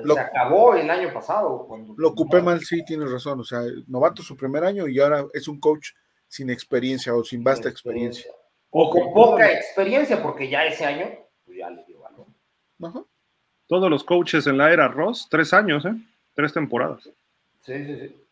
se 0.06 0.20
acabó 0.20 0.76
el 0.76 0.90
año 0.90 1.14
pasado. 1.14 1.66
Cuando 1.66 1.94
lo 1.98 2.10
ocupé 2.10 2.42
mal, 2.42 2.60
sí, 2.62 2.84
tienes 2.86 3.10
razón. 3.10 3.40
O 3.40 3.44
sea, 3.44 3.62
novato 3.88 4.22
su 4.22 4.36
primer 4.36 4.64
año 4.64 4.88
y 4.88 5.00
ahora 5.00 5.26
es 5.34 5.48
un 5.48 5.60
coach 5.60 5.92
sin 6.28 6.50
experiencia 6.50 7.16
o 7.16 7.24
sin 7.24 7.44
vasta 7.44 7.70
experiencia. 7.70 8.32
O 8.70 8.92
con 8.92 9.14
poca 9.14 9.52
experiencia, 9.52 10.22
porque 10.22 10.50
ya 10.50 10.66
ese 10.66 10.86
año 10.86 11.08
pues 11.46 11.58
ya 11.58 11.70
le 11.70 11.84
dio 11.86 12.02
valor. 12.02 12.28
Ajá. 12.84 13.04
Todos 13.70 13.88
los 13.88 14.04
coaches 14.04 14.48
en 14.48 14.58
la 14.58 14.74
era 14.74 14.88
Ross, 14.88 15.28
tres 15.30 15.54
años, 15.54 15.86
¿eh? 15.86 15.94
Tres 16.34 16.52
temporadas. 16.52 17.04
Sí, 17.60 17.86
sí, 17.86 18.00
sí. 18.00 18.24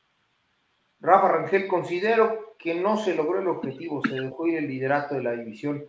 Rafa 1.00 1.28
Rangel, 1.28 1.68
considero 1.68 2.56
que 2.58 2.74
no 2.74 2.98
se 2.98 3.14
logró 3.14 3.40
el 3.40 3.48
objetivo, 3.48 4.02
se 4.02 4.20
dejó 4.20 4.48
ir 4.48 4.58
el 4.58 4.68
liderato 4.68 5.14
de 5.14 5.22
la 5.22 5.34
división. 5.34 5.86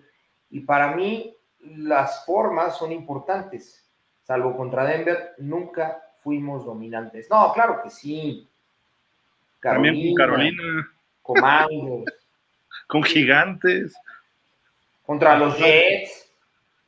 Y 0.50 0.60
para 0.60 0.94
mí, 0.94 1.34
las 1.60 2.26
formas 2.26 2.76
son 2.76 2.92
importantes. 2.92 3.90
Salvo 4.22 4.54
contra 4.54 4.84
Denver, 4.84 5.32
nunca 5.38 6.02
fuimos 6.22 6.66
dominantes. 6.66 7.30
No, 7.30 7.50
claro 7.54 7.80
que 7.82 7.88
sí. 7.88 8.46
Carolina, 9.60 9.94
También 9.94 10.14
con 10.14 10.26
Carolina. 10.26 10.92
Comandos. 11.22 12.04
con 12.86 13.02
gigantes. 13.02 13.96
Contra 15.06 15.38
los 15.38 15.56
Jets. 15.56 16.30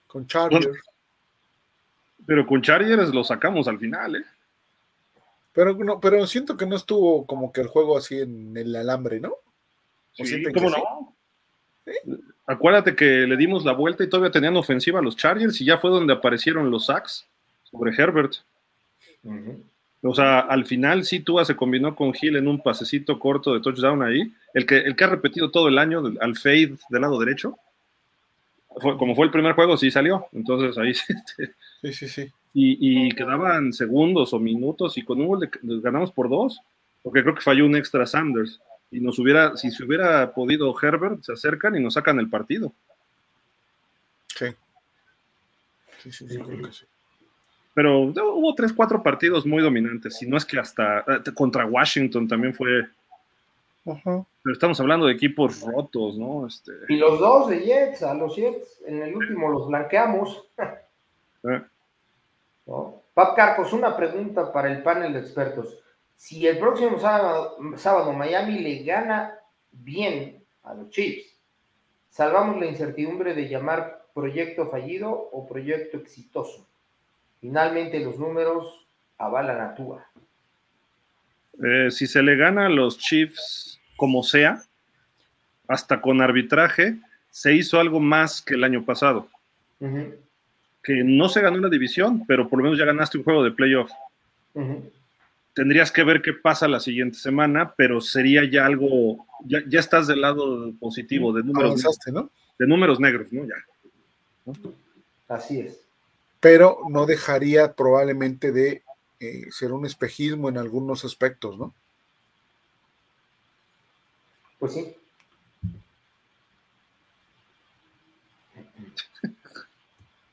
Con 0.06 0.26
Chargers. 0.26 0.89
Pero 2.30 2.46
con 2.46 2.62
Chargers 2.62 3.12
lo 3.12 3.24
sacamos 3.24 3.66
al 3.66 3.80
final, 3.80 4.14
¿eh? 4.14 4.24
Pero, 5.52 5.74
no, 5.74 5.98
pero 5.98 6.24
siento 6.28 6.56
que 6.56 6.64
no 6.64 6.76
estuvo 6.76 7.26
como 7.26 7.52
que 7.52 7.60
el 7.60 7.66
juego 7.66 7.98
así 7.98 8.20
en 8.20 8.56
el 8.56 8.76
alambre, 8.76 9.18
¿no? 9.18 9.32
Sí, 10.12 10.40
¿cómo 10.54 10.70
no? 10.70 11.12
Acuérdate 12.46 12.94
que 12.94 13.26
le 13.26 13.36
dimos 13.36 13.64
la 13.64 13.72
vuelta 13.72 14.04
y 14.04 14.08
todavía 14.08 14.30
tenían 14.30 14.56
ofensiva 14.56 15.00
a 15.00 15.02
los 15.02 15.16
Chargers 15.16 15.60
y 15.60 15.64
ya 15.64 15.78
fue 15.78 15.90
donde 15.90 16.12
aparecieron 16.12 16.70
los 16.70 16.86
sacks 16.86 17.26
sobre 17.64 18.00
Herbert. 18.00 18.34
O 20.00 20.14
sea, 20.14 20.38
al 20.38 20.66
final 20.66 21.04
sí 21.04 21.18
Tua 21.18 21.44
se 21.44 21.56
combinó 21.56 21.96
con 21.96 22.12
Hill 22.14 22.36
en 22.36 22.46
un 22.46 22.62
pasecito 22.62 23.18
corto 23.18 23.54
de 23.54 23.60
touchdown 23.60 24.04
ahí. 24.04 24.32
El 24.54 24.66
que, 24.66 24.76
el 24.76 24.94
que 24.94 25.02
ha 25.02 25.08
repetido 25.08 25.50
todo 25.50 25.66
el 25.66 25.78
año 25.78 26.00
al 26.20 26.36
fade 26.36 26.76
del 26.90 27.00
lado 27.00 27.18
derecho 27.18 27.58
como 28.98 29.14
fue 29.14 29.26
el 29.26 29.32
primer 29.32 29.54
juego, 29.54 29.76
sí 29.76 29.90
salió. 29.90 30.26
Entonces 30.32 30.78
ahí 30.78 30.92
sí, 31.80 31.92
sí, 31.92 32.08
sí. 32.08 32.32
Y, 32.52 33.10
quedaban 33.14 33.72
segundos 33.72 34.32
o 34.32 34.40
minutos 34.40 34.98
y 34.98 35.04
con 35.04 35.20
un 35.20 35.28
gol 35.28 35.50
ganamos 35.62 36.10
por 36.10 36.28
dos, 36.28 36.60
porque 37.02 37.22
creo 37.22 37.34
que 37.34 37.42
falló 37.42 37.64
un 37.64 37.76
extra 37.76 38.06
Sanders. 38.06 38.60
Y 38.90 38.98
nos 39.00 39.18
hubiera, 39.20 39.56
si 39.56 39.70
se 39.70 39.84
hubiera 39.84 40.32
podido 40.32 40.74
Herbert, 40.80 41.22
se 41.22 41.32
acercan 41.32 41.76
y 41.76 41.80
nos 41.80 41.94
sacan 41.94 42.18
el 42.18 42.28
partido. 42.28 42.72
Sí. 44.26 44.46
Sí, 46.02 46.10
sí, 46.10 46.28
sí, 46.28 46.38
creo 46.38 46.62
que 46.62 46.72
sí. 46.72 46.86
Pero 47.72 48.00
hubo 48.00 48.54
tres, 48.56 48.72
cuatro 48.72 49.00
partidos 49.00 49.46
muy 49.46 49.62
dominantes. 49.62 50.16
Si 50.16 50.26
no 50.26 50.36
es 50.36 50.44
que 50.44 50.58
hasta 50.58 51.00
eh, 51.00 51.32
contra 51.32 51.66
Washington 51.66 52.26
también 52.26 52.52
fue 52.52 52.88
pero 53.84 54.52
estamos 54.52 54.78
hablando 54.80 55.06
de 55.06 55.14
equipos 55.14 55.60
rotos, 55.62 56.18
¿no? 56.18 56.46
Este... 56.46 56.72
Y 56.88 56.96
los 56.96 57.18
dos 57.18 57.48
de 57.48 57.60
Jets, 57.60 58.02
a 58.02 58.14
los 58.14 58.36
Jets, 58.36 58.82
en 58.86 59.02
el 59.02 59.14
último 59.14 59.48
los 59.48 59.68
blanqueamos. 59.68 60.44
Eh. 61.44 61.62
Pap 63.14 63.36
Carcos, 63.36 63.72
una 63.72 63.96
pregunta 63.96 64.52
para 64.52 64.70
el 64.70 64.82
panel 64.82 65.12
de 65.12 65.20
expertos. 65.20 65.78
Si 66.14 66.46
el 66.46 66.58
próximo 66.58 66.98
sábado, 66.98 67.56
sábado 67.76 68.12
Miami 68.12 68.58
le 68.58 68.82
gana 68.84 69.38
bien 69.72 70.44
a 70.62 70.74
los 70.74 70.90
Chiefs, 70.90 71.36
¿salvamos 72.10 72.60
la 72.60 72.66
incertidumbre 72.66 73.34
de 73.34 73.48
llamar 73.48 74.06
proyecto 74.14 74.70
fallido 74.70 75.10
o 75.10 75.48
proyecto 75.48 75.96
exitoso? 75.96 76.66
Finalmente 77.40 77.98
los 78.00 78.18
números 78.18 78.86
avalan 79.18 79.60
a 79.60 79.74
Tua. 79.74 80.06
Eh, 81.62 81.90
si 81.90 82.06
se 82.06 82.22
le 82.22 82.36
gana 82.36 82.66
a 82.66 82.70
los 82.70 82.98
Chiefs 82.98 83.80
como 83.96 84.22
sea, 84.22 84.62
hasta 85.68 86.00
con 86.00 86.20
arbitraje, 86.20 86.96
se 87.30 87.54
hizo 87.54 87.78
algo 87.78 88.00
más 88.00 88.42
que 88.42 88.54
el 88.54 88.64
año 88.64 88.84
pasado. 88.84 89.28
Que 90.82 91.04
no 91.04 91.28
se 91.28 91.40
ganó 91.40 91.58
la 91.58 91.68
división, 91.68 92.24
pero 92.26 92.48
por 92.48 92.58
lo 92.58 92.64
menos 92.64 92.78
ya 92.78 92.84
ganaste 92.84 93.18
un 93.18 93.24
juego 93.24 93.44
de 93.44 93.50
playoff. 93.50 93.90
Tendrías 95.54 95.92
que 95.92 96.04
ver 96.04 96.22
qué 96.22 96.32
pasa 96.32 96.68
la 96.68 96.80
siguiente 96.80 97.18
semana, 97.18 97.74
pero 97.76 98.00
sería 98.00 98.48
ya 98.48 98.66
algo, 98.66 99.26
ya, 99.44 99.62
estás 99.78 100.06
del 100.06 100.20
lado 100.20 100.72
positivo, 100.78 101.32
de 101.32 101.42
números, 101.42 101.82
de 102.58 102.66
números 102.66 103.00
negros, 103.00 103.32
¿no? 103.32 103.44
Ya. 103.44 104.54
Así 105.28 105.60
es. 105.60 105.80
Pero 106.40 106.78
no 106.88 107.06
dejaría 107.06 107.74
probablemente 107.74 108.52
de 108.52 108.82
eh, 109.20 109.46
ser 109.50 109.72
un 109.72 109.84
espejismo 109.84 110.48
en 110.48 110.56
algunos 110.56 111.04
aspectos, 111.04 111.58
¿no? 111.58 111.74
Pues 114.58 114.74
sí. 114.74 114.94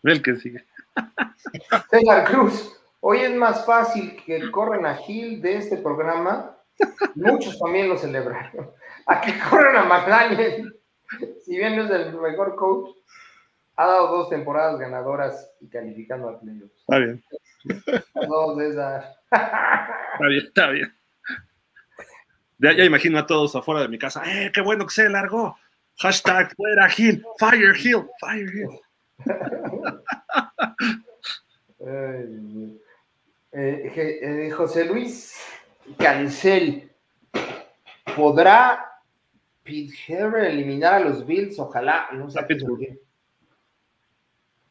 El 0.07 0.21
que 0.21 0.35
sigue. 0.37 0.65
César 1.91 2.23
Cruz, 2.25 2.79
hoy 3.01 3.19
es 3.19 3.35
más 3.35 3.65
fácil 3.65 4.15
que 4.25 4.49
corren 4.51 4.85
a 4.85 4.95
Gil 4.95 5.41
de 5.41 5.57
este 5.57 5.77
programa. 5.77 6.57
Muchos 7.15 7.59
también 7.59 7.89
lo 7.89 7.97
celebraron. 7.97 8.71
A 9.05 9.19
que 9.19 9.33
corren 9.49 9.75
a 9.75 9.83
McDaniel. 9.83 10.79
Si 11.43 11.57
bien 11.57 11.75
no 11.75 11.83
es 11.83 11.91
el 11.91 12.13
mejor 12.13 12.55
coach, 12.55 12.95
ha 13.75 13.85
dado 13.85 14.07
dos 14.15 14.29
temporadas 14.29 14.79
ganadoras 14.79 15.51
y 15.59 15.69
calificando 15.69 16.29
a 16.29 16.39
playoffs. 16.39 16.79
Está 16.79 16.99
bien. 16.99 17.23
Dos 18.29 18.57
de 18.57 18.69
esas. 18.69 19.05
Está 19.29 20.27
bien, 20.29 20.45
está 20.45 20.69
bien. 20.69 20.97
Ya, 22.59 22.71
ya, 22.71 22.85
imagino 22.85 23.19
a 23.19 23.27
todos 23.27 23.55
afuera 23.57 23.81
de 23.81 23.89
mi 23.89 23.99
casa. 23.99 24.23
¡Eh, 24.25 24.51
qué 24.53 24.61
bueno 24.61 24.85
que 24.85 24.93
se 24.93 25.09
largó! 25.09 25.57
Hashtag 25.99 26.55
fuera 26.55 26.89
Hill, 26.95 27.25
Fire 27.37 27.75
Hill, 27.77 28.07
Fire 28.21 28.55
Hill. 28.55 28.79
Eh, 33.59 34.21
eh, 34.21 34.51
José 34.51 34.85
Luis 34.85 35.35
Cancel, 35.97 36.91
¿podrá 38.15 39.01
Pete 39.63 40.49
eliminar 40.49 40.95
a 40.95 40.99
los 40.99 41.25
Bills? 41.25 41.57
Ojalá, 41.57 42.09
no 42.13 42.29
sé. 42.29 42.43
Pittsburgh. 42.43 42.99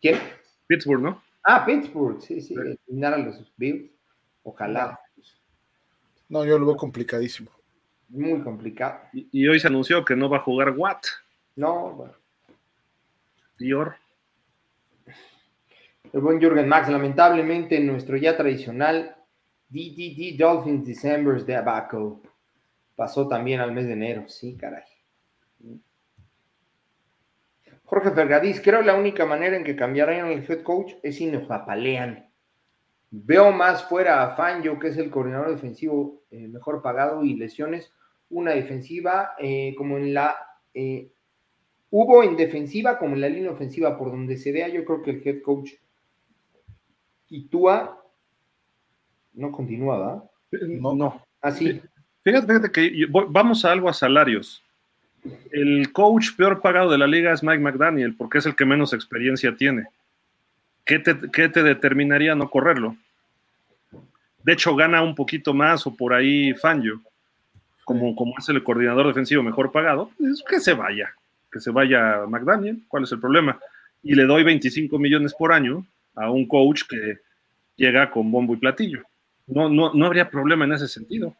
¿Quién? 0.00 0.18
Pittsburgh, 0.66 1.02
¿no? 1.02 1.22
Ah, 1.42 1.64
Pittsburgh, 1.64 2.20
sí, 2.20 2.40
sí, 2.40 2.54
eliminar 2.54 3.14
a 3.14 3.18
los 3.18 3.52
Bills. 3.56 3.90
Ojalá. 4.42 5.00
No, 6.28 6.44
yo 6.44 6.58
lo 6.58 6.66
veo 6.66 6.76
complicadísimo. 6.76 7.50
Muy 8.08 8.40
complicado. 8.42 9.00
Y, 9.12 9.48
hoy 9.48 9.58
se 9.58 9.66
anunció 9.66 10.04
que 10.04 10.14
no 10.14 10.28
va 10.28 10.36
a 10.38 10.40
jugar 10.40 10.70
Watt. 10.76 11.06
No, 11.56 11.90
bueno. 11.90 12.14
Dior. 13.58 13.96
El 16.12 16.20
buen 16.20 16.40
Jürgen 16.40 16.68
Max, 16.68 16.88
lamentablemente 16.88 17.78
nuestro 17.80 18.16
ya 18.16 18.36
tradicional 18.36 19.16
DDD 19.68 20.38
Dolphins 20.38 20.86
December's 20.86 21.44
Debacle 21.44 22.14
pasó 22.94 23.28
también 23.28 23.60
al 23.60 23.72
mes 23.72 23.86
de 23.86 23.92
enero. 23.92 24.28
Sí, 24.28 24.56
caray. 24.56 24.84
Jorge 27.84 28.10
Fergadís, 28.10 28.60
creo 28.60 28.80
que 28.80 28.86
la 28.86 28.96
única 28.96 29.26
manera 29.26 29.56
en 29.56 29.62
que 29.62 29.76
cambiarían 29.76 30.28
el 30.28 30.44
head 30.48 30.62
coach 30.62 30.94
es 31.02 31.16
si 31.16 31.26
nos 31.26 31.48
apalean. 31.50 32.28
Veo 33.10 33.52
más 33.52 33.84
fuera 33.84 34.24
a 34.24 34.34
Fangio, 34.34 34.78
que 34.78 34.88
es 34.88 34.96
el 34.96 35.10
coordinador 35.10 35.50
defensivo 35.50 36.22
eh, 36.30 36.48
mejor 36.48 36.82
pagado 36.82 37.24
y 37.24 37.34
lesiones. 37.34 37.92
Una 38.28 38.52
defensiva 38.52 39.32
eh, 39.38 39.74
como 39.78 39.98
en 39.98 40.14
la... 40.14 40.34
Eh, 40.74 41.12
hubo 41.90 42.24
en 42.24 42.36
defensiva 42.36 42.98
como 42.98 43.14
en 43.14 43.20
la 43.20 43.28
línea 43.28 43.52
ofensiva, 43.52 43.96
por 43.96 44.10
donde 44.10 44.36
se 44.36 44.50
vea, 44.50 44.68
yo 44.68 44.84
creo 44.84 45.02
que 45.02 45.10
el 45.12 45.22
head 45.24 45.42
coach 45.42 45.70
y 47.28 47.48
Tua 47.48 48.02
no 49.34 49.52
continúa, 49.52 50.24
No, 50.50 50.94
no. 50.94 51.22
Así. 51.40 51.80
Ah, 51.82 51.88
fíjate, 52.24 52.46
fíjate 52.46 52.70
que 52.72 53.06
vamos 53.10 53.64
a 53.64 53.72
algo 53.72 53.88
a 53.88 53.92
salarios. 53.92 54.62
El 55.50 55.92
coach 55.92 56.30
peor 56.36 56.60
pagado 56.60 56.90
de 56.90 56.98
la 56.98 57.06
liga 57.06 57.32
es 57.32 57.42
Mike 57.42 57.58
McDaniel, 57.58 58.14
porque 58.16 58.38
es 58.38 58.46
el 58.46 58.56
que 58.56 58.64
menos 58.64 58.92
experiencia 58.92 59.54
tiene. 59.54 59.86
¿Qué 60.84 61.00
te, 61.00 61.16
qué 61.32 61.48
te 61.48 61.62
determinaría 61.62 62.34
no 62.34 62.48
correrlo? 62.48 62.96
De 64.42 64.52
hecho, 64.52 64.76
gana 64.76 65.02
un 65.02 65.14
poquito 65.14 65.52
más 65.52 65.86
o 65.86 65.94
por 65.94 66.14
ahí 66.14 66.54
Fangio, 66.54 67.02
como, 67.84 68.14
como 68.14 68.34
es 68.38 68.48
el 68.48 68.62
coordinador 68.62 69.08
defensivo 69.08 69.42
mejor 69.42 69.72
pagado, 69.72 70.10
es 70.20 70.42
que 70.48 70.60
se 70.60 70.72
vaya, 70.72 71.12
que 71.50 71.58
se 71.58 71.72
vaya 71.72 72.24
McDaniel, 72.28 72.82
¿cuál 72.86 73.02
es 73.02 73.12
el 73.12 73.18
problema? 73.18 73.58
Y 74.02 74.14
le 74.14 74.24
doy 74.24 74.44
25 74.44 74.98
millones 75.00 75.34
por 75.34 75.52
año 75.52 75.84
a 76.16 76.30
un 76.30 76.46
coach 76.48 76.82
que 76.88 77.18
llega 77.76 78.10
con 78.10 78.32
bombo 78.32 78.54
y 78.54 78.58
platillo. 78.58 79.02
No, 79.46 79.68
no, 79.68 79.94
no 79.94 80.06
habría 80.06 80.30
problema 80.30 80.64
en 80.64 80.72
ese 80.72 80.88
sentido. 80.88 81.36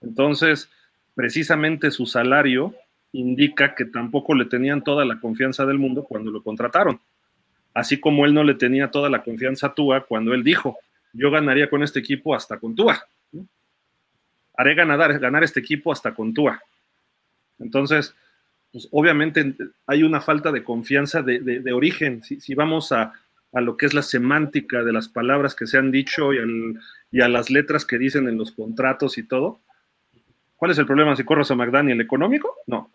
Entonces, 0.00 0.68
precisamente 1.14 1.90
su 1.90 2.04
salario 2.04 2.74
indica 3.12 3.74
que 3.74 3.86
tampoco 3.86 4.34
le 4.34 4.44
tenían 4.44 4.84
toda 4.84 5.04
la 5.04 5.18
confianza 5.18 5.64
del 5.64 5.78
mundo 5.78 6.04
cuando 6.04 6.30
lo 6.30 6.42
contrataron. 6.42 7.00
Así 7.74 8.00
como 8.00 8.26
él 8.26 8.34
no 8.34 8.44
le 8.44 8.54
tenía 8.54 8.90
toda 8.90 9.08
la 9.08 9.22
confianza 9.22 9.68
a 9.68 9.74
Tua 9.74 10.04
cuando 10.04 10.34
él 10.34 10.42
dijo, 10.42 10.78
yo 11.12 11.30
ganaría 11.30 11.70
con 11.70 11.82
este 11.82 12.00
equipo 12.00 12.34
hasta 12.34 12.58
con 12.58 12.74
Tua. 12.74 13.06
Haré 14.56 14.74
ganar, 14.74 15.18
ganar 15.18 15.44
este 15.44 15.60
equipo 15.60 15.92
hasta 15.92 16.14
con 16.14 16.34
Tua. 16.34 16.60
Entonces, 17.58 18.14
pues 18.72 18.88
obviamente 18.90 19.54
hay 19.86 20.02
una 20.02 20.20
falta 20.20 20.52
de 20.52 20.64
confianza 20.64 21.22
de, 21.22 21.72
origen. 21.72 22.22
Si, 22.22 22.54
vamos 22.54 22.92
a, 22.92 23.12
lo 23.52 23.76
que 23.76 23.86
es 23.86 23.94
la 23.94 24.02
semántica 24.02 24.82
de 24.82 24.92
las 24.92 25.08
palabras 25.08 25.54
que 25.54 25.66
se 25.66 25.78
han 25.78 25.90
dicho 25.90 26.32
y, 26.32 27.20
a 27.20 27.28
las 27.28 27.50
letras 27.50 27.84
que 27.84 27.98
dicen 27.98 28.28
en 28.28 28.38
los 28.38 28.52
contratos 28.52 29.18
y 29.18 29.22
todo, 29.22 29.60
¿cuál 30.56 30.70
es 30.70 30.78
el 30.78 30.86
problema 30.86 31.16
si 31.16 31.24
corres 31.24 31.50
a 31.50 31.54
McDaniel? 31.54 32.00
¿Económico? 32.00 32.54
No. 32.66 32.90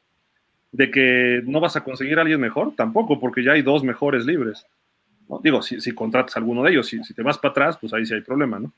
¿De 0.72 0.90
que 0.92 1.42
no 1.46 1.60
vas 1.60 1.76
a 1.76 1.84
conseguir 1.84 2.18
a 2.18 2.22
alguien 2.22 2.40
mejor? 2.40 2.76
Tampoco, 2.76 3.20
porque 3.20 3.44
ya 3.44 3.54
hay 3.54 3.62
dos 3.62 3.84
mejores 3.84 4.26
libres. 4.26 4.66
Digo, 5.42 5.62
si, 5.62 5.82
si, 5.82 5.94
contratas 5.94 6.36
a 6.36 6.40
alguno 6.40 6.64
de 6.64 6.72
ellos, 6.72 6.88
si, 6.88 7.04
si, 7.04 7.14
te 7.14 7.24
vas 7.24 7.38
para 7.38 7.52
atrás, 7.52 7.78
pues 7.80 7.94
ahí 7.94 8.06
sí 8.06 8.14
hay 8.14 8.22
problema, 8.22 8.60
¿no? 8.60 8.74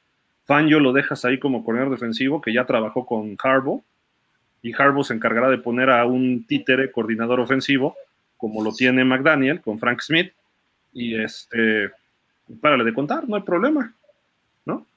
Fangio 0.46 0.80
lo 0.80 0.94
dejas 0.94 1.26
ahí 1.26 1.40
como 1.40 1.64
corredor 1.64 1.90
defensivo 1.90 2.40
que 2.40 2.54
ya 2.54 2.66
trabajó 2.66 3.06
con 3.06 3.36
Harbaugh 3.42 3.84
y 4.62 4.74
Harbaugh 4.74 5.04
se 5.04 5.14
encargará 5.14 5.50
de 5.50 5.58
poner 5.58 5.90
a 5.90 6.06
un 6.06 6.46
títere 6.46 6.92
coordinador 6.92 7.40
ofensivo 7.40 7.96
como 8.38 8.64
lo 8.64 8.72
tiene 8.72 9.04
McDaniel 9.04 9.62
con 9.62 9.80
Frank 9.80 10.02
Smith 10.02 10.34
y 10.96 11.22
este, 11.22 11.92
párale 12.60 12.84
de 12.84 12.94
contar, 12.94 13.30
no 13.30 13.36
hay 13.36 13.44
problema, 13.44 13.94
¿no? 14.66 14.88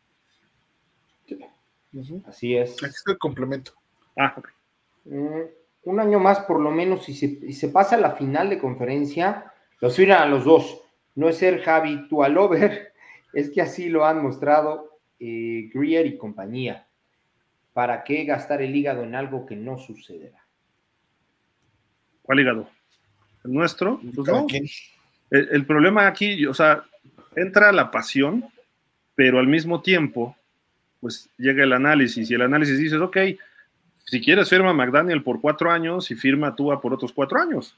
Así 2.26 2.56
es. 2.56 2.82
Aquí 2.82 2.94
está 2.94 3.12
el 3.12 3.18
complemento. 3.18 3.72
Ah, 4.16 4.32
ok. 4.36 4.48
Mm, 5.04 5.40
un 5.82 6.00
año 6.00 6.20
más 6.20 6.40
por 6.40 6.60
lo 6.60 6.70
menos, 6.70 7.06
y 7.08 7.14
se, 7.14 7.52
se 7.52 7.68
pasa 7.68 7.96
a 7.96 8.00
la 8.00 8.12
final 8.12 8.48
de 8.48 8.58
conferencia, 8.58 9.52
los 9.80 9.96
firman 9.96 10.22
a 10.22 10.26
los 10.26 10.44
dos 10.44 10.82
no 11.18 11.28
es 11.28 11.38
ser 11.38 11.62
Javi 11.62 12.06
Tualover, 12.06 12.92
es 13.32 13.50
que 13.50 13.60
así 13.60 13.88
lo 13.88 14.06
han 14.06 14.22
mostrado 14.22 15.00
eh, 15.18 15.68
Greer 15.74 16.06
y 16.06 16.16
compañía. 16.16 16.86
¿Para 17.72 18.04
qué 18.04 18.24
gastar 18.24 18.62
el 18.62 18.74
hígado 18.74 19.02
en 19.02 19.16
algo 19.16 19.44
que 19.44 19.56
no 19.56 19.78
sucederá? 19.78 20.46
¿Cuál 22.22 22.40
hígado? 22.40 22.68
¿El 23.44 23.52
nuestro? 23.52 24.00
Pues 24.14 24.92
el, 25.30 25.66
problema 25.66 26.06
aquí, 26.06 26.46
o 26.46 26.54
sea, 26.54 26.84
entra 27.36 27.72
la 27.72 27.90
pasión, 27.90 28.44
pero 29.14 29.38
al 29.38 29.46
mismo 29.46 29.82
tiempo, 29.82 30.36
pues 31.00 31.28
llega 31.36 31.64
el 31.64 31.72
análisis 31.72 32.30
y 32.30 32.34
el 32.34 32.42
análisis 32.42 32.78
dice, 32.78 32.96
ok, 32.96 33.16
si 34.04 34.20
quieres 34.20 34.48
firma 34.48 34.72
McDaniel 34.72 35.22
por 35.22 35.40
cuatro 35.40 35.70
años 35.70 36.10
y 36.10 36.14
firma 36.14 36.56
Tua 36.56 36.80
por 36.80 36.94
otros 36.94 37.12
cuatro 37.12 37.40
años. 37.40 37.76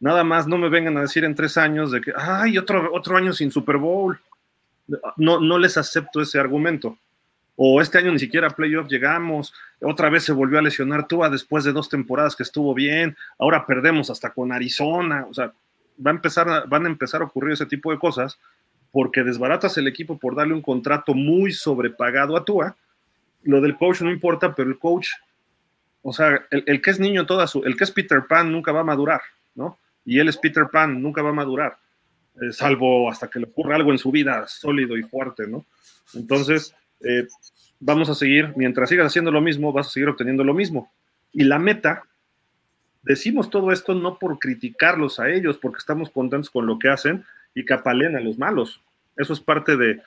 Nada 0.00 0.24
más 0.24 0.46
no 0.46 0.58
me 0.58 0.68
vengan 0.68 0.96
a 0.96 1.02
decir 1.02 1.24
en 1.24 1.34
tres 1.34 1.56
años 1.56 1.92
de 1.92 2.00
que, 2.00 2.12
ay, 2.16 2.58
otro, 2.58 2.92
otro 2.92 3.16
año 3.16 3.32
sin 3.32 3.50
Super 3.50 3.76
Bowl. 3.76 4.18
No, 5.16 5.38
no 5.38 5.58
les 5.58 5.76
acepto 5.76 6.20
ese 6.20 6.40
argumento. 6.40 6.98
O 7.54 7.80
este 7.82 7.98
año 7.98 8.10
ni 8.10 8.18
siquiera 8.18 8.48
a 8.48 8.50
playoff 8.50 8.88
llegamos, 8.88 9.52
otra 9.82 10.08
vez 10.08 10.24
se 10.24 10.32
volvió 10.32 10.58
a 10.58 10.62
lesionar 10.62 11.06
Tua 11.06 11.28
después 11.28 11.62
de 11.62 11.72
dos 11.72 11.90
temporadas 11.90 12.34
que 12.34 12.42
estuvo 12.42 12.72
bien, 12.72 13.16
ahora 13.38 13.66
perdemos 13.66 14.08
hasta 14.08 14.30
con 14.30 14.50
Arizona. 14.50 15.26
O 15.28 15.34
sea, 15.34 15.52
va 16.04 16.10
a 16.10 16.14
empezar, 16.14 16.68
van 16.68 16.86
a 16.86 16.88
empezar 16.88 17.22
a 17.22 17.26
ocurrir 17.26 17.52
ese 17.52 17.66
tipo 17.66 17.90
de 17.92 17.98
cosas 17.98 18.38
porque 18.92 19.22
desbaratas 19.22 19.76
el 19.78 19.86
equipo 19.86 20.18
por 20.18 20.34
darle 20.34 20.54
un 20.54 20.62
contrato 20.62 21.14
muy 21.14 21.52
sobrepagado 21.52 22.36
a 22.36 22.44
Tua. 22.44 22.76
Lo 23.42 23.60
del 23.60 23.76
coach 23.76 24.00
no 24.02 24.10
importa, 24.10 24.54
pero 24.54 24.68
el 24.68 24.78
coach, 24.78 25.08
o 26.02 26.12
sea, 26.12 26.46
el, 26.50 26.64
el 26.66 26.82
que 26.82 26.90
es 26.90 26.98
niño 26.98 27.26
toda 27.26 27.46
su, 27.46 27.62
el 27.64 27.76
que 27.76 27.84
es 27.84 27.90
Peter 27.90 28.26
Pan 28.28 28.50
nunca 28.50 28.72
va 28.72 28.80
a 28.80 28.84
madurar, 28.84 29.20
¿no? 29.54 29.78
y 30.04 30.18
él 30.18 30.28
es 30.28 30.36
Peter 30.36 30.64
Pan, 30.70 31.00
nunca 31.00 31.22
va 31.22 31.30
a 31.30 31.34
madurar, 31.34 31.78
eh, 32.40 32.52
salvo 32.52 33.10
hasta 33.10 33.28
que 33.28 33.38
le 33.38 33.46
ocurra 33.46 33.76
algo 33.76 33.92
en 33.92 33.98
su 33.98 34.10
vida 34.10 34.46
sólido 34.46 34.96
y 34.96 35.02
fuerte, 35.02 35.46
¿no? 35.46 35.64
Entonces, 36.14 36.74
eh, 37.00 37.26
vamos 37.78 38.08
a 38.08 38.14
seguir, 38.14 38.52
mientras 38.56 38.88
sigas 38.88 39.06
haciendo 39.06 39.30
lo 39.30 39.40
mismo, 39.40 39.72
vas 39.72 39.88
a 39.88 39.90
seguir 39.90 40.08
obteniendo 40.08 40.44
lo 40.44 40.54
mismo. 40.54 40.90
Y 41.32 41.44
la 41.44 41.58
meta, 41.58 42.04
decimos 43.02 43.50
todo 43.50 43.72
esto 43.72 43.94
no 43.94 44.18
por 44.18 44.38
criticarlos 44.38 45.20
a 45.20 45.30
ellos, 45.30 45.58
porque 45.58 45.78
estamos 45.78 46.10
contentos 46.10 46.50
con 46.50 46.66
lo 46.66 46.78
que 46.78 46.88
hacen 46.88 47.24
y 47.54 47.64
que 47.64 47.74
apalen 47.74 48.16
a 48.16 48.20
los 48.20 48.38
malos. 48.38 48.80
Eso 49.16 49.32
es 49.32 49.40
parte 49.40 49.76
de, 49.76 50.00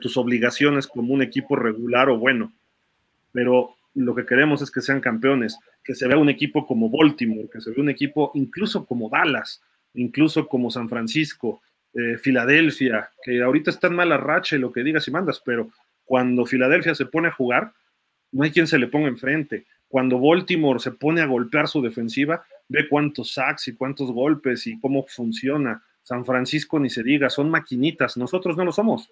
tus 0.00 0.16
obligaciones 0.16 0.88
como 0.88 1.14
un 1.14 1.22
equipo 1.22 1.54
regular 1.54 2.08
o 2.08 2.18
bueno. 2.18 2.52
Pero 3.32 3.76
lo 3.94 4.14
que 4.14 4.26
queremos 4.26 4.60
es 4.60 4.70
que 4.70 4.80
sean 4.80 5.00
campeones, 5.00 5.56
que 5.84 5.94
se 5.94 6.08
vea 6.08 6.18
un 6.18 6.28
equipo 6.28 6.66
como 6.66 6.90
Baltimore, 6.90 7.48
que 7.52 7.60
se 7.60 7.70
vea 7.70 7.80
un 7.80 7.90
equipo 7.90 8.32
incluso 8.34 8.84
como 8.84 9.08
Dallas, 9.08 9.62
incluso 9.94 10.48
como 10.48 10.70
San 10.70 10.88
Francisco, 10.88 11.62
eh, 11.94 12.18
Filadelfia, 12.18 13.10
que 13.22 13.40
ahorita 13.42 13.70
está 13.70 13.86
en 13.86 13.94
mala 13.94 14.16
racha 14.16 14.56
y 14.56 14.58
lo 14.58 14.72
que 14.72 14.82
digas 14.82 15.06
y 15.06 15.10
mandas, 15.10 15.40
pero 15.44 15.70
cuando 16.04 16.44
Filadelfia 16.44 16.94
se 16.94 17.06
pone 17.06 17.28
a 17.28 17.32
jugar, 17.32 17.72
no 18.32 18.44
hay 18.44 18.50
quien 18.50 18.66
se 18.66 18.78
le 18.78 18.88
ponga 18.88 19.08
enfrente. 19.08 19.66
Cuando 19.88 20.20
Baltimore 20.20 20.80
se 20.80 20.92
pone 20.92 21.20
a 21.20 21.26
golpear 21.26 21.68
su 21.68 21.80
defensiva, 21.80 22.44
ve 22.68 22.88
cuántos 22.88 23.32
sacks 23.32 23.68
y 23.68 23.74
cuántos 23.74 24.12
golpes 24.12 24.66
y 24.66 24.78
cómo 24.78 25.04
funciona. 25.04 25.82
San 26.02 26.24
Francisco 26.24 26.78
ni 26.78 26.90
se 26.90 27.02
diga, 27.02 27.30
son 27.30 27.50
maquinitas, 27.50 28.16
nosotros 28.16 28.56
no 28.56 28.64
lo 28.64 28.72
somos. 28.72 29.10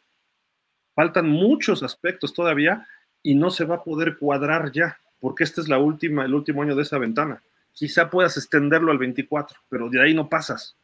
Faltan 0.94 1.28
muchos 1.28 1.82
aspectos 1.82 2.32
todavía 2.32 2.86
y 3.22 3.34
no 3.34 3.50
se 3.50 3.64
va 3.64 3.76
a 3.76 3.84
poder 3.84 4.18
cuadrar 4.18 4.72
ya, 4.72 4.98
porque 5.20 5.44
este 5.44 5.60
es 5.60 5.68
la 5.68 5.78
última, 5.78 6.24
el 6.24 6.34
último 6.34 6.62
año 6.62 6.74
de 6.74 6.82
esa 6.82 6.98
ventana. 6.98 7.42
Quizá 7.72 8.08
puedas 8.08 8.36
extenderlo 8.36 8.92
al 8.92 8.98
24, 8.98 9.58
pero 9.68 9.90
de 9.90 10.02
ahí 10.02 10.14
no 10.14 10.28
pasas. 10.28 10.76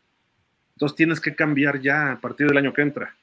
Entonces 0.75 0.97
tienes 0.97 1.21
que 1.21 1.35
cambiar 1.35 1.81
ya 1.81 2.13
a 2.13 2.21
partir 2.21 2.49
del 2.49 2.59
año 2.59 2.73
que 2.73 2.83
entra. 2.83 3.15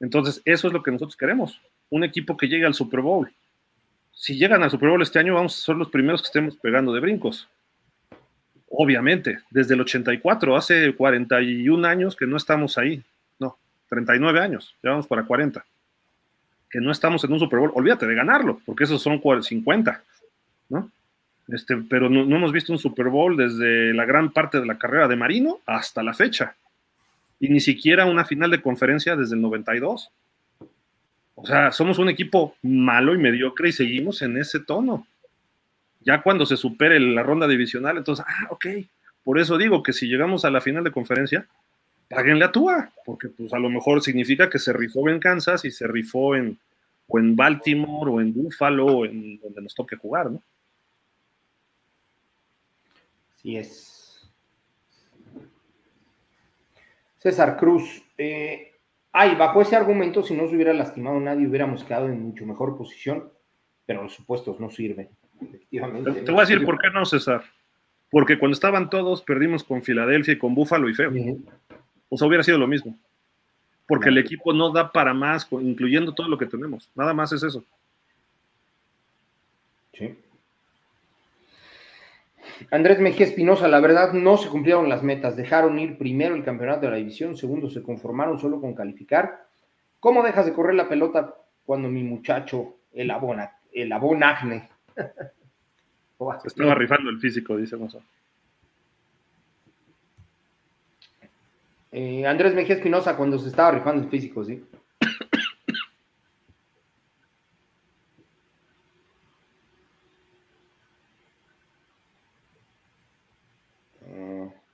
Entonces, 0.00 0.40
eso 0.44 0.66
es 0.66 0.72
lo 0.72 0.82
que 0.82 0.90
nosotros 0.90 1.16
queremos. 1.16 1.60
Un 1.90 2.04
equipo 2.04 2.36
que 2.36 2.48
llegue 2.48 2.64
al 2.64 2.74
Super 2.74 3.00
Bowl. 3.00 3.30
Si 4.20 4.36
llegan 4.36 4.62
al 4.62 4.70
Super 4.70 4.90
Bowl 4.90 5.00
este 5.00 5.18
año, 5.18 5.34
vamos 5.34 5.58
a 5.58 5.64
ser 5.64 5.76
los 5.76 5.88
primeros 5.88 6.20
que 6.20 6.26
estemos 6.26 6.54
pegando 6.56 6.92
de 6.92 7.00
brincos. 7.00 7.48
Obviamente, 8.68 9.38
desde 9.50 9.72
el 9.72 9.80
84, 9.80 10.56
hace 10.56 10.94
41 10.94 11.88
años 11.88 12.14
que 12.14 12.26
no 12.26 12.36
estamos 12.36 12.76
ahí. 12.76 13.02
No, 13.38 13.56
39 13.88 14.40
años, 14.40 14.76
ya 14.82 14.90
vamos 14.90 15.06
para 15.06 15.24
40 15.24 15.64
que 16.70 16.80
no 16.80 16.92
estamos 16.92 17.24
en 17.24 17.32
un 17.32 17.40
Super 17.40 17.58
Bowl, 17.58 17.72
olvídate 17.74 18.06
de 18.06 18.14
ganarlo, 18.14 18.60
porque 18.64 18.84
esos 18.84 19.02
son 19.02 19.20
50, 19.42 20.02
¿no? 20.68 20.90
Este, 21.48 21.76
pero 21.76 22.08
no, 22.08 22.20
hemos 22.22 22.52
visto 22.52 22.72
un 22.72 22.78
Super 22.78 23.08
Bowl 23.08 23.36
desde 23.36 23.92
la 23.92 24.04
gran 24.04 24.30
parte 24.30 24.60
de 24.60 24.66
la 24.66 24.78
carrera 24.78 25.08
de 25.08 25.16
Marino 25.16 25.58
hasta 25.66 26.02
la 26.02 26.14
fecha. 26.14 26.54
y 27.42 27.48
ni 27.48 27.58
siquiera 27.58 28.04
una 28.04 28.26
final 28.26 28.50
de 28.50 28.60
conferencia 28.60 29.16
desde 29.16 29.34
el 29.34 29.40
92. 29.40 30.10
O 31.42 31.46
sea, 31.46 31.72
somos 31.72 31.98
un 31.98 32.10
equipo 32.10 32.54
malo 32.62 33.14
y 33.14 33.18
mediocre 33.18 33.70
y 33.70 33.72
seguimos 33.72 34.20
en 34.20 34.36
ese 34.36 34.60
tono. 34.60 35.06
Ya 36.00 36.20
cuando 36.20 36.44
se 36.44 36.56
supere 36.56 37.00
la 37.00 37.22
ronda 37.22 37.48
divisional, 37.48 37.96
entonces, 37.96 38.24
ah, 38.28 38.48
ok. 38.50 38.66
Por 39.24 39.38
eso 39.38 39.56
digo 39.56 39.82
que 39.82 39.94
si 39.94 40.06
llegamos 40.06 40.44
a 40.44 40.50
la 40.50 40.60
final 40.60 40.84
de 40.84 40.92
conferencia, 40.92 41.46
páguenle 42.10 42.44
a 42.44 42.52
Tua, 42.52 42.92
porque 43.06 43.28
pues 43.28 43.54
a 43.54 43.58
lo 43.58 43.70
mejor 43.70 44.02
significa 44.02 44.50
que 44.50 44.58
se 44.58 44.72
rifó 44.74 45.08
en 45.08 45.18
Kansas 45.18 45.64
y 45.64 45.70
se 45.70 45.86
rifó 45.86 46.36
en, 46.36 46.58
o 47.08 47.18
en 47.18 47.34
Baltimore 47.34 48.10
o 48.10 48.20
en 48.20 48.34
Buffalo 48.34 48.86
o 48.86 49.04
en 49.06 49.40
donde 49.40 49.62
nos 49.62 49.74
toque 49.74 49.96
jugar, 49.96 50.30
¿no? 50.30 50.42
Así 53.34 53.56
es. 53.56 54.30
César 57.18 57.56
Cruz, 57.56 58.02
eh, 58.18 58.69
ay, 59.12 59.34
bajo 59.34 59.60
ese 59.62 59.76
argumento, 59.76 60.22
si 60.22 60.34
no 60.34 60.48
se 60.48 60.54
hubiera 60.54 60.72
lastimado 60.72 61.18
nadie, 61.20 61.46
hubiéramos 61.46 61.84
quedado 61.84 62.06
en 62.06 62.22
mucho 62.22 62.46
mejor 62.46 62.76
posición, 62.76 63.30
pero 63.86 64.02
los 64.02 64.14
supuestos 64.14 64.60
no 64.60 64.70
sirven. 64.70 65.08
Efectivamente. 65.40 66.22
Te, 66.22 66.30
voy 66.30 66.40
a 66.40 66.46
decir 66.46 66.64
por 66.64 66.78
qué 66.78 66.90
no, 66.90 67.04
César. 67.04 67.42
Porque 68.10 68.38
cuando 68.38 68.54
estaban 68.54 68.90
todos, 68.90 69.22
perdimos 69.22 69.64
con 69.64 69.82
Filadelfia 69.82 70.34
y 70.34 70.38
con 70.38 70.54
Buffalo 70.54 70.88
y 70.88 70.94
Feo. 70.94 71.12
O 72.08 72.18
sea, 72.18 72.26
hubiera 72.26 72.42
sido 72.42 72.58
lo 72.58 72.66
mismo. 72.66 72.96
Porque 73.86 74.08
el 74.08 74.18
equipo 74.18 74.52
no 74.52 74.70
da 74.70 74.92
para 74.92 75.14
más, 75.14 75.48
incluyendo 75.50 76.12
todo 76.12 76.28
lo 76.28 76.38
que 76.38 76.46
tenemos. 76.46 76.90
Nada 76.94 77.14
más 77.14 77.32
es 77.32 77.42
eso. 77.42 77.64
Sí. 79.94 80.16
Andrés 82.70 83.00
Mejía 83.00 83.26
Espinosa, 83.26 83.68
la 83.68 83.80
verdad 83.80 84.12
no 84.12 84.36
se 84.36 84.48
cumplieron 84.48 84.88
las 84.88 85.02
metas. 85.02 85.36
Dejaron 85.36 85.78
ir 85.78 85.96
primero 85.98 86.34
el 86.34 86.44
campeonato 86.44 86.82
de 86.82 86.90
la 86.90 86.96
división, 86.96 87.36
segundo 87.36 87.70
se 87.70 87.82
conformaron 87.82 88.38
solo 88.38 88.60
con 88.60 88.74
calificar. 88.74 89.46
¿Cómo 89.98 90.22
dejas 90.22 90.46
de 90.46 90.52
correr 90.52 90.74
la 90.74 90.88
pelota 90.88 91.34
cuando 91.64 91.88
mi 91.88 92.02
muchacho, 92.02 92.76
el 92.92 93.10
abona, 93.10 93.58
el 93.72 93.92
abonagne? 93.92 94.68
Estaba 96.44 96.74
rifando 96.74 97.08
el 97.08 97.18
físico, 97.18 97.56
dice 97.56 97.76
Mozo. 97.76 98.02
Eh, 101.92 102.26
Andrés 102.26 102.54
Mejía 102.54 102.76
Espinosa 102.76 103.16
cuando 103.16 103.38
se 103.38 103.48
estaba 103.48 103.70
rifando 103.72 104.02
el 104.02 104.10
físico, 104.10 104.44
sí. 104.44 104.62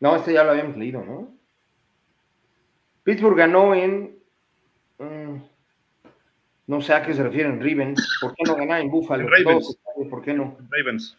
No, 0.07 0.15
este 0.15 0.33
ya 0.33 0.45
lo 0.45 0.53
habíamos 0.53 0.77
leído, 0.77 1.05
¿no? 1.05 1.37
Pittsburgh 3.03 3.37
ganó 3.37 3.75
en. 3.75 4.17
Mm, 4.99 5.43
no 6.69 6.81
sé 6.81 6.95
a 6.95 7.03
qué 7.05 7.13
se 7.13 7.25
refieren, 7.25 7.59
Ravens. 7.59 8.19
¿Por 8.21 8.33
qué 8.35 8.45
no 8.45 8.55
ganar 8.55 8.81
en 8.83 8.91
Buffalo? 8.91 9.29
Ravens. 9.29 9.77
¿Por 10.09 10.23
qué 10.23 10.33
no? 10.33 10.57
Ravens. 10.71 11.19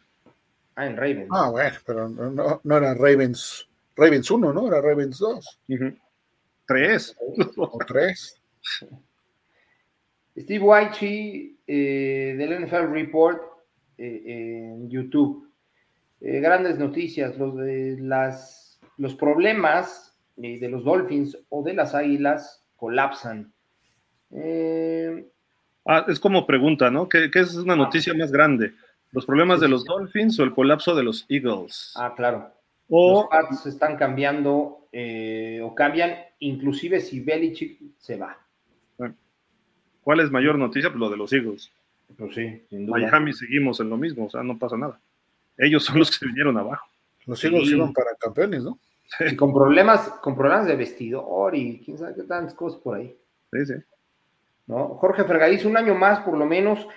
Ah, 0.75 0.85
en 0.85 0.95
Ravens. 0.95 1.27
Ah, 1.31 1.49
bueno, 1.49 1.75
pero 1.85 2.07
no, 2.07 2.61
no 2.63 2.77
era 2.77 2.93
Ravens. 2.93 3.67
Ravens 3.97 4.31
1, 4.31 4.53
¿no? 4.53 4.67
Era 4.67 4.79
Ravens 4.79 5.19
2. 5.19 5.59
Tres. 6.65 7.15
O 7.57 7.77
tres. 7.85 8.39
Steve 10.37 10.63
Whitey 10.63 11.57
eh, 11.67 12.35
del 12.37 12.65
NFL 12.65 12.93
Report 12.93 13.41
eh, 13.97 14.21
en 14.25 14.89
YouTube. 14.89 15.51
Eh, 16.21 16.39
grandes 16.39 16.77
noticias, 16.77 17.37
los 17.37 17.55
de 17.57 17.97
las 17.99 18.66
los 18.97 19.15
problemas 19.15 20.17
eh, 20.41 20.59
de 20.59 20.69
los 20.69 20.83
Dolphins 20.83 21.37
o 21.49 21.63
de 21.63 21.73
las 21.73 21.95
Águilas 21.95 22.63
colapsan. 22.75 23.53
Eh, 24.31 25.27
ah, 25.85 26.05
es 26.07 26.19
como 26.19 26.45
pregunta, 26.45 26.91
¿no? 26.91 27.07
¿Qué, 27.07 27.29
es 27.33 27.55
una 27.55 27.73
ah. 27.73 27.77
noticia 27.77 28.13
más 28.13 28.31
grande? 28.31 28.73
¿Los 29.11 29.25
problemas 29.25 29.59
de 29.59 29.69
los 29.69 29.85
Dolphins 29.85 30.39
o 30.39 30.43
el 30.43 30.51
colapso 30.51 30.93
de 30.93 31.03
los 31.03 31.25
Eagles? 31.29 31.93
Ah, 31.95 32.13
claro. 32.15 32.51
O, 32.89 33.21
los 33.21 33.29
Pats 33.29 33.65
están 33.65 33.97
cambiando 33.97 34.87
eh, 34.91 35.59
o 35.63 35.73
cambian, 35.73 36.15
inclusive 36.39 36.99
si 36.99 37.19
Belichick 37.19 37.79
se 37.97 38.17
va. 38.17 38.37
¿Cuál 40.01 40.21
es 40.21 40.31
mayor 40.31 40.57
noticia? 40.57 40.89
Pues 40.89 40.99
lo 40.99 41.09
de 41.09 41.17
los 41.17 41.33
Eagles. 41.33 41.69
Pues 42.17 42.33
sí, 42.33 42.61
sin 42.69 42.85
duda. 42.85 42.97
Miami 42.97 43.33
seguimos 43.33 43.81
en 43.81 43.89
lo 43.89 43.97
mismo, 43.97 44.25
o 44.25 44.29
sea, 44.29 44.41
no 44.41 44.57
pasa 44.57 44.77
nada. 44.77 44.99
Ellos 45.57 45.83
son 45.83 45.99
los 45.99 46.17
que 46.17 46.25
vinieron 46.25 46.57
abajo. 46.57 46.87
Los 47.25 47.43
Eagles 47.43 47.69
iban 47.69 47.91
para 47.91 48.15
campeones, 48.17 48.63
¿no? 48.63 48.79
Y 49.19 49.35
con 49.35 49.53
problemas, 49.53 50.09
con 50.21 50.35
problemas 50.35 50.65
de 50.67 50.75
vestidor 50.75 51.55
y 51.55 51.81
quién 51.83 51.97
sabe 51.97 52.15
qué 52.15 52.23
tantas 52.23 52.53
cosas 52.53 52.79
por 52.81 52.97
ahí. 52.97 53.17
Sí, 53.51 53.65
sí. 53.65 53.73
¿No? 54.67 54.89
Jorge 54.95 55.23
Fergadiz, 55.23 55.63
un 55.65 55.77
año 55.77 55.95
más 55.95 56.19
por 56.19 56.37
lo 56.37 56.45
menos, 56.45 56.87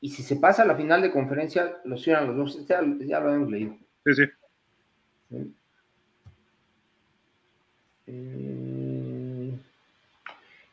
y 0.00 0.08
si 0.10 0.22
se 0.22 0.36
pasa 0.36 0.62
a 0.62 0.66
la 0.66 0.74
final 0.74 1.02
de 1.02 1.12
conferencia, 1.12 1.78
los 1.84 2.02
cierran 2.02 2.28
los 2.28 2.36
dos. 2.36 2.66
Ya, 2.66 2.80
lo 3.20 3.34
hemos 3.34 3.50
leído. 3.50 3.76
Sí, 4.06 4.14
sí. 4.14 5.52
Eh, 8.06 9.58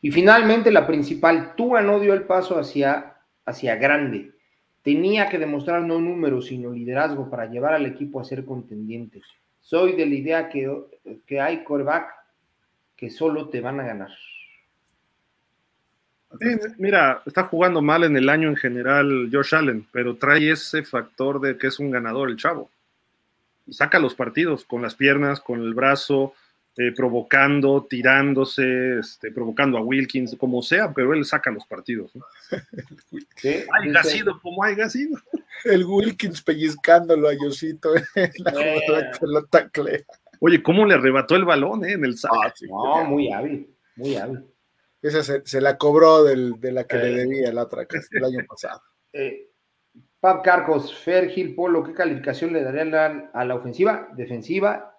y 0.02 0.12
finalmente 0.12 0.72
la 0.72 0.88
principal, 0.88 1.56
Tua 1.56 1.82
no 1.82 2.00
dio 2.00 2.14
el 2.14 2.24
paso 2.24 2.58
hacia, 2.58 3.18
hacia 3.46 3.76
grande. 3.76 4.32
Tenía 4.82 5.28
que 5.28 5.38
demostrar 5.38 5.82
no 5.82 6.00
números, 6.00 6.46
sino 6.48 6.72
liderazgo 6.72 7.30
para 7.30 7.48
llevar 7.48 7.74
al 7.74 7.86
equipo 7.86 8.22
a 8.22 8.24
ser 8.24 8.46
contendientes. 8.46 9.26
Soy 9.68 9.98
de 9.98 10.06
la 10.06 10.16
idea 10.16 10.48
que, 10.48 10.66
que 11.26 11.42
hay 11.42 11.66
coreback 11.66 12.10
que 12.96 13.10
solo 13.10 13.50
te 13.50 13.60
van 13.60 13.82
a 13.82 13.84
ganar. 13.84 14.10
mira, 16.78 17.22
está 17.26 17.44
jugando 17.44 17.82
mal 17.82 18.06
en 18.06 18.16
el 18.16 18.30
año 18.30 18.48
en 18.48 18.56
general 18.56 19.30
Josh 19.30 19.54
Allen, 19.54 19.86
pero 19.92 20.16
trae 20.16 20.52
ese 20.52 20.84
factor 20.84 21.42
de 21.42 21.58
que 21.58 21.68
es 21.68 21.80
un 21.80 21.92
ganador 21.92 22.30
el 22.30 22.38
chavo. 22.38 22.70
Y 23.66 23.74
saca 23.74 24.00
los 24.00 24.16
partidos 24.16 24.64
con 24.64 24.82
las 24.82 24.96
piernas, 24.96 25.42
con 25.42 25.60
el 25.60 25.74
brazo, 25.74 26.34
eh, 26.80 26.92
provocando, 26.96 27.88
tirándose, 27.90 29.00
este, 29.00 29.32
provocando 29.32 29.80
a 29.80 29.82
Wilkins, 29.82 30.36
como 30.38 30.62
sea, 30.62 30.94
pero 30.94 31.12
él 31.14 31.26
saca 31.26 31.50
los 31.50 31.66
partidos. 31.66 32.16
¿no? 32.16 32.24
Haya 33.74 34.04
sido 34.04 34.40
como 34.40 34.64
haya 34.64 34.88
sido. 34.88 35.20
El 35.66 35.86
Wilkins 35.86 36.44
pellizcándolo 36.44 37.30
a 37.30 37.34
Yosito 37.34 37.96
en 37.96 38.32
la 38.44 39.68
que 39.74 40.06
Oye, 40.40 40.62
¿cómo 40.62 40.86
le 40.86 40.94
arrebató 40.94 41.36
el 41.36 41.46
balón 41.46 41.84
eh, 41.84 41.94
en 41.94 42.06
el 42.06 42.16
saco? 42.16 42.44
Ah, 42.44 42.54
no, 42.70 43.06
muy 43.06 43.32
hábil, 43.32 43.76
muy 43.96 44.16
hábil. 44.16 44.46
Esa 45.02 45.42
se, 45.44 45.62
la 45.62 45.80
cobró 45.80 46.26
de 46.26 46.72
la 46.72 46.84
que 46.84 46.98
le 46.98 47.10
eh. 47.10 47.16
debía 47.16 47.54
la 47.54 47.64
otra, 47.64 47.88
el 48.12 48.24
año 48.24 48.46
pasado. 48.48 48.82
Eh, 49.14 49.50
Pap 50.20 50.44
Carcos, 50.44 50.94
Fergil, 50.94 51.56
Polo, 51.56 51.82
¿qué 51.82 51.94
calificación 51.94 52.54
le 52.54 52.62
darían 52.62 53.32
a 53.34 53.46
la 53.46 53.56
ofensiva, 53.56 54.10
defensiva 54.16 54.97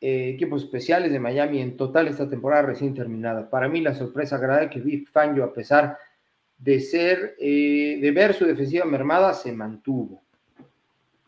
eh, 0.00 0.30
equipos 0.34 0.64
especiales 0.64 1.10
de 1.10 1.18
Miami 1.18 1.60
en 1.60 1.76
total 1.76 2.08
esta 2.08 2.28
temporada 2.28 2.62
recién 2.62 2.94
terminada. 2.94 3.48
Para 3.48 3.68
mí 3.68 3.80
la 3.80 3.94
sorpresa 3.94 4.36
agradable 4.36 4.70
que 4.70 4.80
Big 4.80 5.08
Fangio, 5.08 5.44
a 5.44 5.52
pesar 5.52 5.98
de 6.58 6.80
ser, 6.80 7.36
eh, 7.38 7.98
de 8.00 8.10
ver 8.10 8.34
su 8.34 8.44
defensiva 8.44 8.84
mermada, 8.84 9.32
se 9.32 9.52
mantuvo. 9.52 10.22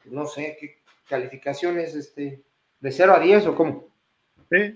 No 0.05 0.27
sé 0.27 0.57
qué 0.61 0.79
calificación 1.09 1.79
es 1.79 1.95
este, 1.95 2.43
de 2.81 2.93
0 2.93 3.15
a 3.15 3.21
10 3.21 3.47
o 3.47 3.55
cómo. 3.55 3.89
Pues 4.49 4.75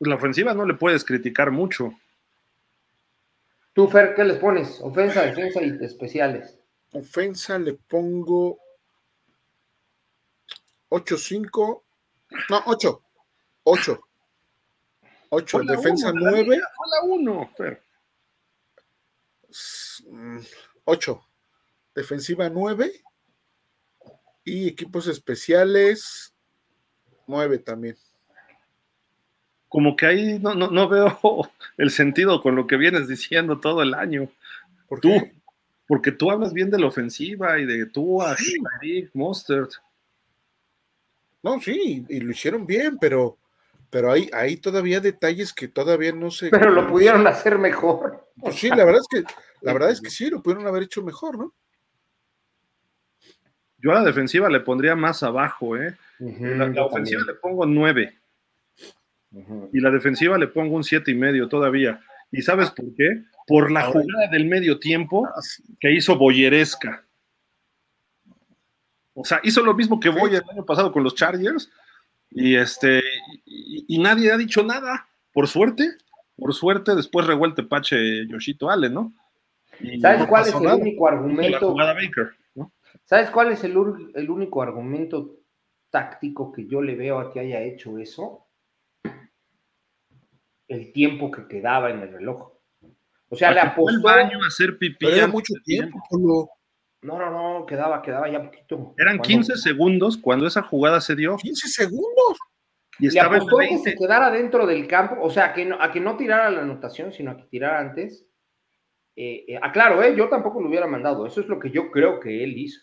la 0.00 0.16
ofensiva 0.16 0.54
no 0.54 0.66
le 0.66 0.74
puedes 0.74 1.04
criticar 1.04 1.50
mucho. 1.50 1.92
Tú, 3.72 3.88
Fer, 3.88 4.14
¿qué 4.14 4.24
les 4.24 4.38
pones? 4.38 4.80
Ofensa, 4.82 5.22
defensa 5.22 5.62
y 5.62 5.84
especiales. 5.84 6.58
Ofensa 6.92 7.58
le 7.58 7.72
pongo 7.72 8.58
8-5 10.90 11.83
no, 12.50 12.62
8. 12.66 13.02
8. 13.64 14.00
8. 15.30 15.58
Defensa 15.64 16.12
9. 16.12 16.44
Fue 16.44 16.86
la 16.90 17.02
1. 17.02 17.50
8. 20.84 21.26
Defensiva 21.94 22.48
9. 22.48 23.04
Y 24.44 24.68
equipos 24.68 25.06
especiales 25.06 26.34
9 27.26 27.58
también. 27.58 27.96
Como 29.68 29.96
que 29.96 30.06
ahí 30.06 30.38
no, 30.38 30.54
no, 30.54 30.70
no, 30.70 30.88
veo 30.88 31.18
el 31.78 31.90
sentido 31.90 32.40
con 32.42 32.54
lo 32.54 32.66
que 32.66 32.76
vienes 32.76 33.08
diciendo 33.08 33.58
todo 33.58 33.82
el 33.82 33.94
año. 33.94 34.30
¿Por 34.88 35.00
tú, 35.00 35.10
porque 35.86 36.12
tú 36.12 36.30
hablas 36.30 36.52
bien 36.52 36.70
de 36.70 36.78
la 36.78 36.86
ofensiva 36.86 37.58
y 37.58 37.64
de 37.64 37.86
tú, 37.86 38.22
así, 38.22 38.56
Mustard. 39.14 39.70
No, 41.44 41.60
sí, 41.60 42.06
y 42.08 42.20
lo 42.20 42.30
hicieron 42.30 42.66
bien, 42.66 42.96
pero, 42.98 43.36
pero 43.90 44.10
hay, 44.10 44.30
hay 44.32 44.56
todavía 44.56 44.98
detalles 44.98 45.52
que 45.52 45.68
todavía 45.68 46.10
no 46.10 46.30
se. 46.30 46.48
Pero 46.48 46.70
lo 46.70 46.88
pudieron 46.88 47.26
hacer 47.26 47.58
mejor. 47.58 48.30
Sí, 48.50 48.70
la 48.70 48.86
verdad 48.86 49.02
es 49.02 49.08
que, 49.10 49.34
la 49.60 49.74
verdad 49.74 49.90
es 49.90 50.00
que 50.00 50.08
sí, 50.08 50.30
lo 50.30 50.42
pudieron 50.42 50.66
haber 50.66 50.84
hecho 50.84 51.02
mejor, 51.02 51.36
¿no? 51.36 51.54
Yo 53.76 53.90
a 53.92 53.96
la 53.96 54.04
defensiva 54.04 54.48
le 54.48 54.60
pondría 54.60 54.96
más 54.96 55.22
abajo, 55.22 55.76
¿eh? 55.76 55.94
la, 56.18 56.86
ofensiva 56.86 57.20
le 57.26 57.34
pongo 57.34 57.66
nueve. 57.66 58.16
Y 59.70 59.80
la 59.80 59.90
defensiva 59.90 60.38
le 60.38 60.48
pongo 60.48 60.76
un 60.76 60.84
siete 60.84 61.10
y 61.10 61.14
medio 61.14 61.46
todavía. 61.46 62.00
¿Y 62.32 62.40
sabes 62.40 62.70
por 62.70 62.86
qué? 62.96 63.22
Por 63.46 63.70
la 63.70 63.82
jugada 63.82 64.30
del 64.32 64.46
medio 64.46 64.78
tiempo 64.78 65.26
ah, 65.26 65.40
que 65.78 65.92
hizo 65.92 66.16
Boyeresca. 66.16 67.04
O 69.14 69.24
sea, 69.24 69.40
hizo 69.44 69.62
lo 69.62 69.74
mismo 69.74 70.00
que 70.00 70.08
Boyer 70.08 70.42
el 70.42 70.50
año 70.50 70.66
pasado 70.66 70.92
con 70.92 71.04
los 71.04 71.14
Chargers 71.14 71.70
y 72.30 72.56
este 72.56 73.00
y, 73.46 73.98
nadie 73.98 74.32
ha 74.32 74.36
dicho 74.36 74.62
nada. 74.62 75.08
Por 75.32 75.46
suerte, 75.48 75.96
por 76.36 76.52
suerte, 76.52 76.94
después 76.94 77.26
revuelte 77.26 77.62
Pache 77.62 78.26
Yoshito 78.28 78.70
Ale, 78.70 78.90
¿no? 78.90 79.12
¿Sabes 80.00 80.26
cuál 80.26 80.46
es 80.46 80.54
el 80.54 80.66
único 80.66 81.08
argumento? 81.08 81.76
¿Sabes 83.04 83.30
cuál 83.30 83.52
es 83.52 83.62
el, 83.64 83.76
el 84.14 84.30
único 84.30 84.62
argumento 84.62 85.40
táctico 85.90 86.52
que 86.52 86.66
yo 86.66 86.82
le 86.82 86.96
veo 86.96 87.18
a 87.18 87.32
que 87.32 87.40
haya 87.40 87.60
hecho 87.62 87.98
eso? 87.98 88.46
El 90.66 90.92
tiempo 90.92 91.30
que 91.30 91.46
quedaba 91.46 91.90
en 91.90 92.00
el 92.00 92.12
reloj. 92.12 92.52
O 93.28 93.36
sea, 93.36 93.52
le 93.52 93.60
apostó. 93.60 94.08
a 94.08 94.28
hacer 94.46 94.78
pipí. 94.78 95.06
mucho 95.30 95.54
tiempo. 95.64 96.00
No, 97.04 97.18
no, 97.18 97.30
no, 97.30 97.66
quedaba, 97.66 98.00
quedaba 98.00 98.30
ya 98.30 98.42
poquito. 98.42 98.94
Eran 98.96 99.18
15 99.18 99.58
segundos 99.58 100.16
cuando 100.16 100.46
esa 100.46 100.62
jugada 100.62 101.02
se 101.02 101.14
dio. 101.14 101.36
15 101.36 101.68
segundos. 101.68 102.38
Y 102.98 103.08
estaba 103.08 103.32
Le 103.32 103.36
apostó 103.36 103.58
que 103.58 103.78
se 103.78 103.94
quedara 103.94 104.30
dentro 104.30 104.66
del 104.66 104.86
campo, 104.86 105.16
o 105.20 105.28
sea, 105.28 105.52
que 105.52 105.66
no, 105.66 105.76
a 105.78 105.92
que 105.92 106.00
no 106.00 106.16
tirara 106.16 106.50
la 106.50 106.62
anotación, 106.62 107.12
sino 107.12 107.32
a 107.32 107.36
que 107.36 107.42
tirara 107.44 107.78
antes. 107.78 108.26
Eh, 109.16 109.44
eh, 109.48 109.58
aclaro, 109.60 110.02
eh, 110.02 110.16
yo 110.16 110.30
tampoco 110.30 110.62
lo 110.62 110.68
hubiera 110.68 110.86
mandado. 110.86 111.26
Eso 111.26 111.42
es 111.42 111.46
lo 111.46 111.58
que 111.58 111.70
yo 111.70 111.90
creo 111.90 112.18
que 112.20 112.42
él 112.42 112.56
hizo. 112.56 112.80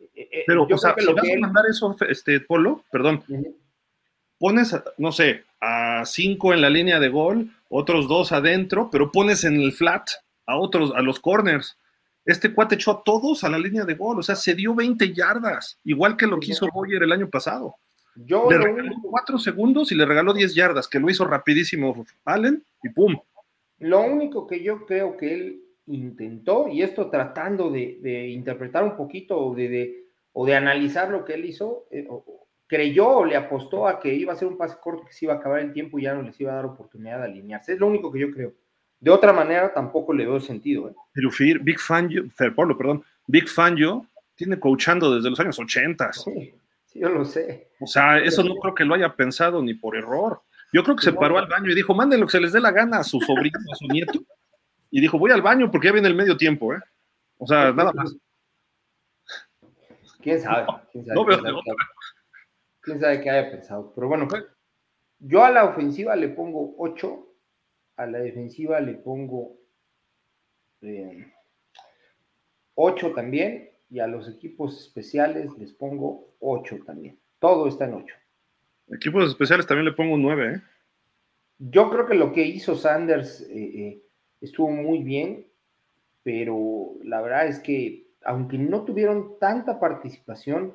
Eh, 0.00 0.28
eh, 0.32 0.44
Pero, 0.44 0.64
o 0.64 0.78
sea, 0.78 0.96
si 0.98 1.12
vas 1.12 1.24
a 1.24 1.38
mandar 1.38 1.64
eso, 1.70 1.94
este, 2.08 2.40
Polo, 2.40 2.82
perdón, 2.90 3.22
pones, 4.36 4.74
no 4.96 5.12
sé, 5.12 5.44
a 5.60 6.04
cinco 6.04 6.52
en 6.52 6.60
la 6.60 6.70
línea 6.70 6.98
de 6.98 7.08
gol, 7.08 7.50
otros 7.68 8.08
dos 8.08 8.32
adentro, 8.32 8.88
pero 8.90 9.12
pones 9.12 9.44
en 9.44 9.60
el 9.60 9.72
flat 9.72 10.08
a 10.44 10.58
otros, 10.58 10.92
a 10.96 11.02
los 11.02 11.20
corners. 11.20 11.78
Este 12.28 12.52
cuate 12.52 12.74
echó 12.74 12.90
a 12.90 13.02
todos 13.02 13.42
a 13.42 13.48
la 13.48 13.58
línea 13.58 13.86
de 13.86 13.94
gol, 13.94 14.18
o 14.18 14.22
sea, 14.22 14.36
se 14.36 14.54
dio 14.54 14.74
20 14.74 15.14
yardas, 15.14 15.80
igual 15.82 16.14
que 16.14 16.26
lo 16.26 16.38
que 16.38 16.50
hizo 16.50 16.68
Boyer 16.70 17.02
el 17.02 17.12
año 17.12 17.30
pasado. 17.30 17.76
Yo 18.16 18.50
le 18.50 18.58
regaló 18.58 18.96
cuatro 19.00 19.38
segundos 19.38 19.90
y 19.92 19.94
le 19.94 20.04
regaló 20.04 20.34
10 20.34 20.54
yardas, 20.54 20.88
que 20.88 21.00
lo 21.00 21.08
hizo 21.08 21.24
rapidísimo 21.24 22.04
Allen 22.26 22.62
y 22.82 22.90
pum. 22.90 23.16
Lo 23.78 24.02
único 24.02 24.46
que 24.46 24.62
yo 24.62 24.84
creo 24.84 25.16
que 25.16 25.32
él 25.32 25.62
intentó, 25.86 26.68
y 26.68 26.82
esto 26.82 27.08
tratando 27.08 27.70
de, 27.70 28.28
interpretar 28.28 28.84
un 28.84 28.94
poquito 28.94 29.38
o 29.38 29.54
de, 29.54 30.04
o 30.34 30.44
de 30.44 30.54
analizar 30.54 31.08
lo 31.08 31.24
que 31.24 31.32
él 31.32 31.46
hizo, 31.46 31.86
eh, 31.90 32.06
creyó 32.66 33.08
o 33.08 33.24
le 33.24 33.36
apostó 33.36 33.88
a 33.88 34.00
que 34.00 34.14
iba 34.14 34.34
a 34.34 34.36
ser 34.36 34.48
un 34.48 34.58
pase 34.58 34.76
corto 34.82 35.06
que 35.06 35.14
se 35.14 35.24
iba 35.24 35.32
a 35.32 35.36
acabar 35.38 35.60
el 35.60 35.72
tiempo 35.72 35.98
y 35.98 36.02
ya 36.02 36.12
no 36.12 36.20
les 36.20 36.38
iba 36.38 36.52
a 36.52 36.56
dar 36.56 36.66
oportunidad 36.66 37.20
de 37.20 37.24
alinearse. 37.24 37.72
Es 37.72 37.78
lo 37.78 37.86
único 37.86 38.12
que 38.12 38.20
yo 38.20 38.30
creo. 38.30 38.52
De 39.00 39.10
otra 39.10 39.32
manera, 39.32 39.72
tampoco 39.72 40.12
le 40.12 40.26
veo 40.26 40.40
sentido. 40.40 40.88
¿eh? 40.88 40.94
Pero 41.12 41.30
Fir, 41.30 41.60
Big 41.60 41.78
Fan, 41.78 42.10
Pablo, 42.56 42.76
perdón, 42.76 43.04
Big 43.26 43.48
Fan 43.48 43.76
yo 43.76 44.04
tiene 44.34 44.58
coachando 44.58 45.14
desde 45.14 45.30
los 45.30 45.38
años 45.40 45.58
80. 45.58 46.12
Sí, 46.12 46.54
sí, 46.86 47.00
yo 47.00 47.08
lo 47.08 47.24
sé. 47.24 47.68
O 47.80 47.86
sea, 47.86 48.18
eso 48.18 48.42
no 48.42 48.56
creo 48.56 48.74
que 48.74 48.84
lo 48.84 48.94
haya 48.94 49.14
pensado 49.14 49.62
ni 49.62 49.74
por 49.74 49.96
error. 49.96 50.42
Yo 50.72 50.82
creo 50.82 50.96
que 50.96 51.04
se 51.04 51.12
paró 51.12 51.38
al 51.38 51.46
baño 51.46 51.70
y 51.70 51.74
dijo, 51.74 51.94
manden 51.94 52.20
lo 52.20 52.26
que 52.26 52.32
se 52.32 52.40
les 52.40 52.52
dé 52.52 52.60
la 52.60 52.72
gana 52.72 52.98
a 52.98 53.04
su 53.04 53.20
sobrino, 53.20 53.58
a 53.72 53.76
su 53.76 53.86
nieto. 53.86 54.20
Y 54.90 55.00
dijo, 55.00 55.18
voy 55.18 55.30
al 55.30 55.42
baño 55.42 55.70
porque 55.70 55.88
ya 55.88 55.92
viene 55.92 56.08
el 56.08 56.14
medio 56.14 56.36
tiempo, 56.36 56.74
¿eh? 56.74 56.80
O 57.38 57.46
sea, 57.46 57.72
nada 57.72 57.92
más. 57.92 58.16
¿Quién 60.20 60.40
sabe? 60.40 60.66
¿Quién 60.92 61.06
sabe? 61.06 61.14
No 61.14 61.24
veo 61.24 61.40
de 61.40 61.52
otra 61.52 61.74
quién 62.88 63.00
sabe 63.00 63.20
qué 63.20 63.30
haya 63.30 63.50
pensado. 63.50 63.92
Pero 63.94 64.08
bueno, 64.08 64.26
yo 65.18 65.44
a 65.44 65.50
la 65.50 65.64
ofensiva 65.64 66.16
le 66.16 66.28
pongo 66.28 66.74
8, 66.78 67.27
a 67.98 68.06
la 68.06 68.20
defensiva 68.20 68.80
le 68.80 68.94
pongo 68.94 69.58
8 72.74 73.06
eh, 73.06 73.12
también, 73.14 73.70
y 73.90 73.98
a 73.98 74.06
los 74.06 74.28
equipos 74.28 74.80
especiales 74.80 75.50
les 75.58 75.72
pongo 75.72 76.34
8 76.38 76.78
también. 76.86 77.18
Todo 77.40 77.66
está 77.66 77.86
en 77.86 77.94
8. 77.94 78.14
Equipos 78.90 79.28
especiales 79.28 79.66
también 79.66 79.86
le 79.86 79.92
pongo 79.92 80.14
un 80.14 80.22
9, 80.22 80.54
¿eh? 80.54 80.62
Yo 81.58 81.90
creo 81.90 82.06
que 82.06 82.14
lo 82.14 82.32
que 82.32 82.46
hizo 82.46 82.76
Sanders 82.76 83.40
eh, 83.40 83.48
eh, 83.50 84.02
estuvo 84.40 84.70
muy 84.70 85.02
bien, 85.02 85.48
pero 86.22 86.94
la 87.02 87.20
verdad 87.20 87.48
es 87.48 87.58
que 87.58 88.06
aunque 88.22 88.58
no 88.58 88.84
tuvieron 88.84 89.38
tanta 89.40 89.80
participación, 89.80 90.74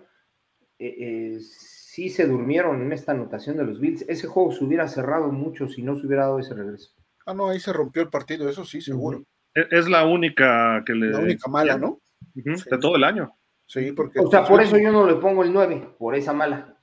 sí 0.77 2.09
se 2.09 2.27
durmieron 2.27 2.81
en 2.81 2.91
esta 2.91 3.13
anotación 3.13 3.55
de 3.55 3.63
los 3.63 3.79
Bills. 3.79 4.03
Ese 4.09 4.27
juego 4.27 4.51
se 4.51 4.63
hubiera 4.65 4.87
cerrado 4.89 5.31
mucho 5.31 5.69
si 5.69 5.81
no 5.81 5.95
se 5.95 6.05
hubiera 6.05 6.23
dado 6.23 6.39
ese 6.39 6.53
regreso. 6.53 6.93
Ah, 7.25 7.33
no, 7.33 7.49
ahí 7.49 7.59
se 7.59 7.73
rompió 7.73 8.01
el 8.01 8.09
partido, 8.09 8.49
eso 8.49 8.65
sí, 8.65 8.81
seguro. 8.81 9.23
Es 9.53 9.87
la 9.87 10.05
única 10.05 10.83
que 10.85 10.93
le. 10.93 11.11
La 11.11 11.19
única 11.19 11.49
mala, 11.49 11.77
¿no? 11.77 11.99
De 12.33 12.77
todo 12.79 12.95
el 12.95 13.03
año. 13.03 13.35
Sí, 13.65 13.91
porque. 13.91 14.19
O 14.19 14.29
sea, 14.29 14.45
por 14.45 14.61
eso 14.61 14.77
yo 14.77 14.91
no 14.91 15.05
le 15.05 15.15
pongo 15.15 15.43
el 15.43 15.53
9, 15.53 15.95
por 15.97 16.15
esa 16.15 16.33
mala. 16.33 16.75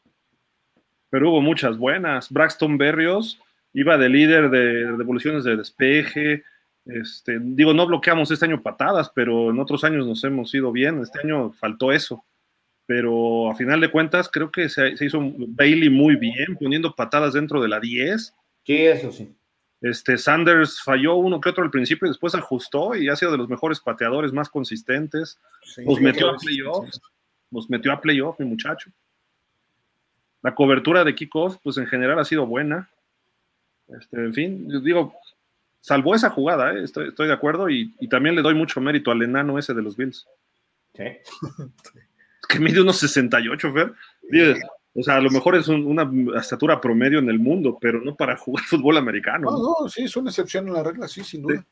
Pero 1.10 1.30
hubo 1.30 1.40
muchas 1.40 1.76
buenas. 1.76 2.30
Braxton 2.30 2.78
Berrios 2.78 3.40
iba 3.72 3.98
de 3.98 4.08
líder 4.08 4.50
de 4.50 4.96
devoluciones 4.96 5.44
de 5.44 5.56
despeje. 5.56 6.44
Este, 6.86 7.38
digo, 7.40 7.74
no 7.74 7.86
bloqueamos 7.86 8.30
este 8.30 8.46
año 8.46 8.62
patadas, 8.62 9.10
pero 9.14 9.50
en 9.50 9.58
otros 9.58 9.84
años 9.84 10.06
nos 10.06 10.22
hemos 10.24 10.54
ido 10.54 10.70
bien. 10.70 11.00
Este 11.00 11.20
año 11.20 11.52
faltó 11.52 11.92
eso 11.92 12.24
pero 12.90 13.48
a 13.48 13.54
final 13.54 13.80
de 13.80 13.88
cuentas 13.88 14.28
creo 14.28 14.50
que 14.50 14.68
se, 14.68 14.94
hizo 15.00 15.20
Bailey 15.20 15.88
muy 15.88 16.16
bien, 16.16 16.56
poniendo 16.58 16.92
patadas 16.92 17.34
dentro 17.34 17.62
de 17.62 17.68
la 17.68 17.78
10. 17.78 18.34
Sí, 18.66 18.76
eso 18.78 19.12
sí. 19.12 19.32
Este, 19.80 20.18
Sanders 20.18 20.82
falló 20.82 21.16
uno 21.16 21.40
que 21.40 21.48
otro 21.48 21.64
al 21.64 21.70
principio 21.70 22.06
y 22.06 22.10
después 22.10 22.34
ajustó 22.34 22.94
y 22.94 23.08
ha 23.08 23.16
sido 23.16 23.32
de 23.32 23.38
los 23.38 23.48
mejores 23.48 23.80
pateadores 23.80 24.32
más 24.32 24.48
consistentes. 24.48 25.38
nos 25.78 26.00
metió 26.00 26.30
a 26.30 26.36
playoffs. 26.36 27.00
Nos 27.50 27.68
metió 27.70 27.92
a 27.92 28.00
playoff, 28.00 28.38
mi 28.38 28.46
muchacho. 28.46 28.90
La 30.42 30.54
cobertura 30.54 31.04
de 31.04 31.14
kickoff, 31.14 31.56
pues 31.62 31.76
en 31.78 31.86
general 31.86 32.18
ha 32.18 32.24
sido 32.24 32.46
buena. 32.46 32.90
Este, 33.88 34.16
en 34.16 34.32
fin, 34.32 34.84
digo, 34.84 35.14
salvó 35.80 36.14
esa 36.14 36.30
jugada, 36.30 36.74
¿eh? 36.74 36.84
estoy, 36.84 37.12
de 37.26 37.32
acuerdo, 37.32 37.68
y, 37.68 37.92
y, 37.98 38.08
también 38.08 38.36
le 38.36 38.42
doy 38.42 38.54
mucho 38.54 38.80
mérito 38.80 39.10
al 39.10 39.22
enano 39.22 39.58
ese 39.58 39.74
de 39.74 39.82
los 39.82 39.96
Bills. 39.96 40.28
Sí. 40.94 41.04
que 42.48 42.58
mide 42.60 42.80
unos 42.80 42.98
68, 42.98 43.72
Fer. 43.72 43.92
O 44.94 45.02
sea, 45.02 45.16
a 45.16 45.20
lo 45.20 45.30
mejor 45.30 45.54
es 45.54 45.68
una 45.68 46.10
estatura 46.38 46.80
promedio 46.80 47.20
en 47.20 47.28
el 47.28 47.38
mundo, 47.38 47.78
pero 47.80 48.00
no 48.00 48.16
para 48.16 48.36
jugar 48.36 48.64
fútbol 48.68 48.96
americano. 48.96 49.50
No, 49.50 49.58
no, 49.82 49.88
sí, 49.88 50.04
es 50.04 50.16
una 50.16 50.30
excepción 50.30 50.66
en 50.68 50.74
la 50.74 50.82
regla, 50.82 51.06
sí, 51.06 51.22
sin 51.22 51.42
duda. 51.42 51.64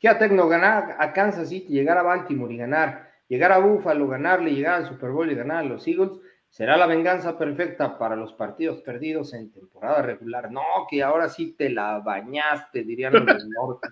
¿Qué 0.00 0.08
a 0.08 0.18
Tecno 0.18 0.48
ganar 0.48 0.96
a 0.98 1.12
Kansas 1.12 1.50
City, 1.50 1.74
llegar 1.74 1.98
a 1.98 2.02
Baltimore 2.02 2.52
y 2.54 2.56
ganar, 2.56 3.10
llegar 3.28 3.52
a 3.52 3.58
Buffalo, 3.58 4.08
ganarle, 4.08 4.54
llegar 4.54 4.76
al 4.76 4.88
Super 4.88 5.10
Bowl 5.10 5.30
y 5.30 5.34
ganar 5.34 5.58
a 5.58 5.64
los 5.64 5.86
Eagles? 5.86 6.12
Será 6.48 6.76
la 6.76 6.86
venganza 6.86 7.38
perfecta 7.38 7.96
para 7.96 8.16
los 8.16 8.32
partidos 8.32 8.80
perdidos 8.80 9.34
en 9.34 9.52
temporada 9.52 10.02
regular. 10.02 10.50
No, 10.50 10.62
que 10.88 11.02
ahora 11.02 11.28
sí 11.28 11.52
te 11.52 11.68
la 11.68 12.00
bañaste, 12.00 12.82
dirían 12.82 13.12
los 13.12 13.26
del 13.26 13.48
norte. 13.50 13.88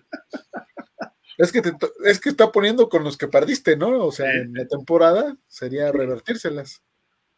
Es 1.38 1.52
que, 1.52 1.62
es 2.04 2.20
que 2.20 2.30
está 2.30 2.50
poniendo 2.50 2.88
con 2.88 3.04
los 3.04 3.16
que 3.16 3.28
perdiste, 3.28 3.76
¿no? 3.76 4.04
O 4.04 4.10
sea, 4.10 4.28
en 4.32 4.52
la 4.54 4.66
temporada 4.66 5.36
sería 5.46 5.92
revertírselas. 5.92 6.82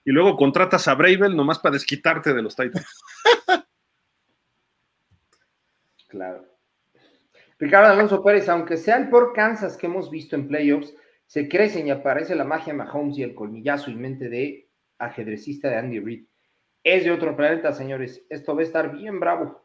Y 0.06 0.10
luego 0.10 0.36
contratas 0.36 0.88
a 0.88 0.94
Bravel 0.94 1.36
nomás 1.36 1.58
para 1.58 1.74
desquitarte 1.74 2.32
de 2.32 2.40
los 2.40 2.56
Titans. 2.56 2.86
claro. 6.08 6.46
Ricardo 7.58 7.92
Alonso 7.92 8.24
Pérez, 8.24 8.48
aunque 8.48 8.78
sea 8.78 8.96
el 8.96 9.10
por 9.10 9.34
Kansas 9.34 9.76
que 9.76 9.86
hemos 9.86 10.10
visto 10.10 10.34
en 10.34 10.48
playoffs, 10.48 10.94
se 11.26 11.46
crecen 11.46 11.86
y 11.86 11.90
aparece 11.90 12.34
la 12.34 12.44
magia 12.44 12.72
Mahomes 12.72 13.18
y 13.18 13.22
el 13.22 13.34
colmillazo 13.34 13.90
y 13.90 13.96
mente 13.96 14.30
de 14.30 14.70
ajedrecista 14.98 15.68
de 15.68 15.76
Andy 15.76 16.00
Reid. 16.00 16.24
Es 16.82 17.04
de 17.04 17.10
otro 17.10 17.36
planeta, 17.36 17.70
señores. 17.74 18.24
Esto 18.30 18.54
va 18.54 18.62
a 18.62 18.64
estar 18.64 18.96
bien 18.96 19.20
bravo. 19.20 19.62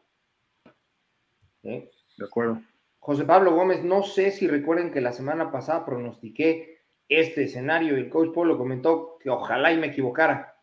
¿Eh? 1.62 1.90
De 2.18 2.24
acuerdo. 2.24 2.60
José 3.06 3.24
Pablo 3.24 3.54
Gómez, 3.54 3.84
no 3.84 4.02
sé 4.02 4.32
si 4.32 4.48
recuerden 4.48 4.90
que 4.90 5.00
la 5.00 5.12
semana 5.12 5.52
pasada 5.52 5.86
pronostiqué 5.86 6.80
este 7.08 7.44
escenario 7.44 7.96
y 7.96 8.00
el 8.00 8.10
coach 8.10 8.34
Polo 8.34 8.58
comentó 8.58 9.16
que 9.20 9.30
ojalá 9.30 9.72
y 9.72 9.78
me 9.78 9.86
equivocara, 9.86 10.56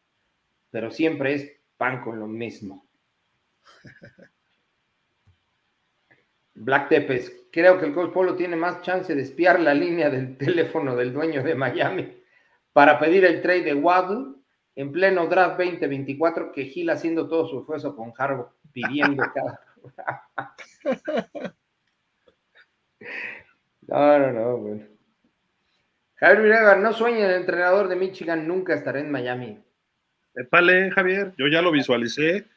pero 0.70 0.92
siempre 0.92 1.36
es 1.36 1.50
pan 1.78 2.02
con 2.02 2.20
lo 2.20 2.28
mismo. 2.28 2.86
Black 6.56 6.90
Tepes, 6.90 7.46
creo 7.50 7.80
que 7.80 7.86
el 7.86 7.94
coach 7.94 8.12
Polo 8.12 8.36
tiene 8.36 8.58
más 8.58 8.82
chance 8.82 9.16
de 9.16 9.22
espiar 9.22 9.62
la 9.62 9.74
línea 9.74 10.10
del 10.10 10.38
teléfono 10.38 10.98
del 10.98 11.14
dueño 11.14 11.44
de 11.44 11.56
Miami 11.56 12.22
para 12.74 13.00
pedir 13.00 13.24
el 13.24 13.42
trade 13.42 13.64
de 13.64 13.74
Waddle 13.74 14.36
en 14.76 14.92
pleno 14.92 15.28
draft 15.28 15.58
2024 15.60 16.52
que 16.52 16.66
Gil 16.66 16.90
haciendo 16.90 17.30
todo 17.30 17.48
su 17.48 17.62
esfuerzo 17.62 17.96
con 17.96 18.12
Harbaugh 18.18 18.52
pidiendo 18.74 19.24
cada 19.34 19.62
No, 23.88 24.20
no, 24.20 24.32
no, 24.32 24.58
bueno. 24.58 24.88
Javier 26.16 26.42
Villanueva, 26.42 26.76
no 26.76 26.94
sueña 26.94 27.26
el 27.28 27.36
entrenador 27.42 27.88
de 27.90 27.96
Michigan, 27.96 28.48
nunca 28.48 28.74
estará 28.74 29.00
en 29.00 29.12
Miami. 29.12 29.62
Epale, 30.36 30.90
Javier, 30.92 31.34
yo 31.38 31.48
ya 31.48 31.62
lo 31.62 31.72
visualicé, 31.72 32.48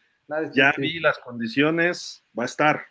ya 0.52 0.73
vi 0.78 1.00
las 1.00 1.18
condiciones, 1.18 2.25
va 2.39 2.44
a 2.44 2.47
estar. 2.47 2.86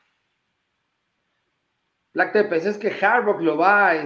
Black 2.13 2.33
Tepes, 2.33 2.65
es 2.65 2.77
que 2.77 2.91
Harbaugh 2.91 3.41
lo 3.41 3.57
va 3.57 3.91
a, 3.91 4.05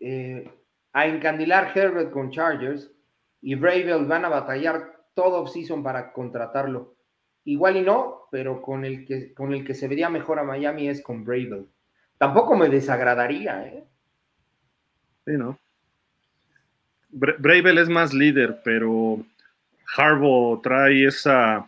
eh, 0.00 0.50
a 0.92 1.06
encandilar 1.06 1.72
Herbert 1.74 2.10
con 2.10 2.30
Chargers 2.30 2.90
y 3.40 3.54
Bravel 3.54 4.06
van 4.06 4.24
a 4.24 4.28
batallar 4.28 5.06
todo 5.14 5.42
off-season 5.42 5.82
para 5.82 6.12
contratarlo. 6.12 6.96
Igual 7.44 7.78
y 7.78 7.82
no, 7.82 8.28
pero 8.30 8.60
con 8.60 8.84
el, 8.84 9.06
que, 9.06 9.32
con 9.32 9.54
el 9.54 9.64
que 9.64 9.74
se 9.74 9.88
vería 9.88 10.10
mejor 10.10 10.38
a 10.38 10.44
Miami 10.44 10.88
es 10.88 11.02
con 11.02 11.24
Bravel. 11.24 11.66
Tampoco 12.20 12.54
me 12.54 12.68
desagradaría, 12.68 13.66
¿eh? 13.66 13.88
Sí, 15.24 15.32
¿no? 15.38 15.58
Bravel 17.08 17.78
es 17.78 17.88
más 17.88 18.12
líder, 18.12 18.60
pero 18.62 19.24
Harbaugh 19.96 20.60
trae 20.60 21.06
esa 21.06 21.66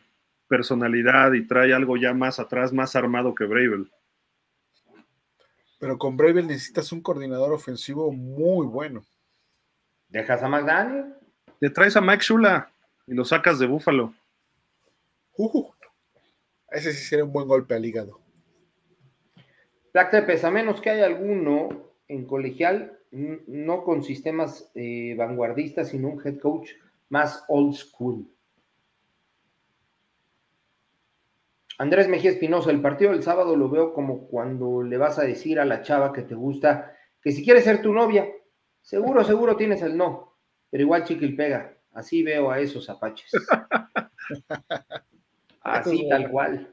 personalidad 0.48 1.32
y 1.32 1.46
trae 1.46 1.72
algo 1.72 1.96
ya 1.96 2.12
más 2.12 2.38
atrás, 2.38 2.70
más 2.70 2.94
armado 2.94 3.34
que 3.34 3.46
Bravel. 3.46 3.90
Pero 5.80 5.96
con 5.96 6.18
Bravel 6.18 6.46
necesitas 6.46 6.92
un 6.92 7.00
coordinador 7.00 7.54
ofensivo 7.54 8.12
muy 8.12 8.66
bueno. 8.66 9.06
¿Dejas 10.10 10.42
a 10.42 10.48
McDaniel? 10.50 11.14
Le 11.60 11.70
traes 11.70 11.96
a 11.96 12.02
Mike 12.02 12.24
Shula 12.24 12.70
y 13.06 13.14
lo 13.14 13.24
sacas 13.24 13.58
de 13.58 13.66
Búfalo. 13.66 14.12
Uh, 15.38 15.72
ese 16.68 16.92
sí 16.92 17.04
sería 17.06 17.24
un 17.24 17.32
buen 17.32 17.48
golpe 17.48 17.74
al 17.74 17.86
hígado. 17.86 18.21
Black 19.92 20.44
a 20.44 20.50
menos 20.50 20.80
que 20.80 20.90
haya 20.90 21.06
alguno 21.06 21.68
en 22.08 22.26
colegial, 22.26 22.98
no 23.10 23.84
con 23.84 24.02
sistemas 24.02 24.70
eh, 24.74 25.14
vanguardistas, 25.16 25.88
sino 25.88 26.08
un 26.08 26.20
head 26.24 26.38
coach 26.38 26.70
más 27.10 27.44
old 27.48 27.74
school. 27.74 28.26
Andrés 31.78 32.08
Mejía 32.08 32.30
Espinosa, 32.30 32.70
el 32.70 32.80
partido 32.80 33.12
del 33.12 33.22
sábado 33.22 33.56
lo 33.56 33.68
veo 33.68 33.92
como 33.92 34.26
cuando 34.28 34.82
le 34.82 34.96
vas 34.96 35.18
a 35.18 35.24
decir 35.24 35.58
a 35.58 35.64
la 35.64 35.82
chava 35.82 36.12
que 36.12 36.22
te 36.22 36.34
gusta 36.34 36.96
que 37.20 37.32
si 37.32 37.44
quiere 37.44 37.60
ser 37.60 37.82
tu 37.82 37.92
novia, 37.92 38.26
seguro, 38.80 39.24
seguro 39.24 39.56
tienes 39.56 39.82
el 39.82 39.96
no, 39.96 40.36
pero 40.70 40.82
igual 40.82 41.04
chiquil 41.04 41.36
pega. 41.36 41.76
Así 41.92 42.22
veo 42.22 42.50
a 42.50 42.60
esos 42.60 42.88
apaches. 42.88 43.30
Así 45.60 46.08
tal 46.08 46.30
cual. 46.30 46.72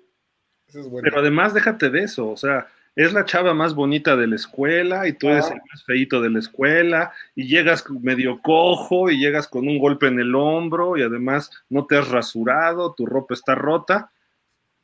Pero 1.02 1.20
además 1.20 1.54
déjate 1.54 1.90
de 1.90 2.04
eso, 2.04 2.30
o 2.30 2.38
sea, 2.38 2.68
es 3.00 3.14
la 3.14 3.24
chava 3.24 3.54
más 3.54 3.76
bonita 3.76 4.18
de 4.18 4.28
la 4.28 4.36
escuela 4.36 5.08
y 5.08 5.14
tú 5.14 5.30
eres 5.30 5.50
el 5.50 5.62
más 5.72 5.86
feito 5.86 6.20
de 6.20 6.30
la 6.30 6.40
escuela 6.40 7.14
y 7.34 7.48
llegas 7.48 7.90
medio 7.90 8.42
cojo 8.42 9.10
y 9.10 9.18
llegas 9.18 9.48
con 9.48 9.70
un 9.70 9.80
golpe 9.80 10.08
en 10.08 10.20
el 10.20 10.36
hombro 10.36 10.98
y 10.98 11.04
además 11.04 11.50
no 11.70 11.86
te 11.86 11.98
has 11.98 12.10
rasurado, 12.10 12.94
tu 12.94 13.06
ropa 13.06 13.36
está 13.36 13.56
rota 13.56 14.12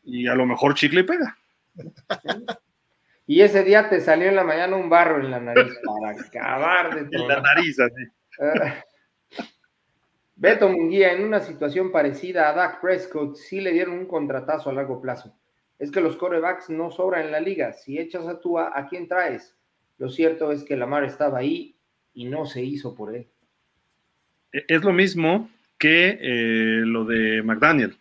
y 0.01 0.27
a 0.27 0.35
lo 0.35 0.45
mejor 0.45 0.75
chicle 0.75 1.01
y 1.01 1.03
pega. 1.03 1.37
Y 3.27 3.41
ese 3.41 3.63
día 3.63 3.89
te 3.89 4.01
salió 4.01 4.29
en 4.29 4.35
la 4.35 4.43
mañana 4.43 4.75
un 4.75 4.87
barro 4.87 5.19
en 5.19 5.31
la 5.31 5.39
nariz 5.39 5.73
para 5.83 6.11
acabar 6.11 6.93
de 6.93 7.17
En 7.17 7.27
la 7.27 7.41
nariz, 7.41 7.79
así. 7.79 8.03
Ah. 8.39 8.83
Beto 10.35 10.69
Munguía, 10.69 11.11
en 11.11 11.23
una 11.23 11.39
situación 11.39 11.91
parecida 11.91 12.47
a 12.47 12.53
Dak 12.53 12.81
Prescott, 12.81 13.35
sí 13.35 13.61
le 13.61 13.71
dieron 13.71 13.97
un 13.97 14.05
contratazo 14.05 14.69
a 14.69 14.73
largo 14.73 15.01
plazo. 15.01 15.35
Es 15.79 15.91
que 15.91 16.01
los 16.01 16.15
corebacks 16.15 16.69
no 16.69 16.91
sobran 16.91 17.25
en 17.25 17.31
la 17.31 17.39
liga. 17.39 17.73
Si 17.73 17.99
echas 17.99 18.27
a 18.27 18.39
Tua, 18.39 18.71
¿a 18.73 18.87
quién 18.87 19.07
traes? 19.07 19.55
Lo 19.97 20.09
cierto 20.09 20.51
es 20.51 20.63
que 20.63 20.77
Lamar 20.77 21.03
estaba 21.03 21.39
ahí 21.39 21.75
y 22.13 22.25
no 22.25 22.45
se 22.45 22.63
hizo 22.63 22.95
por 22.95 23.15
él. 23.15 23.27
E, 24.53 24.63
es 24.67 24.83
lo 24.83 24.93
mismo 24.93 25.49
que 25.77 26.17
eh, 26.21 26.81
lo 26.85 27.05
de 27.05 27.41
McDaniel. 27.43 27.97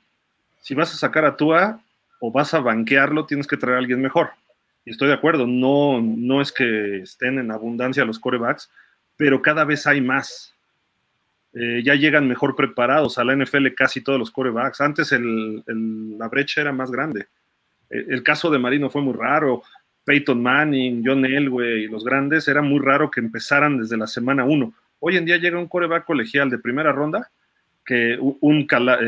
Si 0.61 0.75
vas 0.75 0.93
a 0.95 0.97
sacar 0.97 1.25
a 1.25 1.37
Tua 1.37 1.81
o 2.21 2.31
vas 2.31 2.55
a 2.55 2.61
banquearlo, 2.61 3.27
tienes 3.27 3.47
que 3.47 3.57
traer 3.57 3.77
a 3.77 3.79
alguien 3.81 4.01
mejor. 4.01 4.31
Y 4.85 4.91
estoy 4.91 5.09
de 5.09 5.15
acuerdo, 5.15 5.47
no, 5.47 6.01
no 6.01 6.41
es 6.41 6.53
que 6.53 6.99
estén 6.99 7.39
en 7.39 7.51
abundancia 7.51 8.05
los 8.05 8.19
corebacks, 8.19 8.71
pero 9.17 9.43
cada 9.43 9.65
vez 9.65 9.87
hay 9.87 10.01
más 10.01 10.55
eh, 11.55 11.83
ya 11.85 11.95
llegan 11.95 12.27
mejor 12.27 12.57
preparados 12.57 13.17
a 13.17 13.25
la 13.25 13.37
NFL 13.37 13.69
casi 13.77 14.01
todos 14.01 14.19
los 14.19 14.31
corebacks. 14.33 14.81
Antes 14.81 15.13
la 15.13 16.29
brecha 16.29 16.61
era 16.61 16.73
más 16.73 16.91
grande. 16.91 17.29
Eh, 17.95 18.07
el, 18.09 18.23
caso 18.23 18.51
de 18.51 18.59
Marino 18.59 18.91
fue 18.91 19.03
muy 19.03 19.15
raro. 19.15 19.63
Peyton 20.05 20.43
Manning, 20.43 21.03
John 21.05 21.25
Elway 21.25 21.85
y 21.85 21.89
los 21.89 22.05
grandes, 22.05 22.47
era 22.49 22.61
muy 22.61 22.79
raro 22.79 23.11
que 23.11 23.21
empezaran 23.21 23.79
desde 23.79 23.97
la 23.97 24.07
semana 24.07 24.45
uno. 24.45 24.75
Hoy 24.99 25.17
en 25.17 25.25
día 25.25 25.39
llega 25.39 25.59
un 25.59 25.69
coreback 25.69 26.05
colegial 26.05 26.51
de 26.51 26.59
primera 26.59 26.93
ronda, 26.93 27.31
que 27.87 28.19
un, 28.21 28.67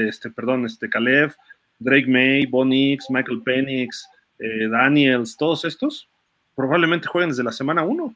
este, 0.09 0.31
perdón, 0.31 0.65
este 0.65 0.89
Caleb, 0.89 1.35
Drake 1.79 2.07
May, 2.07 2.47
Bonix, 2.47 3.11
Michael 3.11 3.43
Penix, 3.43 4.09
eh, 4.39 4.69
Daniels, 4.69 5.37
todos 5.37 5.67
estos, 5.67 6.09
probablemente 6.55 7.09
jueguen 7.09 7.31
desde 7.31 7.45
la 7.45 7.53
semana 7.53 7.83
uno. 7.83 8.15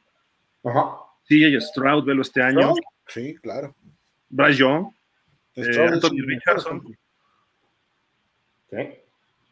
Ajá. 0.64 0.96
Sí, 1.24 1.44
ellos 1.44 1.68
Stroud, 1.68 2.04
velo 2.04 2.22
este 2.22 2.42
año. 2.42 2.74
Sí, 3.06 3.36
claro. 3.42 3.74
Bryce 4.30 4.58
Young, 4.58 4.86
eh, 5.56 5.88
Anthony 5.92 6.22
Richardson. 6.26 6.96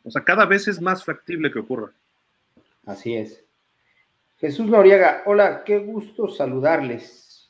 O 0.04 0.10
sea, 0.10 0.24
cada 0.24 0.46
vez 0.46 0.68
es 0.68 0.80
más 0.80 1.04
factible 1.04 1.50
que 1.52 1.58
ocurra. 1.58 1.92
Así 2.86 3.14
es. 3.14 3.44
Jesús 4.38 4.66
Noriega, 4.66 5.22
hola, 5.26 5.64
qué 5.64 5.78
gusto 5.78 6.28
saludarles 6.28 7.48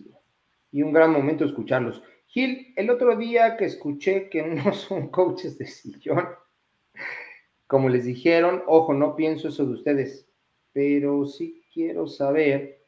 y 0.73 0.83
un 0.83 0.93
gran 0.93 1.13
momento 1.13 1.45
escucharlos. 1.45 2.03
Gil, 2.27 2.73
el 2.77 2.91
otro 2.91 3.17
día 3.17 3.57
que 3.57 3.65
escuché 3.65 4.29
que 4.29 4.43
no 4.43 4.73
son 4.75 5.09
coaches 5.09 5.59
de 5.59 5.67
sillón, 5.67 6.29
como 7.67 7.89
les 7.89 8.05
dijeron, 8.05 8.63
ojo, 8.67 8.95
no 8.95 9.15
pienso 9.15 9.49
eso 9.49 9.67
de 9.67 9.75
ustedes, 9.75 10.27
pero 10.73 11.27
sí 11.27 11.63
quiero 11.73 12.07
saber, 12.07 12.83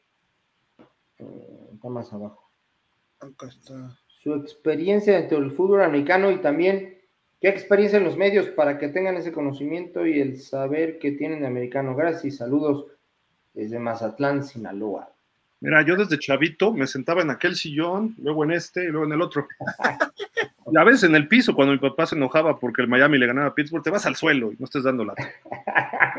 eh, 1.19 1.69
está 1.75 1.89
más 1.89 2.13
abajo. 2.13 2.51
Acá 3.21 3.49
está 3.49 3.99
su 4.23 4.35
experiencia 4.35 5.19
dentro 5.19 5.41
del 5.41 5.51
fútbol 5.51 5.83
americano 5.83 6.31
y 6.31 6.39
también 6.39 7.00
qué 7.41 7.49
experiencia 7.49 7.99
en 7.99 8.05
los 8.05 8.17
medios 8.17 8.49
para 8.49 8.79
que 8.79 8.89
tengan 8.89 9.17
ese 9.17 9.33
conocimiento 9.33 10.07
y 10.07 10.21
el 10.21 10.39
saber 10.41 10.99
que 10.99 11.13
tienen 11.13 11.41
de 11.41 11.47
americano. 11.47 11.97
Gracias 11.97 12.25
y 12.27 12.31
saludos 12.31 12.87
desde 13.55 13.79
Mazatlán, 13.79 14.45
Sinaloa. 14.45 15.11
Mira, 15.61 15.83
yo 15.83 15.97
desde 15.97 16.19
chavito 16.19 16.73
me 16.73 16.87
sentaba 16.87 17.23
en 17.23 17.31
aquel 17.31 17.55
sillón, 17.55 18.15
luego 18.19 18.45
en 18.45 18.53
este 18.53 18.85
y 18.85 18.89
luego 18.89 19.07
en 19.07 19.13
el 19.13 19.21
otro. 19.21 19.47
y 20.73 20.79
a 20.79 20.85
veces 20.85 21.05
en 21.05 21.15
el 21.15 21.29
piso, 21.29 21.55
cuando 21.55 21.73
mi 21.73 21.79
papá 21.79 22.07
se 22.07 22.17
enojaba 22.17 22.59
porque 22.59 22.83
el 22.83 22.89
Miami 22.89 23.19
le 23.19 23.27
ganaba 23.27 23.49
a 23.49 23.55
Pittsburgh, 23.55 23.83
te 23.83 23.91
vas 23.91 24.07
al 24.07 24.17
suelo 24.17 24.53
y 24.53 24.57
no 24.59 24.65
estés 24.65 24.85
dando 24.85 25.05
lata. 25.05 25.29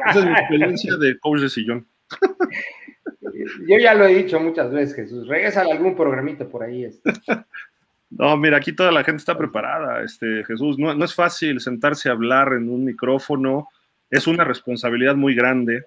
Esa 0.10 0.20
es 0.20 0.26
mi 0.26 0.32
experiencia 0.32 0.96
de 0.98 1.18
coach 1.20 1.42
de 1.42 1.50
sillón. 1.50 1.88
yo 3.68 3.78
ya 3.80 3.96
lo 3.96 4.06
he 4.06 4.16
dicho 4.16 4.40
muchas 4.40 4.72
veces, 4.72 4.96
Jesús. 4.96 5.28
Regresa 5.28 5.62
a 5.62 5.72
algún 5.72 5.96
programito 5.96 6.48
por 6.48 6.64
ahí. 6.64 6.86
Este. 6.86 7.12
No, 8.12 8.36
mira, 8.36 8.58
aquí 8.58 8.74
toda 8.74 8.92
la 8.92 9.04
gente 9.04 9.22
está 9.22 9.38
preparada, 9.38 10.04
este, 10.04 10.44
Jesús. 10.46 10.78
No, 10.78 10.92
es 11.04 11.16
fácil 11.16 11.62
sentarse 11.62 12.10
a 12.10 12.12
hablar 12.12 12.54
en 12.54 12.70
un 12.70 12.84
micrófono, 12.84 13.70
es 14.10 14.28
una 14.28 14.44
responsabilidad 14.44 15.16
muy 15.16 15.34
grande. 15.34 15.86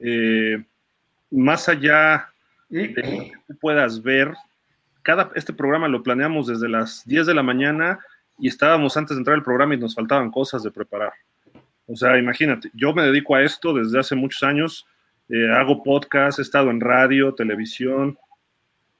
Eh, 0.00 0.62
más 1.30 1.68
allá 1.68 2.28
de 2.68 2.92
que 2.92 3.32
tú 3.46 3.56
puedas 3.60 4.02
ver, 4.02 4.34
cada, 5.02 5.30
este 5.36 5.52
programa 5.52 5.86
lo 5.86 6.02
planeamos 6.02 6.48
desde 6.48 6.68
las 6.68 7.06
10 7.06 7.26
de 7.26 7.34
la 7.34 7.44
mañana 7.44 8.00
y 8.38 8.48
estábamos 8.48 8.96
antes 8.96 9.16
de 9.16 9.20
entrar 9.20 9.36
al 9.36 9.44
programa 9.44 9.74
y 9.74 9.78
nos 9.78 9.94
faltaban 9.94 10.32
cosas 10.32 10.64
de 10.64 10.72
preparar. 10.72 11.12
O 11.86 11.94
sea, 11.94 12.18
imagínate, 12.18 12.70
yo 12.74 12.92
me 12.92 13.02
dedico 13.02 13.36
a 13.36 13.42
esto 13.42 13.72
desde 13.72 14.00
hace 14.00 14.16
muchos 14.16 14.42
años, 14.42 14.86
eh, 15.28 15.48
hago 15.52 15.82
podcast, 15.82 16.40
he 16.40 16.42
estado 16.42 16.70
en 16.70 16.80
radio, 16.80 17.34
televisión, 17.34 18.18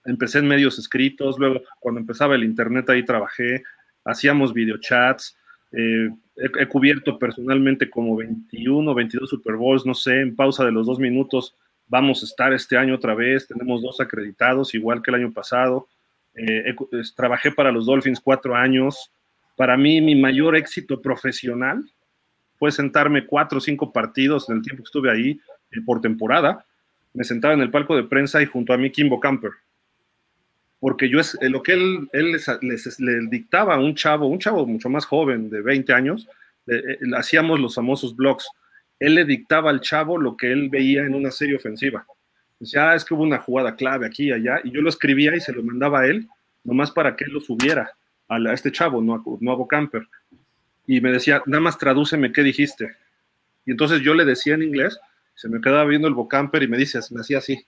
empecé 0.04 0.38
en 0.38 0.48
medios 0.48 0.78
escritos, 0.78 1.38
luego 1.38 1.62
cuando 1.80 2.00
empezaba 2.00 2.34
el 2.34 2.44
internet 2.44 2.88
ahí 2.90 3.04
trabajé, 3.04 3.62
hacíamos 4.04 4.52
videochats, 4.52 5.36
eh, 5.72 6.10
he, 6.36 6.66
cubierto 6.66 7.18
personalmente 7.18 7.88
como 7.88 8.16
21, 8.16 8.94
22 8.94 9.30
Super 9.30 9.56
Bowls, 9.56 9.86
no 9.86 9.94
sé, 9.94 10.20
en 10.20 10.36
pausa 10.36 10.64
de 10.64 10.72
los 10.72 10.86
dos 10.86 10.98
minutos 10.98 11.56
vamos 11.88 12.22
a 12.22 12.26
estar 12.26 12.52
este 12.52 12.76
año 12.76 12.94
otra 12.94 13.14
vez, 13.14 13.46
tenemos 13.46 13.82
dos 13.82 14.00
acreditados, 14.00 14.74
igual 14.74 15.02
que 15.02 15.10
el 15.10 15.16
año 15.16 15.32
pasado, 15.32 15.88
eh, 16.34 16.74
trabajé 17.14 17.52
para 17.52 17.70
los 17.70 17.86
Dolphins 17.86 18.20
cuatro 18.20 18.56
años, 18.56 19.12
para 19.56 19.76
mí 19.76 20.00
mi 20.00 20.14
mayor 20.14 20.56
éxito 20.56 21.02
profesional 21.02 21.84
fue 22.58 22.72
sentarme 22.72 23.26
cuatro 23.26 23.58
o 23.58 23.60
cinco 23.60 23.92
partidos 23.92 24.48
en 24.48 24.56
el 24.56 24.62
tiempo 24.62 24.82
que 24.82 24.88
estuve 24.88 25.10
ahí 25.10 25.40
eh, 25.70 25.80
por 25.84 26.00
temporada, 26.00 26.64
me 27.12 27.24
sentaba 27.24 27.52
en 27.52 27.60
el 27.60 27.70
palco 27.70 27.94
de 27.94 28.04
prensa 28.04 28.40
y 28.40 28.46
junto 28.46 28.72
a 28.72 28.78
mí 28.78 28.90
Kimbo 28.90 29.20
Camper, 29.20 29.52
porque 30.82 31.08
yo 31.08 31.20
es 31.20 31.38
eh, 31.40 31.48
lo 31.48 31.62
que 31.62 31.74
él, 31.74 32.08
él 32.12 32.32
les, 32.32 32.98
le 32.98 33.20
dictaba 33.28 33.76
a 33.76 33.78
un 33.78 33.94
chavo, 33.94 34.26
un 34.26 34.40
chavo 34.40 34.66
mucho 34.66 34.88
más 34.88 35.04
joven, 35.04 35.48
de 35.48 35.60
20 35.60 35.92
años, 35.92 36.28
eh, 36.66 36.98
hacíamos 37.16 37.60
los 37.60 37.76
famosos 37.76 38.16
blogs. 38.16 38.48
Él 38.98 39.14
le 39.14 39.24
dictaba 39.24 39.70
al 39.70 39.80
chavo 39.80 40.18
lo 40.18 40.36
que 40.36 40.50
él 40.50 40.70
veía 40.70 41.02
en 41.02 41.14
una 41.14 41.30
serie 41.30 41.54
ofensiva. 41.54 42.04
Decía, 42.58 42.90
ah, 42.90 42.94
es 42.96 43.04
que 43.04 43.14
hubo 43.14 43.22
una 43.22 43.38
jugada 43.38 43.76
clave 43.76 44.06
aquí 44.06 44.24
y 44.24 44.32
allá, 44.32 44.60
y 44.64 44.72
yo 44.72 44.82
lo 44.82 44.88
escribía 44.88 45.36
y 45.36 45.40
se 45.40 45.52
lo 45.52 45.62
mandaba 45.62 46.00
a 46.00 46.06
él, 46.08 46.26
nomás 46.64 46.90
para 46.90 47.14
que 47.14 47.26
él 47.26 47.30
lo 47.30 47.40
subiera 47.40 47.92
a, 48.28 48.52
este 48.52 48.72
chavo, 48.72 49.00
no 49.00 49.14
a, 49.14 49.22
no 49.38 49.52
a 49.52 49.54
Bocamper. 49.54 50.08
Y 50.88 51.00
me 51.00 51.12
decía, 51.12 51.44
nada 51.46 51.60
más 51.60 51.78
tradúceme 51.78 52.32
qué 52.32 52.42
dijiste. 52.42 52.96
Y 53.64 53.70
entonces 53.70 54.00
yo 54.00 54.14
le 54.14 54.24
decía 54.24 54.54
en 54.54 54.64
inglés, 54.64 54.98
se 55.36 55.48
me 55.48 55.60
quedaba 55.60 55.84
viendo 55.84 56.08
el 56.08 56.14
Bocamper 56.14 56.64
y 56.64 56.66
me 56.66 56.76
dice, 56.76 56.98
me 57.12 57.20
hacía 57.20 57.38
así. 57.38 57.64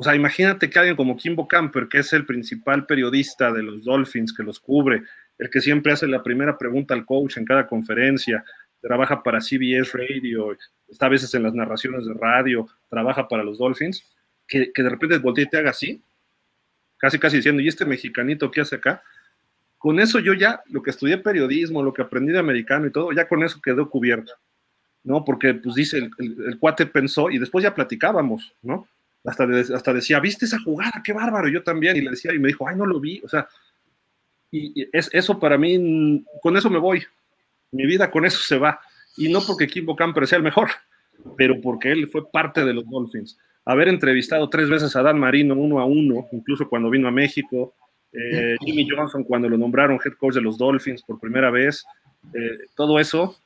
O 0.00 0.02
sea, 0.04 0.14
imagínate 0.14 0.70
que 0.70 0.78
alguien 0.78 0.94
como 0.94 1.16
Kimbo 1.16 1.48
Camper, 1.48 1.88
que 1.88 1.98
es 1.98 2.12
el 2.12 2.24
principal 2.24 2.86
periodista 2.86 3.50
de 3.50 3.64
los 3.64 3.82
Dolphins, 3.82 4.32
que 4.32 4.44
los 4.44 4.60
cubre, 4.60 5.02
el 5.38 5.50
que 5.50 5.60
siempre 5.60 5.92
hace 5.92 6.06
la 6.06 6.22
primera 6.22 6.56
pregunta 6.56 6.94
al 6.94 7.04
coach 7.04 7.36
en 7.36 7.44
cada 7.44 7.66
conferencia, 7.66 8.44
trabaja 8.80 9.24
para 9.24 9.40
CBS 9.40 9.98
Radio, 9.98 10.56
está 10.86 11.06
a 11.06 11.08
veces 11.08 11.34
en 11.34 11.42
las 11.42 11.52
narraciones 11.52 12.06
de 12.06 12.14
radio, 12.14 12.68
trabaja 12.88 13.26
para 13.26 13.42
los 13.42 13.58
Dolphins, 13.58 14.08
que, 14.46 14.70
de 14.72 14.88
repente 14.88 15.18
voltee 15.18 15.46
y 15.46 15.48
te 15.48 15.58
haga 15.58 15.70
así, 15.70 16.00
casi 16.98 17.18
casi 17.18 17.38
diciendo, 17.38 17.60
¿y 17.60 17.66
este 17.66 17.84
mexicanito 17.84 18.52
qué 18.52 18.60
hace 18.60 18.76
acá? 18.76 19.02
Con 19.78 19.98
eso 19.98 20.20
yo 20.20 20.32
ya, 20.32 20.62
lo 20.66 20.80
que 20.80 20.90
estudié 20.90 21.18
periodismo, 21.18 21.82
lo 21.82 21.92
que 21.92 22.02
aprendí 22.02 22.30
de 22.30 22.38
americano 22.38 22.86
y 22.86 22.92
todo, 22.92 23.10
ya 23.10 23.26
con 23.26 23.42
eso 23.42 23.60
quedó 23.60 23.90
cubierto, 23.90 24.32
¿no? 25.02 25.24
Porque 25.24 25.54
pues 25.54 25.74
dice, 25.74 25.98
el, 25.98 26.12
el 26.46 26.56
cuate 26.60 26.86
pensó 26.86 27.30
y 27.30 27.38
después 27.38 27.64
ya 27.64 27.74
platicábamos, 27.74 28.54
¿no? 28.62 28.86
Hasta, 29.24 29.44
hasta 29.74 29.92
decía, 29.92 30.20
¿viste 30.20 30.44
esa 30.44 30.58
jugada? 30.60 31.02
¡Qué 31.04 31.12
bárbaro! 31.12 31.48
Yo 31.48 31.62
también. 31.62 31.96
Y 31.96 32.00
le 32.00 32.10
decía, 32.10 32.32
y 32.34 32.38
me 32.38 32.48
dijo, 32.48 32.68
ay, 32.68 32.76
no 32.76 32.86
lo 32.86 33.00
vi. 33.00 33.20
O 33.24 33.28
sea, 33.28 33.48
y, 34.50 34.88
es, 34.92 35.10
eso 35.12 35.38
para 35.38 35.58
mí, 35.58 36.24
con 36.40 36.56
eso 36.56 36.70
me 36.70 36.78
voy. 36.78 37.02
Mi 37.70 37.86
vida 37.86 38.10
con 38.10 38.24
eso 38.24 38.38
se 38.38 38.58
va. 38.58 38.80
Y 39.16 39.30
no 39.30 39.40
porque 39.46 39.66
Kimbo 39.66 39.96
Camper 39.96 40.26
sea 40.26 40.38
el 40.38 40.44
mejor, 40.44 40.68
pero 41.36 41.60
porque 41.60 41.90
él 41.90 42.08
fue 42.08 42.30
parte 42.30 42.64
de 42.64 42.72
los 42.72 42.88
Dolphins. 42.88 43.38
Haber 43.64 43.88
entrevistado 43.88 44.48
tres 44.48 44.70
veces 44.70 44.94
a 44.96 45.02
Dan 45.02 45.18
Marino 45.18 45.54
uno 45.54 45.80
a 45.80 45.84
uno, 45.84 46.28
incluso 46.32 46.68
cuando 46.68 46.88
vino 46.88 47.08
a 47.08 47.10
México, 47.10 47.74
eh, 48.12 48.56
Jimmy 48.64 48.88
Johnson 48.88 49.24
cuando 49.24 49.48
lo 49.48 49.58
nombraron 49.58 49.98
head 50.02 50.14
coach 50.14 50.34
de 50.34 50.40
los 50.40 50.56
Dolphins 50.56 51.02
por 51.02 51.20
primera 51.20 51.50
vez, 51.50 51.84
eh, 52.32 52.58
todo 52.74 52.98
eso, 52.98 53.36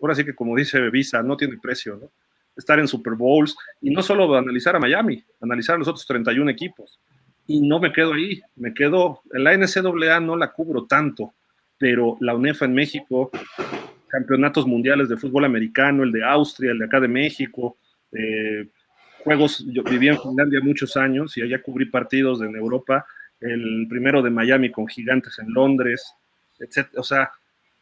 ahora 0.00 0.14
sí 0.14 0.24
que 0.24 0.34
como 0.34 0.56
dice 0.56 0.80
Visa, 0.90 1.22
no 1.22 1.36
tiene 1.36 1.58
precio, 1.58 1.96
¿no? 1.96 2.10
Estar 2.56 2.78
en 2.78 2.88
Super 2.88 3.14
Bowls 3.14 3.56
y 3.80 3.90
no 3.90 4.02
solo 4.02 4.34
analizar 4.36 4.76
a 4.76 4.80
Miami, 4.80 5.22
analizar 5.40 5.76
a 5.76 5.78
los 5.78 5.88
otros 5.88 6.06
31 6.06 6.50
equipos. 6.50 7.00
Y 7.46 7.60
no 7.60 7.78
me 7.78 7.92
quedo 7.92 8.14
ahí, 8.14 8.40
me 8.56 8.72
quedo, 8.72 9.20
en 9.32 9.44
la 9.44 9.56
NCAA 9.56 10.20
no 10.20 10.36
la 10.36 10.52
cubro 10.52 10.86
tanto, 10.86 11.34
pero 11.78 12.16
la 12.20 12.34
UNEFA 12.34 12.64
en 12.64 12.74
México, 12.74 13.30
campeonatos 14.08 14.66
mundiales 14.66 15.08
de 15.08 15.16
fútbol 15.16 15.44
americano, 15.44 16.04
el 16.04 16.12
de 16.12 16.24
Austria, 16.24 16.70
el 16.70 16.78
de 16.78 16.84
acá 16.86 17.00
de 17.00 17.08
México, 17.08 17.76
eh, 18.12 18.68
juegos, 19.24 19.64
yo 19.66 19.82
viví 19.82 20.08
en 20.08 20.20
Finlandia 20.20 20.60
muchos 20.62 20.96
años 20.96 21.36
y 21.36 21.42
allá 21.42 21.60
cubrí 21.60 21.86
partidos 21.86 22.40
en 22.40 22.54
Europa, 22.54 23.04
el 23.40 23.86
primero 23.88 24.22
de 24.22 24.30
Miami 24.30 24.70
con 24.70 24.86
gigantes 24.86 25.38
en 25.38 25.52
Londres, 25.52 26.14
etc. 26.58 26.88
O 26.96 27.02
sea, 27.02 27.30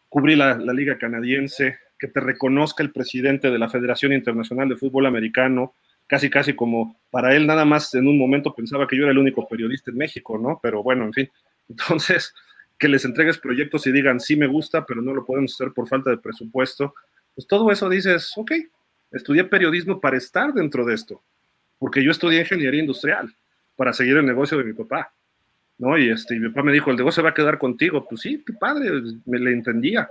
cubrí 0.09 0.35
la, 0.35 0.57
la 0.57 0.73
liga 0.73 0.99
canadiense, 0.99 1.79
que 2.03 2.09
te 2.09 2.19
reconozca 2.19 2.83
el 2.83 2.91
presidente 2.91 3.49
de 3.49 3.61
la 3.61 3.69
Federación 3.69 4.13
Internacional 4.13 4.69
de 4.69 4.75
Fútbol 4.75 5.07
Americano, 5.07 5.77
casi 6.09 6.31
casi 6.31 6.53
como 6.53 7.01
para 7.13 7.37
él 7.37 7.47
nada 7.47 7.65
más 7.65 7.95
en 7.95 8.09
un 8.09 8.19
momento 8.19 8.53
pensaba 8.53 8.89
que 8.89 8.97
yo 8.97 9.05
era 9.05 9.13
el 9.13 9.19
único 9.19 9.47
periodista 9.47 9.93
en 9.93 9.99
México, 9.99 10.37
¿no? 10.37 10.59
Pero 10.61 10.83
bueno, 10.83 11.05
en 11.05 11.13
fin. 11.13 11.31
Entonces, 11.69 12.35
que 12.77 12.89
les 12.89 13.05
entregues 13.05 13.39
proyectos 13.39 13.87
y 13.87 13.93
digan, 13.93 14.19
sí 14.19 14.35
me 14.35 14.49
gusta, 14.49 14.85
pero 14.85 15.01
no 15.01 15.15
lo 15.15 15.25
podemos 15.25 15.55
hacer 15.55 15.73
por 15.73 15.87
falta 15.87 16.11
de 16.11 16.19
presupuesto, 16.19 16.93
pues 17.37 17.47
todo 17.47 17.71
eso 17.71 17.89
dices, 17.89 18.33
ok, 18.35 18.51
estudié 19.13 19.45
periodismo 19.45 20.01
para 20.01 20.17
estar 20.17 20.53
dentro 20.53 20.85
de 20.85 20.95
esto, 20.95 21.23
porque 21.79 22.03
yo 22.03 22.11
estudié 22.11 22.41
ingeniería 22.41 22.81
industrial 22.81 23.33
para 23.77 23.93
seguir 23.93 24.17
el 24.17 24.27
negocio 24.27 24.59
de 24.59 24.65
mi 24.65 24.73
papá, 24.73 25.13
¿no? 25.79 25.97
Y, 25.97 26.11
este, 26.11 26.35
y 26.35 26.41
mi 26.41 26.49
papá 26.49 26.65
me 26.65 26.73
dijo, 26.73 26.91
el 26.91 26.97
negocio 26.97 27.23
va 27.23 27.31
a 27.31 27.35
quedar 27.35 27.59
contigo, 27.59 28.05
pues 28.09 28.23
sí, 28.23 28.43
qué 28.45 28.55
padre, 28.55 28.91
me 29.25 29.39
le 29.39 29.53
entendía, 29.53 30.11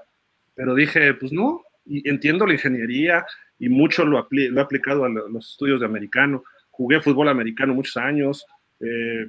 pero 0.55 0.73
dije, 0.73 1.13
pues 1.15 1.33
no, 1.33 1.65
y 1.85 2.07
entiendo 2.09 2.45
la 2.45 2.53
ingeniería 2.53 3.25
y 3.59 3.69
mucho 3.69 4.05
lo, 4.05 4.27
lo 4.29 4.59
he 4.59 4.63
aplicado 4.63 5.05
a 5.05 5.09
los 5.09 5.51
estudios 5.51 5.79
de 5.79 5.85
americano. 5.85 6.43
Jugué 6.69 6.99
fútbol 6.99 7.29
americano 7.29 7.73
muchos 7.73 7.97
años, 7.97 8.45
eh, 8.79 9.27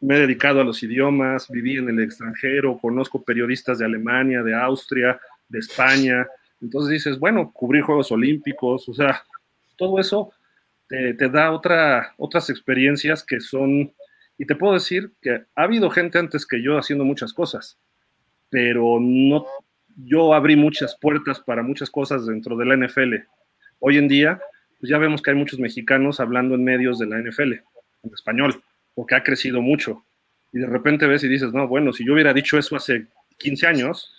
me 0.00 0.16
he 0.16 0.20
dedicado 0.20 0.60
a 0.60 0.64
los 0.64 0.82
idiomas, 0.82 1.48
viví 1.48 1.78
en 1.78 1.88
el 1.88 2.00
extranjero, 2.00 2.78
conozco 2.78 3.24
periodistas 3.24 3.78
de 3.78 3.86
Alemania, 3.86 4.42
de 4.42 4.54
Austria, 4.54 5.18
de 5.48 5.58
España. 5.58 6.26
Entonces 6.60 6.90
dices, 6.92 7.18
bueno, 7.18 7.50
cubrir 7.52 7.82
Juegos 7.82 8.12
Olímpicos, 8.12 8.88
o 8.88 8.94
sea, 8.94 9.24
todo 9.76 9.98
eso 9.98 10.32
te, 10.86 11.14
te 11.14 11.28
da 11.28 11.50
otra, 11.50 12.14
otras 12.18 12.50
experiencias 12.50 13.24
que 13.24 13.40
son, 13.40 13.92
y 14.38 14.44
te 14.46 14.54
puedo 14.54 14.74
decir 14.74 15.12
que 15.20 15.44
ha 15.54 15.62
habido 15.62 15.90
gente 15.90 16.18
antes 16.18 16.46
que 16.46 16.62
yo 16.62 16.78
haciendo 16.78 17.04
muchas 17.04 17.32
cosas, 17.32 17.78
pero 18.48 18.98
no, 19.00 19.46
yo 19.96 20.34
abrí 20.34 20.56
muchas 20.56 20.96
puertas 21.00 21.40
para 21.40 21.62
muchas 21.62 21.90
cosas 21.90 22.26
dentro 22.26 22.56
de 22.56 22.66
la 22.66 22.76
NFL. 22.76 23.14
Hoy 23.78 23.98
en 23.98 24.08
día, 24.08 24.40
pues 24.78 24.90
ya 24.90 24.98
vemos 24.98 25.22
que 25.22 25.30
hay 25.30 25.36
muchos 25.36 25.58
mexicanos 25.58 26.20
hablando 26.20 26.54
en 26.54 26.64
medios 26.64 26.98
de 26.98 27.06
la 27.06 27.18
NFL, 27.18 27.52
en 27.52 28.14
español, 28.14 28.62
porque 28.94 29.14
ha 29.14 29.22
crecido 29.22 29.62
mucho. 29.62 30.04
Y 30.52 30.58
de 30.58 30.66
repente 30.66 31.06
ves 31.06 31.24
y 31.24 31.28
dices, 31.28 31.52
no, 31.52 31.66
bueno, 31.66 31.92
si 31.92 32.04
yo 32.04 32.12
hubiera 32.12 32.32
dicho 32.32 32.58
eso 32.58 32.76
hace 32.76 33.06
15 33.38 33.66
años, 33.66 34.12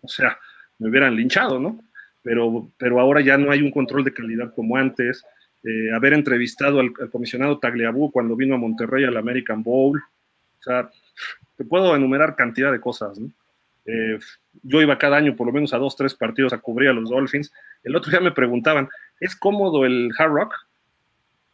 o 0.00 0.08
sea, 0.08 0.38
me 0.78 0.88
hubieran 0.88 1.16
linchado, 1.16 1.58
¿no? 1.58 1.82
Pero, 2.22 2.70
pero 2.78 3.00
ahora 3.00 3.20
ya 3.20 3.36
no 3.36 3.50
hay 3.50 3.60
un 3.60 3.70
control 3.70 4.04
de 4.04 4.14
calidad 4.14 4.54
como 4.54 4.76
antes. 4.76 5.24
Eh, 5.62 5.92
haber 5.94 6.14
entrevistado 6.14 6.80
al, 6.80 6.92
al, 7.00 7.10
comisionado 7.10 7.58
Tagliabue 7.58 8.10
cuando 8.12 8.36
vino 8.36 8.54
a 8.54 8.58
Monterrey 8.58 9.04
al 9.04 9.16
American 9.16 9.62
Bowl, 9.62 9.98
o 9.98 10.62
sea, 10.62 10.90
te 11.56 11.64
puedo 11.64 11.94
enumerar 11.94 12.36
cantidad 12.36 12.70
de 12.70 12.80
cosas, 12.80 13.18
¿no? 13.18 13.30
Eh, 13.86 14.18
yo 14.62 14.80
iba 14.80 14.98
cada 14.98 15.16
año 15.16 15.36
por 15.36 15.46
lo 15.46 15.52
menos 15.52 15.74
a 15.74 15.78
dos, 15.78 15.96
tres 15.96 16.14
partidos 16.14 16.52
a 16.52 16.58
cubrir 16.58 16.88
a 16.88 16.92
los 16.92 17.10
Dolphins. 17.10 17.52
El 17.82 17.96
otro 17.96 18.10
día 18.10 18.20
me 18.20 18.32
preguntaban, 18.32 18.88
¿es 19.20 19.36
cómodo 19.36 19.84
el 19.84 20.10
Hard 20.18 20.32
Rock? 20.32 20.54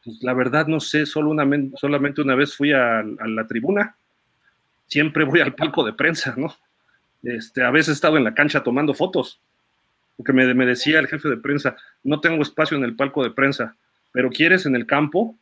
Pues 0.05 0.23
la 0.23 0.33
verdad 0.33 0.67
no 0.67 0.81
sé, 0.81 1.07
solo 1.07 1.31
una, 1.31 1.47
solamente 1.77 2.23
una 2.23 2.35
vez 2.35 2.57
fui 2.57 2.73
a, 2.73 3.03
la 3.03 3.47
tribuna. 3.47 3.97
Siempre 4.87 5.25
voy 5.25 5.41
al 5.41 5.55
palco 5.55 5.85
de 5.85 5.93
prensa, 5.93 6.35
¿no? 6.37 6.55
Este, 7.23 7.63
a 7.63 7.71
veces 7.71 7.89
he 7.89 7.93
estado 7.93 8.17
en 8.17 8.25
la 8.25 8.35
cancha 8.35 8.63
tomando 8.63 8.95
fotos, 8.95 9.41
porque 10.17 10.33
me, 10.33 10.53
me 10.55 10.65
decía 10.65 10.99
el 10.99 11.07
jefe 11.07 11.29
de 11.29 11.37
prensa, 11.37 11.77
no 12.03 12.21
tengo 12.21 12.43
espacio 12.43 12.77
en 12.77 12.85
el 12.85 12.97
palco 12.97 13.23
de 13.23 13.31
prensa, 13.31 13.77
pero 14.11 14.31
¿quieres 14.31 14.65
en 14.65 14.75
el 14.75 14.87
campo? 14.87 15.37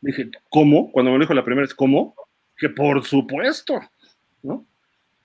Dije, 0.00 0.30
¿cómo? 0.48 0.92
Cuando 0.92 1.10
me 1.10 1.18
lo 1.18 1.24
dijo 1.24 1.34
la 1.34 1.44
primera 1.44 1.66
vez, 1.66 1.74
¿cómo? 1.74 2.14
Que 2.56 2.68
por 2.68 3.04
supuesto, 3.04 3.80
¿no? 4.42 4.64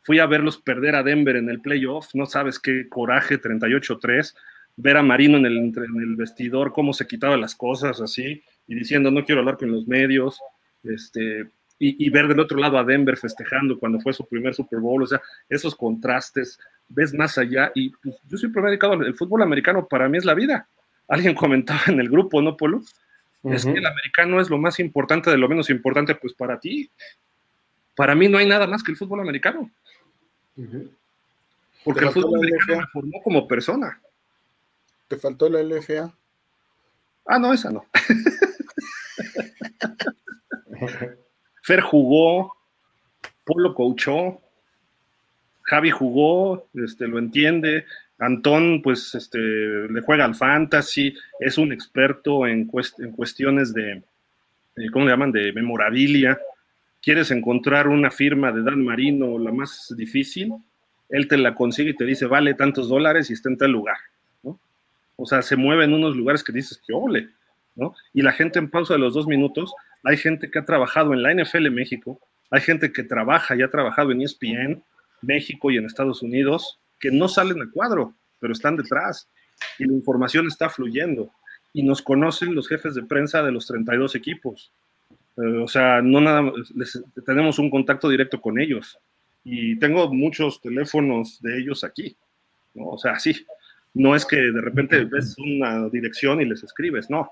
Fui 0.01 0.19
a 0.19 0.25
verlos 0.25 0.57
perder 0.57 0.95
a 0.95 1.03
Denver 1.03 1.35
en 1.35 1.49
el 1.49 1.61
playoff, 1.61 2.13
no 2.13 2.25
sabes 2.25 2.59
qué 2.59 2.87
coraje, 2.89 3.39
38-3, 3.39 4.35
ver 4.77 4.97
a 4.97 5.03
Marino 5.03 5.37
en 5.37 5.45
el, 5.45 5.57
en 5.57 6.01
el 6.01 6.15
vestidor, 6.15 6.71
cómo 6.71 6.93
se 6.93 7.05
quitaba 7.05 7.35
las 7.37 7.55
cosas 7.55 7.99
así, 7.99 8.41
y 8.67 8.75
diciendo, 8.75 9.11
no 9.11 9.25
quiero 9.25 9.41
hablar 9.41 9.57
con 9.57 9.71
los 9.71 9.87
medios, 9.87 10.39
este, 10.83 11.49
y, 11.77 12.05
y, 12.05 12.09
ver 12.09 12.27
del 12.27 12.39
otro 12.39 12.57
lado 12.57 12.77
a 12.77 12.83
Denver 12.83 13.17
festejando 13.17 13.77
cuando 13.77 13.99
fue 13.99 14.13
su 14.13 14.25
primer 14.25 14.53
Super 14.53 14.79
Bowl, 14.79 15.03
o 15.03 15.07
sea, 15.07 15.21
esos 15.49 15.75
contrastes, 15.75 16.59
ves 16.87 17.13
más 17.13 17.37
allá, 17.37 17.71
y 17.75 17.89
pues, 17.89 18.15
yo 18.27 18.37
siempre 18.37 18.61
me 18.61 18.67
he 18.67 18.71
dedicado 18.71 18.93
al 18.93 19.13
fútbol 19.15 19.41
americano, 19.41 19.87
para 19.87 20.07
mí 20.09 20.17
es 20.17 20.25
la 20.25 20.33
vida. 20.33 20.67
Alguien 21.07 21.35
comentaba 21.35 21.81
en 21.87 21.99
el 21.99 22.09
grupo, 22.09 22.41
¿no, 22.41 22.55
Polo? 22.55 22.81
Uh 23.41 23.51
-huh. 23.51 23.55
Es 23.55 23.65
que 23.65 23.71
el 23.71 23.85
americano 23.85 24.39
es 24.39 24.49
lo 24.49 24.57
más 24.57 24.79
importante 24.79 25.29
de 25.29 25.37
lo 25.37 25.47
menos 25.47 25.69
importante, 25.69 26.15
pues 26.15 26.33
para 26.33 26.59
ti. 26.59 26.89
Para 27.99 28.15
mí 28.15 28.29
no 28.29 28.37
hay 28.37 28.47
nada 28.47 28.65
más 28.65 28.81
que 28.81 28.91
el 28.91 28.97
fútbol 28.97 29.19
americano. 29.19 29.69
Porque 31.83 32.05
el 32.05 32.11
fútbol 32.11 32.39
americano 32.39 32.77
me 32.77 32.87
formó 32.93 33.21
como 33.21 33.45
persona. 33.45 33.99
¿Te 35.09 35.17
faltó 35.17 35.49
la 35.49 35.61
LFA? 35.61 36.15
Ah, 37.25 37.37
no, 37.37 37.51
esa 37.51 37.71
no. 37.71 37.85
Fer 41.61 41.81
jugó, 41.81 42.55
Polo 43.43 43.75
coachó, 43.75 44.39
Javi 45.63 45.91
jugó, 45.91 46.69
este, 46.75 47.05
lo 47.05 47.19
entiende, 47.19 47.85
Antón, 48.17 48.81
pues, 48.81 49.13
este, 49.13 49.39
le 49.39 50.01
juega 50.03 50.23
al 50.23 50.35
fantasy, 50.35 51.13
es 51.37 51.57
un 51.57 51.73
experto 51.73 52.47
en, 52.47 52.65
cuest 52.65 52.97
en 53.01 53.11
cuestiones 53.11 53.73
de, 53.73 54.01
¿cómo 54.93 55.03
le 55.03 55.11
llaman?, 55.11 55.33
de 55.33 55.51
memorabilia 55.51 56.39
quieres 57.01 57.31
encontrar 57.31 57.87
una 57.87 58.11
firma 58.11 58.51
de 58.51 58.63
Dan 58.63 58.83
Marino, 58.83 59.37
la 59.39 59.51
más 59.51 59.93
difícil, 59.95 60.53
él 61.09 61.27
te 61.27 61.37
la 61.37 61.55
consigue 61.55 61.91
y 61.91 61.95
te 61.95 62.05
dice, 62.05 62.25
vale 62.25 62.53
tantos 62.53 62.89
dólares 62.89 63.29
y 63.29 63.33
está 63.33 63.49
en 63.49 63.57
tal 63.57 63.71
lugar, 63.71 63.97
¿no? 64.43 64.59
O 65.15 65.25
sea, 65.25 65.41
se 65.41 65.55
mueve 65.55 65.85
en 65.85 65.93
unos 65.93 66.15
lugares 66.15 66.43
que 66.43 66.51
dices, 66.51 66.81
que 66.85 66.93
ole, 66.93 67.29
¿no? 67.75 67.95
Y 68.13 68.21
la 68.21 68.31
gente 68.31 68.59
en 68.59 68.69
pausa 68.69 68.93
de 68.93 68.99
los 68.99 69.13
dos 69.13 69.27
minutos, 69.27 69.73
hay 70.03 70.17
gente 70.17 70.51
que 70.51 70.59
ha 70.59 70.65
trabajado 70.65 71.13
en 71.13 71.23
la 71.23 71.33
NFL 71.33 71.67
en 71.67 71.73
México, 71.73 72.19
hay 72.51 72.61
gente 72.61 72.91
que 72.91 73.03
trabaja 73.03 73.55
y 73.55 73.61
ha 73.61 73.69
trabajado 73.69 74.11
en 74.11 74.21
ESPN, 74.21 74.83
México 75.21 75.71
y 75.71 75.77
en 75.77 75.85
Estados 75.85 76.21
Unidos, 76.21 76.79
que 76.99 77.11
no 77.11 77.27
salen 77.27 77.61
al 77.61 77.71
cuadro, 77.71 78.13
pero 78.39 78.53
están 78.53 78.75
detrás 78.75 79.29
y 79.77 79.85
la 79.85 79.93
información 79.93 80.47
está 80.47 80.69
fluyendo. 80.69 81.31
Y 81.73 81.83
nos 81.83 82.01
conocen 82.01 82.55
los 82.55 82.67
jefes 82.67 82.95
de 82.95 83.03
prensa 83.03 83.43
de 83.43 83.51
los 83.51 83.67
32 83.67 84.15
equipos 84.15 84.71
o 85.39 85.67
sea, 85.67 86.01
no 86.01 86.19
nada 86.21 86.51
les, 86.75 87.01
tenemos 87.25 87.59
un 87.59 87.69
contacto 87.69 88.09
directo 88.09 88.41
con 88.41 88.59
ellos. 88.59 88.99
y 89.43 89.77
tengo 89.79 90.13
muchos 90.13 90.61
teléfonos 90.61 91.41
de 91.41 91.59
ellos 91.59 91.83
aquí, 91.83 92.15
¿no? 92.73 92.89
O 92.89 92.97
sea, 92.97 93.17
sí, 93.19 93.45
no 93.93 94.15
es 94.15 94.25
que 94.25 94.37
de 94.37 94.61
repente 94.61 95.05
ves 95.05 95.37
una 95.37 95.87
dirección 95.89 96.41
y 96.41 96.45
les 96.45 96.63
escribes, 96.63 97.09
no. 97.09 97.31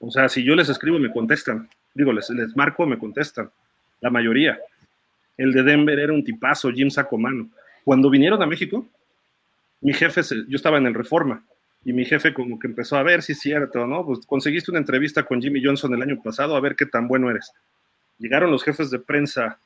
O 0.00 0.10
sea, 0.10 0.28
si 0.28 0.42
yo 0.42 0.56
les 0.56 0.68
escribo, 0.68 0.98
me 0.98 1.12
contestan. 1.12 1.68
Digo, 1.94 2.12
les, 2.12 2.28
les 2.30 2.56
marco, 2.56 2.86
me 2.86 2.98
contestan. 2.98 3.50
La 4.00 4.10
mayoría. 4.10 4.58
El 5.36 5.52
de 5.52 5.62
Denver 5.62 5.98
era 5.98 6.12
un 6.12 6.24
tipazo, 6.24 6.72
Jim 6.72 6.90
Sacomano. 6.90 7.50
Cuando 7.84 8.10
vinieron 8.10 8.42
a 8.42 8.46
México, 8.46 8.86
mi 9.80 9.92
jefe, 9.92 10.22
yo 10.48 10.56
estaba 10.56 10.78
en 10.78 10.86
el 10.86 10.94
Reforma, 10.94 11.44
y 11.84 11.92
mi 11.92 12.04
jefe 12.04 12.32
como 12.32 12.58
que 12.58 12.68
empezó 12.68 12.96
a 12.96 13.02
ver 13.02 13.22
si 13.22 13.32
es 13.32 13.40
cierto, 13.40 13.86
¿no? 13.86 14.04
Pues 14.04 14.20
conseguiste 14.26 14.70
una 14.70 14.80
entrevista 14.80 15.24
con 15.24 15.42
Jimmy 15.42 15.62
Johnson 15.64 15.92
el 15.94 16.02
año 16.02 16.20
pasado, 16.22 16.56
a 16.56 16.60
ver 16.60 16.76
qué 16.76 16.86
tan 16.86 17.08
bueno 17.08 17.30
eres. 17.30 17.52
Llegaron 18.18 18.50
los 18.50 18.62
jefes 18.62 18.90
de 18.90 19.00
prensa 19.00 19.58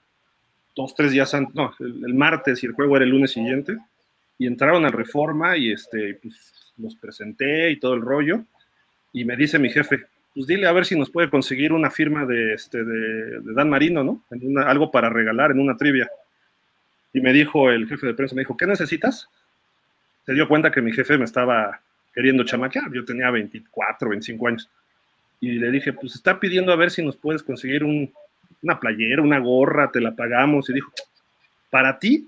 dos, 0.74 0.94
tres 0.94 1.12
días 1.12 1.32
antes, 1.34 1.54
no, 1.54 1.74
el, 1.80 2.14
martes 2.14 2.62
y 2.62 2.66
el 2.66 2.72
juego 2.72 2.96
era 2.96 3.04
el 3.04 3.10
lunes 3.10 3.32
siguiente, 3.32 3.76
y 4.38 4.46
entraron 4.46 4.84
a 4.84 4.90
Reforma 4.90 5.56
y 5.56 5.72
este, 5.72 6.18
pues, 6.22 6.72
los 6.76 6.94
presenté 6.96 7.70
y 7.70 7.78
todo 7.78 7.94
el 7.94 8.02
rollo, 8.02 8.44
y 9.12 9.24
me 9.24 9.36
dice 9.36 9.58
mi 9.58 9.70
jefe, 9.70 10.04
pues 10.34 10.46
dile 10.46 10.66
a 10.66 10.72
ver 10.72 10.84
si 10.84 10.98
nos 10.98 11.10
puede 11.10 11.30
conseguir 11.30 11.72
una 11.72 11.90
firma 11.90 12.26
de, 12.26 12.52
este, 12.52 12.84
de, 12.84 13.40
Dan 13.54 13.70
Marino, 13.70 14.04
¿no? 14.04 14.22
En 14.30 14.58
algo 14.58 14.90
para 14.90 15.08
regalar 15.08 15.50
en 15.50 15.60
una 15.60 15.78
trivia. 15.78 16.10
Y 17.14 17.22
me 17.22 17.32
dijo 17.32 17.70
el 17.70 17.88
jefe 17.88 18.08
de 18.08 18.12
prensa, 18.12 18.34
me 18.34 18.42
dijo, 18.42 18.54
¿qué 18.54 18.66
necesitas? 18.66 19.30
Se 20.26 20.34
dio 20.34 20.46
cuenta 20.46 20.70
que 20.70 20.82
mi 20.82 20.92
jefe 20.92 21.16
me 21.16 21.24
estaba 21.24 21.80
queriendo 22.16 22.44
chamaquear, 22.44 22.90
yo 22.94 23.04
tenía 23.04 23.30
24, 23.30 24.08
25 24.08 24.48
años. 24.48 24.70
Y 25.38 25.52
le 25.52 25.70
dije, 25.70 25.92
pues 25.92 26.14
está 26.14 26.40
pidiendo 26.40 26.72
a 26.72 26.76
ver 26.76 26.90
si 26.90 27.04
nos 27.04 27.14
puedes 27.14 27.42
conseguir 27.42 27.84
una 27.84 28.80
playera, 28.80 29.20
una 29.20 29.38
gorra, 29.38 29.92
te 29.92 30.00
la 30.00 30.16
pagamos. 30.16 30.70
Y 30.70 30.72
dijo, 30.72 30.90
para 31.68 31.98
ti, 31.98 32.26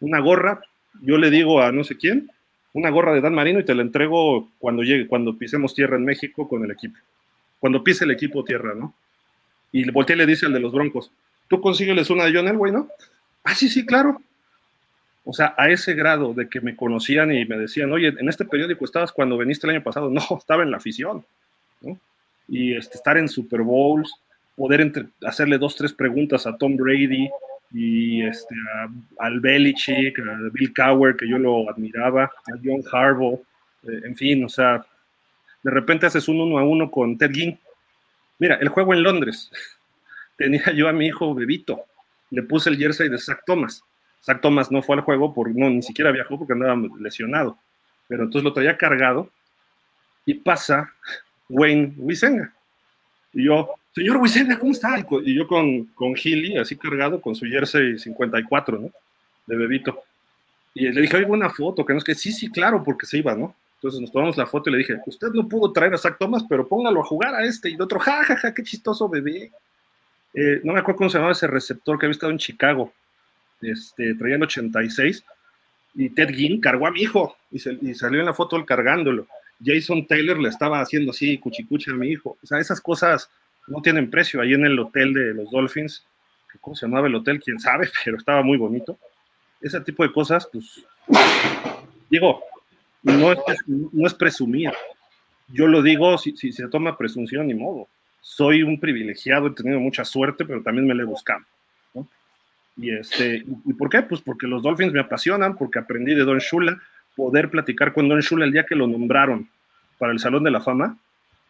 una 0.00 0.18
gorra, 0.18 0.60
yo 1.02 1.18
le 1.18 1.30
digo 1.30 1.62
a 1.62 1.70
no 1.70 1.84
sé 1.84 1.96
quién, 1.96 2.32
una 2.72 2.90
gorra 2.90 3.14
de 3.14 3.20
Dan 3.20 3.32
Marino 3.32 3.60
y 3.60 3.64
te 3.64 3.76
la 3.76 3.82
entrego 3.82 4.50
cuando 4.58 4.82
llegue, 4.82 5.06
cuando 5.06 5.38
pisemos 5.38 5.72
tierra 5.72 5.96
en 5.96 6.04
México 6.04 6.48
con 6.48 6.64
el 6.64 6.72
equipo. 6.72 6.98
Cuando 7.60 7.84
pise 7.84 8.04
el 8.04 8.10
equipo 8.10 8.42
tierra, 8.42 8.74
¿no? 8.74 8.92
Y 9.70 9.88
volteé 9.92 10.16
y 10.16 10.18
le 10.18 10.26
dice 10.26 10.46
al 10.46 10.52
de 10.52 10.58
los 10.58 10.72
Broncos, 10.72 11.12
tú 11.46 11.60
consígueles 11.60 12.10
una 12.10 12.24
de 12.24 12.34
John 12.34 12.48
Elway, 12.48 12.72
¿no? 12.72 12.88
Ah, 13.44 13.54
sí, 13.54 13.68
sí, 13.68 13.86
claro. 13.86 14.20
O 15.30 15.32
sea, 15.32 15.54
a 15.56 15.70
ese 15.70 15.94
grado 15.94 16.34
de 16.34 16.48
que 16.48 16.60
me 16.60 16.74
conocían 16.74 17.32
y 17.32 17.44
me 17.44 17.56
decían, 17.56 17.92
oye, 17.92 18.08
en 18.08 18.28
este 18.28 18.44
periódico 18.44 18.84
estabas 18.84 19.12
cuando 19.12 19.38
viniste 19.38 19.64
el 19.68 19.76
año 19.76 19.84
pasado. 19.84 20.10
No, 20.12 20.22
estaba 20.36 20.64
en 20.64 20.72
la 20.72 20.78
afición. 20.78 21.24
¿no? 21.82 21.96
Y 22.48 22.74
este, 22.74 22.96
estar 22.96 23.16
en 23.16 23.28
Super 23.28 23.60
Bowls, 23.60 24.12
poder 24.56 24.92
hacerle 25.24 25.56
dos, 25.56 25.76
tres 25.76 25.92
preguntas 25.92 26.48
a 26.48 26.56
Tom 26.56 26.76
Brady, 26.76 27.30
y 27.72 28.22
este, 28.22 28.56
al 29.20 29.38
Belichick, 29.38 30.18
a 30.18 30.50
Bill 30.52 30.74
Cowher, 30.74 31.14
que 31.14 31.28
yo 31.28 31.38
lo 31.38 31.70
admiraba, 31.70 32.24
a 32.24 32.58
John 32.64 32.82
Harbaugh, 32.90 33.40
eh, 33.84 34.00
en 34.06 34.16
fin, 34.16 34.42
o 34.42 34.48
sea, 34.48 34.84
de 35.62 35.70
repente 35.70 36.06
haces 36.06 36.26
un 36.26 36.40
uno 36.40 36.58
a 36.58 36.64
uno 36.64 36.90
con 36.90 37.16
Ted 37.16 37.30
Ginn. 37.30 37.56
Mira, 38.40 38.56
el 38.56 38.68
juego 38.68 38.94
en 38.94 39.04
Londres, 39.04 39.48
tenía 40.36 40.72
yo 40.74 40.88
a 40.88 40.92
mi 40.92 41.06
hijo 41.06 41.32
bebito, 41.36 41.84
le 42.30 42.42
puse 42.42 42.68
el 42.68 42.78
jersey 42.78 43.08
de 43.08 43.18
Zach 43.18 43.44
Thomas. 43.46 43.84
Zach 44.22 44.40
Thomas 44.40 44.70
no 44.70 44.82
fue 44.82 44.96
al 44.96 45.02
juego, 45.02 45.32
porque 45.32 45.54
no, 45.54 45.70
ni 45.70 45.82
siquiera 45.82 46.12
viajó 46.12 46.38
porque 46.38 46.52
andaba 46.52 46.80
lesionado, 46.98 47.58
pero 48.08 48.24
entonces 48.24 48.44
lo 48.44 48.52
traía 48.52 48.76
cargado 48.76 49.30
y 50.26 50.34
pasa 50.34 50.92
Wayne 51.48 51.94
Wisenga. 51.96 52.52
Y 53.32 53.44
yo, 53.44 53.70
señor 53.94 54.18
Wisenga, 54.18 54.58
¿cómo 54.58 54.72
está? 54.72 55.04
Y 55.24 55.34
yo 55.34 55.46
con, 55.46 55.86
con 55.86 56.14
Gilly, 56.14 56.58
así 56.58 56.76
cargado, 56.76 57.20
con 57.20 57.34
su 57.34 57.46
jersey 57.46 57.98
54, 57.98 58.78
¿no? 58.78 58.90
De 59.46 59.56
bebito. 59.56 60.02
Y 60.74 60.88
le 60.88 61.00
dije, 61.00 61.16
oye, 61.16 61.26
una 61.26 61.50
foto, 61.50 61.84
que 61.84 61.92
no 61.92 61.98
es 61.98 62.04
que 62.04 62.14
sí, 62.14 62.32
sí, 62.32 62.50
claro, 62.50 62.82
porque 62.82 63.06
se 63.06 63.18
iba, 63.18 63.34
¿no? 63.34 63.54
Entonces 63.76 64.00
nos 64.00 64.12
tomamos 64.12 64.36
la 64.36 64.46
foto 64.46 64.68
y 64.68 64.72
le 64.74 64.78
dije, 64.78 65.00
usted 65.06 65.28
no 65.28 65.48
pudo 65.48 65.72
traer 65.72 65.94
a 65.94 65.98
Zach 65.98 66.18
Thomas, 66.18 66.44
pero 66.48 66.68
póngalo 66.68 67.00
a 67.00 67.04
jugar 67.04 67.34
a 67.34 67.44
este. 67.44 67.70
Y 67.70 67.74
el 67.74 67.82
otro, 67.82 67.98
ja, 67.98 68.22
ja, 68.24 68.36
ja, 68.36 68.52
qué 68.52 68.62
chistoso 68.62 69.08
bebé. 69.08 69.50
Eh, 70.34 70.60
no 70.62 70.74
me 70.74 70.80
acuerdo 70.80 70.98
cómo 70.98 71.10
se 71.10 71.16
llamaba 71.16 71.32
ese 71.32 71.46
receptor 71.46 71.98
que 71.98 72.06
había 72.06 72.12
estado 72.12 72.30
en 72.30 72.38
Chicago. 72.38 72.92
Este, 73.60 74.14
traía 74.14 74.36
el 74.36 74.42
86. 74.42 75.24
Y 75.94 76.10
Ted 76.10 76.30
Ginn 76.30 76.60
cargó 76.60 76.86
a 76.86 76.90
mi 76.90 77.02
hijo 77.02 77.36
y, 77.50 77.58
salió 77.58 78.20
en 78.20 78.26
la 78.26 78.34
foto 78.34 78.56
él 78.56 78.64
cargándolo. 78.64 79.26
Jason 79.62 80.06
Taylor 80.06 80.38
le 80.38 80.48
estaba 80.48 80.80
haciendo 80.80 81.10
así, 81.10 81.36
cuchicucha 81.38 81.90
a 81.90 81.94
mi 81.94 82.08
hijo. 82.08 82.38
O 82.42 82.46
sea, 82.46 82.58
esas 82.58 82.80
cosas 82.80 83.30
no 83.66 83.82
tienen 83.82 84.10
precio. 84.10 84.40
Ahí 84.40 84.54
en 84.54 84.64
el 84.64 84.78
hotel 84.78 85.12
de 85.12 85.34
los 85.34 85.50
Dolphins, 85.50 86.04
¿cómo 86.60 86.76
se 86.76 86.86
llamaba 86.86 87.08
el 87.08 87.14
hotel? 87.14 87.40
Quién 87.40 87.58
sabe, 87.58 87.90
pero 88.04 88.16
estaba 88.16 88.42
muy 88.42 88.56
bonito. 88.56 88.98
Ese 89.60 89.80
tipo 89.80 90.02
de 90.02 90.12
cosas, 90.12 90.48
pues, 90.50 90.82
digo, 92.08 92.42
no 93.02 93.32
es, 93.32 93.38
no 93.66 94.06
es 94.06 94.14
presumir. 94.14 94.72
Yo 95.52 95.66
lo 95.66 95.82
digo 95.82 96.16
si, 96.18 96.34
se 96.34 96.68
toma 96.68 96.96
presunción, 96.96 97.48
ni 97.48 97.54
modo. 97.54 97.88
Soy 98.20 98.62
un 98.62 98.78
privilegiado, 98.78 99.48
he 99.48 99.50
tenido 99.52 99.80
mucha 99.80 100.04
suerte, 100.04 100.44
pero 100.44 100.62
también 100.62 100.86
me 100.86 100.94
le 100.94 101.02
he 101.02 101.06
buscado. 101.06 101.44
Y, 102.76 102.90
este, 102.90 103.44
¿Y 103.64 103.72
por 103.74 103.90
qué? 103.90 104.02
Pues 104.02 104.20
porque 104.20 104.46
los 104.46 104.62
Dolphins 104.62 104.92
me 104.92 105.00
apasionan, 105.00 105.56
porque 105.56 105.78
aprendí 105.78 106.14
de 106.14 106.24
Don 106.24 106.38
Shula, 106.38 106.80
poder 107.14 107.50
platicar 107.50 107.92
con 107.92 108.08
Don 108.08 108.20
Shula 108.20 108.44
el 108.44 108.52
día 108.52 108.64
que 108.64 108.74
lo 108.74 108.86
nombraron 108.86 109.48
para 109.98 110.12
el 110.12 110.18
Salón 110.18 110.44
de 110.44 110.50
la 110.50 110.60
Fama, 110.60 110.96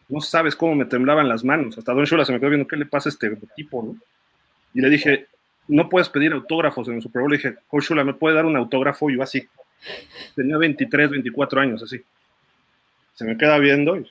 no 0.09 0.21
sabes 0.21 0.57
cómo 0.57 0.75
me 0.75 0.85
temblaban 0.85 1.29
las 1.29 1.45
manos. 1.45 1.79
Hasta 1.79 1.93
Don 1.93 2.05
Shula 2.05 2.25
se 2.25 2.33
me 2.33 2.41
quedó 2.41 2.51
viendo 2.51 2.67
qué 2.67 2.77
le 2.77 2.87
pasa 2.87 3.09
a 3.09 3.13
este 3.13 3.31
tipo, 3.55 3.83
¿no? 3.83 3.97
Y 4.75 4.81
le 4.81 4.91
dije, 4.91 5.29
no 5.69 5.89
puedes 5.89 6.09
pedir 6.09 6.33
autógrafos 6.33 6.89
en 6.89 6.95
el 6.95 7.03
Super 7.03 7.23
Bowl. 7.23 7.31
Le 7.31 7.37
dije, 7.37 7.55
Coach 7.69 7.85
Shula, 7.85 8.05
¿me 8.05 8.15
puede 8.15 8.35
dar 8.35 8.45
un 8.45 8.57
autógrafo? 8.57 9.09
Yo 9.09 9.23
así. 9.23 9.49
Tenía 10.35 10.59
23, 10.59 11.11
24 11.11 11.61
años, 11.61 11.83
así. 11.83 12.03
Se 13.15 13.25
me 13.25 13.37
queda 13.37 13.57
viendo 13.59 13.97
y, 13.97 14.11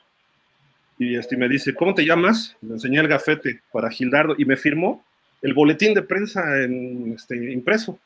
y 0.98 1.16
este, 1.16 1.36
me 1.36 1.48
dice, 1.48 1.74
¿cómo 1.74 1.94
te 1.94 2.04
llamas? 2.04 2.56
Le 2.62 2.72
enseñé 2.74 3.00
el 3.00 3.08
gafete 3.08 3.60
para 3.70 3.90
Gildardo 3.90 4.34
y 4.38 4.46
me 4.46 4.56
firmó 4.56 5.04
el 5.42 5.54
boletín 5.54 5.94
de 5.94 6.02
prensa 6.02 6.62
en, 6.62 7.14
este, 7.14 7.52
impreso, 7.52 7.98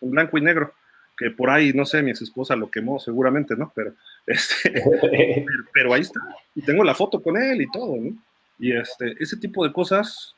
en 0.00 0.10
blanco 0.10 0.38
y 0.38 0.40
negro 0.40 0.72
que 1.16 1.30
por 1.30 1.50
ahí, 1.50 1.72
no 1.72 1.84
sé, 1.84 2.02
mi 2.02 2.10
ex 2.10 2.22
esposa 2.22 2.56
lo 2.56 2.70
quemó 2.70 2.98
seguramente, 2.98 3.54
¿no? 3.56 3.72
Pero, 3.74 3.92
este, 4.26 5.44
pero, 5.72 5.94
ahí 5.94 6.02
está. 6.02 6.20
Y 6.54 6.62
tengo 6.62 6.82
la 6.82 6.94
foto 6.94 7.22
con 7.22 7.36
él 7.36 7.62
y 7.62 7.70
todo, 7.70 7.96
¿no? 7.96 8.16
Y 8.58 8.72
este, 8.72 9.14
ese 9.20 9.36
tipo 9.36 9.64
de 9.66 9.72
cosas. 9.72 10.34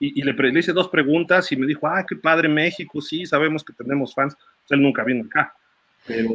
Y, 0.00 0.22
le, 0.22 0.58
hice 0.58 0.72
dos 0.72 0.88
preguntas 0.88 1.50
y 1.52 1.56
me 1.56 1.66
dijo, 1.66 1.86
ah, 1.86 2.04
qué 2.06 2.16
padre 2.16 2.48
México, 2.48 3.00
sí, 3.00 3.24
sabemos 3.24 3.64
que 3.64 3.72
tenemos 3.72 4.12
fans. 4.12 4.36
él 4.68 4.82
nunca 4.82 5.02
vino 5.02 5.24
acá. 5.24 5.54
Pero, 6.06 6.30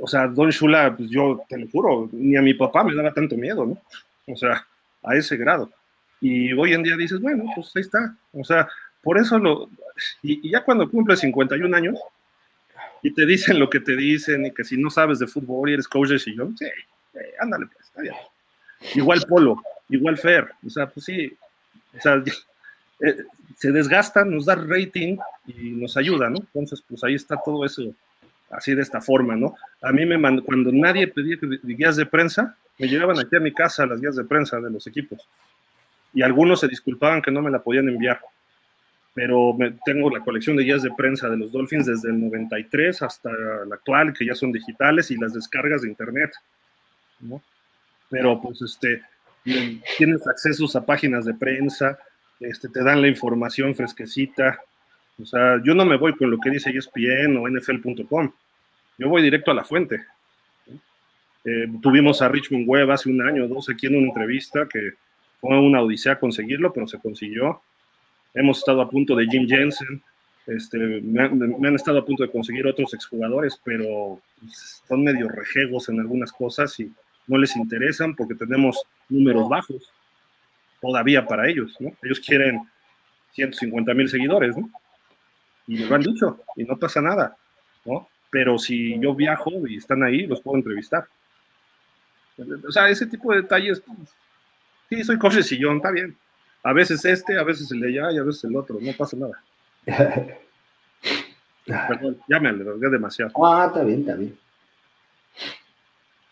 o 0.00 0.06
sea, 0.06 0.28
Don 0.28 0.48
Shula, 0.48 0.96
pues 0.96 1.10
yo 1.10 1.42
te 1.46 1.58
lo 1.58 1.68
juro, 1.68 2.08
ni 2.12 2.36
a 2.36 2.42
mi 2.42 2.54
papá 2.54 2.82
me 2.82 2.94
daba 2.94 3.12
tanto 3.12 3.36
miedo, 3.36 3.66
¿no? 3.66 3.82
O 4.26 4.36
sea, 4.36 4.66
a 5.02 5.14
ese 5.14 5.36
grado. 5.36 5.70
Y 6.24 6.54
hoy 6.54 6.72
en 6.72 6.82
día 6.82 6.96
dices, 6.96 7.20
bueno, 7.20 7.44
pues 7.54 7.70
ahí 7.76 7.82
está. 7.82 8.16
O 8.32 8.42
sea, 8.42 8.66
por 9.02 9.18
eso 9.18 9.38
lo. 9.38 9.68
Y, 10.22 10.50
ya 10.50 10.64
cuando 10.64 10.90
cumple 10.90 11.18
51 11.18 11.76
años, 11.76 11.98
y 13.02 13.12
te 13.12 13.26
dicen 13.26 13.58
lo 13.58 13.68
que 13.68 13.78
te 13.78 13.94
dicen 13.94 14.46
y 14.46 14.50
que 14.50 14.64
si 14.64 14.78
no 14.78 14.88
sabes 14.88 15.18
de 15.18 15.26
fútbol 15.26 15.68
y 15.68 15.74
eres 15.74 15.86
coach 15.86 16.08
de 16.08 16.18
sillón, 16.18 16.56
sí, 16.56 16.64
ándale, 17.38 17.66
pues, 17.66 17.84
está 17.84 18.00
bien. 18.00 18.14
Igual 18.94 19.22
Polo, 19.28 19.62
igual 19.90 20.16
Fer, 20.16 20.48
o 20.66 20.70
sea, 20.70 20.86
pues 20.86 21.04
sí, 21.04 21.30
o 21.94 22.00
sea, 22.00 22.24
eh, 23.00 23.16
se 23.58 23.70
desgasta, 23.70 24.24
nos 24.24 24.46
da 24.46 24.54
rating 24.54 25.18
y 25.46 25.72
nos 25.72 25.98
ayuda, 25.98 26.30
¿no? 26.30 26.38
Entonces, 26.38 26.82
pues 26.88 27.04
ahí 27.04 27.16
está 27.16 27.38
todo 27.44 27.66
eso, 27.66 27.82
así 28.50 28.74
de 28.74 28.80
esta 28.80 29.02
forma, 29.02 29.36
¿no? 29.36 29.56
A 29.82 29.92
mí 29.92 30.06
me 30.06 30.16
mandó, 30.16 30.42
cuando 30.42 30.72
nadie 30.72 31.06
pedía 31.06 31.36
guías 31.62 31.96
de 31.96 32.06
prensa, 32.06 32.56
me 32.78 32.88
llegaban 32.88 33.18
aquí 33.18 33.36
a 33.36 33.40
mi 33.40 33.52
casa 33.52 33.84
las 33.84 34.00
guías 34.00 34.16
de 34.16 34.24
prensa 34.24 34.58
de 34.58 34.70
los 34.70 34.86
equipos. 34.86 35.28
Y 36.14 36.22
algunos 36.22 36.60
se 36.60 36.68
disculpaban 36.68 37.20
que 37.20 37.30
no 37.30 37.42
me 37.42 37.50
la 37.50 37.62
podían 37.62 37.88
enviar 37.88 38.20
pero 39.14 39.56
tengo 39.84 40.10
la 40.10 40.20
colección 40.20 40.56
de 40.56 40.64
guías 40.64 40.82
de 40.82 40.90
prensa 40.90 41.30
de 41.30 41.36
los 41.36 41.52
Dolphins 41.52 41.86
desde 41.86 42.10
el 42.10 42.20
93 42.20 43.00
hasta 43.00 43.30
la 43.30 43.76
actual, 43.76 44.12
que 44.12 44.26
ya 44.26 44.34
son 44.34 44.50
digitales, 44.50 45.10
y 45.12 45.16
las 45.16 45.32
descargas 45.32 45.82
de 45.82 45.88
internet, 45.88 46.32
¿no? 47.20 47.40
Pero 48.10 48.40
pues 48.42 48.60
este, 48.60 49.02
tienes 49.96 50.26
accesos 50.26 50.74
a 50.74 50.84
páginas 50.84 51.24
de 51.24 51.34
prensa, 51.34 51.96
este, 52.40 52.68
te 52.68 52.82
dan 52.82 53.00
la 53.00 53.08
información 53.08 53.74
fresquecita, 53.76 54.60
o 55.22 55.24
sea, 55.24 55.62
yo 55.62 55.74
no 55.74 55.84
me 55.84 55.96
voy 55.96 56.16
con 56.16 56.32
lo 56.32 56.38
que 56.38 56.50
dice 56.50 56.70
ESPN 56.70 57.36
o 57.36 57.48
NFL.com, 57.48 58.32
yo 58.98 59.08
voy 59.08 59.22
directo 59.22 59.52
a 59.52 59.54
la 59.54 59.64
fuente. 59.64 60.04
Eh, 61.44 61.68
tuvimos 61.80 62.20
a 62.20 62.28
Richmond 62.28 62.64
Webb 62.66 62.90
hace 62.90 63.10
un 63.10 63.22
año 63.22 63.44
o 63.44 63.48
dos 63.48 63.68
aquí 63.68 63.86
en 63.86 63.96
una 63.96 64.06
entrevista 64.08 64.66
que 64.66 64.94
fue 65.44 65.58
una 65.58 65.82
odisea 65.82 66.18
conseguirlo, 66.18 66.72
pero 66.72 66.86
se 66.86 66.98
consiguió 66.98 67.60
hemos 68.34 68.58
estado 68.58 68.82
a 68.82 68.90
punto 68.90 69.14
de 69.14 69.26
Jim 69.26 69.46
Jensen, 69.48 70.02
este, 70.46 70.76
me, 70.76 71.22
han, 71.22 71.74
estado 71.74 72.00
a 72.00 72.04
punto 72.04 72.22
de 72.22 72.30
conseguir 72.30 72.66
otros 72.66 72.92
exjugadores, 72.92 73.58
pero 73.64 74.20
son 74.86 75.04
medio 75.04 75.28
rejegos 75.28 75.88
en 75.88 76.00
algunas 76.00 76.32
cosas 76.32 76.78
y 76.80 76.92
no 77.26 77.38
les 77.38 77.56
interesan 77.56 78.14
porque 78.14 78.34
tenemos 78.34 78.82
números 79.08 79.48
bajos 79.48 79.90
todavía 80.82 81.26
para 81.26 81.48
ellos, 81.48 81.74
¿no? 81.80 81.92
Ellos 82.02 82.20
quieren 82.20 82.60
150 83.32 83.94
mil 83.94 84.08
seguidores, 84.08 84.54
¿no? 84.56 84.68
Y 85.66 85.78
me 85.78 85.86
lo 85.86 85.94
han 85.94 86.02
dicho, 86.02 86.40
y 86.56 86.64
no 86.64 86.76
pasa 86.76 87.00
nada, 87.00 87.36
¿no? 87.86 88.06
Pero 88.30 88.58
si 88.58 88.98
yo 89.00 89.14
viajo 89.14 89.66
y 89.66 89.76
están 89.76 90.02
ahí, 90.02 90.26
los 90.26 90.42
puedo 90.42 90.58
entrevistar. 90.58 91.06
O 92.68 92.72
sea, 92.72 92.90
ese 92.90 93.06
tipo 93.06 93.32
de 93.32 93.42
detalles, 93.42 93.80
pues, 93.80 94.10
sí, 94.88 95.04
soy 95.04 95.18
coche 95.18 95.42
sillón, 95.42 95.76
está 95.76 95.90
bien. 95.90 96.16
A 96.62 96.72
veces 96.72 97.04
este, 97.04 97.38
a 97.38 97.44
veces 97.44 97.70
el 97.72 97.80
de 97.80 97.88
allá 97.88 98.12
y 98.12 98.18
a 98.18 98.22
veces 98.22 98.44
el 98.44 98.56
otro, 98.56 98.78
no 98.80 98.92
pasa 98.92 99.16
nada. 99.16 99.42
Perdón, 101.66 102.18
ya 102.28 102.40
me 102.40 102.48
alargué 102.48 102.88
demasiado. 102.90 103.32
Ah, 103.44 103.66
está 103.68 103.84
bien, 103.84 104.00
está 104.00 104.14
bien. 104.14 104.36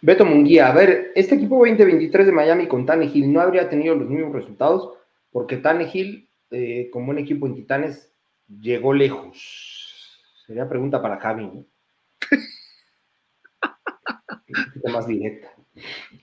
Beto 0.00 0.24
Munguía, 0.24 0.68
a 0.68 0.74
ver, 0.74 1.12
este 1.14 1.36
equipo 1.36 1.58
2023 1.58 2.26
de 2.26 2.32
Miami 2.32 2.66
con 2.66 2.86
Hill 3.02 3.32
no 3.32 3.40
habría 3.40 3.68
tenido 3.68 3.94
los 3.94 4.08
mismos 4.08 4.34
resultados 4.34 4.94
porque 5.30 5.58
Tannehill, 5.58 6.28
eh, 6.50 6.90
como 6.90 7.10
un 7.10 7.18
equipo 7.18 7.46
en 7.46 7.54
Titanes, 7.54 8.12
llegó 8.48 8.92
lejos. 8.92 10.18
Sería 10.46 10.68
pregunta 10.68 11.00
para 11.00 11.20
Javi, 11.20 11.46
¿no? 11.46 11.64
un 14.82 14.92
más 14.92 15.06
directa. 15.06 15.54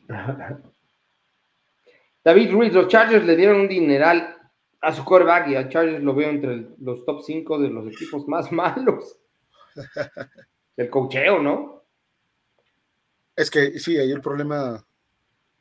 David 2.24 2.52
Ruiz, 2.52 2.74
los 2.74 2.88
Chargers 2.88 3.26
le 3.26 3.36
dieron 3.36 3.62
un 3.62 3.68
dineral 3.68 4.36
a 4.82 4.94
su 4.94 5.04
quarterback 5.04 5.48
y 5.50 5.56
a 5.56 5.70
Chargers 5.70 6.04
lo 6.04 6.14
veo 6.14 6.30
entre 6.30 6.68
los 6.80 7.06
top 7.06 7.22
5 7.24 7.60
de 7.60 7.70
los 7.70 7.88
equipos 7.88 8.28
más 8.28 8.52
malos. 8.52 9.20
El 10.76 10.90
cocheo, 10.90 11.42
¿no? 11.42 11.84
Es 13.36 13.50
que 13.50 13.80
sí, 13.80 13.98
ahí 13.98 14.12
el 14.12 14.22
problema 14.22 14.86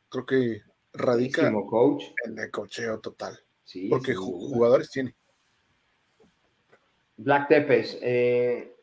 creo 0.08 0.26
que 0.26 0.62
radica 0.92 1.52
coach. 1.68 2.04
en 2.24 2.38
el 2.38 2.50
cocheo 2.50 2.98
total. 3.00 3.38
Sí, 3.64 3.88
porque 3.88 4.14
jugadores 4.14 4.90
tiene. 4.90 5.14
Black 7.16 7.48
Tepes, 7.48 7.98
eh, 8.00 8.76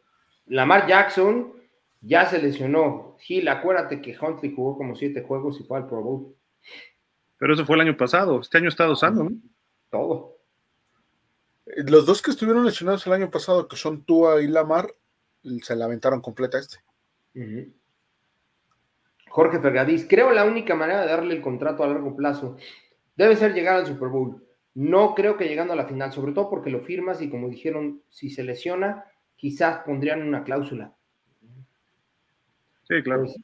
Lamar 0.47 0.87
Jackson 0.87 1.53
ya 2.01 2.25
se 2.29 2.41
lesionó. 2.41 3.17
Gil, 3.19 3.47
acuérdate 3.47 4.01
que 4.01 4.15
Huntley 4.19 4.53
jugó 4.53 4.77
como 4.77 4.95
siete 4.95 5.23
juegos 5.23 5.59
y 5.59 5.63
fue 5.63 5.77
al 5.77 5.87
Pro 5.87 6.01
Bowl. 6.01 6.35
Pero 7.37 7.53
eso 7.53 7.65
fue 7.65 7.75
el 7.75 7.81
año 7.81 7.97
pasado. 7.97 8.39
Este 8.39 8.57
año 8.57 8.69
está 8.69 8.89
usando, 8.89 9.23
¿no? 9.23 9.31
Todo. 9.89 10.37
Los 11.65 12.05
dos 12.05 12.21
que 12.21 12.31
estuvieron 12.31 12.65
lesionados 12.65 13.05
el 13.07 13.13
año 13.13 13.31
pasado, 13.31 13.67
que 13.67 13.75
son 13.75 14.03
Tua 14.03 14.41
y 14.41 14.47
Lamar, 14.47 14.93
se 15.61 15.75
la 15.75 15.85
aventaron 15.85 16.21
completa 16.21 16.59
este. 16.59 16.77
Jorge 19.29 19.59
Fergadís, 19.59 20.05
creo 20.07 20.31
la 20.31 20.45
única 20.45 20.75
manera 20.75 21.01
de 21.01 21.07
darle 21.07 21.35
el 21.35 21.41
contrato 21.41 21.83
a 21.83 21.87
largo 21.87 22.15
plazo 22.15 22.55
debe 23.15 23.35
ser 23.35 23.53
llegar 23.53 23.75
al 23.75 23.85
Super 23.85 24.09
Bowl. 24.09 24.45
No 24.73 25.15
creo 25.15 25.37
que 25.37 25.47
llegando 25.47 25.73
a 25.73 25.75
la 25.75 25.87
final, 25.87 26.11
sobre 26.11 26.33
todo 26.33 26.49
porque 26.49 26.69
lo 26.69 26.81
firmas 26.81 27.21
y 27.21 27.29
como 27.29 27.49
dijeron, 27.49 28.01
si 28.09 28.29
se 28.29 28.43
lesiona, 28.43 29.05
quizás 29.35 29.83
pondrían 29.85 30.21
una 30.21 30.43
cláusula. 30.43 30.93
Sí, 32.83 33.01
claro. 33.03 33.23
Pues, 33.23 33.35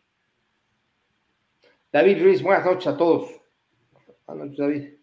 David 1.91 2.23
Ruiz, 2.23 2.41
buenas 2.41 2.65
noches 2.65 2.87
a 2.87 2.97
todos. 2.97 3.40
Buenas 4.31 4.57
noches, 4.57 4.59
David. 4.59 4.93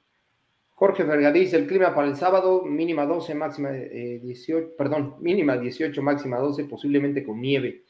Jorge 0.71 1.03
Vergadís, 1.03 1.53
el 1.53 1.67
clima 1.67 1.95
para 1.95 2.09
el 2.09 2.17
sábado, 2.17 2.63
mínima 2.65 3.05
12, 3.05 3.35
máxima 3.35 3.71
18, 3.71 4.59
eh, 4.59 4.75
perdón, 4.79 5.17
mínima 5.21 5.59
18, 5.59 6.01
máxima 6.03 6.39
12, 6.39 6.65
posiblemente 6.65 7.23
con 7.23 7.39
nieve. 7.41 7.85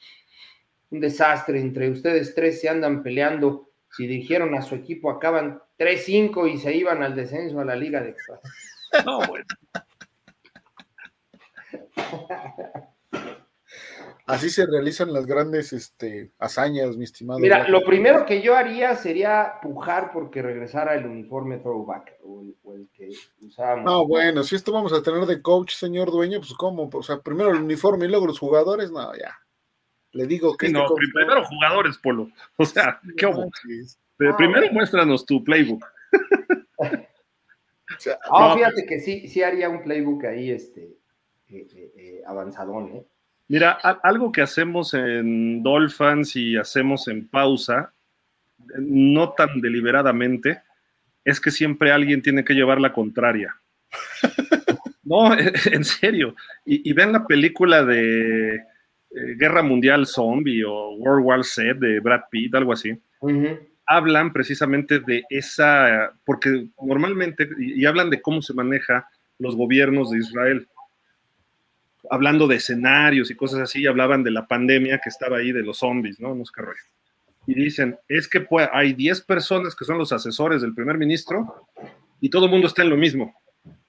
Un 0.91 0.99
desastre, 0.99 1.61
entre 1.61 1.91
ustedes 1.91 2.35
tres 2.35 2.61
se 2.61 2.69
andan 2.69 3.05
peleando. 3.05 3.71
Si 3.91 4.07
dirigieron 4.07 4.55
a 4.55 4.63
su 4.63 4.75
equipo, 4.75 5.11
acaban 5.11 5.63
3-5 5.79 6.53
y 6.53 6.59
se 6.59 6.75
iban 6.75 7.03
al 7.03 7.15
descenso 7.15 7.61
a 7.61 7.65
la 7.65 7.77
Liga 7.77 8.03
de. 8.03 8.17
No, 9.07 9.19
bueno. 9.29 9.45
Así 14.29 14.51
se 14.51 14.67
realizan 14.67 15.13
las 15.13 15.25
grandes 15.25 15.73
este, 15.73 16.33
hazañas, 16.39 16.99
mi 16.99 17.05
estimado. 17.05 17.41
Mira, 17.41 17.67
lo 17.67 17.83
primero 17.83 18.27
que 18.27 18.43
yo 18.43 18.55
haría 18.55 18.95
sería 18.95 19.55
pujar 19.63 20.13
porque 20.13 20.43
regresara 20.43 20.95
el 20.95 21.07
uniforme 21.07 21.57
throwback 21.57 22.19
o 22.23 22.75
el, 22.75 22.89
que 22.93 23.09
usábamos. 23.41 23.87
No, 23.87 24.07
bueno, 24.07 24.43
si 24.43 24.55
esto 24.55 24.71
vamos 24.71 24.93
a 24.93 25.03
tener 25.03 25.25
de 25.25 25.41
coach, 25.41 25.73
señor 25.73 26.11
dueño, 26.11 26.41
pues 26.41 26.53
¿cómo? 26.53 26.91
O 26.93 27.03
sea, 27.03 27.21
primero 27.21 27.51
el 27.51 27.63
uniforme 27.63 28.05
y 28.05 28.09
luego 28.09 28.27
los 28.27 28.39
jugadores, 28.39 28.91
no, 28.91 29.17
ya. 29.17 29.35
Le 30.13 30.27
digo 30.27 30.57
que. 30.59 30.67
Este 30.67 30.79
no, 30.79 30.87
primero 30.95 31.45
jugadores, 31.47 31.97
Polo. 31.97 32.29
O 32.57 32.67
sea, 32.67 33.01
¿qué 33.17 33.27
hubo? 33.27 33.51
primero 34.37 34.71
muéstranos 34.73 35.25
tu 35.25 35.43
playbook. 35.43 35.85
Ah, 38.31 38.55
fíjate 38.55 38.85
que 38.87 39.01
sí, 39.01 39.27
sí 39.27 39.43
haría 39.43 39.69
un 39.69 39.83
playbook 39.83 40.25
ahí, 40.27 40.51
este, 40.51 40.99
eh, 41.49 41.67
eh, 41.75 41.93
eh, 41.97 42.23
avanzadón, 42.27 42.89
¿eh? 42.95 43.07
Mira, 43.49 43.73
algo 43.73 44.31
que 44.31 44.43
hacemos 44.43 44.93
en 44.93 45.63
Dolphins 45.63 46.37
y 46.37 46.57
hacemos 46.57 47.09
en 47.09 47.27
pausa, 47.27 47.95
no 48.79 49.31
tan 49.33 49.63
deliberadamente, 49.63 50.61
es 51.25 51.41
que 51.41 51.51
siempre 51.51 51.91
alguien 51.91 52.21
tiene 52.21 52.45
que 52.45 52.55
llevar 52.55 52.79
la 52.79 52.93
contraria. 52.93 53.57
no, 55.03 55.33
en 55.35 55.85
serio. 55.85 56.37
Y, 56.67 56.93
ven 56.93 57.13
la 57.13 57.27
película 57.27 57.83
de 57.85 58.57
eh, 58.57 58.61
Guerra 59.39 59.63
Mundial 59.63 60.07
Zombie 60.07 60.65
o 60.65 60.97
World 60.97 61.25
War 61.25 61.45
Z 61.45 61.75
de 61.81 62.01
Brad 62.01 62.25
Pitt, 62.31 62.55
algo 62.55 62.75
así. 62.75 63.01
Hablan 63.87 64.35
precisamente 64.35 65.01
de 65.01 65.25
esa, 65.31 66.13
porque 66.27 66.69
normalmente, 66.83 67.49
y 67.59 67.87
hablan 67.87 68.11
de 68.11 68.21
cómo 68.21 68.43
se 68.43 68.53
maneja 68.53 69.09
los 69.39 69.57
gobiernos 69.57 70.11
de 70.11 70.19
Israel 70.19 70.69
hablando 72.11 72.47
de 72.47 72.57
escenarios 72.57 73.31
y 73.31 73.35
cosas 73.35 73.61
así, 73.61 73.87
hablaban 73.87 74.23
de 74.23 74.31
la 74.31 74.47
pandemia 74.47 75.01
que 75.03 75.09
estaba 75.09 75.39
ahí, 75.39 75.53
de 75.53 75.63
los 75.63 75.79
zombies, 75.79 76.21
¿no? 76.21 76.35
No 76.35 76.45
sé 76.45 76.53
qué 76.55 76.63
rollo. 76.63 76.83
Y 77.47 77.55
dicen, 77.55 77.99
es 78.09 78.29
que 78.29 78.47
hay 78.73 78.93
10 78.93 79.23
personas 79.23 79.75
que 79.75 79.85
son 79.85 79.99
los 79.99 80.13
asesores 80.13 80.61
del 80.61 80.75
primer 80.75 80.99
ministro 80.99 81.69
y 82.21 82.29
todo 82.29 82.45
el 82.45 82.51
mundo 82.51 82.67
está 82.67 82.83
en 82.83 82.91
lo 82.91 82.97
mismo. 82.97 83.35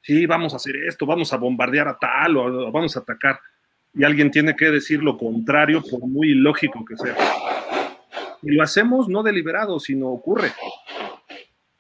Sí, 0.02 0.26
vamos 0.26 0.54
a 0.54 0.58
hacer 0.58 0.76
esto, 0.88 1.06
vamos 1.06 1.34
a 1.34 1.38
bombardear 1.38 1.88
a 1.90 1.98
tal 1.98 2.38
o, 2.38 2.72
vamos 2.72 2.96
a 2.96 3.02
atacar. 3.02 3.40
Y 3.94 4.04
alguien 4.04 4.32
tiene 4.32 4.56
que 4.56 4.70
decir 4.70 5.04
lo 5.04 5.18
contrario, 5.18 5.84
por 5.84 6.02
muy 6.08 6.32
ilógico 6.32 6.86
que 6.86 6.96
sea. 6.96 7.16
Y 8.42 8.52
lo 8.52 8.64
hacemos 8.64 9.10
no 9.10 9.24
deliberado, 9.24 9.80
sino 9.80 10.08
ocurre. 10.08 10.52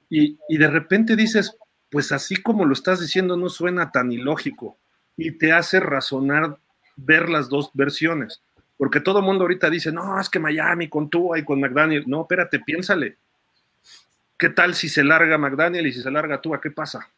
Y, 0.10 0.38
y 0.50 0.58
de 0.58 0.68
repente 0.68 1.16
dices, 1.16 1.58
pues 1.90 2.12
así 2.12 2.42
como 2.42 2.66
lo 2.66 2.74
estás 2.74 3.00
diciendo 3.00 3.38
no 3.38 3.48
suena 3.48 3.92
tan 3.92 4.12
ilógico 4.12 4.79
y 5.20 5.32
te 5.32 5.52
hace 5.52 5.80
razonar 5.80 6.58
ver 6.96 7.30
las 7.30 7.50
dos 7.50 7.72
versiones. 7.74 8.42
Porque 8.78 9.02
todo 9.02 9.20
el 9.20 9.26
mundo 9.26 9.44
ahorita 9.44 9.70
dice, 9.70 9.92
no, 9.92 10.20
es 10.20 10.30
que 10.30 10.40
Miami 10.40 10.88
con 10.88 11.10
Tua 11.10 11.38
y 11.38 11.44
con 11.44 11.60
McDaniel. 11.60 12.06
No, 12.08 12.22
espérate, 12.22 12.60
piénsale. 12.60 13.18
¿Qué 14.38 14.50
tal 14.50 14.74
si 14.74 14.88
se 14.88 15.04
larga 15.04 15.38
McDaniel 15.38 15.86
y 15.86 15.92
si 15.92 16.02
se 16.02 16.10
larga 16.10 16.40
Tua? 16.40 16.62
¿Qué 16.62 16.72
pasa? 16.72 17.10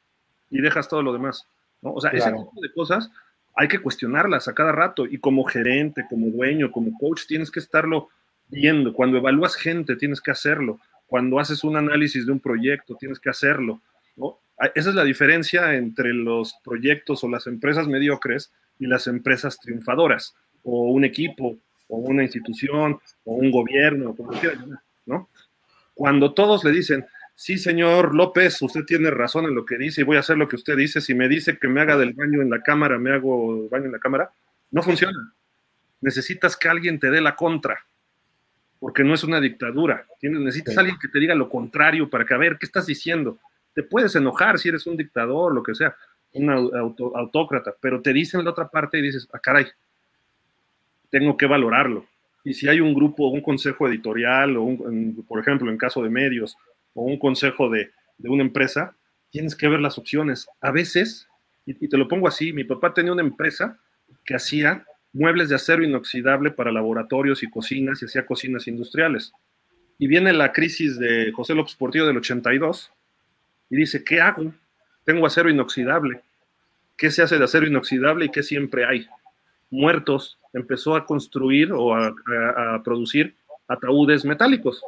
Y 0.50 0.60
dejas 0.60 0.88
todo 0.88 1.04
lo 1.04 1.14
demás. 1.14 1.46
¿no? 1.84 1.94
O 1.94 2.02
sea, 2.02 2.10
ese 2.12 2.32
tipo 2.32 2.60
de 2.60 2.74
cosas 2.74 3.12
hay 3.56 3.68
que 3.68 3.80
cuestionarlas 3.80 4.48
a 4.48 4.54
cada 4.56 4.72
rato. 4.72 5.06
Y 5.06 5.20
como 5.20 5.44
gerente, 5.44 6.06
como 6.10 6.28
dueño, 6.28 6.72
como 6.72 6.98
coach, 6.98 7.28
tienes 7.28 7.52
que 7.52 7.60
estarlo 7.60 8.10
viendo. 8.48 8.94
Cuando 8.94 9.18
evalúas 9.18 9.56
gente, 9.56 9.96
tienes 9.96 10.20
que 10.20 10.32
hacerlo. 10.32 10.80
Cuando 11.06 11.40
haces 11.40 11.64
un 11.64 11.78
análisis 11.78 12.26
de 12.26 12.32
un 12.32 12.40
proyecto, 12.40 12.96
tienes 12.96 13.20
que 13.20 13.30
hacerlo. 13.30 13.80
¿no? 14.16 14.40
Esa 14.76 14.90
es 14.90 14.96
la 14.96 15.04
diferencia 15.04 15.74
entre 15.76 16.14
los 16.14 16.56
proyectos 16.64 17.24
o 17.24 17.30
las 17.30 17.48
empresas 17.48 17.88
mediocres 17.88 18.52
y 18.80 18.88
las 18.88 19.08
empresas 19.08 19.60
triunfadoras, 19.60 20.36
o 20.64 20.92
un 20.92 21.04
equipo, 21.04 21.58
o 21.88 21.98
una 21.98 22.24
institución, 22.24 23.00
o 23.24 23.34
un 23.34 23.52
gobierno, 23.52 24.16
como 24.16 24.32
quieran, 24.32 24.80
¿no? 25.06 25.30
Cuando 25.94 26.34
todos 26.34 26.64
le 26.64 26.72
dicen, 26.72 27.06
sí, 27.36 27.58
señor 27.58 28.16
López, 28.16 28.62
usted 28.62 28.86
tiene 28.86 29.12
razón 29.12 29.46
en 29.46 29.56
lo 29.56 29.66
que 29.66 29.78
dice 29.78 30.02
y 30.02 30.04
voy 30.04 30.18
a 30.18 30.22
hacer 30.22 30.38
lo 30.38 30.48
que 30.48 30.56
usted 30.56 30.76
dice, 30.78 31.02
si 31.02 31.14
me 31.14 31.28
dice 31.28 31.58
que 31.58 31.68
me 31.68 31.82
haga 31.82 31.98
del 31.98 32.14
baño 32.14 32.42
en 32.42 32.50
la 32.50 32.62
cámara, 32.62 32.98
me 32.98 33.12
hago 33.12 33.68
baño 33.70 33.86
en 33.86 33.92
la 33.92 34.00
cámara, 34.00 34.32
no 34.72 34.82
funciona. 34.82 35.34
Necesitas 36.02 36.56
que 36.56 36.70
alguien 36.70 37.00
te 37.00 37.10
dé 37.10 37.20
la 37.20 37.36
contra, 37.36 37.86
porque 38.80 39.04
no 39.04 39.14
es 39.14 39.24
una 39.24 39.40
dictadura. 39.40 40.06
necesitas 40.22 40.78
alguien 40.78 40.98
que 41.00 41.08
te 41.08 41.20
diga 41.20 41.36
lo 41.36 41.50
contrario 41.50 42.10
para 42.10 42.26
que, 42.26 42.34
a 42.34 42.38
ver, 42.38 42.58
¿qué 42.58 42.66
estás 42.66 42.86
diciendo? 42.86 43.40
Te 43.74 43.84
puedes 43.84 44.16
enojar 44.16 44.60
si 44.60 44.70
eres 44.70 44.86
un 44.88 44.98
dictador, 44.98 45.54
lo 45.54 45.64
que 45.64 45.76
sea, 45.76 45.96
un 46.34 46.50
autócrata, 46.50 47.76
pero 47.80 48.02
te 48.02 48.14
dicen 48.14 48.44
la 48.44 48.52
otra 48.52 48.70
parte 48.70 49.00
y 49.00 49.02
dices, 49.02 49.28
ah, 49.34 49.40
caray, 49.40 49.68
tengo 51.10 51.36
que 51.38 51.46
valorarlo. 51.46 52.06
Y 52.44 52.54
si 52.54 52.68
hay 52.68 52.80
un 52.80 52.94
grupo, 52.94 53.28
un 53.28 53.42
consejo 53.42 53.88
editorial, 53.88 54.58
o 54.58 54.64
un, 54.64 55.26
por 55.28 55.40
ejemplo, 55.40 55.70
en 55.70 55.78
caso 55.78 56.02
de 56.02 56.10
medios, 56.10 56.56
o 56.94 57.04
un 57.04 57.20
consejo 57.20 57.70
de, 57.70 57.92
una 58.24 58.44
empresa, 58.44 58.96
tienes 59.30 59.56
que 59.56 59.68
ver 59.68 59.80
las 59.80 59.98
opciones. 59.98 60.48
A 60.62 60.72
veces, 60.72 61.28
y, 61.66 61.86
y 61.86 61.90
te 61.90 61.98
lo 61.98 62.08
pongo 62.08 62.28
así, 62.28 62.54
mi 62.54 62.64
papá 62.64 62.94
tenía 62.94 63.12
una 63.12 63.22
empresa 63.22 63.78
que 64.26 64.36
hacía 64.36 64.86
muebles 65.14 65.50
de 65.50 65.56
acero 65.56 65.84
inoxidable 65.84 66.52
para 66.52 66.72
laboratorios 66.72 67.44
y 67.44 67.50
cocinas 67.50 68.02
y 68.02 68.06
hacía 68.06 68.26
cocinas 68.26 68.68
industriales. 68.68 69.34
Y 69.98 70.08
viene 70.08 70.34
la 70.34 70.52
crisis 70.52 70.98
de 70.98 71.32
José 71.32 71.54
López 71.54 71.76
Portillo 71.76 72.08
del 72.08 72.18
82 72.18 72.92
y 73.72 73.76
dice, 73.76 74.04
¿qué 74.04 74.22
hago? 74.22 74.54
Tengo 75.04 75.26
acero 75.26 75.50
inoxidable. 75.50 76.22
¿Qué 76.96 77.10
se 77.10 77.24
hace 77.24 77.40
de 77.40 77.46
acero 77.46 77.66
inoxidable 77.66 78.26
y 78.26 78.30
qué 78.30 78.44
siempre 78.44 78.86
hay? 78.86 79.08
muertos, 79.72 80.38
empezó 80.54 80.96
a 80.96 81.06
construir 81.06 81.72
o 81.72 81.96
a, 81.96 82.14
producir 82.84 83.34
ataúdes 83.68 84.24
metálicos. 84.26 84.84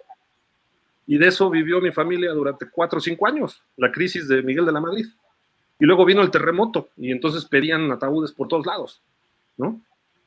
Y 1.07 1.17
de 1.17 1.27
eso 1.27 1.49
vivió 1.49 1.81
mi 1.81 1.91
familia 1.91 2.31
durante 2.31 2.69
cuatro 2.69 2.99
o 2.99 3.01
cinco 3.01 3.25
años, 3.25 3.61
la 3.77 3.91
crisis 3.91 4.27
de 4.27 4.43
Miguel 4.43 4.65
de 4.65 4.71
la 4.71 4.81
Madrid. 4.81 5.07
Y 5.79 5.85
luego 5.85 6.05
vino 6.05 6.21
el 6.21 6.31
terremoto 6.31 6.89
y 6.97 7.11
entonces 7.11 7.45
pedían 7.45 7.91
ataúdes 7.91 8.31
por 8.31 8.47
todos 8.47 8.65
lados, 8.65 9.01
¿no? 9.57 9.81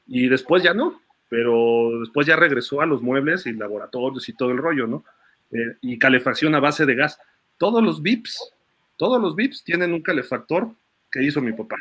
Y 0.07 0.28
después 0.28 0.62
ya 0.62 0.75
no, 0.75 1.01
pero 1.28 2.01
después 2.01 2.26
ya 2.26 2.36
regresó 2.36 2.81
a 2.81 2.86
los 2.86 3.01
muebles 3.01 3.47
y 3.47 3.52
laboratorios 3.52 4.28
y 4.28 4.33
todo 4.33 4.51
el 4.51 4.59
rollo, 4.59 4.86
¿no? 4.86 5.05
Eh, 5.52 5.76
y 5.81 5.99
calefacción 5.99 6.55
a 6.55 6.60
base 6.60 6.85
de 6.85 6.94
gas. 6.94 7.18
Todos 7.59 7.83
los 7.83 8.02
VIPs, 8.02 8.52
todos 8.97 9.20
los 9.20 9.35
VIPs 9.35 9.65
tienen 9.65 9.93
un 9.93 10.02
calefactor 10.02 10.70
que 11.10 11.23
hizo 11.23 11.41
mi 11.41 11.52
papá, 11.52 11.76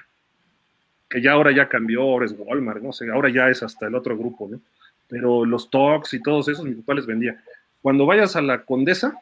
que 1.10 1.22
ya 1.22 1.34
ahora 1.34 1.52
ya 1.52 1.68
cambió, 1.68 2.02
ahora 2.02 2.26
es 2.26 2.36
Walmart, 2.38 2.82
no 2.82 2.94
sé, 2.94 3.10
ahora 3.10 3.30
ya 3.30 3.50
es 3.50 3.62
hasta 3.64 3.88
el 3.88 3.96
otro 3.96 4.18
grupo, 4.18 4.48
¿no? 4.50 4.60
Pero 5.08 5.46
los 5.46 5.70
TOCs 5.70 6.14
y 6.14 6.22
todos 6.22 6.48
esos 6.48 6.66
mi 6.66 6.74
papá 6.74 6.96
les 6.96 7.06
vendía. 7.06 7.44
Cuando 7.82 8.06
vayas 8.06 8.36
a 8.36 8.42
la 8.42 8.64
Condesa, 8.64 9.20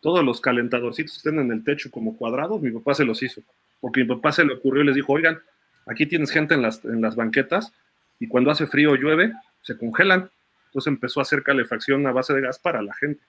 todos 0.00 0.24
los 0.24 0.40
calentadorcitos 0.40 1.16
estén 1.16 1.38
en 1.38 1.52
el 1.52 1.62
techo 1.62 1.90
como 1.90 2.16
cuadrados, 2.16 2.60
mi 2.60 2.70
papá 2.70 2.94
se 2.94 3.04
los 3.04 3.22
hizo, 3.22 3.42
porque 3.80 4.00
mi 4.00 4.08
papá 4.08 4.32
se 4.32 4.44
le 4.44 4.54
ocurrió 4.54 4.82
y 4.82 4.86
les 4.86 4.96
dijo, 4.96 5.12
oigan, 5.12 5.38
aquí 5.86 6.06
tienes 6.06 6.30
gente 6.30 6.54
en 6.54 6.62
las, 6.62 6.84
en 6.84 7.00
las 7.00 7.14
banquetas 7.14 7.72
y 8.18 8.26
cuando 8.26 8.50
hace 8.50 8.66
frío 8.66 8.92
o 8.92 8.96
llueve, 8.96 9.32
se 9.62 9.76
congelan. 9.76 10.30
Entonces 10.66 10.90
empezó 10.90 11.20
a 11.20 11.22
hacer 11.22 11.42
calefacción 11.42 12.06
a 12.06 12.12
base 12.12 12.32
de 12.32 12.40
gas 12.40 12.58
para 12.58 12.82
la 12.82 12.94
gente. 12.94 13.20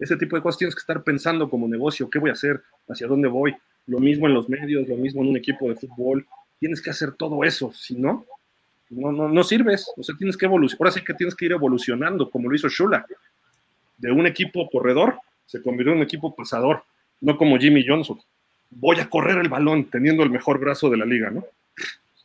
Ese 0.00 0.16
tipo 0.16 0.34
de 0.34 0.42
cosas 0.42 0.58
tienes 0.58 0.74
que 0.74 0.80
estar 0.80 1.02
pensando 1.04 1.48
como 1.48 1.68
negocio, 1.68 2.10
¿qué 2.10 2.18
voy 2.18 2.30
a 2.30 2.32
hacer? 2.32 2.60
¿Hacia 2.88 3.06
dónde 3.06 3.28
voy? 3.28 3.54
Lo 3.86 4.00
mismo 4.00 4.26
en 4.26 4.34
los 4.34 4.48
medios, 4.48 4.88
lo 4.88 4.96
mismo 4.96 5.22
en 5.22 5.28
un 5.28 5.36
equipo 5.36 5.68
de 5.68 5.76
fútbol. 5.76 6.26
Tienes 6.58 6.80
que 6.80 6.90
hacer 6.90 7.12
todo 7.12 7.44
eso, 7.44 7.72
si 7.72 7.94
no, 7.94 8.24
no, 8.90 9.28
no, 9.28 9.44
sirves. 9.44 9.90
O 9.96 10.02
sea, 10.02 10.16
tienes 10.16 10.36
que 10.36 10.46
evolucionar. 10.46 10.80
Ahora 10.80 10.90
sí 10.90 11.04
que 11.04 11.14
tienes 11.14 11.34
que 11.34 11.46
ir 11.46 11.52
evolucionando, 11.52 12.28
como 12.28 12.48
lo 12.48 12.56
hizo 12.56 12.68
Shula. 12.68 13.06
De 13.98 14.10
un 14.10 14.26
equipo 14.26 14.68
corredor 14.68 15.18
se 15.46 15.62
convirtió 15.62 15.92
en 15.92 15.98
un 15.98 16.04
equipo 16.04 16.34
pasador, 16.34 16.82
no 17.20 17.36
como 17.36 17.58
Jimmy 17.58 17.84
Johnson. 17.86 18.20
Voy 18.70 18.98
a 18.98 19.08
correr 19.08 19.38
el 19.38 19.48
balón 19.48 19.84
teniendo 19.90 20.22
el 20.22 20.30
mejor 20.30 20.58
brazo 20.58 20.90
de 20.90 20.96
la 20.96 21.04
liga, 21.04 21.30
¿no? 21.30 21.44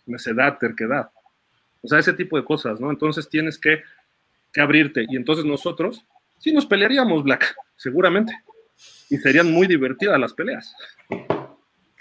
Necedad, 0.06 0.58
terquedad. 0.58 1.10
O 1.82 1.88
sea, 1.88 2.00
ese 2.00 2.14
tipo 2.14 2.38
de 2.38 2.44
cosas, 2.44 2.80
¿no? 2.80 2.90
Entonces 2.90 3.30
tienes 3.30 3.58
que, 3.58 3.82
abrirte. 4.58 5.06
Y 5.10 5.18
entonces 5.18 5.44
nosotros 5.44 6.04
sí 6.40 6.54
nos 6.54 6.66
pelearíamos, 6.66 7.24
Black, 7.24 7.56
seguramente. 7.76 8.34
Y 9.10 9.18
serían 9.18 9.52
muy 9.52 9.68
divertidas 9.68 10.20
las 10.20 10.34
peleas. 10.34 10.76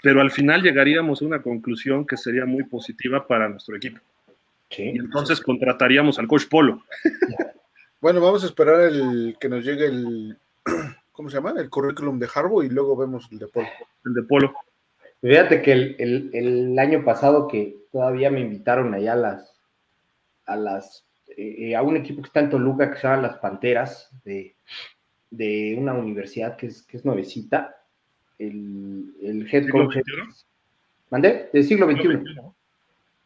Pero 0.01 0.21
al 0.21 0.31
final 0.31 0.61
llegaríamos 0.61 1.21
a 1.21 1.25
una 1.25 1.41
conclusión 1.41 2.05
que 2.05 2.17
sería 2.17 2.45
muy 2.45 2.63
positiva 2.63 3.25
para 3.25 3.49
nuestro 3.49 3.75
equipo. 3.75 3.99
Sí. 4.69 4.83
Y 4.83 4.97
entonces 4.97 5.39
contrataríamos 5.39 6.19
al 6.19 6.27
coach 6.27 6.47
Polo. 6.49 6.83
Bueno, 8.01 8.21
vamos 8.21 8.43
a 8.43 8.45
esperar 8.45 8.81
el 8.81 9.35
que 9.39 9.49
nos 9.49 9.65
llegue 9.65 9.87
el, 9.87 10.37
¿cómo 11.11 11.27
se 11.27 11.37
llama? 11.37 11.55
El 11.57 11.71
currículum 11.71 12.19
de 12.19 12.29
Harbo 12.31 12.61
y 12.61 12.69
luego 12.69 12.95
vemos 12.95 13.27
el 13.31 13.39
de 13.39 13.47
Polo. 13.47 13.67
El 14.05 14.13
de 14.13 14.21
Polo. 14.21 14.53
Fíjate 15.21 15.63
que 15.63 15.71
el, 15.71 16.29
el 16.31 16.77
año 16.77 17.03
pasado 17.03 17.47
que 17.47 17.77
todavía 17.91 18.29
me 18.29 18.41
invitaron 18.41 18.93
allá 18.93 19.13
a 19.13 19.15
las 19.15 19.55
a 20.45 20.55
las 20.55 21.05
eh, 21.35 21.75
a 21.75 21.81
un 21.81 21.97
equipo 21.97 22.21
que 22.21 22.27
está 22.27 22.41
en 22.41 22.49
Toluca 22.49 22.91
que 22.91 22.97
se 22.97 23.07
llama 23.07 23.23
Las 23.23 23.37
Panteras 23.37 24.09
de, 24.23 24.55
una 25.31 25.93
universidad 25.93 26.55
que 26.57 26.67
es, 26.67 26.83
que 26.83 26.97
es 26.97 27.05
nuevecita. 27.05 27.75
El, 28.37 29.13
el 29.21 29.47
head 29.51 29.69
coach. 29.69 29.97
¿Mandé? 31.09 31.49
Del 31.53 31.63
siglo 31.63 31.89
XXI. 31.89 32.19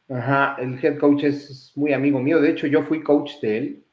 Ajá, 0.10 0.58
el 0.60 0.84
head 0.84 0.98
coach 0.98 1.24
es 1.24 1.72
muy 1.76 1.94
amigo 1.94 2.20
mío. 2.20 2.42
De 2.42 2.52
hecho, 2.52 2.68
yo 2.68 2.84
fui 2.84 3.02
coach 3.02 3.40
de 3.42 3.58
él 3.58 3.84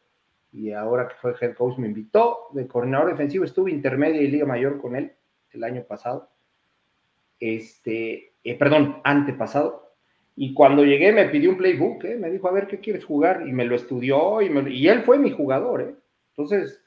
y 0.52 0.72
ahora 0.72 1.08
que 1.08 1.14
fue 1.16 1.34
head 1.40 1.54
coach 1.54 1.78
me 1.78 1.88
invitó 1.88 2.48
de 2.52 2.66
coordinador 2.66 3.10
defensivo. 3.10 3.44
Estuve 3.44 3.70
intermedia 3.70 4.22
y 4.22 4.28
liga 4.28 4.46
mayor 4.46 4.80
con 4.80 4.96
él 4.96 5.12
el 5.52 5.64
año 5.64 5.82
pasado. 5.84 6.30
Este, 7.38 8.32
eh, 8.42 8.54
perdón, 8.58 9.00
antepasado. 9.04 9.92
Y 10.34 10.54
cuando 10.54 10.84
llegué 10.84 11.12
me 11.12 11.28
pidió 11.28 11.50
un 11.50 11.56
playbook, 11.56 12.04
¿eh? 12.04 12.16
me 12.16 12.30
dijo, 12.30 12.48
a 12.48 12.52
ver, 12.52 12.66
¿qué 12.66 12.80
quieres 12.80 13.04
jugar? 13.04 13.46
Y 13.46 13.52
me 13.52 13.64
lo 13.64 13.74
estudió 13.74 14.40
y, 14.42 14.50
y 14.70 14.88
él 14.88 15.02
fue 15.02 15.18
mi 15.18 15.30
jugador. 15.30 15.82
¿eh? 15.82 15.94
Entonces, 16.30 16.82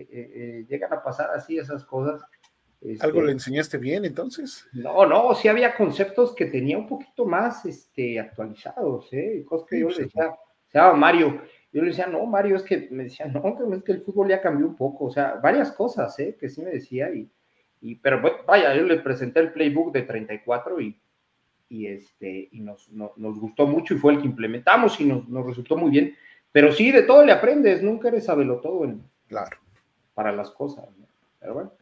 eh, 0.00 0.30
eh, 0.34 0.66
llegan 0.68 0.92
a 0.92 1.02
pasar 1.02 1.30
así 1.34 1.58
esas 1.58 1.84
cosas. 1.84 2.22
¿Algo 3.00 3.18
este 3.18 3.26
le 3.26 3.32
enseñaste 3.32 3.78
bien 3.78 4.04
entonces? 4.04 4.66
No, 4.72 5.06
no, 5.06 5.34
sí 5.34 5.48
había 5.48 5.74
conceptos 5.74 6.34
que 6.34 6.46
tenía 6.46 6.76
un 6.76 6.88
poquito 6.88 7.24
más 7.24 7.64
este, 7.64 8.18
actualizados, 8.18 9.12
¿eh? 9.12 9.44
Cosas 9.48 9.68
que 9.68 9.80
yo 9.80 9.88
le 9.88 10.04
decía, 10.04 10.34
se 10.66 10.78
llama 10.78 10.94
Mario, 10.94 11.42
yo 11.72 11.82
le 11.82 11.88
decía, 11.88 12.06
no, 12.06 12.26
Mario, 12.26 12.56
es 12.56 12.62
que 12.64 12.88
me 12.90 13.04
decía, 13.04 13.26
no, 13.26 13.56
es 13.72 13.84
que 13.84 13.92
el 13.92 14.02
fútbol 14.02 14.28
ya 14.28 14.40
cambió 14.40 14.66
un 14.66 14.76
poco, 14.76 15.04
o 15.04 15.10
sea, 15.10 15.34
varias 15.34 15.70
cosas, 15.72 16.18
¿eh? 16.18 16.36
Que 16.38 16.48
sí 16.48 16.60
me 16.60 16.70
decía, 16.70 17.14
y, 17.14 17.30
y 17.80 17.94
pero 17.96 18.20
vaya, 18.46 18.74
yo 18.74 18.82
le 18.82 18.98
presenté 18.98 19.40
el 19.40 19.52
playbook 19.52 19.92
de 19.92 20.02
34 20.02 20.80
y 20.80 21.00
y, 21.72 21.86
este, 21.86 22.50
y 22.52 22.60
nos, 22.60 22.90
gustó 23.16 23.66
mucho 23.66 23.94
y 23.94 23.96
fue 23.96 24.12
el 24.12 24.20
que 24.20 24.26
implementamos 24.26 25.00
y 25.00 25.06
nos, 25.06 25.46
resultó 25.46 25.74
muy 25.74 25.90
bien. 25.90 26.14
Pero 26.52 26.70
sí, 26.70 26.92
de 26.92 27.02
todo 27.04 27.24
le 27.24 27.32
aprendes, 27.32 27.82
nunca 27.82 28.08
eres 28.08 28.26
sabelo 28.26 28.60
todo 28.60 28.84
en, 28.84 29.02
claro. 29.26 29.56
Para 30.14 30.32
las 30.32 30.50
cosas. 30.50 30.86
Pero 31.40 31.54
bueno. 31.54 31.72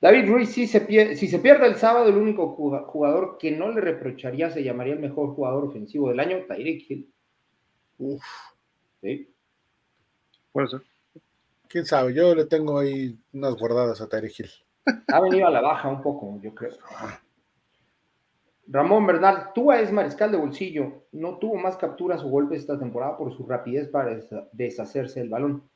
David 0.00 0.28
Ruiz, 0.28 0.50
si 0.50 0.66
se, 0.68 1.16
si 1.16 1.26
se 1.26 1.38
pierde 1.40 1.66
el 1.66 1.74
sábado, 1.74 2.08
el 2.08 2.16
único 2.16 2.50
jugador 2.50 3.36
que 3.38 3.50
no 3.50 3.70
le 3.72 3.80
reprocharía 3.80 4.50
se 4.50 4.62
llamaría 4.62 4.94
el 4.94 5.00
mejor 5.00 5.34
jugador 5.34 5.64
ofensivo 5.64 6.08
del 6.08 6.20
año, 6.20 6.44
Tyreek 6.46 6.88
Hill. 6.88 7.12
Uf. 7.98 8.22
Sí. 9.00 9.28
Puede 10.52 10.68
ser. 10.68 10.82
Quién 11.68 11.84
sabe, 11.84 12.14
yo 12.14 12.34
le 12.34 12.46
tengo 12.46 12.78
ahí 12.78 13.18
unas 13.32 13.56
guardadas 13.56 14.00
a 14.00 14.08
Tyreek 14.08 14.38
Hill. 14.38 14.50
Ha 15.08 15.20
venido 15.20 15.48
a 15.48 15.50
la 15.50 15.60
baja 15.60 15.88
un 15.88 16.00
poco, 16.00 16.38
yo 16.40 16.54
creo. 16.54 16.72
Ramón 18.68 19.06
Bernal, 19.06 19.52
Tua 19.54 19.80
es 19.80 19.90
mariscal 19.90 20.30
de 20.30 20.38
bolsillo, 20.38 21.06
no 21.12 21.38
tuvo 21.38 21.56
más 21.56 21.76
capturas 21.76 22.22
o 22.22 22.28
golpes 22.28 22.60
esta 22.60 22.78
temporada 22.78 23.16
por 23.16 23.34
su 23.34 23.46
rapidez 23.46 23.88
para 23.88 24.20
deshacerse 24.52 25.20
del 25.20 25.30
balón, 25.30 25.68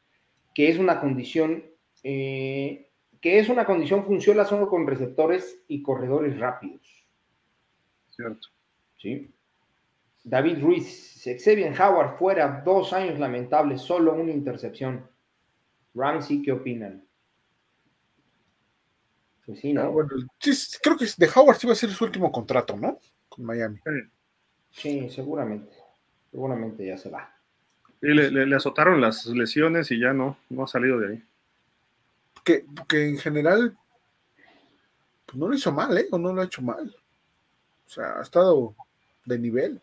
que 0.55 0.69
es 0.69 0.79
una 0.79 1.01
condición, 1.01 1.65
eh, 2.03 2.91
que 3.21 3.39
es 3.39 3.49
una 3.49 3.65
condición 3.65 4.05
funcional 4.05 4.47
solo 4.47 4.69
con 4.69 4.87
receptores 4.87 5.63
y 5.69 5.83
corredores 5.83 6.39
rápidos. 6.39 7.07
Cierto. 8.11 8.49
Sí. 8.99 9.33
David 10.25 10.61
Ruiz, 10.61 11.23
Xavier 11.25 11.75
Howard 11.81 12.17
fuera, 12.17 12.63
dos 12.65 12.93
años 12.93 13.19
lamentables, 13.19 13.81
solo 13.81 14.15
una 14.15 14.33
intercepción. 14.33 15.09
Ramsey, 15.95 16.43
¿qué 16.43 16.53
opinan? 16.53 17.05
Pues 19.45 19.59
sí, 19.59 19.73
¿no? 19.73 19.83
Ah, 19.83 19.89
bueno, 19.89 20.09
creo 20.39 20.97
que 20.97 21.07
de 21.17 21.31
Howard 21.35 21.57
sí 21.57 21.67
va 21.67 21.73
a 21.73 21.77
ser 21.77 21.91
su 21.91 22.05
último 22.05 22.31
contrato, 22.31 22.77
¿no? 22.77 22.99
Con 23.29 23.45
Miami. 23.45 23.81
Sí, 24.71 25.11
seguramente. 25.11 25.73
Seguramente 26.31 26.87
ya 26.87 26.97
se 26.97 27.11
va. 27.11 27.32
Y 28.03 28.09
le, 28.09 28.57
azotaron 28.57 29.01
las 29.01 29.27
lesiones 29.27 29.91
y 29.93 30.01
ya 30.01 30.13
no, 30.13 30.37
no 30.51 30.65
ha 30.65 30.67
salido 30.67 30.99
de 30.99 31.09
ahí. 31.09 31.23
Que, 32.45 32.65
que 32.89 33.09
en 33.09 33.19
general 33.19 33.77
pues 35.33 35.41
no 35.41 35.49
lo 35.49 35.55
hizo 35.55 35.73
mal, 35.73 35.97
¿eh? 35.97 36.09
O 36.11 36.19
no 36.19 36.33
lo 36.33 36.43
ha 36.43 36.45
hecho 36.45 36.61
mal. 36.61 36.95
O 37.87 37.89
sea, 37.89 38.19
ha 38.19 38.23
estado 38.23 38.75
de 39.25 39.39
nivel. 39.39 39.81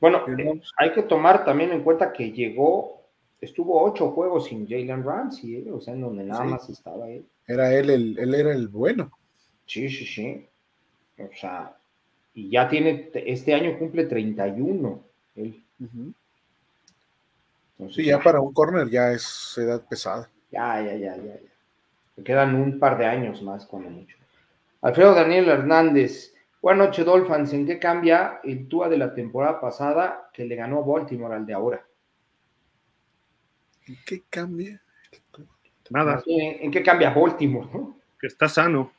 Bueno, 0.00 0.24
eh, 0.28 0.60
hay 0.78 0.92
que 0.92 1.02
tomar 1.02 1.44
también 1.44 1.72
en 1.72 1.82
cuenta 1.82 2.12
que 2.12 2.32
llegó, 2.32 3.02
estuvo 3.40 3.82
ocho 3.82 4.12
juegos 4.12 4.46
sin 4.46 4.66
Jalen 4.66 5.04
Ramsey, 5.04 5.56
¿eh? 5.56 5.70
o 5.70 5.80
sea, 5.80 5.92
en 5.92 6.00
donde 6.00 6.24
nada 6.24 6.44
más 6.44 6.70
estaba 6.70 7.10
él. 7.10 7.26
Era 7.46 7.74
él, 7.74 7.90
el, 7.90 8.18
él 8.18 8.34
era 8.34 8.54
el 8.54 8.68
bueno. 8.68 9.10
Sí, 9.66 9.90
sí, 9.90 10.06
sí. 10.06 10.46
O 11.18 11.34
sea, 11.34 11.76
y 12.32 12.50
ya 12.50 12.68
tiene, 12.68 13.10
este 13.12 13.52
año 13.52 13.78
cumple 13.78 14.04
31. 14.04 15.04
Él. 15.36 15.62
Sí, 17.90 18.04
ya, 18.04 18.20
para 18.20 18.40
un 18.40 18.52
corner 18.52 18.88
ya 18.88 19.12
es 19.12 19.54
edad 19.58 19.82
pesada. 19.88 20.30
Ya, 20.50 20.80
ya, 20.82 20.94
ya, 20.96 21.16
ya, 21.16 21.22
ya. 21.22 21.48
Me 22.16 22.24
quedan 22.24 22.54
un 22.54 22.78
par 22.78 22.98
de 22.98 23.06
años 23.06 23.42
más, 23.42 23.66
cuando 23.66 23.90
mucho. 23.90 24.16
Alfredo 24.82 25.14
Daniel 25.14 25.48
Hernández. 25.48 26.34
Buenas 26.60 26.88
noches, 26.88 27.04
Dolphins. 27.04 27.52
¿En 27.52 27.66
qué 27.66 27.78
cambia 27.78 28.40
el 28.42 28.68
Tua 28.68 28.88
de 28.88 28.98
la 28.98 29.14
temporada 29.14 29.60
pasada 29.60 30.30
que 30.32 30.44
le 30.44 30.56
ganó 30.56 30.84
Baltimore 30.84 31.34
al 31.34 31.46
de 31.46 31.54
ahora? 31.54 31.84
¿En 33.86 33.96
qué 34.04 34.22
cambia? 34.28 34.80
Nada. 35.90 36.22
¿En, 36.26 36.70
qué 36.70 36.82
cambia 36.82 37.10
Baltimore? 37.10 37.68
Que 38.20 38.26
está 38.26 38.48
sano. 38.48 38.92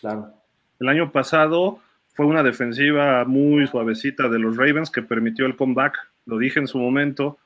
Claro. 0.00 0.34
El 0.78 0.88
año 0.88 1.12
pasado 1.12 1.80
fue 2.12 2.26
una 2.26 2.42
defensiva 2.42 3.24
muy 3.24 3.66
suavecita 3.66 4.28
de 4.28 4.38
los 4.38 4.56
Ravens 4.56 4.90
que 4.90 5.02
permitió 5.02 5.46
el 5.46 5.56
comeback. 5.56 6.09
Lo 6.30 6.38
dije 6.38 6.60
en 6.60 6.68
su 6.68 6.78
momento. 6.78 7.38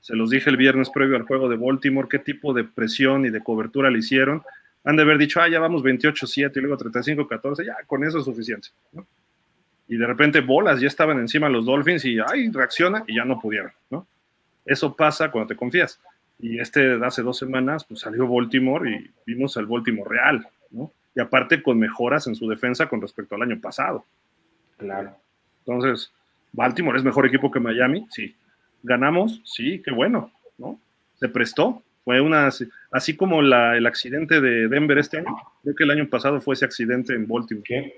Se 0.00 0.16
los 0.16 0.30
dije 0.30 0.50
el 0.50 0.56
viernes 0.56 0.90
previo 0.90 1.14
al 1.14 1.22
juego 1.22 1.48
de 1.48 1.56
Baltimore, 1.56 2.08
qué 2.10 2.18
tipo 2.18 2.52
de 2.52 2.64
presión 2.64 3.24
y 3.24 3.30
de 3.30 3.40
cobertura 3.40 3.88
le 3.88 4.00
hicieron. 4.00 4.42
Han 4.82 4.96
de 4.96 5.02
haber 5.02 5.16
dicho, 5.16 5.40
ah, 5.40 5.48
ya 5.48 5.60
vamos 5.60 5.84
28-7 5.84 6.56
y 6.56 6.60
luego 6.60 6.76
35-14, 6.76 7.64
ya 7.64 7.76
con 7.86 8.02
eso 8.02 8.18
es 8.18 8.24
suficiente. 8.24 8.70
Y 9.86 9.96
de 9.96 10.04
repente 10.04 10.40
bolas 10.40 10.80
ya 10.80 10.88
estaban 10.88 11.20
encima 11.20 11.48
los 11.48 11.64
Dolphins 11.64 12.04
y 12.04 12.18
ay, 12.18 12.50
reacciona 12.50 13.04
y 13.06 13.14
ya 13.14 13.24
no 13.24 13.38
pudieron, 13.38 13.70
¿no? 13.90 14.08
Eso 14.64 14.96
pasa 14.96 15.30
cuando 15.30 15.48
te 15.48 15.56
confías. 15.56 16.00
Y 16.40 16.58
este 16.58 16.98
hace 17.04 17.22
dos 17.22 17.38
semanas 17.38 17.84
pues 17.84 18.00
salió 18.00 18.26
Baltimore 18.26 18.90
y 18.90 19.08
vimos 19.24 19.56
al 19.56 19.66
Baltimore 19.66 20.10
real, 20.10 20.48
¿no? 20.72 20.90
Y 21.14 21.20
aparte 21.20 21.62
con 21.62 21.78
mejoras 21.78 22.26
en 22.26 22.34
su 22.34 22.48
defensa 22.48 22.88
con 22.88 23.00
respecto 23.00 23.36
al 23.36 23.42
año 23.42 23.60
pasado. 23.60 24.04
Claro. 24.78 25.16
Entonces, 25.64 26.12
Baltimore 26.52 26.98
es 26.98 27.04
mejor 27.04 27.26
equipo 27.26 27.50
que 27.50 27.60
Miami, 27.60 28.06
sí. 28.10 28.34
Ganamos, 28.82 29.40
sí, 29.44 29.80
qué 29.84 29.90
bueno, 29.92 30.30
¿no? 30.58 30.78
Se 31.16 31.28
prestó. 31.28 31.82
Fue 32.04 32.20
una, 32.20 32.50
así 32.90 33.16
como 33.16 33.40
el 33.40 33.86
accidente 33.86 34.40
de 34.40 34.66
Denver 34.66 34.98
este 34.98 35.18
año, 35.18 35.36
creo 35.62 35.74
que 35.76 35.84
el 35.84 35.92
año 35.92 36.08
pasado 36.08 36.40
fue 36.40 36.54
ese 36.54 36.64
accidente 36.64 37.14
en 37.14 37.28
Baltimore. 37.28 37.94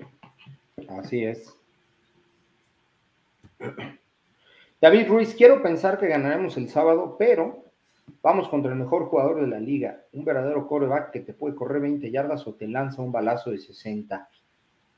Así 0.89 1.23
es. 1.23 1.55
David 4.79 5.07
Ruiz, 5.07 5.33
quiero 5.35 5.63
pensar 5.63 5.97
que 5.97 6.07
ganaremos 6.07 6.55
el 6.57 6.69
sábado, 6.69 7.15
pero 7.17 7.63
vamos 8.21 8.47
contra 8.47 8.71
el 8.71 8.77
mejor 8.77 9.05
jugador 9.05 9.41
de 9.41 9.47
la 9.47 9.59
liga, 9.59 10.03
un 10.13 10.23
verdadero 10.23 10.67
coreback 10.67 11.11
que 11.11 11.21
te 11.21 11.33
puede 11.33 11.55
correr 11.55 11.81
20 11.81 12.11
yardas 12.11 12.45
o 12.45 12.53
te 12.53 12.67
lanza 12.67 13.01
un 13.01 13.11
balazo 13.11 13.49
de 13.49 13.57
60 13.57 14.29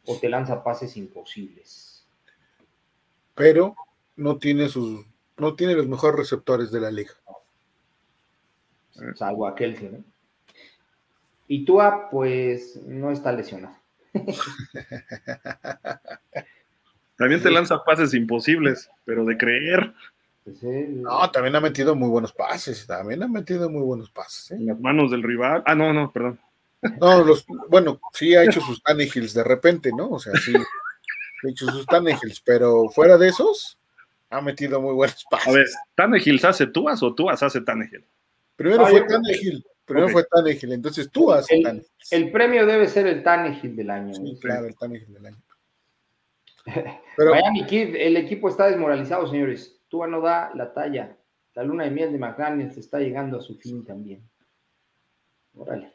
o 0.06 0.20
te 0.20 0.28
lanza 0.28 0.64
pases 0.64 0.98
imposibles. 0.98 1.97
Pero 3.38 3.76
no 4.18 4.38
tiene 4.38 4.68
sus 4.68 5.06
no 5.38 5.56
tiene 5.56 5.76
los 5.76 5.88
mejores 5.88 6.18
receptores 6.18 6.72
de 6.72 6.82
la 6.82 6.92
liga. 6.92 7.14
Salvo 9.16 9.48
a 9.48 9.56
Kelsey, 9.56 9.90
¿no? 9.90 10.04
Y 11.48 11.64
Tua, 11.64 12.10
pues, 12.10 12.82
no 12.86 13.12
está 13.12 13.32
lesionado. 13.32 13.76
También 17.18 17.42
te 17.42 17.52
lanza 17.52 17.84
pases 17.84 18.14
imposibles, 18.14 18.90
pero 19.06 19.24
de 19.26 19.38
creer. 19.38 19.94
Pues 20.44 20.62
no, 20.64 21.30
también 21.32 21.56
ha 21.56 21.60
metido 21.60 21.96
muy 21.96 22.10
buenos 22.10 22.32
pases, 22.32 22.86
también 22.86 23.24
ha 23.24 23.28
metido 23.28 23.70
muy 23.70 23.82
buenos 23.82 24.12
pases. 24.12 24.52
¿eh? 24.52 24.56
En 24.56 24.68
las 24.68 24.80
manos 24.80 25.10
del 25.12 25.24
rival. 25.24 25.64
Ah, 25.66 25.74
no, 25.76 25.92
no, 25.94 26.12
perdón. 26.12 26.40
No, 27.02 27.24
los, 27.24 27.46
bueno, 27.70 28.00
sí 28.14 28.36
ha 28.36 28.44
hecho 28.44 28.62
sus 28.62 28.84
Tannehills 28.84 29.34
de 29.34 29.44
repente, 29.44 29.92
¿no? 29.92 30.10
O 30.12 30.20
sea, 30.20 30.34
sí 30.36 30.54
hecho 31.44 31.66
sus 31.68 31.86
Tannehills, 31.86 32.42
pero 32.42 32.90
fuera 32.90 33.18
de 33.18 33.30
esos, 33.30 33.78
ha 34.30 34.42
metido 34.42 34.82
muy 34.82 34.94
buenos 34.94 35.26
pases. 35.30 35.48
A 35.48 35.52
ver, 35.52 35.66
¿Tannehills 35.96 36.46
hace 36.46 36.68
Tuas 36.68 37.02
o 37.04 37.14
Tuas 37.14 37.42
hace 37.44 37.62
Tannehill? 37.62 38.06
Primero 38.56 38.88
fue 38.88 39.06
Tannehill, 39.06 39.66
primero 39.86 40.10
fue 40.10 40.24
Tannehill, 40.24 40.74
entonces 40.74 41.12
tú 41.12 41.32
haces 41.32 41.64
el, 41.64 41.86
el 42.12 42.32
premio 42.32 42.66
debe 42.66 42.88
ser 42.88 43.08
el 43.08 43.24
Tannehill 43.24 43.76
del 43.76 43.90
año. 43.90 44.14
Sí, 44.14 44.38
claro, 44.42 44.66
el 44.66 44.76
Tannehill 44.76 45.14
del 45.14 45.26
año. 45.28 45.42
Miami 47.18 47.66
Kid, 47.66 47.96
el 47.96 48.18
equipo 48.18 48.50
está 48.50 48.68
desmoralizado, 48.68 49.28
señores. 49.28 49.80
Tua 49.88 50.08
no 50.08 50.22
da 50.22 50.52
la 50.54 50.74
talla. 50.74 51.18
La 51.54 51.64
luna 51.64 51.86
de 51.86 51.92
miel 51.92 52.12
de 52.12 52.20
McDaniels 52.20 52.78
está 52.78 53.00
llegando 53.00 53.38
a 53.38 53.42
su 53.42 53.56
fin 53.56 53.86
también. 53.86 54.22
Órale. 55.56 55.94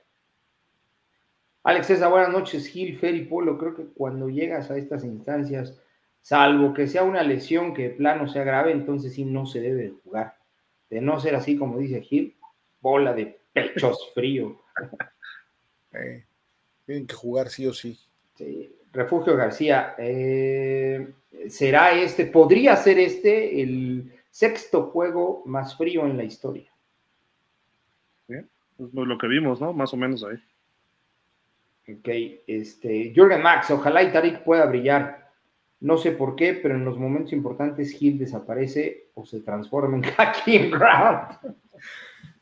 Alex 1.65 1.87
César, 1.87 2.11
buenas 2.11 2.31
noches. 2.31 2.67
Gil, 2.67 2.99
Fer 2.99 3.15
y 3.15 3.25
Polo, 3.25 3.57
creo 3.57 3.75
que 3.75 3.85
cuando 3.85 4.29
llegas 4.29 4.71
a 4.71 4.77
estas 4.77 5.05
instancias, 5.05 5.81
salvo 6.21 6.75
que 6.75 6.89
sea 6.89 7.05
una 7.05 7.23
lesión 7.23 7.73
que 7.73 7.85
de 7.85 7.91
plano 7.91 8.27
sea 8.27 8.43
grave, 8.43 8.73
entonces 8.73 9.15
sí 9.15 9.25
no 9.25 9.47
se 9.47 9.61
debe 9.61 9.95
jugar. 10.03 10.37
De 10.91 11.01
no 11.01 11.21
ser 11.21 11.37
así, 11.37 11.57
como 11.57 11.79
dice 11.79 12.03
Gil, 12.03 12.35
bola 12.81 13.13
de 13.13 13.39
pechos 13.53 14.11
frío. 14.15 14.61
tienen 16.85 17.07
que 17.07 17.15
jugar 17.15 17.49
sí 17.49 17.67
o 17.67 17.73
sí. 17.73 17.97
Sí. 18.35 18.75
Refugio 18.93 19.37
García, 19.37 19.95
eh, 19.99 21.15
¿será 21.49 21.93
este, 21.93 22.27
podría 22.27 22.77
ser 22.77 22.99
este 22.99 23.63
el 23.63 24.13
sexto 24.31 24.91
juego 24.91 25.43
más 25.47 25.77
frío 25.77 26.07
en 26.07 26.17
la 26.17 26.25
historia? 26.25 26.71
es 28.29 28.93
lo 28.95 29.17
que 29.17 29.29
vimos, 29.29 29.61
¿no? 29.61 29.73
Más 29.73 29.95
o 29.95 29.97
menos 29.97 30.25
ahí. 30.25 30.37
Ok, 31.89 32.09
este, 32.47 33.13
Jürgen 33.13 33.43
Max, 33.43 33.71
ojalá 33.71 34.03
y 34.03 34.13
Tarik 34.13 34.45
pueda 34.45 34.67
brillar. 34.67 35.31
No 35.81 35.99
sé 35.99 36.13
por 36.13 36.37
qué, 36.37 36.55
pero 36.55 36.77
en 36.77 36.85
los 36.85 36.97
momentos 36.97 37.33
importantes 37.33 37.91
Gil 37.91 38.19
desaparece 38.19 39.11
o 39.15 39.27
se 39.27 39.41
transforma 39.41 39.97
en 39.97 40.05
Hakim 40.17 40.71
Ground. 40.71 41.57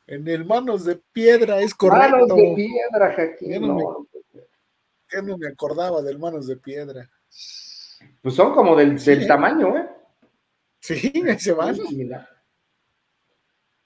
En 0.07 0.28
el 0.28 0.44
manos 0.44 0.85
de 0.85 0.97
piedra, 0.97 1.60
es 1.60 1.75
correcto. 1.75 2.10
Manos 2.10 2.36
de 2.36 2.52
piedra, 2.55 3.15
Hakim. 3.17 3.67
No, 3.67 4.07
no 5.23 5.39
me 5.39 5.49
acordaba 5.49 6.02
del 6.02 6.19
manos 6.19 6.47
de 6.47 6.57
piedra. 6.57 7.09
Pues 8.20 8.35
son 8.35 8.52
como 8.52 8.77
del, 8.77 8.99
tamaño, 9.27 9.77
¿eh? 9.78 9.89
Sí, 10.81 11.12
se 11.39 11.52
van. 11.52 11.77
Muy 11.77 11.86
similar. 11.86 12.28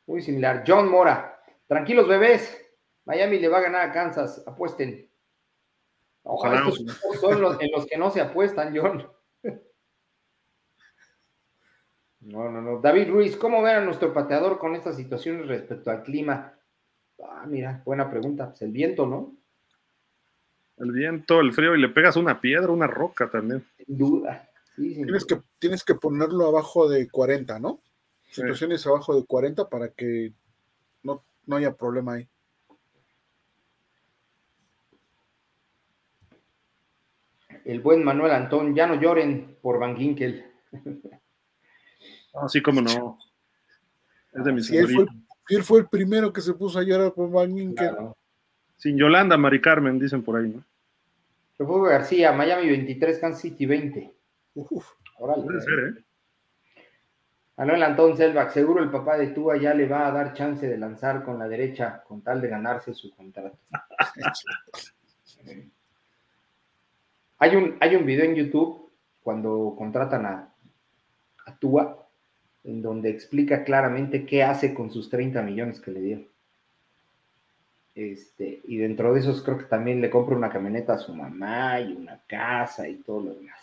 Muy 0.06 0.22
similar. 0.22 0.64
John 0.66 0.90
Mora. 0.90 1.40
Tranquilos, 1.66 2.08
bebés. 2.08 2.60
Miami 3.04 3.38
le 3.38 3.48
va 3.48 3.58
a 3.58 3.62
ganar 3.62 3.88
a 3.88 3.92
Kansas. 3.92 4.42
Apuesten. 4.46 5.08
Ojalá. 6.24 6.64
son 7.20 7.40
los 7.40 7.60
en 7.60 7.70
los 7.70 7.86
que 7.86 7.98
no 7.98 8.10
se 8.10 8.20
apuestan, 8.20 8.76
John. 8.76 9.06
No, 12.26 12.50
no, 12.50 12.62
no. 12.62 12.80
David 12.80 13.10
Ruiz, 13.10 13.36
¿cómo 13.36 13.60
ver 13.60 13.76
a 13.76 13.84
nuestro 13.84 14.14
pateador 14.14 14.58
con 14.58 14.74
estas 14.74 14.96
situaciones 14.96 15.46
respecto 15.46 15.90
al 15.90 16.02
clima? 16.02 16.54
Ah, 17.22 17.44
mira, 17.46 17.82
buena 17.84 18.10
pregunta. 18.10 18.48
Pues 18.48 18.62
el 18.62 18.70
viento, 18.70 19.06
¿no? 19.06 19.36
El 20.78 20.90
viento, 20.92 21.40
el 21.40 21.52
frío, 21.52 21.76
y 21.76 21.80
le 21.82 21.90
pegas 21.90 22.16
una 22.16 22.40
piedra, 22.40 22.72
una 22.72 22.86
roca 22.86 23.28
también. 23.28 23.62
Sin 23.76 23.98
duda. 23.98 24.48
tienes, 24.74 25.26
Que, 25.26 25.38
tienes 25.58 25.84
que 25.84 25.96
ponerlo 25.96 26.46
abajo 26.46 26.88
de 26.88 27.10
40, 27.10 27.58
¿no? 27.58 27.80
Situaciones 28.30 28.86
abajo 28.86 29.14
de 29.14 29.26
40 29.26 29.68
para 29.68 29.88
que 29.90 30.32
no, 31.02 31.22
no 31.44 31.56
haya 31.56 31.74
problema 31.74 32.14
ahí. 32.14 32.28
El 37.64 37.80
buen 37.80 38.04
Manuel 38.04 38.32
Antón, 38.32 38.74
ya 38.74 38.86
no 38.86 39.00
lloren 39.00 39.56
por 39.62 39.78
Van 39.78 39.96
Ginkel. 39.96 40.44
Así 42.34 42.62
como 42.62 42.80
no. 42.80 43.18
Es 44.32 44.44
de 44.44 44.52
mis 44.52 44.66
sí, 44.66 44.76
él, 44.76 44.88
fue, 44.88 45.06
él, 45.48 45.62
fue, 45.62 45.80
el 45.80 45.88
primero 45.88 46.32
que 46.32 46.40
se 46.40 46.54
puso 46.54 46.78
a 46.78 46.82
llorar 46.82 47.12
por 47.12 47.30
Van 47.30 47.56
Ginkel. 47.56 47.94
Sin 48.76 48.98
Yolanda, 48.98 49.36
Mari 49.36 49.60
Carmen, 49.60 49.98
dicen 49.98 50.22
por 50.22 50.36
ahí, 50.36 50.48
¿no? 50.48 50.64
Refugio 51.58 51.84
García, 51.84 52.32
Miami 52.32 52.68
23, 52.68 53.18
Kansas 53.18 53.40
City 53.40 53.64
20. 53.64 54.12
Uf, 54.54 54.86
Puede 55.18 55.60
ser, 55.60 55.78
¿eh? 55.78 56.04
Manuel 57.56 57.84
Antón 57.84 58.16
Selvak, 58.16 58.50
seguro 58.50 58.82
el 58.82 58.90
papá 58.90 59.16
de 59.16 59.28
Túa 59.28 59.56
ya 59.56 59.74
le 59.74 59.86
va 59.86 60.08
a 60.08 60.10
dar 60.10 60.34
chance 60.34 60.66
de 60.66 60.76
lanzar 60.76 61.22
con 61.22 61.38
la 61.38 61.46
derecha 61.46 62.02
con 62.06 62.20
tal 62.20 62.40
de 62.40 62.48
ganarse 62.48 62.92
su 62.94 63.14
contrato. 63.14 63.56
hay, 67.44 67.56
un, 67.56 67.76
hay 67.80 67.94
un 67.94 68.06
video 68.06 68.24
en 68.24 68.34
YouTube 68.34 68.90
cuando 69.22 69.74
contratan 69.76 70.24
a, 70.24 70.54
a 71.44 71.56
Túa 71.58 72.08
en 72.64 72.80
donde 72.80 73.10
explica 73.10 73.64
claramente 73.64 74.24
qué 74.24 74.42
hace 74.42 74.72
con 74.72 74.90
sus 74.90 75.10
30 75.10 75.42
millones 75.42 75.78
que 75.78 75.90
le 75.90 76.00
dieron. 76.00 76.26
Este, 77.94 78.62
y 78.64 78.78
dentro 78.78 79.12
de 79.12 79.20
esos 79.20 79.42
creo 79.42 79.58
que 79.58 79.64
también 79.64 80.00
le 80.00 80.08
compro 80.10 80.36
una 80.36 80.50
camioneta 80.50 80.94
a 80.94 80.98
su 80.98 81.14
mamá 81.14 81.78
y 81.80 81.92
una 81.92 82.18
casa 82.26 82.88
y 82.88 82.96
todo 82.96 83.20
lo 83.20 83.34
demás. 83.34 83.60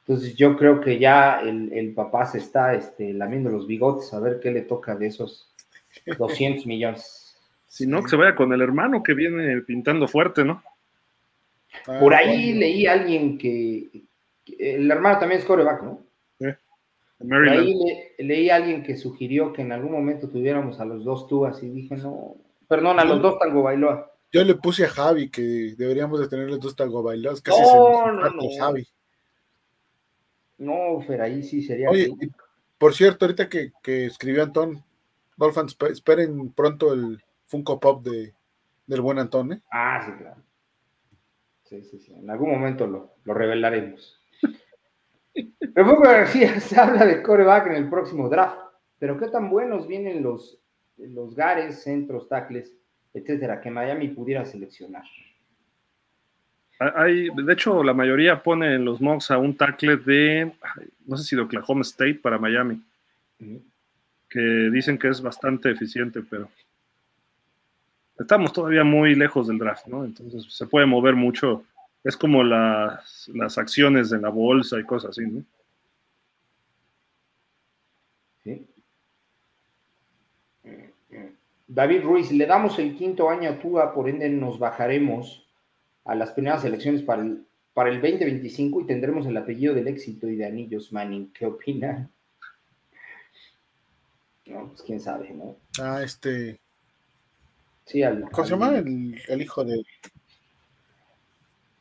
Entonces 0.00 0.34
yo 0.34 0.56
creo 0.56 0.80
que 0.80 0.98
ya 0.98 1.40
el, 1.40 1.92
papá 1.94 2.24
se 2.24 2.38
está 2.38 2.74
este, 2.74 3.12
lamiendo 3.12 3.50
los 3.50 3.66
bigotes 3.66 4.12
a 4.14 4.20
ver 4.20 4.40
qué 4.40 4.50
le 4.50 4.62
toca 4.62 4.96
de 4.96 5.08
esos 5.08 5.52
200 6.18 6.64
millones. 6.64 7.36
Si 7.68 7.86
no, 7.86 8.02
que 8.02 8.08
se 8.08 8.16
vaya 8.16 8.34
con 8.34 8.52
el 8.54 8.62
hermano 8.62 9.02
que 9.02 9.12
viene 9.12 9.60
pintando 9.60 10.08
fuerte, 10.08 10.42
¿no? 10.42 10.62
Ah, 11.86 11.98
Por 12.00 12.14
ahí 12.14 12.54
leí 12.54 12.86
a 12.86 12.92
alguien 12.92 13.38
que, 13.38 14.04
el 14.58 14.90
hermano 14.90 15.18
también 15.18 15.40
es 15.40 15.46
coreback, 15.46 15.82
¿no? 15.82 16.06
Por 17.18 17.48
ahí 17.48 17.74
leí 18.18 18.50
a 18.50 18.56
alguien 18.56 18.82
que 18.82 18.96
sugirió 18.96 19.52
que 19.52 19.62
en 19.62 19.72
algún 19.72 19.92
momento 19.92 20.28
tuviéramos 20.28 20.80
a 20.80 20.84
los 20.84 21.02
dos 21.02 21.26
tubas 21.26 21.62
y 21.62 21.70
dije, 21.70 21.96
no, 21.96 22.36
Perdón, 22.68 22.98
a 22.98 23.04
los 23.04 23.22
dos 23.22 23.38
Tango 23.38 23.62
Bailoa. 23.62 24.12
Yo 24.32 24.44
le 24.44 24.54
puse 24.54 24.84
a 24.84 24.88
Javi 24.88 25.30
que 25.30 25.74
deberíamos 25.76 26.20
de 26.20 26.28
tener 26.28 26.48
los 26.48 26.60
dos 26.60 26.74
Tango 26.74 27.02
Bailoa. 27.02 27.34
Casi 27.42 27.62
no, 27.62 28.12
no, 28.12 28.30
no. 28.30 28.42
Javi. 28.58 28.86
No, 30.58 31.00
Fer, 31.02 31.20
ahí 31.22 31.42
sí 31.42 31.62
sería. 31.62 31.90
Oye, 31.90 32.10
por 32.78 32.94
cierto, 32.94 33.24
ahorita 33.24 33.48
que, 33.48 33.72
escribió 34.06 34.42
Antón, 34.42 34.82
Dolphins, 35.36 35.76
esperen 35.90 36.50
pronto 36.52 36.92
el 36.92 37.22
Funko 37.46 37.78
Pop 37.78 38.02
de, 38.02 38.34
del 38.86 39.00
buen 39.00 39.18
Antón, 39.18 39.52
¿eh? 39.52 39.60
Ah, 39.70 40.02
sí, 40.04 40.12
claro. 40.18 40.42
Sí, 41.68 41.82
sí, 41.82 41.98
sí. 41.98 42.12
En 42.14 42.30
algún 42.30 42.50
momento 42.50 42.86
lo, 42.86 43.14
lo 43.24 43.34
revelaremos. 43.34 44.20
Refugio 45.74 46.00
García 46.00 46.60
se 46.60 46.80
habla 46.80 47.04
de 47.04 47.22
coreback 47.22 47.66
en 47.68 47.76
el 47.76 47.90
próximo 47.90 48.28
draft, 48.28 48.58
pero 48.98 49.18
qué 49.18 49.28
tan 49.28 49.50
buenos 49.50 49.86
vienen 49.86 50.22
los 50.22 50.60
los 50.98 51.34
gares, 51.34 51.82
centros, 51.82 52.28
tacles, 52.28 52.74
etcétera, 53.12 53.60
que 53.60 53.70
Miami 53.70 54.08
pudiera 54.08 54.44
seleccionar. 54.44 55.04
Hay, 56.78 57.28
de 57.34 57.52
hecho, 57.52 57.82
la 57.82 57.94
mayoría 57.94 58.42
pone 58.42 58.74
en 58.74 58.84
los 58.84 59.00
mocks 59.00 59.30
a 59.30 59.38
un 59.38 59.56
tackle 59.56 59.96
de, 59.96 60.52
no 61.06 61.16
sé 61.16 61.24
si 61.24 61.36
de 61.36 61.42
Oklahoma 61.42 61.80
State 61.82 62.16
para 62.16 62.38
Miami, 62.38 62.82
que 64.28 64.40
dicen 64.70 64.98
que 64.98 65.08
es 65.08 65.22
bastante 65.22 65.70
eficiente, 65.70 66.20
pero 66.28 66.50
estamos 68.18 68.52
todavía 68.52 68.84
muy 68.84 69.14
lejos 69.14 69.48
del 69.48 69.58
draft, 69.58 69.86
¿no? 69.86 70.04
Entonces 70.04 70.46
se 70.52 70.66
puede 70.66 70.86
mover 70.86 71.14
mucho. 71.14 71.64
Es 72.02 72.16
como 72.16 72.44
las, 72.44 73.28
las 73.34 73.58
acciones 73.58 74.12
en 74.12 74.22
la 74.22 74.28
bolsa 74.28 74.78
y 74.78 74.84
cosas 74.84 75.10
así, 75.10 75.26
¿no? 75.26 75.44
David 81.68 82.02
Ruiz, 82.04 82.30
le 82.30 82.46
damos 82.46 82.78
el 82.78 82.96
quinto 82.96 83.28
año 83.28 83.50
a 83.50 83.58
Tua, 83.58 83.92
por 83.92 84.08
ende 84.08 84.28
nos 84.28 84.58
bajaremos 84.58 85.46
a 86.04 86.14
las 86.14 86.30
primeras 86.30 86.64
elecciones 86.64 87.02
para 87.02 87.22
el, 87.22 87.44
para 87.74 87.90
el 87.90 88.00
2025 88.00 88.82
y 88.82 88.86
tendremos 88.86 89.26
el 89.26 89.36
apellido 89.36 89.74
del 89.74 89.88
éxito 89.88 90.28
y 90.28 90.36
de 90.36 90.46
Anillos 90.46 90.92
Manning. 90.92 91.32
¿Qué 91.32 91.44
opina? 91.44 92.08
No, 94.46 94.68
pues 94.68 94.82
quién 94.82 95.00
sabe, 95.00 95.30
¿no? 95.34 95.56
Ah, 95.82 96.02
este. 96.04 96.60
Sí, 97.86 98.02
al, 98.02 98.22
¿Cómo 98.30 98.44
se 98.44 98.50
llama? 98.50 98.76
El, 98.76 99.42
hijo 99.42 99.64
de. 99.64 99.82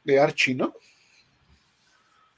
de 0.04 0.20
Archie, 0.20 0.56
¿no? 0.56 0.74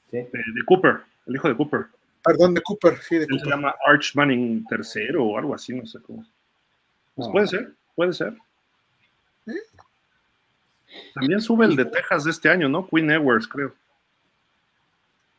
Sí. 0.10 0.18
De, 0.18 0.66
Cooper, 0.66 1.02
el 1.28 1.36
hijo 1.36 1.50
de 1.50 1.56
Cooper. 1.56 1.86
Perdón, 2.24 2.54
de 2.54 2.62
Cooper, 2.62 2.98
sí, 3.02 3.18
de 3.18 3.26
Él 3.30 3.40
se 3.40 3.50
llama 3.50 3.76
Arch 3.86 4.16
Manning 4.16 4.66
III 4.70 5.18
o 5.18 5.38
algo 5.38 5.54
así, 5.54 5.74
no 5.76 5.86
sé 5.86 6.00
cómo. 6.02 6.26
Pues 7.16 7.30
puede 7.30 7.48
ser, 7.48 7.74
puede 7.96 8.14
ser. 8.14 8.34
También 11.14 11.42
sube 11.42 11.66
el 11.66 11.76
de 11.76 11.86
Texas 11.86 12.24
de 12.24 12.32
este 12.32 12.50
año, 12.50 12.70
¿no? 12.70 12.88
Queen 12.88 13.10
Ewers, 13.12 13.48
creo. 13.48 13.74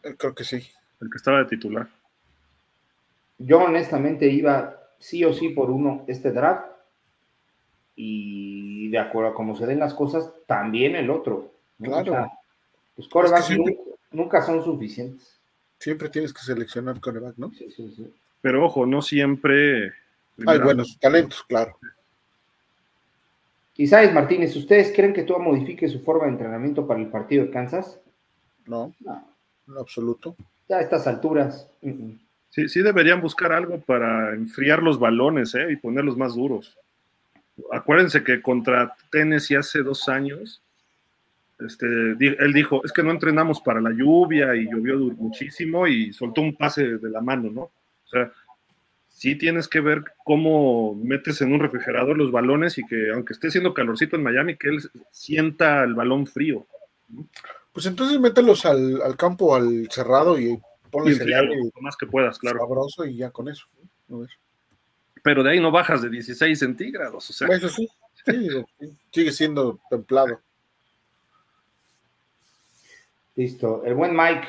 Eh, 0.02 0.14
creo 0.16 0.34
que 0.34 0.44
sí. 0.44 0.56
El 1.00 1.10
que 1.10 1.16
estaba 1.16 1.38
de 1.38 1.44
titular. 1.46 1.88
Yo 3.38 3.60
honestamente 3.60 4.26
iba 4.28 4.76
sí 4.98 5.24
o 5.24 5.32
sí 5.32 5.50
por 5.50 5.70
uno 5.70 6.04
este 6.08 6.32
draft. 6.32 6.77
Y 8.00 8.88
de 8.90 8.98
acuerdo 8.98 9.30
a 9.30 9.34
cómo 9.34 9.56
se 9.56 9.66
den 9.66 9.80
las 9.80 9.92
cosas, 9.92 10.30
también 10.46 10.94
el 10.94 11.10
otro. 11.10 11.50
Claro. 11.82 12.30
los 12.96 13.08
corebacks 13.08 13.50
nunca, 14.12 14.40
son 14.42 14.62
suficientes. 14.62 15.36
Siempre 15.80 16.08
tienes 16.08 16.32
que 16.32 16.42
seleccionar 16.42 17.00
coreback, 17.00 17.36
¿no? 17.36 17.50
Sí, 17.50 17.68
sí, 17.74 17.92
sí. 17.96 18.14
Pero 18.40 18.64
ojo, 18.64 18.86
no 18.86 19.02
siempre. 19.02 19.92
Hay 20.46 20.58
buenos 20.60 20.96
talentos, 21.00 21.42
claro. 21.42 21.76
Isaías 23.76 24.12
Martínez, 24.12 24.54
¿ustedes 24.54 24.92
creen 24.94 25.12
que 25.12 25.22
Tua 25.24 25.38
modifique 25.38 25.88
su 25.88 26.00
forma 26.00 26.24
de 26.24 26.30
entrenamiento 26.30 26.86
para 26.86 27.00
el 27.00 27.08
partido 27.08 27.44
de 27.44 27.50
Kansas? 27.50 28.00
No, 28.66 28.94
no, 29.00 29.34
en 29.66 29.76
absoluto. 29.76 30.36
Ya 30.68 30.76
a 30.76 30.80
estas 30.82 31.06
alturas. 31.06 31.68
Sí, 32.50 32.68
sí 32.68 32.82
deberían 32.82 33.20
buscar 33.20 33.52
algo 33.52 33.80
para 33.80 34.34
enfriar 34.34 34.82
los 34.82 34.98
balones 34.98 35.54
¿eh? 35.54 35.66
y 35.70 35.76
ponerlos 35.76 36.16
más 36.16 36.34
duros. 36.34 36.76
Acuérdense 37.72 38.22
que 38.22 38.40
contra 38.40 38.94
Tennessee 39.10 39.56
hace 39.56 39.82
dos 39.82 40.08
años, 40.08 40.62
este, 41.58 41.86
él 41.86 42.52
dijo, 42.52 42.84
es 42.84 42.92
que 42.92 43.02
no 43.02 43.10
entrenamos 43.10 43.60
para 43.60 43.80
la 43.80 43.90
lluvia 43.90 44.54
y 44.54 44.70
llovió 44.70 44.96
muchísimo 44.98 45.86
y 45.86 46.12
soltó 46.12 46.40
un 46.40 46.54
pase 46.54 46.98
de 46.98 47.10
la 47.10 47.20
mano, 47.20 47.50
¿no? 47.50 47.62
O 47.62 48.08
sea, 48.10 48.32
sí 49.08 49.34
tienes 49.34 49.66
que 49.66 49.80
ver 49.80 50.04
cómo 50.24 50.94
metes 50.94 51.40
en 51.40 51.52
un 51.52 51.58
refrigerador 51.58 52.16
los 52.16 52.30
balones 52.30 52.78
y 52.78 52.86
que 52.86 53.10
aunque 53.10 53.32
esté 53.32 53.48
haciendo 53.48 53.74
calorcito 53.74 54.14
en 54.14 54.22
Miami, 54.22 54.56
que 54.56 54.68
él 54.68 54.78
sienta 55.10 55.82
el 55.82 55.94
balón 55.94 56.26
frío. 56.26 56.66
Pues 57.72 57.86
entonces 57.86 58.20
mételos 58.20 58.64
al, 58.64 59.16
campo, 59.16 59.56
al 59.56 59.88
cerrado 59.90 60.38
y 60.38 60.60
ponles 60.90 61.20
el 61.20 61.32
aire 61.32 61.56
lo 61.56 61.82
más 61.82 61.96
que 61.96 62.06
puedas, 62.06 62.38
claro. 62.38 62.60
Sabroso 62.60 63.04
y 63.04 63.16
ya 63.16 63.30
con 63.30 63.48
eso. 63.48 63.66
Pero 65.22 65.42
de 65.42 65.50
ahí 65.50 65.60
no 65.60 65.70
bajas 65.70 66.02
de 66.02 66.10
16 66.10 66.58
centígrados, 66.58 67.30
o 67.30 67.32
sea. 67.32 67.48
Eso 67.48 67.68
sí, 67.68 67.88
sigue 69.10 69.32
siendo 69.32 69.78
templado. 69.90 70.40
Listo. 73.36 73.84
El 73.84 73.94
buen 73.94 74.16
Mike 74.16 74.48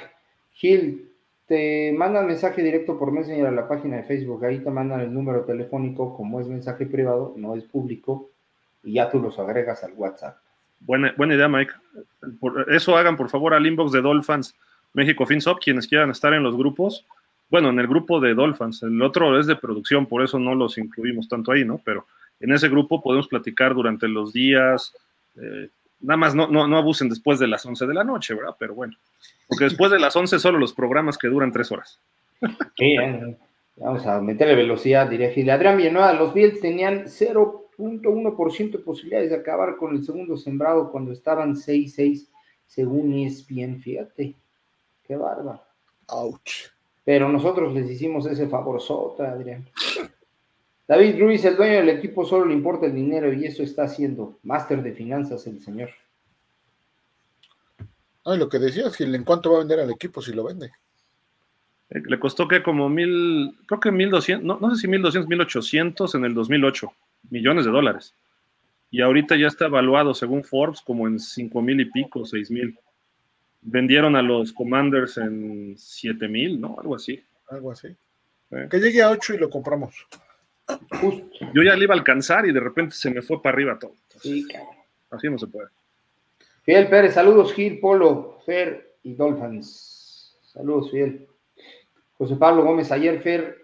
Gil 0.54 1.10
te 1.46 1.92
mandan 1.94 2.28
mensaje 2.28 2.62
directo 2.62 2.98
por 2.98 3.12
Messenger 3.12 3.48
a 3.48 3.52
la 3.52 3.68
página 3.68 3.98
de 3.98 4.04
Facebook, 4.04 4.46
ahí 4.46 4.60
te 4.60 4.70
mandan 4.70 5.02
el 5.02 5.14
número 5.14 5.46
telefónico, 5.46 6.16
como 6.16 6.40
es 6.40 6.48
mensaje 6.48 6.86
privado, 6.86 7.34
no 7.38 7.56
es 7.56 7.64
público, 7.64 8.30
y 8.84 8.94
ya 8.94 9.10
tú 9.10 9.20
los 9.20 9.40
agregas 9.40 9.84
al 9.84 9.94
WhatsApp. 9.94 10.38
Buena, 10.80 11.14
buena 11.18 11.36
idea, 11.36 11.48
Mike. 11.48 11.74
eso 12.70 12.96
hagan 12.96 13.18
por 13.18 13.30
favor 13.30 13.54
al 13.54 13.66
inbox 13.66 13.92
de 13.92 14.02
Dolphins 14.02 14.56
México 14.94 15.26
FinSop, 15.26 15.60
quienes 15.60 15.88
quieran 15.88 16.10
estar 16.10 16.34
en 16.34 16.44
los 16.44 16.56
grupos. 16.56 17.06
Bueno, 17.50 17.70
en 17.70 17.80
el 17.80 17.88
grupo 17.88 18.20
de 18.20 18.34
Dolphins, 18.34 18.84
el 18.84 19.02
otro 19.02 19.40
es 19.40 19.48
de 19.48 19.56
producción, 19.56 20.06
por 20.06 20.24
eso 20.24 20.38
no 20.38 20.54
los 20.54 20.78
incluimos 20.78 21.28
tanto 21.28 21.52
ahí, 21.52 21.66
¿no? 21.66 21.82
Pero 21.84 22.06
en 22.40 22.52
ese 22.52 22.70
grupo 22.70 23.02
podemos 23.02 23.28
platicar 23.28 23.74
durante 23.74 24.08
los 24.08 24.32
días. 24.32 24.96
Eh, 25.36 25.70
nada 26.02 26.18
más 26.18 26.36
no, 26.36 26.48
no, 26.48 26.68
no 26.68 26.78
abusen 26.78 27.10
después 27.10 27.40
de 27.40 27.48
las 27.48 27.66
11 27.66 27.88
de 27.88 27.94
la 27.94 28.04
noche, 28.04 28.34
¿verdad? 28.36 28.56
Pero 28.58 28.76
bueno. 28.76 28.96
Porque 29.48 29.66
después 29.66 29.92
de 29.92 30.00
las 30.00 30.16
11 30.16 30.40
solo 30.40 30.60
los 30.60 30.74
programas 30.74 31.18
que 31.18 31.28
duran 31.28 31.52
tres 31.52 31.72
horas. 31.72 32.00
Sí, 32.78 32.96
vamos 33.76 34.06
a 34.06 34.22
meterle 34.22 34.56
velocidad, 34.56 35.10
diría 35.10 35.32
Gil. 35.32 35.50
Adrián 35.50 35.78
Villanueva, 35.78 36.14
los 36.14 36.34
Bills 36.34 36.62
tenían 36.62 37.06
0.1% 37.06 38.72
de 38.72 38.80
posibilidades 38.80 39.32
de 39.32 39.38
acabar 39.38 39.76
con 39.76 39.96
el 39.96 40.04
segundo 40.04 40.38
sembrado 40.38 40.92
cuando 40.92 41.12
estaban 41.12 41.56
6-6, 41.56 42.28
según 42.68 43.14
ESPN. 43.14 43.82
Fíjate, 43.82 44.36
qué 45.04 45.16
barba. 45.16 45.66
Ouch. 46.08 46.70
Pero 47.10 47.28
nosotros 47.28 47.74
les 47.74 47.90
hicimos 47.90 48.28
ese 48.28 48.48
favor 48.48 48.80
sota, 48.80 49.32
Adrián. 49.32 49.68
David 50.88 51.20
Ruiz, 51.20 51.44
el 51.44 51.58
dueño 51.58 51.78
del 51.78 51.90
equipo, 51.90 52.24
solo 52.24 52.46
le 52.46 52.54
importa 52.54 52.86
el 52.86 52.94
dinero 52.94 53.34
y 53.34 53.46
eso 53.46 53.64
está 53.64 53.86
haciendo. 53.86 54.38
Máster 54.44 54.84
de 54.84 54.92
finanzas, 54.92 55.48
el 55.48 55.60
señor. 55.60 55.90
Ay, 58.24 58.38
lo 58.38 58.48
que 58.48 58.60
decías, 58.60 58.96
Gil, 58.96 59.16
¿en 59.16 59.24
cuánto 59.24 59.50
va 59.50 59.56
a 59.56 59.60
vender 59.62 59.80
al 59.80 59.90
equipo 59.90 60.22
si 60.22 60.34
lo 60.34 60.44
vende? 60.44 60.68
Eh, 61.90 62.00
le 62.06 62.20
costó 62.20 62.48
que 62.48 62.62
como 62.62 62.88
mil, 62.90 63.58
creo 63.66 63.80
que 63.80 63.92
mil 63.92 64.12
doscientos, 64.12 64.46
no, 64.46 64.60
no 64.60 64.76
sé 64.76 64.82
si 64.82 64.88
mil 64.88 65.02
doscientos, 65.02 65.30
mil 65.30 65.42
ochocientos 65.42 66.14
en 66.14 66.26
el 66.26 66.36
2008, 66.36 66.94
millones 67.32 67.66
de 67.66 67.72
dólares. 67.72 68.14
Y 68.92 69.02
ahorita 69.02 69.36
ya 69.36 69.48
está 69.48 69.66
evaluado, 69.66 70.14
según 70.14 70.44
Forbes, 70.44 70.82
como 70.82 71.08
en 71.08 71.20
cinco 71.20 71.60
mil 71.60 71.82
y 71.82 71.86
pico, 71.86 72.24
seis 72.24 72.52
mil. 72.52 72.78
Vendieron 73.62 74.16
a 74.16 74.22
los 74.22 74.54
Commanders 74.54 75.18
en 75.18 75.76
siete 75.78 76.28
mil, 76.28 76.60
¿no? 76.60 76.78
Algo 76.80 76.96
así. 76.96 77.24
Algo 77.48 77.72
así. 77.72 77.96
Que 78.70 78.80
llegue 78.80 79.02
a 79.02 79.12
ocho 79.12 79.34
y 79.34 79.38
lo 79.38 79.50
compramos. 79.50 79.96
Yo 81.54 81.64
ya 81.64 81.76
le 81.76 81.84
iba 81.84 81.94
a 81.94 81.98
alcanzar 81.98 82.46
y 82.46 82.54
de 82.54 82.60
repente 82.60 82.96
se 82.96 83.12
me 83.12 83.22
fue 83.22 83.42
para 83.42 83.56
arriba 83.56 83.80
todo. 83.80 83.94
sí, 84.22 84.48
Así 85.12 85.30
no 85.30 85.40
se 85.40 85.48
puede. 85.48 85.70
Fidel 86.62 86.88
Pérez, 86.88 87.16
saludos 87.16 87.54
Gil, 87.54 87.80
Polo, 87.80 88.40
Fer 88.46 88.98
y 89.04 89.16
Dolphins. 89.16 90.38
Saludos, 90.42 90.92
Fidel. 90.92 91.28
José 92.14 92.36
Pablo 92.36 92.64
Gómez, 92.64 92.92
ayer 92.92 93.20
Fer. 93.22 93.58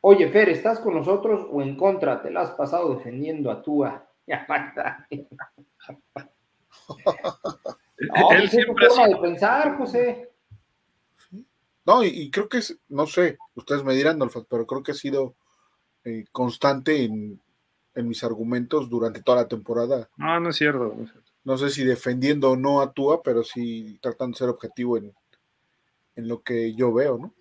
Oye, 0.00 0.28
Fer, 0.28 0.48
¿estás 0.50 0.78
con 0.78 0.94
nosotros 0.94 1.46
o 1.50 1.60
en 1.62 1.76
contra? 1.76 2.22
Te 2.22 2.30
la 2.30 2.42
has 2.42 2.52
pasado 2.52 2.94
defendiendo 2.94 3.50
a 3.50 3.60
Tua. 3.62 4.08
no, 7.98 8.30
Él 8.32 8.48
siempre 8.48 8.86
es 8.86 8.94
forma 8.94 9.08
de 9.08 9.20
pensar, 9.20 9.76
José. 9.76 10.30
No, 11.84 12.04
y, 12.04 12.30
creo 12.30 12.48
que 12.48 12.58
es, 12.58 12.78
no 12.88 13.06
sé, 13.06 13.38
ustedes 13.54 13.82
me 13.82 13.94
dirán, 13.94 14.18
Dolphins, 14.18 14.46
pero 14.50 14.66
creo 14.66 14.82
que 14.82 14.92
ha 14.92 14.94
sido 14.94 15.34
eh, 16.04 16.24
constante 16.32 17.04
en, 17.04 17.40
en, 17.94 18.08
mis 18.08 18.22
argumentos 18.22 18.90
durante 18.90 19.22
toda 19.22 19.42
la 19.42 19.48
temporada. 19.48 20.10
No, 20.18 20.38
no 20.38 20.50
es 20.50 20.56
cierto. 20.56 20.94
No 20.94 21.04
es 21.04 21.10
cierto 21.10 21.28
no 21.48 21.56
sé 21.56 21.70
si 21.70 21.82
defendiendo 21.82 22.50
o 22.50 22.56
no 22.56 22.82
a 22.82 22.92
Tua, 22.92 23.22
pero 23.22 23.42
sí 23.42 23.98
tratando 24.02 24.34
de 24.34 24.38
ser 24.38 24.50
objetivo 24.50 24.98
en, 24.98 25.14
lo 26.16 26.42
que 26.42 26.74
yo 26.74 26.92
veo, 26.92 27.16
¿no? 27.16 27.32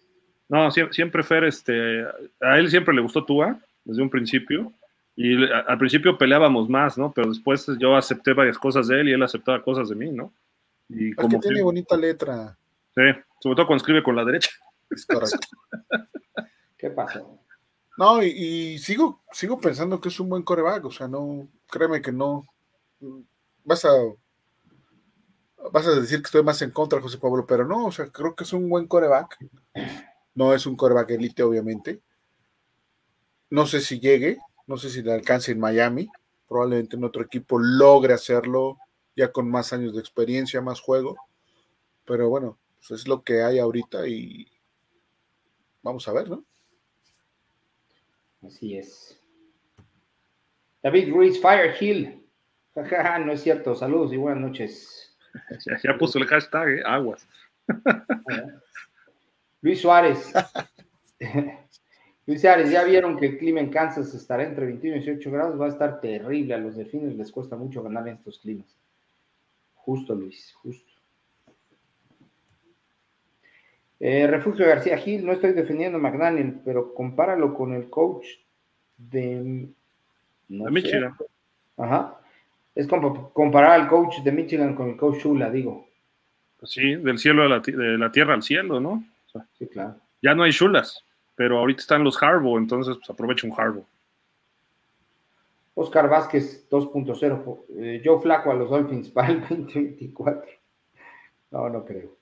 No, 0.48 0.72
siempre, 0.72 1.24
Fer, 1.24 1.44
este, 1.44 2.06
a 2.40 2.58
él 2.58 2.70
siempre 2.70 2.96
le 2.96 3.02
gustó 3.02 3.26
Tua 3.26 3.60
desde 3.84 4.02
un 4.02 4.10
principio. 4.10 4.72
Y 5.14 5.36
al 5.52 5.78
principio 5.78 6.18
peleábamos 6.18 6.70
más, 6.70 6.98
¿no? 6.98 7.12
Pero 7.12 7.28
después 7.28 7.68
yo 7.80 7.98
acepté 7.98 8.32
varias 8.32 8.58
cosas 8.58 8.88
de 8.88 9.02
él 9.02 9.10
y 9.10 9.12
él 9.12 9.24
aceptaba 9.24 9.62
cosas 9.62 9.90
de 9.90 9.96
mí, 9.96 10.10
¿no? 10.10 10.32
Y 10.90 11.14
como 11.14 11.30
que 11.30 11.48
tiene 11.48 11.62
bonita 11.62 11.98
letra. 11.98 12.58
Sí, 12.96 13.02
sobre 13.42 13.56
todo 13.56 13.68
cuando 13.68 13.78
escribe 13.78 14.04
con 14.04 14.16
la 14.16 14.26
derecha. 14.26 14.52
Es 14.90 15.06
correcto. 15.06 15.48
¿Qué 16.78 16.90
pasó? 16.92 17.40
No, 17.98 18.24
y, 18.24 18.28
y, 18.28 18.78
sigo, 18.80 19.24
sigo 19.32 19.60
pensando 19.60 20.00
que 20.00 20.10
es 20.10 20.20
un 20.20 20.30
buen 20.30 20.44
coreback, 20.44 20.86
o 20.86 20.92
sea, 20.92 21.08
no, 21.08 21.50
créeme 21.68 22.02
que 22.02 22.12
no, 22.12 22.46
vas 23.64 23.86
a 23.86 23.92
vas 25.72 25.88
a 25.88 25.92
decir 26.00 26.20
que 26.20 26.28
estoy 26.28 26.44
más 26.44 26.62
en 26.62 26.72
contra, 26.72 27.02
José 27.02 27.18
Pablo, 27.18 27.46
pero 27.46 27.66
no, 27.66 27.86
o 27.86 27.92
sea, 27.92 28.08
creo 28.08 28.36
que 28.36 28.44
es 28.44 28.54
un 28.54 28.70
buen 28.70 28.88
coreback. 28.88 29.38
No 30.36 30.54
es 30.54 30.66
un 30.66 30.76
coreback 30.76 31.12
elite, 31.12 31.44
obviamente. 31.44 32.02
No 33.50 33.66
sé 33.66 33.82
si 33.82 34.00
llegue, 34.00 34.38
no 34.68 34.78
sé 34.78 34.90
si 34.90 35.02
le 35.02 35.14
alcance 35.14 35.52
en 35.52 35.60
Miami. 35.60 36.10
Probablemente 36.48 36.96
en 36.96 37.04
otro 37.04 37.24
equipo 37.24 37.60
logre 37.60 38.14
hacerlo 38.14 38.78
ya 39.18 39.32
con 39.32 39.50
más 39.50 39.74
años 39.74 39.96
de 39.96 40.00
experiencia, 40.00 40.62
más 40.62 40.80
juego. 40.80 41.18
Pero 42.06 42.30
bueno, 42.30 42.58
pues 42.78 43.02
es 43.02 43.08
lo 43.08 43.24
que 43.24 43.42
hay 43.42 43.58
ahorita 43.58 44.08
y 44.08 44.48
vamos 45.82 46.08
a 46.08 46.14
ver, 46.14 46.30
¿no? 46.30 46.46
Así 48.44 48.78
es. 48.78 49.20
David 50.84 51.12
Ruiz, 51.12 51.42
Firehill. 51.42 52.24
no 53.26 53.32
es 53.34 53.42
cierto. 53.42 53.76
Saludos 53.76 54.14
y 54.14 54.18
buenas 54.18 54.40
noches. 54.40 55.18
Ya, 55.84 55.98
puso 55.98 56.20
el 56.20 56.28
hashtag, 56.28 56.70
¿eh? 56.70 56.84
aguas. 56.86 57.28
Luis 59.62 59.82
Suárez. 59.82 60.32
Luis 62.28 62.42
Suárez, 62.42 62.70
ya 62.70 62.84
vieron 62.84 63.18
que 63.18 63.26
el 63.26 63.38
clima 63.40 63.62
en 63.62 63.72
Kansas 63.72 64.14
estará 64.14 64.44
entre 64.44 64.68
21 64.68 64.98
y 64.98 65.00
18 65.00 65.32
grados. 65.32 65.60
Va 65.60 65.66
a 65.66 65.70
estar 65.70 66.00
terrible. 66.00 66.54
A 66.54 66.60
los 66.60 66.76
delfines 66.76 67.16
les 67.16 67.32
cuesta 67.32 67.56
mucho 67.56 67.82
ganar 67.82 68.08
en 68.08 68.16
estos 68.16 68.40
climas. 68.40 68.78
Justo, 69.88 70.14
Luis, 70.14 70.54
justo. 70.62 70.92
Eh, 74.02 74.28
Refugio 74.28 74.68
García 74.68 74.98
Gil, 74.98 75.26
no 75.26 75.32
estoy 75.32 75.54
defendiendo 75.54 75.98
a 75.98 76.02
McDaniel, 76.02 76.60
pero 76.66 76.94
compáralo 76.94 77.54
con 77.54 77.74
el 77.74 77.90
coach 77.90 78.26
de, 78.98 79.70
Michigan. 80.50 81.16
Ajá. 81.78 82.20
Es 82.76 82.86
como 82.86 83.32
comparar 83.32 83.80
al 83.80 83.88
coach 83.88 84.20
de 84.24 84.32
Michigan 84.34 84.76
con 84.76 84.90
el 84.90 84.98
coach 84.98 85.24
Shula, 85.24 85.50
digo. 85.50 85.88
Pues 86.60 86.74
sí, 86.74 86.96
del 86.96 87.18
cielo 87.18 87.44
a 87.44 87.48
la, 87.48 87.60
de 87.62 87.98
la 87.98 88.12
tierra 88.12 88.34
al 88.34 88.44
cielo, 88.44 88.82
¿no? 88.82 89.06
sí, 89.58 89.68
claro. 89.68 89.96
Ya 90.22 90.36
no 90.36 90.44
hay 90.44 90.52
Shulas, 90.52 91.02
pero 91.34 91.60
ahorita 91.60 91.80
están 91.80 92.04
los 92.04 92.22
Harbo, 92.22 92.58
entonces 92.58 92.98
pues 92.98 93.10
aprovecha 93.10 93.48
un 93.48 93.54
Harbo. 93.58 93.88
Oscar 95.80 96.10
Vázquez 96.10 96.68
2.0. 96.72 97.66
Eh, 97.78 98.02
yo 98.04 98.20
flaco 98.20 98.50
a 98.50 98.56
los 98.56 98.72
Dolphins 98.72 99.10
para 99.10 99.30
el 99.30 99.42
2024. 99.48 100.52
No, 101.52 101.70
no 101.70 101.86
creo. 101.86 102.18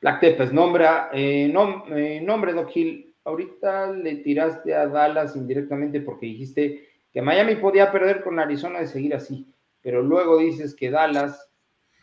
Black 0.00 0.20
Tepes, 0.20 0.52
nombra, 0.52 1.10
eh, 1.12 1.52
eh, 1.94 2.20
nombre 2.20 2.52
Doc 2.52 2.70
Hill. 2.74 3.14
Ahorita 3.22 3.92
le 3.92 4.16
tiraste 4.16 4.74
a 4.74 4.88
Dallas 4.88 5.36
indirectamente 5.36 6.00
porque 6.00 6.26
dijiste 6.26 6.88
que 7.12 7.22
Miami 7.22 7.54
podía 7.54 7.92
perder 7.92 8.24
con 8.24 8.40
Arizona 8.40 8.80
de 8.80 8.88
seguir 8.88 9.14
así, 9.14 9.46
pero 9.82 10.02
luego 10.02 10.38
dices 10.38 10.74
que 10.74 10.90
Dallas, 10.90 11.48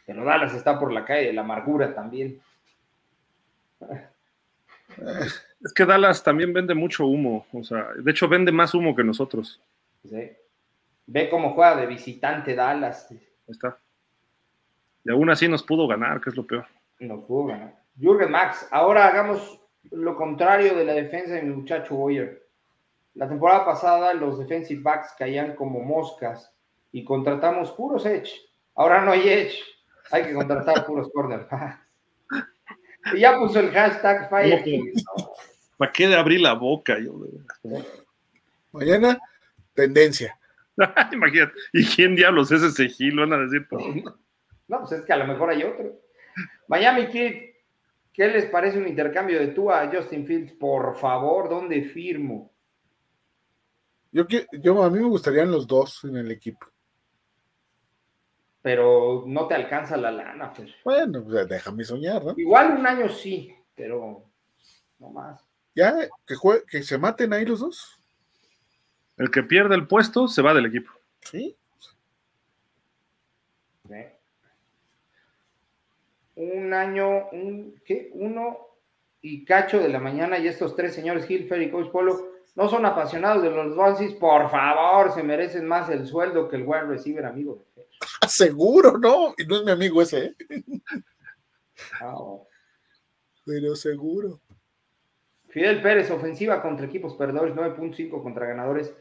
pero 0.06 0.24
Dallas 0.24 0.54
está 0.54 0.80
por 0.80 0.94
la 0.94 1.04
calle 1.04 1.28
de 1.28 1.34
la 1.34 1.42
amargura 1.42 1.94
también. 1.94 2.42
Es 5.64 5.74
que 5.74 5.86
Dallas 5.86 6.24
también 6.24 6.52
vende 6.54 6.74
mucho 6.74 7.06
humo, 7.06 7.46
o 7.54 7.64
sea, 7.64 7.88
de 7.96 8.12
hecho 8.12 8.28
vende 8.28 8.52
más 8.52 8.74
humo 8.74 8.96
que 8.96 9.04
nosotros. 9.04 9.62
Ve 11.06 11.30
cómo 11.30 11.54
juega 11.54 11.78
de 11.78 11.86
visitante 11.86 12.56
Dallas. 12.56 13.10
está. 13.48 13.78
Y 15.06 15.12
aún 15.12 15.30
así 15.30 15.48
nos 15.48 15.64
pudo 15.64 15.88
ganar, 15.88 16.22
que 16.22 16.30
es 16.30 16.36
lo 16.36 16.46
peor. 16.46 16.66
No 17.00 17.26
pudo 17.26 17.48
ganar. 17.48 17.76
Jürgen 18.00 18.32
Max, 18.32 18.68
ahora 18.72 19.08
hagamos 19.08 19.60
lo 19.92 20.16
contrario 20.16 20.76
de 20.76 20.86
la 20.86 20.94
defensa 20.94 21.34
de 21.34 21.44
mi 21.44 21.54
muchacho 21.56 21.96
Boyer. 21.96 22.48
La 23.16 23.28
temporada 23.28 23.66
pasada 23.66 24.14
los 24.14 24.40
defensive 24.40 24.82
backs 24.82 25.14
caían 25.18 25.56
como 25.56 25.82
moscas 25.82 26.52
y 26.92 27.04
contratamos 27.04 27.72
puros 27.72 28.06
edge. 28.06 28.32
Ahora 28.76 29.04
no 29.04 29.12
hay 29.12 29.30
edge, 29.30 29.60
hay 30.12 30.24
que 30.24 30.34
contratar 30.34 30.86
puros 30.86 31.10
cornerbacks. 31.14 31.80
Y 33.14 33.20
ya 33.20 33.38
puso 33.38 33.60
el 33.60 33.72
hashtag 33.72 34.30
Fire. 34.30 34.64
¿Para 35.78 35.92
qué 35.92 36.08
de 36.08 36.16
abrir 36.16 36.42
la 36.42 36.54
boca? 36.54 36.98
Yo, 37.00 37.14
Mañana, 38.72 39.20
tendencia. 39.74 40.38
Imagínate. 41.12 41.54
¿Y 41.74 41.86
quién 41.86 42.16
diablos 42.16 42.52
es 42.52 42.64
ese 42.64 42.90
Gil? 42.90 43.20
Van 43.20 43.34
a 43.34 43.38
decir 43.38 43.68
todo. 43.68 43.82
No, 44.68 44.80
pues 44.80 44.94
es 44.94 45.02
que 45.04 45.14
a 45.14 45.18
lo 45.18 45.28
mejor 45.28 45.50
hay 45.50 45.64
otro. 45.64 46.00
Miami 46.68 47.08
Kid, 47.08 47.34
¿qué 48.14 48.28
les 48.28 48.46
parece 48.46 48.78
un 48.78 48.88
intercambio 48.88 49.40
de 49.40 49.48
tú 49.48 49.72
a 49.72 49.88
Justin 49.92 50.26
Fields? 50.26 50.54
Por 50.54 50.96
favor, 50.96 51.50
¿dónde 51.50 51.84
firmo? 51.84 52.52
Yo, 54.12 54.26
yo 54.54 54.84
a 54.84 54.90
mí 54.90 55.00
me 55.00 55.08
gustarían 55.08 55.52
los 55.52 55.68
dos 55.68 56.04
en 56.04 56.18
el 56.18 56.32
equipo. 56.32 56.68
Pero 58.64 59.26
no 59.28 59.46
te 59.46 59.54
alcanza 59.54 59.96
la 59.98 60.10
lana, 60.10 60.50
Fer. 60.50 60.74
Bueno, 60.84 61.24
pues 61.24 61.48
déjame 61.48 61.84
soñar, 61.84 62.24
¿no? 62.24 62.34
Igual 62.36 62.78
un 62.80 62.88
año 62.88 63.10
sí, 63.10 63.54
pero 63.76 64.24
no 64.98 65.10
más. 65.10 65.48
Ya, 65.76 65.94
que, 66.26 66.36
que 66.68 66.82
se 66.82 66.98
maten 66.98 67.34
ahí 67.34 67.46
los 67.46 67.60
dos. 67.60 68.02
El 69.18 69.30
que 69.30 69.44
pierde 69.44 69.76
el 69.76 69.86
puesto 69.86 70.28
se 70.28 70.42
va 70.42 70.54
del 70.54 70.66
equipo. 70.66 70.92
Sí. 71.20 71.56
Un 76.36 76.74
año, 76.74 77.30
un, 77.32 77.80
¿qué? 77.86 78.10
Uno 78.14 78.58
y 79.22 79.46
cacho 79.46 79.80
de 79.80 79.90
la 79.90 80.00
mañana 80.00 80.40
y 80.40 80.48
estos 80.48 80.76
tres 80.76 80.96
señores, 80.96 81.26
Gil, 81.26 81.48
Fer 81.48 81.62
y 81.62 81.70
Coach 81.70 81.92
Polo, 81.92 82.33
no 82.56 82.70
son 82.70 82.86
apasionados 82.86 83.44
de 83.44 83.50
los 83.50 83.76
Dolphins, 83.76 84.14
por 84.14 84.50
favor, 84.50 85.12
se 85.14 85.24
merecen 85.24 85.68
más 85.68 85.90
el 85.90 86.06
sueldo 86.06 86.48
que 86.48 86.58
el 86.58 86.64
wide 86.64 86.84
receiver 86.84 87.26
amigo 87.26 87.66
Seguro, 88.28 88.98
¿no? 88.98 89.34
Y 89.38 89.46
no 89.46 89.58
es 89.58 89.64
mi 89.64 89.72
amigo 89.72 90.02
ese, 90.02 90.26
¿eh? 90.26 90.36
Pero 93.46 93.76
seguro. 93.76 94.40
Fidel 95.50 95.82
Pérez, 95.82 96.10
ofensiva 96.10 96.62
contra 96.62 96.86
equipos 96.86 97.16
perdedores, 97.16 97.56
9.5 97.56 98.24
contra 98.24 98.48
ganadores. 98.48 98.94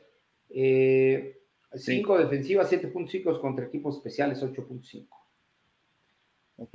5 0.48 0.54
eh, 0.54 1.38
defensivas, 2.24 2.70
7.5 2.70 3.40
contra 3.40 3.66
equipos 3.66 3.96
especiales, 3.96 4.42
8.5. 4.42 5.06
Ok, 6.56 6.70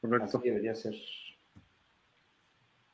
correcto. 0.00 0.38
Así 0.38 0.48
debería 0.48 0.74
ser 0.74 0.94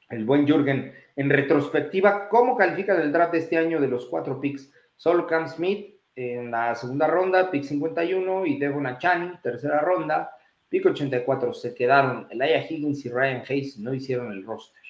el 0.09 0.25
buen 0.25 0.47
Jürgen. 0.47 0.95
En 1.17 1.31
retrospectiva, 1.31 2.29
¿cómo 2.29 2.57
califican 2.57 3.01
el 3.01 3.13
draft 3.13 3.33
de 3.33 3.39
este 3.39 3.57
año 3.57 3.81
de 3.81 3.89
los 3.89 4.07
cuatro 4.07 4.41
picks? 4.41 4.71
Solo 4.97 5.27
Cam 5.27 5.49
Smith 5.49 5.97
en 6.17 6.51
la 6.51 6.75
segunda 6.75 7.07
ronda, 7.07 7.51
pick 7.51 7.65
51, 7.65 8.47
y 8.47 8.59
Devon 8.59 8.87
Achani, 8.87 9.37
tercera 9.43 9.81
ronda, 9.81 10.31
pick 10.69 10.87
84. 10.87 11.53
Se 11.53 11.75
quedaron 11.75 12.27
Elijah 12.31 12.67
Higgins 12.69 13.05
y 13.05 13.11
Ryan 13.11 13.43
Hayes, 13.47 13.79
no 13.79 13.93
hicieron 13.93 14.33
el 14.33 14.45
roster. 14.45 14.83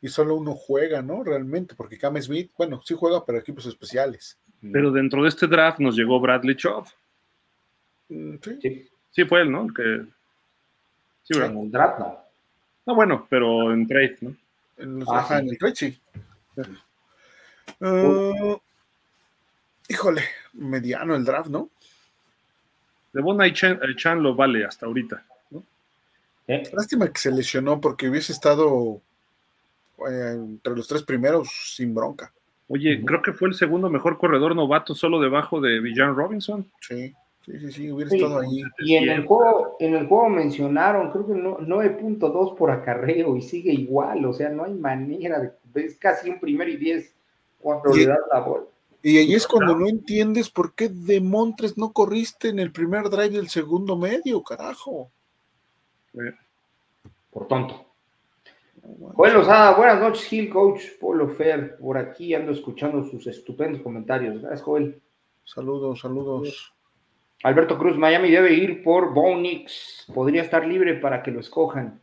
Y 0.00 0.08
solo 0.08 0.36
uno 0.36 0.54
juega, 0.54 1.02
¿no? 1.02 1.22
Realmente, 1.22 1.74
porque 1.74 1.98
Cam 1.98 2.20
Smith, 2.20 2.50
bueno, 2.56 2.80
sí 2.82 2.94
juega 2.98 3.24
para 3.24 3.38
equipos 3.38 3.66
especiales. 3.66 4.38
Pero 4.72 4.90
dentro 4.90 5.22
de 5.22 5.28
este 5.28 5.46
draft 5.46 5.78
nos 5.78 5.96
llegó 5.96 6.18
Bradley 6.18 6.56
Chow. 6.56 6.84
Mm, 8.08 8.36
sí. 8.60 8.88
sí. 9.10 9.24
fue 9.24 9.42
él, 9.42 9.52
¿no? 9.52 9.66
que... 9.68 10.06
Sí, 11.22 11.38
en 11.38 11.58
el 11.58 11.70
draft 11.70 11.98
no. 11.98 12.25
No, 12.86 12.94
bueno, 12.94 13.26
pero 13.28 13.72
en 13.72 13.86
trade, 13.86 14.16
¿no? 14.20 14.36
En, 14.78 15.04
ah, 15.08 15.40
el 15.42 15.58
trade 15.58 15.74
sí. 15.74 16.00
Uh, 17.80 18.56
híjole, 19.88 20.22
mediano 20.52 21.14
el 21.16 21.24
draft, 21.24 21.50
¿no? 21.50 21.68
De 23.12 23.20
Bona 23.20 23.46
y 23.46 23.52
Chan, 23.52 24.22
lo 24.22 24.34
vale 24.34 24.64
hasta 24.64 24.86
ahorita. 24.86 25.24
¿no? 25.50 25.64
Lástima 26.46 27.08
que 27.08 27.20
se 27.20 27.30
lesionó 27.30 27.80
porque 27.80 28.08
hubiese 28.08 28.32
estado 28.32 29.00
eh, 30.08 30.32
entre 30.36 30.76
los 30.76 30.86
tres 30.86 31.02
primeros 31.02 31.48
sin 31.74 31.94
bronca. 31.94 32.32
Oye, 32.68 33.02
creo 33.04 33.22
que 33.22 33.32
fue 33.32 33.48
el 33.48 33.54
segundo 33.54 33.88
mejor 33.88 34.18
corredor 34.18 34.54
novato 34.54 34.94
solo 34.94 35.20
debajo 35.20 35.60
de 35.60 35.80
Villan 35.80 36.14
Robinson. 36.14 36.70
Sí. 36.80 37.14
Sí, 37.46 37.60
sí, 37.60 37.70
sí, 37.70 37.92
hubiera 37.92 38.12
estado 38.12 38.40
ahí. 38.40 38.60
Y 38.80 38.96
en 38.96 39.08
el 39.08 39.24
juego, 39.24 39.76
en 39.78 39.94
el 39.94 40.08
juego 40.08 40.28
mencionaron, 40.28 41.12
creo 41.12 41.28
que 41.28 41.32
9.2 41.34 42.56
por 42.56 42.72
acarreo 42.72 43.36
y 43.36 43.42
sigue 43.42 43.72
igual, 43.72 44.24
o 44.24 44.32
sea, 44.32 44.48
no 44.48 44.64
hay 44.64 44.74
manera 44.74 45.38
de, 45.38 45.52
es 45.80 45.96
casi 45.96 46.28
un 46.28 46.40
primer 46.40 46.68
y 46.68 46.76
10 46.76 47.14
cuando 47.60 47.94
le 47.94 48.04
das 48.04 48.18
la 48.32 48.40
bola. 48.40 48.64
Y 49.00 49.18
ahí 49.18 49.32
es 49.34 49.46
cuando 49.46 49.76
no 49.76 49.86
entiendes 49.86 50.50
por 50.50 50.74
qué 50.74 50.88
de 50.88 51.20
Montres 51.20 51.78
no 51.78 51.92
corriste 51.92 52.48
en 52.48 52.58
el 52.58 52.72
primer 52.72 53.04
drive 53.10 53.36
del 53.36 53.48
segundo 53.48 53.96
medio, 53.96 54.42
carajo. 54.42 55.12
Por 57.30 57.46
tonto. 57.46 57.86
Bueno, 58.82 59.44
buenas 59.76 60.00
noches, 60.00 60.24
Gil, 60.24 60.50
coach 60.50 60.82
Polo 60.98 61.28
Fer. 61.28 61.76
Por 61.78 61.96
aquí 61.96 62.34
ando 62.34 62.50
escuchando 62.50 63.04
sus 63.04 63.28
estupendos 63.28 63.82
comentarios. 63.82 64.40
Gracias, 64.40 64.62
Joel. 64.62 65.00
Saludos, 65.44 66.00
saludos. 66.00 66.75
Alberto 67.42 67.78
Cruz, 67.78 67.96
Miami 67.96 68.30
debe 68.30 68.54
ir 68.54 68.82
por 68.82 69.12
Bonix. 69.12 70.06
Podría 70.12 70.42
estar 70.42 70.66
libre 70.66 70.94
para 70.94 71.22
que 71.22 71.30
lo 71.30 71.40
escojan. 71.40 72.00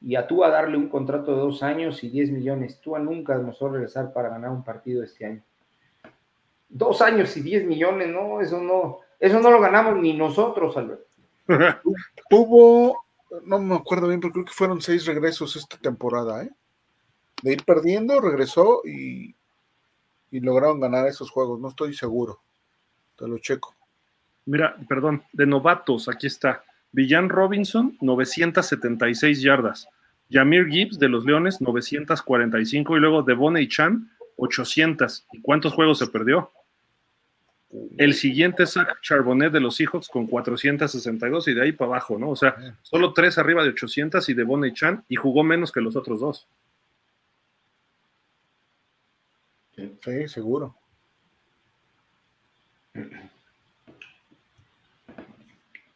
Y 0.00 0.16
a 0.16 0.26
Tua 0.26 0.48
darle 0.48 0.76
un 0.76 0.88
contrato 0.88 1.32
de 1.32 1.40
dos 1.40 1.62
años 1.62 2.02
y 2.02 2.08
10 2.08 2.30
millones. 2.30 2.80
Tua 2.80 2.98
nunca 2.98 3.36
demostró 3.36 3.70
regresar 3.70 4.12
para 4.12 4.30
ganar 4.30 4.50
un 4.50 4.64
partido 4.64 5.04
este 5.04 5.26
año. 5.26 5.42
Dos 6.68 7.02
años 7.02 7.36
y 7.36 7.42
10 7.42 7.66
millones, 7.66 8.08
no, 8.08 8.40
eso 8.40 8.60
no, 8.60 9.00
eso 9.20 9.40
no 9.40 9.50
lo 9.50 9.60
ganamos 9.60 9.96
ni 9.98 10.14
nosotros, 10.14 10.76
Alberto. 10.76 11.06
Tuvo, 12.30 13.04
no 13.44 13.58
me 13.60 13.74
acuerdo 13.76 14.08
bien, 14.08 14.20
pero 14.20 14.32
creo 14.32 14.44
que 14.44 14.52
fueron 14.52 14.80
seis 14.80 15.04
regresos 15.04 15.54
esta 15.54 15.76
temporada, 15.76 16.42
¿eh? 16.42 16.50
De 17.42 17.52
ir 17.52 17.64
perdiendo, 17.64 18.20
regresó 18.20 18.80
y, 18.84 19.34
y 20.30 20.40
lograron 20.40 20.80
ganar 20.80 21.06
esos 21.06 21.30
juegos. 21.30 21.60
No 21.60 21.68
estoy 21.68 21.92
seguro. 21.94 22.40
Te 23.16 23.28
lo 23.28 23.38
checo. 23.38 23.74
Mira, 24.44 24.76
perdón, 24.88 25.22
de 25.32 25.46
novatos, 25.46 26.08
aquí 26.08 26.26
está. 26.26 26.64
Villan 26.92 27.28
Robinson, 27.28 27.96
976 28.00 29.40
yardas. 29.40 29.88
Yamir 30.28 30.66
Gibbs 30.66 30.98
de 30.98 31.08
los 31.08 31.24
Leones, 31.24 31.60
945. 31.60 32.96
Y 32.96 33.00
luego 33.00 33.22
Devone 33.22 33.62
y 33.62 33.68
Chan, 33.68 34.10
800. 34.36 35.26
¿Y 35.32 35.40
cuántos 35.40 35.72
juegos 35.72 35.98
se 35.98 36.06
perdió? 36.06 36.50
El 37.96 38.12
siguiente 38.12 38.64
es 38.64 38.72
Zach 38.72 39.00
Charbonnet 39.00 39.50
de 39.50 39.60
los 39.60 39.76
Seahawks 39.76 40.08
con 40.08 40.26
462 40.26 41.48
y 41.48 41.54
de 41.54 41.62
ahí 41.62 41.72
para 41.72 41.92
abajo, 41.92 42.18
¿no? 42.18 42.30
O 42.30 42.36
sea, 42.36 42.54
solo 42.82 43.14
tres 43.14 43.38
arriba 43.38 43.62
de 43.62 43.70
800 43.70 44.28
y 44.28 44.34
de 44.34 44.66
y 44.66 44.72
Chan 44.74 45.04
y 45.08 45.16
jugó 45.16 45.42
menos 45.42 45.72
que 45.72 45.80
los 45.80 45.96
otros 45.96 46.20
dos. 46.20 46.48
Sí, 49.74 50.28
seguro. 50.28 50.76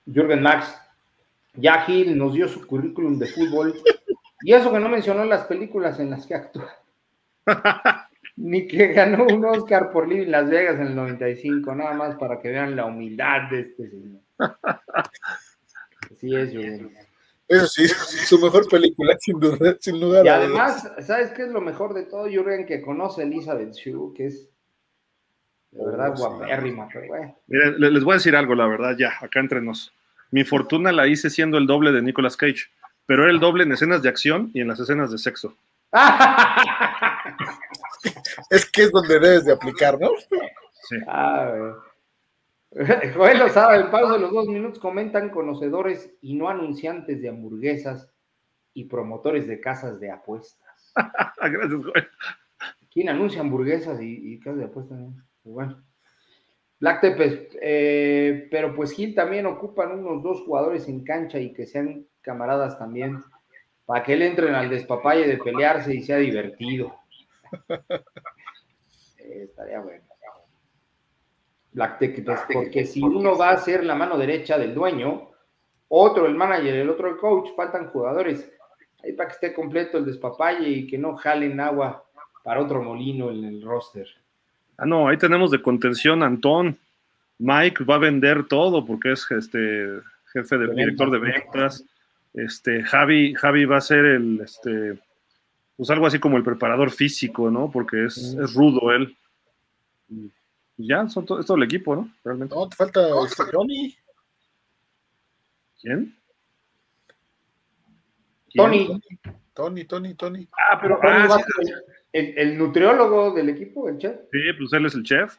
Jürgen 0.07 0.43
Max, 0.43 0.75
ya 1.55 1.83
Gil 1.83 2.17
nos 2.17 2.35
dio 2.35 2.49
su 2.49 2.67
currículum 2.67 3.19
de 3.19 3.27
fútbol 3.27 3.75
y 4.43 4.53
eso 4.53 4.73
que 4.73 4.79
no 4.79 4.89
mencionó 4.89 5.25
las 5.25 5.45
películas 5.45 5.99
en 5.99 6.11
las 6.11 6.27
que 6.27 6.35
actúa. 6.35 6.71
Ni 8.37 8.67
que 8.67 8.89
ganó 8.89 9.25
un 9.25 9.45
Oscar 9.47 9.91
por 9.91 10.07
Living 10.07 10.31
Las 10.31 10.51
Vegas 10.51 10.79
en 10.79 10.89
el 10.89 10.97
95, 10.97 11.75
nada 11.75 11.95
más 11.95 12.17
para 12.17 12.39
que 12.39 12.51
vean 12.51 12.77
la 12.77 12.85
humildad 12.85 13.51
de 13.51 13.61
este 13.61 13.89
señor. 13.89 14.21
Así 16.13 16.35
es, 16.35 16.53
Jürgen. 16.53 16.95
Eso 17.49 17.67
sí, 17.67 17.87
su 17.89 18.39
mejor 18.39 18.69
película, 18.69 19.17
sin 19.21 19.39
duda, 19.39 19.77
sin 19.81 20.01
lugar 20.01 20.27
Y 20.27 20.29
además, 20.29 20.91
¿sabes 21.01 21.31
qué 21.31 21.45
es 21.45 21.49
lo 21.49 21.61
mejor 21.61 21.95
de 21.95 22.03
todo, 22.03 22.27
Jürgen? 22.27 22.67
Que 22.67 22.83
conoce 22.83 23.23
a 23.23 23.25
Elizabeth 23.25 23.73
Shue, 23.73 24.13
que 24.15 24.27
es 24.27 24.51
de 25.77 25.85
verdad 25.85 26.13
oh, 26.13 26.17
guapérrima, 26.17 26.89
Miren, 27.47 27.79
les 27.79 28.03
voy 28.03 28.13
a 28.13 28.17
decir 28.17 28.35
algo, 28.35 28.55
la 28.55 28.67
verdad, 28.67 28.97
ya, 28.99 29.13
acá 29.21 29.41
entre 29.41 29.61
nos. 29.61 29.93
Mi 30.31 30.45
fortuna 30.45 30.93
la 30.93 31.07
hice 31.07 31.31
siendo 31.31 31.59
el 31.59 31.67
doble 31.67 31.93
de 31.93 32.03
Nicolas 32.03 32.37
Cage, 32.37 32.71
pero 33.05 33.25
era 33.25 33.33
el 33.33 33.41
doble 33.41 33.65
en 33.65 33.73
escenas 33.73 34.03
de 34.03 34.09
acción 34.09 34.51
y 34.55 34.61
en 34.61 34.69
las 34.69 34.81
escenas 34.81 35.11
de 35.11 35.19
sexo. 35.19 35.57
es 38.51 38.71
que 38.71 38.85
es 38.85 38.91
donde 38.91 39.21
debes 39.21 39.45
de 39.45 39.53
aplicar, 39.53 40.01
¿no? 40.01 40.11
Sí. 40.89 40.97
Ah, 41.07 41.75
Joel 43.15 43.39
lo 43.39 43.49
sabe, 43.49 43.77
el 43.77 43.91
paso 43.91 44.15
de 44.15 44.19
los 44.19 44.33
dos 44.33 44.49
minutos 44.49 44.79
comentan 44.79 45.31
conocedores 45.31 46.15
y 46.21 46.35
no 46.35 46.49
anunciantes 46.49 47.23
de 47.23 47.29
hamburguesas 47.29 48.11
y 48.75 48.85
promotores 48.85 49.47
de 49.47 49.61
casas 49.61 50.01
de 50.01 50.11
apuestas. 50.11 50.93
Gracias, 51.41 51.85
Joel. 51.85 52.09
¿Quién 52.91 53.09
anuncia 53.09 53.41
hamburguesas 53.41 54.01
y, 54.01 54.39
casas 54.41 54.59
de 54.59 54.65
apuestas? 54.65 54.99
Pues 54.99 55.26
bueno. 55.53 55.83
Black 56.79 57.01
Tepes, 57.01 57.57
eh, 57.61 58.49
pero 58.51 58.75
pues 58.75 58.93
Gil 58.93 59.15
también 59.15 59.47
ocupan 59.47 59.99
unos 59.99 60.23
dos 60.23 60.43
jugadores 60.43 60.89
en 60.89 61.05
cancha 61.05 61.39
y 61.39 61.53
que 61.53 61.67
sean 61.67 62.07
camaradas 62.21 62.79
también, 62.79 63.23
para 63.87 64.05
que 64.05 64.13
él 64.13 64.23
entren 64.23 64.55
al 64.55 64.69
despapalle 64.69 65.27
de 65.27 65.39
pelearse 65.39 65.95
y 65.95 66.03
sea 66.03 66.19
divertido. 66.19 66.95
Eh, 69.19 69.43
estaría 69.43 69.81
bueno. 69.81 70.05
Black 71.73 71.99
Tepes, 71.99 72.41
porque 72.53 72.85
si 72.85 73.03
uno 73.03 73.37
va 73.37 73.51
a 73.51 73.57
ser 73.57 73.85
la 73.85 73.97
mano 73.97 74.17
derecha 74.17 74.57
del 74.57 74.73
dueño, 74.73 75.31
otro 75.89 76.27
el 76.27 76.35
manager, 76.35 76.75
el 76.75 76.91
otro 76.91 77.09
el 77.09 77.17
coach, 77.17 77.51
faltan 77.57 77.89
jugadores. 77.91 78.51
Ahí 79.03 79.13
para 79.13 79.29
que 79.29 79.35
esté 79.35 79.55
completo 79.55 79.99
el 79.99 80.05
despapalle 80.05 80.69
y 80.69 80.87
que 80.87 80.97
no 80.97 81.17
jalen 81.17 81.59
agua 81.61 82.05
para 82.45 82.63
otro 82.63 82.83
molino 82.83 83.31
en 83.31 83.45
el 83.45 83.63
roster. 83.63 84.07
Ah, 84.79 84.87
no, 84.87 85.09
ahí 85.09 85.17
tenemos 85.17 85.51
de 85.51 85.63
contención 85.63 86.23
a 86.23 86.27
Antón. 86.27 86.79
Mike 87.39 87.85
va 87.85 87.97
a 87.97 87.99
vender 87.99 88.47
todo 88.47 88.85
porque 88.85 89.13
es 89.13 89.27
este 89.31 90.01
jefe 90.33 90.59
de 90.59 90.75
director 90.75 91.11
de 91.11 91.19
ventas. 91.19 91.85
Este, 92.35 92.83
Javi, 92.83 93.35
Javi 93.35 93.65
va 93.65 93.79
a 93.79 93.81
ser 93.81 94.05
el, 94.05 94.41
este, 94.41 94.99
pues 95.77 95.91
algo 95.91 96.07
así 96.07 96.19
como 96.19 96.37
el 96.37 96.45
preparador 96.45 96.91
físico, 96.91 97.51
¿no? 97.51 97.71
Porque 97.71 98.07
es, 98.07 98.35
mm. 98.35 98.45
es 98.45 98.55
rudo 98.55 98.93
él. 98.93 99.17
Y 100.79 100.89
ya, 100.89 101.09
son 101.09 101.25
todo, 101.25 101.41
es 101.41 101.47
todo 101.47 101.57
el 101.57 101.63
equipo, 101.63 101.97
¿no? 101.97 102.11
Realmente. 102.25 102.55
No, 102.55 102.69
te 102.69 102.77
falta 102.77 103.01
este, 103.25 103.45
Tony. 103.51 103.97
¿Quién? 105.81 106.15
Tony. 108.55 109.01
Tony, 109.55 109.85
Tony, 109.85 110.15
Tony. 110.15 110.49
Ah, 110.53 110.79
pero 110.81 110.99
ah, 111.03 111.41
el, 112.17 112.59
nutriólogo 112.59 113.33
del 113.33 113.51
equipo, 113.51 113.89
el 113.89 113.99
chef. 113.99 114.17
Sí, 114.33 114.39
pues 114.59 114.73
él 114.73 114.87
es 114.87 114.95
el 114.95 115.03
chef. 115.03 115.37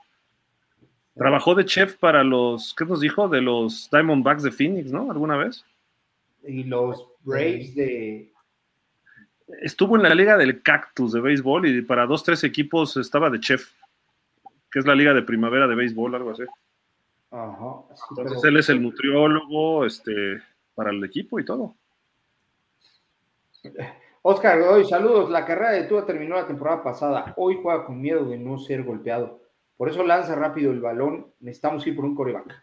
Trabajó 1.16 1.56
de 1.56 1.66
chef 1.66 1.98
para 1.98 2.24
los, 2.24 2.76
¿qué 2.76 2.86
nos 2.86 3.02
dijo? 3.02 3.28
De 3.28 3.42
los 3.42 3.90
Diamondbacks 3.92 4.44
de 4.44 4.52
Phoenix, 4.52 4.92
¿no? 4.92 5.10
¿Alguna 5.12 5.38
vez? 5.38 5.66
Y 6.44 6.64
los 6.64 7.08
Braves 7.24 7.74
de... 7.76 8.32
Estuvo 9.62 9.96
en 9.96 10.04
la 10.04 10.14
liga 10.14 10.38
del 10.38 10.62
cactus 10.62 11.14
de 11.14 11.22
béisbol 11.22 11.68
y 11.68 11.82
para 11.82 12.06
dos, 12.06 12.24
tres 12.24 12.44
equipos 12.44 12.98
estaba 12.98 13.30
de 13.30 13.40
chef, 13.40 13.72
que 14.72 14.80
es 14.80 14.86
la 14.86 14.94
liga 14.94 15.14
de 15.14 15.24
primavera 15.24 15.68
de 15.68 15.76
béisbol, 15.76 16.14
algo 16.14 16.32
así. 16.32 16.44
Ajá. 17.32 17.82
Entonces 18.12 18.44
él 18.44 18.58
es 18.58 18.70
el 18.70 18.82
nutriólogo 18.82 19.86
este, 19.86 20.42
para 20.76 20.92
el 20.92 21.04
equipo 21.04 21.40
y 21.40 21.46
todo. 21.46 21.76
Oscar 24.30 24.60
Godoy, 24.60 24.84
saludos. 24.84 25.30
La 25.30 25.46
carrera 25.46 25.72
de 25.72 25.84
Tua 25.84 26.06
terminó 26.06 26.36
la 26.36 26.46
temporada 26.46 26.84
pasada. 26.84 27.34
Hoy 27.38 27.60
juega 27.64 27.86
con 27.86 28.02
miedo 28.02 28.26
de 28.26 28.38
no 28.38 28.58
ser 28.58 28.84
golpeado. 28.84 29.40
Por 29.78 29.88
eso 29.88 30.04
lanza 30.04 30.36
rápido 30.36 30.74
el 30.74 30.82
balón. 30.82 31.32
Necesitamos 31.40 31.88
ir 31.88 31.96
por 31.96 32.04
un 32.04 32.14
coreback. 32.14 32.62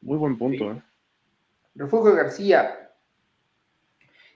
Muy 0.00 0.18
buen 0.18 0.36
punto, 0.36 0.72
¿eh? 0.72 0.82
Refugio 1.76 2.16
García. 2.16 2.90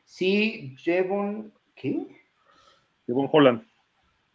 Sí, 0.04 0.76
Jevon. 0.78 1.52
¿Qué? 1.74 2.16
Jevon 3.04 3.28
Holland. 3.32 3.66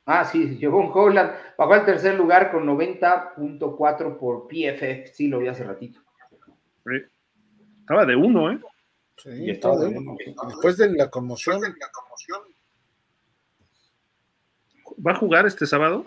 Ah, 0.06 0.26
sí, 0.26 0.58
Jevon 0.60 0.92
Holland. 0.94 1.32
Bajó 1.58 1.76
al 1.76 1.86
tercer 1.86 2.16
lugar 2.16 2.52
con 2.52 2.66
90.4 2.66 4.18
por 4.18 4.50
PFF. 4.50 5.14
Sí, 5.14 5.30
lo 5.30 5.40
vi 5.40 5.48
hace 5.48 5.64
ratito. 5.64 6.02
Estaba 7.80 8.06
de 8.06 8.18
uno, 8.18 8.52
¿eh? 8.52 8.60
Después 9.26 10.78
de 10.78 10.92
la 10.94 11.10
conmoción. 11.10 11.62
¿Va 15.06 15.12
a 15.12 15.16
jugar 15.16 15.46
este 15.46 15.66
sábado? 15.66 16.06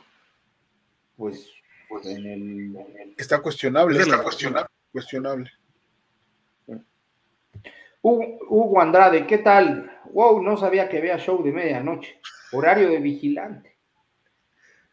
Pues, 1.16 1.50
pues 1.88 2.06
en 2.06 2.26
el. 2.26 3.14
Está 3.16 3.40
cuestionable. 3.40 3.98
Está 3.98 4.22
cuestionable. 4.22 4.68
cuestionable. 4.92 5.50
Hugo, 8.02 8.80
Andrade, 8.80 9.26
¿qué 9.26 9.38
tal? 9.38 9.90
Wow, 10.12 10.42
no 10.42 10.58
sabía 10.58 10.88
que 10.88 11.00
vea 11.00 11.18
show 11.18 11.42
de 11.42 11.52
medianoche. 11.52 12.20
Horario 12.52 12.90
de 12.90 12.98
vigilante. 12.98 13.78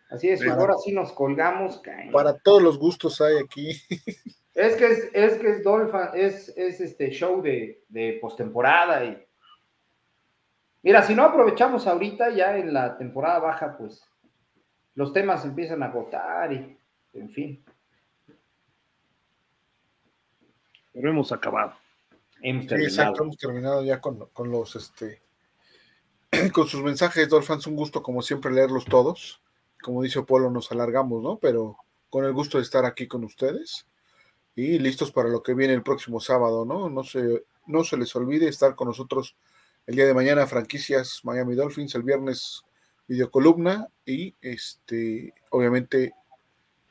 Así 0.10 0.30
es, 0.30 0.46
ahora 0.48 0.76
sí 0.84 0.92
nos 0.92 1.12
colgamos. 1.14 1.82
Para 2.12 2.38
todos 2.38 2.62
los 2.62 2.78
gustos 2.78 3.20
hay 3.22 3.38
aquí. 3.38 3.82
Es 4.54 4.76
que 4.76 4.86
es, 4.86 5.10
es 5.14 5.38
que 5.40 5.50
es 5.50 5.64
Dolphin, 5.64 6.10
es, 6.14 6.50
es 6.58 6.82
este 6.82 7.10
show 7.10 7.42
de, 7.42 7.84
de 7.88 8.18
postemporada 8.22 9.06
y 9.06 9.26
mira, 10.84 11.04
si 11.04 11.16
no 11.16 11.24
aprovechamos 11.24 11.88
ahorita 11.88 12.32
ya 12.32 12.58
en 12.58 12.74
la 12.74 12.98
temporada 12.98 13.40
baja, 13.40 13.78
pues 13.78 14.04
los 14.96 15.14
temas 15.14 15.46
empiezan 15.46 15.84
a 15.84 15.86
agotar 15.86 16.52
y 16.52 16.78
en 17.14 17.30
fin. 17.30 17.64
Pero 20.92 21.10
hemos 21.10 21.32
acabado. 21.32 21.74
Hemos 22.42 22.68
terminado. 22.68 23.16
hemos 23.22 23.38
terminado 23.38 23.84
ya 23.86 24.02
con, 24.02 24.28
con 24.34 24.52
los 24.52 24.76
este 24.76 25.22
con 26.54 26.68
sus 26.68 26.84
mensajes, 26.84 27.30
Dolphins, 27.30 27.68
un 27.68 27.78
gusto 27.78 28.04
como 28.04 28.22
siempre 28.22 28.52
leerlos 28.52 28.84
todos. 28.84 29.42
Como 29.82 30.04
dice 30.04 30.22
Polo, 30.24 30.52
nos 30.52 30.72
alargamos, 30.74 31.24
¿no? 31.24 31.38
Pero 31.38 31.78
con 32.10 32.26
el 32.26 32.34
gusto 32.34 32.58
de 32.58 32.64
estar 32.64 32.86
aquí 32.86 33.08
con 33.08 33.24
ustedes 33.24 33.88
y 34.56 34.80
listos 34.80 35.12
para 35.12 35.30
lo 35.30 35.42
que 35.42 35.54
viene 35.54 35.74
el 35.74 35.84
próximo 35.84 36.20
sábado, 36.20 36.66
¿no? 36.66 36.90
No 36.90 37.04
se, 37.04 37.46
no 37.68 37.84
se 37.84 37.98
les 37.98 38.16
olvide 38.16 38.48
estar 38.48 38.76
con 38.76 38.88
nosotros 38.88 39.36
el 39.88 39.96
día 39.96 40.06
de 40.06 40.14
mañana, 40.14 40.48
franquicias 40.48 41.22
Miami 41.24 41.56
Dolphins, 41.56 41.96
el 41.96 42.04
viernes 42.04 42.64
videocolumna 43.08 43.88
y 44.06 44.36
este, 44.42 45.34
obviamente 45.50 46.14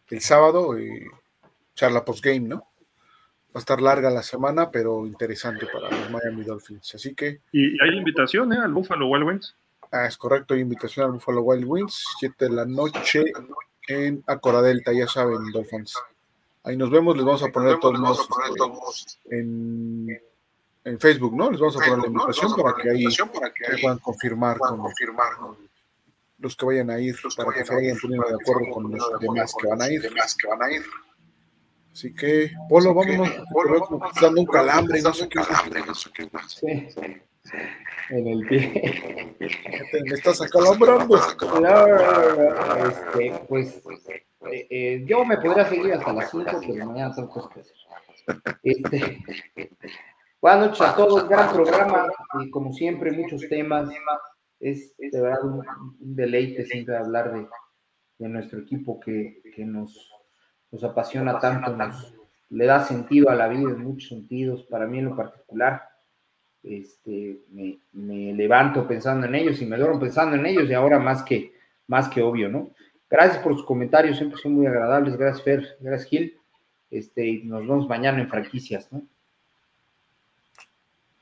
el 0.08 0.20
sábado 0.20 0.76
eh, 0.76 1.06
charla 1.74 2.04
postgame, 2.04 2.40
¿no? 2.40 2.56
Va 2.56 3.54
a 3.54 3.58
estar 3.58 3.80
larga 3.80 4.10
la 4.10 4.22
semana, 4.22 4.70
pero 4.70 5.06
interesante 5.06 5.66
para 5.66 5.90
los 5.90 6.10
Miami 6.10 6.44
Dolphins. 6.44 6.94
Así 6.94 7.14
que. 7.14 7.40
Y 7.52 7.80
hay 7.82 7.96
invitación, 7.96 8.52
¿eh? 8.52 8.58
Al 8.58 8.72
Buffalo 8.72 9.08
Wild 9.08 9.26
Wings. 9.26 9.56
Ah, 9.90 10.06
es 10.06 10.16
correcto, 10.16 10.54
hay 10.54 10.60
invitación 10.60 11.06
al 11.06 11.12
Buffalo 11.12 11.42
Wild 11.42 11.64
Wings, 11.66 12.04
7 12.20 12.44
de 12.44 12.50
la 12.50 12.64
noche 12.64 13.24
en 13.88 14.22
Acora 14.26 14.62
Delta, 14.62 14.92
ya 14.92 15.08
saben, 15.08 15.50
Dolphins. 15.52 15.94
Ahí 16.62 16.76
nos 16.76 16.90
vemos, 16.90 17.16
les 17.16 17.24
vamos 17.24 17.42
a 17.42 17.48
poner 17.48 17.78
todos 17.78 17.98
este, 19.18 19.38
en, 19.38 20.20
en, 20.84 21.00
Facebook, 21.00 21.34
¿no? 21.34 21.50
Les 21.50 21.58
vamos 21.58 21.76
a 21.76 21.80
poner 21.80 21.98
la 21.98 22.06
invitación 22.06 22.54
para 22.54 22.74
que 22.74 22.90
ahí 22.90 23.04
puedan 23.80 23.98
confirmar, 23.98 24.58
con, 24.58 24.82
los 26.38 26.56
que 26.56 26.66
vayan 26.66 26.90
a 26.90 27.00
ir, 27.00 27.16
para 27.36 27.52
que 27.52 27.64
se 27.64 27.74
vayan 27.74 27.96
poniendo 28.00 28.28
de 28.28 28.34
acuerdo 28.34 28.70
con 28.72 28.90
los 28.90 29.20
demás 29.20 29.54
que 29.58 29.68
van 29.68 29.82
a 29.82 29.90
ir. 29.90 30.82
Así 31.92 32.14
que, 32.14 32.52
Polo, 32.68 32.94
vámonos, 32.94 33.30
Polo, 33.52 33.80
como 33.80 34.10
dando 34.20 34.40
un 34.40 34.46
calambre, 34.46 35.02
no 35.02 35.12
sé 35.12 35.28
qué. 35.28 35.40
Sí, 36.46 36.88
sí, 36.90 37.56
En 38.10 38.26
el 38.26 38.46
pie. 38.46 39.36
Me 39.38 40.14
estás 40.14 40.40
acalambrando. 40.40 41.16
Este, 41.16 41.32
pues, 43.48 43.82
eh, 44.48 44.66
eh, 44.70 45.04
yo 45.06 45.24
me 45.24 45.36
podría 45.36 45.66
seguir 45.66 45.92
hasta 45.92 46.12
las 46.12 46.30
5, 46.30 46.60
pero 46.66 46.86
mañana 46.86 47.14
tengo 47.14 47.28
cosas 47.28 47.52
que 47.52 47.60
hacer. 47.60 47.76
Este, 48.62 49.18
buenas 50.40 50.60
noches 50.68 50.80
a 50.80 50.96
todos, 50.96 51.28
gran 51.28 51.52
programa 51.52 52.08
y 52.40 52.50
como 52.50 52.72
siempre 52.72 53.12
muchos 53.12 53.46
temas. 53.48 53.90
Es 54.58 54.94
de 54.96 55.20
verdad 55.20 55.44
un, 55.44 55.64
deleite 55.98 56.64
siempre 56.64 56.96
hablar 56.96 57.32
de, 57.32 57.46
de 58.18 58.28
nuestro 58.28 58.60
equipo 58.60 59.00
que, 59.00 59.42
que 59.54 59.64
nos, 59.64 60.10
nos, 60.70 60.84
apasiona 60.84 61.38
tanto, 61.38 61.74
nos 61.76 62.14
le 62.50 62.66
da 62.66 62.84
sentido 62.84 63.30
a 63.30 63.34
la 63.34 63.48
vida 63.48 63.70
en 63.70 63.84
muchos 63.84 64.08
sentidos, 64.08 64.64
para 64.64 64.86
mí 64.86 64.98
en 64.98 65.06
lo 65.06 65.16
particular. 65.16 65.82
Este, 66.62 67.40
me, 67.50 67.78
me 67.92 68.34
levanto 68.34 68.86
pensando 68.86 69.26
en 69.26 69.34
ellos 69.34 69.60
y 69.62 69.66
me 69.66 69.78
duermo 69.78 69.98
pensando 69.98 70.36
en 70.36 70.44
ellos 70.44 70.68
y 70.68 70.74
ahora 70.74 70.98
más 70.98 71.22
que, 71.22 71.54
más 71.86 72.08
que 72.08 72.20
obvio, 72.20 72.50
¿no? 72.50 72.70
Gracias 73.10 73.42
por 73.42 73.54
sus 73.54 73.64
comentarios, 73.64 74.16
siempre 74.16 74.40
son 74.40 74.54
muy 74.54 74.66
agradables. 74.66 75.16
Gracias, 75.16 75.42
Fer. 75.42 75.76
Gracias, 75.80 76.08
Gil. 76.08 76.38
Este, 76.90 77.26
y 77.26 77.42
nos 77.42 77.62
vemos 77.62 77.88
mañana 77.88 78.20
en 78.20 78.28
franquicias, 78.28 78.90
¿no? 78.92 79.02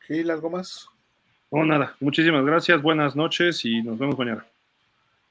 Gil, 0.00 0.30
¿algo 0.30 0.50
más? 0.50 0.88
No, 1.50 1.64
nada. 1.64 1.96
Muchísimas 2.00 2.44
gracias. 2.44 2.82
Buenas 2.82 3.16
noches 3.16 3.64
y 3.64 3.82
nos 3.82 3.98
vemos 3.98 4.18
mañana. 4.18 4.46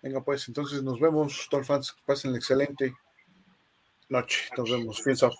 Venga, 0.01 0.21
pues 0.21 0.47
entonces 0.47 0.81
nos 0.81 0.99
vemos, 0.99 1.47
fans. 1.63 1.95
Pasen 2.05 2.35
excelente 2.35 2.95
noche. 4.09 4.49
Nos 4.57 4.71
vemos. 4.71 5.01
Fins 5.01 5.23
up. 5.23 5.33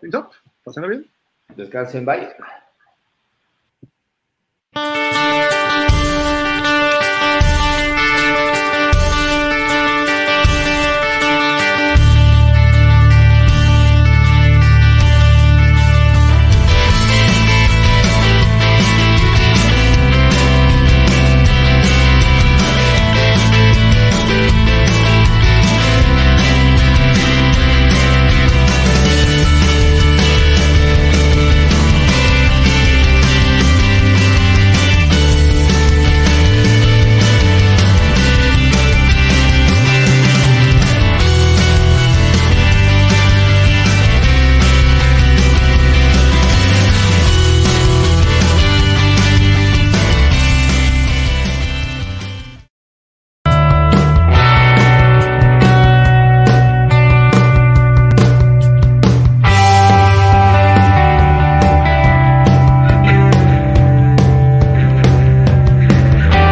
Fins 0.00 0.14
up. 0.14 0.30
Pasen 0.64 0.88
bien. 0.88 1.10
Descansen. 1.56 2.04
Bye. 2.04 2.28